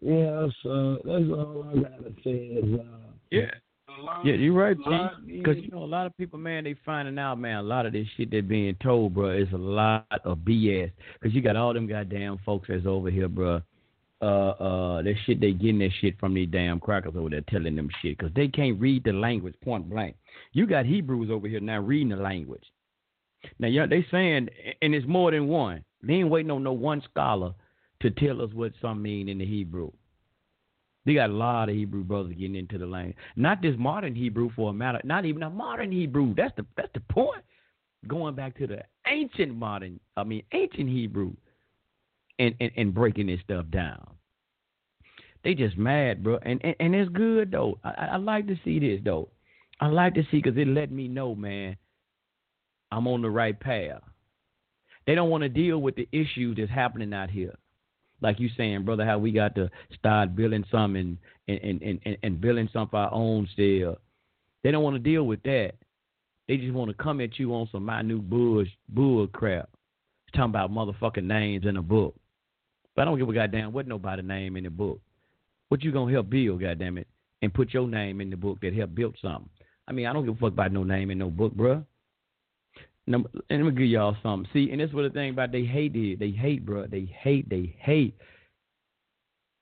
Yeah, 0.00 0.46
so 0.62 0.98
that's 1.04 1.24
all 1.30 1.66
I 1.70 1.80
gotta 1.80 2.12
say 2.24 2.30
is 2.30 2.80
uh 2.80 2.84
Yeah. 3.30 3.50
Yeah, 4.24 4.34
you're 4.34 4.54
right, 4.54 4.76
Because 5.26 5.56
you 5.58 5.68
know 5.70 5.82
a 5.82 5.84
lot 5.84 6.06
of 6.06 6.16
people, 6.16 6.38
man, 6.38 6.64
they 6.64 6.74
finding 6.86 7.18
out, 7.18 7.38
man, 7.38 7.56
a 7.56 7.62
lot 7.62 7.86
of 7.86 7.92
this 7.92 8.06
shit 8.16 8.30
they're 8.30 8.42
being 8.42 8.76
told, 8.82 9.14
bro, 9.14 9.30
is 9.30 9.52
a 9.52 9.58
lot 9.58 10.06
of 10.24 10.38
BS. 10.38 10.90
Because 11.14 11.34
you 11.34 11.42
got 11.42 11.56
all 11.56 11.74
them 11.74 11.86
goddamn 11.86 12.38
folks 12.44 12.68
that's 12.68 12.86
over 12.86 13.10
here, 13.10 13.28
bro. 13.28 13.60
Uh, 14.22 14.50
uh, 14.50 15.02
that 15.02 15.14
shit 15.24 15.40
they 15.40 15.52
getting 15.52 15.78
that 15.78 15.90
shit 16.00 16.18
from 16.20 16.34
these 16.34 16.48
damn 16.50 16.78
crackers 16.78 17.14
over 17.16 17.30
there 17.30 17.40
telling 17.48 17.74
them 17.74 17.88
shit 18.02 18.18
because 18.18 18.32
they 18.34 18.48
can't 18.48 18.78
read 18.78 19.02
the 19.04 19.12
language 19.12 19.54
point 19.62 19.88
blank. 19.88 20.14
You 20.52 20.66
got 20.66 20.84
Hebrews 20.84 21.30
over 21.30 21.48
here 21.48 21.60
now 21.60 21.80
reading 21.80 22.10
the 22.10 22.16
language. 22.16 22.64
Now, 23.58 23.68
yeah, 23.68 23.86
they 23.86 24.04
saying, 24.10 24.50
and 24.82 24.94
it's 24.94 25.06
more 25.06 25.30
than 25.30 25.48
one. 25.48 25.84
They 26.02 26.14
ain't 26.14 26.28
waiting 26.28 26.50
on 26.50 26.62
no 26.62 26.72
one 26.72 27.02
scholar 27.10 27.54
to 28.00 28.10
tell 28.10 28.42
us 28.42 28.50
what 28.52 28.72
some 28.80 29.02
mean 29.02 29.28
in 29.28 29.38
the 29.38 29.46
Hebrew. 29.46 29.90
They 31.06 31.14
got 31.14 31.30
a 31.30 31.34
lot 31.34 31.68
of 31.68 31.74
Hebrew 31.74 32.04
brothers 32.04 32.34
getting 32.38 32.56
into 32.56 32.78
the 32.78 32.86
language. 32.86 33.16
Not 33.36 33.62
this 33.62 33.74
modern 33.78 34.14
Hebrew 34.14 34.50
for 34.54 34.70
a 34.70 34.72
matter. 34.72 35.00
Not 35.04 35.24
even 35.24 35.42
a 35.42 35.50
modern 35.50 35.90
Hebrew. 35.90 36.34
That's 36.34 36.54
the 36.56 36.66
that's 36.76 36.92
the 36.92 37.00
point. 37.00 37.42
Going 38.06 38.34
back 38.34 38.56
to 38.58 38.66
the 38.66 38.82
ancient 39.06 39.54
modern, 39.54 40.00
I 40.16 40.24
mean 40.24 40.42
ancient 40.52 40.88
Hebrew, 40.88 41.32
and 42.38 42.54
and, 42.60 42.70
and 42.76 42.94
breaking 42.94 43.26
this 43.26 43.40
stuff 43.40 43.66
down. 43.70 44.14
They 45.42 45.54
just 45.54 45.78
mad, 45.78 46.22
bro, 46.22 46.38
and 46.42 46.60
and, 46.62 46.76
and 46.80 46.94
it's 46.94 47.10
good 47.10 47.50
though. 47.50 47.78
I, 47.82 48.10
I 48.12 48.16
like 48.16 48.46
to 48.48 48.56
see 48.62 48.78
this 48.78 49.00
though. 49.02 49.30
I 49.80 49.86
like 49.86 50.14
to 50.14 50.22
see 50.30 50.42
because 50.42 50.58
it 50.58 50.68
let 50.68 50.92
me 50.92 51.08
know, 51.08 51.34
man, 51.34 51.76
I'm 52.92 53.06
on 53.06 53.22
the 53.22 53.30
right 53.30 53.58
path. 53.58 54.02
They 55.06 55.14
don't 55.14 55.30
want 55.30 55.42
to 55.42 55.48
deal 55.48 55.78
with 55.78 55.96
the 55.96 56.06
issues 56.12 56.58
that's 56.58 56.70
happening 56.70 57.14
out 57.14 57.30
here 57.30 57.56
like 58.20 58.40
you 58.40 58.48
saying, 58.56 58.84
brother, 58.84 59.04
how 59.04 59.18
we 59.18 59.32
got 59.32 59.54
to 59.54 59.70
start 59.98 60.36
building 60.36 60.64
some 60.70 60.96
and 60.96 61.18
and 61.48 61.82
and 61.82 62.00
and, 62.04 62.16
and 62.22 62.40
building 62.40 62.68
some 62.72 62.88
for 62.88 62.98
our 62.98 63.12
own 63.12 63.48
still. 63.52 63.98
They 64.62 64.70
don't 64.70 64.82
want 64.82 64.96
to 64.96 65.00
deal 65.00 65.24
with 65.24 65.42
that. 65.44 65.72
They 66.48 66.56
just 66.56 66.72
want 66.74 66.90
to 66.90 67.02
come 67.02 67.20
at 67.20 67.38
you 67.38 67.54
on 67.54 67.68
some 67.72 67.86
minute 67.86 68.28
bull 68.28 68.64
bull 68.88 69.26
crap. 69.28 69.68
Talking 70.34 70.50
about 70.50 70.70
motherfucking 70.70 71.24
names 71.24 71.66
in 71.66 71.76
a 71.76 71.82
book. 71.82 72.14
But 72.94 73.02
I 73.02 73.04
don't 73.06 73.18
give 73.18 73.28
a 73.28 73.32
goddamn 73.32 73.72
what 73.72 73.86
nobody 73.86 74.22
name 74.22 74.56
in 74.56 74.64
the 74.64 74.70
book. 74.70 75.00
What 75.68 75.82
you 75.82 75.92
gonna 75.92 76.12
help 76.12 76.30
build, 76.30 76.60
goddamn 76.60 76.98
it, 76.98 77.08
and 77.42 77.54
put 77.54 77.72
your 77.72 77.88
name 77.88 78.20
in 78.20 78.30
the 78.30 78.36
book 78.36 78.60
that 78.60 78.74
helped 78.74 78.94
build 78.94 79.16
something. 79.22 79.48
I 79.88 79.92
mean, 79.92 80.06
I 80.06 80.12
don't 80.12 80.24
give 80.24 80.36
a 80.36 80.38
fuck 80.38 80.52
about 80.52 80.72
no 80.72 80.84
name 80.84 81.10
in 81.10 81.18
no 81.18 81.30
book, 81.30 81.54
bruh. 81.54 81.84
Number, 83.06 83.28
and 83.48 83.64
let 83.64 83.74
me 83.74 83.80
give 83.80 83.90
y'all 83.90 84.16
something. 84.22 84.48
See, 84.52 84.70
and 84.70 84.80
that's 84.80 84.92
what 84.92 85.02
the 85.02 85.10
thing 85.10 85.30
about 85.30 85.52
they 85.52 85.64
hate 85.64 85.96
is 85.96 86.18
they 86.18 86.30
hate, 86.30 86.64
bro. 86.64 86.86
They 86.86 87.12
hate, 87.20 87.48
they 87.48 87.74
hate. 87.78 88.14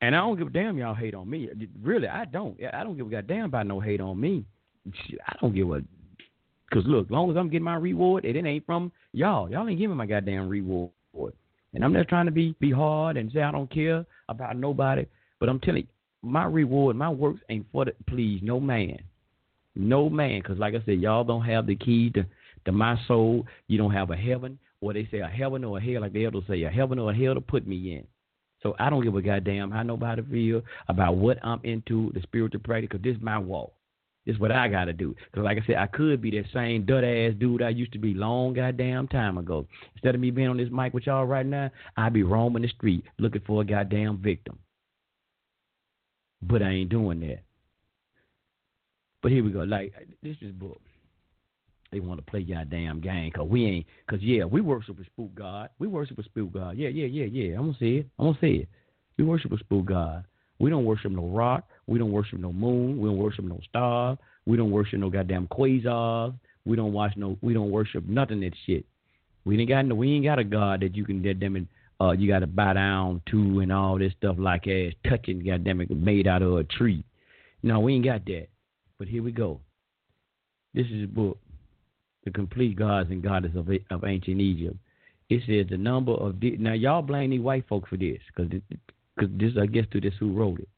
And 0.01 0.15
I 0.15 0.19
don't 0.19 0.39
give 0.39 0.49
a 0.49 0.51
damn 0.51 0.79
y'all 0.79 0.95
hate 0.95 1.15
on 1.15 1.29
me. 1.29 1.49
Really, 1.83 2.09
I 2.09 2.25
don't. 2.25 2.59
I 2.73 2.85
don't 2.85 2.97
give 2.97 3.07
a 3.07 3.11
goddamn 3.11 3.47
about 3.47 3.67
no 3.67 3.81
hate 3.81 4.01
on 4.01 4.21
me. 4.21 4.45
I 5.27 5.37
don't 5.41 5.55
give 5.55 5.71
a. 5.71 5.83
Cause 6.73 6.85
look, 6.87 7.07
as 7.07 7.11
long 7.11 7.31
as 7.31 7.37
I'm 7.37 7.49
getting 7.49 7.65
my 7.65 7.77
reward, 7.77 8.25
it 8.25 8.37
ain't 8.37 8.67
from 8.67 8.93
y'all. 9.13 9.51
Y'all 9.51 9.67
ain't 9.67 9.79
giving 9.79 9.97
my 9.97 10.07
goddamn 10.07 10.49
reward. 10.49 10.91
And 11.75 11.85
I'm 11.85 11.95
just 11.95 12.09
trying 12.09 12.27
to 12.27 12.33
be 12.33 12.55
be 12.61 12.71
hard 12.71 13.17
and 13.17 13.33
say 13.33 13.41
I 13.41 13.51
don't 13.51 13.71
care 13.71 14.05
about 14.29 14.57
nobody. 14.57 15.07
But 15.41 15.49
I'm 15.49 15.61
telling 15.61 15.83
you, 15.83 15.89
my 16.23 16.45
reward, 16.45 16.97
my 16.97 17.09
works 17.09 17.41
ain't 17.49 17.67
for 17.73 17.85
the 17.87 17.93
please 18.07 18.41
no 18.43 18.61
man, 18.61 18.99
no 19.75 20.09
man. 20.11 20.43
Cause 20.43 20.59
like 20.59 20.75
I 20.75 20.83
said, 20.85 21.01
y'all 21.01 21.25
don't 21.25 21.45
have 21.45 21.67
the 21.67 21.77
key 21.77 22.11
to 22.11 22.25
to 22.69 22.73
my 22.73 22.97
soul. 23.09 23.47
You 23.67 23.79
don't 23.79 23.93
have 23.93 24.11
a 24.11 24.17
heaven, 24.17 24.59
or 24.81 24.93
they 24.93 25.09
say 25.11 25.19
a 25.19 25.27
heaven 25.27 25.65
or 25.65 25.79
a 25.79 25.81
hell, 25.81 26.03
like 26.03 26.13
the 26.13 26.25
elders 26.25 26.45
say, 26.49 26.63
a 26.63 26.71
heaven 26.71 26.99
or 26.99 27.11
a 27.11 27.17
hell 27.17 27.35
to 27.35 27.41
put 27.41 27.67
me 27.67 27.95
in. 27.95 28.07
So 28.63 28.75
I 28.79 28.91
don't 28.91 29.03
give 29.03 29.15
a 29.15 29.23
goddamn 29.23 29.71
how 29.71 29.83
nobody 29.83 30.23
feel 30.23 30.63
about 30.89 31.17
what 31.17 31.39
I'm 31.45 31.61
into, 31.65 32.13
the 32.13 32.21
spiritual 32.23 32.61
practice, 32.61 32.89
because 32.91 33.03
this 33.03 33.17
is 33.17 33.23
my 33.23 33.39
walk. 33.39 33.73
This 34.27 34.35
is 34.35 34.41
what 34.41 34.53
I 34.53 34.69
got 34.69 34.85
to 34.87 34.93
do. 34.93 35.15
Because 35.31 35.45
like 35.45 35.57
I 35.57 35.67
said, 35.67 35.77
I 35.77 35.87
could 35.87 36.21
be 36.21 36.31
that 36.33 36.45
same 36.53 36.85
dud 36.85 37.05
ass 37.05 37.33
dude 37.39 37.63
I 37.63 37.71
used 37.71 37.93
to 37.93 37.99
be 37.99 38.13
long 38.13 38.53
goddamn 38.53 39.09
time 39.09 39.39
ago. 39.39 39.67
Instead 39.95 40.15
of 40.15 40.21
me 40.21 40.31
being 40.31 40.49
on 40.49 40.59
this 40.59 40.69
mic 40.71 40.93
with 40.93 41.07
y'all 41.07 41.25
right 41.25 41.47
now, 41.47 41.71
I'd 41.97 42.13
be 42.13 42.25
roaming 42.25 42.63
the 42.63 42.69
street 42.69 43.05
looking 43.19 43.43
for 43.47 43.63
a 43.63 43.65
goddamn 43.65 44.19
victim. 44.19 44.59
But 46.43 46.63
I 46.63 46.71
ain't 46.71 46.91
doing 46.91 47.21
that. 47.21 47.43
But 49.23 49.33
here 49.33 49.43
we 49.43 49.51
go. 49.51 49.61
Like 49.61 49.95
this 50.23 50.37
is 50.43 50.53
book. 50.53 50.81
They 51.91 52.01
want 52.01 52.19
to 52.25 52.31
play 52.31 52.43
goddamn 52.43 53.01
game 53.01 53.31
because 53.33 53.49
we 53.49 53.65
ain't. 53.65 53.87
Because, 54.07 54.23
yeah, 54.23 54.45
we 54.45 54.61
worship 54.61 54.99
a 55.01 55.05
spook 55.05 55.35
God. 55.35 55.71
We 55.79 55.89
worship 55.89 56.19
a 56.19 56.23
spook 56.23 56.53
God. 56.53 56.77
Yeah, 56.77 56.89
yeah, 56.89 57.07
yeah, 57.07 57.25
yeah. 57.25 57.59
I'm 57.59 57.73
to 57.73 57.79
say 57.79 58.01
it. 58.01 58.09
I'm 58.19 58.35
to 58.35 58.41
say 58.41 58.53
it. 58.53 58.69
We 59.17 59.25
worship 59.25 59.53
a 59.53 59.59
spook 59.59 59.87
God. 59.87 60.25
We 60.59 60.71
don't 60.71 60.85
worship 60.85 61.13
no 61.13 61.27
rock. 61.29 61.69
We 61.87 61.99
don't 61.99 62.13
worship 62.13 62.39
no 62.39 62.53
moon. 62.53 63.01
We 63.01 63.09
don't 63.09 63.17
worship 63.17 63.45
no 63.45 63.61
star. 63.69 64.19
We 64.47 64.57
don't 64.57 64.71
worship 64.71 64.99
no 64.99 65.09
goddamn 65.09 65.49
quasars. 65.49 66.35
We 66.65 66.77
don't 66.77 66.93
watch 66.93 67.13
no. 67.17 67.39
We 67.41 67.55
don't 67.55 67.71
worship 67.71 68.05
nothing 68.07 68.41
that 68.41 68.53
shit. 68.67 68.85
We 69.45 69.59
ain't 69.59 69.69
got 69.69 69.87
no. 69.87 69.95
We 69.95 70.13
ain't 70.13 70.25
got 70.25 70.39
a 70.39 70.45
God 70.45 70.81
that 70.81 70.95
you 70.95 71.05
can 71.05 71.23
goddamn 71.23 71.57
it. 71.57 71.67
Uh, 72.01 72.13
you 72.13 72.29
got 72.29 72.41
to 72.41 72.47
bow 72.47 72.75
down 72.75 73.23
to 73.31 73.61
and 73.61 73.73
all 73.73 73.99
this 73.99 74.13
stuff 74.19 74.37
like 74.39 74.69
as 74.69 74.93
touching 75.09 75.45
goddamn 75.45 75.81
it 75.81 75.91
made 75.91 76.29
out 76.29 76.43
of 76.43 76.53
a 76.53 76.65
tree. 76.65 77.03
No, 77.63 77.81
we 77.81 77.95
ain't 77.95 78.05
got 78.05 78.25
that. 78.27 78.47
But 78.99 79.09
here 79.09 79.23
we 79.23 79.33
go. 79.33 79.61
This 80.75 80.87
is 80.87 81.05
a 81.05 81.07
book 81.07 81.39
the 82.29 82.35
complete 82.35 82.77
gods 82.77 83.11
and 83.11 83.23
goddesses 83.23 83.57
of, 83.57 83.69
of 83.91 84.05
ancient 84.05 84.41
Egypt. 84.41 84.77
It 85.31 85.43
says 85.47 85.67
the 85.71 85.77
number 85.77 86.13
of 86.13 86.41
de- 86.41 86.57
now 86.57 86.73
y'all 86.73 87.03
blame 87.03 87.31
these 87.31 87.41
white 87.41 87.67
folks 87.69 87.89
for 87.89 87.97
this 87.97 88.19
because 88.29 88.51
because 89.17 89.31
this 89.39 89.53
I 89.61 89.67
guess 89.67 89.85
to 89.93 90.01
this 90.01 90.15
who 90.21 90.33
wrote 90.33 90.61
it. 90.61 90.69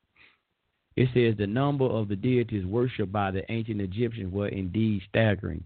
It 0.96 1.08
says 1.14 1.38
the 1.38 1.46
number 1.46 1.84
of 1.84 2.08
the 2.08 2.16
deities 2.16 2.66
worshipped 2.66 3.12
by 3.12 3.30
the 3.30 3.50
ancient 3.50 3.80
Egyptians 3.80 4.32
were 4.32 4.48
indeed 4.48 5.02
staggering. 5.08 5.64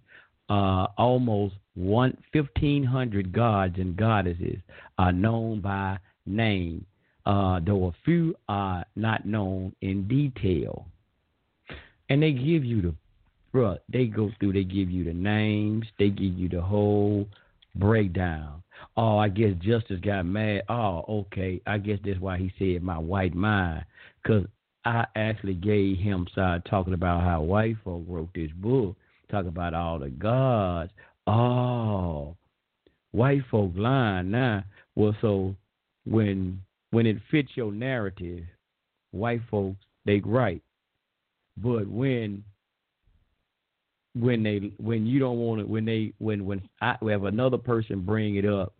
Uh, 0.50 0.86
almost 0.98 1.54
one 1.74 2.16
fifteen 2.32 2.84
hundred 2.84 3.32
gods 3.32 3.76
and 3.78 3.96
goddesses 3.96 4.58
are 4.98 5.12
known 5.12 5.60
by 5.60 5.98
name, 6.26 6.84
uh, 7.24 7.60
though 7.66 7.86
a 7.86 7.92
few 8.04 8.34
are 8.48 8.84
not 8.96 9.24
known 9.26 9.74
in 9.80 10.06
detail. 10.06 10.86
And 12.10 12.22
they 12.22 12.32
give 12.32 12.64
you 12.64 12.82
the, 12.82 12.94
bruh, 13.54 13.78
they 13.92 14.06
go 14.06 14.30
through, 14.38 14.52
they 14.54 14.64
give 14.64 14.90
you 14.90 15.04
the 15.04 15.12
names, 15.12 15.86
they 15.98 16.08
give 16.08 16.36
you 16.36 16.48
the 16.48 16.60
whole 16.60 17.26
breakdown. 17.74 18.62
Oh, 18.96 19.18
I 19.18 19.28
guess 19.28 19.52
Justice 19.60 20.00
got 20.02 20.26
mad. 20.26 20.62
Oh, 20.68 21.04
okay. 21.08 21.60
I 21.66 21.78
guess 21.78 21.98
that's 22.04 22.20
why 22.20 22.38
he 22.38 22.52
said 22.58 22.82
my 22.82 22.98
white 22.98 23.34
mind. 23.34 23.84
Because 24.22 24.46
I 24.84 25.06
actually 25.16 25.54
gave 25.54 25.98
him 25.98 26.26
side 26.34 26.64
talking 26.68 26.94
about 26.94 27.22
how 27.22 27.42
white 27.42 27.76
folk 27.84 28.04
wrote 28.08 28.30
this 28.34 28.50
book, 28.56 28.96
talking 29.30 29.48
about 29.48 29.74
all 29.74 29.98
the 29.98 30.10
gods. 30.10 30.90
Oh, 31.26 32.36
white 33.12 33.42
folk 33.50 33.72
lying 33.74 34.30
now. 34.30 34.64
Well, 34.94 35.16
so 35.20 35.54
when 36.04 36.60
when 36.90 37.06
it 37.06 37.16
fits 37.30 37.50
your 37.54 37.72
narrative, 37.72 38.44
white 39.10 39.40
folks 39.50 39.78
they 40.04 40.20
right. 40.20 40.62
But 41.56 41.88
when 41.88 42.44
when 44.14 44.42
they 44.42 44.72
when 44.78 45.06
you 45.06 45.18
don't 45.18 45.38
want 45.38 45.60
it 45.60 45.68
when 45.68 45.84
they 45.84 46.12
when 46.18 46.44
when 46.44 46.62
I 46.80 46.96
have 47.08 47.24
another 47.24 47.58
person 47.58 48.00
bring 48.00 48.36
it 48.36 48.46
up 48.46 48.72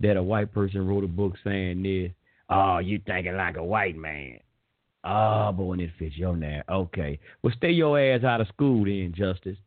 that 0.00 0.16
a 0.16 0.22
white 0.22 0.52
person 0.52 0.86
wrote 0.86 1.04
a 1.04 1.08
book 1.08 1.34
saying 1.44 1.82
this, 1.82 2.10
oh 2.50 2.78
you 2.78 3.00
thinking 3.06 3.36
like 3.36 3.56
a 3.56 3.64
white 3.64 3.96
man. 3.96 4.38
Oh, 5.04 5.52
but 5.52 5.64
when 5.64 5.80
it 5.80 5.90
fits 5.98 6.16
your 6.16 6.34
narrative, 6.34 6.64
okay. 6.70 7.20
Well, 7.42 7.52
stay 7.58 7.70
your 7.72 8.00
ass 8.00 8.24
out 8.24 8.40
of 8.40 8.48
school 8.48 8.86
then, 8.86 9.12
Justice. 9.14 9.58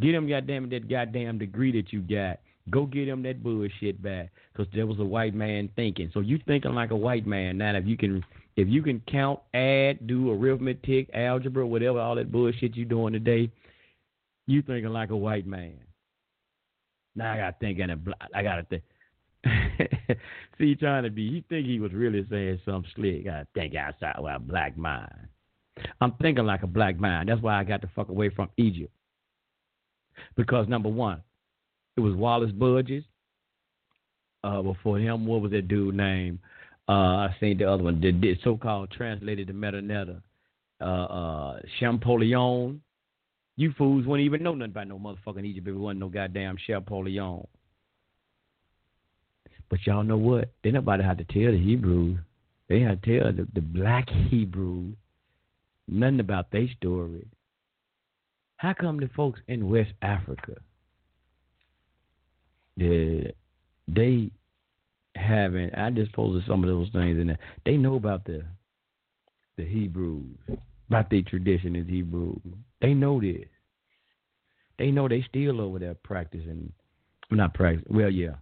Get 0.00 0.14
him 0.14 0.28
goddamn 0.28 0.68
that 0.70 0.88
goddamn 0.88 1.38
degree 1.38 1.70
that 1.72 1.92
you 1.92 2.00
got. 2.00 2.40
Go 2.68 2.84
get 2.84 3.08
him 3.08 3.22
that 3.22 3.42
bullshit 3.42 4.02
back, 4.02 4.30
cause 4.56 4.66
there 4.74 4.86
was 4.86 4.98
a 4.98 5.04
white 5.04 5.34
man 5.34 5.70
thinking. 5.76 6.10
So 6.12 6.20
you 6.20 6.38
thinking 6.46 6.74
like 6.74 6.90
a 6.90 6.96
white 6.96 7.26
man 7.26 7.58
now. 7.58 7.76
If 7.76 7.86
you 7.86 7.96
can, 7.96 8.24
if 8.56 8.68
you 8.68 8.82
can 8.82 9.00
count, 9.08 9.40
add, 9.54 10.06
do 10.06 10.30
arithmetic, 10.32 11.10
algebra, 11.14 11.66
whatever, 11.66 12.00
all 12.00 12.16
that 12.16 12.30
bullshit 12.30 12.76
you 12.76 12.84
doing 12.84 13.12
today, 13.12 13.50
you 14.50 14.62
thinking 14.62 14.92
like 14.92 15.10
a 15.10 15.16
white 15.16 15.46
man. 15.46 15.78
Now 17.14 17.32
I 17.32 17.36
gotta 17.36 17.56
think 17.60 17.78
a 17.78 17.96
black. 17.96 18.18
I 18.34 18.42
gotta 18.42 18.64
think. 18.64 18.82
See, 20.58 20.74
trying 20.74 21.04
to 21.04 21.10
be, 21.10 21.30
he 21.30 21.44
think 21.48 21.66
he 21.66 21.80
was 21.80 21.92
really 21.92 22.26
saying 22.28 22.60
something 22.64 22.90
slick. 22.94 23.26
I 23.26 23.44
think 23.54 23.74
outside 23.74 24.16
with 24.18 24.34
a 24.34 24.38
black 24.38 24.76
mind. 24.76 25.28
I'm 26.00 26.12
thinking 26.20 26.44
like 26.44 26.62
a 26.62 26.66
black 26.66 26.98
mind. 26.98 27.28
That's 27.28 27.40
why 27.40 27.58
I 27.58 27.64
got 27.64 27.80
the 27.80 27.88
fuck 27.94 28.08
away 28.08 28.28
from 28.28 28.50
Egypt. 28.58 28.92
Because 30.36 30.68
number 30.68 30.90
one, 30.90 31.22
it 31.96 32.00
was 32.00 32.14
Wallace 32.14 32.52
Burgess. 32.52 33.04
Uh, 34.42 34.62
before 34.62 34.98
him, 34.98 35.26
what 35.26 35.42
was 35.42 35.52
that 35.52 35.68
dude 35.68 35.94
name? 35.94 36.40
Uh, 36.88 36.92
I 37.28 37.36
seen 37.40 37.58
the 37.58 37.70
other 37.70 37.84
one. 37.84 38.00
The, 38.00 38.10
the 38.12 38.36
so-called 38.42 38.90
translated 38.90 39.48
the 39.48 39.52
Medu 39.52 39.82
Neter. 39.82 40.22
Uh, 40.80 40.84
uh, 40.84 41.60
Champollion. 41.78 42.80
You 43.56 43.72
fools 43.76 44.06
wouldn't 44.06 44.24
even 44.24 44.42
know 44.42 44.54
nothing 44.54 44.70
about 44.70 44.88
no 44.88 44.98
motherfucking 44.98 45.44
Egypt 45.44 45.68
if 45.68 45.74
it 45.74 45.78
wasn't 45.78 46.00
no 46.00 46.08
goddamn 46.08 46.56
Champollion. 46.66 47.46
But 49.68 49.86
y'all 49.86 50.02
know 50.02 50.16
what? 50.16 50.50
They 50.64 50.70
nobody 50.70 51.02
had 51.04 51.18
to 51.18 51.24
tell 51.24 51.52
the 51.52 51.58
Hebrews. 51.58 52.18
They 52.68 52.80
had 52.80 53.02
to 53.02 53.20
tell 53.20 53.32
the, 53.32 53.46
the 53.52 53.60
black 53.60 54.08
Hebrews 54.08 54.96
nothing 55.86 56.20
about 56.20 56.50
their 56.50 56.68
story. 56.76 57.26
How 58.56 58.74
come 58.74 58.98
the 58.98 59.08
folks 59.16 59.40
in 59.48 59.70
West 59.70 59.92
Africa, 60.02 60.54
the, 62.76 63.32
they 63.88 64.30
haven't? 65.14 65.74
I 65.74 65.90
just 65.90 66.12
posted 66.12 66.46
some 66.46 66.62
of 66.62 66.68
those 66.68 66.88
things 66.92 67.18
in 67.18 67.28
there. 67.28 67.38
They 67.64 67.76
know 67.76 67.94
about 67.94 68.24
the 68.24 68.44
the 69.60 69.66
Hebrews, 69.66 70.36
about 70.88 71.10
their 71.10 71.22
tradition 71.22 71.76
as 71.76 71.86
Hebrews. 71.86 72.40
They 72.80 72.94
know 72.94 73.20
this. 73.20 73.46
They 74.78 74.90
know 74.90 75.08
they 75.08 75.24
still 75.28 75.60
over 75.60 75.78
there 75.78 75.94
practicing, 75.94 76.72
not 77.30 77.52
practicing. 77.52 77.94
Well, 77.94 78.10
yeah, 78.10 78.36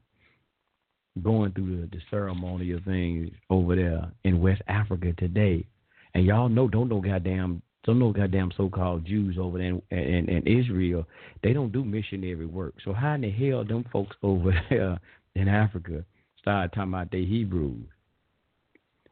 going 1.22 1.52
through 1.52 1.82
the, 1.82 1.86
the 1.88 2.02
ceremonial 2.10 2.80
things 2.84 3.30
over 3.50 3.76
there 3.76 4.10
in 4.24 4.40
West 4.40 4.62
Africa 4.68 5.12
today. 5.18 5.66
And 6.14 6.24
y'all 6.24 6.48
know, 6.48 6.68
don't 6.68 6.88
know 6.88 7.00
goddamn, 7.00 7.62
don't 7.84 7.98
know 7.98 8.12
goddamn 8.12 8.52
so-called 8.56 9.04
Jews 9.04 9.36
over 9.38 9.58
there 9.58 9.66
in, 9.68 9.82
in, 9.90 10.28
in 10.28 10.46
Israel. 10.46 11.06
They 11.42 11.52
don't 11.52 11.72
do 11.72 11.84
missionary 11.84 12.46
work. 12.46 12.74
So 12.84 12.92
how 12.92 13.14
in 13.14 13.22
the 13.22 13.30
hell 13.30 13.64
them 13.64 13.84
folks 13.92 14.16
over 14.22 14.52
there 14.70 14.98
in 15.34 15.48
Africa 15.48 16.04
started 16.40 16.72
talking 16.72 16.92
about 16.92 17.10
their 17.10 17.20
Hebrews 17.20 17.88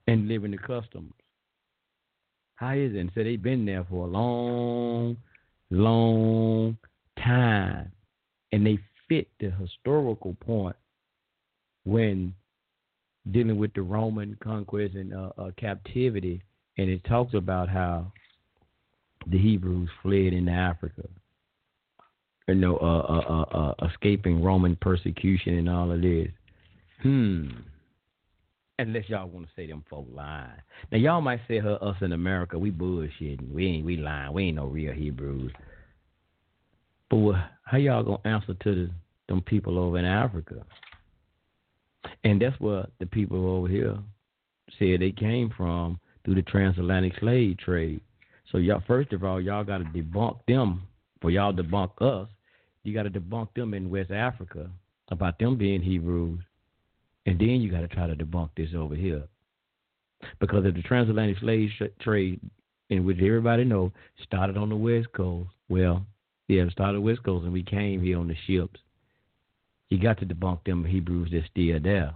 and 0.06 0.28
living 0.28 0.52
the 0.52 0.58
customs? 0.58 1.12
How 2.57 2.73
is 2.73 2.94
it? 2.94 2.99
And 2.99 3.10
so 3.15 3.23
they've 3.23 3.43
been 3.43 3.65
there 3.67 3.85
for 3.89 4.07
a 4.07 4.10
long, 4.10 5.17
long 5.70 6.76
time, 7.23 7.93
and 8.52 8.67
they 8.67 8.78
fit 9.09 9.28
the 9.41 9.51
historical 9.51 10.35
point 10.41 10.76
when 11.85 12.35
dealing 13.31 13.59
with 13.59 13.73
the 13.75 13.83
Roman 13.83 14.36
conquest 14.43 14.94
and 14.94 15.15
uh, 15.15 15.31
uh, 15.39 15.51
captivity, 15.57 16.43
and 16.78 16.89
it 16.89 17.05
talks 17.05 17.35
about 17.35 17.68
how 17.68 18.12
the 19.26 19.39
Hebrews 19.39 19.91
fled 20.02 20.33
into 20.33 20.52
Africa, 20.52 21.02
you 22.49 22.55
know, 22.55 22.76
uh, 22.76 23.12
uh, 23.12 23.25
uh, 23.28 23.59
uh, 23.59 23.86
escaping 23.89 24.43
Roman 24.43 24.76
persecution 24.76 25.59
and 25.59 25.68
all 25.68 25.91
of 25.91 26.01
this. 26.01 26.28
Hmm. 27.02 27.49
Unless 28.78 29.08
y'all 29.08 29.28
want 29.28 29.46
to 29.46 29.52
say 29.56 29.66
them 29.66 29.84
folk 29.88 30.06
lying. 30.12 30.50
Now 30.92 30.98
y'all 30.98 31.20
might 31.22 31.40
say 31.48 31.58
her 31.58 31.82
us 31.82 31.96
in 32.02 32.12
America, 32.12 32.58
we 32.58 32.70
bullshitting. 32.70 33.50
We 33.50 33.66
ain't 33.66 33.86
we 33.86 33.96
lying. 33.96 34.32
We 34.34 34.44
ain't 34.44 34.56
no 34.56 34.66
real 34.66 34.92
Hebrews. 34.92 35.52
But 37.08 37.34
how 37.64 37.78
y'all 37.78 38.02
gonna 38.02 38.18
answer 38.24 38.55
to 38.55 38.74
the, 38.74 38.90
them 39.28 39.40
people 39.40 39.78
over 39.78 39.98
in 39.98 40.05
Africa? 40.05 40.64
And 42.24 42.40
that's 42.40 42.58
where 42.60 42.86
the 42.98 43.06
people 43.06 43.48
over 43.48 43.68
here 43.68 43.96
said 44.78 45.00
they 45.00 45.12
came 45.12 45.52
from 45.56 45.98
through 46.24 46.34
the 46.34 46.42
transatlantic 46.42 47.14
slave 47.18 47.58
trade. 47.58 48.00
So 48.52 48.58
y'all, 48.58 48.82
first 48.86 49.12
of 49.12 49.24
all, 49.24 49.40
y'all 49.40 49.64
got 49.64 49.78
to 49.78 49.84
debunk 49.84 50.38
them. 50.46 50.82
For 51.22 51.30
y'all 51.30 51.52
debunk 51.52 51.90
us, 52.00 52.28
you 52.84 52.92
got 52.92 53.05
to 53.05 53.10
debunk 53.10 53.48
them 53.55 53.74
in 53.74 53.90
West 53.90 54.10
Africa 54.10 54.70
about 55.08 55.38
them 55.38 55.56
being 55.56 55.82
Hebrews, 55.82 56.40
and 57.26 57.38
then 57.38 57.60
you 57.60 57.70
got 57.70 57.80
to 57.80 57.88
try 57.88 58.06
to 58.06 58.14
debunk 58.14 58.50
this 58.56 58.70
over 58.76 58.94
here. 58.94 59.24
Because 60.40 60.64
if 60.64 60.74
the 60.74 60.82
transatlantic 60.82 61.38
slave 61.38 61.70
trade, 62.00 62.40
in 62.88 63.05
which 63.05 63.18
everybody 63.18 63.64
know 63.64 63.92
started 64.22 64.56
on 64.56 64.68
the 64.68 64.76
West 64.76 65.12
Coast. 65.12 65.50
Well, 65.68 66.06
yeah, 66.48 66.62
it 66.62 66.72
started 66.72 67.00
West 67.00 67.22
Coast, 67.24 67.44
and 67.44 67.52
we 67.52 67.64
came 67.64 68.00
here 68.00 68.18
on 68.18 68.28
the 68.28 68.36
ships 68.46 68.80
you 69.88 69.98
got 69.98 70.18
to 70.18 70.26
debunk 70.26 70.64
them 70.64 70.84
Hebrews 70.84 71.30
that's 71.32 71.46
still 71.46 71.78
there. 71.80 72.14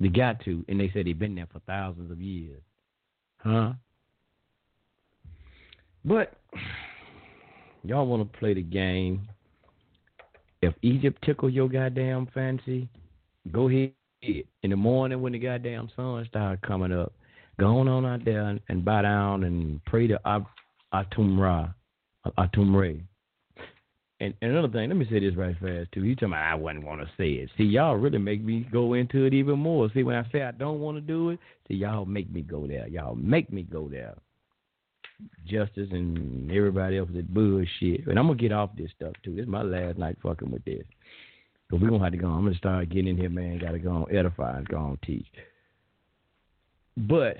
You 0.00 0.10
got 0.10 0.44
to. 0.44 0.64
And 0.68 0.78
they 0.78 0.90
said 0.92 1.06
they've 1.06 1.18
been 1.18 1.34
there 1.34 1.48
for 1.50 1.60
thousands 1.60 2.10
of 2.10 2.20
years. 2.20 2.60
Huh? 3.38 3.72
But 6.04 6.34
y'all 7.84 8.06
want 8.06 8.30
to 8.30 8.38
play 8.38 8.54
the 8.54 8.62
game. 8.62 9.28
If 10.60 10.74
Egypt 10.82 11.22
tickle 11.24 11.48
your 11.48 11.68
goddamn 11.68 12.28
fancy, 12.34 12.88
go 13.52 13.68
ahead. 13.68 13.92
In 14.22 14.70
the 14.70 14.76
morning 14.76 15.22
when 15.22 15.32
the 15.32 15.38
goddamn 15.38 15.90
sun 15.96 16.26
starts 16.28 16.60
coming 16.66 16.92
up, 16.92 17.12
Going 17.58 17.88
on 17.88 18.06
out 18.06 18.24
there 18.24 18.48
and, 18.48 18.60
and 18.68 18.84
bow 18.84 19.02
down 19.02 19.42
and 19.42 19.84
pray 19.84 20.06
to 20.06 20.20
Atum 20.94 21.38
Ra, 21.38 21.68
Atum. 22.38 23.02
And, 24.20 24.34
and 24.40 24.52
another 24.52 24.68
thing, 24.68 24.88
let 24.88 24.96
me 24.96 25.06
say 25.10 25.18
this 25.18 25.34
right 25.34 25.56
fast 25.60 25.90
too. 25.92 26.04
You 26.04 26.14
talking 26.14 26.28
about 26.28 26.52
I 26.52 26.54
wouldn't 26.54 26.84
want 26.84 27.00
to 27.00 27.08
say 27.16 27.30
it. 27.30 27.50
See, 27.58 27.64
y'all 27.64 27.96
really 27.96 28.18
make 28.18 28.42
me 28.42 28.66
go 28.72 28.94
into 28.94 29.24
it 29.24 29.34
even 29.34 29.58
more. 29.58 29.90
See, 29.92 30.04
when 30.04 30.14
I 30.14 30.24
say 30.30 30.42
I 30.42 30.52
don't 30.52 30.78
want 30.78 30.98
to 30.98 31.00
do 31.00 31.30
it, 31.30 31.40
see, 31.66 31.74
y'all 31.74 32.04
make 32.04 32.30
me 32.32 32.42
go 32.42 32.66
there. 32.66 32.86
Y'all 32.86 33.16
make 33.16 33.52
me 33.52 33.62
go 33.62 33.88
there. 33.88 34.14
Justice 35.44 35.88
and 35.90 36.50
everybody 36.52 36.98
else 36.98 37.08
that 37.12 37.32
bullshit. 37.34 38.06
And 38.06 38.20
I'm 38.20 38.28
gonna 38.28 38.36
get 38.36 38.52
off 38.52 38.70
this 38.76 38.90
stuff 38.94 39.14
too. 39.24 39.34
This 39.34 39.44
is 39.44 39.48
my 39.48 39.62
last 39.62 39.98
night 39.98 40.16
fucking 40.22 40.50
with 40.50 40.64
this. 40.64 40.84
But 41.70 41.80
we're 41.80 41.90
gonna 41.90 42.04
have 42.04 42.12
to 42.12 42.18
go. 42.18 42.28
I'm 42.28 42.44
gonna 42.44 42.56
start 42.56 42.88
getting 42.88 43.08
in 43.08 43.16
here, 43.18 43.28
man. 43.28 43.58
Gotta 43.58 43.78
go 43.78 43.90
on 43.90 44.14
edify 44.14 44.56
and 44.56 44.68
go 44.68 44.78
on 44.78 44.98
teach. 45.04 45.26
But 46.96 47.36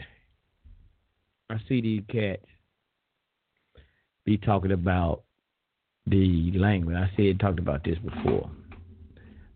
I 1.50 1.56
see 1.68 1.80
these 1.80 2.02
cats 2.10 2.44
be 4.24 4.36
talking 4.36 4.72
about 4.72 5.22
the 6.06 6.52
language. 6.54 6.96
I 6.96 7.10
said 7.16 7.40
talked 7.40 7.58
about 7.58 7.84
this 7.84 7.98
before 7.98 8.50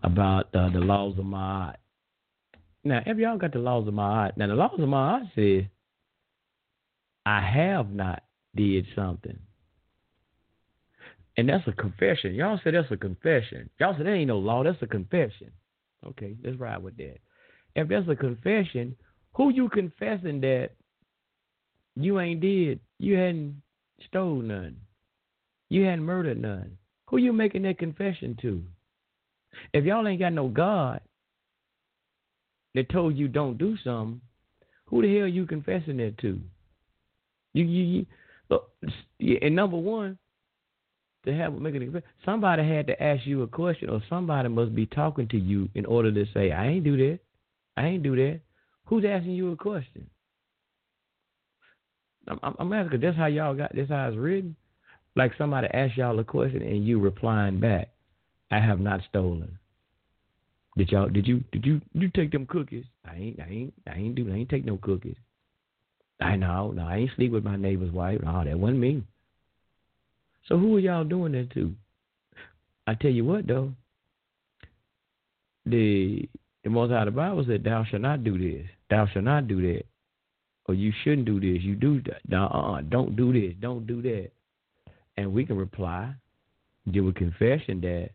about 0.03 0.55
uh, 0.55 0.71
the 0.71 0.81
laws 0.81 1.19
of 1.19 1.25
my 1.25 1.39
Ma'at 1.39 1.75
Now, 2.85 3.03
if 3.07 3.19
y'all 3.19 3.39
got 3.39 3.53
the 3.53 3.59
laws 3.59 3.87
of 3.87 3.95
Ma'at, 3.95 4.37
now 4.37 4.49
the 4.49 4.55
laws 4.55 4.79
of 4.79 4.89
Ma'at 4.89 5.31
says, 5.35 5.69
I 7.25 7.41
have 7.41 7.91
not 7.91 8.25
did 8.57 8.87
something. 8.97 9.39
And 11.37 11.49
that's 11.49 11.67
a 11.67 11.73
confession. 11.73 12.35
Y'all 12.35 12.61
said 12.63 12.75
that's 12.75 12.91
a 12.91 12.97
confession. 12.97 13.71
Y'all 13.79 13.95
said 13.97 14.07
that 14.07 14.13
ain't 14.13 14.29
no 14.29 14.39
law, 14.39 14.63
that's 14.63 14.83
a 14.83 14.87
confession. 14.87 15.51
Okay, 16.07 16.37
let's 16.45 16.59
ride 16.59 16.83
with 16.83 16.97
that. 16.99 17.19
If 17.75 17.89
that's 17.89 18.09
a 18.09 18.17
confession, 18.17 18.97
who 19.35 19.51
you 19.51 19.69
confessing 19.69 20.41
that 20.43 20.71
you 21.97 22.21
ain't 22.21 22.41
did? 22.41 22.81
You 22.99 23.17
hadn't 23.17 23.63
stole 24.09 24.43
none. 24.43 24.77
You 25.69 25.85
hadn't 25.85 26.05
murdered 26.05 26.41
none. 26.41 26.77
Who 27.07 27.19
you 27.19 27.33
making 27.33 27.63
that 27.63 27.79
confession 27.79 28.37
to? 28.43 28.63
If 29.73 29.85
y'all 29.85 30.07
ain't 30.07 30.21
got 30.21 30.33
no 30.33 30.49
God 30.49 31.01
that 32.75 32.89
told 32.91 33.17
you 33.17 33.29
don't 33.29 33.59
do 33.59 33.77
something, 33.85 34.21
who 34.87 35.03
the 35.03 35.19
hell 35.19 35.29
you 35.29 35.47
confessing 35.47 35.99
that 35.99 36.19
to? 36.19 36.41
You 37.55 37.65
you, 37.65 37.85
you 37.85 38.07
uh, 38.51 38.55
look, 38.55 38.71
and 39.43 39.55
number 39.55 39.77
one, 39.77 40.19
to 41.25 41.35
have 41.35 41.53
make 41.55 41.75
confession, 41.75 42.03
somebody 42.25 42.67
had 42.67 42.87
to 42.89 43.03
ask 43.03 43.27
you 43.27 43.43
a 43.43 43.47
question, 43.47 43.91
or 43.91 44.03
somebody 44.09 44.49
must 44.49 44.75
be 44.75 44.87
talking 44.87 45.29
to 45.29 45.39
you 45.39 45.69
in 45.75 45.87
order 45.87 46.13
to 46.13 46.25
say, 46.33 46.53
"I 46.53 46.69
ain't 46.69 46.85
do 46.85 46.97
that. 46.97 47.21
I 47.77 47.87
ain't 47.87 48.03
do 48.03 48.17
that." 48.17 48.41
Who's 48.87 49.05
asking 49.05 49.33
you 49.33 49.53
a 49.53 49.57
question? 49.57 50.09
I'm, 52.29 52.55
I'm 52.59 52.73
asking. 52.73 53.01
That's 53.01 53.17
how 53.17 53.27
y'all 53.27 53.55
got. 53.55 53.75
That's 53.75 53.91
how 53.91 54.09
it's 54.09 54.17
written. 54.17 54.57
Like 55.15 55.33
somebody 55.37 55.69
asked 55.73 55.97
y'all 55.97 56.19
a 56.19 56.25
question 56.25 56.63
and 56.63 56.87
you 56.87 56.99
replying 56.99 57.61
back, 57.61 57.91
"I 58.51 58.59
have 58.59 58.81
not 58.81 59.01
stolen." 59.09 59.59
Did 60.77 60.91
y'all? 60.91 61.09
Did 61.09 61.27
you? 61.27 61.45
Did 61.53 61.67
you? 61.67 61.81
You 61.93 62.11
take 62.15 62.33
them 62.33 62.47
cookies? 62.47 62.85
I 63.05 63.15
ain't. 63.17 63.41
I 63.41 63.49
ain't. 63.49 63.75
I 63.87 63.95
ain't 63.95 64.15
do. 64.15 64.31
I 64.31 64.37
ain't 64.37 64.49
take 64.49 64.65
no 64.65 64.79
cookies. 64.79 65.17
I 66.21 66.37
know. 66.37 66.73
No, 66.73 66.87
I 66.87 66.97
ain't 66.97 67.11
sleep 67.17 67.33
with 67.33 67.45
my 67.45 67.57
neighbor's 67.57 67.93
wife. 67.93 68.21
No, 68.23 68.43
that 68.45 68.59
wasn't 68.59 68.81
me. 68.81 69.03
So 70.49 70.59
who 70.59 70.77
are 70.77 70.81
y'all 70.81 71.05
doing 71.05 71.33
that 71.33 71.51
to? 71.55 71.75
I 72.87 72.95
tell 72.95 73.11
you 73.11 73.25
what 73.25 73.47
though. 73.47 73.73
The 75.67 76.29
the 76.65 76.71
most 76.71 76.93
out 76.93 77.07
of 77.09 77.15
the 77.15 77.19
Bible 77.19 77.45
said, 77.47 77.65
"Thou 77.65 77.85
shalt 77.85 78.03
not 78.03 78.25
do 78.25 78.39
this. 78.39 78.67
Thou 78.91 79.07
shalt 79.07 79.25
not 79.25 79.47
do 79.49 79.63
that." 79.63 79.85
Or 80.67 80.75
you 80.75 80.93
shouldn't 81.03 81.27
do 81.27 81.41
this. 81.41 81.63
You 81.63 81.75
do 81.75 82.01
that. 82.03 82.21
No, 82.29 82.45
uh, 82.45 82.79
uh 82.79 82.81
don't 82.83 83.17
do 83.17 83.33
this. 83.33 83.55
Don't 83.61 83.87
do 83.87 84.01
that. 84.03 84.31
And 85.17 85.33
we 85.33 85.45
can 85.45 85.57
reply, 85.57 86.15
give 86.91 87.07
a 87.07 87.13
confession 87.13 87.81
that, 87.83 88.11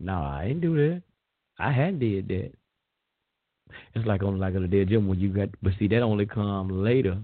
no, 0.00 0.14
I 0.14 0.48
didn't 0.48 0.62
do 0.62 0.76
that. 0.76 1.02
I 1.58 1.72
hadn't 1.72 1.98
did 1.98 2.28
that. 2.28 2.52
It's 3.94 4.06
like 4.06 4.22
on 4.22 4.38
like 4.38 4.54
a 4.54 4.66
dead 4.66 4.88
gym 4.88 5.08
when 5.08 5.18
you 5.18 5.30
got, 5.30 5.48
but 5.62 5.72
see 5.78 5.88
that 5.88 6.00
only 6.00 6.24
come 6.24 6.82
later. 6.82 7.18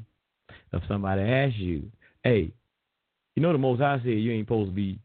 If 0.72 0.82
somebody 0.88 1.22
asks 1.22 1.56
you, 1.56 1.84
hey, 2.22 2.52
you 3.34 3.42
know 3.42 3.52
the 3.52 3.58
most 3.58 3.80
I 3.80 3.98
said 3.98 4.06
you 4.08 4.32
ain't 4.32 4.46
supposed 4.46 4.70
to 4.70 4.74
be, 4.74 4.98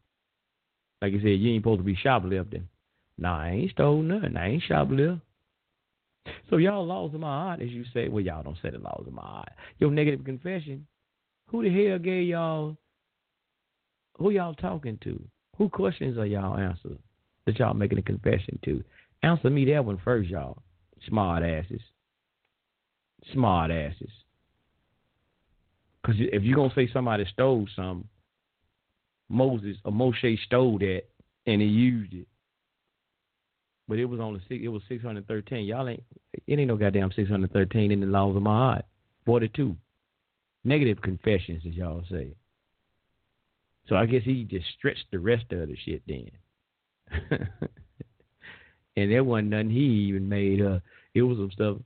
like 1.01 1.14
you 1.14 1.19
said, 1.19 1.40
you 1.40 1.53
ain't 1.53 1.64
supposed 1.64 1.80
to 1.80 1.85
be 1.85 1.95
shoplifting. 1.95 2.67
Nah, 3.17 3.41
I 3.41 3.49
ain't 3.49 3.72
stole 3.72 4.01
nothing. 4.01 4.38
I 4.38 4.49
ain't 4.49 4.64
shoplifting. 4.64 5.22
So 6.49 6.58
y'all 6.58 6.85
laws 6.85 7.14
of 7.14 7.19
my 7.19 7.27
heart, 7.27 7.61
as 7.61 7.69
you 7.69 7.83
say, 7.93 8.08
well, 8.08 8.24
y'all 8.24 8.43
don't 8.43 8.58
say 8.61 8.69
the 8.69 8.80
laws 8.80 9.03
of 9.08 9.14
my 9.14 9.22
heart. 9.22 9.49
Your 9.80 9.91
negative 9.91 10.24
confession. 10.24 10.85
Who 11.48 11.64
the 11.64 11.88
hell 11.88 11.99
gave 11.99 12.27
y'all? 12.27 12.77
Who 14.17 14.32
y'all 14.32 14.53
talking 14.53 14.99
to? 15.03 15.22
Who 15.58 15.69
questions 15.69 16.17
are 16.17 16.25
y'all 16.25 16.58
answering 16.58 16.99
that 17.45 17.58
y'all 17.58 17.74
making 17.74 17.98
a 17.98 18.03
confession 18.03 18.59
to? 18.66 18.83
Answer 19.24 19.49
me 19.49 19.66
that 19.66 19.83
one 19.83 19.99
first, 20.03 20.30
y'all. 20.30 20.61
Smart 21.08 21.43
asses. 21.43 21.82
Smart 23.33 23.72
asses. 23.72 24.11
Because 26.01 26.16
if 26.19 26.43
you're 26.43 26.69
to 26.69 26.75
say 26.75 26.90
somebody 26.91 27.25
stole 27.32 27.67
something, 27.75 28.08
Moses 29.30 29.77
or 29.85 29.91
Moshe 29.91 30.38
stole 30.45 30.80
that 30.80 31.03
and 31.45 31.61
he 31.61 31.67
used 31.67 32.14
it 32.14 32.27
but 33.90 33.98
it 33.98 34.06
was 34.06 34.19
only 34.19 34.40
six. 34.48 34.61
It 34.64 34.67
was 34.67 34.83
six 34.88 35.03
hundred 35.03 35.27
thirteen. 35.27 35.66
Y'all 35.66 35.90
ain't. 35.90 36.03
It 36.45 36.59
ain't 36.59 36.67
no 36.67 36.77
goddamn 36.77 37.11
six 37.14 37.27
hundred 37.27 37.51
thirteen 37.51 37.91
in 37.91 37.99
the 37.99 38.06
laws 38.06 38.35
of 38.35 38.43
my 38.43 38.56
heart. 38.56 38.85
Forty 39.25 39.49
two. 39.49 39.75
Negative 40.64 41.01
confessions, 41.01 41.64
as 41.67 41.74
y'all 41.74 42.03
say. 42.09 42.35
So 43.88 43.95
I 43.95 44.06
guess 44.06 44.22
he 44.24 44.43
just 44.43 44.67
stretched 44.77 45.06
the 45.11 45.17
rest 45.17 45.45
of 45.51 45.67
the 45.67 45.75
shit 45.83 46.03
then. 46.08 46.30
and 48.95 49.11
there 49.11 49.24
wasn't 49.24 49.49
nothing 49.49 49.72
he 49.72 49.80
even 49.80 50.30
made 50.30 50.61
up. 50.61 50.83
It 51.16 51.24
was 51.24 51.38
some 51.38 51.51
stuff. 51.51 51.77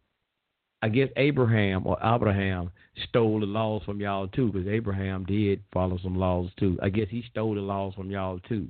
I 0.84 0.90
guess 0.90 1.08
Abraham 1.16 1.88
or 1.88 1.98
Abraham 2.04 2.70
stole 3.08 3.40
the 3.40 3.46
laws 3.46 3.84
from 3.86 4.02
y'all 4.02 4.28
too, 4.28 4.52
because 4.52 4.68
Abraham 4.68 5.24
did 5.24 5.64
follow 5.72 5.98
some 6.04 6.18
laws 6.18 6.50
too. 6.60 6.78
I 6.84 6.90
guess 6.90 7.08
he 7.10 7.24
stole 7.32 7.56
the 7.56 7.62
laws 7.62 7.94
from 7.94 8.12
y'all 8.12 8.40
too. 8.50 8.68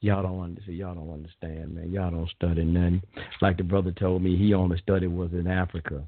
Y'all 0.00 0.22
don't 0.22 0.40
understand. 0.40 0.78
Y'all 0.78 0.94
don't 0.94 1.12
understand, 1.12 1.74
man. 1.74 1.92
Y'all 1.92 2.10
don't 2.10 2.30
study 2.30 2.64
nothing. 2.64 3.02
Like 3.42 3.58
the 3.58 3.62
brother 3.62 3.92
told 3.92 4.22
me, 4.22 4.38
he 4.38 4.54
only 4.54 4.78
studied 4.78 5.08
was 5.08 5.32
in 5.34 5.46
Africa. 5.46 6.02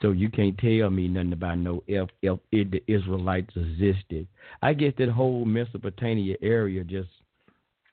So 0.00 0.12
you 0.12 0.30
can't 0.30 0.56
tell 0.56 0.88
me 0.88 1.08
nothing 1.08 1.32
about 1.32 1.58
no 1.58 1.82
if 1.88 2.08
if, 2.22 2.38
if 2.52 2.70
the 2.70 2.80
Israelites 2.86 3.56
existed. 3.56 4.28
I 4.62 4.72
guess 4.72 4.92
that 4.98 5.08
whole 5.08 5.44
Mesopotamia 5.44 6.36
area 6.40 6.84
just 6.84 7.08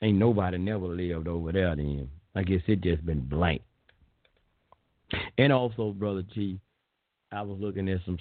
ain't 0.03 0.19
nobody 0.19 0.59
never 0.59 0.85
lived 0.85 1.27
over 1.27 1.51
there. 1.51 1.75
Then 1.75 2.07
I 2.35 2.43
guess 2.43 2.61
it 2.67 2.81
just 2.81 3.03
been 3.03 3.21
blank. 3.21 3.63
And 5.37 5.51
also, 5.51 5.91
brother 5.91 6.23
G, 6.33 6.59
I 7.31 7.41
was 7.41 7.59
looking 7.59 7.89
at 7.89 7.99
some 8.05 8.17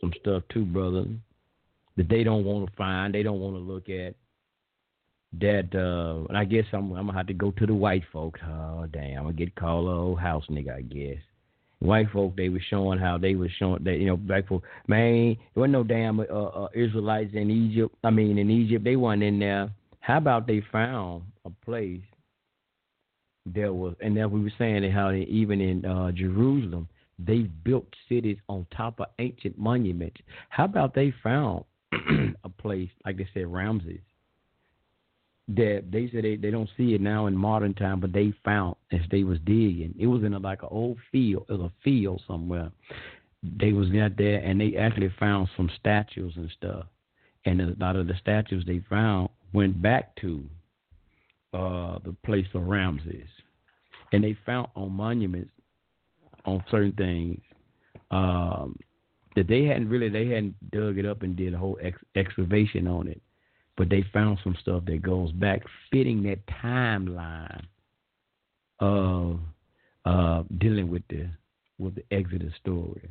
some 0.00 0.12
stuff 0.20 0.42
too, 0.52 0.64
brother, 0.64 1.04
that 1.96 2.08
they 2.08 2.24
don't 2.24 2.44
want 2.44 2.68
to 2.68 2.76
find. 2.76 3.14
They 3.14 3.22
don't 3.22 3.40
want 3.40 3.56
to 3.56 3.60
look 3.60 3.88
at 3.88 4.14
that 5.38 5.68
uh 5.74 6.26
and 6.28 6.36
I 6.36 6.44
guess 6.44 6.64
I'm 6.72 6.92
I'm 6.92 7.06
gonna 7.06 7.18
have 7.18 7.28
to 7.28 7.34
go 7.34 7.52
to 7.52 7.66
the 7.66 7.74
white 7.74 8.02
folks. 8.12 8.40
Oh 8.44 8.86
damn, 8.92 9.18
I'm 9.18 9.24
gonna 9.24 9.32
get 9.32 9.54
called 9.54 9.86
a 9.86 9.90
old 9.90 10.20
house 10.20 10.44
nigga, 10.50 10.76
I 10.76 10.82
guess. 10.82 11.22
White 11.78 12.10
folk 12.12 12.36
they 12.36 12.48
were 12.48 12.62
showing 12.68 12.98
how 12.98 13.16
they 13.16 13.36
was 13.36 13.50
showing 13.58 13.84
that 13.84 13.98
you 13.98 14.06
know 14.06 14.16
black 14.16 14.48
folk 14.48 14.64
man 14.88 15.36
there 15.54 15.60
wasn't 15.60 15.72
no 15.72 15.84
damn 15.84 16.20
uh, 16.20 16.24
uh, 16.24 16.68
Israelites 16.74 17.30
in 17.34 17.50
Egypt. 17.50 17.94
I 18.02 18.10
mean 18.10 18.38
in 18.38 18.50
Egypt 18.50 18.84
they 18.84 18.96
weren't 18.96 19.22
in 19.22 19.38
there. 19.38 19.70
How 20.00 20.18
about 20.18 20.46
they 20.46 20.62
found 20.72 21.22
a 21.44 21.50
place 21.64 22.02
there 23.46 23.72
was 23.72 23.94
and 24.00 24.16
then 24.16 24.30
we 24.30 24.42
were 24.42 24.52
saying 24.58 24.82
that 24.82 24.92
how 24.92 25.10
they, 25.10 25.20
even 25.22 25.60
in 25.60 25.84
uh, 25.84 26.12
Jerusalem 26.12 26.88
they 27.18 27.40
built 27.64 27.86
cities 28.08 28.38
on 28.48 28.66
top 28.74 28.98
of 28.98 29.06
ancient 29.18 29.58
monuments. 29.58 30.20
How 30.48 30.64
about 30.64 30.94
they 30.94 31.12
found 31.22 31.64
a 32.44 32.48
place 32.48 32.88
like 33.04 33.18
they 33.18 33.28
said 33.34 33.52
Ramses 33.52 34.00
that 35.56 35.84
they 35.90 36.08
said 36.12 36.24
they, 36.24 36.36
they 36.36 36.50
don't 36.50 36.70
see 36.76 36.94
it 36.94 37.00
now 37.00 37.26
in 37.26 37.36
modern 37.36 37.74
time, 37.74 38.00
but 38.00 38.12
they 38.12 38.32
found 38.44 38.76
as 38.92 39.00
they 39.10 39.24
was 39.24 39.38
digging. 39.44 39.94
It 39.98 40.06
was 40.06 40.22
in 40.22 40.34
a, 40.34 40.38
like 40.38 40.62
an 40.62 40.68
old 40.70 40.98
field, 41.10 41.46
it 41.48 41.52
was 41.52 41.70
a 41.70 41.82
field 41.82 42.22
somewhere. 42.26 42.70
They 43.42 43.72
was 43.72 43.88
out 44.00 44.16
there 44.16 44.38
and 44.38 44.60
they 44.60 44.76
actually 44.76 45.12
found 45.18 45.48
some 45.56 45.70
statues 45.78 46.34
and 46.36 46.50
stuff. 46.56 46.84
And 47.46 47.60
a 47.60 47.74
lot 47.80 47.96
of 47.96 48.06
the 48.06 48.14
statues 48.20 48.64
they 48.66 48.82
found 48.88 49.30
went 49.52 49.80
back 49.80 50.14
to 50.16 50.44
uh, 51.52 51.98
the 52.04 52.14
place 52.24 52.46
of 52.54 52.66
Ramses. 52.66 53.28
And 54.12 54.24
they 54.24 54.36
found 54.44 54.68
on 54.74 54.92
monuments 54.92 55.52
on 56.44 56.64
certain 56.70 56.92
things 56.92 57.40
um, 58.10 58.78
that 59.36 59.46
they 59.46 59.64
hadn't 59.64 59.88
really 59.88 60.08
they 60.08 60.26
hadn't 60.28 60.70
dug 60.70 60.98
it 60.98 61.06
up 61.06 61.22
and 61.22 61.36
did 61.36 61.54
a 61.54 61.58
whole 61.58 61.78
ex- 61.82 61.98
excavation 62.16 62.86
on 62.86 63.06
it 63.06 63.20
but 63.80 63.88
they 63.88 64.04
found 64.12 64.38
some 64.44 64.54
stuff 64.60 64.84
that 64.84 65.00
goes 65.00 65.32
back 65.32 65.62
fitting 65.90 66.22
that 66.22 66.46
timeline 66.62 67.64
of 68.78 69.40
uh, 70.04 70.42
dealing 70.58 70.90
with 70.90 71.02
the 71.08 71.30
with 71.78 71.94
the 71.94 72.04
Exodus 72.10 72.52
story. 72.60 73.08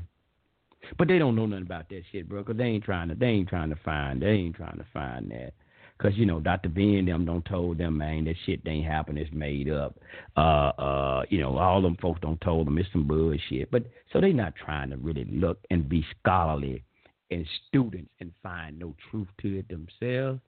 But 0.95 1.07
they 1.07 1.17
don't 1.17 1.35
know 1.35 1.47
nothing 1.47 1.65
about 1.65 1.89
that 1.89 2.03
shit, 2.11 2.29
bro. 2.29 2.43
Cause 2.43 2.55
they 2.55 2.65
ain't 2.65 2.83
trying 2.83 3.09
to. 3.09 3.15
They 3.15 3.25
ain't 3.25 3.49
trying 3.49 3.71
to 3.71 3.79
find. 3.83 4.21
They 4.21 4.27
ain't 4.27 4.55
trying 4.55 4.77
to 4.77 4.85
find 4.93 5.31
that. 5.31 5.53
Cause 6.01 6.13
you 6.15 6.25
know, 6.25 6.39
Dr. 6.39 6.69
Ben 6.69 7.05
them 7.05 7.25
don't 7.25 7.43
told 7.43 7.77
them, 7.77 7.97
man, 7.97 8.23
that 8.23 8.35
shit 8.45 8.61
ain't 8.65 8.85
happen. 8.85 9.17
It's 9.17 9.33
made 9.33 9.69
up. 9.69 9.99
Uh, 10.37 10.71
uh, 10.79 11.23
you 11.29 11.41
know, 11.41 11.57
all 11.57 11.81
them 11.81 11.97
folks 12.01 12.21
don't 12.21 12.39
told 12.39 12.67
them 12.67 12.77
it's 12.77 12.89
some 12.93 13.05
bullshit. 13.05 13.69
But 13.69 13.83
so 14.13 14.21
they 14.21 14.31
not 14.31 14.53
trying 14.55 14.91
to 14.91 14.97
really 14.97 15.25
look 15.25 15.59
and 15.69 15.89
be 15.89 16.05
scholarly 16.17 16.83
and 17.31 17.45
students 17.67 18.11
and 18.21 18.31
find 18.41 18.79
no 18.79 18.95
truth 19.11 19.27
to 19.41 19.59
it 19.59 19.67
themselves. 19.67 20.39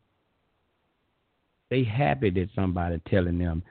They 1.70 1.84
happy 1.84 2.30
that 2.30 2.50
somebody 2.56 3.02
telling 3.10 3.38
them. 3.38 3.64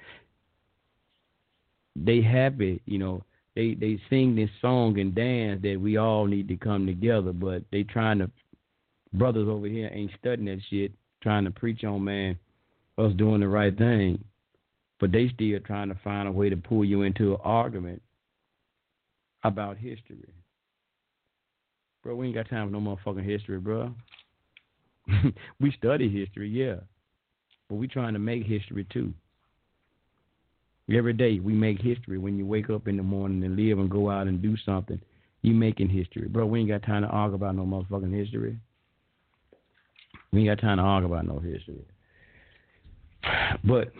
They 1.97 2.21
happy, 2.21 2.83
you 2.85 2.99
know. 2.99 3.25
They 3.57 3.75
they 3.75 3.99
sing 4.09 4.37
this 4.37 4.51
song 4.61 4.99
and 5.01 5.15
dance 5.15 5.61
that 5.63 5.81
we 5.81 5.97
all 5.97 6.27
need 6.27 6.47
to 6.49 6.57
come 6.57 6.87
together, 6.87 7.33
but 7.33 7.65
they 7.73 7.83
trying 7.83 8.19
to 8.21 8.31
brothers 9.13 9.49
over 9.49 9.67
here 9.67 9.91
ain't 9.93 10.13
studying 10.19 10.47
that 10.47 10.61
shit, 10.71 10.93
trying 11.23 11.45
to 11.45 11.51
preach 11.51 11.85
on 11.85 12.05
man 12.05 12.39
us 12.99 13.13
doing 13.15 13.41
the 13.41 13.49
right 13.49 13.77
thing. 13.77 14.23
But 14.99 15.13
they 15.13 15.31
still 15.35 15.59
trying 15.61 15.89
to 15.89 15.99
find 16.05 16.29
a 16.29 16.33
way 16.33 16.51
to 16.51 16.57
pull 16.57 16.85
you 16.85 17.03
into 17.03 17.35
an 17.35 17.41
argument 17.43 18.03
about 19.45 19.79
history. 19.79 20.35
Bro, 22.03 22.17
we 22.17 22.27
ain't 22.27 22.35
got 22.35 22.49
time 22.49 22.69
for 22.69 22.73
no 22.73 22.81
motherfucking 22.81 23.25
history, 23.25 23.59
bro. 23.59 23.95
we 25.61 25.73
study 25.73 26.09
history, 26.09 26.49
yeah. 26.49 26.77
But 27.69 27.77
we 27.77 27.89
trying 27.89 28.15
to 28.15 28.19
make 28.19 28.45
history 28.45 28.87
too. 28.93 29.13
Every 30.93 31.13
day 31.13 31.39
we 31.39 31.53
make 31.53 31.81
history. 31.81 32.19
When 32.19 32.37
you 32.37 32.45
wake 32.45 32.69
up 32.69 32.89
in 32.89 32.97
the 32.97 33.03
morning 33.03 33.45
and 33.45 33.57
live 33.57 33.79
and 33.79 33.91
go 33.91 34.11
out 34.11 34.27
and 34.27 34.43
do 34.43 34.57
something, 34.65 35.01
you 35.43 35.55
making 35.55 35.89
history. 35.89 36.27
Bro, 36.29 36.47
we 36.47 36.61
ain't 36.61 36.69
got 36.69 36.83
time 36.83 37.03
to 37.03 37.09
argue 37.09 37.37
about 37.37 37.55
no 37.55 37.65
motherfucking 37.65 38.13
history. 38.13 38.59
We 40.33 40.41
ain't 40.41 40.49
got 40.49 40.65
time 40.65 40.77
to 40.79 40.83
argue 40.83 41.13
about 41.13 41.27
no 41.27 41.39
history. 41.41 41.85
But 43.65 43.93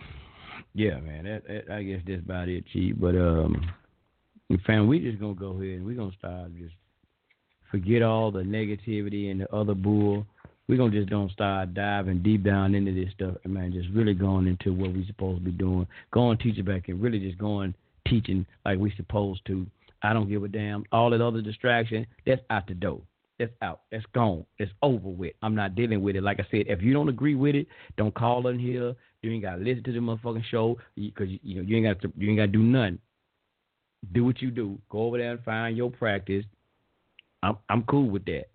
yeah, 0.73 0.99
man, 0.99 1.25
that, 1.25 1.43
that, 1.47 1.73
I 1.73 1.83
guess 1.83 2.01
that's 2.07 2.21
about 2.21 2.49
it, 2.49 2.63
Chief. 2.71 2.95
But 2.99 3.15
um, 3.15 3.69
fam, 4.65 4.87
we 4.87 4.99
just 4.99 5.19
gonna 5.19 5.33
go 5.33 5.51
ahead 5.51 5.77
and 5.77 5.85
we 5.85 5.95
gonna 5.95 6.11
start 6.17 6.55
just 6.57 6.73
forget 7.69 8.01
all 8.01 8.31
the 8.31 8.41
negativity 8.41 9.31
and 9.31 9.41
the 9.41 9.55
other 9.55 9.73
bull. 9.73 10.25
We're 10.67 10.77
gonna 10.77 10.91
just 10.91 11.09
don't 11.09 11.31
start 11.31 11.73
diving 11.73 12.23
deep 12.23 12.43
down 12.43 12.75
into 12.75 12.93
this 12.93 13.13
stuff, 13.13 13.35
and 13.43 13.53
man, 13.53 13.73
just 13.73 13.89
really 13.89 14.13
going 14.13 14.47
into 14.47 14.73
what 14.73 14.93
we 14.93 15.05
supposed 15.05 15.39
to 15.39 15.45
be 15.45 15.51
doing. 15.51 15.87
Going 16.11 16.37
teaching 16.37 16.65
back 16.65 16.87
and 16.87 17.01
really 17.01 17.19
just 17.19 17.37
going 17.37 17.73
teaching 18.07 18.45
like 18.65 18.79
we 18.79 18.93
supposed 18.95 19.45
to. 19.47 19.65
I 20.03 20.13
don't 20.13 20.29
give 20.29 20.43
a 20.43 20.47
damn. 20.47 20.85
All 20.91 21.09
that 21.11 21.21
other 21.21 21.41
distraction, 21.41 22.07
that's 22.25 22.41
out 22.49 22.67
the 22.67 22.73
door. 22.73 23.01
That's 23.41 23.53
out. 23.63 23.81
That's 23.91 24.05
gone. 24.13 24.45
It's 24.59 24.71
over 24.83 25.09
with. 25.09 25.33
I'm 25.41 25.55
not 25.55 25.73
dealing 25.73 26.03
with 26.03 26.15
it. 26.15 26.21
Like 26.21 26.39
I 26.39 26.45
said, 26.51 26.65
if 26.67 26.79
you 26.83 26.93
don't 26.93 27.09
agree 27.09 27.33
with 27.33 27.55
it, 27.55 27.65
don't 27.97 28.13
call 28.13 28.45
in 28.45 28.59
here. 28.59 28.93
You 29.23 29.31
ain't 29.31 29.41
gotta 29.41 29.63
listen 29.63 29.83
to 29.85 29.91
the 29.91 29.97
motherfucking 29.97 30.45
show 30.51 30.77
because 30.95 31.27
you, 31.27 31.39
you 31.41 31.55
know 31.55 31.61
you 31.67 31.77
ain't 31.77 31.87
got 31.87 32.01
to. 32.03 32.13
You 32.15 32.29
ain't 32.29 32.37
gotta 32.37 32.51
do 32.51 32.61
nothing. 32.61 32.99
Do 34.11 34.25
what 34.25 34.43
you 34.43 34.51
do. 34.51 34.77
Go 34.89 35.05
over 35.07 35.17
there 35.17 35.31
and 35.31 35.43
find 35.43 35.75
your 35.75 35.89
practice. 35.89 36.45
I'm 37.41 37.57
I'm 37.67 37.81
cool 37.85 38.11
with 38.11 38.25
that. 38.25 38.45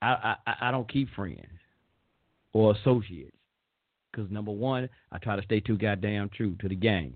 I 0.00 0.34
I, 0.48 0.54
I 0.62 0.70
don't 0.72 0.90
keep 0.90 1.08
friends 1.14 1.46
or 2.52 2.74
associates 2.74 3.36
because 4.10 4.28
number 4.32 4.50
one, 4.50 4.88
I 5.12 5.18
try 5.18 5.36
to 5.36 5.42
stay 5.42 5.60
too 5.60 5.78
goddamn 5.78 6.30
true 6.36 6.56
to 6.60 6.68
the 6.68 6.74
game. 6.74 7.14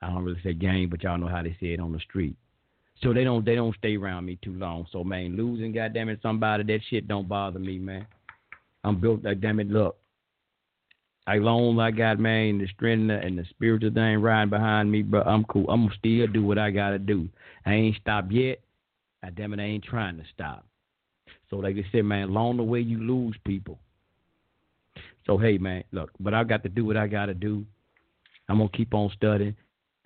I 0.00 0.08
don't 0.08 0.24
really 0.24 0.40
say 0.42 0.54
game, 0.54 0.88
but 0.90 1.04
y'all 1.04 1.18
know 1.18 1.28
how 1.28 1.44
they 1.44 1.56
say 1.60 1.68
it 1.68 1.78
on 1.78 1.92
the 1.92 2.00
street. 2.00 2.34
So 3.02 3.12
they 3.12 3.24
don't 3.24 3.44
they 3.44 3.56
don't 3.56 3.76
stay 3.76 3.96
around 3.96 4.26
me 4.26 4.38
too 4.42 4.52
long. 4.52 4.86
So 4.92 5.02
man, 5.02 5.36
losing 5.36 5.72
goddamn 5.72 6.08
it 6.08 6.20
somebody 6.22 6.62
that 6.64 6.80
shit 6.88 7.08
don't 7.08 7.28
bother 7.28 7.58
me, 7.58 7.78
man. 7.78 8.06
I'm 8.84 9.00
built 9.00 9.24
like 9.24 9.40
damn 9.40 9.60
it. 9.60 9.70
Look, 9.70 9.96
as 11.26 11.40
long 11.40 11.78
I 11.80 11.90
got 11.90 12.20
man 12.20 12.58
the 12.58 12.68
strength 12.68 13.10
and 13.10 13.38
the 13.38 13.44
spiritual 13.50 13.92
thing 13.92 14.20
riding 14.20 14.50
behind 14.50 14.90
me, 14.90 15.02
bro, 15.02 15.22
I'm 15.22 15.44
cool. 15.44 15.68
I'm 15.68 15.86
gonna 15.86 15.96
still 15.98 16.26
do 16.28 16.44
what 16.44 16.58
I 16.58 16.70
gotta 16.70 16.98
do. 16.98 17.28
I 17.66 17.74
ain't 17.74 17.96
stopped 17.96 18.30
yet. 18.30 18.60
I 19.24 19.30
damn 19.30 19.52
it, 19.52 19.60
I 19.60 19.64
ain't 19.64 19.84
trying 19.84 20.16
to 20.18 20.24
stop. 20.32 20.64
So 21.50 21.56
like 21.56 21.76
I 21.76 21.84
said, 21.90 22.04
man, 22.04 22.28
along 22.28 22.56
the 22.56 22.62
way 22.62 22.80
you 22.80 22.98
lose 22.98 23.36
people. 23.44 23.78
So 25.26 25.38
hey 25.38 25.58
man, 25.58 25.82
look, 25.90 26.10
but 26.20 26.34
I 26.34 26.44
got 26.44 26.62
to 26.62 26.68
do 26.68 26.84
what 26.84 26.96
I 26.96 27.08
gotta 27.08 27.34
do. 27.34 27.64
I'm 28.48 28.58
gonna 28.58 28.70
keep 28.70 28.94
on 28.94 29.10
studying. 29.16 29.56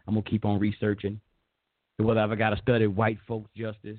I'm 0.06 0.14
gonna 0.14 0.22
keep 0.22 0.46
on 0.46 0.58
researching. 0.58 1.20
Whether 1.98 2.20
I 2.20 2.34
gotta 2.34 2.58
study 2.58 2.86
white 2.86 3.18
folks 3.26 3.50
justice, 3.56 3.98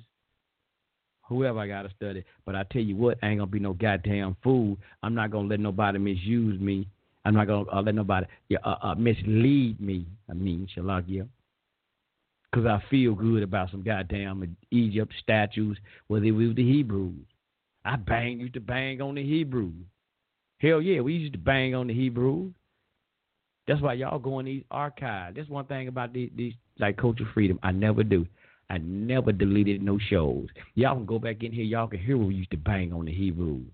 whoever 1.22 1.58
I 1.58 1.66
gotta 1.66 1.90
study. 1.96 2.24
But 2.46 2.54
I 2.54 2.64
tell 2.64 2.82
you 2.82 2.96
what, 2.96 3.18
I 3.22 3.28
ain't 3.28 3.40
gonna 3.40 3.50
be 3.50 3.58
no 3.58 3.72
goddamn 3.72 4.36
fool. 4.42 4.78
I'm 5.02 5.14
not 5.14 5.30
gonna 5.30 5.48
let 5.48 5.60
nobody 5.60 5.98
misuse 5.98 6.60
me. 6.60 6.88
I'm 7.24 7.34
not 7.34 7.46
gonna 7.48 7.70
uh, 7.70 7.82
let 7.82 7.94
nobody 7.94 8.26
uh, 8.64 8.74
uh, 8.82 8.94
mislead 8.94 9.80
me. 9.80 10.06
I 10.30 10.34
mean, 10.34 10.68
Shalakia 10.76 11.28
because 12.50 12.66
I 12.66 12.82
feel 12.90 13.14
good 13.14 13.42
about 13.42 13.70
some 13.70 13.82
goddamn 13.82 14.56
Egypt 14.70 15.12
statues, 15.22 15.76
whether 16.06 16.24
it 16.24 16.30
was 16.32 16.54
the 16.54 16.64
Hebrews. 16.64 17.26
I 17.84 17.96
bang 17.96 18.40
used 18.40 18.54
to 18.54 18.60
bang 18.60 19.00
on 19.00 19.14
the 19.14 19.22
Hebrews. 19.22 19.84
Hell 20.60 20.82
yeah, 20.82 21.00
we 21.00 21.14
used 21.14 21.34
to 21.34 21.38
bang 21.38 21.74
on 21.74 21.86
the 21.86 21.94
Hebrews. 21.94 22.52
That's 23.68 23.82
why 23.82 23.92
y'all 23.92 24.18
go 24.18 24.38
in 24.38 24.46
these 24.46 24.64
archives. 24.70 25.36
That's 25.36 25.48
one 25.50 25.66
thing 25.66 25.88
about 25.88 26.14
these, 26.14 26.30
these 26.34 26.54
like 26.78 26.96
Culture 26.96 27.28
Freedom. 27.34 27.58
I 27.62 27.70
never 27.70 28.02
do. 28.02 28.26
I 28.70 28.78
never 28.78 29.30
deleted 29.30 29.82
no 29.82 29.98
shows. 29.98 30.46
Y'all 30.74 30.94
can 30.96 31.04
go 31.04 31.18
back 31.18 31.42
in 31.42 31.52
here. 31.52 31.64
Y'all 31.64 31.86
can 31.86 32.00
hear 32.00 32.16
what 32.16 32.28
we 32.28 32.34
used 32.34 32.50
to 32.50 32.56
bang 32.56 32.94
on 32.94 33.04
the 33.04 33.12
Hebrews. 33.12 33.66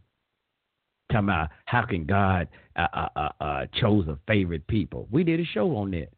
Talking 1.12 1.28
about 1.28 1.50
how 1.66 1.84
can 1.84 2.06
God 2.06 2.48
uh, 2.76 2.86
uh, 2.92 3.08
uh, 3.16 3.28
uh 3.40 3.66
chose 3.80 4.08
a 4.08 4.18
favorite 4.26 4.66
people. 4.66 5.06
We 5.12 5.22
did 5.22 5.38
a 5.38 5.44
show 5.44 5.76
on 5.76 5.92
that. 5.92 6.08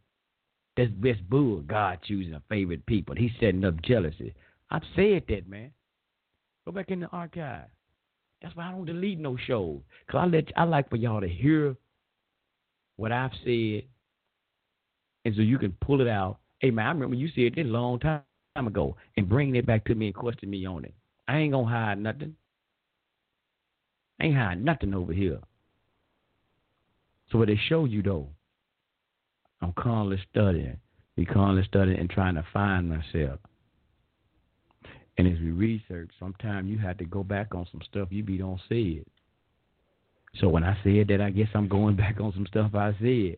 That's 0.78 0.90
best 0.92 1.28
bull. 1.28 1.60
God 1.60 1.98
choosing 2.06 2.34
a 2.34 2.42
favorite 2.48 2.84
people. 2.86 3.14
He's 3.14 3.30
setting 3.40 3.64
up 3.64 3.80
jealousy. 3.82 4.34
I've 4.70 4.82
said 4.94 5.24
that, 5.28 5.48
man. 5.48 5.70
Go 6.64 6.72
back 6.72 6.90
in 6.90 7.00
the 7.00 7.08
archive. 7.08 7.66
That's 8.40 8.56
why 8.56 8.68
I 8.68 8.72
don't 8.72 8.86
delete 8.86 9.18
no 9.18 9.36
shows. 9.46 9.80
Cause 10.10 10.20
I 10.22 10.26
let 10.26 10.44
I 10.56 10.64
like 10.64 10.88
for 10.88 10.96
y'all 10.96 11.20
to 11.20 11.28
hear 11.28 11.76
what 12.96 13.12
I've 13.12 13.32
said, 13.44 13.82
and 15.24 15.34
so 15.34 15.42
you 15.42 15.58
can 15.58 15.76
pull 15.80 16.00
it 16.00 16.08
out. 16.08 16.38
Hey 16.60 16.70
man, 16.70 16.86
I 16.86 16.90
remember 16.90 17.16
you 17.16 17.28
said 17.28 17.54
this 17.54 17.66
a 17.66 17.68
long 17.68 17.98
time 17.98 18.22
ago, 18.56 18.96
and 19.16 19.28
bring 19.28 19.54
it 19.56 19.66
back 19.66 19.84
to 19.86 19.94
me 19.94 20.06
and 20.06 20.14
question 20.14 20.50
me 20.50 20.66
on 20.66 20.84
it. 20.84 20.94
I 21.28 21.38
ain't 21.38 21.52
gonna 21.52 21.68
hide 21.68 21.98
nothing. 21.98 22.36
I 24.20 24.24
ain't 24.24 24.36
hide 24.36 24.64
nothing 24.64 24.94
over 24.94 25.12
here. 25.12 25.40
So 27.30 27.38
what 27.38 27.48
they 27.48 27.60
show 27.68 27.84
you 27.84 28.02
though, 28.02 28.28
I'm 29.60 29.72
constantly 29.72 30.24
studying. 30.30 30.76
We 31.16 31.26
constantly 31.26 31.64
studying 31.64 31.98
and 31.98 32.10
trying 32.10 32.34
to 32.36 32.46
find 32.52 32.88
myself. 32.88 33.40
And 35.18 35.26
as 35.26 35.40
we 35.40 35.50
research, 35.50 36.10
sometimes 36.18 36.68
you 36.68 36.78
have 36.78 36.98
to 36.98 37.04
go 37.04 37.24
back 37.24 37.54
on 37.54 37.66
some 37.70 37.80
stuff 37.88 38.08
you 38.10 38.22
be 38.22 38.36
don't 38.36 38.60
say 38.68 38.82
it. 38.82 39.08
So 40.40 40.48
when 40.48 40.64
I 40.64 40.76
said 40.84 41.08
that, 41.08 41.20
I 41.20 41.30
guess 41.30 41.48
I'm 41.54 41.68
going 41.68 41.96
back 42.04 42.20
on 42.20 42.32
some 42.32 42.46
stuff 42.46 42.74
I 42.74 42.92
said 43.00 43.36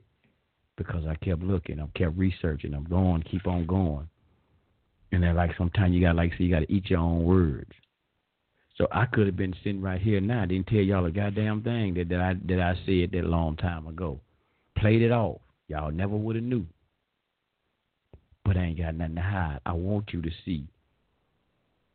because 0.77 1.05
I 1.07 1.17
kept 1.17 1.43
looking, 1.43 1.81
I 1.81 1.87
kept 1.99 2.17
researching, 2.17 2.73
I'm 2.75 2.85
going, 2.85 3.23
keep 3.23 3.47
on 3.47 3.67
going. 3.67 4.09
And 5.11 5.23
then 5.23 5.35
like 5.37 5.51
sometimes 5.57 5.95
you 5.95 6.01
got 6.01 6.17
like 6.17 6.33
so 6.33 6.45
you 6.45 6.51
got 6.51 6.61
to 6.61 6.73
eat 6.73 6.91
your 6.91 7.01
own 7.01 7.25
words. 7.25 7.73
So 8.77 8.87
I 8.93 9.07
could 9.07 9.27
have 9.27 9.37
been 9.37 9.55
sitting 9.65 9.83
right 9.83 10.01
here 10.01 10.21
now, 10.21 10.45
didn't 10.47 10.69
tell 10.69 10.79
y'all 10.79 11.07
a 11.07 11.11
goddamn 11.11 11.63
thing 11.63 11.95
that, 11.95 12.09
that 12.11 12.21
I 12.21 12.35
that 12.47 12.61
I 12.61 12.75
said 12.87 13.11
that 13.13 13.25
long 13.25 13.57
time 13.57 13.89
ago. 13.89 14.21
Played 14.77 15.03
it 15.03 15.11
off. 15.11 15.41
Y'all 15.67 15.91
never 15.91 16.17
would 16.17 16.37
have 16.37 16.45
knew. 16.45 16.65
But 18.45 18.57
I 18.57 18.67
ain't 18.67 18.79
got 18.79 18.95
nothing 18.95 19.17
to 19.17 19.21
hide. 19.21 19.61
I 19.67 19.73
want 19.73 20.13
you 20.13 20.23
to 20.23 20.31
see 20.45 20.69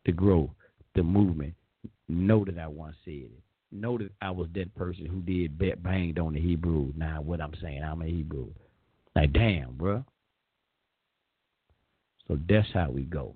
the 0.05 0.11
growth, 0.11 0.49
the 0.95 1.03
movement. 1.03 1.53
Know 2.09 2.43
that 2.43 2.59
I 2.59 2.67
once 2.67 2.97
said 3.05 3.13
it. 3.13 3.43
That 3.81 4.09
I 4.21 4.31
was 4.31 4.47
that 4.53 4.73
person 4.75 5.05
who 5.05 5.21
did 5.21 5.57
bet 5.57 5.81
banged 5.81 6.19
on 6.19 6.33
the 6.33 6.39
Hebrew. 6.39 6.93
Now 6.95 7.21
what 7.21 7.41
I'm 7.41 7.53
saying, 7.61 7.83
I'm 7.83 8.01
a 8.01 8.05
Hebrew. 8.05 8.49
Like 9.15 9.33
damn, 9.33 9.73
bro. 9.73 10.05
So 12.27 12.37
that's 12.47 12.67
how 12.73 12.89
we 12.89 13.03
go. 13.03 13.35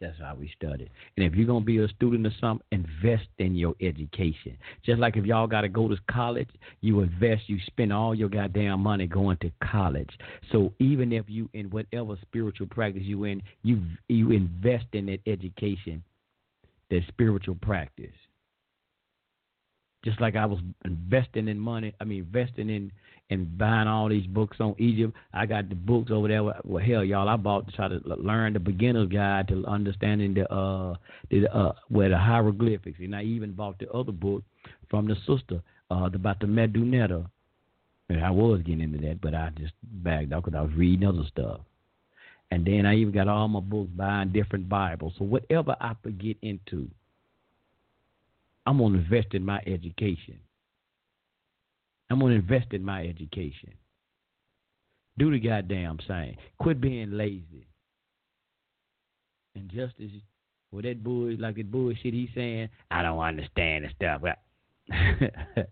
That's 0.00 0.18
how 0.18 0.34
we 0.34 0.50
study. 0.56 0.90
And 1.16 1.26
if 1.26 1.34
you're 1.34 1.46
gonna 1.46 1.64
be 1.64 1.78
a 1.78 1.88
student 1.88 2.26
of 2.26 2.32
something, 2.40 2.66
invest 2.72 3.26
in 3.38 3.54
your 3.54 3.74
education. 3.82 4.56
Just 4.84 4.98
like 4.98 5.16
if 5.16 5.26
y'all 5.26 5.46
gotta 5.46 5.68
go 5.68 5.88
to 5.88 5.96
college, 6.10 6.48
you 6.80 7.00
invest, 7.00 7.42
you 7.48 7.58
spend 7.66 7.92
all 7.92 8.14
your 8.14 8.30
goddamn 8.30 8.80
money 8.80 9.06
going 9.06 9.36
to 9.38 9.52
college. 9.62 10.10
So 10.52 10.72
even 10.78 11.12
if 11.12 11.26
you 11.28 11.50
in 11.52 11.68
whatever 11.68 12.16
spiritual 12.22 12.68
practice 12.68 13.02
you 13.04 13.24
in, 13.24 13.42
you 13.62 13.82
you 14.08 14.32
invest 14.32 14.86
in 14.92 15.06
that 15.06 15.20
education, 15.26 16.02
that 16.88 17.02
spiritual 17.08 17.56
practice. 17.56 18.14
Just 20.04 20.20
like 20.20 20.34
I 20.34 20.46
was 20.46 20.60
investing 20.84 21.48
in 21.48 21.58
money, 21.58 21.94
I 22.00 22.04
mean 22.04 22.20
investing 22.20 22.70
in 22.70 22.90
and 23.30 23.56
buying 23.56 23.86
all 23.86 24.08
these 24.08 24.26
books 24.26 24.58
on 24.60 24.74
Egypt. 24.78 25.14
I 25.32 25.46
got 25.46 25.68
the 25.68 25.74
books 25.74 26.10
over 26.10 26.26
there. 26.28 26.42
Well, 26.42 26.84
hell, 26.84 27.04
y'all, 27.04 27.28
I 27.28 27.36
bought 27.36 27.66
to 27.68 27.72
try 27.72 27.88
to 27.88 28.00
learn 28.04 28.54
the 28.54 28.60
beginner's 28.60 29.08
guide 29.08 29.48
to 29.48 29.64
understanding 29.66 30.34
the 30.34 30.52
uh 30.52 30.96
the 31.30 31.54
uh 31.54 31.72
where 31.88 32.08
the 32.08 32.18
hieroglyphics, 32.18 32.98
and 32.98 33.14
I 33.14 33.22
even 33.22 33.52
bought 33.52 33.78
the 33.78 33.90
other 33.90 34.12
book 34.12 34.42
from 34.88 35.06
the 35.06 35.16
sister 35.26 35.62
uh 35.90 36.10
about 36.12 36.40
the 36.40 36.46
Medu 36.46 36.84
Neter. 36.84 37.24
And 38.08 38.24
I 38.24 38.30
was 38.30 38.62
getting 38.62 38.80
into 38.80 38.98
that, 39.06 39.20
but 39.20 39.34
I 39.34 39.50
just 39.56 39.72
bagged 39.82 40.32
out 40.32 40.44
because 40.44 40.58
I 40.58 40.62
was 40.62 40.74
reading 40.74 41.06
other 41.06 41.22
stuff. 41.30 41.60
And 42.50 42.66
then 42.66 42.84
I 42.84 42.96
even 42.96 43.14
got 43.14 43.28
all 43.28 43.46
my 43.46 43.60
books 43.60 43.90
buying 43.94 44.32
different 44.32 44.68
Bibles. 44.68 45.12
So 45.16 45.24
whatever 45.24 45.76
I 45.80 45.94
could 46.02 46.20
get 46.20 46.36
into, 46.42 46.88
I'm 48.66 48.78
gonna 48.78 48.98
invest 48.98 49.34
in 49.34 49.44
my 49.44 49.60
education. 49.66 50.38
I'm 52.10 52.18
going 52.18 52.32
to 52.32 52.38
invest 52.40 52.72
in 52.72 52.84
my 52.84 53.06
education. 53.06 53.72
Do 55.16 55.30
the 55.30 55.38
goddamn 55.38 55.98
thing. 56.08 56.36
Quit 56.58 56.80
being 56.80 57.12
lazy. 57.12 57.68
And 59.54 59.70
just 59.70 59.94
as 60.02 60.10
well, 60.72 60.82
that 60.82 61.04
bull, 61.04 61.34
like 61.38 61.56
that 61.56 61.70
bullshit 61.70 62.14
he's 62.14 62.28
saying, 62.34 62.68
I 62.90 63.02
don't 63.02 63.18
understand 63.18 63.84
the 63.84 63.90
stuff. 63.96 64.22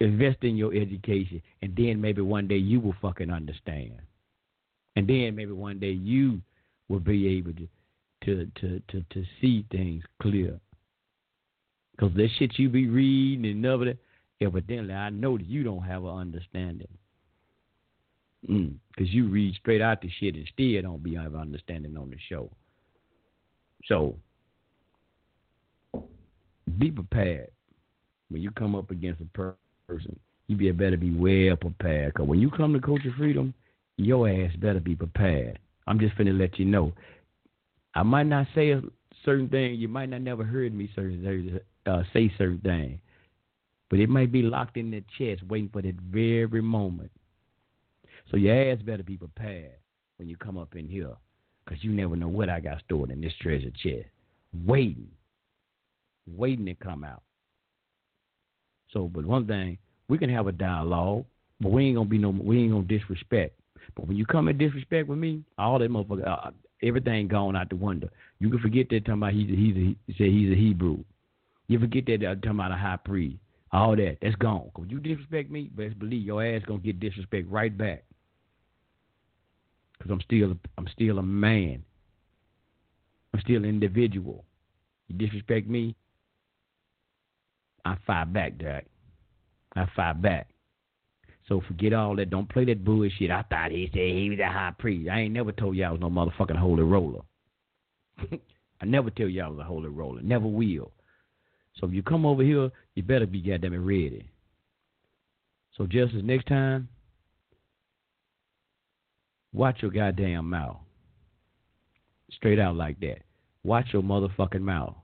invest 0.00 0.38
in 0.42 0.56
your 0.56 0.74
education, 0.74 1.42
and 1.62 1.74
then 1.76 2.00
maybe 2.00 2.22
one 2.22 2.48
day 2.48 2.56
you 2.56 2.80
will 2.80 2.94
fucking 3.02 3.30
understand, 3.30 4.00
and 4.96 5.06
then 5.06 5.36
maybe 5.36 5.52
one 5.52 5.78
day 5.78 5.90
you 5.90 6.40
will 6.88 7.00
be 7.00 7.36
able 7.36 7.52
to 7.52 7.68
to 8.24 8.46
to 8.60 8.80
to, 8.88 9.04
to 9.10 9.24
see 9.40 9.66
things 9.70 10.02
clear. 10.20 10.58
Cause 12.00 12.12
that 12.16 12.28
shit 12.38 12.58
you 12.58 12.70
be 12.70 12.88
reading 12.88 13.44
and 13.44 13.66
other 13.66 13.94
evidently 14.40 14.94
I 14.94 15.10
know 15.10 15.36
that 15.36 15.46
you 15.46 15.62
don't 15.62 15.82
have 15.82 16.02
an 16.04 16.16
understanding. 16.16 16.88
Mm, 18.48 18.76
Cause 18.96 19.08
you 19.10 19.28
read 19.28 19.54
straight 19.56 19.82
out 19.82 20.00
the 20.00 20.08
shit 20.18 20.34
and 20.34 20.48
still 20.50 20.80
don't 20.80 21.02
be 21.02 21.14
have 21.14 21.34
understanding 21.34 21.98
on 21.98 22.08
the 22.08 22.16
show. 22.30 22.50
So 23.84 24.16
be 26.78 26.90
prepared 26.90 27.50
when 28.30 28.40
you 28.40 28.50
come 28.52 28.74
up 28.74 28.90
against 28.90 29.20
a 29.20 29.26
per- 29.26 29.56
person. 29.86 30.18
You 30.46 30.56
be 30.56 30.72
better 30.72 30.96
be 30.96 31.14
well 31.14 31.56
prepared. 31.56 32.14
Cause 32.14 32.26
when 32.26 32.40
you 32.40 32.50
come 32.50 32.72
to 32.72 32.80
Culture 32.80 33.12
Freedom, 33.18 33.52
your 33.98 34.26
ass 34.26 34.56
better 34.56 34.80
be 34.80 34.96
prepared. 34.96 35.58
I'm 35.86 36.00
just 36.00 36.16
finna 36.16 36.38
let 36.38 36.58
you 36.58 36.64
know. 36.64 36.94
I 37.94 38.04
might 38.04 38.26
not 38.26 38.46
say 38.54 38.70
a 38.70 38.80
certain 39.22 39.50
thing. 39.50 39.74
You 39.74 39.88
might 39.88 40.08
not 40.08 40.22
never 40.22 40.44
heard 40.44 40.72
me 40.72 40.88
certain 40.94 41.22
uh, 41.86 42.02
say 42.12 42.32
certain 42.36 42.58
thing, 42.58 43.00
but 43.88 43.98
it 43.98 44.08
might 44.08 44.32
be 44.32 44.42
locked 44.42 44.76
in 44.76 44.90
the 44.90 45.02
chest, 45.18 45.42
waiting 45.48 45.70
for 45.72 45.82
that 45.82 45.96
very 45.96 46.62
moment. 46.62 47.10
So 48.30 48.36
your 48.36 48.72
ass 48.72 48.78
better 48.82 49.02
be 49.02 49.16
prepared 49.16 49.72
when 50.16 50.28
you 50.28 50.36
come 50.36 50.58
up 50.58 50.76
in 50.76 50.86
here, 50.86 51.14
cause 51.68 51.78
you 51.80 51.90
never 51.90 52.16
know 52.16 52.28
what 52.28 52.48
I 52.48 52.60
got 52.60 52.82
stored 52.84 53.10
in 53.10 53.20
this 53.20 53.32
treasure 53.40 53.70
chest, 53.82 54.06
waiting, 54.66 55.08
waiting 56.26 56.66
to 56.66 56.74
come 56.74 57.04
out. 57.04 57.22
So, 58.92 59.08
but 59.12 59.24
one 59.24 59.46
thing, 59.46 59.78
we 60.08 60.18
can 60.18 60.30
have 60.30 60.46
a 60.46 60.52
dialogue, 60.52 61.24
but 61.60 61.70
we 61.70 61.86
ain't 61.86 61.96
gonna 61.96 62.08
be 62.08 62.18
no, 62.18 62.30
we 62.30 62.62
ain't 62.62 62.72
gonna 62.72 62.84
disrespect. 62.84 63.58
But 63.96 64.06
when 64.06 64.16
you 64.16 64.26
come 64.26 64.48
and 64.48 64.58
disrespect 64.58 65.08
with 65.08 65.18
me, 65.18 65.42
all 65.58 65.78
that 65.78 65.90
motherfucker, 65.90 66.26
uh, 66.26 66.50
everything 66.82 67.28
gone 67.28 67.56
out 67.56 67.70
the 67.70 67.76
window. 67.76 68.08
You 68.38 68.50
can 68.50 68.58
forget 68.60 68.88
that 68.90 69.04
talking 69.04 69.14
about 69.14 69.32
he's 69.32 69.50
a, 69.50 69.56
he's 69.56 69.76
a, 69.76 69.96
he 70.06 70.14
said 70.18 70.26
he's 70.28 70.52
a 70.52 70.56
Hebrew. 70.56 71.04
You 71.70 71.78
forget 71.78 72.04
that 72.06 72.24
uh, 72.24 72.34
talking 72.34 72.50
about 72.50 72.72
a 72.72 72.76
high 72.76 72.96
priest. 72.96 73.36
All 73.70 73.94
that, 73.94 74.16
that's 74.20 74.34
gone. 74.34 74.72
Cause 74.74 74.86
you 74.88 74.98
disrespect 74.98 75.52
me, 75.52 75.70
best 75.72 75.96
believe 76.00 76.26
your 76.26 76.44
ass 76.44 76.62
gonna 76.66 76.80
get 76.80 76.98
disrespect 76.98 77.48
right 77.48 77.76
back. 77.78 78.02
Cause 80.02 80.10
I'm 80.10 80.20
still, 80.22 80.56
I'm 80.76 80.88
still 80.92 81.20
a 81.20 81.22
man. 81.22 81.84
I'm 83.32 83.40
still 83.40 83.58
an 83.58 83.66
individual. 83.66 84.44
You 85.06 85.16
disrespect 85.16 85.68
me, 85.68 85.94
I 87.84 87.96
fight 88.04 88.32
back, 88.32 88.58
Doc. 88.58 88.82
I 89.76 89.86
fight 89.94 90.20
back. 90.20 90.48
So 91.46 91.62
forget 91.68 91.92
all 91.92 92.16
that. 92.16 92.30
Don't 92.30 92.48
play 92.48 92.64
that 92.64 92.84
bullshit. 92.84 93.30
I 93.30 93.44
thought 93.48 93.70
he 93.70 93.88
said 93.92 94.10
he 94.10 94.28
was 94.28 94.40
a 94.40 94.50
high 94.50 94.72
priest. 94.76 95.08
I 95.08 95.20
ain't 95.20 95.34
never 95.34 95.52
told 95.52 95.76
y'all 95.76 95.90
I 95.90 95.92
was 95.92 96.00
no 96.00 96.10
motherfucking 96.10 96.58
holy 96.58 96.82
roller. 96.82 97.20
I 98.80 98.86
never 98.86 99.10
tell 99.10 99.28
y'all 99.28 99.46
I 99.46 99.50
was 99.50 99.58
a 99.60 99.64
holy 99.64 99.88
roller. 99.88 100.20
Never 100.20 100.48
will. 100.48 100.90
So 101.76 101.86
if 101.86 101.92
you 101.92 102.02
come 102.02 102.26
over 102.26 102.42
here, 102.42 102.70
you 102.94 103.02
better 103.02 103.26
be 103.26 103.40
goddamn 103.40 103.74
it 103.74 103.78
ready. 103.78 104.30
So 105.76 105.86
just 105.86 106.14
as 106.14 106.22
next 106.22 106.46
time, 106.46 106.88
watch 109.52 109.78
your 109.80 109.90
goddamn 109.90 110.50
mouth. 110.50 110.78
Straight 112.32 112.58
out 112.58 112.76
like 112.76 113.00
that. 113.00 113.20
Watch 113.64 113.86
your 113.92 114.02
motherfucking 114.02 114.60
mouth. 114.60 114.94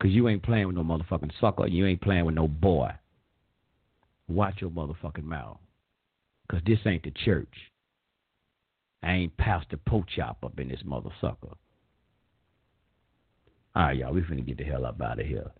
Cause 0.00 0.10
you 0.10 0.28
ain't 0.28 0.42
playing 0.42 0.66
with 0.66 0.74
no 0.74 0.82
motherfucking 0.82 1.30
sucker. 1.40 1.68
You 1.68 1.86
ain't 1.86 2.00
playing 2.00 2.24
with 2.24 2.34
no 2.34 2.48
boy. 2.48 2.90
Watch 4.28 4.56
your 4.60 4.70
motherfucking 4.70 5.22
mouth. 5.22 5.58
Because 6.42 6.64
this 6.66 6.78
ain't 6.86 7.04
the 7.04 7.12
church. 7.24 7.54
I 9.02 9.12
ain't 9.12 9.36
Pastor 9.36 9.76
Pochop 9.88 10.36
up 10.42 10.58
in 10.58 10.68
this 10.68 10.82
mother 10.84 11.10
sucker. 11.20 11.54
All 13.74 13.84
right, 13.84 13.96
y'all. 13.96 14.12
We 14.12 14.20
finna 14.22 14.46
get 14.46 14.58
the 14.58 14.64
hell 14.64 14.84
up 14.84 15.00
out 15.00 15.18
of 15.18 15.26
here. 15.26 15.50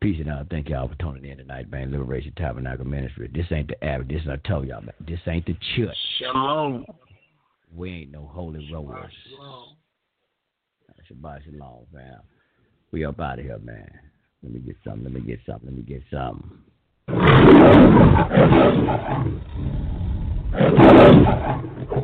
Peace 0.00 0.16
and 0.18 0.28
out. 0.28 0.48
Thank 0.50 0.68
y'all 0.68 0.88
for 0.88 0.96
tuning 0.96 1.24
in 1.24 1.38
tonight, 1.38 1.70
man. 1.70 1.92
Liberation 1.92 2.32
Tabernacle 2.36 2.84
Ministry. 2.84 3.30
This 3.32 3.46
ain't 3.52 3.68
the 3.68 3.84
average. 3.84 4.08
This 4.08 4.22
I 4.28 4.36
tell 4.46 4.64
y'all, 4.64 4.80
man. 4.80 4.92
This 5.06 5.20
ain't 5.26 5.46
the 5.46 5.56
church. 5.76 5.96
Shalom. 6.18 6.84
We 7.74 7.90
ain't 7.92 8.10
no 8.10 8.28
holy 8.32 8.68
rollers. 8.72 9.12
Shabbat 11.10 11.44
shalom, 11.44 11.86
fam. 11.92 12.20
We 12.90 13.04
up 13.04 13.20
out 13.20 13.38
of 13.38 13.44
here, 13.44 13.58
man. 13.58 13.90
Let 14.42 14.52
me 14.52 14.60
get 14.60 14.76
something. 14.84 15.04
Let 15.04 15.12
me 15.12 15.20
get 15.20 15.40
something. 15.46 15.68
Let 15.68 15.76
me 15.76 15.82
get 15.82 16.02
something. 16.10 16.50